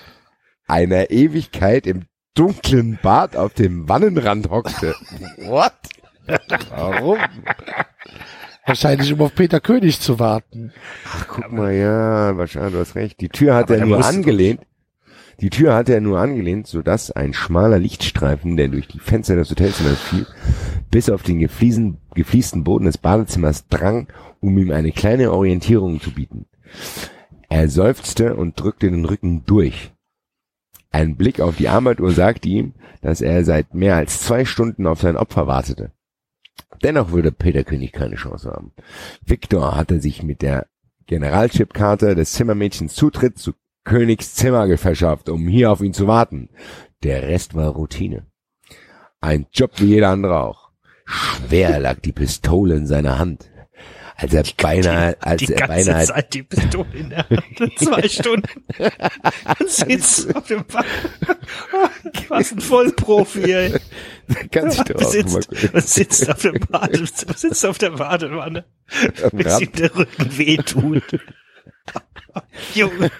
einer 0.66 1.10
Ewigkeit 1.10 1.86
im 1.86 2.04
dunklen 2.34 2.98
Bad 3.02 3.36
auf 3.36 3.52
dem 3.52 3.88
Wannenrand 3.88 4.48
hockte. 4.48 4.94
What? 5.38 5.72
Warum? 6.70 7.18
Wahrscheinlich, 8.64 9.12
um 9.12 9.20
auf 9.20 9.34
Peter 9.34 9.60
König 9.60 10.00
zu 10.00 10.18
warten. 10.18 10.72
Guck 11.28 11.52
mal, 11.52 11.72
ja, 11.72 12.36
wahrscheinlich, 12.36 12.72
du 12.72 12.80
hast 12.80 12.94
recht. 12.94 13.20
Die 13.20 13.28
Tür 13.28 13.54
hat 13.54 13.70
er 13.70 13.78
er 13.78 13.86
nur 13.86 14.04
angelehnt. 14.04 14.60
Die 15.40 15.50
Tür 15.50 15.74
hatte 15.74 15.92
er 15.92 16.00
nur 16.00 16.18
angelehnt, 16.18 16.66
sodass 16.66 17.10
ein 17.10 17.34
schmaler 17.34 17.78
Lichtstreifen, 17.78 18.56
der 18.56 18.68
durch 18.68 18.88
die 18.88 18.98
Fenster 18.98 19.36
des 19.36 19.50
Hotelzimmers 19.50 20.00
fiel, 20.00 20.26
bis 20.90 21.10
auf 21.10 21.22
den 21.22 21.40
gefliesen, 21.40 21.98
gefliesten 22.14 22.64
Boden 22.64 22.86
des 22.86 22.96
Badezimmers 22.96 23.68
drang, 23.68 24.08
um 24.40 24.56
ihm 24.56 24.70
eine 24.70 24.92
kleine 24.92 25.32
Orientierung 25.32 26.00
zu 26.00 26.12
bieten. 26.12 26.46
Er 27.48 27.68
seufzte 27.68 28.34
und 28.34 28.58
drückte 28.58 28.90
den 28.90 29.04
Rücken 29.04 29.44
durch. 29.44 29.92
Ein 30.90 31.16
Blick 31.16 31.40
auf 31.40 31.56
die 31.56 31.68
Armbanduhr 31.68 32.12
sagte 32.12 32.48
ihm, 32.48 32.72
dass 33.02 33.20
er 33.20 33.44
seit 33.44 33.74
mehr 33.74 33.96
als 33.96 34.22
zwei 34.22 34.46
Stunden 34.46 34.86
auf 34.86 35.00
sein 35.00 35.16
Opfer 35.16 35.46
wartete. 35.46 35.92
Dennoch 36.82 37.12
würde 37.12 37.32
Peter 37.32 37.64
König 37.64 37.92
keine 37.92 38.16
Chance 38.16 38.50
haben. 38.50 38.72
Victor 39.24 39.76
hatte 39.76 40.00
sich 40.00 40.22
mit 40.22 40.40
der 40.40 40.66
Generalchipkarte 41.06 42.14
des 42.14 42.32
Zimmermädchens 42.32 42.94
Zutritt 42.94 43.38
zu 43.38 43.52
Königs 43.86 44.34
Zimmer 44.34 44.76
verschafft, 44.76 45.28
um 45.30 45.46
hier 45.48 45.70
auf 45.70 45.80
ihn 45.80 45.94
zu 45.94 46.06
warten. 46.06 46.50
Der 47.04 47.22
Rest 47.22 47.54
war 47.54 47.68
Routine. 47.68 48.26
Ein 49.20 49.46
Job 49.52 49.70
wie 49.76 49.86
jeder 49.86 50.10
andere 50.10 50.40
auch. 50.42 50.70
Schwer 51.06 51.78
lag 51.78 52.00
die 52.00 52.12
Pistole 52.12 52.74
in 52.74 52.86
seiner 52.86 53.18
Hand. 53.18 53.48
Als 54.16 54.32
er 54.32 54.44
beinahe, 54.56 55.16
als 55.20 55.42
die 55.42 55.52
er 55.52 55.68
ganze 55.68 55.90
beinahe, 55.90 56.06
Zeit 56.06 56.34
die 56.34 56.42
Pistole 56.42 56.88
in 56.94 57.10
der 57.10 57.28
Hand. 57.28 57.44
Zwei 57.78 58.08
Stunden. 58.08 58.64
Und 59.60 59.70
sitzt 59.70 60.34
auf 60.34 60.46
dem 60.46 60.64
Bad. 60.64 60.86
Was 62.28 62.52
ein 62.52 62.60
Vollprofi, 62.60 63.52
ey. 63.52 63.74
kann 64.50 64.70
sich 64.70 64.82
doch 64.82 64.96
auch 64.96 65.10
sitzt, 65.10 65.34
mal 65.34 65.42
gucken. 65.42 65.70
und 65.74 65.86
sitzt 65.86 66.30
auf 66.30 66.42
dem 66.42 66.58
Bade, 66.68 67.06
sitzt 67.06 67.66
auf 67.66 67.78
der 67.78 67.90
Badewanne, 67.90 68.64
bis 69.32 69.60
ihm 69.60 69.72
der 69.72 69.94
Rücken 69.94 70.38
wehtut. 70.38 71.20
Junge, 72.74 73.10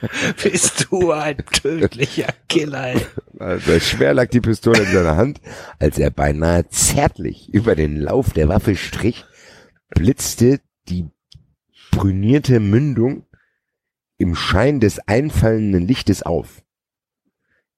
bist 0.43 0.89
du 0.91 1.13
ein 1.13 1.39
tödlicher 1.39 2.33
Killer. 2.49 3.01
Also 3.39 3.81
schwer 3.81 4.15
lag 4.15 4.29
die 4.29 4.41
Pistole 4.41 4.83
in 4.83 4.93
seiner 4.93 5.17
Hand, 5.17 5.41
als 5.79 5.99
er 5.99 6.11
beinahe 6.11 6.69
zärtlich 6.69 7.53
über 7.53 7.75
den 7.75 7.97
Lauf 7.97 8.33
der 8.33 8.49
Waffe 8.49 8.77
strich, 8.77 9.25
blitzte 9.95 10.61
die 10.89 11.07
brünierte 11.91 12.61
Mündung 12.61 13.27
im 14.19 14.35
Schein 14.35 14.81
des 14.81 14.99
einfallenden 15.07 15.87
Lichtes 15.87 16.23
auf. 16.23 16.63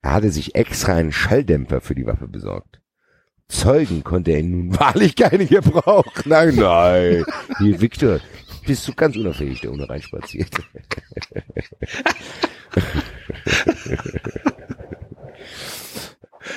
Er 0.03 0.13
hatte 0.13 0.31
sich 0.31 0.55
extra 0.55 0.95
einen 0.95 1.13
Schalldämpfer 1.13 1.81
für 1.81 1.95
die 1.95 2.07
Waffe 2.07 2.29
besorgt. 2.29 2.81
Zeugen 3.49 4.05
konnte 4.05 4.33
er 4.33 4.43
nun 4.43 4.79
wahrlich 4.79 5.17
keine 5.17 5.47
gebrauchen. 5.47 6.23
Nein, 6.27 6.57
nein. 6.57 7.25
Hier, 7.59 7.81
Victor, 7.81 8.21
bist 8.69 8.87
du 8.87 8.93
ganz 8.93 9.17
unauffällig 9.17 9.63
da 9.63 9.71
ohne 9.71 9.89
reinspaziert. 9.89 10.51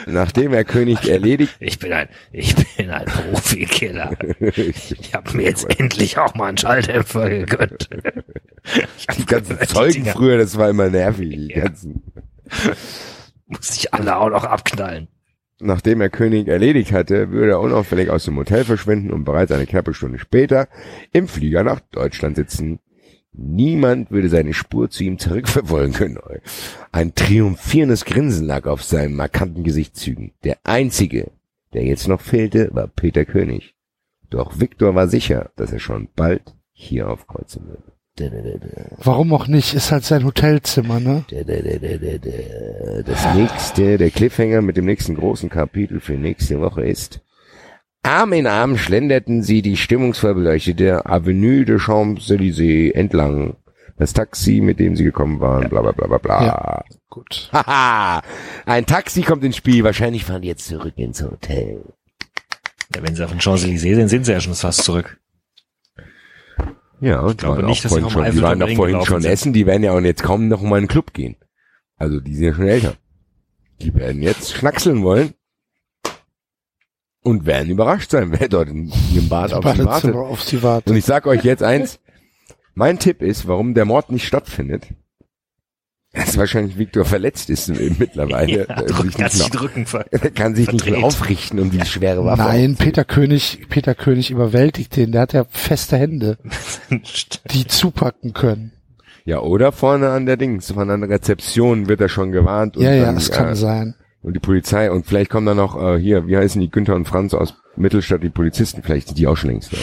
Nachdem 0.07 0.53
er 0.53 0.65
König 0.65 1.07
erledigt, 1.07 1.55
Ich 1.59 1.79
bin 1.79 1.93
ein, 1.93 2.09
ich 2.33 2.53
bin 2.53 2.89
ein 2.89 3.05
Profikiller. 3.05 4.11
Ich 4.41 5.13
habe 5.13 5.37
mir 5.37 5.43
jetzt 5.43 5.79
endlich 5.79 6.17
auch 6.17 6.35
mal 6.35 6.47
einen 6.49 6.57
Schalldämpfer 6.57 7.29
gegönnt. 7.29 7.89
die 9.17 9.25
ganzen 9.25 9.57
Zeugen 9.67 10.05
früher, 10.05 10.37
das 10.37 10.57
war 10.57 10.69
immer 10.69 10.89
nervig, 10.89 11.29
die 11.29 11.47
ganzen. 11.47 12.03
Muss 13.47 13.77
ich 13.77 13.93
alle 13.93 14.17
auch 14.17 14.29
noch 14.29 14.43
abknallen. 14.43 15.07
Nachdem 15.63 16.01
er 16.01 16.09
König 16.09 16.47
erledigt 16.47 16.91
hatte, 16.91 17.29
würde 17.31 17.51
er 17.51 17.59
unauffällig 17.59 18.09
aus 18.09 18.25
dem 18.25 18.35
Hotel 18.35 18.63
verschwinden 18.63 19.11
und 19.11 19.25
bereits 19.25 19.51
eine 19.51 19.67
knappe 19.67 19.93
Stunde 19.93 20.17
später 20.17 20.67
im 21.13 21.27
Flieger 21.27 21.63
nach 21.63 21.79
Deutschland 21.91 22.35
sitzen. 22.35 22.79
Niemand 23.31 24.09
würde 24.09 24.27
seine 24.27 24.53
Spur 24.53 24.89
zu 24.89 25.03
ihm 25.03 25.19
zurückverfolgen 25.19 25.93
können. 25.93 26.17
Ein 26.91 27.13
triumphierendes 27.13 28.05
Grinsen 28.05 28.47
lag 28.47 28.65
auf 28.65 28.83
seinen 28.83 29.15
markanten 29.15 29.63
Gesichtszügen. 29.63 30.31
Der 30.43 30.57
einzige, 30.63 31.31
der 31.73 31.85
jetzt 31.85 32.07
noch 32.07 32.21
fehlte, 32.21 32.69
war 32.73 32.87
Peter 32.87 33.23
König. 33.23 33.75
Doch 34.31 34.59
Viktor 34.59 34.95
war 34.95 35.07
sicher, 35.07 35.51
dass 35.57 35.71
er 35.71 35.79
schon 35.79 36.09
bald 36.15 36.55
hier 36.73 37.07
aufkreuzen 37.07 37.67
würde. 37.67 37.90
Warum 38.97 39.33
auch 39.33 39.47
nicht? 39.47 39.73
Ist 39.73 39.91
halt 39.91 40.03
sein 40.03 40.25
Hotelzimmer, 40.25 40.99
ne? 40.99 41.25
Das 43.05 43.35
nächste, 43.35 43.97
der 43.97 44.09
Cliffhanger 44.11 44.61
mit 44.61 44.77
dem 44.77 44.85
nächsten 44.85 45.15
großen 45.15 45.49
Kapitel 45.49 45.99
für 45.99 46.13
nächste 46.13 46.59
Woche 46.59 46.85
ist. 46.85 47.21
Arm 48.03 48.33
in 48.33 48.47
Arm 48.47 48.77
schlenderten 48.77 49.43
sie 49.43 49.61
die 49.61 49.77
stimmungsvoll 49.77 50.33
beleuchtete 50.33 51.05
Avenue 51.05 51.65
de 51.65 51.77
Champs-Élysées 51.77 52.93
entlang. 52.93 53.57
Das 53.97 54.13
Taxi, 54.13 54.61
mit 54.61 54.79
dem 54.79 54.95
sie 54.95 55.03
gekommen 55.03 55.39
waren, 55.39 55.69
bla 55.69 55.81
bla 55.81 55.91
bla 55.91 56.07
bla 56.07 56.17
bla. 56.17 56.45
Ja. 56.45 56.83
Gut. 57.09 57.49
Haha, 57.53 58.23
ein 58.65 58.85
Taxi 58.87 59.21
kommt 59.21 59.43
ins 59.43 59.57
Spiel. 59.57 59.83
Wahrscheinlich 59.83 60.25
fahren 60.25 60.41
die 60.41 60.47
jetzt 60.47 60.65
zurück 60.65 60.93
ins 60.95 61.21
Hotel. 61.21 61.83
Ja, 62.95 63.03
wenn 63.03 63.15
sie 63.15 63.23
auf 63.23 63.31
den 63.31 63.39
Champs-Élysées 63.39 63.95
sind, 63.95 64.07
sind 64.07 64.25
sie 64.25 64.31
ja 64.31 64.41
schon 64.41 64.55
fast 64.55 64.83
zurück. 64.83 65.20
Ja, 67.01 67.21
und 67.21 67.39
glaube 67.39 67.57
waren 67.57 67.65
nicht, 67.65 67.79
auch 67.79 67.83
dass 67.83 67.91
vorhin 67.91 68.09
schon, 68.11 68.31
die 68.31 68.41
waren 68.41 68.59
doch 68.59 68.69
vorhin 68.75 69.01
schon 69.05 69.21
sind. 69.23 69.31
essen. 69.31 69.53
Die 69.53 69.65
werden 69.65 69.83
ja 69.83 69.91
auch 69.91 69.99
jetzt 69.99 70.23
kaum 70.23 70.47
noch 70.47 70.61
mal 70.61 70.77
in 70.77 70.83
den 70.83 70.87
Club 70.87 71.13
gehen. 71.13 71.35
Also 71.97 72.19
die 72.19 72.35
sind 72.35 72.45
ja 72.45 72.53
schon 72.53 72.67
älter. 72.67 72.93
Die 73.81 73.93
werden 73.95 74.21
jetzt 74.21 74.53
schnackseln 74.53 75.03
wollen 75.03 75.33
und 77.23 77.45
werden 77.47 77.71
überrascht 77.71 78.11
sein, 78.11 78.31
wer 78.39 78.47
dort 78.47 78.69
in 78.69 78.91
ihrem 79.13 79.29
Bad 79.29 79.51
auf 79.51 79.65
sie 79.75 79.85
wartet. 79.85 80.15
Auf 80.15 80.43
sie 80.43 80.63
warten. 80.63 80.91
Und 80.91 80.95
ich 80.95 81.05
sag 81.05 81.25
euch 81.25 81.43
jetzt 81.43 81.63
eins, 81.63 81.99
mein 82.75 82.99
Tipp 82.99 83.21
ist, 83.23 83.47
warum 83.47 83.73
der 83.73 83.85
Mord 83.85 84.11
nicht 84.11 84.27
stattfindet. 84.27 84.87
Dass 86.13 86.37
wahrscheinlich 86.37 86.77
Viktor 86.77 87.05
verletzt 87.05 87.49
ist 87.49 87.69
mittlerweile. 87.97 88.59
Ja, 88.67 88.75
Er 88.75 88.83
drück, 88.83 89.05
sich 89.05 89.17
ganz 89.17 89.33
nicht 89.37 89.53
die 89.53 89.57
mehr, 89.57 89.61
Rücken 89.63 89.85
ver 89.85 90.05
er 90.11 90.29
kann 90.31 90.55
sich 90.55 90.67
nicht 90.71 90.85
mehr 90.85 90.95
verdreht. 90.95 91.03
aufrichten, 91.05 91.59
um 91.59 91.71
die 91.71 91.85
schwere 91.85 92.25
Waffe 92.25 92.41
Nein. 92.43 92.75
Peter 92.75 93.05
König, 93.05 93.65
Peter 93.69 93.95
König 93.95 94.29
überwältigt 94.31 94.95
den. 94.97 95.13
Der 95.13 95.21
hat 95.21 95.33
ja 95.33 95.45
feste 95.49 95.97
Hände, 95.97 96.37
die 97.51 97.65
zupacken 97.67 98.33
können. 98.33 98.73
Ja, 99.23 99.39
oder 99.39 99.71
vorne 99.71 100.09
an 100.09 100.25
der 100.25 100.35
Dings, 100.35 100.71
von 100.71 100.89
an 100.89 101.01
der 101.01 101.09
Rezeption 101.09 101.87
wird 101.87 102.01
er 102.01 102.09
schon 102.09 102.31
gewarnt. 102.31 102.75
Und 102.75 102.83
Ja, 102.83 102.93
ja, 102.93 103.05
dann, 103.05 103.15
das 103.15 103.31
kann 103.31 103.49
äh, 103.49 103.55
sein. 103.55 103.95
Und 104.23 104.33
die 104.35 104.39
Polizei, 104.39 104.91
und 104.91 105.05
vielleicht 105.05 105.29
kommen 105.31 105.45
dann 105.45 105.57
noch, 105.57 105.81
äh, 105.81 105.97
hier, 105.99 106.27
wie 106.27 106.37
heißen 106.37 106.59
die, 106.59 106.69
Günther 106.69 106.95
und 106.95 107.05
Franz 107.07 107.33
aus 107.33 107.55
Mittelstadt, 107.75 108.21
die 108.23 108.29
Polizisten, 108.29 108.81
vielleicht 108.83 109.07
sind 109.07 109.17
die 109.17 109.27
auch 109.27 109.37
schon 109.37 109.51
längst 109.51 109.73
da. 109.73 109.77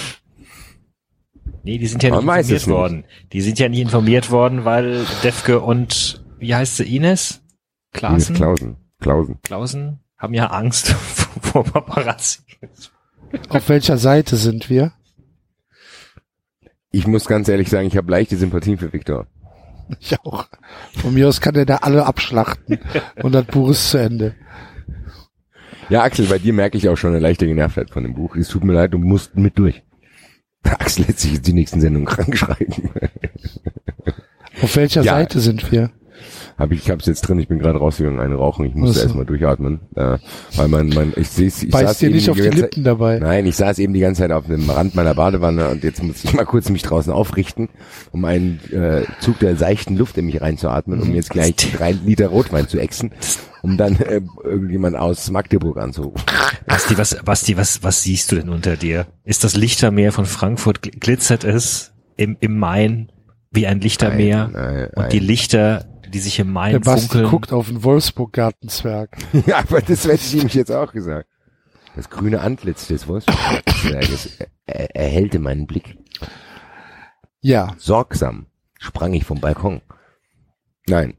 Nee, 1.62 1.78
die 1.78 1.86
sind 1.86 2.02
ja 2.02 2.10
Man 2.10 2.18
nicht 2.24 2.26
informiert 2.26 2.50
nicht. 2.50 2.68
worden. 2.68 3.04
Die 3.32 3.40
sind 3.40 3.58
ja 3.58 3.68
nicht 3.68 3.80
informiert 3.80 4.30
worden, 4.30 4.64
weil 4.64 5.04
Defke 5.22 5.60
und, 5.60 6.24
wie 6.38 6.54
heißt 6.54 6.76
sie, 6.76 6.84
Ines? 6.84 6.96
Ines 6.96 7.42
Klaassen? 7.92 8.36
Klausen. 8.36 8.76
Klausen. 9.00 9.38
Klausen? 9.42 10.00
Haben 10.16 10.34
ja 10.34 10.46
Angst 10.48 10.88
vor 11.42 11.64
Paparazzi. 11.64 12.40
Auf 13.48 13.68
welcher 13.68 13.98
Seite 13.98 14.36
sind 14.36 14.70
wir? 14.70 14.92
Ich 16.90 17.06
muss 17.06 17.26
ganz 17.26 17.48
ehrlich 17.48 17.68
sagen, 17.68 17.86
ich 17.86 17.96
habe 17.96 18.10
leichte 18.10 18.36
Sympathien 18.36 18.78
für 18.78 18.92
Viktor. 18.92 19.26
Ich 20.00 20.18
auch. 20.20 20.46
Von 21.00 21.14
mir 21.14 21.28
aus 21.28 21.40
kann 21.40 21.54
der 21.54 21.66
da 21.66 21.76
alle 21.76 22.06
abschlachten 22.06 22.78
und 23.22 23.32
das 23.32 23.44
Buch 23.46 23.70
ist 23.70 23.90
zu 23.90 23.98
Ende. 23.98 24.34
Ja, 25.88 26.02
Axel, 26.02 26.26
bei 26.26 26.38
dir 26.38 26.52
merke 26.52 26.76
ich 26.76 26.88
auch 26.88 26.96
schon 26.96 27.10
eine 27.10 27.18
leichte 27.20 27.46
Genervtheit 27.46 27.90
von 27.90 28.02
dem 28.02 28.14
Buch. 28.14 28.36
Es 28.36 28.48
tut 28.48 28.64
mir 28.64 28.74
leid, 28.74 28.92
du 28.92 28.98
musst 28.98 29.36
mit 29.36 29.58
durch. 29.58 29.82
Axel 30.78 31.04
lässt 31.06 31.20
sich 31.20 31.40
die 31.40 31.52
nächsten 31.52 31.80
Sendungen 31.80 32.06
krank 32.06 32.36
schreiben. 32.36 32.90
Auf 34.62 34.76
welcher 34.76 35.02
Ja. 35.02 35.14
Seite 35.14 35.40
sind 35.40 35.70
wir? 35.70 35.90
Hab 36.58 36.72
ich, 36.72 36.80
ich 36.80 36.90
hab's 36.90 37.06
jetzt 37.06 37.20
drin, 37.20 37.38
ich 37.38 37.46
bin 37.46 37.60
gerade 37.60 37.78
rausgegangen, 37.78 38.18
eine 38.18 38.34
rauchen, 38.34 38.66
ich 38.66 38.74
musste 38.74 38.96
so. 38.98 39.02
erstmal 39.04 39.24
durchatmen. 39.24 39.78
Äh, 39.94 40.18
weil 40.56 40.66
mein, 40.66 40.88
mein, 40.88 41.12
ich 41.14 41.28
sehe 41.28 41.46
ich 41.46 41.70
Beißt 41.70 41.86
saß 41.86 41.98
dir 41.98 42.10
nicht 42.10 42.28
auf 42.28 42.36
die 42.36 42.48
Lippen 42.48 42.82
dabei. 42.82 43.20
Nein, 43.20 43.46
ich 43.46 43.54
saß 43.54 43.78
eben 43.78 43.92
die 43.92 44.00
ganze 44.00 44.22
Zeit 44.22 44.32
auf 44.32 44.46
dem 44.46 44.68
Rand 44.68 44.96
meiner 44.96 45.14
Badewanne 45.14 45.68
und 45.68 45.84
jetzt 45.84 46.02
muss 46.02 46.24
ich 46.24 46.34
mal 46.34 46.44
kurz 46.44 46.68
mich 46.70 46.82
draußen 46.82 47.12
aufrichten, 47.12 47.68
um 48.10 48.24
einen 48.24 48.58
äh, 48.72 49.04
Zug 49.20 49.38
der 49.38 49.54
seichten 49.54 49.96
Luft 49.96 50.18
in 50.18 50.26
mich 50.26 50.40
reinzuatmen, 50.40 51.00
um 51.00 51.14
jetzt 51.14 51.30
gleich 51.30 51.54
drei 51.54 51.92
Liter 51.92 52.26
Rotwein 52.26 52.66
zu 52.66 52.80
exen, 52.80 53.12
um 53.62 53.76
dann 53.76 53.96
äh, 54.00 54.20
irgendjemand 54.44 54.96
aus 54.96 55.30
Magdeburg 55.30 55.78
anzurufen. 55.78 56.22
Basti, 56.66 56.96
was, 56.98 57.22
Basti, 57.24 57.56
was, 57.56 57.82
was 57.82 58.02
siehst 58.02 58.30
du 58.32 58.36
denn 58.36 58.48
unter 58.48 58.76
dir? 58.76 59.06
Ist 59.24 59.44
das 59.44 59.56
Lichtermeer 59.56 60.12
von 60.12 60.26
Frankfurt, 60.26 60.80
gl- 60.80 60.98
glitzert 60.98 61.44
es 61.44 61.92
im, 62.16 62.36
im 62.40 62.58
Main 62.58 63.10
wie 63.50 63.66
ein 63.66 63.80
Lichtermeer? 63.80 64.48
Nein, 64.48 64.62
nein, 64.74 64.90
Und 64.94 65.12
die 65.12 65.18
Lichter, 65.18 65.86
die 66.12 66.18
sich 66.20 66.38
im 66.38 66.48
Der 66.48 66.52
Main 66.52 66.80
Basti 66.80 67.08
funkeln. 67.08 67.30
guckt 67.30 67.52
auf 67.52 67.68
den 67.68 67.82
Wolfsburg-Gartenzwerg. 67.84 69.16
Ja, 69.46 69.58
aber 69.58 69.80
das 69.80 70.04
hätte 70.04 70.14
ich 70.24 70.34
nämlich 70.34 70.54
jetzt 70.54 70.70
auch 70.72 70.92
gesagt. 70.92 71.28
Das 71.96 72.10
grüne 72.10 72.40
Antlitz 72.40 72.86
des 72.86 73.08
Wolfsburg-Zwerges 73.08 74.38
er, 74.66 74.94
erhellte 74.96 75.38
meinen 75.40 75.66
Blick. 75.66 75.96
Ja, 77.40 77.74
Sorgsam 77.78 78.46
sprang 78.78 79.12
ich 79.14 79.24
vom 79.24 79.40
Balkon. 79.40 79.80
Nein, 80.86 81.14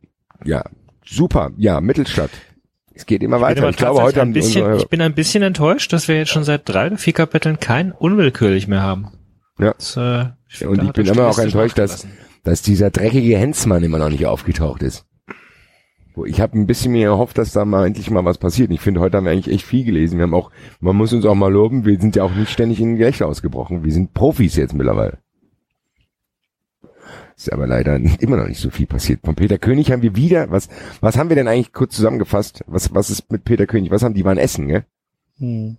ja, 0.45 0.63
super, 1.09 1.51
ja, 1.57 1.81
Mittelstadt. 1.81 2.29
Es 2.93 3.05
geht 3.05 3.23
immer 3.23 3.37
Ich 3.37 3.41
bin 3.41 3.47
weiter. 3.49 3.61
aber 3.61 3.69
Ich 3.69 3.77
glaube, 3.77 4.01
heute 4.01 4.21
ein 4.21 4.33
bisschen, 4.33 4.75
ich 4.77 4.87
bin 4.89 5.01
ein 5.01 5.13
bisschen 5.13 5.41
enttäuscht, 5.43 5.93
dass 5.93 6.07
wir 6.07 6.17
jetzt 6.17 6.29
schon 6.31 6.43
seit 6.43 6.67
drei 6.67 6.87
oder 6.87 6.97
vier 6.97 7.13
Kapiteln 7.13 7.59
kein 7.59 7.91
unwillkürlich 7.93 8.67
mehr 8.67 8.81
haben. 8.81 9.07
Ja. 9.57 9.73
Das, 9.73 9.95
äh, 9.97 10.25
ich 10.49 10.65
Und 10.65 10.77
da 10.79 10.83
ich 10.83 10.91
bin 10.93 11.05
er 11.07 11.13
immer 11.13 11.27
auch 11.27 11.37
enttäuscht, 11.39 11.77
dass- 11.77 12.07
dass 12.43 12.61
dieser 12.61 12.89
dreckige 12.89 13.37
Hensmann 13.37 13.83
immer 13.83 13.99
noch 13.99 14.09
nicht 14.09 14.25
aufgetaucht 14.25 14.81
ist. 14.83 15.05
Ich 16.25 16.41
habe 16.41 16.57
ein 16.59 16.67
bisschen 16.67 16.91
mir 16.91 17.07
erhofft, 17.07 17.37
dass 17.37 17.53
da 17.53 17.63
mal 17.63 17.85
endlich 17.87 18.09
mal 18.09 18.25
was 18.25 18.37
passiert. 18.37 18.71
Ich 18.71 18.81
finde, 18.81 18.99
heute 18.99 19.15
haben 19.17 19.25
wir 19.25 19.31
eigentlich 19.31 19.53
echt 19.53 19.65
viel 19.65 19.85
gelesen. 19.85 20.17
Wir 20.17 20.23
haben 20.23 20.33
auch, 20.33 20.51
man 20.81 20.95
muss 20.97 21.13
uns 21.13 21.25
auch 21.25 21.35
mal 21.35 21.51
loben, 21.51 21.85
wir 21.85 21.97
sind 21.99 22.17
ja 22.17 22.23
auch 22.23 22.33
nicht 22.33 22.51
ständig 22.51 22.81
in 22.81 22.97
Gelächter 22.97 23.27
ausgebrochen. 23.27 23.85
Wir 23.85 23.93
sind 23.93 24.13
Profis 24.13 24.55
jetzt 24.57 24.73
mittlerweile. 24.73 25.19
Ist 27.39 27.53
aber 27.53 27.67
leider 27.67 27.95
immer 28.19 28.35
noch 28.35 28.47
nicht 28.49 28.59
so 28.59 28.69
viel 28.69 28.85
passiert. 28.85 29.21
Von 29.23 29.33
Peter 29.35 29.57
König 29.57 29.91
haben 29.93 30.01
wir 30.01 30.17
wieder, 30.17 30.51
was, 30.51 30.67
was 30.99 31.17
haben 31.17 31.29
wir 31.29 31.37
denn 31.37 31.47
eigentlich 31.47 31.71
kurz 31.71 31.95
zusammengefasst? 31.95 32.65
Was, 32.67 32.93
was 32.93 33.09
ist 33.09 33.31
mit 33.31 33.45
Peter 33.45 33.65
König? 33.65 33.91
Was 33.91 34.03
haben 34.03 34.13
die 34.13 34.25
waren 34.25 34.37
essen, 34.37 34.67
gell? 34.67 34.83
hm. 35.37 35.77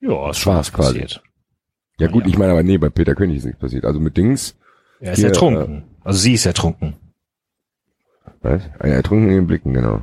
Ja, 0.00 0.30
ist 0.30 0.38
schon 0.38 0.54
War's 0.54 0.68
was 0.68 0.72
quasi. 0.72 1.00
passiert. 1.00 1.22
Ja 1.98 2.08
gut, 2.08 2.22
Ja. 2.24 2.28
ich 2.30 2.38
meine 2.38 2.52
aber 2.52 2.62
nee, 2.62 2.78
bei 2.78 2.88
Peter 2.88 3.14
König 3.14 3.36
ist 3.36 3.44
nichts 3.44 3.60
passiert. 3.60 3.84
Also 3.84 4.00
mit 4.00 4.16
Dings, 4.16 4.56
Er 5.00 5.12
ist 5.12 5.18
Hier, 5.18 5.28
ertrunken. 5.28 5.84
also 6.02 6.18
sie 6.18 6.32
ist 6.34 6.46
ertrunken. 6.46 6.94
Was? 8.40 8.62
Ein 8.78 8.92
Ertrunken 8.92 9.28
in 9.28 9.34
den 9.36 9.46
Blicken, 9.46 9.72
genau. 9.74 10.02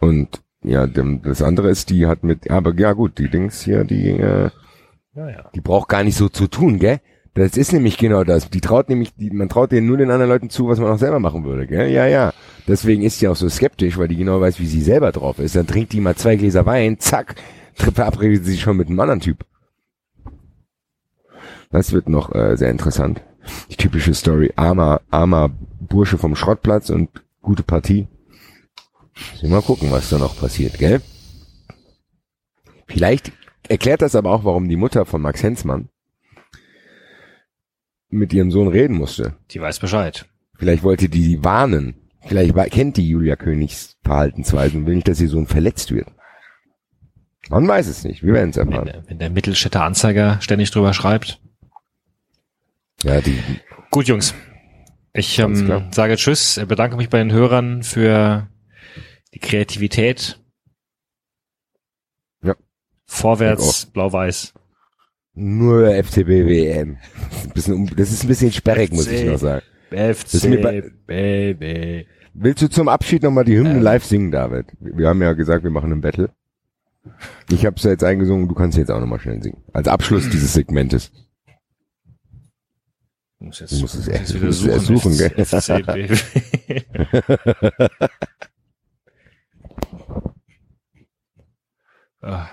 Und 0.00 0.42
ja, 0.62 0.86
dem, 0.86 1.22
das 1.22 1.42
andere 1.42 1.70
ist, 1.70 1.90
die 1.90 2.06
hat 2.06 2.24
mit, 2.24 2.50
aber 2.50 2.74
ja 2.74 2.92
gut, 2.92 3.18
die 3.18 3.28
Dings 3.30 3.62
hier, 3.62 3.84
die, 3.84 4.10
äh, 4.10 4.50
Ja, 5.14 5.30
ja. 5.30 5.50
die 5.54 5.60
braucht 5.60 5.88
gar 5.88 6.02
nicht 6.04 6.16
so 6.16 6.28
zu 6.28 6.46
tun, 6.48 6.78
gell? 6.78 7.00
Das 7.36 7.58
ist 7.58 7.70
nämlich 7.74 7.98
genau 7.98 8.24
das. 8.24 8.48
Die 8.48 8.62
traut 8.62 8.88
nämlich, 8.88 9.14
die, 9.14 9.28
man 9.28 9.50
traut 9.50 9.70
denen 9.70 9.86
nur 9.86 9.98
den 9.98 10.10
anderen 10.10 10.30
Leuten 10.30 10.48
zu, 10.48 10.68
was 10.68 10.78
man 10.80 10.90
auch 10.90 10.98
selber 10.98 11.20
machen 11.20 11.44
würde, 11.44 11.66
gell? 11.66 11.90
Ja, 11.90 12.06
ja. 12.06 12.32
Deswegen 12.66 13.02
ist 13.02 13.18
sie 13.18 13.28
auch 13.28 13.36
so 13.36 13.46
skeptisch, 13.50 13.98
weil 13.98 14.08
die 14.08 14.16
genau 14.16 14.40
weiß, 14.40 14.58
wie 14.58 14.66
sie 14.66 14.80
selber 14.80 15.12
drauf 15.12 15.38
ist. 15.38 15.54
Dann 15.54 15.66
trinkt 15.66 15.92
die 15.92 16.00
mal 16.00 16.16
zwei 16.16 16.36
Gläser 16.36 16.64
Wein, 16.64 16.98
zack, 16.98 17.34
verabredet 17.74 18.46
sie 18.46 18.52
sich 18.52 18.62
schon 18.62 18.78
mit 18.78 18.88
einem 18.88 18.98
anderen 18.98 19.20
Typ. 19.20 19.44
Das 21.70 21.92
wird 21.92 22.08
noch 22.08 22.34
äh, 22.34 22.56
sehr 22.56 22.70
interessant. 22.70 23.20
Die 23.70 23.76
typische 23.76 24.14
Story, 24.14 24.54
armer, 24.56 25.02
armer 25.10 25.50
Bursche 25.80 26.16
vom 26.16 26.36
Schrottplatz 26.36 26.88
und 26.88 27.10
gute 27.42 27.62
Partie. 27.62 28.08
Mal 29.42 29.60
gucken, 29.60 29.90
was 29.90 30.08
da 30.08 30.16
noch 30.16 30.40
passiert, 30.40 30.78
gell? 30.78 31.02
Vielleicht 32.86 33.30
erklärt 33.68 34.00
das 34.00 34.14
aber 34.14 34.30
auch, 34.30 34.44
warum 34.44 34.70
die 34.70 34.76
Mutter 34.76 35.04
von 35.04 35.20
Max 35.20 35.42
Hensmann 35.42 35.90
mit 38.08 38.32
ihrem 38.32 38.50
Sohn 38.50 38.68
reden 38.68 38.96
musste. 38.96 39.36
Die 39.50 39.60
weiß 39.60 39.78
Bescheid. 39.80 40.26
Vielleicht 40.56 40.82
wollte 40.82 41.08
die 41.08 41.22
die 41.22 41.44
warnen. 41.44 41.94
Vielleicht 42.26 42.54
kennt 42.72 42.96
die 42.96 43.08
Julia 43.08 43.36
Königs 43.36 43.96
Verhaltensweisen 44.02 44.80
und 44.80 44.86
will 44.86 44.94
nicht, 44.96 45.08
dass 45.08 45.20
ihr 45.20 45.28
Sohn 45.28 45.46
verletzt 45.46 45.92
wird. 45.92 46.08
Man 47.48 47.68
weiß 47.68 47.86
es 47.86 48.02
nicht. 48.04 48.22
Wir 48.24 48.32
werden 48.32 48.50
es 48.50 48.56
Wenn, 48.56 48.68
erfahren. 48.72 48.86
der- 48.86 49.08
wenn 49.08 49.18
der 49.18 49.30
Mittelstädter 49.30 49.84
Anzeiger 49.84 50.40
ständig 50.40 50.70
drüber 50.72 50.92
schreibt. 50.94 51.40
Ja, 53.04 53.20
die, 53.20 53.38
Gut, 53.90 54.08
Jungs. 54.08 54.34
Ich 55.12 55.38
ähm, 55.38 55.92
sage 55.92 56.16
Tschüss, 56.16 56.60
bedanke 56.66 56.96
mich 56.96 57.08
bei 57.08 57.18
den 57.18 57.32
Hörern 57.32 57.82
für 57.82 58.48
die 59.32 59.38
Kreativität. 59.38 60.40
Ja. 62.42 62.54
Vorwärts, 63.06 63.86
blau-weiß. 63.86 64.52
Nur 65.36 65.86
FCB 66.02 66.28
WM. 66.46 66.96
Das 67.54 67.68
ist 67.68 67.68
ein 67.68 67.84
bisschen, 67.84 67.96
das 67.96 68.10
ist 68.10 68.24
ein 68.24 68.28
bisschen 68.28 68.52
sperrig, 68.52 68.92
muss 68.92 69.06
ich 69.06 69.24
noch 69.24 69.38
sagen. 69.38 69.62
FC, 69.90 70.96
Baby. 71.06 72.06
Willst 72.34 72.60
du 72.62 72.68
zum 72.68 72.88
Abschied 72.88 73.22
nochmal 73.22 73.44
die 73.44 73.56
Hymne 73.56 73.76
Ähm. 73.76 73.82
live 73.82 74.04
singen, 74.04 74.30
David? 74.32 74.66
Wir 74.80 75.08
haben 75.08 75.22
ja 75.22 75.32
gesagt, 75.34 75.62
wir 75.62 75.70
machen 75.70 75.92
ein 75.92 76.00
Battle. 76.00 76.30
Ich 77.50 77.64
habe 77.64 77.76
es 77.76 77.84
ja 77.84 77.90
jetzt 77.92 78.02
eingesungen, 78.02 78.48
du 78.48 78.54
kannst 78.54 78.76
jetzt 78.76 78.90
auch 78.90 78.98
nochmal 78.98 79.20
schnell 79.20 79.40
singen. 79.42 79.62
Als 79.72 79.86
Abschluss 79.86 80.28
dieses 80.28 80.52
Segmentes. 80.54 81.12
Jetzt, 83.38 83.38
Du 83.38 83.44
musst 83.44 83.60
es 83.60 83.80
muss 83.80 84.08
erst- 84.08 84.32
jetzt 84.32 84.42
du 84.42 84.46
musst 84.46 84.60
es 84.62 84.66
erst 84.66 84.86
suchen, 84.86 85.16
gell? 85.16 85.30
FC, 85.44 85.86
Baby. 85.86 86.18
Ah. 92.22 92.48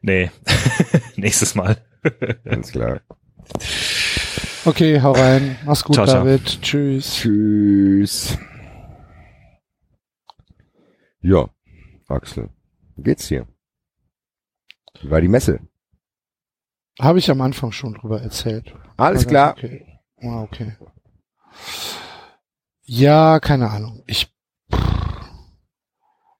Nee. 0.00 0.30
Nächstes 1.16 1.54
Mal. 1.54 1.76
Ganz 2.44 2.72
klar. 2.72 3.00
Okay, 4.64 5.00
hau 5.00 5.12
rein. 5.12 5.56
Mach's 5.64 5.84
gut, 5.84 5.94
Ciao, 5.94 6.06
ciao. 6.06 6.24
David. 6.24 6.60
Tschüss. 6.62 7.14
Tschüss. 7.16 8.38
Ja, 11.22 11.48
Axel. 12.08 12.50
Wie 12.96 13.02
geht's 13.02 13.28
dir? 13.28 13.46
Wie 15.00 15.10
war 15.10 15.20
die 15.20 15.28
Messe? 15.28 15.60
Habe 17.00 17.18
ich 17.18 17.30
am 17.30 17.40
Anfang 17.40 17.72
schon 17.72 17.94
drüber 17.94 18.20
erzählt. 18.20 18.74
Alles 18.96 19.26
klar. 19.26 19.52
Okay. 19.52 19.86
Ah, 20.22 20.42
okay. 20.42 20.76
Ja, 22.82 23.40
keine 23.40 23.70
Ahnung. 23.70 24.02
Ich 24.06 24.34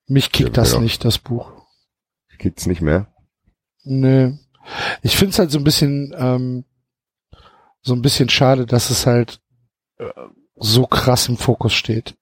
mich 0.06 0.32
kickt 0.32 0.56
Ja, 0.56 0.62
das 0.62 0.72
ja. 0.72 0.80
nicht, 0.80 1.04
das 1.04 1.18
Buch. 1.18 1.52
Geht's 2.38 2.66
nicht 2.66 2.80
mehr? 2.80 3.06
Nö. 3.84 4.32
Ich 5.02 5.16
find's 5.16 5.38
halt 5.38 5.50
so 5.50 5.58
ein 5.58 5.64
bisschen 5.64 6.14
ähm, 6.16 6.64
so 7.82 7.94
ein 7.94 8.02
bisschen 8.02 8.28
schade, 8.28 8.66
dass 8.66 8.90
es 8.90 9.06
halt 9.06 9.40
äh, 9.98 10.10
so 10.56 10.86
krass 10.86 11.28
im 11.28 11.36
Fokus 11.36 11.72
steht. 11.72 12.16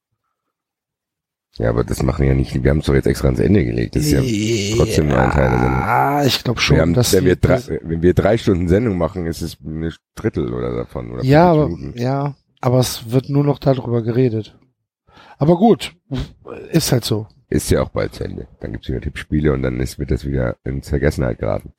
Ja, 1.57 1.71
aber 1.71 1.83
das 1.83 2.05
machen 2.05 2.25
ja 2.25 2.35
nicht, 2.35 2.63
wir 2.63 2.71
haben 2.71 2.79
es 2.79 2.87
doch 2.87 2.95
jetzt 2.95 3.07
extra 3.07 3.27
ans 3.29 3.41
Ende 3.41 3.65
gelegt. 3.65 3.97
Das 3.97 4.05
ist 4.05 4.13
ja 4.13 4.77
trotzdem 4.77 5.09
nur 5.09 5.19
ein 5.19 5.33
Teil 5.33 5.51
der 5.51 5.59
Sendung. 5.59 5.83
Ah, 5.83 6.25
ich 6.25 6.45
glaube 6.45 6.61
schon, 6.61 6.77
wir 6.77 6.83
haben, 6.83 6.95
dass 6.95 7.13
wenn, 7.13 7.25
wir 7.25 7.35
drei, 7.35 7.81
wenn 7.83 8.01
wir 8.01 8.15
drei 8.15 8.39
Stunden 8.39 8.69
Sendung 8.69 8.97
machen, 8.97 9.27
ist 9.27 9.43
es 9.43 9.57
eine 9.65 9.93
Drittel 10.15 10.55
oder 10.55 10.77
davon. 10.77 11.11
Oder 11.11 11.25
ja, 11.25 11.53
40 11.53 11.61
aber 11.61 11.69
Minuten. 11.77 11.99
ja, 11.99 12.37
aber 12.61 12.79
es 12.79 13.11
wird 13.11 13.29
nur 13.29 13.43
noch 13.43 13.59
darüber 13.59 14.03
geredet. 14.03 14.57
Aber 15.39 15.57
gut, 15.57 15.97
ist 16.71 16.93
halt 16.93 17.05
so. 17.05 17.27
Ist 17.51 17.71
ja 17.71 17.83
auch 17.83 17.89
bald 17.89 18.15
zu 18.15 18.25
Ende. 18.25 18.47
Dann 18.61 18.73
gibt's 18.73 18.89
wieder 18.89 19.01
Tippspiele 19.01 19.53
und 19.53 19.63
dann 19.63 19.81
ist, 19.81 19.99
wird 19.99 20.11
das 20.11 20.25
wieder 20.27 20.57
in 20.65 20.83
Vergessenheit 20.83 21.39
geraten. 21.39 21.73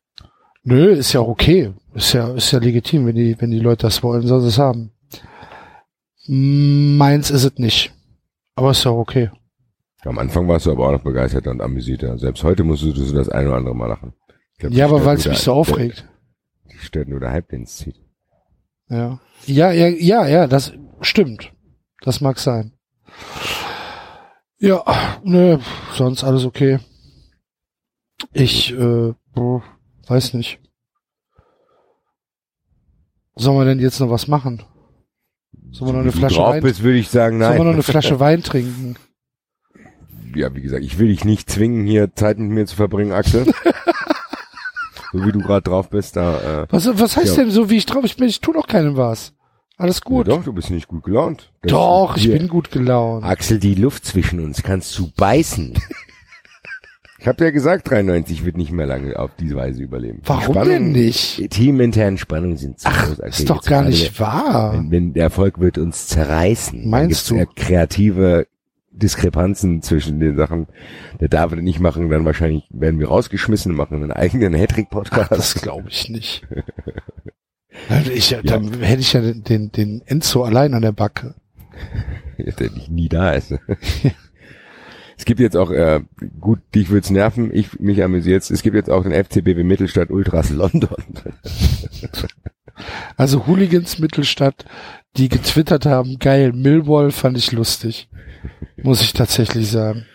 Nö, 0.63 0.89
ist 0.91 1.13
ja 1.13 1.19
auch 1.21 1.27
okay. 1.27 1.73
Ist 1.93 2.13
ja, 2.13 2.33
ist 2.33 2.51
ja 2.51 2.59
legitim, 2.59 3.05
wenn 3.05 3.15
die, 3.15 3.39
wenn 3.39 3.51
die 3.51 3.59
Leute 3.59 3.83
das 3.83 4.01
wollen, 4.03 4.25
sollen 4.25 4.41
sie 4.41 4.47
es 4.47 4.57
haben. 4.57 4.91
Meins 6.27 7.31
ist 7.31 7.43
es 7.43 7.57
nicht. 7.57 7.93
Aber 8.55 8.71
ist 8.71 8.83
ja 8.83 8.91
auch 8.91 8.97
okay. 8.99 9.31
Am 10.03 10.17
Anfang 10.17 10.47
warst 10.47 10.65
du 10.65 10.71
aber 10.71 10.87
auch 10.87 10.91
noch 10.91 11.03
begeistert 11.03 11.47
und 11.47 11.61
amüsierter. 11.61 12.17
Selbst 12.17 12.43
heute 12.43 12.63
musstest 12.63 12.97
du 12.97 13.13
das 13.15 13.29
eine 13.29 13.49
oder 13.49 13.57
andere 13.57 13.75
Mal 13.75 13.87
lachen. 13.87 14.13
Glaub, 14.57 14.71
Ja, 14.73 14.85
aber 14.85 15.05
weil 15.05 15.17
es 15.17 15.27
mich 15.27 15.39
so 15.39 15.53
aufregt. 15.53 16.07
dich 16.71 16.81
stört 16.83 17.07
nur 17.07 17.19
der 17.19 17.31
Hype, 17.31 17.49
den 17.49 17.63
es 17.63 17.77
zieht. 17.77 17.99
Ja. 18.89 19.19
Ja, 19.45 19.71
ja, 19.71 19.87
ja, 19.87 20.27
ja, 20.27 20.47
das 20.47 20.73
stimmt. 21.01 21.51
Das 22.01 22.21
mag 22.21 22.39
sein. 22.39 22.73
Ja, 24.59 24.83
ne, 25.23 25.59
sonst 25.95 26.23
alles 26.23 26.45
okay. 26.45 26.79
Ich, 28.33 28.73
äh, 28.73 29.13
weiß 30.07 30.33
nicht. 30.33 30.59
Sollen 33.35 33.57
wir 33.57 33.65
denn 33.65 33.79
jetzt 33.79 33.99
noch 34.01 34.09
was 34.09 34.27
machen? 34.27 34.63
Sollen 35.71 35.89
wir 35.89 35.93
noch 35.93 36.01
eine 36.01 36.11
Flasche 36.11 36.41
Wein, 36.41 36.61
bist, 36.61 36.83
würde 36.83 36.97
ich 36.97 37.09
sagen, 37.09 37.39
sollen 37.39 37.51
wir 37.53 37.57
noch 37.59 37.65
nein. 37.65 37.73
eine 37.75 37.83
Flasche 37.83 38.19
Wein 38.19 38.43
trinken? 38.43 38.97
ja, 40.35 40.53
wie 40.53 40.61
gesagt, 40.61 40.83
ich 40.83 40.99
will 40.99 41.07
dich 41.07 41.25
nicht 41.25 41.49
zwingen, 41.49 41.85
hier 41.87 42.13
Zeit 42.13 42.37
mit 42.37 42.51
mir 42.51 42.65
zu 42.67 42.75
verbringen, 42.75 43.13
Axel. 43.13 43.45
so 45.11 45.25
wie 45.25 45.31
du 45.31 45.39
gerade 45.39 45.63
drauf 45.63 45.89
bist, 45.89 46.15
da, 46.17 46.63
äh, 46.63 46.67
Was, 46.69 46.85
was 46.99 47.17
heißt 47.17 47.37
Ja. 47.37 47.43
denn 47.43 47.51
so, 47.51 47.69
wie 47.69 47.77
ich 47.77 47.85
drauf 47.85 48.03
ich 48.03 48.15
bin? 48.17 48.27
Ich 48.27 48.41
tu 48.41 48.53
doch 48.53 48.67
keinem 48.67 48.95
was. 48.97 49.33
Alles 49.79 50.01
gut. 50.01 50.27
Ja, 50.27 50.35
doch, 50.35 50.43
du 50.43 50.51
bist 50.53 50.69
nicht 50.69 50.87
gut 50.89 51.03
gelaunt. 51.05 51.51
Das- 51.61 51.71
Doch, 51.71 52.17
ich 52.17 52.29
bin 52.29 52.47
gut 52.49 52.69
gelaunt. 52.69 53.23
Axel, 53.23 53.59
die 53.59 53.75
Luft 53.75 54.05
zwischen 54.05 54.41
uns 54.41 54.61
kannst 54.61 54.97
du 54.99 55.09
beißen. 55.15 55.73
ich 57.19 57.27
habe 57.27 57.45
ja 57.45 57.51
gesagt, 57.51 57.89
93 57.89 58.43
wird 58.43 58.57
nicht 58.57 58.71
mehr 58.73 58.85
lange 58.85 59.17
auf 59.17 59.31
diese 59.39 59.55
Weise 59.55 59.81
überleben. 59.81 60.21
Warum 60.25 60.53
Spannung- 60.53 60.69
denn 60.69 60.91
nicht? 60.91 61.49
Teaminternen 61.49 62.17
Spannungen 62.17 62.57
sind 62.57 62.77
zu 62.77 62.89
groß. 62.89 63.21
Axel. 63.21 63.27
Ist 63.43 63.49
doch 63.49 63.63
gar 63.63 63.83
nicht 63.83 64.19
wahr. 64.19 64.73
Wenn, 64.73 64.91
wenn 64.91 65.13
der 65.13 65.23
Erfolg 65.23 65.59
wird 65.61 65.77
uns 65.77 66.07
zerreißen. 66.07 66.89
Meinst 66.89 67.29
du? 67.29 67.35
ja 67.37 67.45
kreative 67.45 68.47
Diskrepanzen 68.91 69.81
zwischen 69.81 70.19
den 70.19 70.35
Sachen. 70.35 70.67
Der 71.21 71.29
darf 71.29 71.51
das 71.51 71.61
nicht 71.61 71.79
machen, 71.79 72.09
dann 72.09 72.25
wahrscheinlich 72.25 72.65
werden 72.69 72.99
wir 72.99 73.07
rausgeschmissen 73.07 73.71
und 73.71 73.77
machen 73.77 73.95
einen 74.03 74.11
eigenen 74.11 74.53
Hattrick-Podcast. 74.53 75.31
Das 75.31 75.53
glaube 75.55 75.87
ich 75.87 76.09
nicht. 76.09 76.45
Ich, 78.13 78.35
Dann 78.43 78.81
hätte 78.81 79.01
ich 79.01 79.13
ja 79.13 79.21
den, 79.21 79.43
den, 79.43 79.71
den 79.71 80.01
Enzo 80.05 80.43
allein 80.43 80.73
an 80.73 80.81
der 80.81 80.91
Backe. 80.91 81.35
der 82.37 82.71
nicht 82.71 82.89
nie 82.89 83.09
da 83.09 83.31
ist. 83.31 83.53
es 85.17 85.25
gibt 85.25 85.39
jetzt 85.39 85.57
auch, 85.57 85.71
äh, 85.71 86.01
gut, 86.39 86.59
dich 86.75 86.89
wird's 86.89 87.09
nerven, 87.09 87.53
ich 87.53 87.79
mich 87.79 88.03
amüsiert 88.03 88.49
Es 88.49 88.61
gibt 88.61 88.75
jetzt 88.75 88.89
auch 88.89 89.03
den 89.03 89.11
FCBW 89.11 89.63
Mittelstadt 89.63 90.11
Ultras 90.11 90.49
London. 90.49 90.89
Also 93.17 93.45
Hooligans 93.45 93.99
Mittelstadt, 93.99 94.63
die 95.17 95.27
getwittert 95.27 95.85
haben, 95.85 96.17
geil, 96.17 96.53
Millwall 96.53 97.11
fand 97.11 97.37
ich 97.37 97.51
lustig. 97.51 98.07
Muss 98.81 99.01
ich 99.01 99.11
tatsächlich 99.11 99.69
sagen. 99.69 100.05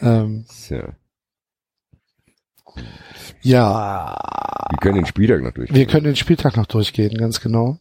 Ähm, 0.00 0.44
so. 0.48 0.82
Ja, 3.44 4.16
Wir 4.70 4.78
können 4.78 4.96
den 4.96 5.06
Spieltag 5.06 5.42
noch 5.42 5.52
durch. 5.52 5.72
wir 5.72 5.86
können 5.86 6.04
den 6.04 6.16
Spieltag 6.16 6.56
noch 6.56 6.66
durchgehen, 6.66 7.16
ganz 7.16 7.40
genau. 7.40 7.78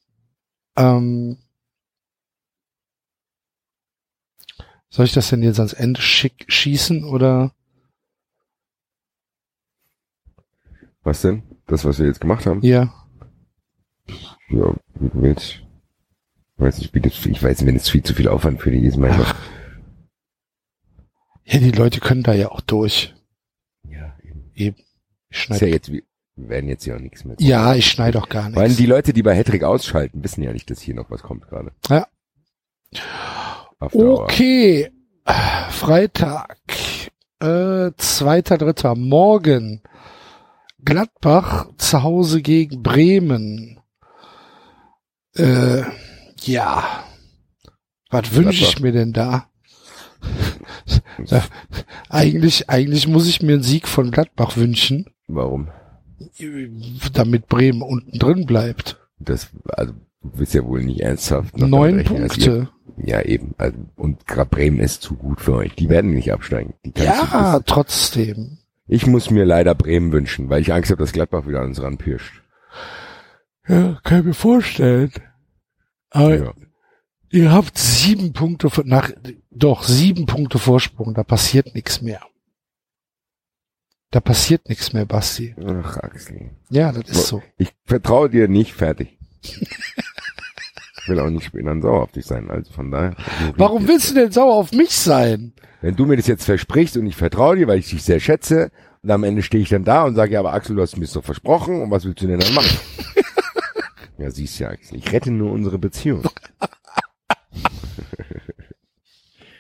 Ähm, 0.78 1.38
soll 4.90 5.06
ich 5.06 5.14
das 5.14 5.30
denn 5.30 5.44
jetzt 5.44 5.60
ans 5.60 5.74
Ende 5.74 6.02
schick 6.02 6.46
schießen 6.48 7.04
oder? 7.04 7.54
Was 11.04 11.22
denn? 11.22 11.44
Das, 11.68 11.84
was 11.86 12.00
wir 12.00 12.06
jetzt 12.08 12.22
gemacht 12.22 12.46
haben? 12.46 12.62
Ja. 12.62 12.94
Ja, 14.50 14.74
willst. 14.96 15.62
Ich 16.56 16.60
weiß 16.64 16.78
nicht, 16.80 16.94
wie 16.94 17.02
das, 17.02 17.26
ich 17.26 17.42
weiß, 17.42 17.66
wenn 17.66 17.76
es 17.76 17.90
viel 17.90 18.04
zu 18.04 18.14
viel 18.14 18.28
Aufwand 18.28 18.62
für 18.62 18.72
die 18.72 18.86
ist, 18.86 18.98
manchmal. 18.98 19.26
Ach. 19.28 19.36
Ja, 21.46 21.60
die 21.60 21.72
Leute 21.72 22.00
können 22.00 22.24
da 22.24 22.34
ja 22.34 22.50
auch 22.52 22.62
durch. 22.62 23.14
Ja, 23.90 24.16
eben. 24.54 24.76
Ich 25.34 25.40
Ist 25.40 25.46
schneide. 25.46 25.66
ja 25.68 25.74
jetzt, 25.74 25.92
wir 25.92 26.04
werden 26.36 26.70
jetzt 26.70 26.86
ja 26.86 26.96
auch 26.96 27.00
nichts 27.00 27.26
mehr. 27.26 27.36
Ja, 27.40 27.74
ich 27.74 27.88
schneide 27.88 28.20
auch 28.20 28.30
gar 28.30 28.54
Weil 28.56 28.66
nichts. 28.66 28.78
die 28.78 28.86
Leute, 28.86 29.14
die 29.14 29.24
bei 29.24 29.36
Hattrick 29.36 29.64
ausschalten, 29.64 30.24
wissen 30.24 30.44
ja 30.44 30.54
nicht, 30.54 30.70
dass 30.70 30.80
hier 30.80 30.94
noch 30.94 31.10
was 31.10 31.24
kommt 31.24 31.48
gerade. 31.50 31.72
Ja. 31.90 32.06
Okay. 33.80 34.92
Freitag. 35.70 36.58
Äh, 37.40 37.92
zweiter, 37.98 38.58
dritter. 38.60 38.94
Morgen. 38.96 39.82
Gladbach 40.86 41.68
zu 41.78 42.04
Hause 42.04 42.42
gegen 42.42 42.84
Bremen. 42.84 43.80
Äh, 45.36 45.82
ja. 46.42 47.04
Was 48.12 48.36
wünsche 48.36 48.64
ich 48.66 48.80
mir 48.80 48.92
denn 48.92 49.14
da? 49.14 49.50
Da- 51.28 51.44
eigentlich, 52.10 52.70
eigentlich 52.70 53.08
muss 53.08 53.28
ich 53.28 53.42
mir 53.42 53.54
einen 53.54 53.64
Sieg 53.64 53.88
von 53.88 54.12
Gladbach 54.12 54.56
wünschen, 54.58 55.08
Warum? 55.36 55.70
damit 57.14 57.48
Bremen 57.48 57.82
unten 57.82 58.18
drin 58.18 58.46
bleibt. 58.46 59.00
Das, 59.20 59.50
also, 59.68 59.94
du 60.22 60.30
bist 60.32 60.54
ja 60.54 60.64
wohl 60.66 60.84
nicht 60.84 61.02
ernsthaft. 61.02 61.58
noch 61.58 61.68
Neun 61.68 61.96
rechnen, 61.98 62.28
dass 62.28 62.38
ihr- 62.38 62.52
Punkte. 62.66 62.70
Ja, 62.98 63.22
eben. 63.22 63.56
Also, 63.58 63.78
und 63.96 64.26
gerade 64.28 64.50
Bremen 64.50 64.80
ist 64.80 65.02
zu 65.02 65.16
gut 65.16 65.42
für 65.42 65.54
euch. 65.56 65.76
Die 65.76 65.90
werden 65.90 66.14
nicht 66.14 66.32
absteigen. 66.32 66.76
Ja, 66.98 67.60
trotzdem. 67.66 68.60
ich 68.88 69.08
muss 69.08 69.32
mir 69.32 69.46
leider 69.46 69.74
Bremen 69.76 70.12
wünschen, 70.12 70.50
weil 70.50 70.62
ich 70.62 70.72
Angst 70.74 70.92
habe, 70.92 71.00
dass 71.02 71.12
Gladbach 71.14 71.48
wieder 71.48 71.60
an 71.62 71.68
uns 71.68 71.82
ranpirscht. 71.82 72.42
Ja, 73.68 74.00
kann 74.04 74.20
ich 74.20 74.26
mir 74.26 74.34
vorstellen. 74.34 75.12
Aber 76.10 76.36
Ja. 76.38 76.54
ihr 77.32 77.52
habt 77.52 77.78
sieben 77.78 78.34
Punkte 78.34 78.70
nach, 78.86 79.10
doch, 79.52 79.84
sieben 79.84 80.26
Punkte 80.26 80.60
Vorsprung, 80.60 81.14
da 81.14 81.24
passiert 81.24 81.74
nichts 81.74 82.02
mehr. 82.02 82.22
Da 84.14 84.20
passiert 84.20 84.70
nichts 84.70 84.94
mehr, 84.94 85.08
Basti. 85.08 85.56
Ach, 85.66 85.98
Axel. 85.98 86.52
Ja, 86.70 86.92
das 86.92 87.10
ist 87.10 87.26
so. 87.26 87.42
Ich 87.58 87.74
vertraue 87.84 88.30
dir 88.30 88.48
nicht, 88.48 88.72
fertig. 88.72 89.18
ich 89.42 89.60
will 91.08 91.20
auch 91.20 91.32
nicht 91.32 91.46
später 91.46 91.82
sauer 91.82 92.04
auf 92.04 92.12
dich 92.12 92.28
sein, 92.28 92.52
also 92.52 92.72
von 92.72 92.92
daher. 92.92 93.16
Warum 93.58 93.88
willst 93.88 94.12
du 94.12 94.14
denn 94.14 94.32
sauer 94.32 94.54
auf 94.54 94.72
mich 94.72 94.92
sein? 94.92 95.54
Wenn 95.82 95.96
du 95.96 96.06
mir 96.06 96.16
das 96.16 96.28
jetzt 96.28 96.46
versprichst 96.46 96.96
und 96.96 97.08
ich 97.08 97.16
vertraue 97.16 97.56
dir, 97.56 97.68
weil 97.68 97.80
ich 97.80 97.90
dich 97.90 98.04
sehr 98.04 98.20
schätze, 98.20 98.70
und 99.02 99.10
am 99.10 99.24
Ende 99.24 99.42
stehe 99.42 99.64
ich 99.64 99.70
dann 99.70 99.84
da 99.84 100.04
und 100.04 100.14
sage, 100.14 100.34
ja, 100.34 100.42
aber 100.42 100.54
Axel, 100.54 100.76
du 100.76 100.84
hast 100.84 100.96
mir 100.96 101.08
doch 101.08 101.24
versprochen, 101.24 101.82
und 101.82 101.90
was 101.90 102.06
willst 102.06 102.22
du 102.22 102.28
denn 102.28 102.40
dann 102.40 102.54
machen? 102.54 102.78
ja, 104.20 104.30
siehst 104.30 104.60
ja, 104.60 104.70
Axel, 104.70 105.00
ich 105.00 105.12
rette 105.12 105.32
nur 105.32 105.52
unsere 105.52 105.80
Beziehung. 105.80 106.22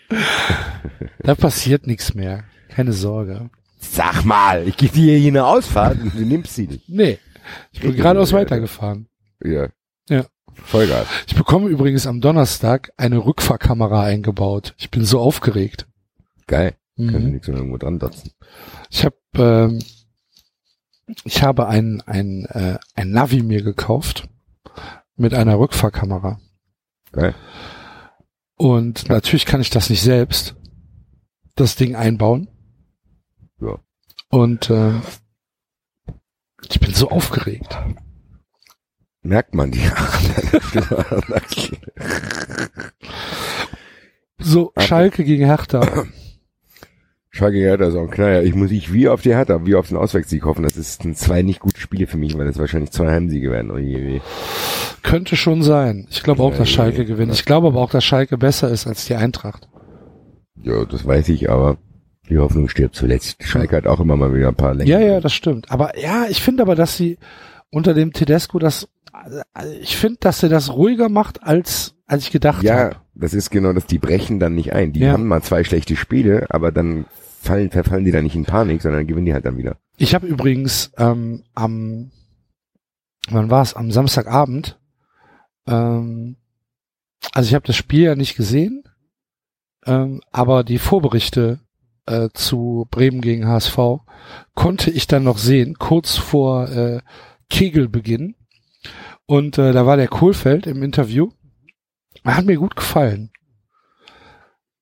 Da 1.23 1.33
passiert 1.33 1.87
nichts 1.87 2.13
mehr. 2.13 2.43
Keine 2.67 2.93
Sorge. 2.93 3.49
Sag 3.91 4.23
mal, 4.25 4.67
ich 4.67 4.77
gebe 4.77 4.93
dir 4.93 5.17
hier 5.17 5.29
eine 5.31 5.45
Ausfahrt 5.45 5.99
und 6.01 6.13
du 6.15 6.25
nimmst 6.25 6.55
sie 6.55 6.67
nicht. 6.67 6.87
Nee. 6.89 7.19
Ich 7.71 7.81
bin 7.81 7.95
geradeaus 7.95 8.31
ja, 8.31 8.37
weitergefahren. 8.37 9.07
Ja. 9.43 9.67
Ja. 10.09 10.25
Vollgas. 10.53 11.05
Ich 11.27 11.35
bekomme 11.35 11.67
übrigens 11.69 12.07
am 12.07 12.21
Donnerstag 12.21 12.91
eine 12.97 13.17
Rückfahrkamera 13.25 14.03
eingebaut. 14.03 14.73
Ich 14.77 14.89
bin 14.89 15.03
so 15.03 15.19
aufgeregt. 15.19 15.87
Geil. 16.47 16.75
Können 16.95 17.25
Mhm. 17.25 17.31
nichts 17.31 17.47
mehr 17.47 17.57
irgendwo 17.57 17.77
dran 17.77 17.99
dotzen. 17.99 18.31
Ich 18.89 19.03
habe 19.03 19.15
ähm, 19.37 19.79
ich 21.25 21.43
habe 21.43 21.67
ein 21.67 22.01
ein 22.05 22.45
äh, 22.45 22.77
ein 22.95 23.11
Navi 23.11 23.41
mir 23.41 23.63
gekauft 23.63 24.29
mit 25.15 25.33
einer 25.33 25.57
Rückfahrkamera 25.59 26.39
Geil. 27.11 27.33
und 28.55 29.09
natürlich 29.09 29.45
kann 29.45 29.59
ich 29.61 29.69
das 29.71 29.89
nicht 29.89 30.01
selbst 30.03 30.55
das 31.55 31.75
Ding 31.75 31.95
einbauen 31.95 32.47
Ja. 33.65 33.79
und 34.29 34.69
äh, 34.69 34.93
ich 36.69 36.79
bin 36.79 36.93
so 36.93 37.09
aufgeregt. 37.09 37.77
Merkt 39.21 39.55
man 39.55 39.71
die 39.71 39.79
So. 44.39 44.73
Schalke 44.77 45.23
gegen 45.23 45.45
Hertha. 45.45 46.05
Schalke 47.29 47.57
Hertha 47.59 47.85
ist 47.85 47.95
auch 47.95 48.01
ein 48.03 48.09
Knaller. 48.11 48.43
Ich 48.43 48.53
muss 48.53 48.71
ich 48.71 48.91
wie 48.91 49.07
auf 49.07 49.21
die 49.21 49.33
Hertha, 49.35 49.65
wie 49.65 49.75
auf 49.75 49.87
den 49.87 49.97
Auswärtssieg 49.97 50.43
hoffen. 50.45 50.63
Das 50.63 50.75
ist 50.77 51.03
ein 51.05 51.15
zwei 51.15 51.41
nicht 51.41 51.59
gute 51.61 51.79
Spiele 51.79 52.07
für 52.07 52.17
mich, 52.17 52.37
weil 52.37 52.45
das 52.45 52.59
wahrscheinlich 52.59 52.91
zwei 52.91 53.09
Heimsiege 53.11 53.49
werden. 53.51 53.71
Oh 53.71 53.77
je, 53.77 53.97
je. 54.15 54.21
Könnte 55.01 55.35
schon 55.35 55.63
sein. 55.63 56.07
Ich 56.09 56.23
glaube 56.23 56.43
auch, 56.43 56.55
dass 56.55 56.69
Schalke 56.69 57.05
gewinnt. 57.05 57.33
Ich 57.33 57.45
glaube 57.45 57.67
aber 57.67 57.79
auch, 57.79 57.89
dass 57.91 58.03
Schalke 58.03 58.37
besser 58.37 58.69
ist 58.69 58.85
als 58.87 59.05
die 59.05 59.15
Eintracht. 59.15 59.67
Ja, 60.61 60.85
das 60.85 61.05
weiß 61.05 61.29
ich, 61.29 61.49
aber 61.49 61.77
die 62.29 62.37
Hoffnung 62.37 62.69
stirbt 62.69 62.95
zuletzt. 62.95 63.43
Schalke 63.43 63.75
hat 63.75 63.87
auch 63.87 63.99
immer 63.99 64.15
mal 64.15 64.33
wieder 64.33 64.47
ein 64.49 64.55
paar 64.55 64.73
Längen. 64.73 64.89
Ja, 64.89 64.99
ja, 64.99 65.19
das 65.19 65.33
stimmt. 65.33 65.69
Aber 65.71 65.97
ja, 65.99 66.25
ich 66.29 66.41
finde 66.41 66.63
aber, 66.63 66.75
dass 66.75 66.95
sie 66.97 67.17
unter 67.69 67.93
dem 67.93 68.13
Tedesco 68.13 68.59
das 68.59 68.87
ich 69.81 69.95
finde, 69.95 70.17
dass 70.21 70.41
er 70.41 70.49
das 70.49 70.73
ruhiger 70.73 71.07
macht, 71.07 71.43
als, 71.43 71.93
als 72.07 72.23
ich 72.23 72.31
gedacht 72.31 72.63
Ja, 72.63 72.75
habe. 72.77 72.95
das 73.13 73.33
ist 73.35 73.51
genau 73.51 73.71
das, 73.71 73.85
die 73.85 73.99
brechen 73.99 74.39
dann 74.39 74.55
nicht 74.55 74.73
ein. 74.73 74.91
Die 74.91 75.01
Ja. 75.01 75.11
haben 75.13 75.27
mal 75.27 75.43
zwei 75.43 75.63
schlechte 75.63 75.95
Spiele, 75.95 76.47
aber 76.49 76.71
dann 76.71 77.05
fallen, 77.39 77.69
verfallen 77.69 78.05
die 78.05 78.11
dann 78.11 78.23
nicht 78.23 78.35
in 78.35 78.45
Panik, 78.45 78.81
sondern 78.81 79.05
gewinnen 79.05 79.27
die 79.27 79.33
halt 79.33 79.45
dann 79.45 79.57
wieder. 79.57 79.77
Ich 79.97 80.15
habe 80.15 80.25
übrigens 80.25 80.91
ähm, 80.97 81.43
am, 81.53 82.11
wann 83.29 83.51
war 83.51 83.61
es? 83.61 83.75
Am 83.75 83.91
Samstagabend, 83.91 84.79
ähm, 85.67 86.37
also 87.33 87.47
ich 87.47 87.53
habe 87.53 87.67
das 87.67 87.75
Spiel 87.75 88.01
ja 88.01 88.15
nicht 88.15 88.35
gesehen, 88.35 88.83
ähm, 89.85 90.21
aber 90.31 90.63
die 90.63 90.79
Vorberichte 90.79 91.59
äh, 92.05 92.29
zu 92.33 92.87
Bremen 92.91 93.21
gegen 93.21 93.47
HSV 93.47 93.77
konnte 94.55 94.91
ich 94.91 95.07
dann 95.07 95.23
noch 95.23 95.37
sehen, 95.37 95.75
kurz 95.79 96.15
vor 96.17 96.69
äh, 96.69 97.01
Kegelbeginn. 97.49 98.35
Und 99.25 99.57
äh, 99.57 99.71
da 99.71 99.85
war 99.85 99.97
der 99.97 100.07
Kohlfeld 100.07 100.67
im 100.67 100.83
Interview. 100.83 101.29
Er 102.23 102.37
hat 102.37 102.45
mir 102.45 102.57
gut 102.57 102.75
gefallen. 102.75 103.31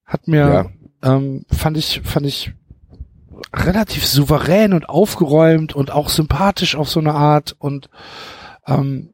Hat 0.05 0.27
mir, 0.27 0.71
ähm, 1.03 1.45
fand 1.51 1.77
ich, 1.77 2.01
fand 2.03 2.25
ich 2.25 2.51
relativ 3.53 4.05
souverän 4.05 4.73
und 4.73 4.89
aufgeräumt 4.89 5.73
und 5.73 5.91
auch 5.91 6.09
sympathisch 6.09 6.75
auf 6.75 6.89
so 6.89 6.99
eine 6.99 7.13
Art 7.15 7.55
und 7.57 7.89
ähm, 8.67 9.13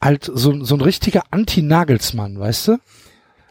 halt 0.00 0.24
so, 0.32 0.64
so 0.64 0.74
ein 0.76 0.80
richtiger 0.80 1.24
Anti-Nagelsmann, 1.30 2.38
weißt 2.38 2.68
du? 2.68 2.78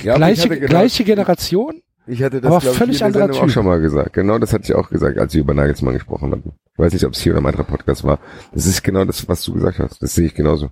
Ja, 0.01 0.15
gleiche, 0.15 0.49
genau- 0.49 0.67
gleiche 0.67 1.03
Generation. 1.03 1.82
Ich 2.05 2.21
hatte 2.21 2.41
das 2.41 2.51
aber 2.51 2.63
ich, 2.63 2.77
völlig 2.77 2.97
der 2.97 3.07
anderer 3.07 3.23
Sendung 3.23 3.39
auch 3.39 3.45
Typ. 3.45 3.53
schon 3.53 3.65
mal 3.65 3.79
gesagt. 3.79 4.13
Genau, 4.13 4.37
das 4.37 4.51
hatte 4.53 4.65
ich 4.65 4.75
auch 4.75 4.89
gesagt, 4.89 5.17
als 5.17 5.33
wir 5.33 5.41
über 5.41 5.53
Nagelsmann 5.53 5.93
gesprochen 5.93 6.31
hatten. 6.31 6.53
Ich 6.73 6.79
weiß 6.79 6.93
nicht, 6.93 7.05
ob 7.05 7.13
es 7.13 7.21
hier 7.21 7.33
oder 7.33 7.39
im 7.39 7.45
anderen 7.45 7.65
Podcast 7.65 8.03
war. 8.03 8.19
Das 8.53 8.65
ist 8.65 8.83
genau 8.83 9.05
das, 9.05 9.27
was 9.27 9.43
du 9.43 9.53
gesagt 9.53 9.79
hast. 9.79 10.01
Das 10.01 10.13
sehe 10.13 10.25
ich 10.25 10.35
genauso. 10.35 10.69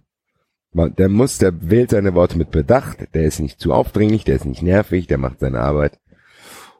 Der 0.73 1.09
muss, 1.09 1.37
der 1.37 1.69
wählt 1.69 1.91
seine 1.91 2.13
Worte 2.13 2.37
mit 2.37 2.51
Bedacht. 2.51 3.13
Der 3.13 3.25
ist 3.25 3.39
nicht 3.39 3.59
zu 3.59 3.73
aufdringlich, 3.73 4.23
der 4.23 4.35
ist 4.35 4.45
nicht 4.45 4.61
nervig, 4.61 5.07
der 5.07 5.17
macht 5.17 5.39
seine 5.39 5.59
Arbeit 5.59 5.99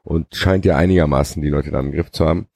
und 0.02 0.34
scheint 0.34 0.64
ja 0.64 0.76
einigermaßen 0.76 1.42
die 1.42 1.48
Leute 1.48 1.70
da 1.70 1.80
im 1.80 1.92
Griff 1.92 2.10
zu 2.10 2.26
haben. 2.26 2.46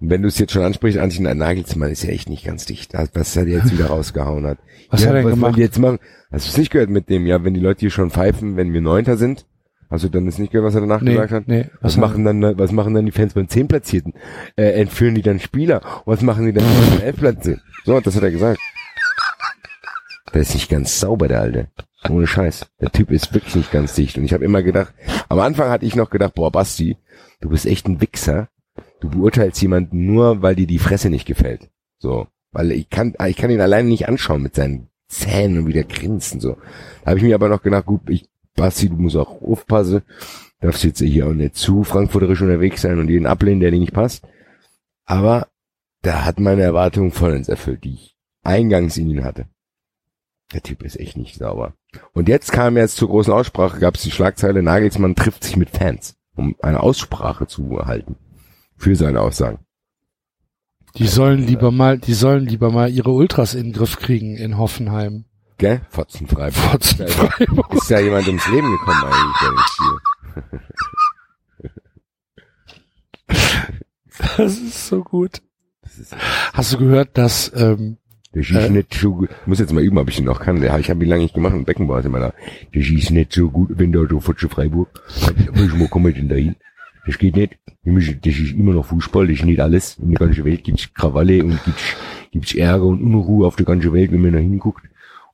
Und 0.00 0.10
wenn 0.10 0.22
du 0.22 0.28
es 0.28 0.38
jetzt 0.38 0.52
schon 0.52 0.62
ansprichst, 0.62 0.98
Antje 0.98 1.22
Nagelsmann 1.22 1.90
ist 1.90 2.02
ja 2.02 2.10
echt 2.10 2.28
nicht 2.28 2.44
ganz 2.44 2.64
dicht. 2.66 2.94
Was 3.14 3.36
er 3.36 3.46
jetzt 3.46 3.72
wieder 3.72 3.86
rausgehauen 3.86 4.46
hat. 4.46 4.58
Was 4.90 5.02
ja, 5.02 5.08
hat 5.08 5.14
er 5.14 5.22
denn 5.22 5.30
was 5.30 5.34
gemacht? 5.34 5.56
jetzt 5.56 5.78
machen? 5.78 5.98
Hast 6.30 6.46
du 6.46 6.50
es 6.50 6.58
nicht 6.58 6.70
gehört 6.70 6.90
mit 6.90 7.08
dem, 7.08 7.26
ja, 7.26 7.44
wenn 7.44 7.54
die 7.54 7.60
Leute 7.60 7.80
hier 7.80 7.90
schon 7.90 8.10
pfeifen, 8.10 8.56
wenn 8.56 8.72
wir 8.72 8.80
Neunter 8.80 9.16
sind? 9.16 9.46
Hast 9.90 10.04
du 10.04 10.08
dann 10.08 10.26
das 10.26 10.38
nicht 10.38 10.50
gehört, 10.52 10.66
was 10.68 10.74
er 10.74 10.80
danach 10.82 11.00
Nee, 11.00 11.12
gesagt 11.14 11.32
hat? 11.32 11.48
nee. 11.48 11.66
Was 11.80 11.94
hat- 11.94 12.00
machen 12.00 12.24
dann, 12.24 12.58
was 12.58 12.72
machen 12.72 12.94
dann 12.94 13.06
die 13.06 13.12
Fans 13.12 13.34
beim 13.34 13.48
Zehnplatzierten? 13.48 14.14
Äh, 14.56 14.80
entführen 14.80 15.14
die 15.14 15.22
dann 15.22 15.38
Spieler? 15.40 15.80
Was 16.04 16.20
machen 16.22 16.46
die 16.46 16.52
dann 16.52 16.64
beim 16.90 17.00
Elfplatz? 17.02 17.50
So, 17.84 18.00
das 18.00 18.16
hat 18.16 18.22
er 18.22 18.30
gesagt. 18.30 18.58
Der 20.32 20.42
ist 20.42 20.54
nicht 20.54 20.68
ganz 20.68 20.98
sauber, 20.98 21.28
der 21.28 21.40
Alte. 21.40 21.68
Ohne 22.10 22.26
Scheiß. 22.26 22.66
Der 22.80 22.90
Typ 22.90 23.10
ist 23.10 23.32
wirklich 23.32 23.54
nicht 23.54 23.70
ganz 23.70 23.94
dicht. 23.94 24.18
Und 24.18 24.24
ich 24.24 24.32
habe 24.32 24.44
immer 24.44 24.62
gedacht, 24.62 24.92
am 25.28 25.38
Anfang 25.38 25.70
hatte 25.70 25.86
ich 25.86 25.94
noch 25.96 26.10
gedacht, 26.10 26.34
boah, 26.34 26.50
Basti, 26.50 26.96
du 27.40 27.48
bist 27.50 27.66
echt 27.66 27.86
ein 27.86 28.00
Wichser. 28.00 28.48
Du 29.00 29.08
beurteilst 29.10 29.62
jemanden 29.62 30.04
nur, 30.06 30.42
weil 30.42 30.54
dir 30.56 30.66
die 30.66 30.78
Fresse 30.78 31.08
nicht 31.08 31.26
gefällt. 31.26 31.70
So. 31.98 32.26
Weil 32.52 32.72
ich 32.72 32.90
kann, 32.90 33.14
ich 33.26 33.36
kann 33.36 33.50
ihn 33.50 33.60
alleine 33.60 33.88
nicht 33.88 34.08
anschauen 34.08 34.42
mit 34.42 34.54
seinen 34.54 34.88
Zähnen 35.08 35.58
und 35.58 35.66
wieder 35.66 35.84
grinsen, 35.84 36.40
so. 36.40 36.56
Da 37.04 37.10
habe 37.10 37.18
ich 37.18 37.24
mir 37.24 37.34
aber 37.34 37.48
noch 37.48 37.62
gedacht, 37.62 37.86
gut, 37.86 38.02
ich, 38.08 38.28
Basti, 38.54 38.88
du 38.88 38.96
musst 38.96 39.16
auch 39.16 39.42
aufpassen. 39.42 40.02
Darfst 40.60 40.84
jetzt 40.84 41.00
hier 41.00 41.26
auch 41.26 41.34
nicht 41.34 41.56
zu 41.56 41.84
frankfurterisch 41.84 42.40
unterwegs 42.40 42.82
sein 42.82 42.98
und 42.98 43.08
jeden 43.08 43.26
ablehnen, 43.26 43.60
der 43.60 43.70
dir 43.70 43.80
nicht 43.80 43.92
passt. 43.92 44.26
Aber 45.04 45.48
da 46.02 46.24
hat 46.24 46.38
meine 46.40 46.62
Erwartungen 46.62 47.12
vollends 47.12 47.48
erfüllt, 47.48 47.84
die 47.84 47.94
ich 47.94 48.16
eingangs 48.42 48.96
in 48.96 49.10
ihn 49.10 49.24
hatte. 49.24 49.46
Der 50.52 50.62
Typ 50.62 50.82
ist 50.82 50.98
echt 50.98 51.16
nicht 51.16 51.36
sauber. 51.36 51.74
Und 52.12 52.28
jetzt 52.28 52.52
kam 52.52 52.76
jetzt 52.76 52.96
zur 52.96 53.08
großen 53.08 53.32
Aussprache, 53.32 53.80
gab 53.80 53.96
es 53.96 54.02
die 54.02 54.10
Schlagzeile, 54.10 54.62
Nagelsmann 54.62 55.14
trifft 55.14 55.44
sich 55.44 55.56
mit 55.56 55.70
Fans, 55.70 56.16
um 56.36 56.54
eine 56.62 56.80
Aussprache 56.80 57.46
zu 57.46 57.76
erhalten. 57.76 58.16
Für 58.76 58.94
seine 58.96 59.20
Aussagen. 59.20 59.60
Die 60.96 61.06
sollen 61.06 61.44
lieber 61.44 61.70
mal, 61.70 61.98
die 61.98 62.14
sollen 62.14 62.46
lieber 62.46 62.70
mal 62.70 62.90
ihre 62.90 63.10
Ultras 63.10 63.54
in 63.54 63.64
den 63.64 63.72
Griff 63.72 63.98
kriegen 63.98 64.36
in 64.36 64.58
Hoffenheim. 64.58 65.24
Gell? 65.58 65.80
Fotzenfrei. 65.88 66.50
Fotzen 66.50 67.06
Freiburg. 67.06 67.74
Ist 67.74 67.90
ja 67.90 68.00
jemand 68.00 68.26
ums 68.26 68.46
Leben 68.48 68.70
gekommen 68.70 69.04
eigentlich 69.04 69.36
bei 69.40 69.48
dem 69.48 69.58
Spiel. 69.68 70.60
Das 74.36 74.58
ist 74.58 74.86
so 74.88 75.02
gut. 75.02 75.42
Das 75.82 75.98
ist, 75.98 76.16
Hast 76.52 76.72
du 76.72 76.78
gehört, 76.78 77.16
dass 77.18 77.52
ähm, 77.54 77.98
der 78.34 78.42
schießt 78.42 78.60
Äh. 78.68 78.70
nicht 78.70 78.94
so 78.94 79.14
gut. 79.14 79.28
Ich 79.42 79.46
muss 79.46 79.58
jetzt 79.60 79.72
mal 79.72 79.82
üben, 79.82 79.98
ob 79.98 80.08
ich 80.08 80.18
ihn 80.18 80.24
noch 80.24 80.40
kann. 80.40 80.60
Der, 80.60 80.76
ich 80.78 80.90
habe 80.90 81.04
ihn 81.04 81.10
lange 81.10 81.22
nicht 81.22 81.34
gemacht 81.34 81.54
und 81.54 81.64
Beckenbauer 81.66 82.00
ist 82.00 82.06
immer 82.06 82.20
da. 82.20 82.32
Der 82.74 82.82
schießt 82.82 83.10
nicht 83.12 83.32
so 83.32 83.48
gut, 83.50 83.70
wenn 83.78 83.92
da 83.92 84.00
so 84.08 84.20
Futsche 84.20 84.48
Freiburg. 84.48 84.88
Mal 85.54 85.88
kommen 85.88 86.06
wir 86.06 86.12
denn 86.12 86.28
dahin? 86.28 86.56
Das 87.06 87.18
geht 87.18 87.36
nicht. 87.36 87.58
Das 87.84 88.34
ist 88.38 88.52
immer 88.54 88.72
noch 88.72 88.86
Fußball, 88.86 89.26
das 89.26 89.36
ist 89.38 89.44
nicht 89.44 89.60
alles. 89.60 89.98
In 89.98 90.10
der 90.10 90.18
ganzen 90.26 90.44
Welt 90.44 90.64
gibt's 90.64 90.92
Krawalle 90.94 91.44
und 91.44 91.62
gibt's, 91.64 91.82
gibt's 92.32 92.54
Ärger 92.54 92.84
und 92.84 93.02
Unruhe 93.02 93.46
auf 93.46 93.56
der 93.56 93.66
ganzen 93.66 93.92
Welt, 93.92 94.10
wenn 94.10 94.22
man 94.22 94.32
da 94.32 94.38
hinguckt. 94.38 94.84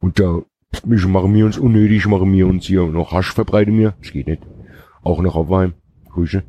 Und 0.01 0.19
da 0.19 0.41
müssen, 0.85 1.13
machen 1.13 1.35
wir 1.35 1.45
uns 1.47 1.59
unnötig, 1.59 2.07
machen 2.07 2.33
wir 2.33 2.47
uns 2.47 2.65
hier 2.67 2.83
noch 2.87 3.13
Hasch 3.13 3.33
verbreiten 3.33 3.79
wir. 3.79 3.95
Das 4.01 4.13
geht 4.13 4.27
nicht. 4.27 4.43
Auch 5.03 5.21
noch 5.21 5.37
auf 5.37 5.49
Weim. 5.49 5.75
Grüße. 6.11 6.43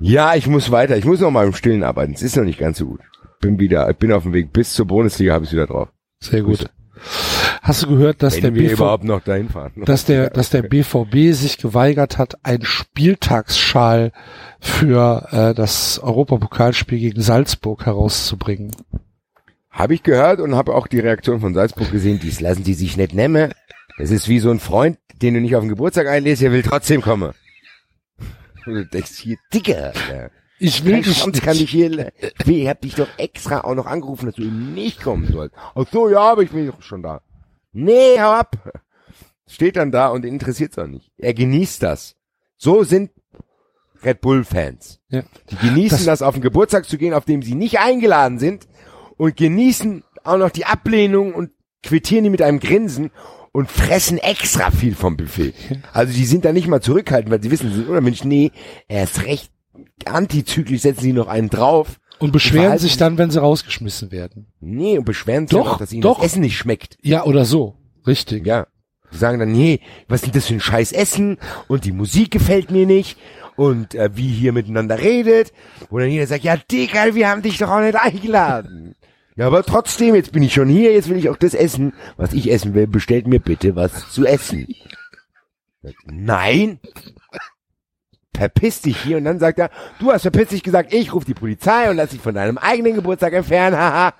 Ja, 0.00 0.34
ich 0.34 0.46
muss 0.46 0.70
weiter. 0.70 0.96
Ich 0.96 1.04
muss 1.04 1.20
noch 1.20 1.30
mal 1.30 1.46
im 1.46 1.52
Stillen 1.52 1.82
arbeiten. 1.82 2.12
Es 2.14 2.22
ist 2.22 2.36
noch 2.36 2.44
nicht 2.44 2.58
ganz 2.58 2.78
so 2.78 2.86
gut. 2.86 3.00
Bin 3.40 3.58
wieder, 3.58 3.88
ich 3.90 3.96
bin 3.96 4.12
auf 4.12 4.22
dem 4.24 4.32
Weg 4.32 4.52
bis 4.52 4.72
zur 4.72 4.86
Bundesliga, 4.86 5.34
habe 5.34 5.44
ich 5.44 5.52
wieder 5.52 5.66
drauf. 5.66 5.88
sehr 6.20 6.42
gut. 6.42 6.70
Hast 7.62 7.82
du 7.82 7.88
gehört, 7.88 8.22
dass 8.22 8.34
der 8.34 8.44
Wenn 8.44 8.54
wir 8.54 8.62
BV, 8.70 8.72
überhaupt 8.80 9.04
noch 9.04 9.22
dahin 9.22 9.48
fahren. 9.48 9.72
dass 9.84 10.04
der, 10.04 10.30
dass 10.30 10.50
der 10.50 10.62
BVB 10.62 11.32
sich 11.32 11.58
geweigert 11.58 12.18
hat, 12.18 12.44
einen 12.44 12.64
Spieltagsschal 12.64 14.12
für 14.60 15.28
äh, 15.30 15.54
das 15.54 16.00
Europapokalspiel 16.00 16.98
gegen 16.98 17.20
Salzburg 17.20 17.86
herauszubringen. 17.86 18.72
Habe 19.78 19.94
ich 19.94 20.02
gehört 20.02 20.40
und 20.40 20.56
habe 20.56 20.74
auch 20.74 20.88
die 20.88 20.98
Reaktion 20.98 21.38
von 21.40 21.54
Salzburg 21.54 21.92
gesehen. 21.92 22.18
Dies 22.20 22.40
lassen 22.40 22.64
die 22.64 22.74
sich 22.74 22.96
nicht 22.96 23.14
nehmen. 23.14 23.54
Es 23.96 24.10
ist 24.10 24.28
wie 24.28 24.40
so 24.40 24.50
ein 24.50 24.58
Freund, 24.58 24.98
den 25.22 25.34
du 25.34 25.40
nicht 25.40 25.54
auf 25.54 25.62
den 25.62 25.68
Geburtstag 25.68 26.08
einlädst, 26.08 26.42
der 26.42 26.50
will 26.50 26.62
trotzdem 26.64 27.00
kommen. 27.00 27.32
Und 28.66 28.74
du 28.74 28.86
denkst 28.86 29.12
hier, 29.18 29.36
Alter. 29.52 30.30
Ich 30.58 30.84
will 30.84 31.00
dich 31.02 31.16
Schwanz 31.18 31.40
kann 31.40 31.56
dich 31.56 31.70
hier, 31.70 32.12
ich 32.44 32.68
hab 32.68 32.80
dich 32.80 32.96
doch 32.96 33.06
extra 33.16 33.60
auch 33.60 33.76
noch 33.76 33.86
angerufen, 33.86 34.26
dass 34.26 34.34
du 34.34 34.42
eben 34.42 34.74
nicht 34.74 35.00
kommen 35.00 35.30
sollst. 35.30 35.54
Ach 35.76 35.86
so, 35.92 36.08
ja, 36.08 36.18
aber 36.32 36.42
ich 36.42 36.50
bin 36.50 36.66
doch 36.66 36.82
schon 36.82 37.04
da. 37.04 37.20
Nee, 37.72 38.18
hau 38.18 38.32
ab. 38.32 38.56
Steht 39.46 39.76
dann 39.76 39.92
da 39.92 40.08
und 40.08 40.24
interessiert's 40.24 40.76
auch 40.76 40.88
nicht. 40.88 41.12
Er 41.16 41.34
genießt 41.34 41.84
das. 41.84 42.16
So 42.56 42.82
sind 42.82 43.12
Red 44.02 44.20
Bull 44.20 44.42
Fans. 44.44 44.98
Ja. 45.08 45.22
Die 45.50 45.56
genießen 45.56 45.98
Das- 45.98 46.06
das, 46.06 46.22
auf 46.22 46.34
den 46.34 46.42
Geburtstag 46.42 46.86
zu 46.86 46.98
gehen, 46.98 47.14
auf 47.14 47.24
dem 47.24 47.42
sie 47.42 47.54
nicht 47.54 47.78
eingeladen 47.78 48.40
sind 48.40 48.66
und 49.18 49.36
genießen 49.36 50.02
auch 50.24 50.38
noch 50.38 50.50
die 50.50 50.64
Ablehnung 50.64 51.34
und 51.34 51.50
quittieren 51.82 52.24
die 52.24 52.30
mit 52.30 52.40
einem 52.42 52.58
Grinsen 52.60 53.10
und 53.52 53.70
fressen 53.70 54.18
extra 54.18 54.70
viel 54.70 54.94
vom 54.94 55.16
Buffet. 55.16 55.52
Also 55.92 56.12
die 56.14 56.24
sind 56.24 56.44
da 56.44 56.52
nicht 56.52 56.68
mal 56.68 56.80
zurückhaltend, 56.80 57.30
weil 57.30 57.42
sie 57.42 57.50
wissen, 57.50 57.68
sie 57.70 57.76
sind 57.76 57.88
unmensch. 57.88 58.24
Nee, 58.24 58.52
er 58.88 59.04
ist 59.04 59.24
recht 59.26 59.50
antizyklisch, 60.04 60.82
setzen 60.82 61.02
sie 61.02 61.12
noch 61.12 61.28
einen 61.28 61.50
drauf. 61.50 61.98
und 62.18 62.32
beschweren 62.32 62.62
verhalten 62.64 62.82
sich 62.82 62.96
dann, 62.96 63.18
wenn 63.18 63.30
sie 63.30 63.40
rausgeschmissen 63.40 64.10
werden. 64.10 64.46
Nee, 64.60 64.98
und 64.98 65.04
beschweren 65.04 65.46
sich 65.46 65.56
Doch, 65.58 65.74
auch, 65.74 65.78
dass 65.78 65.92
ihnen 65.92 66.02
doch. 66.02 66.16
das 66.18 66.26
Essen 66.32 66.40
nicht 66.42 66.56
schmeckt. 66.56 66.98
Ja, 67.02 67.24
oder 67.24 67.44
so. 67.44 67.76
Richtig. 68.06 68.46
Ja. 68.46 68.66
Die 69.12 69.16
sagen 69.16 69.38
dann, 69.38 69.52
nee, 69.52 69.80
was 70.08 70.20
ist 70.22 70.26
denn 70.26 70.32
das 70.32 70.46
für 70.46 70.54
ein 70.54 70.60
scheiß 70.60 70.92
Essen? 70.92 71.38
Und 71.66 71.84
die 71.84 71.92
Musik 71.92 72.30
gefällt 72.30 72.70
mir 72.70 72.86
nicht. 72.86 73.18
Und 73.56 73.94
äh, 73.94 74.10
wie 74.14 74.28
hier 74.28 74.52
miteinander 74.52 75.00
redet. 75.00 75.52
Dann 75.90 76.08
jeder 76.10 76.26
sagt, 76.26 76.44
ja, 76.44 76.56
Digga, 76.56 77.14
wir 77.14 77.28
haben 77.28 77.42
dich 77.42 77.58
doch 77.58 77.70
auch 77.70 77.80
nicht 77.80 77.96
eingeladen. 77.96 78.94
Ja, 79.38 79.46
aber 79.46 79.62
trotzdem, 79.62 80.16
jetzt 80.16 80.32
bin 80.32 80.42
ich 80.42 80.52
schon 80.52 80.68
hier, 80.68 80.92
jetzt 80.92 81.08
will 81.08 81.16
ich 81.16 81.28
auch 81.28 81.36
das 81.36 81.54
essen, 81.54 81.92
was 82.16 82.32
ich 82.32 82.50
essen 82.50 82.74
will. 82.74 82.88
Bestellt 82.88 83.28
mir 83.28 83.38
bitte 83.38 83.76
was 83.76 84.10
zu 84.10 84.26
essen. 84.26 84.66
Nein. 86.06 86.80
Verpiss 88.34 88.82
dich 88.82 89.00
hier. 89.00 89.16
Und 89.18 89.24
dann 89.24 89.38
sagt 89.38 89.60
er, 89.60 89.70
du 90.00 90.10
hast 90.10 90.22
verpiss 90.22 90.48
dich 90.48 90.64
gesagt, 90.64 90.92
ich 90.92 91.14
rufe 91.14 91.24
die 91.26 91.34
Polizei 91.34 91.88
und 91.88 91.96
lass 91.96 92.10
dich 92.10 92.20
von 92.20 92.34
deinem 92.34 92.58
eigenen 92.58 92.94
Geburtstag 92.96 93.32
entfernen, 93.32 93.76
haha. 93.76 94.12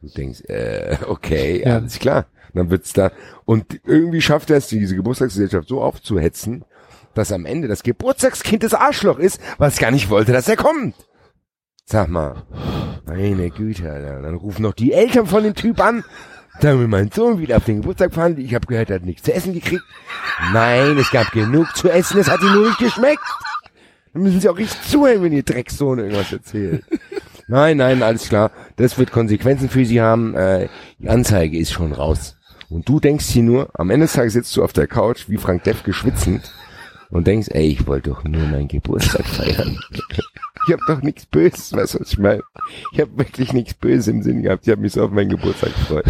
Du 0.00 0.08
denkst, 0.08 0.40
äh, 0.48 0.96
okay, 1.06 1.62
Ja. 1.62 1.76
alles 1.76 1.98
klar. 1.98 2.24
Und 2.54 2.58
dann 2.58 2.70
wird's 2.70 2.94
da, 2.94 3.12
und 3.44 3.78
irgendwie 3.84 4.22
schafft 4.22 4.48
er 4.48 4.56
es, 4.56 4.68
diese 4.68 4.96
Geburtstagsgesellschaft 4.96 5.68
so 5.68 5.82
aufzuhetzen, 5.82 6.64
dass 7.12 7.30
am 7.30 7.44
Ende 7.44 7.68
das 7.68 7.82
Geburtstagskind 7.82 8.62
das 8.62 8.72
Arschloch 8.72 9.18
ist, 9.18 9.38
was 9.58 9.76
gar 9.78 9.90
nicht 9.90 10.08
wollte, 10.08 10.32
dass 10.32 10.48
er 10.48 10.56
kommt. 10.56 10.94
Sag 11.86 12.08
mal, 12.08 12.44
meine 13.06 13.50
Güte, 13.50 13.90
Alter. 13.92 14.22
Dann 14.22 14.34
rufen 14.34 14.62
noch 14.62 14.72
die 14.72 14.92
Eltern 14.92 15.26
von 15.26 15.44
dem 15.44 15.54
Typ 15.54 15.80
an. 15.80 16.02
Dann 16.60 16.78
will 16.78 16.88
mein 16.88 17.10
Sohn 17.10 17.38
wieder 17.38 17.58
auf 17.58 17.64
den 17.64 17.80
Geburtstag 17.82 18.14
fahren. 18.14 18.38
Ich 18.38 18.54
habe 18.54 18.66
gehört, 18.66 18.88
er 18.88 18.96
hat 18.96 19.04
nichts 19.04 19.24
zu 19.24 19.34
essen 19.34 19.52
gekriegt. 19.52 19.82
Nein, 20.52 20.96
es 20.96 21.10
gab 21.10 21.30
genug 21.32 21.76
zu 21.76 21.90
essen, 21.90 22.18
es 22.20 22.30
hat 22.30 22.40
ihm 22.42 22.52
nur 22.52 22.68
nicht 22.68 22.78
geschmeckt. 22.78 23.24
Dann 24.12 24.22
müssen 24.22 24.40
sie 24.40 24.48
auch 24.48 24.56
richtig 24.56 24.80
zuhören, 24.82 25.22
wenn 25.22 25.32
ihr 25.32 25.42
Drecksohn 25.42 25.98
irgendwas 25.98 26.32
erzählt. 26.32 26.84
Nein, 27.48 27.76
nein, 27.76 28.02
alles 28.02 28.28
klar. 28.28 28.50
Das 28.76 28.96
wird 28.96 29.10
Konsequenzen 29.12 29.68
für 29.68 29.84
sie 29.84 30.00
haben. 30.00 30.34
Äh, 30.34 30.68
die 30.98 31.10
Anzeige 31.10 31.58
ist 31.58 31.72
schon 31.72 31.92
raus. 31.92 32.36
Und 32.70 32.88
du 32.88 33.00
denkst 33.00 33.26
hier 33.26 33.42
nur, 33.42 33.68
am 33.74 33.90
Ende 33.90 34.06
des 34.06 34.14
Tages 34.14 34.32
sitzt 34.32 34.56
du 34.56 34.64
auf 34.64 34.72
der 34.72 34.86
Couch 34.86 35.28
wie 35.28 35.36
Frank 35.36 35.64
Deff 35.64 35.82
geschwitzend 35.82 36.50
und 37.14 37.26
denkst, 37.28 37.48
ey, 37.52 37.68
ich 37.68 37.86
wollte 37.86 38.10
doch 38.10 38.24
nur 38.24 38.42
meinen 38.42 38.66
Geburtstag 38.68 39.24
feiern. 39.24 39.78
Ich 40.66 40.72
habe 40.72 40.82
doch 40.88 41.00
nichts 41.00 41.26
Böses, 41.26 41.72
weißt 41.72 41.94
du, 41.94 42.00
was 42.00 42.12
ich 42.12 42.18
meine? 42.18 42.42
Ich 42.92 43.00
habe 43.00 43.16
wirklich 43.16 43.52
nichts 43.52 43.74
Böses 43.74 44.08
im 44.08 44.22
Sinn 44.22 44.42
gehabt. 44.42 44.66
Ich 44.66 44.70
habe 44.72 44.82
mich 44.82 44.92
so 44.92 45.04
auf 45.04 45.10
meinen 45.10 45.30
Geburtstag 45.30 45.70
gefreut. 45.74 46.04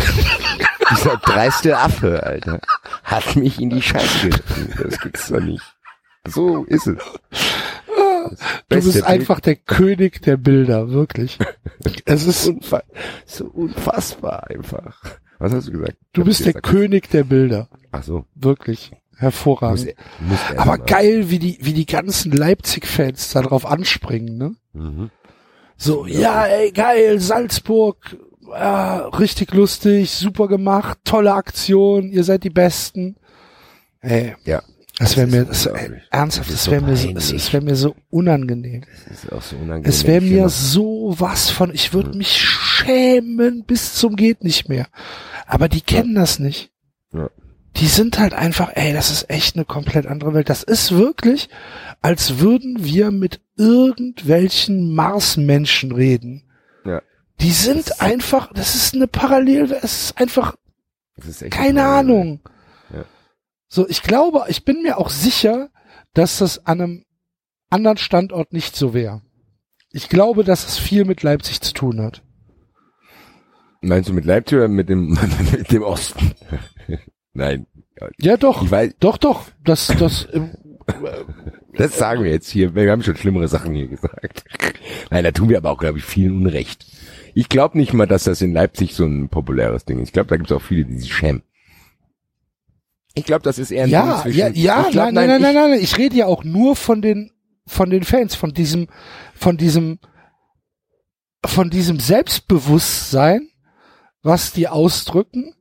Dieser 0.90 1.16
dreiste 1.18 1.76
Affe, 1.78 2.22
Alter, 2.22 2.60
hat 3.04 3.36
mich 3.36 3.60
in 3.60 3.70
die 3.70 3.82
Scheiße 3.82 4.28
geritten. 4.30 4.72
Das 4.82 4.98
gibt's 5.00 5.28
doch 5.28 5.40
nicht. 5.40 5.62
So 6.26 6.64
ist 6.64 6.86
es. 6.86 6.98
Du 8.70 8.76
bist 8.76 8.92
Bild. 8.94 9.04
einfach 9.04 9.40
der 9.40 9.56
König 9.56 10.22
der 10.22 10.38
Bilder, 10.38 10.90
wirklich. 10.90 11.38
Es 12.06 12.26
ist, 12.26 12.46
Unfa 12.48 12.82
so 13.26 13.44
unfassbar 13.46 14.48
einfach. 14.48 14.96
Was 15.38 15.52
hast 15.52 15.68
du 15.68 15.72
gesagt? 15.72 15.96
du 16.14 16.24
bist 16.24 16.46
der 16.46 16.54
König 16.54 17.10
der 17.10 17.24
Bilder, 17.24 17.68
Ach 17.92 18.02
so. 18.02 18.24
wirklich. 18.34 18.92
Muss, 19.24 19.32
Hervorragend. 19.34 19.86
er- 19.88 19.94
muss 20.20 20.38
er 20.52 20.60
Aber 20.60 20.78
geil, 20.78 21.30
wie 21.30 21.38
die, 21.38 21.58
wie 21.60 21.72
die 21.72 21.86
ganzen 21.86 22.32
Leipzig-Fans 22.32 23.30
da 23.32 23.42
drauf 23.42 23.66
anspringen, 23.66 24.36
ne? 24.38 24.54
Mhm. 24.72 25.10
So, 25.76 26.06
ja, 26.06 26.44
ey, 26.46 26.70
geil, 26.70 27.18
Salzburg, 27.20 28.16
ja, 28.48 29.08
richtig 29.08 29.52
lustig, 29.52 30.10
super 30.12 30.46
gemacht, 30.48 30.98
tolle 31.04 31.34
Aktion, 31.34 32.10
ihr 32.10 32.22
seid 32.24 32.44
die 32.44 32.50
Besten. 32.50 33.16
Ey, 34.00 34.36
Ja. 34.44 34.62
das 34.98 35.16
wäre 35.16 35.26
mir, 35.26 35.44
das, 35.46 35.66
ey, 35.66 35.90
ernsthaft, 36.10 36.48
Das 36.48 36.56
das 36.56 36.64
so 36.64 36.70
wäre 36.70 36.82
mir 36.82 36.96
so, 36.96 37.06
peinlich. 37.08 37.32
es 37.32 37.52
wäre 37.52 37.64
mir 37.64 37.74
so 37.74 37.96
unangenehm. 38.10 38.82
Das 39.08 39.24
ist 39.24 39.32
auch 39.32 39.42
so 39.42 39.56
unangenehm. 39.56 39.88
Es 39.90 40.06
wäre 40.06 40.20
mir 40.20 40.28
hier 40.28 40.48
so 40.48 41.14
was 41.18 41.50
von, 41.50 41.74
ich 41.74 41.92
würde 41.92 42.16
mich 42.16 42.28
schämen 42.40 43.64
bis 43.64 43.94
zum 43.94 44.14
geht 44.14 44.44
nicht 44.44 44.68
mehr. 44.68 44.86
Aber 45.46 45.68
die 45.68 45.80
kennen 45.80 46.14
das 46.14 46.38
nicht. 46.38 46.70
Ja. 47.12 47.28
Die 47.76 47.86
sind 47.88 48.18
halt 48.20 48.34
einfach, 48.34 48.70
ey, 48.74 48.92
das 48.92 49.10
ist 49.10 49.28
echt 49.30 49.56
eine 49.56 49.64
komplett 49.64 50.06
andere 50.06 50.32
Welt. 50.34 50.48
Das 50.48 50.62
ist 50.62 50.92
wirklich, 50.92 51.48
als 52.02 52.38
würden 52.38 52.84
wir 52.84 53.10
mit 53.10 53.40
irgendwelchen 53.56 54.94
Marsmenschen 54.94 55.90
reden. 55.92 56.44
Ja. 56.84 57.02
Die 57.40 57.50
sind 57.50 58.00
einfach, 58.00 58.52
das 58.52 58.74
ist 58.76 58.94
eine 58.94 59.08
Parallel, 59.08 59.72
es 59.82 60.04
ist 60.04 60.18
einfach 60.20 60.54
das 61.16 61.42
ist 61.42 61.50
keine 61.50 61.80
eine- 61.82 61.88
Ahnung. 61.88 62.40
Ja. 62.92 63.04
So, 63.68 63.88
ich 63.88 64.02
glaube, 64.02 64.44
ich 64.48 64.64
bin 64.64 64.82
mir 64.82 64.98
auch 64.98 65.10
sicher, 65.10 65.70
dass 66.12 66.38
das 66.38 66.64
an 66.66 66.80
einem 66.80 67.04
anderen 67.70 67.96
Standort 67.96 68.52
nicht 68.52 68.76
so 68.76 68.94
wäre. 68.94 69.22
Ich 69.90 70.08
glaube, 70.08 70.44
dass 70.44 70.64
es 70.66 70.78
viel 70.78 71.04
mit 71.04 71.24
Leipzig 71.24 71.60
zu 71.60 71.72
tun 71.72 72.00
hat. 72.00 72.22
Meinst 73.80 74.08
du 74.08 74.12
mit 74.12 74.24
Leipzig 74.24 74.58
oder 74.58 74.68
mit 74.68 74.88
dem, 74.88 75.18
mit 75.52 75.72
dem 75.72 75.82
Osten? 75.82 76.34
Nein. 77.34 77.66
Ja, 78.18 78.36
doch. 78.36 78.70
Weiß, 78.70 78.94
Doch, 79.00 79.18
doch. 79.18 79.46
Das, 79.64 79.88
das, 79.98 80.26
ähm, 80.32 80.56
das 81.76 81.96
sagen 81.98 82.24
wir 82.24 82.30
jetzt 82.30 82.48
hier. 82.48 82.74
Wir 82.74 82.90
haben 82.90 83.02
schon 83.02 83.16
schlimmere 83.16 83.48
Sachen 83.48 83.74
hier 83.74 83.88
gesagt. 83.88 84.44
Nein, 85.10 85.24
da 85.24 85.30
tun 85.32 85.48
wir 85.48 85.58
aber 85.58 85.70
auch, 85.70 85.78
glaube 85.78 85.98
ich, 85.98 86.04
vielen 86.04 86.36
Unrecht. 86.38 86.86
Ich 87.34 87.48
glaube 87.48 87.76
nicht 87.76 87.92
mal, 87.92 88.06
dass 88.06 88.24
das 88.24 88.40
in 88.42 88.52
Leipzig 88.52 88.94
so 88.94 89.04
ein 89.04 89.28
populäres 89.28 89.84
Ding 89.84 89.98
ist. 89.98 90.08
Ich 90.08 90.12
glaube, 90.12 90.28
da 90.28 90.36
gibt 90.36 90.50
es 90.50 90.56
auch 90.56 90.62
viele, 90.62 90.84
die 90.84 90.98
sich 90.98 91.12
schämen. 91.12 91.42
Ich 93.14 93.24
glaube, 93.24 93.42
das 93.42 93.58
ist 93.58 93.70
eher 93.70 93.84
ein 93.84 93.90
Ding 93.90 93.94
ja, 93.94 94.22
zwischen, 94.22 94.38
ja, 94.38 94.48
ja, 94.48 94.88
glaub, 94.90 95.12
nein, 95.12 95.14
nein, 95.14 95.26
nein, 95.28 95.36
ich, 95.36 95.42
nein, 95.42 95.54
nein, 95.54 95.70
nein. 95.70 95.80
Ich 95.80 95.98
rede 95.98 96.16
ja 96.16 96.26
auch 96.26 96.44
nur 96.44 96.76
von 96.76 97.02
den, 97.02 97.32
von 97.66 97.90
den 97.90 98.04
Fans, 98.04 98.34
von 98.34 98.52
diesem, 98.52 98.88
von 99.34 99.56
diesem, 99.56 99.98
von 101.44 101.70
diesem 101.70 102.00
Selbstbewusstsein, 102.00 103.48
was 104.22 104.52
die 104.52 104.68
ausdrücken, 104.68 105.53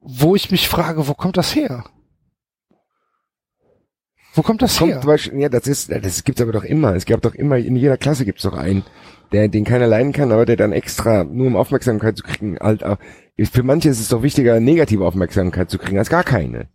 wo 0.00 0.34
ich 0.36 0.50
mich 0.50 0.68
frage, 0.68 1.08
wo 1.08 1.14
kommt 1.14 1.36
das 1.36 1.54
her? 1.54 1.84
Wo 4.34 4.42
kommt 4.42 4.62
das 4.62 4.78
Kommt 4.78 4.92
her? 4.92 5.00
Beispiel, 5.04 5.40
ja, 5.40 5.48
das 5.48 5.66
ist, 5.66 5.90
das 5.90 6.22
gibt's 6.22 6.40
aber 6.40 6.52
doch 6.52 6.64
immer. 6.64 6.94
Es 6.94 7.06
gab 7.06 7.22
doch 7.22 7.34
immer, 7.34 7.56
in 7.56 7.76
jeder 7.76 7.96
Klasse 7.96 8.24
gibt's 8.24 8.42
doch 8.42 8.56
einen, 8.56 8.84
der, 9.32 9.48
den 9.48 9.64
keiner 9.64 9.86
leiden 9.86 10.12
kann, 10.12 10.30
aber 10.32 10.46
der 10.46 10.56
dann 10.56 10.72
extra, 10.72 11.24
nur 11.24 11.46
um 11.46 11.56
Aufmerksamkeit 11.56 12.16
zu 12.16 12.22
kriegen, 12.22 12.58
halt, 12.60 12.84
auch- 12.84 12.98
für 13.52 13.62
manche 13.62 13.88
ist 13.88 14.00
es 14.00 14.08
doch 14.08 14.22
wichtiger, 14.22 14.60
negative 14.60 15.04
Aufmerksamkeit 15.04 15.70
zu 15.70 15.78
kriegen, 15.78 15.98
als 15.98 16.10
gar 16.10 16.24
keine. 16.24 16.68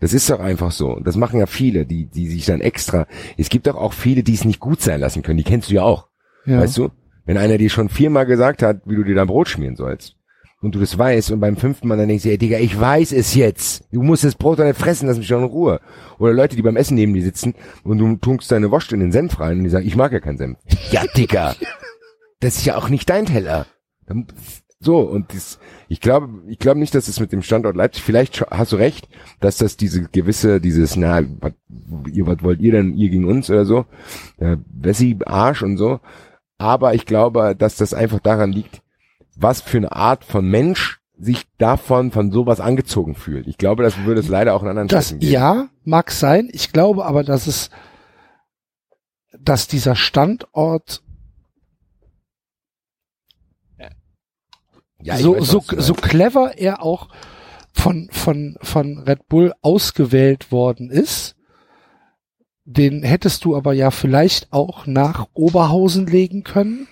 Das 0.00 0.14
ist 0.14 0.30
doch 0.30 0.40
einfach 0.40 0.70
so. 0.70 0.92
Und 0.94 1.06
Das 1.06 1.16
machen 1.16 1.38
ja 1.40 1.46
viele, 1.46 1.84
die, 1.84 2.06
die 2.06 2.28
sich 2.28 2.46
dann 2.46 2.60
extra, 2.62 3.06
es 3.36 3.50
gibt 3.50 3.66
doch 3.66 3.76
auch 3.76 3.92
viele, 3.92 4.22
die 4.22 4.34
es 4.34 4.44
nicht 4.44 4.60
gut 4.60 4.80
sein 4.80 5.00
lassen 5.00 5.22
können, 5.22 5.36
die 5.38 5.44
kennst 5.44 5.68
du 5.70 5.74
ja 5.74 5.82
auch. 5.82 6.08
Ja. 6.46 6.60
Weißt 6.60 6.76
du? 6.78 6.90
Wenn 7.26 7.36
einer 7.36 7.58
dir 7.58 7.68
schon 7.70 7.90
viermal 7.90 8.24
gesagt 8.24 8.62
hat, 8.62 8.80
wie 8.86 8.96
du 8.96 9.04
dir 9.04 9.14
dein 9.14 9.26
Brot 9.26 9.48
schmieren 9.48 9.76
sollst, 9.76 10.16
und 10.62 10.74
du 10.74 10.78
das 10.80 10.96
weißt, 10.98 11.30
und 11.30 11.40
beim 11.40 11.56
fünften 11.56 11.88
Mal 11.88 11.96
dann 11.96 12.08
denkst 12.08 12.24
du, 12.24 12.30
ey 12.30 12.38
Digga, 12.38 12.58
ich 12.58 12.78
weiß 12.78 13.12
es 13.12 13.34
jetzt. 13.34 13.84
Du 13.92 14.02
musst 14.02 14.24
das 14.24 14.34
Brot 14.34 14.58
nicht 14.58 14.78
fressen, 14.78 15.08
lass 15.08 15.18
mich 15.18 15.28
doch 15.28 15.38
in 15.38 15.44
Ruhe. 15.44 15.80
Oder 16.18 16.32
Leute, 16.34 16.56
die 16.56 16.62
beim 16.62 16.76
Essen 16.76 16.94
neben 16.96 17.14
dir 17.14 17.22
sitzen 17.22 17.54
und 17.82 17.98
du 17.98 18.16
tunkst 18.16 18.50
deine 18.52 18.70
Wurst 18.70 18.92
in 18.92 19.00
den 19.00 19.12
Senf 19.12 19.40
rein 19.40 19.58
und 19.58 19.64
die 19.64 19.70
sagen, 19.70 19.86
ich 19.86 19.96
mag 19.96 20.12
ja 20.12 20.20
keinen 20.20 20.38
Senf. 20.38 20.58
Ja, 20.90 21.02
Digga. 21.16 21.54
Das 22.40 22.56
ist 22.56 22.64
ja 22.66 22.76
auch 22.76 22.88
nicht 22.88 23.08
dein 23.08 23.26
Teller. 23.26 23.66
Dann- 24.06 24.26
So, 24.82 25.00
und 25.00 25.34
das, 25.34 25.58
ich 25.88 26.00
glaube, 26.00 26.28
ich 26.48 26.58
glaube 26.58 26.80
nicht, 26.80 26.94
dass 26.94 27.06
es 27.08 27.20
mit 27.20 27.32
dem 27.32 27.42
Standort 27.42 27.76
Leipzig, 27.76 28.02
vielleicht 28.02 28.40
hast 28.50 28.72
du 28.72 28.76
recht, 28.76 29.08
dass 29.40 29.58
das 29.58 29.76
diese 29.76 30.04
gewisse, 30.08 30.58
dieses, 30.58 30.96
na, 30.96 31.22
was, 31.40 31.52
ihr, 32.10 32.26
was 32.26 32.42
wollt 32.42 32.60
ihr 32.60 32.72
denn, 32.72 32.94
ihr 32.94 33.10
gegen 33.10 33.26
uns 33.26 33.50
oder 33.50 33.66
so, 33.66 33.84
äh, 34.38 34.56
Wessi, 34.72 35.18
Arsch 35.26 35.62
und 35.62 35.76
so. 35.76 36.00
Aber 36.56 36.94
ich 36.94 37.04
glaube, 37.04 37.54
dass 37.56 37.76
das 37.76 37.92
einfach 37.92 38.20
daran 38.20 38.52
liegt, 38.52 38.80
was 39.36 39.60
für 39.60 39.78
eine 39.78 39.92
Art 39.92 40.24
von 40.24 40.46
Mensch 40.46 41.00
sich 41.18 41.46
davon, 41.58 42.12
von 42.12 42.32
sowas 42.32 42.60
angezogen 42.60 43.14
fühlt. 43.14 43.46
Ich 43.46 43.58
glaube, 43.58 43.82
das 43.82 44.04
würde 44.04 44.20
es 44.20 44.28
leider 44.28 44.54
auch 44.54 44.62
in 44.62 44.68
anderen 44.68 44.88
Das, 44.88 45.06
Städten 45.06 45.20
geben. 45.20 45.32
ja, 45.32 45.68
mag 45.84 46.10
sein. 46.10 46.48
Ich 46.52 46.72
glaube 46.72 47.04
aber, 47.04 47.24
dass 47.24 47.46
es, 47.46 47.70
dass 49.38 49.68
dieser 49.68 49.96
Standort 49.96 51.02
ja 55.02 55.16
so, 55.16 55.36
weiß, 55.36 55.46
so, 55.46 55.62
so 55.66 55.94
clever 55.94 56.52
er 56.56 56.82
auch 56.82 57.08
von, 57.72 58.08
von, 58.10 58.56
von 58.62 58.98
Red 58.98 59.28
Bull 59.28 59.52
ausgewählt 59.62 60.52
worden 60.52 60.90
ist, 60.90 61.36
den 62.64 63.02
hättest 63.02 63.44
du 63.44 63.56
aber 63.56 63.72
ja 63.72 63.90
vielleicht 63.90 64.52
auch 64.52 64.86
nach 64.86 65.28
Oberhausen 65.34 66.06
legen 66.06 66.44
können. 66.44 66.86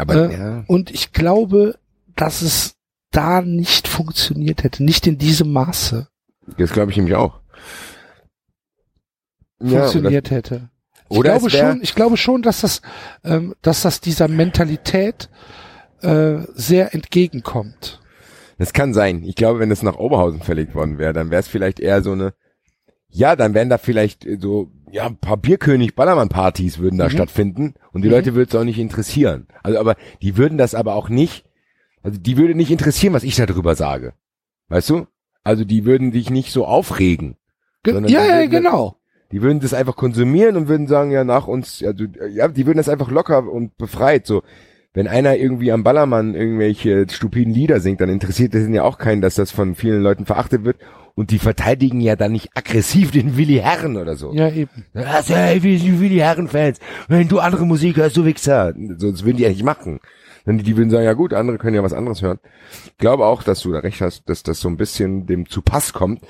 Aber 0.00 0.30
äh, 0.30 0.36
ja, 0.36 0.64
Und 0.66 0.90
ich 0.90 1.12
glaube, 1.12 1.78
dass 2.16 2.42
es 2.42 2.74
da 3.10 3.42
nicht 3.42 3.88
funktioniert 3.88 4.62
hätte, 4.64 4.84
nicht 4.84 5.06
in 5.06 5.18
diesem 5.18 5.52
Maße 5.52 6.08
das 6.56 6.72
glaube 6.72 6.90
ich 6.90 6.96
nämlich 6.96 7.14
auch. 7.14 7.40
Ja, 9.62 9.80
funktioniert 9.80 10.30
hätte. 10.30 10.70
Ich 11.08 11.18
oder 11.18 11.30
glaube 11.30 11.50
schon, 11.50 11.82
ich 11.82 11.94
glaube 11.94 12.16
schon, 12.16 12.42
dass 12.42 12.60
das, 12.60 12.82
ähm, 13.24 13.54
dass 13.62 13.82
das 13.82 14.00
dieser 14.00 14.28
Mentalität 14.28 15.28
äh, 16.02 16.38
sehr 16.54 16.94
entgegenkommt. 16.94 18.00
Das 18.58 18.72
kann 18.72 18.94
sein. 18.94 19.24
Ich 19.24 19.34
glaube, 19.34 19.58
wenn 19.58 19.70
es 19.70 19.82
nach 19.82 19.96
Oberhausen 19.96 20.40
verlegt 20.40 20.74
worden 20.74 20.98
wäre, 20.98 21.12
dann 21.12 21.30
wäre 21.30 21.40
es 21.40 21.48
vielleicht 21.48 21.80
eher 21.80 22.02
so 22.02 22.12
eine, 22.12 22.34
ja, 23.10 23.36
dann 23.36 23.54
wären 23.54 23.68
da 23.68 23.78
vielleicht 23.78 24.24
äh, 24.24 24.38
so, 24.40 24.70
ja, 24.90 25.06
ein 25.06 25.16
paar 25.16 25.36
Bierkönig-Ballermann-Partys 25.36 26.78
würden 26.78 26.98
da 26.98 27.06
Mhm. 27.06 27.10
stattfinden 27.10 27.74
und 27.92 28.02
die 28.02 28.08
Mhm. 28.08 28.14
Leute 28.14 28.34
würden 28.34 28.48
es 28.50 28.54
auch 28.56 28.64
nicht 28.64 28.78
interessieren. 28.78 29.46
Also, 29.62 29.78
aber 29.78 29.96
die 30.22 30.36
würden 30.36 30.58
das 30.58 30.74
aber 30.74 30.94
auch 30.94 31.08
nicht, 31.08 31.44
also 32.02 32.18
die 32.18 32.36
würde 32.36 32.54
nicht 32.54 32.70
interessieren, 32.70 33.12
was 33.12 33.24
ich 33.24 33.36
da 33.36 33.46
drüber 33.46 33.74
sage. 33.74 34.14
Weißt 34.68 34.90
du? 34.90 35.06
Also 35.42 35.64
die 35.64 35.84
würden 35.84 36.12
dich 36.12 36.30
nicht 36.30 36.52
so 36.52 36.64
aufregen. 36.66 37.36
Ge 37.82 37.94
ja, 38.08 38.24
ja, 38.24 38.46
genau. 38.46 38.96
Die 39.32 39.42
würden 39.42 39.60
das 39.60 39.74
einfach 39.74 39.96
konsumieren 39.96 40.56
und 40.56 40.68
würden 40.68 40.86
sagen, 40.86 41.10
ja, 41.12 41.24
nach 41.24 41.46
uns, 41.46 41.78
du, 41.78 42.06
ja, 42.30 42.48
die 42.48 42.66
würden 42.66 42.78
das 42.78 42.88
einfach 42.88 43.10
locker 43.10 43.50
und 43.50 43.76
befreit, 43.78 44.26
so. 44.26 44.42
Wenn 44.92 45.06
einer 45.06 45.36
irgendwie 45.36 45.70
am 45.70 45.84
Ballermann 45.84 46.34
irgendwelche 46.34 47.06
stupiden 47.08 47.54
Lieder 47.54 47.80
singt, 47.80 48.00
dann 48.00 48.08
interessiert 48.08 48.54
es 48.54 48.68
ja 48.68 48.82
auch 48.82 48.98
keinen, 48.98 49.20
dass 49.20 49.36
das 49.36 49.52
von 49.52 49.74
vielen 49.74 50.02
Leuten 50.02 50.26
verachtet 50.26 50.64
wird. 50.64 50.78
Und 51.14 51.30
die 51.30 51.38
verteidigen 51.38 52.00
ja 52.00 52.16
dann 52.16 52.32
nicht 52.32 52.48
aggressiv 52.54 53.10
den 53.10 53.36
Willi 53.36 53.56
Herren 53.56 53.96
oder 53.96 54.16
so. 54.16 54.32
Ja, 54.32 54.48
eben. 54.50 54.86
Also, 54.94 55.34
hey, 55.34 55.62
wir 55.62 55.78
sind 55.78 56.00
Willi 56.00 56.18
Herren-Fans. 56.18 56.78
Wenn 57.08 57.28
du 57.28 57.40
andere 57.40 57.66
Musik 57.66 57.96
hörst, 57.96 58.16
du 58.16 58.24
Wichser. 58.24 58.74
So, 58.96 59.10
das 59.10 59.24
würden 59.24 59.36
die 59.36 59.42
ja 59.42 59.50
nicht 59.50 59.64
machen. 59.64 60.00
Dann 60.44 60.58
die, 60.58 60.64
die 60.64 60.76
würden 60.76 60.90
sagen, 60.90 61.04
ja 61.04 61.12
gut, 61.12 61.34
andere 61.34 61.58
können 61.58 61.76
ja 61.76 61.82
was 61.82 61.92
anderes 61.92 62.22
hören. 62.22 62.38
Ich 62.86 62.96
glaube 62.98 63.26
auch, 63.26 63.42
dass 63.42 63.60
du 63.60 63.72
da 63.72 63.80
recht 63.80 64.00
hast, 64.00 64.28
dass 64.28 64.42
das 64.42 64.60
so 64.60 64.68
ein 64.68 64.76
bisschen 64.76 65.26
dem 65.26 65.48
zu 65.48 65.62
Pass 65.62 65.92
kommt 65.92 66.22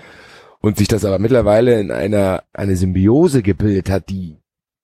und 0.60 0.76
sich 0.76 0.88
das 0.88 1.04
aber 1.04 1.18
mittlerweile 1.18 1.80
in 1.80 1.90
einer 1.90 2.42
eine 2.52 2.76
Symbiose 2.76 3.42
gebildet 3.42 3.90
hat, 3.90 4.08
die 4.08 4.36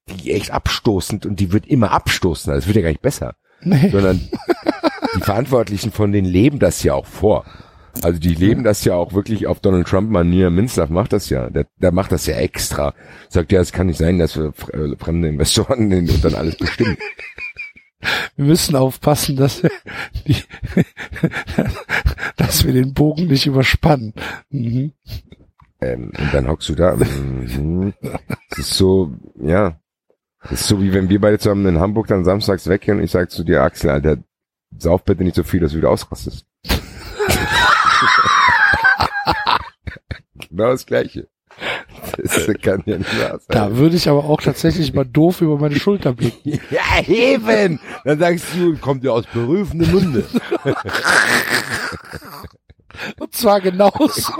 die 0.09 0.33
echt 0.33 0.53
abstoßend 0.53 1.27
und 1.27 1.41
die 1.41 1.53
wird 1.53 1.67
immer 1.67 1.91
abstoßender. 1.91 2.55
Das 2.57 2.67
wird 2.67 2.77
ja 2.77 2.83
gar 2.83 2.91
nicht 2.91 3.03
besser, 3.03 3.35
Nee. 3.63 3.89
sondern 3.91 4.21
die 5.17 5.21
Verantwortlichen 5.21 5.93
von 5.93 6.13
denen 6.13 6.29
leben 6.29 6.59
das 6.59 6.83
ja 6.83 6.95
auch 6.95 7.07
vor. 7.07 7.45
Also 8.03 8.19
die 8.21 8.35
leben 8.35 8.63
das 8.63 8.85
ja 8.85 8.95
auch 8.95 9.15
wirklich 9.15 9.47
auf 9.47 9.61
Donald 9.61 9.89
Trump 9.89 10.11
Manier. 10.11 10.51
Minslav 10.51 10.91
macht 10.91 11.13
das 11.13 11.31
ja. 11.31 11.49
Der, 11.49 11.67
der 11.81 11.93
macht 11.93 12.13
das 12.13 12.27
ja 12.27 12.37
extra. 12.37 12.95
Sagt 13.29 13.53
ja, 13.53 13.61
es 13.61 13.73
kann 13.73 13.87
nicht 13.87 13.99
sein, 13.99 14.19
dass 14.19 14.37
wir 14.37 14.53
äh, 14.73 14.97
fremde 14.99 15.29
Investoren 15.29 15.89
den- 15.91 16.11
und 16.11 16.25
dann 16.25 16.35
alles 16.35 16.57
bestimmen. 16.57 16.97
Wir 18.37 18.45
müssen 18.45 18.77
aufpassen, 18.77 19.37
dass 19.37 19.63
wir 19.63 19.71
die, 20.27 20.37
dass 22.37 22.65
wir 22.65 22.73
den 22.75 22.93
Bogen 22.93 23.27
nicht 23.29 23.47
überspannen. 23.47 24.13
Mhm. 24.51 24.93
Ähm, 25.81 26.13
und 26.19 26.35
dann 26.35 26.49
hockst 26.49 26.69
du 26.69 26.75
da. 26.75 26.97
Mhm. 26.97 27.95
Das 28.51 28.59
ist 28.61 28.75
so, 28.75 29.13
ja. 29.43 29.79
Das 30.51 30.61
ist 30.61 30.69
so 30.69 30.81
wie 30.81 30.93
wenn 30.93 31.09
wir 31.09 31.21
beide 31.21 31.39
zusammen 31.39 31.67
in 31.67 31.81
Hamburg 31.81 32.07
dann 32.07 32.25
samstags 32.25 32.69
weggehen 32.69 32.99
und 32.99 33.05
ich 33.05 33.11
sag 33.11 33.31
zu 33.31 33.43
dir, 33.43 33.63
Axel, 33.63 33.91
Alter, 33.91 34.19
sauf 34.79 35.05
bitte 35.05 35.25
nicht 35.25 35.37
so 35.37 35.43
viel, 35.43 35.61
dass 35.61 35.73
du 35.73 35.79
wieder 35.79 35.91
ausrastest. 35.91 36.47
genau 40.49 40.71
das 40.71 40.87
Gleiche. 40.87 41.29
Das 42.23 42.47
kann 42.63 42.83
ja 42.87 42.99
nicht 42.99 43.21
wahr 43.21 43.39
sein. 43.39 43.47
Da 43.49 43.77
würde 43.77 43.97
ich 43.97 44.09
aber 44.09 44.25
auch 44.25 44.41
tatsächlich 44.41 44.95
mal 44.95 45.05
doof 45.05 45.41
über 45.41 45.59
meine 45.59 45.79
Schulter 45.79 46.13
blicken. 46.13 46.61
Ja, 46.71 47.03
eben! 47.07 47.81
Dann 48.05 48.19
sagst 48.19 48.47
du, 48.55 48.77
kommt 48.77 49.03
ja 49.05 49.11
aus 49.13 49.27
berufenem 49.27 49.91
Munde. 49.91 50.25
Und 53.19 53.35
zwar 53.35 53.61
genauso. 53.61 54.33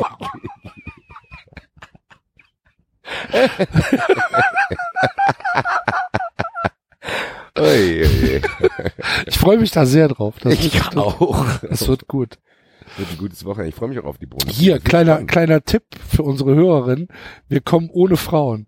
Ich 9.27 9.39
freue 9.39 9.59
mich 9.59 9.71
da 9.71 9.87
sehr 9.87 10.09
drauf. 10.09 10.35
Das 10.41 10.53
Ich 10.55 10.75
wird, 10.75 10.97
auch. 10.97 11.45
Das 11.63 11.87
wird 11.89 12.07
gut. 12.09 12.39
Wird 12.97 13.11
ein 13.11 13.19
gutes 13.19 13.45
Wochenende. 13.45 13.69
Ich 13.71 13.75
freue 13.75 13.89
mich 13.89 13.99
auch 13.99 14.05
auf 14.05 14.19
die 14.19 14.27
Bundesliga. 14.27 14.59
Hier, 14.59 14.75
Das 14.77 14.85
kleiner, 14.85 15.13
spannend. 15.15 15.31
kleiner 15.31 15.65
Tipp 15.65 15.83
für 16.09 16.23
unsere 16.23 16.55
Hörerin. 16.55 17.09
Wir 17.49 17.61
kommen 17.61 17.91
ohne 17.91 18.17
Frauen. 18.17 18.67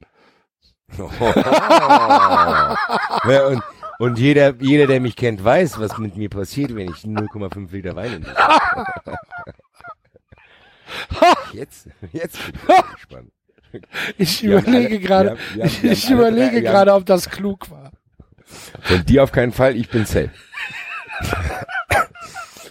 Oh. 0.99 1.09
ja, 3.31 3.47
und, 3.49 3.63
und 3.99 4.19
jeder, 4.19 4.55
jeder, 4.61 4.87
der 4.87 5.01
mich 5.01 5.17
kennt, 5.17 5.45
weiß, 5.45 5.79
was 5.81 5.99
mit 5.99 6.17
mir 6.17 6.31
passiert, 6.31 6.75
wenn 6.75 6.89
ich 6.89 7.05
0,5 7.05 7.71
Liter 7.73 7.95
Wein 7.97 8.13
in 8.15 8.27
Jetzt, 11.53 11.89
jetzt 12.13 12.39
bin 12.53 12.77
ich 12.77 12.93
gespannt. 12.95 13.31
Ich 14.17 14.43
Wir 14.43 14.59
überlege 14.59 14.99
gerade, 14.99 15.37
wir 15.55 15.65
haben- 15.65 15.91
ich, 15.91 16.09
wir 16.09 16.17
überlege 16.17 16.63
gerade, 16.63 16.95
ob 16.95 17.05
das 17.05 17.29
klug 17.29 17.71
war. 17.71 17.88
Von 18.83 19.05
dir 19.05 19.23
auf 19.25 19.33
keinen 19.33 19.53
Fall, 19.53 19.77
ich 19.77 19.89
bin 19.89 20.07
safe. 20.07 20.31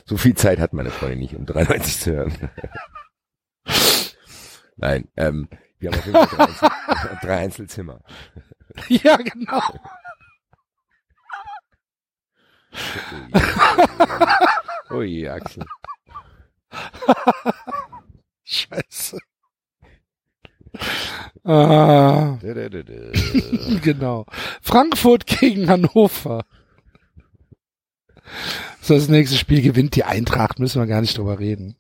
so 0.06 0.17
viel 0.17 0.35
Zeit 0.35 0.59
hat 0.59 0.73
meine 0.73 0.91
Freundin 0.91 1.19
nicht, 1.19 1.35
um 1.35 1.45
93 1.45 1.99
zu 1.99 2.14
hören. 2.14 2.49
Nein, 4.77 5.07
ähm, 5.17 5.49
wir 5.80 5.91
haben 5.91 5.99
auf 5.99 6.06
jeden 6.06 6.27
Fall 6.27 6.38
drei, 6.38 6.43
Einzel 6.45 7.17
drei 7.22 7.38
Einzelzimmer. 7.38 7.99
Ja, 8.89 9.17
genau. 9.17 9.61
Ui, 14.91 15.27
Axel. 15.27 15.65
Scheiße. 18.43 19.17
Ah, 21.48 22.38
genau. 23.82 24.26
Frankfurt 24.61 25.26
gegen 25.26 25.69
Hannover. 25.69 26.43
So, 28.82 28.93
das 28.95 29.08
nächste 29.09 29.38
Spiel 29.38 29.61
gewinnt 29.61 29.95
die 29.95 30.03
Eintracht, 30.03 30.59
müssen 30.59 30.82
wir 30.82 30.88
gar 30.88 31.01
nicht 31.01 31.17
drüber 31.17 31.40
reden. 31.40 31.76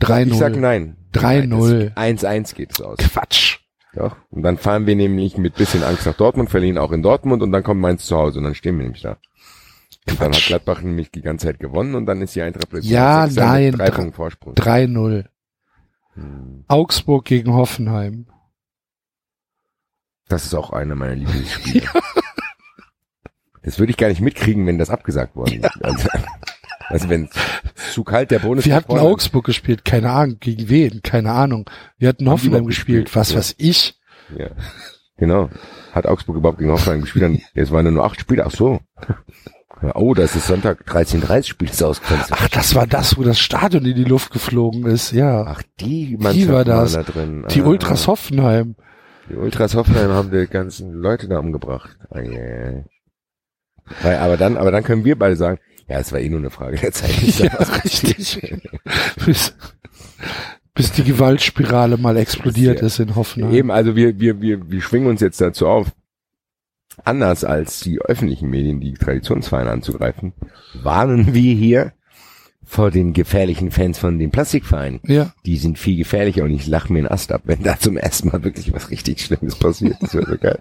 Ich 0.00 0.08
sag 0.36 0.52
3-0. 0.52 0.56
nein. 0.56 0.96
3-0. 1.14 1.94
1-1 1.94 2.54
geht's 2.54 2.80
aus. 2.80 2.98
Quatsch. 2.98 3.58
Doch. 3.94 4.16
Und 4.30 4.42
dann 4.42 4.56
fahren 4.58 4.86
wir 4.86 4.96
nämlich 4.96 5.36
mit 5.36 5.54
bisschen 5.54 5.82
Angst 5.84 6.06
nach 6.06 6.14
Dortmund, 6.16 6.50
verlieren 6.50 6.78
auch 6.78 6.92
in 6.92 7.02
Dortmund 7.02 7.42
und 7.42 7.52
dann 7.52 7.62
kommt 7.62 7.80
Mainz 7.80 8.06
zu 8.06 8.16
Hause 8.16 8.38
und 8.38 8.44
dann 8.44 8.54
stehen 8.54 8.76
wir 8.78 8.84
nämlich 8.84 9.02
da. 9.02 9.18
Und 10.08 10.18
dann 10.20 10.28
hat 10.28 10.32
Quatsch. 10.32 10.46
Gladbach 10.48 10.82
nämlich 10.82 11.10
die 11.10 11.20
ganze 11.22 11.46
Zeit 11.46 11.60
gewonnen 11.60 11.94
und 11.94 12.06
dann 12.06 12.20
ist 12.22 12.34
die 12.34 12.42
Eintracht 12.42 12.68
plötzlich 12.70 12.90
Ja, 12.90 13.28
nein, 13.32 13.72
drei 13.72 13.86
dr- 13.86 13.94
Punkten 13.94 14.12
Vorsprung. 14.14 14.54
3-0. 14.54 15.26
Hm. 16.14 16.64
Augsburg 16.68 17.24
gegen 17.24 17.52
Hoffenheim. 17.54 18.26
Das 20.28 20.44
ist 20.44 20.54
auch 20.54 20.70
einer 20.70 20.94
meiner 20.94 21.14
Lieblingsspiele. 21.14 21.88
Das 23.64 23.78
würde 23.78 23.90
ich 23.90 23.96
gar 23.96 24.08
nicht 24.08 24.20
mitkriegen, 24.20 24.66
wenn 24.66 24.78
das 24.78 24.90
abgesagt 24.90 25.36
worden 25.36 25.62
wäre. 25.62 25.72
Also, 25.82 26.08
also 26.88 27.08
wenn 27.08 27.30
es 27.32 27.92
zu 27.94 28.02
kalt 28.02 28.32
der 28.32 28.40
Bonus 28.40 28.64
Wir 28.64 28.74
hatten 28.74 28.98
Augsburg 28.98 29.44
gespielt, 29.44 29.84
keine 29.84 30.10
Ahnung, 30.10 30.38
gegen 30.40 30.68
wen, 30.68 31.00
keine 31.02 31.30
Ahnung. 31.30 31.70
Wir 31.96 32.08
hatten 32.08 32.28
Hoffenheim 32.28 32.66
gespielt, 32.66 33.04
gespielt? 33.06 33.16
was 33.16 33.30
Ja. 33.30 33.36
weiß 33.38 33.54
ich. 33.58 34.00
Ja. 34.36 34.50
Genau. 35.16 35.48
Hat 35.92 36.06
Augsburg 36.06 36.36
überhaupt 36.36 36.58
gegen 36.58 36.72
Hoffenheim 36.72 37.02
gespielt? 37.02 37.22
Dann, 37.24 37.40
jetzt 37.54 37.70
waren 37.70 37.94
nur 37.94 38.04
acht 38.04 38.18
Spiele. 38.18 38.44
Ach 38.44 38.50
so. 38.50 38.80
Oh, 39.94 40.14
das 40.14 40.36
ist 40.36 40.46
Sonntag 40.46 40.84
13.30 40.86 41.42
Spiel 41.48 41.68
ist 41.68 41.82
ausgefallen. 41.82 42.22
Ach, 42.30 42.48
das 42.48 42.74
war 42.74 42.86
das, 42.86 43.16
wo 43.18 43.22
das 43.22 43.38
Stadion 43.38 43.84
in 43.84 43.96
die 43.96 44.04
Luft 44.04 44.32
geflogen 44.32 44.86
ist, 44.86 45.12
ja. 45.12 45.44
Ach, 45.46 45.62
die 45.80 46.16
Die 46.16 46.48
war 46.48 46.64
das. 46.64 46.92
da 46.92 47.02
drin. 47.02 47.44
Die 47.50 47.62
Ah, 47.62 47.66
Ultras 47.66 48.06
Hoffenheim. 48.06 48.76
Die 49.28 49.34
Ultras 49.36 49.74
Hoffenheim 49.74 50.10
haben 50.10 50.30
die 50.30 50.46
ganzen 50.46 50.92
Leute 50.92 51.26
da 51.28 51.38
umgebracht. 51.38 51.96
Ah, 52.10 52.20
yeah. 52.20 52.84
Weil, 54.02 54.16
aber 54.18 54.36
dann, 54.36 54.56
aber 54.56 54.70
dann 54.70 54.84
können 54.84 55.04
wir 55.04 55.18
beide 55.18 55.36
sagen, 55.36 55.58
ja, 55.88 55.98
es 55.98 56.12
war 56.12 56.20
eh 56.20 56.28
nur 56.28 56.38
eine 56.38 56.50
Frage 56.50 56.76
der 56.78 56.92
Zeit. 56.92 57.10
Ja, 57.38 57.52
richtig. 57.84 58.40
bis, 59.26 59.54
bis 60.74 60.92
die 60.92 61.02
Gewaltspirale 61.04 61.96
mal 61.96 62.16
explodiert 62.16 62.80
Ja. 62.80 62.86
ist 62.86 63.00
in 63.00 63.16
Hoffenheim. 63.16 63.52
Eben, 63.52 63.70
also 63.70 63.96
wir, 63.96 64.18
wir, 64.20 64.40
wir, 64.40 64.70
wir 64.70 64.80
schwingen 64.80 65.08
uns 65.08 65.20
jetzt 65.20 65.40
dazu 65.40 65.66
auf, 65.66 65.88
anders 67.04 67.44
als 67.44 67.80
die 67.80 68.00
öffentlichen 68.00 68.50
Medien, 68.50 68.80
die 68.80 68.94
Traditionsvereine 68.94 69.70
anzugreifen, 69.70 70.32
warnen 70.82 71.34
wir 71.34 71.54
hier 71.54 71.92
vor 72.64 72.90
den 72.90 73.12
gefährlichen 73.12 73.70
Fans 73.70 73.98
von 73.98 74.18
den 74.18 74.30
Plastikvereinen. 74.30 75.00
Ja, 75.04 75.32
Die 75.44 75.56
sind 75.58 75.78
viel 75.78 75.96
gefährlicher 75.96 76.44
und 76.44 76.50
ich 76.52 76.66
lache 76.66 76.92
mir 76.92 77.00
einen 77.00 77.08
Ast 77.08 77.30
ab, 77.32 77.42
wenn 77.44 77.62
da 77.62 77.78
zum 77.78 77.96
ersten 77.96 78.28
Mal 78.28 78.44
wirklich 78.44 78.72
was 78.72 78.90
richtig 78.90 79.20
Schlimmes 79.20 79.56
passiert. 79.56 79.96
Das 80.00 80.14
wäre 80.14 80.26
so 80.26 80.38
geil. 80.38 80.58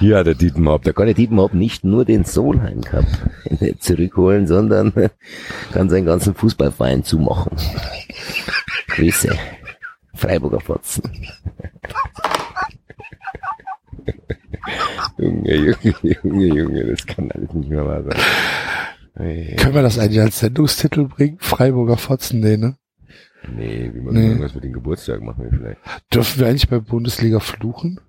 Ja, 0.00 0.24
der 0.24 0.34
Dietmar, 0.34 0.80
Da 0.80 0.92
kann 0.92 1.06
der 1.06 1.14
Dietmar 1.14 1.54
nicht 1.54 1.84
nur 1.84 2.04
den 2.04 2.24
Solheim 2.24 2.80
Cup 2.80 3.06
zurückholen, 3.78 4.46
sondern 4.46 4.92
kann 5.72 5.88
seinen 5.90 6.06
ganzen 6.06 6.34
Fußballverein 6.34 7.04
zumachen. 7.04 7.56
Grüße. 8.88 9.36
Freiburger 10.14 10.60
Fotzen. 10.60 11.02
Junge, 15.18 15.54
Junge, 15.54 15.76
Junge, 16.22 16.46
Junge, 16.46 16.84
das 16.86 17.06
kann 17.06 17.30
alles 17.32 17.52
nicht 17.52 17.70
mehr 17.70 17.84
wahr 17.86 18.02
sein. 18.04 18.20
Ey. 19.18 19.56
können 19.56 19.74
wir 19.74 19.82
das 19.82 19.98
eigentlich 19.98 20.20
als 20.20 20.38
Sendungstitel 20.40 21.04
bringen? 21.06 21.38
Freiburger 21.40 21.96
Fotzen, 21.96 22.40
nee, 22.40 22.56
ne? 22.58 22.76
Nee, 23.50 23.90
wie 23.94 24.00
man 24.00 24.14
Nee. 24.14 24.26
irgendwas 24.26 24.54
mit 24.54 24.64
dem 24.64 24.72
Geburtstag 24.72 25.22
machen 25.22 25.44
wir 25.44 25.50
vielleicht. 25.50 25.80
Dürfen 26.12 26.40
wir 26.40 26.48
eigentlich 26.48 26.68
bei 26.68 26.80
Bundesliga 26.80 27.40
fluchen? 27.40 28.00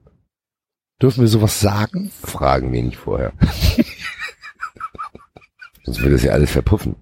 Dürfen 1.02 1.22
wir 1.22 1.28
sowas 1.28 1.60
sagen? 1.62 2.12
Fragen 2.24 2.74
wir 2.74 2.82
nicht 2.84 2.98
vorher. 2.98 3.32
Sonst 5.84 6.00
würde 6.02 6.14
das 6.14 6.24
ja 6.24 6.32
alles 6.34 6.52
verpuffen. 6.52 6.96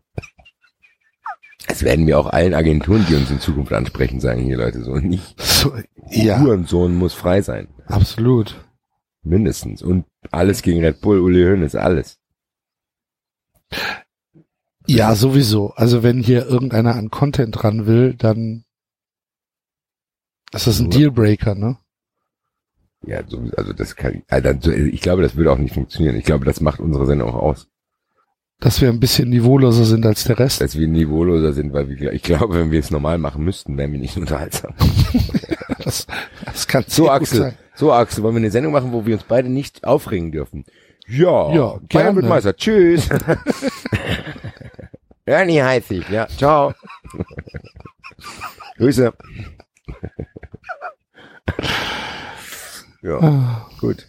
Es 1.68 1.82
werden 1.84 2.06
wir 2.06 2.20
auch 2.20 2.28
allen 2.28 2.54
Agenturen, 2.54 3.06
die 3.10 3.16
uns 3.16 3.32
in 3.32 3.40
Zukunft 3.40 3.74
ansprechen, 3.74 4.20
sagen, 4.20 4.42
hier 4.44 4.58
Leute, 4.58 4.84
so 4.84 4.98
nicht. 4.98 5.42
So, 5.42 5.74
ja, 6.12 6.40
Hurensohn 6.40 6.94
muss 6.96 7.14
frei 7.16 7.42
sein. 7.42 7.68
absolut. 7.88 8.65
Mindestens. 9.26 9.82
Und 9.82 10.06
alles 10.32 10.62
gegen 10.62 10.84
Red 10.84 11.02
Bull, 11.02 11.20
Uli 11.20 11.44
Hoeneß, 11.44 11.76
alles. 11.76 12.20
Ja, 14.88 15.16
sowieso. 15.16 15.72
Also 15.72 16.04
wenn 16.04 16.22
hier 16.22 16.46
irgendeiner 16.46 16.96
an 16.96 17.10
Content 17.10 17.62
dran 17.62 17.88
will, 17.88 18.14
dann 18.14 18.64
ist 20.54 20.68
das 20.68 20.80
ein. 20.80 20.92
Dealbreaker, 20.92 21.56
ne? 21.56 21.78
Ja, 23.02 23.28
so, 23.28 23.50
also 23.58 23.74
das 23.74 23.96
kann, 23.96 24.24
also 24.28 24.72
ich 24.72 25.02
glaube, 25.02 25.22
das 25.22 25.36
würde 25.36 25.52
auch 25.52 25.58
nicht 25.58 25.74
funktionieren. 25.74 26.16
Ich 26.16 26.26
glaube, 26.26 26.46
das 26.46 26.62
macht 26.62 26.80
unsere 26.80 27.06
Sendung 27.06 27.30
auch 27.30 27.36
aus. 27.36 27.68
Dass 28.66 28.82
wir 28.82 28.90
ein 28.90 29.00
bisschen 29.00 29.30
niveauloser 29.30 29.86
sind 29.86 30.08
als 30.08 30.24
der 30.24 30.40
Rest. 30.40 30.60
Dass 30.60 30.76
wir 30.76 30.88
niveauloser 30.88 31.54
sind, 31.54 31.72
weil 31.72 31.88
wir, 31.88 32.12
ich 32.14 32.24
glaube, 32.24 32.56
wenn 32.56 32.72
wir 32.72 32.80
es 32.80 32.90
normal 32.90 33.20
machen 33.20 33.46
müssten, 33.46 33.78
wären 33.78 33.92
wir 33.92 34.00
nicht 34.00 34.18
unterhaltsam. 34.24 34.74
Das, 35.84 36.08
das 36.46 36.68
kann 36.68 36.84
So, 36.88 37.12
Axel, 37.12 37.38
sein. 37.40 37.58
so, 37.76 37.94
Axel, 37.94 38.24
wollen 38.24 38.34
wir 38.34 38.40
eine 38.40 38.50
Sendung 38.50 38.74
machen, 38.74 38.92
wo 38.92 39.06
wir 39.06 39.14
uns 39.16 39.24
beide 39.24 39.50
nicht 39.50 39.84
aufregen 39.84 40.32
dürfen? 40.32 40.66
Ja, 41.08 41.54
Ja, 41.54 41.68
Bayern 41.74 41.88
gerne. 41.90 42.16
wird 42.16 42.26
Meister. 42.28 42.56
Tschüss. 42.56 43.08
Ernie 45.26 45.62
heißt 45.62 45.92
ich, 45.92 46.10
ja. 46.10 46.28
Ciao. 46.28 46.74
Grüße. 48.78 49.14
ja, 53.04 53.18
Ah. 53.20 53.68
gut. 53.80 54.08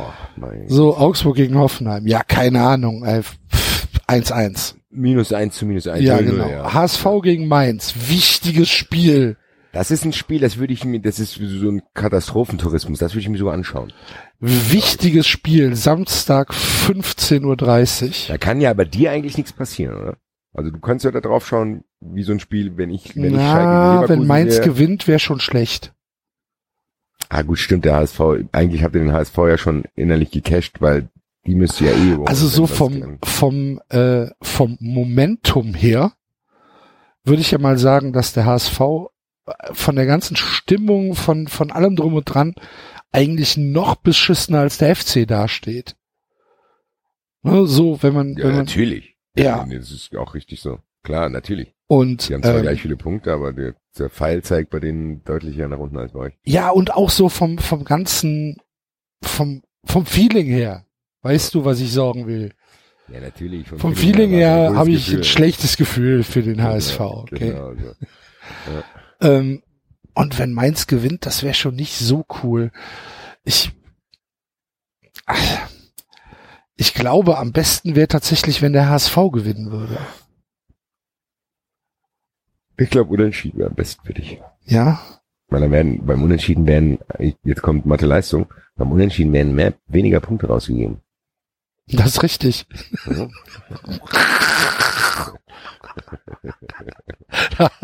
Oh. 0.00 0.46
So, 0.66 0.96
Augsburg 0.96 1.36
gegen 1.36 1.56
Hoffenheim. 1.58 2.06
Ja, 2.06 2.22
keine 2.22 2.62
Ahnung. 2.62 3.04
ey. 3.04 3.22
Pff, 3.22 3.88
1-1. 4.08 4.74
Minus 4.90 5.32
eins 5.32 5.56
zu 5.56 5.66
minus 5.66 5.86
eins. 5.88 6.04
Ja, 6.04 6.16
Null, 6.16 6.24
null, 6.24 6.34
genau. 6.36 6.48
ja. 6.48 6.72
HSV 6.74 7.06
gegen 7.22 7.48
Mainz. 7.48 7.94
Wichtiges 8.08 8.68
Spiel. 8.68 9.36
Das 9.72 9.90
ist 9.90 10.04
ein 10.04 10.12
Spiel, 10.12 10.40
das 10.40 10.56
würde 10.58 10.72
ich 10.72 10.84
mir, 10.84 11.00
das 11.00 11.18
ist 11.18 11.32
so 11.34 11.68
ein 11.68 11.82
Katastrophentourismus, 11.94 13.00
das 13.00 13.12
würde 13.12 13.22
ich 13.22 13.28
mir 13.28 13.38
sogar 13.38 13.54
anschauen. 13.54 13.92
Wichtiges 14.38 15.26
Spiel. 15.26 15.74
Samstag 15.74 16.52
15.30 16.52 17.42
Uhr. 17.44 18.12
Da 18.28 18.38
kann 18.38 18.60
ja 18.60 18.70
aber 18.70 18.84
dir 18.84 19.10
eigentlich 19.10 19.36
nichts 19.36 19.52
passieren, 19.52 19.96
oder? 20.00 20.16
Also 20.52 20.70
du 20.70 20.78
kannst 20.78 21.04
ja 21.04 21.10
da 21.10 21.20
drauf 21.20 21.48
schauen, 21.48 21.82
wie 22.00 22.22
so 22.22 22.30
ein 22.30 22.38
Spiel, 22.38 22.76
wenn 22.76 22.90
ich, 22.90 23.16
wenn 23.16 23.24
ich 23.24 23.32
Na, 23.32 23.94
Leverkusen 23.94 24.20
wenn 24.20 24.26
Mainz 24.28 24.54
sehe. 24.56 24.64
gewinnt, 24.64 25.08
wäre 25.08 25.18
schon 25.18 25.40
schlecht. 25.40 25.92
Ah 27.28 27.42
gut, 27.42 27.58
stimmt, 27.58 27.84
der 27.84 27.96
HSV, 27.96 28.20
eigentlich 28.52 28.82
habt 28.82 28.94
ihr 28.94 29.02
den 29.02 29.12
HSV 29.12 29.36
ja 29.38 29.58
schon 29.58 29.84
innerlich 29.94 30.30
gecasht, 30.30 30.80
weil 30.80 31.08
die 31.46 31.54
müsste 31.54 31.84
ja 31.84 31.92
eh 31.92 32.16
Also 32.26 32.48
so 32.48 32.66
vom, 32.66 33.18
vom, 33.22 33.80
äh, 33.90 34.26
vom 34.40 34.76
Momentum 34.80 35.74
her 35.74 36.12
würde 37.24 37.40
ich 37.40 37.50
ja 37.50 37.58
mal 37.58 37.78
sagen, 37.78 38.12
dass 38.12 38.32
der 38.32 38.46
HSV 38.46 38.80
äh, 38.80 39.52
von 39.72 39.96
der 39.96 40.06
ganzen 40.06 40.36
Stimmung, 40.36 41.14
von, 41.14 41.48
von 41.48 41.70
allem 41.70 41.96
drum 41.96 42.14
und 42.14 42.24
dran 42.24 42.54
eigentlich 43.12 43.56
noch 43.56 43.96
beschissener 43.96 44.60
als 44.60 44.78
der 44.78 44.94
FC 44.96 45.26
dasteht. 45.26 45.96
Ne, 47.42 47.66
so, 47.66 48.02
wenn 48.02 48.14
man, 48.14 48.36
Ja, 48.36 48.44
wenn 48.44 48.56
man, 48.56 48.64
natürlich. 48.64 49.16
Ja. 49.36 49.66
Das 49.70 49.90
ist 49.90 50.16
auch 50.16 50.34
richtig 50.34 50.60
so. 50.60 50.78
Klar, 51.02 51.28
natürlich. 51.28 51.74
und, 51.86 52.28
Die 52.28 52.34
haben 52.34 52.42
zwar 52.42 52.56
ähm, 52.56 52.62
gleich 52.62 52.80
viele 52.80 52.96
Punkte, 52.96 53.32
aber 53.32 53.52
der, 53.52 53.74
der 53.98 54.10
Pfeil 54.10 54.42
zeigt 54.42 54.70
bei 54.70 54.80
denen 54.80 55.22
deutlich 55.24 55.56
eher 55.58 55.68
nach 55.68 55.78
unten 55.78 55.96
als 55.96 56.12
bei 56.12 56.18
euch. 56.20 56.34
ja, 56.44 56.70
und 56.70 56.92
auch 56.94 57.10
so 57.10 57.28
vom, 57.28 57.58
vom 57.58 57.84
ganzen, 57.84 58.56
vom, 59.22 59.62
vom 59.84 60.06
Feeling 60.06 60.46
her. 60.46 60.84
Weißt 61.22 61.54
du, 61.54 61.64
was 61.64 61.80
ich 61.80 61.92
sagen 61.92 62.26
will? 62.26 62.52
Ja, 63.08 63.20
natürlich. 63.20 63.68
Vom 63.68 63.94
Feeling 63.94 64.30
aber 64.30 64.38
her 64.38 64.74
habe 64.74 64.90
ich 64.90 65.06
Gefühl. 65.06 65.20
ein 65.20 65.24
schlechtes 65.24 65.76
Gefühl 65.76 66.22
für 66.22 66.42
den 66.42 66.56
Genau, 66.56 66.70
HSV. 66.70 67.00
Okay. 67.00 67.50
Genau, 67.50 67.72
so. 67.74 69.26
Ähm, 69.26 69.62
und 70.14 70.38
wenn 70.38 70.52
Mainz 70.52 70.86
gewinnt, 70.86 71.26
das 71.26 71.42
wäre 71.42 71.54
schon 71.54 71.74
nicht 71.74 71.96
so 71.96 72.24
cool. 72.42 72.70
Ich, 73.44 73.72
ach, 75.26 75.68
ich 76.76 76.94
glaube, 76.94 77.38
am 77.38 77.52
besten 77.52 77.94
wäre 77.94 78.08
tatsächlich, 78.08 78.62
wenn 78.62 78.72
der 78.72 78.88
HSV 78.88 79.16
gewinnen 79.32 79.70
würde. 79.70 79.98
Ich 82.76 82.90
glaube, 82.90 83.12
Unentschieden 83.12 83.58
wäre 83.58 83.70
am 83.70 83.74
besten 83.76 84.04
für 84.04 84.14
dich. 84.14 84.40
Ja, 84.64 85.00
Weil 85.48 85.60
dann 85.60 85.70
werden, 85.70 86.04
beim 86.06 86.22
Unentschieden 86.22 86.66
werden, 86.66 86.98
jetzt 87.44 87.62
kommt 87.62 87.86
Mathe 87.86 88.06
Leistung, 88.06 88.52
beim 88.76 88.90
Unentschieden 88.92 89.32
werden 89.32 89.54
mehr, 89.54 89.74
weniger 89.86 90.20
Punkte 90.20 90.48
rausgegeben. 90.48 91.00
das 91.86 92.06
ist 92.16 92.22
richtig. 92.22 92.66
Mhm. 93.06 93.30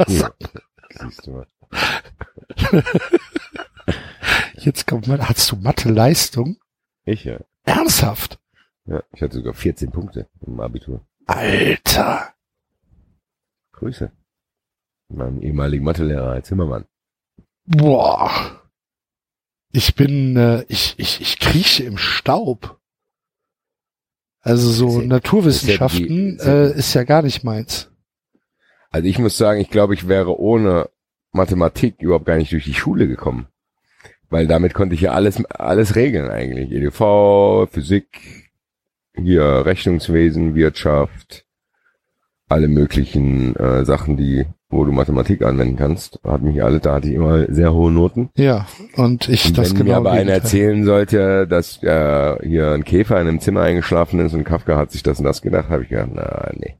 Ja. 0.09 0.31
Siehst 0.89 1.27
du 1.27 1.31
mal. 1.33 1.47
jetzt 4.55 4.86
kommt 4.86 5.07
mal, 5.07 5.28
hast 5.28 5.51
du 5.52 5.57
Mathe-Leistung? 5.57 6.57
Ich 7.05 7.25
ja. 7.25 7.39
Ernsthaft? 7.65 8.39
Ja, 8.86 9.02
ich 9.12 9.23
hatte 9.23 9.36
sogar 9.36 9.55
14 9.55 9.91
Punkte 9.93 10.28
im 10.47 10.59
Abitur. 10.60 11.07
Alter. 11.27 12.35
Grüße. 13.73 14.10
Meinem 15.10 15.42
ehemaligen 15.42 15.84
Mathelehrer 15.84 16.34
Herr 16.34 16.42
Zimmermann. 16.42 16.84
Boah. 17.66 18.62
Ich 19.72 19.94
bin, 19.94 20.36
äh, 20.36 20.64
ich, 20.68 20.94
ich, 20.98 21.20
ich 21.20 21.39
krieche 21.39 21.84
im 21.84 21.97
Staub. 21.98 22.78
Also 24.40 24.70
so 24.70 25.00
ja- 25.00 25.06
Naturwissenschaften 25.06 26.36
ist 26.36 26.44
ja 26.47 26.66
die- 26.66 26.72
äh, 26.72 26.78
ist 26.78 26.94
ja 26.94 27.05
gar 27.05 27.22
nicht 27.22 27.44
meins. 27.44 27.90
Also 28.90 29.06
ich 29.06 29.18
muss 29.18 29.36
sagen, 29.36 29.60
ich 29.60 29.70
glaube, 29.70 29.94
ich 29.94 30.08
wäre 30.08 30.39
ohne 30.40 30.89
Mathematik 31.32 32.00
überhaupt 32.02 32.24
gar 32.26 32.36
nicht 32.39 32.50
durch 32.52 32.64
die 32.64 32.74
Schule 32.74 33.06
gekommen. 33.06 33.47
Weil 34.30 34.47
damit 34.47 34.74
konnte 34.74 34.94
ich 34.94 35.00
ja 35.02 35.12
alles, 35.12 35.44
alles 35.47 35.94
regeln 35.97 36.30
eigentlich. 36.30 36.70
EDV, 36.72 37.68
Physik, 37.70 38.50
hier 39.14 39.42
Rechnungswesen, 39.66 40.55
Wirtschaft, 40.55 41.47
alle 42.48 42.68
möglichen 42.68 43.55
äh, 43.56 43.84
Sachen, 43.84 44.16
die, 44.16 44.47
wo 44.70 44.84
du 44.84 44.92
Mathematik 44.92 45.42
anwenden 45.42 45.76
kannst, 45.76 46.20
hat 46.24 46.42
mich 46.42 46.62
alle, 46.62 46.78
da 46.81 46.94
hatte 46.94 47.08
ich 47.08 47.15
immer 47.15 47.44
sehr 47.52 47.74
hohe 47.74 47.90
Noten. 47.90 48.31
Ja, 48.36 48.66
und 48.97 49.28
ich 49.28 49.47
Und 49.47 49.58
das 49.58 49.70
wenn 49.70 49.78
genau 49.78 49.90
mir 49.90 49.97
aber 49.97 50.12
einer 50.12 50.32
erzählen 50.32 50.84
sollte, 50.84 51.47
dass 51.49 51.82
äh, 51.82 52.36
hier 52.47 52.70
ein 52.73 52.84
Käfer 52.84 53.20
in 53.20 53.26
einem 53.28 53.40
Zimmer 53.40 53.62
eingeschlafen 53.62 54.20
ist 54.20 54.32
und 54.32 54.44
Kafka 54.44 54.76
hat 54.76 54.92
sich 54.92 55.02
das 55.02 55.18
und 55.18 55.24
das 55.24 55.42
gedacht, 55.42 55.68
habe 55.70 55.82
ich 55.82 55.89
gedacht, 55.89 56.10
na 56.15 56.50
nee. 56.55 56.76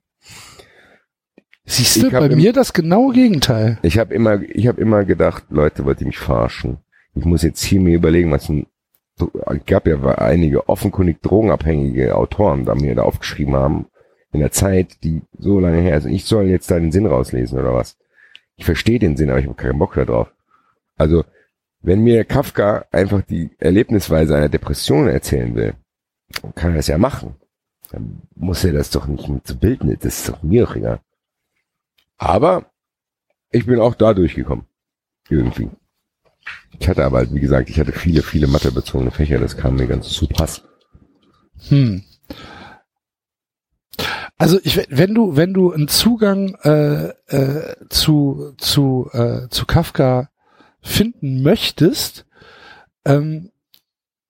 Siehst 1.65 2.03
du, 2.03 2.11
bei 2.11 2.27
im- 2.27 2.39
mir 2.39 2.53
das 2.53 2.73
genaue 2.73 3.13
Gegenteil. 3.13 3.79
Ich 3.83 3.99
habe 3.99 4.13
immer, 4.15 4.41
ich 4.43 4.67
habe 4.67 4.81
immer 4.81 5.05
gedacht, 5.05 5.45
Leute, 5.51 5.85
wollt 5.85 6.01
ihr 6.01 6.07
mich 6.07 6.19
verarschen? 6.19 6.79
Ich 7.15 7.25
muss 7.25 7.43
jetzt 7.43 7.63
hier 7.63 7.81
mir 7.81 7.95
überlegen, 7.97 8.31
was 8.33 8.49
ein, 8.49 8.67
gab 9.67 9.87
ja 9.87 10.01
einige 10.19 10.69
offenkundig 10.69 11.21
drogenabhängige 11.23 12.17
Autoren, 12.17 12.65
da 12.65 12.75
mir 12.75 12.95
da 12.95 13.03
aufgeschrieben 13.03 13.55
haben, 13.55 13.87
in 14.33 14.41
der 14.41 14.53
Zeit, 14.53 15.03
die 15.03 15.23
so 15.39 15.59
lange 15.59 15.81
her 15.81 15.97
ist. 15.99 16.07
Ich 16.07 16.25
soll 16.25 16.47
jetzt 16.47 16.71
da 16.71 16.79
den 16.79 16.93
Sinn 16.93 17.07
rauslesen 17.07 17.59
oder 17.59 17.75
was? 17.75 17.97
Ich 18.57 18.65
verstehe 18.65 18.99
den 18.99 19.17
Sinn, 19.17 19.31
aber 19.31 19.39
ich 19.39 19.47
habe 19.47 19.57
keinen 19.57 19.79
Bock 19.79 19.95
da 19.95 20.05
drauf. 20.05 20.33
Also, 20.97 21.25
wenn 21.83 22.03
mir 22.03 22.25
Kafka 22.25 22.85
einfach 22.93 23.23
die 23.23 23.51
Erlebnisweise 23.59 24.37
einer 24.37 24.51
Depression 24.51 25.09
erzählen 25.09 25.55
will, 25.55 25.75
kann 26.55 26.73
er 26.73 26.77
das 26.77 26.87
ja 26.89 26.99
machen. 26.99 27.37
Dann 27.91 28.23
muss 28.37 28.65
er 28.65 28.73
das 28.73 28.91
doch 28.91 29.07
nicht 29.07 29.29
mit 29.29 29.47
so 29.47 29.57
Bildnis, 29.57 29.99
das 30.01 30.19
ist 30.19 30.29
doch 30.29 30.43
mir 30.43 30.69
auch 30.69 30.77
egal. 30.77 31.01
Aber 32.19 32.67
ich 33.51 33.67
bin 33.67 33.81
auch 33.81 33.95
da 33.95 34.15
durchgekommen. 34.15 34.67
Irgendwie. 35.29 35.71
Ich 36.79 36.89
hatte 36.89 37.05
aber, 37.05 37.33
wie 37.33 37.41
gesagt, 37.41 37.69
ich 37.69 37.81
hatte 37.81 37.93
viele, 37.93 38.23
viele 38.23 38.47
mathebezogene 38.47 39.11
Fächer, 39.11 39.39
das 39.39 39.57
kam 39.57 39.77
mir 39.77 39.87
ganz 39.87 40.09
zu 40.09 40.27
Pass. 40.29 40.63
Hm. 41.69 42.05
Also 44.41 44.59
ich, 44.65 44.87
wenn 44.89 45.15
du, 45.15 45.37
wenn 45.37 45.53
du 45.53 45.71
einen 45.71 45.87
Zugang 45.87 46.55
äh, 46.63 47.09
äh, 47.27 47.77
zu 47.91 48.55
zu 48.57 49.11
äh, 49.13 49.49
zu 49.51 49.67
Kafka 49.67 50.31
finden 50.81 51.43
möchtest, 51.43 52.25
ähm, 53.05 53.51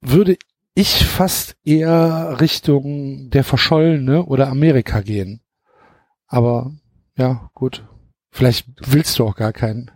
würde 0.01 0.37
ich 0.75 1.07
fast 1.07 1.55
eher 1.65 2.41
Richtung 2.41 3.31
der 3.31 3.45
Verschollene 3.45 4.25
oder 4.25 4.49
Amerika 4.49 5.01
gehen. 5.01 5.43
Aber 6.27 6.73
ja, 7.17 7.49
gut. 7.55 7.87
Vielleicht 8.33 8.67
willst 8.81 9.17
du 9.21 9.25
auch 9.25 9.37
gar 9.37 9.53
keinen. 9.53 9.93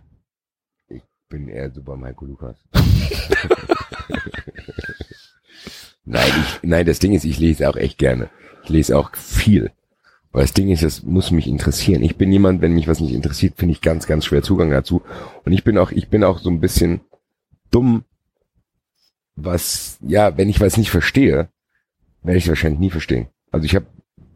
Bin 1.27 1.49
eher 1.49 1.71
so 1.71 1.83
beim 1.83 2.05
Heiko 2.05 2.23
Lukas. 2.23 2.55
nein, 6.05 6.31
ich, 6.39 6.59
nein, 6.63 6.85
das 6.85 6.99
Ding 6.99 7.11
ist, 7.11 7.25
ich 7.25 7.37
lese 7.37 7.69
auch 7.69 7.75
echt 7.75 7.97
gerne. 7.97 8.29
Ich 8.63 8.69
lese 8.69 8.97
auch 8.97 9.13
viel. 9.13 9.73
Aber 10.35 10.41
das 10.41 10.51
Ding 10.51 10.69
ist, 10.69 10.83
das 10.83 11.03
muss 11.03 11.31
mich 11.31 11.47
interessieren. 11.47 12.03
Ich 12.03 12.17
bin 12.17 12.29
jemand, 12.29 12.61
wenn 12.61 12.73
mich 12.73 12.89
was 12.89 12.99
nicht 12.99 13.13
interessiert, 13.13 13.53
finde 13.55 13.71
ich 13.71 13.79
ganz, 13.79 14.05
ganz 14.05 14.25
schwer 14.25 14.43
Zugang 14.43 14.69
dazu. 14.69 15.01
Und 15.45 15.53
ich 15.53 15.63
bin 15.63 15.77
auch, 15.77 15.93
ich 15.93 16.09
bin 16.09 16.25
auch 16.25 16.39
so 16.39 16.49
ein 16.49 16.59
bisschen 16.59 16.99
dumm, 17.71 18.03
was, 19.37 19.97
ja, 20.01 20.37
wenn 20.37 20.49
ich 20.49 20.59
was 20.59 20.75
nicht 20.75 20.89
verstehe, 20.89 21.47
werde 22.21 22.37
ich 22.37 22.43
es 22.43 22.49
wahrscheinlich 22.49 22.81
nie 22.81 22.89
verstehen. 22.89 23.27
Also 23.49 23.63
ich 23.65 23.75
habe, 23.75 23.85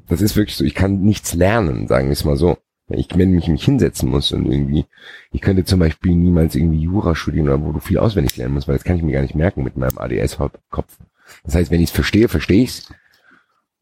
das 0.07 0.21
ist 0.21 0.37
wirklich 0.37 0.55
so, 0.55 0.63
ich 0.63 0.73
kann 0.73 1.01
nichts 1.01 1.33
lernen, 1.33 1.89
sagen 1.89 2.07
wir 2.07 2.13
es 2.13 2.23
mal 2.23 2.37
so. 2.37 2.57
Ich, 2.87 3.09
wenn 3.17 3.37
ich 3.37 3.49
mich 3.49 3.65
hinsetzen 3.65 4.09
muss 4.09 4.31
und 4.31 4.45
irgendwie, 4.45 4.85
ich 5.33 5.41
könnte 5.41 5.65
zum 5.65 5.79
Beispiel 5.81 6.15
niemals 6.15 6.55
irgendwie 6.55 6.79
Jura 6.79 7.13
studieren 7.13 7.49
oder 7.49 7.61
wo 7.61 7.73
du 7.73 7.81
viel 7.81 7.97
auswendig 7.97 8.37
lernen 8.37 8.53
musst, 8.53 8.69
weil 8.69 8.77
das 8.77 8.85
kann 8.85 8.95
ich 8.95 9.03
mir 9.03 9.11
gar 9.11 9.21
nicht 9.21 9.35
merken 9.35 9.63
mit 9.63 9.75
meinem 9.75 9.97
ADS-Kopf. 9.97 10.97
Das 11.43 11.55
heißt, 11.55 11.71
wenn 11.71 11.81
ich 11.81 11.89
es 11.89 11.95
verstehe, 11.95 12.29
verstehe 12.29 12.63
ich's, 12.63 12.89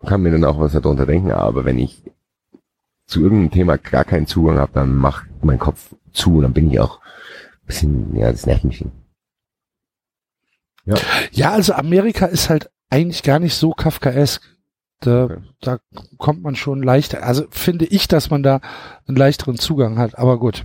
kann 0.06 0.22
mir 0.22 0.32
dann 0.32 0.44
auch 0.44 0.60
was 0.60 0.74
darunter 0.74 1.06
denken, 1.06 1.32
aber 1.32 1.66
wenn 1.66 1.80
ich 1.80 2.04
zu 3.06 3.22
irgendeinem 3.22 3.52
Thema 3.52 3.78
gar 3.78 4.04
keinen 4.06 4.28
Zugang 4.28 4.58
habe, 4.58 4.72
dann 4.74 4.96
macht 4.96 5.28
mein 5.42 5.60
Kopf 5.60 5.96
zu 6.12 6.36
und 6.38 6.44
dann 6.44 6.54
bin 6.54 6.70
ich 6.72 6.80
auch 6.80 7.00
ein 7.00 7.66
bisschen, 7.68 8.16
ja, 8.16 8.32
das 8.32 8.46
nervt 8.46 8.64
mich. 8.66 8.84
Ja, 11.32 11.52
also 11.52 11.74
Amerika 11.74 12.26
ist 12.28 12.50
halt 12.50 12.70
eigentlich 12.90 13.24
gar 13.24 13.40
nicht 13.40 13.56
so 13.56 13.72
Kafkaesk. 13.72 14.42
Da, 15.02 15.26
Okay. 15.26 15.38
da 15.62 15.80
kommt 16.18 16.42
man 16.42 16.56
schon 16.56 16.82
leichter. 16.82 17.22
Also 17.24 17.46
finde 17.52 17.86
ich, 17.86 18.08
dass 18.08 18.30
man 18.32 18.42
da 18.42 18.62
einen 19.08 19.18
leichteren 19.18 19.58
Zugang 19.58 20.00
hat. 20.00 20.18
Aber 20.18 20.40
gut. 20.40 20.64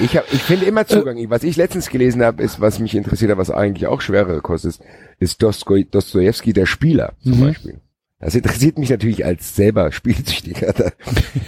Ich, 0.00 0.16
hab, 0.18 0.30
ich 0.34 0.42
finde 0.42 0.66
immer 0.66 0.86
Zugang. 0.86 1.16
Was 1.30 1.44
ich 1.44 1.56
letztens 1.56 1.88
gelesen 1.88 2.22
habe, 2.22 2.42
ist, 2.42 2.60
was 2.60 2.78
mich 2.78 2.94
interessiert 2.94 3.30
hat, 3.30 3.38
was 3.38 3.50
eigentlich 3.50 3.86
auch 3.86 4.02
schwerer 4.02 4.40
kostet, 4.42 4.80
ist 5.18 5.42
Dosto- 5.42 5.88
Dostojewski, 5.90 6.52
der 6.52 6.66
Spieler 6.66 7.14
zum 7.22 7.38
Mhm. 7.38 7.44
Beispiel. 7.46 7.80
Das 8.24 8.34
interessiert 8.34 8.78
mich 8.78 8.88
natürlich 8.88 9.22
als 9.26 9.54
selber 9.54 9.92
Spielsüchtiger. 9.92 10.72
Da 10.72 10.90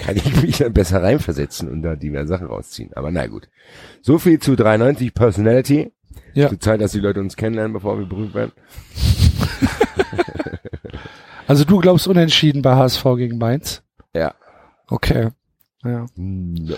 kann 0.04 0.14
ich 0.14 0.42
mich 0.42 0.58
dann 0.58 0.74
besser 0.74 1.02
reinversetzen 1.02 1.70
und 1.70 1.80
da 1.80 1.96
diverse 1.96 2.28
Sachen 2.28 2.48
rausziehen. 2.48 2.90
Aber 2.94 3.10
na 3.10 3.26
gut. 3.28 3.48
So 4.02 4.18
viel 4.18 4.40
zu 4.40 4.56
93 4.56 5.14
Personality. 5.14 5.90
Ja. 6.34 6.50
Zur 6.50 6.60
Zeit, 6.60 6.82
dass 6.82 6.92
die 6.92 7.00
Leute 7.00 7.20
uns 7.20 7.36
kennenlernen, 7.36 7.72
bevor 7.72 7.98
wir 7.98 8.06
berühmt 8.06 8.34
werden. 8.34 8.52
Also 11.48 11.64
du 11.64 11.78
glaubst 11.78 12.08
unentschieden 12.08 12.60
bei 12.60 12.74
HSV 12.74 13.04
gegen 13.16 13.38
Mainz? 13.38 13.84
Ja. 14.12 14.34
Okay. 14.88 15.28
Ja. 15.84 16.06
Ja. 16.16 16.76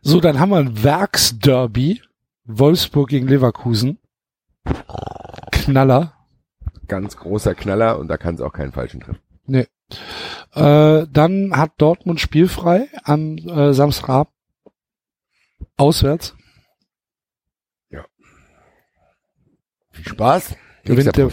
So, 0.00 0.18
dann 0.20 0.40
haben 0.40 0.48
wir 0.48 0.56
ein 0.56 0.82
Werksderby. 0.82 2.00
Wolfsburg 2.46 3.10
gegen 3.10 3.28
Leverkusen. 3.28 3.98
Knaller. 5.52 6.14
Ganz 6.86 7.18
großer 7.18 7.54
Knaller 7.54 7.98
und 7.98 8.08
da 8.08 8.16
kann 8.16 8.36
es 8.36 8.40
auch 8.40 8.54
keinen 8.54 8.72
falschen 8.72 9.00
treffen. 9.00 9.20
Nee. 9.48 9.66
Äh, 10.54 11.06
dann 11.10 11.56
hat 11.56 11.72
Dortmund 11.78 12.20
spielfrei 12.20 12.88
am 13.02 13.36
äh, 13.38 13.72
Samstagabend. 13.72 14.32
Auswärts. 15.76 16.34
Viel 19.98 20.12
Spaß. 20.12 20.54
Gewinnt 20.84 21.16
der, 21.16 21.28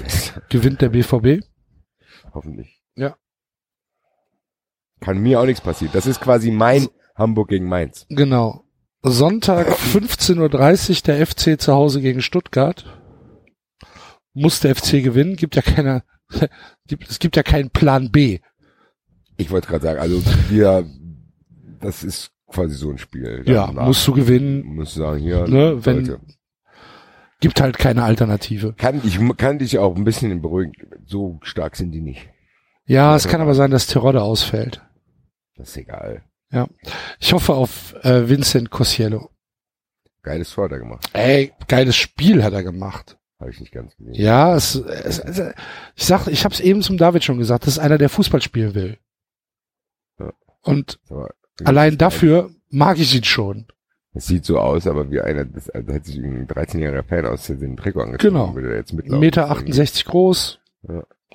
gewinnt 0.50 0.82
der 0.82 0.90
BVB. 0.90 1.46
Hoffentlich. 2.34 2.82
Ja. 2.96 3.16
Kann 5.02 5.20
mir 5.20 5.40
auch 5.40 5.46
nichts 5.46 5.62
passieren. 5.62 5.94
Das 5.94 6.08
ist 6.08 6.20
quasi 6.20 6.50
mein 6.50 6.88
Hamburg 7.16 7.50
gegen 7.50 7.68
Mainz. 7.68 8.08
Genau. 8.10 8.66
Sonntag 9.04 9.68
15.30 9.94 10.90
Uhr 10.90 11.02
der 11.06 11.28
FC 11.28 11.62
zu 11.62 11.74
Hause 11.74 12.02
gegen 12.02 12.24
Stuttgart. 12.24 12.86
Muss 14.34 14.62
der 14.62 14.76
FC 14.76 15.04
gewinnen, 15.04 15.36
gibt 15.36 15.56
ja 15.56 15.62
keiner, 15.62 16.02
gibt, 16.02 16.15
es 17.10 17.20
gibt 17.20 17.36
ja 17.36 17.44
keinen 17.44 17.70
Plan 17.70 18.12
B. 18.12 18.40
Ich 19.38 19.52
wollte 19.52 19.68
gerade 19.68 19.84
sagen, 19.84 20.00
also 20.00 20.22
wir, 20.50 20.90
das 21.82 22.04
ist 22.04 22.32
quasi 22.48 22.76
so 22.76 22.90
ein 22.92 22.98
Spiel. 22.98 23.44
Ja, 23.46 23.68
Danach 23.68 23.86
musst 23.88 24.08
du 24.08 24.14
gewinnen, 24.14 24.64
musst 24.66 24.96
du 24.96 25.02
sagen, 25.02 25.20
hier, 25.20 25.48
Ne, 25.48 25.86
wenn- 25.86 26.06
Leute. 26.06 26.22
gibt 27.42 27.60
halt 27.62 27.78
keine 27.78 28.04
Alternative. 28.04 28.74
Kann, 28.78 29.02
ich 29.04 29.20
kann 29.38 29.60
dich 29.60 29.78
auch 29.80 29.96
ein 29.96 30.04
bisschen 30.04 30.42
beruhigen. 30.42 30.74
So 31.06 31.40
stark 31.44 31.76
sind 31.76 31.92
die 31.92 32.02
nicht. 32.02 32.30
Ja, 32.86 33.16
es 33.16 33.28
kann 33.28 33.42
aber 33.42 33.56
sein, 33.56 33.72
dass 33.72 33.88
Terodde 33.88 34.22
ausfällt. 34.22 34.82
Das 35.56 35.70
ist 35.70 35.78
egal. 35.78 36.24
Ich 37.20 37.34
hoffe 37.34 37.54
auf 37.54 37.94
äh, 38.04 38.30
Vincent 38.30 38.70
Cosiello. 38.70 39.30
Geiles 40.22 40.52
Tor 40.52 40.66
hat 40.66 40.72
er 40.72 40.80
gemacht. 40.80 41.10
Ey, 41.14 41.52
geiles 41.68 41.98
Spiel 41.98 42.44
hat 42.44 42.54
er 42.54 42.64
gemacht. 42.64 43.18
Habe 43.40 43.50
ich 43.52 43.60
nicht 43.60 43.72
ganz 43.74 43.96
gesehen. 43.98 44.14
Ja, 44.14 44.56
es, 44.56 44.76
es, 44.76 45.20
es 45.20 45.54
ich 45.96 46.06
sag, 46.06 46.28
ich 46.28 46.46
habe 46.46 46.54
es 46.54 46.62
eben 46.62 46.82
zum 46.82 46.98
David 46.98 47.24
schon 47.24 47.38
gesagt, 47.38 47.66
das 47.68 47.74
ist 47.74 47.80
einer, 47.80 47.98
der 47.98 48.10
Fußball 48.10 48.42
spielen 48.42 48.74
will. 48.76 48.98
Ja. 50.20 50.32
Und 50.62 51.00
Aber, 51.10 51.30
allein 51.64 51.98
dafür 51.98 52.50
mag 52.70 52.98
ich 52.98 53.14
ihn 53.16 53.24
schon. 53.26 53.68
Es 54.14 54.28
sieht 54.28 54.46
so 54.46 54.58
aus, 54.60 54.88
aber 54.88 55.12
wie 55.12 55.20
einer, 55.20 55.44
das, 55.44 55.70
also 55.70 55.92
hätte 55.92 56.06
sich 56.08 56.18
ein 56.24 56.48
13-jähriger 56.48 57.04
Fan 57.04 57.26
aus 57.26 57.48
dem 57.48 57.76
Trikot 57.76 58.02
angezogen, 58.02 58.34
Genau. 58.34 58.56
würde 58.56 58.70
er 58.70 58.78
jetzt 58.78 58.94
mitlaufen. 58.94 59.20
Meter 59.20 59.50
68 59.52 60.06
groß, 60.06 60.60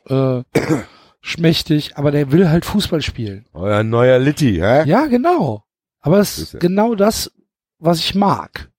äh, 0.08 0.42
schmächtig, 1.20 1.98
aber 1.98 2.10
der 2.10 2.32
will 2.32 2.48
halt 2.48 2.64
Fußball 2.64 3.02
spielen. 3.02 3.44
Euer 3.52 3.82
neuer 3.82 4.18
Litti, 4.18 4.54
hä? 4.54 4.84
Ja, 4.88 5.04
genau. 5.06 5.64
Aber 6.00 6.18
es 6.20 6.38
Ist 6.38 6.60
genau 6.60 6.94
das, 6.94 7.30
was 7.78 7.98
ich 7.98 8.14
mag. 8.14 8.69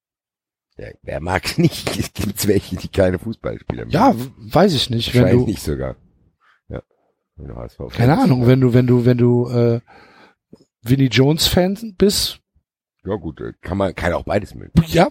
Der, 0.82 0.96
wer 1.04 1.20
mag 1.22 1.58
nicht? 1.60 1.98
Es 1.98 2.12
gibt 2.12 2.48
welche, 2.48 2.76
die 2.76 2.88
keine 2.88 3.20
Fußballspieler 3.20 3.86
mehr 3.86 3.94
Ja, 3.94 4.16
weiß 4.38 4.74
ich 4.74 4.90
nicht, 4.90 5.14
wenn 5.14 5.22
Wahrscheinlich 5.22 5.46
du, 5.46 5.52
nicht 5.52 5.64
sogar. 5.64 5.96
Ja. 6.70 6.82
Keine 7.92 8.18
Ahnung, 8.20 8.48
wenn 8.48 8.60
du, 8.60 8.74
wenn 8.74 8.88
du, 8.88 9.06
wenn 9.06 9.18
du, 9.18 9.48
äh, 9.48 9.80
Vinnie 10.82 11.10
Jones 11.10 11.46
Fan 11.46 11.78
bist, 11.98 12.40
Ja 13.06 13.16
gut, 13.16 13.40
äh, 13.42 13.54
kann 13.62 13.78
man, 13.78 13.94
kann 13.94 14.14
auch 14.14 14.24
beides 14.24 14.56
mögen. 14.56 14.72
ja. 14.88 15.08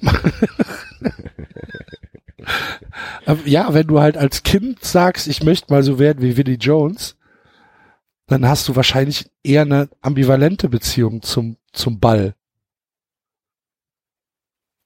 Ja, 3.44 3.72
wenn 3.72 3.86
du 3.86 4.00
halt 4.00 4.16
als 4.16 4.42
Kind 4.42 4.82
sagst, 4.84 5.28
ich 5.28 5.44
möchte 5.44 5.72
mal 5.72 5.84
so 5.84 6.00
werden 6.00 6.22
wie 6.22 6.36
Vinnie 6.36 6.58
Jones, 6.58 7.16
dann 8.26 8.48
hast 8.48 8.66
du 8.68 8.74
wahrscheinlich 8.74 9.30
eher 9.44 9.62
eine 9.62 9.88
ambivalente 10.00 10.68
Beziehung 10.68 11.22
zum, 11.22 11.58
zum 11.72 12.00
Ball. 12.00 12.34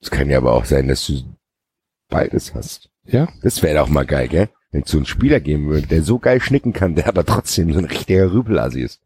Es 0.04 0.10
kann 0.10 0.28
ja 0.28 0.36
aber 0.36 0.52
auch 0.52 0.66
sein, 0.66 0.86
dass 0.86 1.06
du 1.06 1.14
beides 2.10 2.54
hast. 2.54 2.90
Ja? 3.04 3.26
Das 3.40 3.62
wäre 3.62 3.78
doch 3.78 3.88
mal 3.88 4.04
geil, 4.04 4.28
gell? 4.28 4.50
Wenn 4.70 4.82
es 4.82 4.90
so 4.90 4.98
einen 4.98 5.06
Spieler 5.06 5.40
geben 5.40 5.66
würde, 5.66 5.86
der 5.86 6.02
so 6.02 6.18
geil 6.18 6.42
schnicken 6.42 6.74
kann, 6.74 6.94
der 6.94 7.08
aber 7.08 7.24
trotzdem 7.24 7.72
so 7.72 7.78
ein 7.78 7.86
richtiger 7.86 8.30
Rüpelasi 8.30 8.82
ist. 8.82 9.00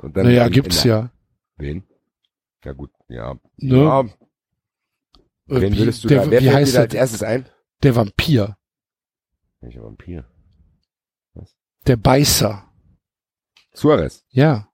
Und 0.00 0.16
dann 0.16 0.26
Naja, 0.26 0.48
gibt's 0.48 0.82
ja. 0.82 1.12
Wen? 1.56 1.84
Ja 2.64 2.72
gut, 2.72 2.90
ja. 3.08 3.34
Ne? 3.58 3.76
ja 3.76 4.00
Äh, 4.00 4.06
wen 5.46 5.76
würdest 5.78 6.02
du 6.02 6.08
der, 6.08 6.24
da, 6.24 6.30
wer 6.32 6.40
wie 6.40 6.46
fällt 6.46 6.52
dir 6.52 6.56
heißt 6.56 6.74
da 6.74 6.78
der, 6.78 6.82
als 6.82 6.94
erstes 6.94 7.22
ein? 7.22 7.46
der 7.84 7.94
Vampir, 7.94 8.56
Welcher 9.60 9.84
Vampir? 9.84 10.24
der 11.86 11.96
Beißer. 11.96 12.64
Suarez. 13.72 14.24
Ja. 14.30 14.68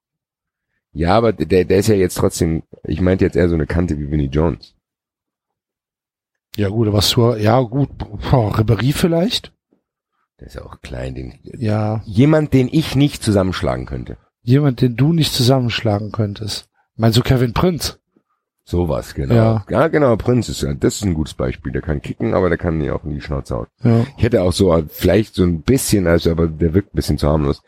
Ja, 0.93 1.17
aber 1.17 1.35
der, 1.35 1.67
der 1.67 1.79
ist 1.79 1.89
ja 1.89 1.95
jetzt 1.97 2.17
trotzdem, 2.17 2.63
ich 2.85 3.03
meinte 3.03 3.27
jetzt 3.27 3.37
eher 3.37 3.51
so 3.51 3.57
eine 3.57 3.67
Kante 3.67 3.99
wie 3.99 4.11
Vinnie 4.11 4.31
Jones. 4.31 4.75
Ja 6.57 6.69
gut, 6.69 6.89
aber 6.89 7.03
Sur, 7.03 7.37
ja 7.39 7.61
gut, 7.61 7.91
boah, 7.99 8.53
Ribéry 8.59 8.93
vielleicht? 8.93 9.53
Der 10.41 10.47
ist 10.49 10.55
ja 10.55 10.63
auch 10.65 10.81
klein, 10.81 11.15
den, 11.15 11.35
Ja, 11.43 12.03
jemand, 12.05 12.53
den 12.53 12.69
ich 12.71 12.95
nicht 12.97 13.23
zusammenschlagen 13.23 13.87
könnte. 13.87 14.17
jemand, 14.43 14.81
den 14.81 14.97
du 14.97 15.13
nicht 15.13 15.33
zusammenschlagen 15.33 16.11
könntest. 16.13 16.69
Meinst 16.97 17.19
du 17.19 17.23
Kevin 17.23 17.53
Prinz? 17.53 17.99
Sowas, 18.65 19.15
genau. 19.15 19.35
Ja. 19.35 19.65
Ja, 19.71 19.89
genau, 19.89 20.17
Prinz 20.17 20.49
ist 20.49 20.63
ja, 20.63 20.75
das 20.75 20.97
ist 20.97 21.05
ein 21.05 21.15
gutes 21.15 21.35
Beispiel. 21.35 21.73
Der 21.73 21.81
kann 21.83 22.03
kicken, 22.03 22.35
aber 22.35 22.49
der 22.49 22.59
kann 22.59 22.79
nie 22.79 22.91
auch 22.91 23.03
in 23.05 23.15
die 23.15 23.21
Schnauze 23.21 23.55
hauen. 23.57 23.67
Ja. 23.83 24.05
Ich 24.17 24.23
hätte 24.23 24.43
auch 24.43 24.53
so, 24.53 24.83
vielleicht 24.89 25.35
so 25.35 25.43
ein 25.45 25.63
bisschen, 25.63 26.07
also, 26.07 26.31
aber 26.31 26.49
der 26.49 26.75
wirkt 26.75 26.93
ein 26.93 26.97
bisschen 26.97 27.19
zu 27.19 27.29
harmlos. 27.29 27.63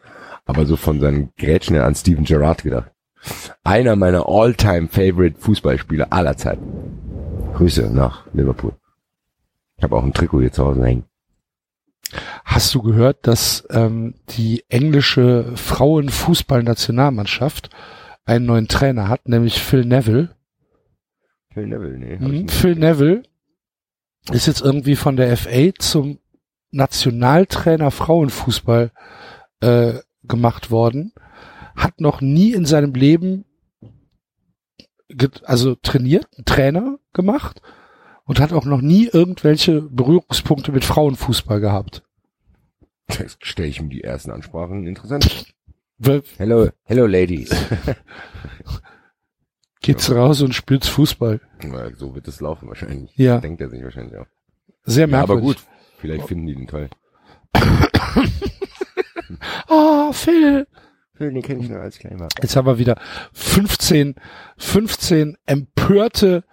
Aber 0.46 0.66
so 0.66 0.76
von 0.76 1.00
seinen 1.00 1.32
Grätschen 1.38 1.76
an 1.78 1.94
Steven 1.94 2.24
Gerrard 2.24 2.64
gedacht. 2.64 2.90
Einer 3.64 3.96
meiner 3.96 4.28
all-time 4.28 4.88
favorite 4.88 5.38
Fußballspieler 5.40 6.08
aller 6.12 6.36
Zeiten. 6.36 6.62
Grüße 7.52 7.94
nach 7.94 8.26
Liverpool. 8.32 8.72
Ich 9.76 9.84
habe 9.84 9.96
auch 9.96 10.04
ein 10.04 10.12
Trikot 10.12 10.40
hier 10.40 10.52
zu 10.52 10.66
Hause 10.66 10.84
hängen. 10.84 11.04
Hast 12.44 12.74
du 12.74 12.82
gehört, 12.82 13.26
dass 13.26 13.66
ähm, 13.70 14.14
die 14.30 14.64
englische 14.68 15.56
Frauenfußballnationalmannschaft 15.56 17.70
einen 18.24 18.46
neuen 18.46 18.68
Trainer 18.68 19.08
hat, 19.08 19.28
nämlich 19.28 19.62
Phil 19.62 19.84
Neville? 19.84 20.30
Phil 21.52 21.66
Neville, 21.66 21.98
nee. 21.98 22.16
Mhm. 22.16 22.48
Phil 22.48 22.76
Neville 22.76 23.24
ist 24.32 24.46
jetzt 24.46 24.60
irgendwie 24.60 24.94
von 24.96 25.16
der 25.16 25.36
FA 25.36 25.70
zum 25.78 26.18
Nationaltrainer 26.72 27.90
Frauenfußball 27.90 28.92
äh, 29.60 29.94
gemacht 30.24 30.70
worden, 30.70 31.12
hat 31.74 32.00
noch 32.00 32.20
nie 32.20 32.52
in 32.52 32.66
seinem 32.66 32.94
Leben 32.94 33.44
also 35.44 35.74
trainiert, 35.76 36.26
einen 36.36 36.44
Trainer 36.44 36.98
gemacht 37.12 37.60
und 38.24 38.40
hat 38.40 38.52
auch 38.52 38.64
noch 38.64 38.80
nie 38.80 39.06
irgendwelche 39.08 39.82
Berührungspunkte 39.82 40.72
mit 40.72 40.84
Frauenfußball 40.84 41.60
gehabt. 41.60 42.02
Jetzt 43.10 43.44
stelle 43.44 43.68
ich 43.68 43.80
mir 43.82 43.88
die 43.88 44.04
ersten 44.04 44.30
Ansprachen 44.30 44.86
interessant. 44.86 45.52
Hello, 46.38 46.68
hello 46.84 47.06
ladies. 47.06 47.50
Geht's 49.82 50.10
raus 50.10 50.42
und 50.42 50.54
spielt's 50.54 50.88
Fußball. 50.88 51.40
Na, 51.64 51.90
so 51.96 52.14
wird 52.14 52.28
es 52.28 52.40
laufen 52.40 52.68
wahrscheinlich. 52.68 53.10
Ja. 53.16 53.38
Denkt 53.38 53.60
er 53.60 53.70
sich 53.70 53.82
wahrscheinlich 53.82 54.16
auch. 54.16 54.26
Sehr 54.84 55.08
Ja, 55.08 55.22
aber 55.22 55.34
merkwürdig. 55.36 55.62
gut. 55.62 55.66
Vielleicht 55.98 56.26
finden 56.28 56.46
die 56.46 56.54
den 56.54 56.66
toll. 56.66 56.88
Oh, 59.68 60.12
Phil. 60.12 60.66
Phil, 61.20 61.34
den 61.34 61.42
kenne 61.42 61.62
ich 61.62 61.68
nur 61.68 61.80
als 61.80 61.98
Kleiner. 61.98 62.28
Jetzt 62.40 62.56
haben 62.56 62.66
wir 62.66 62.78
wieder 62.78 62.98
15, 63.34 64.14
15 64.56 65.36
empörte 65.44 66.44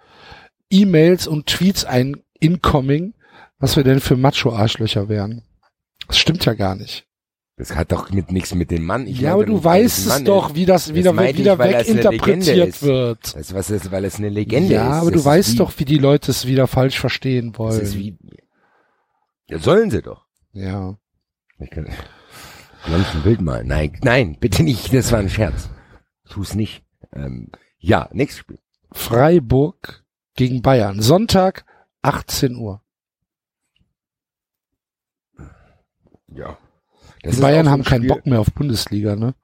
E-Mails 0.68 1.26
und 1.26 1.46
Tweets 1.46 1.86
ein 1.86 2.18
incoming, 2.38 3.14
was 3.58 3.76
wir 3.76 3.82
denn 3.82 4.00
für 4.00 4.18
Macho-Arschlöcher 4.18 5.08
wären. 5.08 5.42
Das 6.06 6.18
stimmt 6.18 6.44
ja 6.44 6.52
gar 6.52 6.74
nicht. 6.76 7.06
Das 7.56 7.74
hat 7.74 7.92
doch 7.92 8.10
mit 8.10 8.30
nichts 8.30 8.54
mit 8.54 8.70
dem 8.70 8.84
Mann. 8.84 9.06
Ich 9.06 9.20
ja, 9.20 9.32
aber 9.32 9.46
du 9.46 9.64
weißt 9.64 10.06
es 10.06 10.24
doch, 10.24 10.54
wie 10.54 10.66
das 10.66 10.92
wieder, 10.92 11.12
ich, 11.24 11.38
wieder 11.38 11.56
das 11.56 11.60
eine 11.66 11.78
Legende 11.78 12.10
weginterpretiert 12.10 12.68
ist. 12.68 12.82
wird. 12.82 13.34
Du, 13.36 13.54
was 13.54 13.70
ist, 13.70 13.90
weil 13.90 14.04
es 14.04 14.16
eine 14.16 14.28
Legende 14.28 14.74
ja, 14.74 14.90
ist. 14.90 15.00
aber 15.00 15.06
du 15.06 15.12
Das 15.12 15.20
ist 15.22 15.26
weißt 15.26 15.52
wie, 15.54 15.56
doch, 15.56 15.72
wie 15.78 15.84
die 15.86 15.98
Leute 15.98 16.30
es 16.30 16.46
wieder 16.46 16.66
falsch 16.66 17.00
verstehen 17.00 17.52
Das 17.52 17.58
wollen. 17.58 17.80
ist 17.80 17.96
wie, 17.96 18.18
ja, 19.48 19.58
sollen 19.58 19.90
sie 19.90 20.02
doch. 20.02 20.26
ja. 20.52 20.98
Ich 22.78 22.84
kann, 22.84 22.92
sonst 22.92 23.14
ein 23.14 23.22
Bild 23.22 23.40
malen. 23.40 23.66
Nein, 23.66 23.98
nein, 24.02 24.36
bitte 24.38 24.62
nicht. 24.62 24.92
Das 24.94 25.12
war 25.12 25.18
ein 25.18 25.28
Scherz. 25.30 25.68
Tu's 26.28 26.54
nicht. 26.54 26.84
Ähm, 27.12 27.50
ja, 27.78 28.08
nächstes 28.12 28.40
Spiel. 28.40 28.58
Freiburg 28.92 30.04
gegen 30.34 30.62
Bayern. 30.62 31.00
Sonntag, 31.02 31.64
18 32.02 32.56
Uhr. 32.56 32.82
Ja. 36.28 36.56
Die 37.18 37.22
Das 37.24 37.34
ist 37.34 37.40
Bayern 37.40 37.68
haben 37.68 37.80
ein 37.80 37.84
keinen 37.84 38.02
Spiel- 38.02 38.08
Bock 38.14 38.26
mehr 38.26 38.40
auf 38.40 38.52
Bundesliga, 38.52 39.16
ne? 39.16 39.34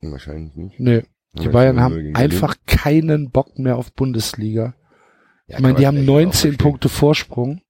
Wahrscheinlich 0.00 0.54
nicht. 0.56 0.80
Nee. 0.80 1.04
Die 1.34 1.48
Bayern 1.48 1.80
haben 1.80 2.14
einfach 2.14 2.56
keinen 2.66 3.30
Bock 3.30 3.58
mehr 3.58 3.76
auf 3.76 3.92
Bundesliga. 3.94 4.74
Ja, 5.46 5.56
Ich 5.56 5.62
meine, 5.62 5.76
die 5.78 5.86
haben 5.86 5.96
vielleicht 5.96 6.10
auch 6.10 6.14
19 6.14 6.32
verstehen. 6.32 6.58
Punkte 6.58 6.88
Vorsprung. 6.88 7.62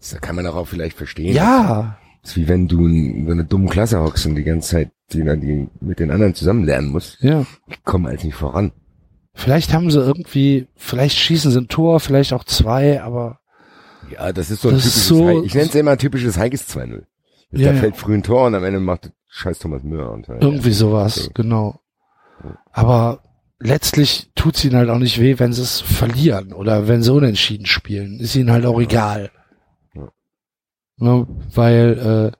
Das 0.00 0.20
kann 0.20 0.34
man 0.36 0.46
auch, 0.46 0.66
vielleicht 0.66 0.96
verstehen. 0.96 1.34
Ja, 1.34 1.98
ist 2.24 2.36
wie 2.36 2.48
wenn 2.48 2.66
du 2.68 2.86
in 2.86 3.26
so 3.26 3.32
einer 3.32 3.44
dummen 3.44 3.68
Klasse 3.68 4.00
hockst 4.00 4.26
und 4.26 4.34
die 4.34 4.42
ganze 4.44 4.70
Zeit 4.70 4.90
die, 5.12 5.22
die 5.22 5.68
mit 5.80 5.98
den 6.00 6.10
anderen 6.10 6.34
zusammen 6.34 6.64
lernen 6.64 6.88
musst. 6.88 7.18
ja. 7.20 7.44
Ich 7.68 7.84
komme 7.84 8.08
als 8.08 8.24
nicht 8.24 8.34
voran. 8.34 8.72
Vielleicht 9.34 9.72
haben 9.72 9.90
sie 9.90 10.00
irgendwie, 10.00 10.66
vielleicht 10.76 11.18
schießen 11.18 11.50
sie 11.50 11.58
ein 11.60 11.68
Tor, 11.68 12.00
vielleicht 12.00 12.32
auch 12.32 12.44
zwei, 12.44 13.02
aber 13.02 13.40
Ja, 14.10 14.32
das 14.32 14.50
ist 14.50 14.62
so 14.62 14.68
ein 14.68 14.76
typisches 14.76 15.06
so- 15.08 15.26
Heik- 15.26 15.44
Ich 15.44 15.54
nenne 15.54 15.66
es 15.68 15.74
immer 15.74 15.90
ein 15.92 15.98
typisches 15.98 16.38
Heikes 16.38 16.66
2-0. 16.68 17.02
Ja, 17.50 17.68
da 17.68 17.72
ja. 17.74 17.80
fällt 17.80 17.96
früh 17.96 18.14
ein 18.14 18.22
Tor 18.22 18.46
und 18.46 18.54
am 18.54 18.64
Ende 18.64 18.80
macht 18.80 19.10
scheiß 19.28 19.58
Thomas 19.58 19.82
Müller 19.82 20.10
unter. 20.12 20.40
Irgendwie 20.40 20.72
sowas, 20.72 21.24
Okay. 21.26 21.30
genau. 21.34 21.80
Aber 22.72 23.20
letztlich 23.60 24.30
tut's 24.34 24.64
ihnen 24.64 24.76
halt 24.76 24.88
auch 24.90 24.98
nicht 24.98 25.20
weh, 25.20 25.38
wenn 25.38 25.52
sie 25.52 25.62
es 25.62 25.80
verlieren 25.80 26.52
oder 26.52 26.88
wenn 26.88 27.02
sie 27.02 27.12
unentschieden 27.12 27.66
spielen. 27.66 28.20
Ist 28.20 28.34
ihnen 28.36 28.50
halt 28.50 28.66
auch 28.66 28.80
egal. 28.80 29.30
Ne, 30.96 31.26
weil 31.54 32.32
äh, 32.32 32.38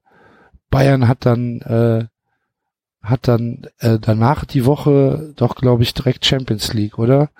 Bayern 0.70 1.08
hat 1.08 1.26
dann 1.26 1.60
äh, 1.62 2.06
hat 3.02 3.28
dann 3.28 3.66
äh, 3.78 3.98
danach 4.00 4.44
die 4.44 4.64
Woche 4.64 5.34
doch, 5.36 5.56
glaube 5.56 5.82
ich, 5.82 5.92
direkt 5.92 6.24
Champions 6.24 6.72
League, 6.72 6.98
oder? 6.98 7.30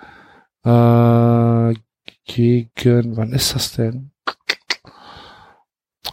Äh, 0.63 1.75
gegen, 2.25 3.17
wann 3.17 3.33
ist 3.33 3.55
das 3.55 3.73
denn? 3.73 4.11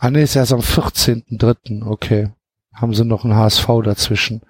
Ah 0.01 0.11
nee, 0.11 0.23
ist 0.23 0.37
erst 0.37 0.53
am 0.53 0.61
14.3. 0.61 1.87
Okay. 1.87 2.31
Haben 2.75 2.95
sie 2.95 3.05
noch 3.05 3.25
einen 3.25 3.37
HSV 3.37 3.67
dazwischen. 3.85 4.43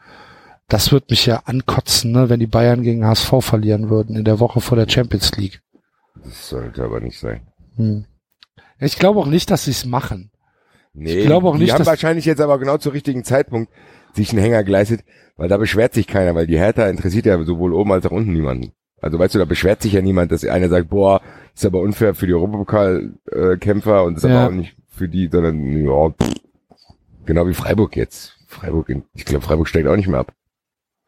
Das 0.69 0.93
wird 0.93 1.11
mich 1.11 1.27
ja 1.27 1.43
ankotzen, 1.45 2.13
ne, 2.13 2.29
wenn 2.29 2.41
die 2.41 2.47
Bayern 2.47 2.83
gegen 2.83 3.05
HSV 3.05 3.35
verlieren 3.41 3.91
würden 3.91 4.17
in 4.17 4.25
der 4.25 4.41
Woche 4.41 4.61
vor 4.61 4.77
der 4.77 4.89
Champions 4.89 5.37
League. 5.37 5.63
Das 6.25 6.49
sollte 6.49 6.85
aber 6.85 7.01
nicht 7.01 7.19
sein. 7.19 7.47
Hm. 7.77 8.07
Ich 8.79 8.99
glaube 8.99 9.21
auch 9.21 9.27
nicht, 9.27 9.51
dass 9.51 9.65
sie 9.65 9.73
es 9.73 9.85
machen. 9.85 10.32
Nee, 10.95 11.21
Ich 11.21 11.27
glaube 11.27 11.49
auch 11.49 11.55
die 11.57 11.63
nicht, 11.63 11.73
haben 11.73 11.79
dass- 11.79 11.87
wahrscheinlich 11.89 12.25
jetzt 12.27 12.41
aber 12.41 12.59
genau 12.59 12.77
zum 12.77 12.93
richtigen 12.93 13.25
Zeitpunkt 13.25 13.73
sich 14.15 14.31
einen 14.31 14.41
Hänger 14.43 14.63
geleistet, 14.63 15.01
weil 15.37 15.49
da 15.49 15.57
beschwert 15.57 15.95
sich 15.95 16.07
keiner, 16.07 16.35
weil 16.35 16.47
die 16.47 16.59
Hertha 16.59 16.87
interessiert 16.89 17.25
ja 17.27 17.43
sowohl 17.45 17.73
oben 17.73 17.93
als 17.93 18.05
auch 18.07 18.11
unten 18.11 18.33
niemanden. 18.33 18.73
Also 19.01 19.19
weißt 19.19 19.35
du, 19.35 19.39
da 19.39 19.47
beschwert 19.47 19.81
sich 19.83 19.95
ja 19.95 20.03
niemand, 20.03 20.31
dass 20.33 20.45
einer 20.45 20.69
sagt, 20.69 20.91
boah, 20.91 21.21
ist 21.55 21.65
aber 21.67 21.81
unfair 21.81 22.15
für 22.15 22.27
die 22.27 22.35
Europapokalkämpfer 22.35 24.05
und 24.05 24.17
ist 24.19 24.25
Ja. 24.25 24.31
aber 24.45 24.47
auch 24.49 24.57
nicht 24.57 24.77
für 24.91 25.09
die, 25.09 25.29
sondern 25.33 25.85
ja, 25.87 26.11
pff. 26.11 26.35
genau 27.25 27.47
wie 27.49 27.55
Freiburg 27.55 27.97
jetzt. 27.97 28.37
Freiburg, 28.47 28.91
in, 28.91 29.03
ich 29.15 29.25
glaube, 29.25 29.45
Freiburg 29.45 29.67
steigt 29.69 29.89
auch 29.89 29.97
nicht 29.97 30.09
mehr 30.09 30.21
ab. 30.21 30.33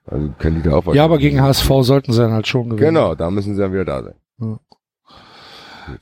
Also 0.06 0.30
können 0.38 0.62
die 0.62 0.68
da 0.68 0.76
auch 0.76 0.86
was 0.86 0.94
Ja, 0.96 1.04
aber 1.04 1.18
gegen 1.18 1.40
HSV 1.42 1.68
sollten 1.82 2.12
sie 2.12 2.20
dann 2.20 2.32
halt 2.32 2.46
schon 2.48 2.70
gewinnen. 2.70 2.94
Genau, 2.94 3.14
da 3.14 3.30
müssen 3.30 3.54
sie 3.54 3.60
dann 3.60 3.72
wieder 3.72 3.84
da 3.84 4.02
sein. 4.02 4.58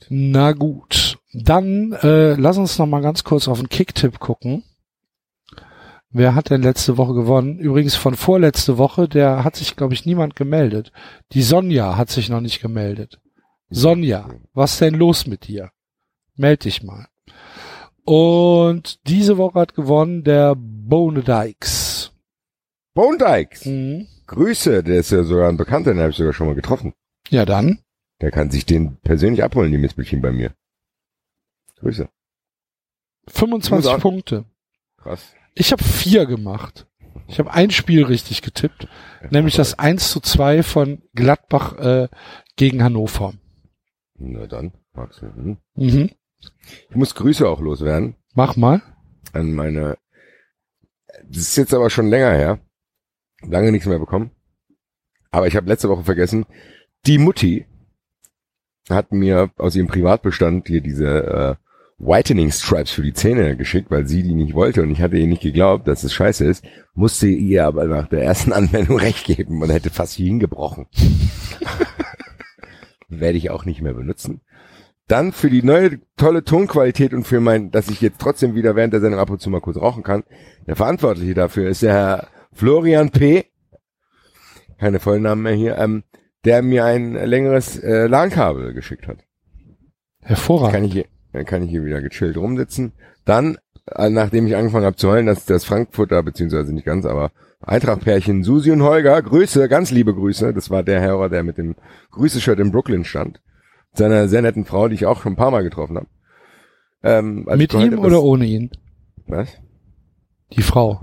Na 0.09 0.51
gut. 0.53 1.12
Dann 1.33 1.93
äh, 1.93 2.33
lass 2.35 2.57
uns 2.57 2.77
noch 2.77 2.85
mal 2.85 3.01
ganz 3.01 3.23
kurz 3.23 3.47
auf 3.47 3.59
den 3.59 3.69
Kicktipp 3.69 4.19
gucken. 4.19 4.63
Wer 6.11 6.35
hat 6.35 6.51
denn 6.51 6.61
letzte 6.61 6.97
Woche 6.97 7.15
gewonnen? 7.15 7.57
Übrigens 7.57 7.95
von 7.95 8.15
vorletzte 8.15 8.77
Woche, 8.77 9.07
der 9.09 9.43
hat 9.43 9.55
sich, 9.55 9.75
glaube 9.75 9.95
ich, 9.95 10.05
niemand 10.05 10.35
gemeldet. 10.35 10.91
Die 11.31 11.41
Sonja 11.41 11.97
hat 11.97 12.11
sich 12.11 12.29
noch 12.29 12.41
nicht 12.41 12.61
gemeldet. 12.61 13.19
Sonja, 13.69 14.29
was 14.53 14.77
denn 14.77 14.93
los 14.93 15.25
mit 15.25 15.47
dir? 15.47 15.71
Meld 16.35 16.65
dich 16.65 16.83
mal. 16.83 17.07
Und 18.05 19.07
diese 19.07 19.37
Woche 19.37 19.59
hat 19.59 19.73
gewonnen 19.73 20.23
der 20.23 20.53
Bone 20.55 21.23
Dykes. 21.23 22.11
Bone 22.93 23.17
Dykes, 23.17 23.65
Mhm. 23.65 24.07
Grüße, 24.27 24.83
der 24.83 24.99
ist 24.99 25.11
ja 25.11 25.23
sogar 25.23 25.49
ein 25.49 25.57
Bekannter, 25.57 25.93
den 25.93 25.99
habe 25.99 26.11
ich 26.11 26.15
sogar 26.15 26.33
schon 26.33 26.47
mal 26.47 26.55
getroffen. 26.55 26.93
Ja, 27.29 27.45
dann. 27.45 27.79
Der 28.21 28.31
kann 28.31 28.51
sich 28.51 28.65
den 28.65 28.97
persönlich 29.01 29.43
abholen, 29.43 29.71
die 29.71 29.77
Mitzbildchen 29.77 30.21
bei 30.21 30.31
mir. 30.31 30.51
Grüße. 31.83 32.09
25 33.27 33.71
Muss 33.71 33.85
auch- 33.87 33.99
Punkte. 34.01 34.45
Krass. 34.97 35.33
Ich 35.53 35.71
habe 35.71 35.83
vier 35.83 36.25
gemacht. 36.25 36.87
Ich 37.27 37.39
habe 37.39 37.51
ein 37.53 37.71
Spiel 37.71 38.03
richtig 38.03 38.41
getippt, 38.41 38.87
nämlich 39.29 39.55
das 39.55 39.77
1 39.77 40.11
zu 40.11 40.19
2 40.19 40.63
von 40.63 41.03
Gladbach 41.13 41.77
äh, 41.77 42.07
gegen 42.55 42.83
Hannover. 42.83 43.33
Na 44.15 44.47
dann, 44.47 44.73
Axel. 44.93 45.31
Hm. 45.33 45.57
Mhm. 45.75 46.09
Ich 46.89 46.95
muss 46.95 47.15
Grüße 47.15 47.47
auch 47.47 47.61
loswerden 47.61 48.15
Mach 48.33 48.55
mal. 48.55 48.81
an 49.31 49.53
meine. 49.53 49.97
Das 51.25 51.37
ist 51.37 51.55
jetzt 51.55 51.73
aber 51.73 51.89
schon 51.89 52.07
länger 52.07 52.31
her. 52.33 52.59
Lange 53.41 53.71
nichts 53.71 53.87
mehr 53.87 53.99
bekommen. 53.99 54.31
Aber 55.31 55.47
ich 55.47 55.55
habe 55.55 55.67
letzte 55.69 55.89
Woche 55.89 56.03
vergessen, 56.03 56.45
die 57.05 57.17
Mutti 57.19 57.65
hat 58.89 59.11
mir 59.11 59.51
aus 59.57 59.75
ihrem 59.75 59.87
Privatbestand 59.87 60.67
hier 60.67 60.81
diese 60.81 61.07
äh, 61.59 61.62
Whitening 61.99 62.51
Stripes 62.51 62.91
für 62.91 63.01
die 63.01 63.13
Zähne 63.13 63.55
geschickt, 63.55 63.91
weil 63.91 64.07
sie 64.07 64.23
die 64.23 64.33
nicht 64.33 64.53
wollte 64.53 64.81
und 64.81 64.91
ich 64.91 65.01
hatte 65.01 65.17
ihr 65.17 65.27
nicht 65.27 65.41
geglaubt, 65.41 65.87
dass 65.87 66.03
es 66.03 66.13
scheiße 66.13 66.45
ist, 66.45 66.65
musste 66.93 67.27
ihr 67.27 67.65
aber 67.65 67.85
nach 67.85 68.07
der 68.07 68.23
ersten 68.23 68.53
Anwendung 68.53 68.97
recht 68.97 69.25
geben 69.25 69.61
und 69.61 69.69
hätte 69.69 69.89
fast 69.89 70.15
hingebrochen. 70.15 70.87
Werde 73.09 73.37
ich 73.37 73.51
auch 73.51 73.65
nicht 73.65 73.81
mehr 73.81 73.93
benutzen. 73.93 74.41
Dann 75.07 75.33
für 75.33 75.49
die 75.49 75.63
neue 75.63 75.99
tolle 76.17 76.43
Tonqualität 76.43 77.13
und 77.13 77.25
für 77.25 77.39
mein, 77.39 77.71
dass 77.71 77.89
ich 77.89 78.01
jetzt 78.01 78.19
trotzdem 78.19 78.55
wieder 78.55 78.75
während 78.75 78.93
der 78.93 79.01
Sendung 79.01 79.19
ab 79.19 79.29
und 79.29 79.41
zu 79.41 79.49
mal 79.49 79.61
kurz 79.61 79.77
rauchen 79.77 80.03
kann. 80.03 80.23
Der 80.65 80.75
Verantwortliche 80.75 81.33
dafür 81.33 81.69
ist 81.69 81.83
der 81.83 81.93
Herr 81.93 82.27
Florian 82.53 83.11
P. 83.11 83.45
Keine 84.79 84.99
Vollnamen 84.99 85.43
mehr 85.43 85.53
hier, 85.53 85.77
ähm, 85.77 86.03
der 86.45 86.61
mir 86.61 86.85
ein 86.85 87.13
längeres 87.13 87.77
äh, 87.77 88.07
LAN-Kabel 88.07 88.73
geschickt 88.73 89.07
hat. 89.07 89.17
Hervorragend. 90.21 90.73
Kann 90.73 90.83
ich 90.85 90.93
hier, 90.93 91.05
dann 91.33 91.45
kann 91.45 91.63
ich 91.63 91.69
hier 91.69 91.83
wieder 91.83 92.01
gechillt 92.01 92.37
rumsitzen. 92.37 92.93
Dann, 93.25 93.57
äh, 93.91 94.09
nachdem 94.09 94.47
ich 94.47 94.55
angefangen 94.55 94.85
habe 94.85 94.95
zu 94.95 95.09
heulen, 95.09 95.25
dass 95.25 95.45
das 95.45 95.65
Frankfurter, 95.65 96.23
beziehungsweise 96.23 96.73
nicht 96.73 96.85
ganz, 96.85 97.05
aber 97.05 97.31
Eintracht-Pärchen 97.61 98.43
Susi 98.43 98.71
und 98.71 98.83
Holger, 98.83 99.21
Grüße, 99.21 99.67
ganz 99.67 99.91
liebe 99.91 100.13
Grüße. 100.13 100.53
Das 100.53 100.69
war 100.69 100.83
der 100.83 101.01
Hörer, 101.01 101.29
der 101.29 101.43
mit 101.43 101.57
dem 101.57 101.75
Grüße-Shirt 102.11 102.59
in 102.59 102.71
Brooklyn 102.71 103.03
stand. 103.03 103.41
Seiner 103.93 104.27
sehr 104.27 104.41
netten 104.41 104.65
Frau, 104.65 104.87
die 104.87 104.95
ich 104.95 105.05
auch 105.05 105.21
schon 105.21 105.33
ein 105.33 105.37
paar 105.37 105.51
Mal 105.51 105.63
getroffen 105.63 105.97
habe. 105.97 106.07
Ähm, 107.03 107.45
mit 107.55 107.73
ihm 107.73 107.99
oder 107.99 108.21
ohne 108.23 108.45
ihn? 108.45 108.71
Was? 109.27 109.49
Die 110.53 110.61
Frau. 110.61 111.01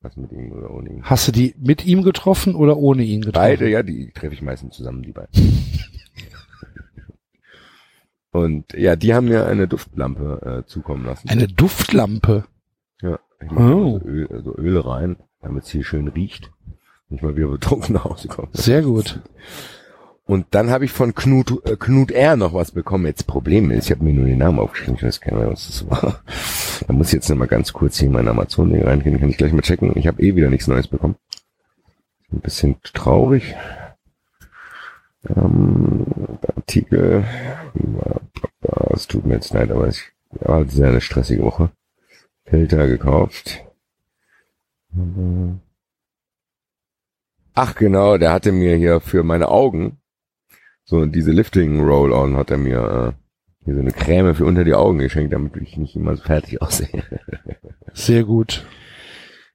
Was 0.00 0.16
mit 0.16 0.32
ihm 0.32 0.52
oder 0.52 0.70
ohne 0.70 0.90
ihn? 0.90 1.02
Hast 1.02 1.28
du 1.28 1.32
die 1.32 1.54
mit 1.58 1.84
ihm 1.84 2.02
getroffen 2.02 2.54
oder 2.54 2.76
ohne 2.76 3.02
ihn 3.02 3.22
getroffen? 3.22 3.44
Beide, 3.46 3.68
ja, 3.68 3.82
die 3.82 4.10
treffe 4.12 4.34
ich 4.34 4.42
meistens 4.42 4.76
zusammen, 4.76 5.02
die 5.02 5.12
beiden. 5.12 5.30
Und 8.36 8.72
ja, 8.74 8.96
die 8.96 9.14
haben 9.14 9.28
mir 9.28 9.46
eine 9.46 9.66
Duftlampe 9.68 10.62
äh, 10.64 10.68
zukommen 10.68 11.04
lassen. 11.06 11.28
Eine 11.28 11.48
Duftlampe. 11.48 12.44
Ja, 13.00 13.18
ich 13.42 13.50
mache 13.50 13.74
Oh. 13.74 13.94
also 13.94 14.06
Öl, 14.06 14.28
also 14.30 14.56
Öl 14.56 14.78
rein, 14.80 15.16
damit 15.40 15.64
es 15.64 15.70
hier 15.70 15.84
schön 15.84 16.08
riecht. 16.08 16.50
Nicht 17.08 17.22
mal 17.22 17.36
wieder 17.36 17.48
betrunken 17.48 17.94
nach 17.94 18.04
Hause 18.04 18.28
kommen. 18.28 18.48
Sehr 18.52 18.82
gut. 18.82 19.20
Und 20.26 20.46
dann 20.50 20.70
habe 20.70 20.84
ich 20.84 20.90
von 20.90 21.14
Knut, 21.14 21.64
äh, 21.66 21.76
Knut 21.78 22.10
R. 22.10 22.36
noch 22.36 22.52
was 22.52 22.72
bekommen. 22.72 23.06
Jetzt 23.06 23.26
Problem 23.28 23.70
ist, 23.70 23.86
ich 23.86 23.90
habe 23.92 24.04
mir 24.04 24.12
nur 24.12 24.26
den 24.26 24.38
Namen 24.38 24.58
aufgeschrieben, 24.58 24.96
ich 24.96 25.02
weiß 25.04 25.20
gar 25.20 25.32
nicht 25.32 25.40
mehr, 25.42 25.52
was 25.52 25.66
das 25.68 25.88
war. 25.88 26.20
Da 26.86 26.92
muss 26.92 27.06
ich 27.08 27.12
jetzt 27.14 27.30
noch 27.30 27.36
mal 27.36 27.46
ganz 27.46 27.72
kurz 27.72 27.98
hier 27.98 28.08
in 28.08 28.12
mein 28.12 28.28
Amazon-Ding 28.28 28.82
reingehen, 28.82 29.18
kann 29.20 29.30
ich 29.30 29.38
gleich 29.38 29.52
mal 29.52 29.62
checken. 29.62 29.92
Ich 29.96 30.06
habe 30.08 30.20
eh 30.20 30.34
wieder 30.36 30.50
nichts 30.50 30.66
Neues 30.66 30.88
bekommen. 30.88 31.14
Ein 32.32 32.40
bisschen 32.40 32.76
traurig. 32.92 33.54
Ähm, 35.34 36.06
Artikel, 36.56 37.24
es 38.90 39.06
tut 39.06 39.26
mir 39.26 39.34
jetzt 39.34 39.52
leid, 39.52 39.70
aber 39.70 39.88
ich 39.88 40.02
war 40.30 40.56
halt 40.56 40.70
sehr 40.70 40.88
eine 40.88 41.00
stressige 41.00 41.42
Woche. 41.42 41.70
Filter 42.44 42.86
gekauft. 42.86 43.64
Ach 47.54 47.74
genau, 47.74 48.18
der 48.18 48.32
hatte 48.32 48.52
mir 48.52 48.76
hier 48.76 49.00
für 49.00 49.22
meine 49.22 49.48
Augen 49.48 49.98
so 50.88 51.04
diese 51.04 51.32
Lifting 51.32 51.80
Roll-On 51.84 52.36
hat 52.36 52.52
er 52.52 52.58
mir 52.58 52.78
äh, 53.18 53.64
hier 53.64 53.74
so 53.74 53.80
eine 53.80 53.90
Creme 53.90 54.36
für 54.36 54.44
unter 54.44 54.62
die 54.62 54.74
Augen 54.74 54.98
geschenkt, 54.98 55.32
damit 55.32 55.56
ich 55.56 55.76
nicht 55.76 55.96
immer 55.96 56.14
so 56.14 56.22
fertig 56.22 56.62
aussehe. 56.62 57.02
Sehr 57.92 58.22
gut. 58.22 58.64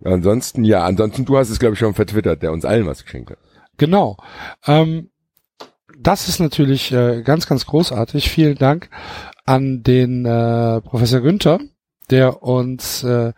ansonsten, 0.04 0.66
ja, 0.66 0.84
ansonsten, 0.84 1.24
du 1.24 1.38
hast 1.38 1.50
es 1.50 1.60
glaube 1.60 1.74
ich 1.74 1.80
schon 1.80 1.94
vertwittert, 1.94 2.44
der 2.44 2.52
uns 2.52 2.66
allen 2.66 2.86
was 2.86 3.06
geschenkt 3.06 3.32
hat. 3.32 3.38
Genau. 3.78 4.18
Ähm, 4.68 5.11
das 6.02 6.28
ist 6.28 6.40
natürlich 6.40 6.92
äh, 6.92 7.22
ganz, 7.22 7.48
ganz 7.48 7.66
großartig. 7.66 8.30
Vielen 8.30 8.58
Dank 8.58 8.90
an 9.46 9.84
den 9.84 10.26
äh, 10.26 10.82
Professor 10.82 11.22
Günther, 11.22 11.60
der 12.10 12.44
uns 12.44 13.04
äh, 13.04 13.34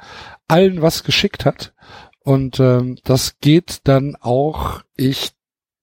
allen 0.47 0.81
was 0.81 1.03
geschickt 1.03 1.45
hat. 1.45 1.73
Und 2.23 2.59
ähm, 2.59 2.97
das 3.03 3.39
geht 3.39 3.81
dann 3.83 4.15
auch, 4.15 4.81
ich 4.95 5.31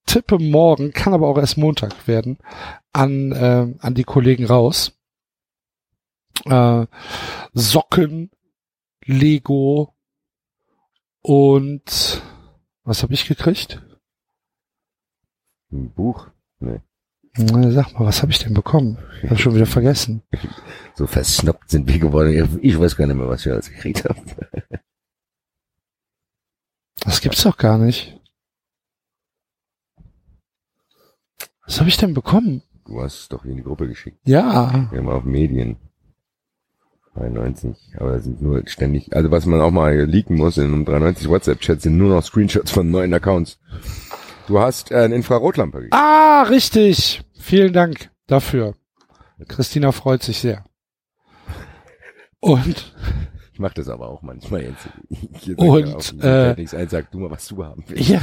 tippe 0.07 0.39
morgen, 0.39 0.91
kann 0.91 1.13
aber 1.13 1.27
auch 1.27 1.37
erst 1.37 1.57
Montag 1.57 2.07
werden, 2.07 2.39
an, 2.93 3.31
äh, 3.31 3.75
an 3.79 3.93
die 3.93 4.03
Kollegen 4.03 4.45
raus. 4.45 4.93
Äh, 6.45 6.87
Socken, 7.53 8.31
Lego 9.05 9.93
und 11.21 12.21
was 12.83 13.03
habe 13.03 13.13
ich 13.13 13.27
gekriegt? 13.27 13.81
Ein 15.71 15.91
Buch? 15.91 16.30
Nee. 16.61 16.79
Na, 17.37 17.71
Sag 17.71 17.93
mal, 17.93 18.05
was 18.05 18.21
habe 18.21 18.31
ich 18.31 18.39
denn 18.39 18.53
bekommen? 18.53 18.97
Ich 19.23 19.29
habe 19.29 19.39
schon 19.39 19.55
wieder 19.55 19.65
vergessen. 19.65 20.21
So 20.93 21.07
versnoppt 21.07 21.69
sind 21.69 21.87
wir 21.87 21.97
geworden. 21.97 22.59
Ich 22.61 22.77
weiß 22.77 22.97
gar 22.97 23.07
nicht 23.07 23.15
mehr, 23.15 23.27
was 23.27 23.45
wir 23.45 23.53
alles 23.53 23.69
gekriegt 23.69 24.05
haben. 24.05 24.21
Das 27.03 27.21
gibt's 27.21 27.41
doch 27.41 27.57
gar 27.57 27.79
nicht. 27.79 28.19
Was 31.65 31.79
habe 31.79 31.89
ich 31.89 31.97
denn 31.97 32.13
bekommen? 32.13 32.61
Du 32.85 33.01
hast 33.01 33.19
es 33.21 33.29
doch 33.29 33.43
in 33.45 33.55
die 33.57 33.63
Gruppe 33.63 33.87
geschickt. 33.87 34.19
Ja, 34.25 34.87
Wir 34.91 34.99
haben 34.99 35.09
auf 35.09 35.23
Medien. 35.23 35.77
93, 37.15 37.95
aber 37.97 38.11
das 38.13 38.23
sind 38.25 38.41
nur 38.41 38.61
ständig, 38.67 39.13
also 39.15 39.31
was 39.31 39.45
man 39.45 39.59
auch 39.59 39.71
mal 39.71 40.05
leaken 40.05 40.37
muss 40.37 40.57
in 40.57 40.65
einem 40.65 40.85
93 40.85 41.27
WhatsApp-Chat 41.27 41.81
sind 41.81 41.97
nur 41.97 42.09
noch 42.09 42.23
Screenshots 42.23 42.71
von 42.71 42.89
neuen 42.89 43.13
Accounts. 43.13 43.59
Du 44.47 44.59
hast 44.59 44.91
äh, 44.91 44.95
eine 44.97 45.15
Infrarotlampe 45.15 45.77
gekriegt. 45.77 45.93
Ah, 45.93 46.43
richtig. 46.43 47.23
Vielen 47.39 47.73
Dank 47.73 48.09
dafür. 48.27 48.75
Christina 49.47 49.91
freut 49.91 50.23
sich 50.23 50.39
sehr. 50.39 50.63
Und 52.39 52.95
Ich 53.53 53.59
mache 53.59 53.75
das 53.75 53.89
aber 53.89 54.09
auch 54.09 54.21
manchmal 54.21 54.63
jetzt. 54.63 54.87
Ich 55.09 55.45
jetzt 55.47 55.59
Und, 55.59 56.23
äh, 56.23 56.55
nichts 56.55 56.73
ein, 56.73 56.89
sag 56.89 57.11
du 57.11 57.19
mal, 57.19 57.31
was 57.31 57.47
du 57.47 57.63
haben 57.63 57.83
willst. 57.87 58.09
ja. 58.09 58.21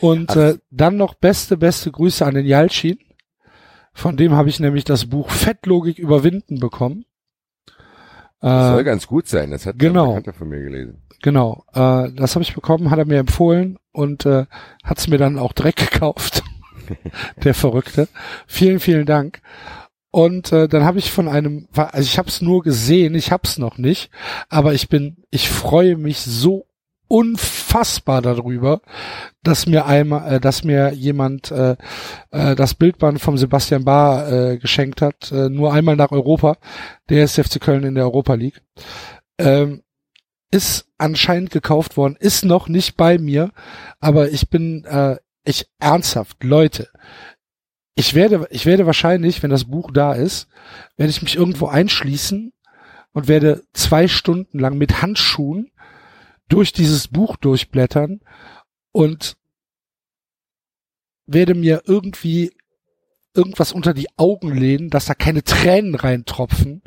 Und 0.00 0.34
äh, 0.36 0.58
dann 0.70 0.96
noch 0.96 1.14
beste, 1.14 1.56
beste 1.56 1.90
Grüße 1.90 2.24
an 2.24 2.34
den 2.34 2.46
Jalcin. 2.46 2.98
Von 3.92 4.16
dem 4.16 4.32
habe 4.32 4.48
ich 4.48 4.60
nämlich 4.60 4.84
das 4.84 5.06
Buch 5.06 5.28
Fettlogik 5.30 5.98
überwinden 5.98 6.60
bekommen. 6.60 7.04
Das 8.40 8.70
soll 8.70 8.80
Äh, 8.80 8.84
ganz 8.84 9.08
gut 9.08 9.26
sein, 9.26 9.50
das 9.50 9.66
hat 9.66 9.76
genau. 9.78 10.10
ein 10.10 10.16
Bekannter 10.22 10.38
von 10.38 10.48
mir 10.48 10.62
gelesen. 10.62 11.02
Genau, 11.22 11.64
äh, 11.74 12.10
das 12.12 12.34
habe 12.34 12.42
ich 12.42 12.54
bekommen, 12.54 12.90
hat 12.90 12.98
er 12.98 13.06
mir 13.06 13.18
empfohlen 13.18 13.78
und 13.92 14.26
äh, 14.26 14.46
hat 14.84 14.98
es 14.98 15.08
mir 15.08 15.18
dann 15.18 15.38
auch 15.38 15.52
direkt 15.52 15.78
gekauft. 15.92 16.42
Der 17.44 17.54
Verrückte. 17.54 18.08
Vielen, 18.46 18.80
vielen 18.80 19.04
Dank. 19.04 19.42
Und 20.10 20.52
äh, 20.52 20.68
dann 20.68 20.84
habe 20.84 20.98
ich 20.98 21.12
von 21.12 21.28
einem, 21.28 21.68
also 21.74 22.00
ich 22.00 22.18
habe 22.18 22.28
es 22.28 22.40
nur 22.40 22.62
gesehen, 22.62 23.14
ich 23.14 23.30
habe 23.30 23.42
es 23.44 23.58
noch 23.58 23.76
nicht, 23.76 24.10
aber 24.48 24.72
ich 24.72 24.88
bin, 24.88 25.18
ich 25.30 25.50
freue 25.50 25.96
mich 25.96 26.18
so 26.20 26.66
unfassbar 27.08 28.22
darüber, 28.22 28.80
dass 29.42 29.66
mir 29.66 29.86
einmal, 29.86 30.34
äh, 30.34 30.40
dass 30.40 30.64
mir 30.64 30.92
jemand 30.92 31.50
äh, 31.50 31.76
äh, 32.30 32.54
das 32.54 32.74
Bildband 32.74 33.20
vom 33.20 33.36
Sebastian 33.38 33.84
Bahr 33.84 34.30
äh, 34.30 34.58
geschenkt 34.58 35.02
hat, 35.02 35.32
äh, 35.32 35.48
nur 35.48 35.72
einmal 35.72 35.96
nach 35.96 36.12
Europa, 36.12 36.56
der 37.08 37.24
ist 37.24 37.38
FC 37.38 37.60
Köln 37.60 37.84
in 37.84 37.94
der 37.94 38.04
Europa 38.04 38.34
League. 38.34 38.62
Ähm, 39.38 39.82
ist 40.50 40.88
anscheinend 40.96 41.50
gekauft 41.50 41.96
worden, 41.96 42.16
ist 42.18 42.44
noch 42.44 42.68
nicht 42.68 42.96
bei 42.96 43.18
mir, 43.18 43.52
aber 44.00 44.30
ich 44.30 44.48
bin, 44.48 44.84
äh, 44.84 45.16
ich 45.44 45.66
ernsthaft, 45.78 46.42
Leute, 46.42 46.88
ich 47.94 48.14
werde, 48.14 48.46
ich 48.50 48.64
werde 48.64 48.86
wahrscheinlich, 48.86 49.42
wenn 49.42 49.50
das 49.50 49.64
Buch 49.64 49.90
da 49.92 50.12
ist, 50.12 50.48
werde 50.96 51.10
ich 51.10 51.22
mich 51.22 51.36
irgendwo 51.36 51.66
einschließen 51.66 52.52
und 53.12 53.28
werde 53.28 53.64
zwei 53.72 54.08
Stunden 54.08 54.58
lang 54.58 54.78
mit 54.78 55.02
Handschuhen 55.02 55.72
durch 56.48 56.72
dieses 56.72 57.08
Buch 57.08 57.36
durchblättern 57.36 58.20
und 58.92 59.36
werde 61.26 61.54
mir 61.54 61.82
irgendwie 61.86 62.52
irgendwas 63.34 63.72
unter 63.72 63.94
die 63.94 64.08
Augen 64.16 64.52
lehnen, 64.52 64.90
dass 64.90 65.06
da 65.06 65.14
keine 65.14 65.44
Tränen 65.44 65.94
reintropfen. 65.94 66.82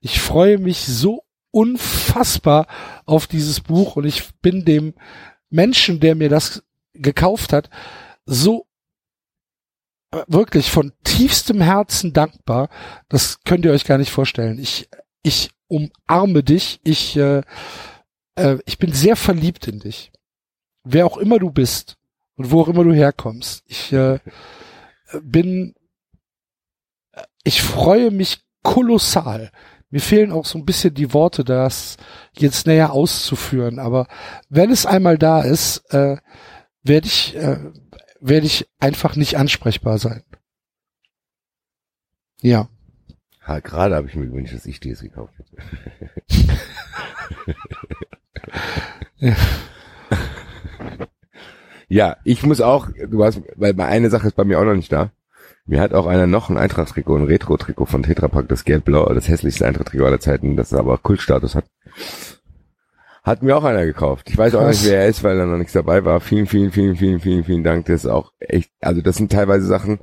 Ich 0.00 0.20
freue 0.20 0.58
mich 0.58 0.80
so 0.80 1.22
unfassbar 1.56 2.66
auf 3.06 3.26
dieses 3.26 3.62
Buch 3.62 3.96
und 3.96 4.04
ich 4.04 4.34
bin 4.42 4.66
dem 4.66 4.92
Menschen, 5.48 6.00
der 6.00 6.14
mir 6.14 6.28
das 6.28 6.62
gekauft 6.92 7.54
hat, 7.54 7.70
so 8.26 8.66
äh, 10.10 10.22
wirklich 10.26 10.70
von 10.70 10.92
tiefstem 11.02 11.62
Herzen 11.62 12.12
dankbar. 12.12 12.68
Das 13.08 13.42
könnt 13.44 13.64
ihr 13.64 13.72
euch 13.72 13.86
gar 13.86 13.96
nicht 13.96 14.10
vorstellen. 14.10 14.58
Ich, 14.58 14.90
ich 15.22 15.50
umarme 15.66 16.42
dich. 16.42 16.78
Ich, 16.84 17.16
äh, 17.16 17.40
äh, 18.34 18.58
ich 18.66 18.76
bin 18.76 18.92
sehr 18.92 19.16
verliebt 19.16 19.66
in 19.66 19.80
dich. 19.80 20.12
Wer 20.84 21.06
auch 21.06 21.16
immer 21.16 21.38
du 21.38 21.50
bist 21.50 21.96
und 22.34 22.50
wo 22.50 22.60
auch 22.60 22.68
immer 22.68 22.84
du 22.84 22.92
herkommst. 22.92 23.64
Ich 23.66 23.94
äh, 23.94 24.18
bin, 25.22 25.74
äh, 27.12 27.22
ich 27.44 27.62
freue 27.62 28.10
mich 28.10 28.44
kolossal. 28.62 29.50
Mir 29.90 30.00
fehlen 30.00 30.32
auch 30.32 30.44
so 30.44 30.58
ein 30.58 30.64
bisschen 30.64 30.94
die 30.94 31.12
Worte, 31.12 31.44
das 31.44 31.96
jetzt 32.36 32.66
näher 32.66 32.92
auszuführen. 32.92 33.78
Aber 33.78 34.08
wenn 34.48 34.70
es 34.70 34.84
einmal 34.84 35.16
da 35.16 35.42
ist, 35.42 35.78
äh, 35.92 36.16
werde 36.82 37.06
ich, 37.06 37.36
äh, 37.36 37.58
werde 38.20 38.46
ich 38.46 38.68
einfach 38.80 39.16
nicht 39.16 39.36
ansprechbar 39.36 39.98
sein. 39.98 40.24
Ja. 42.40 42.68
Ha, 43.42 43.60
gerade 43.60 43.94
habe 43.94 44.08
ich 44.08 44.16
mir 44.16 44.26
gewünscht, 44.26 44.54
dass 44.54 44.66
ich 44.66 44.80
dir 44.80 44.92
es 44.92 45.00
gekauft 45.00 45.34
hätte. 45.38 45.56
ja, 51.88 52.16
ich 52.24 52.42
muss 52.42 52.60
auch, 52.60 52.88
du 53.08 53.24
hast, 53.24 53.40
weil 53.54 53.80
eine 53.80 54.10
Sache 54.10 54.26
ist 54.26 54.36
bei 54.36 54.44
mir 54.44 54.58
auch 54.58 54.64
noch 54.64 54.74
nicht 54.74 54.90
da. 54.90 55.12
Mir 55.66 55.80
hat 55.80 55.92
auch 55.92 56.06
einer 56.06 56.26
noch 56.26 56.48
ein 56.48 56.58
Eintracht-Trikot, 56.58 57.16
ein 57.16 57.24
Retro-Trikot 57.24 57.86
von 57.86 58.02
Tetrapack, 58.04 58.48
das 58.48 58.64
gelb-blau, 58.64 59.12
das 59.12 59.28
hässlichste 59.28 59.66
Eintracht-Trikot 59.66 60.04
aller 60.06 60.20
Zeiten, 60.20 60.56
das 60.56 60.72
aber 60.72 60.98
Kultstatus 60.98 61.54
hat. 61.56 61.64
Hat 63.24 63.42
mir 63.42 63.56
auch 63.56 63.64
einer 63.64 63.84
gekauft. 63.84 64.30
Ich 64.30 64.38
weiß 64.38 64.54
auch 64.54 64.60
Krass. 64.60 64.82
nicht, 64.82 64.90
wer 64.90 65.00
er 65.00 65.08
ist, 65.08 65.24
weil 65.24 65.36
da 65.36 65.44
noch 65.46 65.56
nichts 65.58 65.72
dabei 65.72 66.04
war. 66.04 66.20
Vielen, 66.20 66.46
vielen, 66.46 66.70
vielen, 66.70 66.94
vielen, 66.94 67.18
vielen, 67.18 67.42
vielen 67.42 67.64
Dank. 67.64 67.86
Das 67.86 68.04
ist 68.04 68.10
auch 68.10 68.30
echt, 68.38 68.70
also 68.80 69.00
das 69.00 69.16
sind 69.16 69.32
teilweise 69.32 69.66
Sachen, 69.66 69.98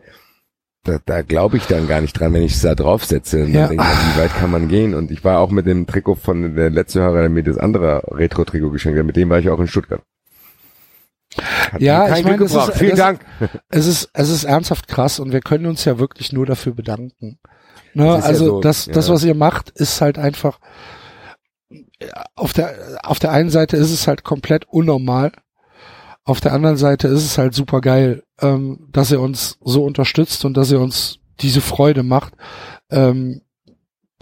da, 0.83 0.99
da 1.05 1.21
glaube 1.21 1.55
ich 1.55 1.65
dann 1.65 1.87
gar 1.87 2.01
nicht 2.01 2.19
dran, 2.19 2.33
wenn 2.33 2.43
ich 2.43 2.55
es 2.55 2.61
da 2.61 2.75
draufsetze. 2.75 3.43
Und 3.45 3.53
Ja. 3.53 3.61
dann 3.67 3.77
denke 3.77 3.85
ich, 3.85 4.15
wie 4.17 4.19
weit 4.19 4.35
kann 4.35 4.51
man 4.51 4.67
gehen? 4.67 4.93
Und 4.93 5.11
ich 5.11 5.23
war 5.23 5.39
auch 5.39 5.51
mit 5.51 5.65
dem 5.65 5.87
Trikot 5.87 6.15
von 6.15 6.57
der 6.57 6.69
letzte 6.69 6.99
Hörer, 6.99 7.21
der 7.21 7.29
mir 7.29 7.43
das 7.43 7.57
andere 7.57 8.03
Retro-Trikot 8.11 8.71
geschenkt 8.71 8.99
hat, 8.99 9.05
mit 9.05 9.15
dem 9.15 9.29
war 9.29 9.39
ich 9.39 9.49
auch 9.49 9.59
in 9.61 9.67
Stuttgart. 9.67 10.01
Hat 11.37 11.81
Ja, 11.81 12.15
ich 12.15 12.23
meine, 12.23 12.37
das 12.37 12.53
ist-. 12.53 12.77
Vielen 12.77 12.91
das- 12.91 12.99
Dank. 12.99 13.25
Es 13.69 13.87
ist, 13.87 14.09
es 14.13 14.29
ist 14.29 14.43
ernsthaft 14.43 14.87
krass 14.87 15.19
und 15.19 15.31
wir 15.31 15.41
können 15.41 15.65
uns 15.65 15.85
ja 15.85 15.99
wirklich 15.99 16.31
nur 16.31 16.45
dafür 16.45 16.73
bedanken. 16.73 17.39
Ne? 17.93 18.05
Das 18.05 18.17
ist 18.19 18.23
ja 18.23 18.29
also 18.29 18.45
so, 18.45 18.61
das, 18.61 18.85
das, 18.85 19.07
ja. 19.07 19.13
was 19.13 19.23
ihr 19.23 19.35
macht, 19.35 19.69
ist 19.71 20.01
halt 20.01 20.17
einfach 20.17 20.59
auf 22.35 22.53
der 22.53 22.99
auf 23.03 23.19
der 23.19 23.31
einen 23.31 23.49
Seite 23.49 23.77
ist 23.77 23.91
es 23.91 24.07
halt 24.07 24.23
komplett 24.23 24.65
unnormal. 24.65 25.31
Auf 26.25 26.39
der 26.39 26.53
anderen 26.53 26.77
Seite 26.77 27.07
ist 27.07 27.23
es 27.23 27.37
halt 27.37 27.53
super 27.53 27.81
geil, 27.81 28.23
ähm, 28.41 28.87
dass 28.91 29.11
ihr 29.11 29.19
uns 29.19 29.57
so 29.61 29.83
unterstützt 29.83 30.45
und 30.45 30.55
dass 30.55 30.71
ihr 30.71 30.79
uns 30.79 31.19
diese 31.41 31.61
Freude 31.61 32.03
macht. 32.03 32.33
Ähm, 32.89 33.41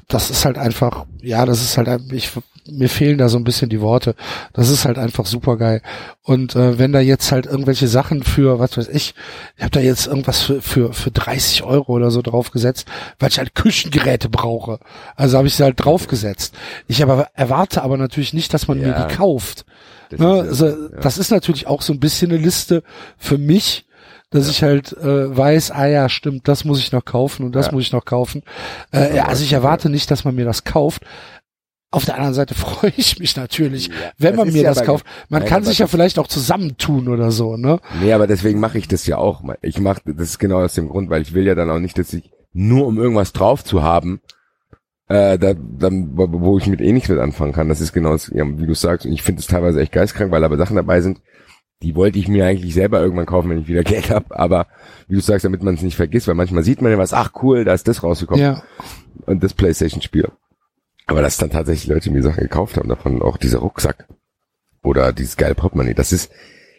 das 0.07 0.29
ist 0.29 0.43
halt 0.45 0.57
einfach, 0.57 1.05
ja, 1.21 1.45
das 1.45 1.61
ist 1.61 1.77
halt, 1.77 2.11
ich, 2.11 2.31
mir 2.69 2.89
fehlen 2.89 3.17
da 3.17 3.29
so 3.29 3.37
ein 3.37 3.43
bisschen 3.43 3.69
die 3.69 3.81
Worte. 3.81 4.15
Das 4.53 4.69
ist 4.69 4.85
halt 4.85 4.97
einfach 4.97 5.25
super 5.25 5.57
geil. 5.57 5.81
Und 6.21 6.55
äh, 6.55 6.77
wenn 6.77 6.91
da 6.93 6.99
jetzt 6.99 7.31
halt 7.31 7.45
irgendwelche 7.45 7.87
Sachen 7.87 8.23
für, 8.23 8.59
was 8.59 8.77
weiß 8.77 8.87
ich, 8.89 9.13
ich 9.57 9.61
habe 9.63 9.71
da 9.71 9.79
jetzt 9.79 10.07
irgendwas 10.07 10.41
für, 10.41 10.61
für, 10.61 10.93
für 10.93 11.11
30 11.11 11.63
Euro 11.63 11.93
oder 11.93 12.11
so 12.11 12.21
draufgesetzt, 12.21 12.87
weil 13.19 13.29
ich 13.29 13.37
halt 13.39 13.55
Küchengeräte 13.55 14.29
brauche. 14.29 14.79
Also 15.15 15.37
habe 15.37 15.47
ich 15.47 15.55
sie 15.55 15.63
halt 15.63 15.83
draufgesetzt. 15.83 16.53
Ich 16.87 17.01
aber 17.03 17.29
erwarte 17.33 17.81
aber 17.83 17.97
natürlich 17.97 18.33
nicht, 18.33 18.53
dass 18.53 18.67
man 18.67 18.79
mir 18.79 18.89
Ja. 18.89 19.07
die 19.07 19.15
kauft. 19.15 19.65
Das 20.09 20.19
Ne? 20.19 20.39
ist 20.41 20.47
Also, 20.49 20.65
ja- 20.67 20.71
ja. 20.73 20.99
Das 21.01 21.17
ist 21.17 21.31
natürlich 21.31 21.67
auch 21.67 21.81
so 21.81 21.93
ein 21.93 21.99
bisschen 21.99 22.31
eine 22.31 22.39
Liste 22.39 22.83
für 23.17 23.37
mich, 23.37 23.85
dass 24.29 24.47
ich 24.49 24.63
halt 24.63 24.93
äh, 24.93 25.35
weiß, 25.35 25.71
ah 25.71 25.87
ja, 25.87 26.07
stimmt, 26.07 26.47
das 26.47 26.63
muss 26.63 26.79
ich 26.79 26.91
noch 26.93 27.03
kaufen 27.03 27.45
und 27.45 27.53
das 27.55 27.67
Ja. 27.67 27.71
muss 27.73 27.83
ich 27.83 27.91
noch 27.91 28.05
kaufen. 28.05 28.43
Äh, 28.93 29.15
ja, 29.15 29.25
also 29.25 29.43
ich 29.43 29.51
erwarte 29.51 29.89
nicht, 29.89 30.09
dass 30.09 30.23
man 30.23 30.35
mir 30.35 30.45
das 30.45 30.63
kauft. 30.63 31.03
Auf 31.91 32.05
der 32.05 32.15
anderen 32.15 32.33
Seite 32.33 32.55
freue 32.55 32.93
ich 32.95 33.19
mich 33.19 33.35
natürlich, 33.35 33.87
Ja, 33.87 33.93
wenn 34.17 34.35
man 34.35 34.51
mir 34.51 34.61
ja 34.63 34.69
das 34.73 34.83
kauft. 34.83 35.05
Man 35.29 35.41
Nein, 35.41 35.49
kann 35.49 35.63
sich 35.63 35.79
ja 35.79 35.87
vielleicht 35.87 36.17
auch 36.19 36.27
zusammentun 36.27 37.07
oder 37.09 37.31
so, 37.31 37.57
ne? 37.57 37.79
Nee, 38.01 38.13
aber 38.13 38.27
deswegen 38.27 38.59
mache 38.59 38.77
ich 38.77 38.87
das 38.87 39.05
ja 39.07 39.17
auch. 39.17 39.43
Ich 39.61 39.79
mache 39.79 40.01
das 40.05 40.29
ist 40.29 40.39
genau 40.39 40.61
aus 40.63 40.73
dem 40.73 40.87
Grund, 40.89 41.09
weil 41.09 41.21
ich 41.21 41.33
will 41.33 41.45
ja 41.45 41.55
dann 41.55 41.69
auch 41.69 41.79
nicht, 41.79 41.97
dass 41.97 42.13
ich 42.13 42.31
nur 42.53 42.87
um 42.87 42.97
irgendwas 42.97 43.33
drauf 43.33 43.63
zu 43.63 43.83
haben, 43.83 44.21
äh, 45.07 45.37
da, 45.37 45.53
dann, 45.53 46.17
wo- 46.17 46.27
wo 46.31 46.57
ich 46.57 46.67
mit 46.67 46.79
eh 46.81 46.91
nichts 46.93 47.09
mit 47.09 47.19
anfangen 47.19 47.51
kann. 47.53 47.67
Das 47.69 47.81
ist 47.81 47.91
genau, 47.93 48.11
das, 48.13 48.31
ja, 48.33 48.45
wie 48.57 48.65
du 48.65 48.73
sagst. 48.73 49.05
Und 49.05 49.11
ich 49.11 49.21
finde 49.21 49.41
es 49.41 49.47
teilweise 49.47 49.81
echt 49.81 49.91
geistkrank, 49.91 50.31
weil 50.31 50.43
aber 50.43 50.57
Sachen 50.57 50.75
dabei 50.77 51.01
sind, 51.01 51.19
die 51.83 51.95
wollte 51.95 52.19
ich 52.19 52.27
mir 52.27 52.45
eigentlich 52.45 52.73
selber 52.73 53.01
irgendwann 53.01 53.25
kaufen, 53.25 53.49
wenn 53.49 53.59
ich 53.59 53.67
wieder 53.67 53.83
Geld 53.85 54.09
habe. 54.09 54.37
Aber 54.39 54.67
wie 55.09 55.15
du 55.15 55.21
sagst, 55.21 55.43
damit 55.43 55.63
man 55.63 55.73
es 55.75 55.81
nicht 55.81 55.95
vergisst, 55.97 56.27
weil 56.29 56.35
manchmal 56.35 56.63
sieht 56.63 56.81
man 56.81 56.91
ja 56.91 56.97
was, 56.97 57.11
ach 57.13 57.31
cool, 57.41 57.65
da 57.65 57.73
ist 57.73 57.87
das 57.87 58.03
rausgekommen 58.03 58.41
Ja, 58.43 58.63
und 59.25 59.43
das 59.43 59.53
Playstation-Spiel. 59.53 60.29
Aber 61.07 61.21
dass 61.21 61.37
dann 61.37 61.49
tatsächlich 61.49 61.87
Leute 61.87 62.11
mir 62.11 62.23
Sachen 62.23 62.43
gekauft 62.43 62.77
haben, 62.77 62.89
davon 62.89 63.21
auch 63.21 63.37
dieser 63.37 63.59
Rucksack 63.59 64.07
oder 64.83 65.13
dieses 65.13 65.37
geile 65.37 65.55
Portemonnaie, 65.55 65.93
das 65.93 66.11
ist, 66.11 66.31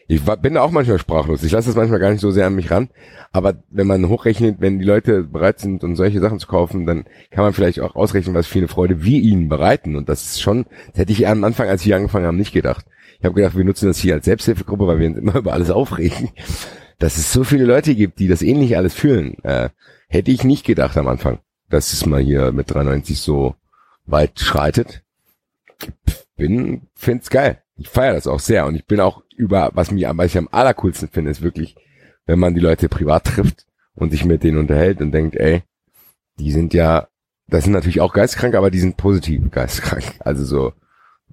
ich 0.08 0.22
bin 0.22 0.54
da 0.54 0.62
auch 0.62 0.70
manchmal 0.70 0.98
sprachlos. 0.98 1.42
Ich 1.42 1.52
lasse 1.52 1.68
das 1.68 1.76
manchmal 1.76 2.00
gar 2.00 2.10
nicht 2.10 2.20
so 2.20 2.30
sehr 2.30 2.46
an 2.46 2.54
mich 2.54 2.70
ran. 2.70 2.90
Aber 3.30 3.62
wenn 3.70 3.86
man 3.86 4.08
hochrechnet, 4.08 4.56
wenn 4.60 4.78
die 4.78 4.84
Leute 4.84 5.22
bereit 5.22 5.60
sind, 5.60 5.84
um 5.84 5.96
solche 5.96 6.20
Sachen 6.20 6.38
zu 6.38 6.46
kaufen, 6.46 6.86
dann 6.86 7.04
kann 7.30 7.44
man 7.44 7.52
vielleicht 7.52 7.80
auch 7.80 7.94
ausrechnen, 7.94 8.34
was 8.34 8.46
für 8.46 8.58
eine 8.58 8.68
Freude 8.68 9.02
wir 9.02 9.20
ihnen 9.20 9.48
bereiten. 9.48 9.96
Und 9.96 10.08
das 10.08 10.24
ist 10.24 10.42
schon, 10.42 10.66
das 10.90 10.98
hätte 10.98 11.12
ich 11.12 11.26
am 11.26 11.44
Anfang, 11.44 11.68
als 11.68 11.86
wir 11.86 11.96
angefangen 11.96 12.26
haben, 12.26 12.36
nicht 12.36 12.52
gedacht. 12.52 12.84
Ich 13.18 13.24
habe 13.24 13.34
gedacht, 13.34 13.56
wir 13.56 13.64
nutzen 13.64 13.86
das 13.86 13.98
hier 13.98 14.14
als 14.14 14.24
Selbsthilfegruppe, 14.24 14.86
weil 14.86 14.98
wir 14.98 15.08
uns 15.08 15.18
immer 15.18 15.36
über 15.38 15.52
alles 15.52 15.70
aufregen. 15.70 16.30
Dass 16.98 17.16
es 17.16 17.32
so 17.32 17.44
viele 17.44 17.64
Leute 17.64 17.94
gibt, 17.94 18.18
die 18.18 18.28
das 18.28 18.42
ähnlich 18.42 18.76
alles 18.76 18.94
fühlen, 18.94 19.42
äh, 19.44 19.70
hätte 20.08 20.30
ich 20.30 20.44
nicht 20.44 20.66
gedacht 20.66 20.96
am 20.98 21.08
Anfang, 21.08 21.38
dass 21.70 21.92
es 21.92 22.04
mal 22.04 22.20
hier 22.20 22.52
mit 22.52 22.70
93 22.72 23.18
so 23.18 23.54
weit 24.06 24.38
schreitet. 24.40 25.02
Bin, 26.36 26.88
find's 26.94 27.30
geil. 27.30 27.62
Ich 27.76 27.88
feiere 27.88 28.14
das 28.14 28.26
auch 28.26 28.40
sehr 28.40 28.66
und 28.66 28.74
ich 28.74 28.86
bin 28.86 29.00
auch 29.00 29.22
über, 29.36 29.70
was 29.74 29.90
mich, 29.90 30.04
was 30.06 30.26
ich 30.26 30.38
am 30.38 30.48
allercoolsten 30.50 31.08
finde, 31.08 31.30
ist 31.30 31.42
wirklich, 31.42 31.76
wenn 32.26 32.38
man 32.38 32.54
die 32.54 32.60
Leute 32.60 32.88
privat 32.88 33.24
trifft 33.24 33.66
und 33.94 34.10
sich 34.10 34.24
mit 34.24 34.42
denen 34.42 34.58
unterhält 34.58 35.00
und 35.00 35.12
denkt, 35.12 35.36
ey, 35.36 35.62
die 36.38 36.52
sind 36.52 36.74
ja 36.74 37.08
Das 37.48 37.64
sind 37.64 37.72
natürlich 37.72 38.00
auch 38.00 38.14
geistkrank, 38.14 38.54
aber 38.54 38.70
die 38.70 38.80
sind 38.80 38.96
positiv 38.96 39.50
geistkrank. 39.50 40.04
Also 40.20 40.44
so, 40.44 40.72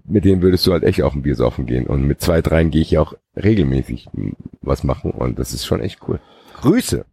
mit 0.03 0.25
denen 0.25 0.41
würdest 0.41 0.65
du 0.67 0.73
halt 0.73 0.83
echt 0.83 1.01
auf 1.01 1.14
ein 1.14 1.22
Bier 1.22 1.35
saufen 1.35 1.65
gehen. 1.65 1.88
Und 1.88 2.03
mit 2.03 2.19
zwei, 2.19 2.41
dreien 2.41 2.72
gehe 2.72 2.81
ich 2.81 2.91
ja 2.91 3.01
auch 3.01 3.14
regelmäßig 3.35 4.09
was 4.61 4.83
machen 4.83 5.11
und 5.11 5.39
das 5.39 5.53
ist 5.53 5.65
schon 5.65 5.81
echt 5.81 5.99
cool. 6.07 6.19
Grüße. 6.56 7.06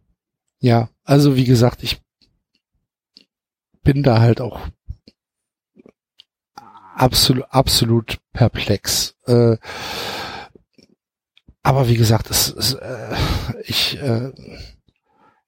Ja, 0.59 0.89
also 1.03 1.35
wie 1.35 1.45
gesagt, 1.45 1.83
ich 1.83 2.01
bin 3.83 4.03
da 4.03 4.19
halt 4.19 4.41
auch 4.41 4.59
absolut, 6.97 7.45
absolut 7.49 8.17
perplex. 8.33 9.15
Äh, 9.25 9.57
aber 11.63 11.87
wie 11.89 11.97
gesagt, 11.97 12.29
es, 12.29 12.53
es 12.53 12.73
äh, 12.73 13.15
ich 13.65 14.01
äh, 14.01 14.31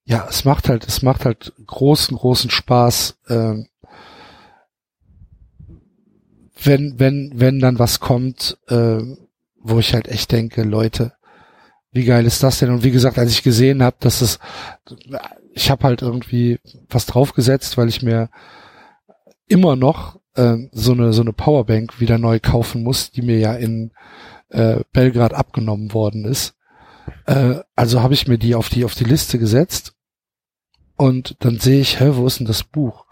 ja, 0.10 0.26
es 0.28 0.44
macht 0.44 0.70
halt, 0.70 0.88
es 0.88 1.04
macht 1.04 1.24
halt 1.24 1.54
großen, 1.68 2.18
großen 2.18 2.50
Spaß, 2.50 3.20
äh, 3.28 3.64
wenn, 6.64 7.00
wenn, 7.00 7.32
wenn 7.36 7.60
dann 7.60 7.78
was 7.78 8.00
kommt, 8.00 8.58
äh, 8.70 9.02
wo 9.62 9.80
ich 9.80 9.94
halt 9.94 10.08
echt 10.08 10.32
denke, 10.32 10.64
Leute, 10.64 11.14
wie 11.92 12.06
geil 12.06 12.26
ist 12.26 12.42
das 12.42 12.58
denn? 12.58 12.72
Und 12.72 12.84
wie 12.84 12.90
gesagt, 12.90 13.20
als 13.20 13.32
ich 13.32 13.44
gesehen 13.44 13.84
habe, 13.84 13.98
dass 14.00 14.22
es, 14.22 14.40
ich 15.54 15.70
habe 15.70 15.84
halt 15.84 16.02
irgendwie 16.02 16.60
was 16.90 17.06
draufgesetzt, 17.06 17.78
weil 17.78 17.88
ich 17.88 18.02
mir 18.02 18.30
immer 19.48 19.76
noch 19.76 20.19
äh, 20.40 20.70
so 20.72 20.94
eine 20.94 21.14
so 21.14 21.22
eine 21.22 21.34
Powerbank 21.34 22.00
wieder 22.00 22.18
neu 22.18 22.40
kaufen 22.40 22.84
muss, 22.84 23.12
die 23.12 23.22
mir 23.22 23.38
ja 23.38 23.54
in 23.54 23.92
äh, 24.50 24.82
Belgrad 24.94 25.34
abgenommen 25.34 25.94
worden 25.94 26.26
ist. 26.26 26.56
Äh, 27.26 27.60
also 27.76 28.02
habe 28.02 28.14
ich 28.14 28.28
mir 28.28 28.38
die 28.38 28.56
auf 28.56 28.70
die 28.70 28.86
auf 28.86 28.96
die 28.96 29.04
Liste 29.04 29.40
gesetzt 29.40 29.94
und 30.96 31.38
dann 31.40 31.60
sehe 31.60 31.82
ich, 31.82 32.00
hä, 32.00 32.12
wo 32.14 32.28
ist 32.28 32.40
denn 32.40 32.48
das 32.48 32.64
Buch? 32.64 33.06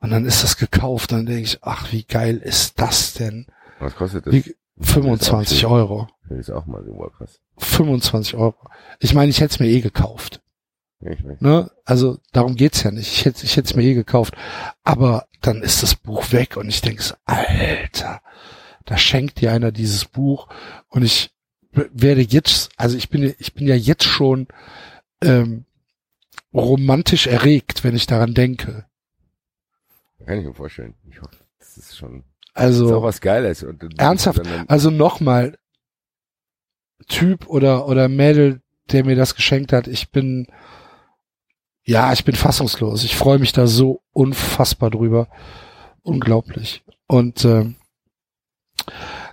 Und 0.00 0.10
dann 0.10 0.26
ist 0.26 0.44
das 0.44 0.56
gekauft. 0.56 1.12
Dann 1.12 1.26
denke 1.26 1.42
ich, 1.42 1.58
ach, 1.62 1.90
wie 1.90 2.04
geil 2.04 2.36
ist 2.36 2.78
das 2.78 3.14
denn? 3.14 3.46
Was 3.80 3.96
kostet 3.96 4.26
das? 4.26 4.34
Wie, 4.34 4.54
25 4.78 5.64
Euro. 5.66 6.08
Das 6.28 6.38
ist 6.38 6.50
auch 6.50 6.66
mal 6.66 6.84
super 6.84 7.10
krass. 7.16 7.40
25 7.58 8.34
Euro. 8.34 8.56
Ich 9.00 9.14
meine, 9.14 9.30
ich 9.30 9.40
hätte 9.40 9.54
es 9.54 9.60
mir 9.60 9.68
eh 9.68 9.80
gekauft. 9.80 10.42
Ne? 11.40 11.70
Also 11.84 12.18
darum 12.32 12.54
geht's 12.56 12.82
ja 12.82 12.90
nicht. 12.90 13.12
Ich 13.12 13.24
hätte 13.24 13.44
ich 13.44 13.56
hätte 13.56 13.68
es 13.68 13.76
mir 13.76 13.82
eh 13.84 13.94
gekauft. 13.94 14.34
Aber 14.82 15.26
dann 15.42 15.62
ist 15.62 15.82
das 15.82 15.94
Buch 15.94 16.32
weg 16.32 16.56
und 16.56 16.68
ich 16.68 16.80
denke 16.80 17.02
so, 17.02 17.14
Alter, 17.24 18.20
da 18.86 18.96
schenkt 18.96 19.40
dir 19.40 19.52
einer 19.52 19.72
dieses 19.72 20.04
Buch 20.06 20.48
und 20.88 21.02
ich 21.02 21.30
werde 21.72 22.22
jetzt, 22.22 22.70
also 22.76 22.96
ich 22.96 23.10
bin 23.10 23.22
ja- 23.22 23.34
ich 23.38 23.52
bin 23.54 23.66
ja 23.66 23.74
jetzt 23.74 24.04
schon 24.04 24.48
ähm, 25.22 25.66
romantisch 26.54 27.26
erregt, 27.26 27.84
wenn 27.84 27.94
ich 27.94 28.06
daran 28.06 28.32
denke. 28.34 28.86
Kann 30.24 30.38
ich 30.38 30.46
mir 30.46 30.54
vorstellen. 30.54 30.94
Ich 31.10 31.20
hoffe, 31.20 31.36
das 31.58 31.76
ist 31.76 31.96
schon 31.98 32.24
Also 32.54 32.86
ist 32.86 32.92
auch 32.92 33.02
was 33.02 33.20
Geiles. 33.20 33.62
Und, 33.62 33.84
und 33.84 33.98
Ernsthaft? 33.98 34.40
Also 34.66 34.90
nochmal, 34.90 35.58
Typ 37.08 37.46
oder, 37.46 37.86
oder 37.86 38.08
Mädel, 38.08 38.62
der 38.90 39.04
mir 39.04 39.14
das 39.16 39.34
geschenkt 39.34 39.72
hat, 39.72 39.86
ich 39.86 40.10
bin, 40.10 40.46
ja, 41.86 42.12
ich 42.12 42.24
bin 42.24 42.34
fassungslos. 42.34 43.04
Ich 43.04 43.16
freue 43.16 43.38
mich 43.38 43.52
da 43.52 43.68
so 43.68 44.02
unfassbar 44.12 44.90
drüber. 44.90 45.28
Unglaublich. 46.02 46.82
Und 47.06 47.44
ähm, 47.44 47.76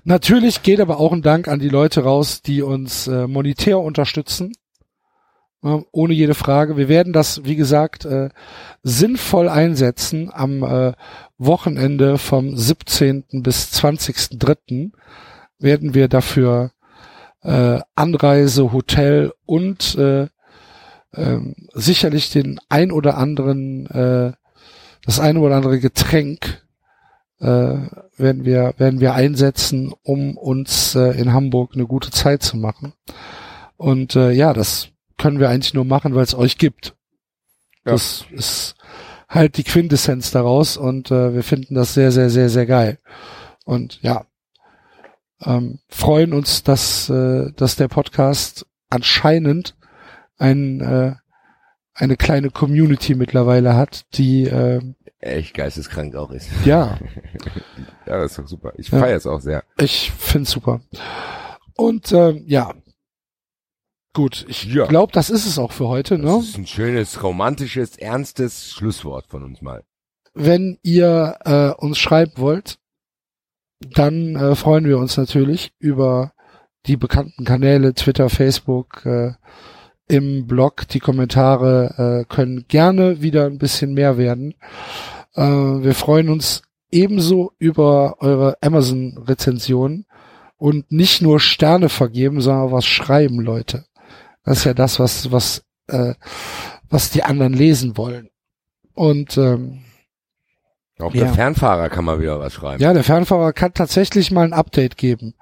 natürlich 0.03 0.61
geht 0.61 0.79
aber 0.79 0.99
auch 0.99 1.11
ein 1.11 1.23
Dank 1.23 1.47
an 1.47 1.59
die 1.59 1.69
Leute 1.69 2.03
raus, 2.03 2.43
die 2.43 2.61
uns 2.61 3.07
äh, 3.07 3.25
monetär 3.25 3.79
unterstützen. 3.79 4.53
Ähm, 5.63 5.85
ohne 5.91 6.13
jede 6.13 6.35
Frage. 6.35 6.77
Wir 6.77 6.89
werden 6.89 7.11
das, 7.11 7.43
wie 7.43 7.55
gesagt, 7.55 8.05
äh, 8.05 8.29
sinnvoll 8.83 9.49
einsetzen 9.49 10.29
am 10.31 10.61
äh, 10.61 10.93
Wochenende 11.39 12.19
vom 12.19 12.55
17. 12.55 13.41
bis 13.41 13.71
20.3. 13.71 14.91
werden 15.57 15.95
wir 15.95 16.07
dafür 16.07 16.71
äh, 17.41 17.79
Anreise, 17.95 18.71
Hotel 18.71 19.33
und 19.45 19.95
äh, 19.95 20.27
ähm, 21.15 21.55
sicherlich 21.73 22.29
den 22.31 22.59
ein 22.69 22.91
oder 22.91 23.17
anderen, 23.17 23.85
äh, 23.87 24.33
das 25.05 25.19
ein 25.19 25.37
oder 25.37 25.55
andere 25.55 25.79
Getränk 25.79 26.63
äh, 27.39 27.77
werden 28.17 28.45
wir 28.45 28.73
werden 28.77 28.99
wir 28.99 29.13
einsetzen, 29.13 29.93
um 30.03 30.37
uns 30.37 30.95
äh, 30.95 31.19
in 31.19 31.33
Hamburg 31.33 31.71
eine 31.73 31.85
gute 31.85 32.11
Zeit 32.11 32.41
zu 32.41 32.57
machen. 32.57 32.93
Und 33.77 34.15
äh, 34.15 34.31
ja, 34.31 34.53
das 34.53 34.89
können 35.17 35.39
wir 35.39 35.49
eigentlich 35.49 35.73
nur 35.73 35.85
machen, 35.85 36.15
weil 36.15 36.23
es 36.23 36.35
euch 36.35 36.57
gibt. 36.57 36.95
Ja. 37.85 37.91
Das 37.91 38.25
ist 38.31 38.75
halt 39.27 39.57
die 39.57 39.63
Quintessenz 39.63 40.31
daraus 40.31 40.77
und 40.77 41.11
äh, 41.11 41.33
wir 41.33 41.43
finden 41.43 41.75
das 41.75 41.93
sehr, 41.93 42.11
sehr, 42.11 42.29
sehr, 42.29 42.49
sehr 42.49 42.65
geil. 42.65 42.99
Und 43.65 44.01
ja, 44.01 44.25
ähm, 45.41 45.79
freuen 45.89 46.33
uns, 46.33 46.63
dass, 46.63 47.09
äh, 47.09 47.51
dass 47.55 47.75
der 47.75 47.87
Podcast 47.87 48.65
anscheinend 48.89 49.75
ein, 50.37 50.81
äh, 50.81 51.15
eine 51.93 52.17
kleine 52.17 52.49
Community 52.49 53.15
mittlerweile 53.15 53.75
hat, 53.75 54.05
die 54.15 54.43
äh, 54.45 54.81
echt 55.19 55.53
geisteskrank 55.53 56.15
auch 56.15 56.31
ist. 56.31 56.49
ja, 56.65 56.97
Ja, 58.05 58.17
das 58.17 58.31
ist 58.31 58.39
doch 58.39 58.47
super. 58.47 58.73
Ich 58.77 58.89
Ja. 58.89 58.99
feiere 58.99 59.15
es 59.17 59.27
auch 59.27 59.39
sehr. 59.39 59.63
ich 59.77 60.11
find's 60.11 60.51
super. 60.51 60.81
Und 61.75 62.11
ähm, 62.11 62.43
ja, 62.47 62.73
gut, 64.13 64.45
ich 64.47 64.65
Ja. 64.65 64.85
glaube, 64.87 65.11
das 65.13 65.29
ist 65.29 65.45
es 65.45 65.57
auch 65.57 65.71
für 65.71 65.87
heute. 65.87 66.17
Ne? 66.17 66.25
Das 66.25 66.43
ist 66.49 66.57
ein 66.57 66.67
schönes, 66.67 67.23
romantisches, 67.23 67.97
ernstes 67.97 68.71
Schlusswort 68.71 69.27
von 69.27 69.43
uns 69.43 69.61
mal. 69.61 69.83
wenn 70.35 70.77
ihr 70.83 71.37
äh, 71.45 71.69
uns 71.81 71.99
schreiben 71.99 72.33
wollt, 72.37 72.79
dann 73.79 74.35
äh, 74.35 74.55
freuen 74.55 74.85
wir 74.85 74.97
uns 74.97 75.15
natürlich 75.17 75.73
über 75.79 76.33
die 76.87 76.97
bekannten 76.97 77.45
Kanäle 77.45 77.93
Twitter, 77.93 78.29
Facebook, 78.29 79.05
äh, 79.05 79.33
im 80.07 80.47
Blog. 80.47 80.87
Die 80.89 80.99
Kommentare 80.99 82.23
äh, 82.27 82.33
können 82.33 82.65
gerne 82.67 83.21
wieder 83.21 83.45
ein 83.45 83.57
bisschen 83.57 83.93
mehr 83.93 84.17
werden. 84.17 84.53
Äh, 85.35 85.41
wir 85.43 85.93
freuen 85.93 86.29
uns 86.29 86.61
ebenso 86.91 87.53
über 87.57 88.17
eure 88.19 88.57
Amazon-Rezensionen 88.61 90.05
und 90.57 90.91
nicht 90.91 91.21
nur 91.21 91.39
Sterne 91.39 91.89
vergeben, 91.89 92.41
sondern 92.41 92.71
was 92.71 92.85
schreiben, 92.85 93.39
Leute. 93.39 93.85
Das 94.43 94.59
ist 94.59 94.63
ja 94.65 94.73
das, 94.73 94.99
was 94.99 95.31
was 95.31 95.63
äh, 95.87 96.13
was 96.89 97.09
die 97.09 97.23
anderen 97.23 97.53
lesen 97.53 97.97
wollen. 97.97 98.29
Und 98.93 99.37
ähm, 99.37 99.79
Auch 100.99 101.13
Ja. 101.13 101.25
der 101.25 101.33
Fernfahrer 101.33 101.89
kann 101.89 102.05
mal 102.05 102.21
wieder 102.21 102.39
was 102.39 102.53
schreiben. 102.53 102.81
ja, 102.81 102.93
der 102.93 103.03
Fernfahrer 103.03 103.51
kann 103.53 103.73
tatsächlich 103.73 104.29
mal 104.31 104.45
ein 104.45 104.53
Update 104.53 104.97
geben. 104.97 105.33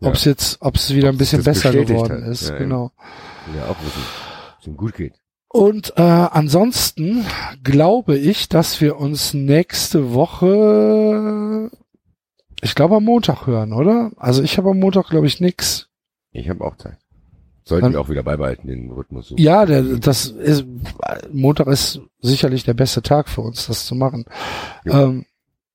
Ja. 0.00 0.08
Ob 0.08 0.14
es 0.14 0.24
jetzt, 0.24 0.58
ob 0.60 0.74
es 0.74 0.92
wieder 0.92 1.08
ein 1.08 1.14
Ob's 1.14 1.18
bisschen 1.18 1.44
das 1.44 1.62
besser 1.62 1.72
geworden 1.72 2.24
hat. 2.24 2.30
ist, 2.32 2.48
Ja, 2.50 2.58
genau. 2.58 2.90
Ja, 3.54 3.64
auch 3.66 3.76
wissen, 3.80 4.02
dass 4.02 4.60
es 4.60 4.66
ihm 4.66 4.76
gut 4.76 4.94
geht. 4.94 5.14
Und 5.48 5.94
äh, 5.96 6.02
ansonsten 6.02 7.24
glaube 7.62 8.16
ich, 8.16 8.48
dass 8.48 8.80
wir 8.80 8.98
uns 8.98 9.32
nächste 9.32 10.12
Woche, 10.12 11.70
ich 12.60 12.74
glaube 12.74 12.96
am 12.96 13.04
Montag 13.04 13.46
hören, 13.46 13.72
oder? 13.72 14.10
Also 14.16 14.42
ich 14.42 14.58
habe 14.58 14.70
am 14.70 14.78
Montag 14.80 15.08
glaube 15.08 15.26
ich 15.26 15.40
nix. 15.40 15.88
Ich 16.32 16.48
habe 16.50 16.64
auch 16.64 16.76
Zeit. 16.76 16.98
Sollten 17.64 17.84
Dann- 17.84 17.92
wir 17.92 18.00
auch 18.00 18.08
wieder 18.08 18.22
beibehalten, 18.22 18.68
den 18.68 18.90
Rhythmus. 18.90 19.28
So. 19.28 19.36
Ja, 19.38 19.66
der, 19.66 19.82
das 19.82 20.26
ist 20.26 20.64
Montag 21.32 21.66
ist 21.68 22.00
sicherlich 22.20 22.64
der 22.64 22.74
beste 22.74 23.02
Tag 23.02 23.28
für 23.28 23.40
uns, 23.40 23.66
das 23.66 23.86
zu 23.86 23.94
machen. 23.94 24.24
Ja. 24.84 25.04
Ähm, 25.04 25.26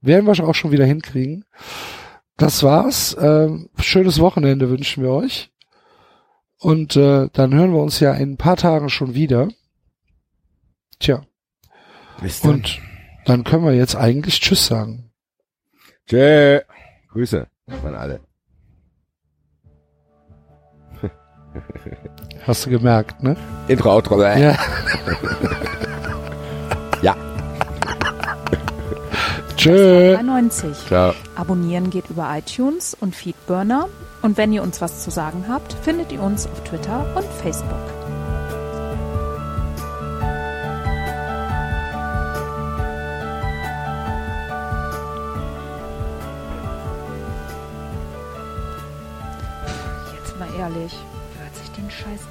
werden 0.01 0.25
wir 0.25 0.47
auch 0.47 0.55
schon 0.55 0.71
wieder 0.71 0.85
hinkriegen. 0.85 1.45
Das 2.37 2.63
war's. 2.63 3.15
Ähm, 3.19 3.69
schönes 3.77 4.19
Wochenende 4.19 4.69
wünschen 4.69 5.03
wir 5.03 5.11
euch. 5.11 5.50
Und 6.61 6.95
äh, 6.95 7.27
dann 7.33 7.53
hören 7.55 7.73
wir 7.73 7.81
uns 7.81 7.99
ja 7.99 8.13
in 8.13 8.33
ein 8.33 8.37
paar 8.37 8.55
Tagen 8.55 8.89
schon 8.89 9.15
wieder. 9.15 9.47
Tja, 10.99 11.23
Bis 12.21 12.41
dann. 12.41 12.51
und 12.51 12.79
dann 13.25 13.43
können 13.43 13.65
wir 13.65 13.73
jetzt 13.73 13.95
eigentlich 13.95 14.39
Tschüss 14.39 14.67
sagen. 14.67 15.11
Tschö. 16.07 16.59
Grüße 17.09 17.47
an 17.83 17.95
alle. 17.95 18.19
Hast 22.45 22.67
du 22.67 22.69
gemerkt, 22.69 23.23
ne? 23.23 23.35
Intro, 23.67 23.91
Outro. 23.95 24.21
äh. 24.21 24.39
Ja. 24.41 24.57
Ja. 27.01 27.15
Tschö. 29.57 30.13
93. 30.15 30.77
Ciao. 30.85 31.15
Abonnieren 31.35 31.89
geht 31.89 32.11
über 32.11 32.31
iTunes 32.37 32.95
und 32.99 33.15
Feedburner. 33.15 33.89
Und 34.21 34.37
wenn 34.37 34.53
ihr 34.53 34.61
uns 34.61 34.81
was 34.81 35.03
zu 35.03 35.09
sagen 35.09 35.45
habt, 35.47 35.73
findet 35.73 36.11
ihr 36.11 36.21
uns 36.21 36.45
auf 36.45 36.63
Twitter 36.63 37.05
und 37.15 37.25
Facebook. 37.25 37.73
Jetzt 50.13 50.37
mal 50.39 50.47
ehrlich, 50.59 50.95
wer 51.33 51.45
hört 51.45 51.55
sich 51.55 51.71
den 51.71 51.89
Scheiß 51.89 52.21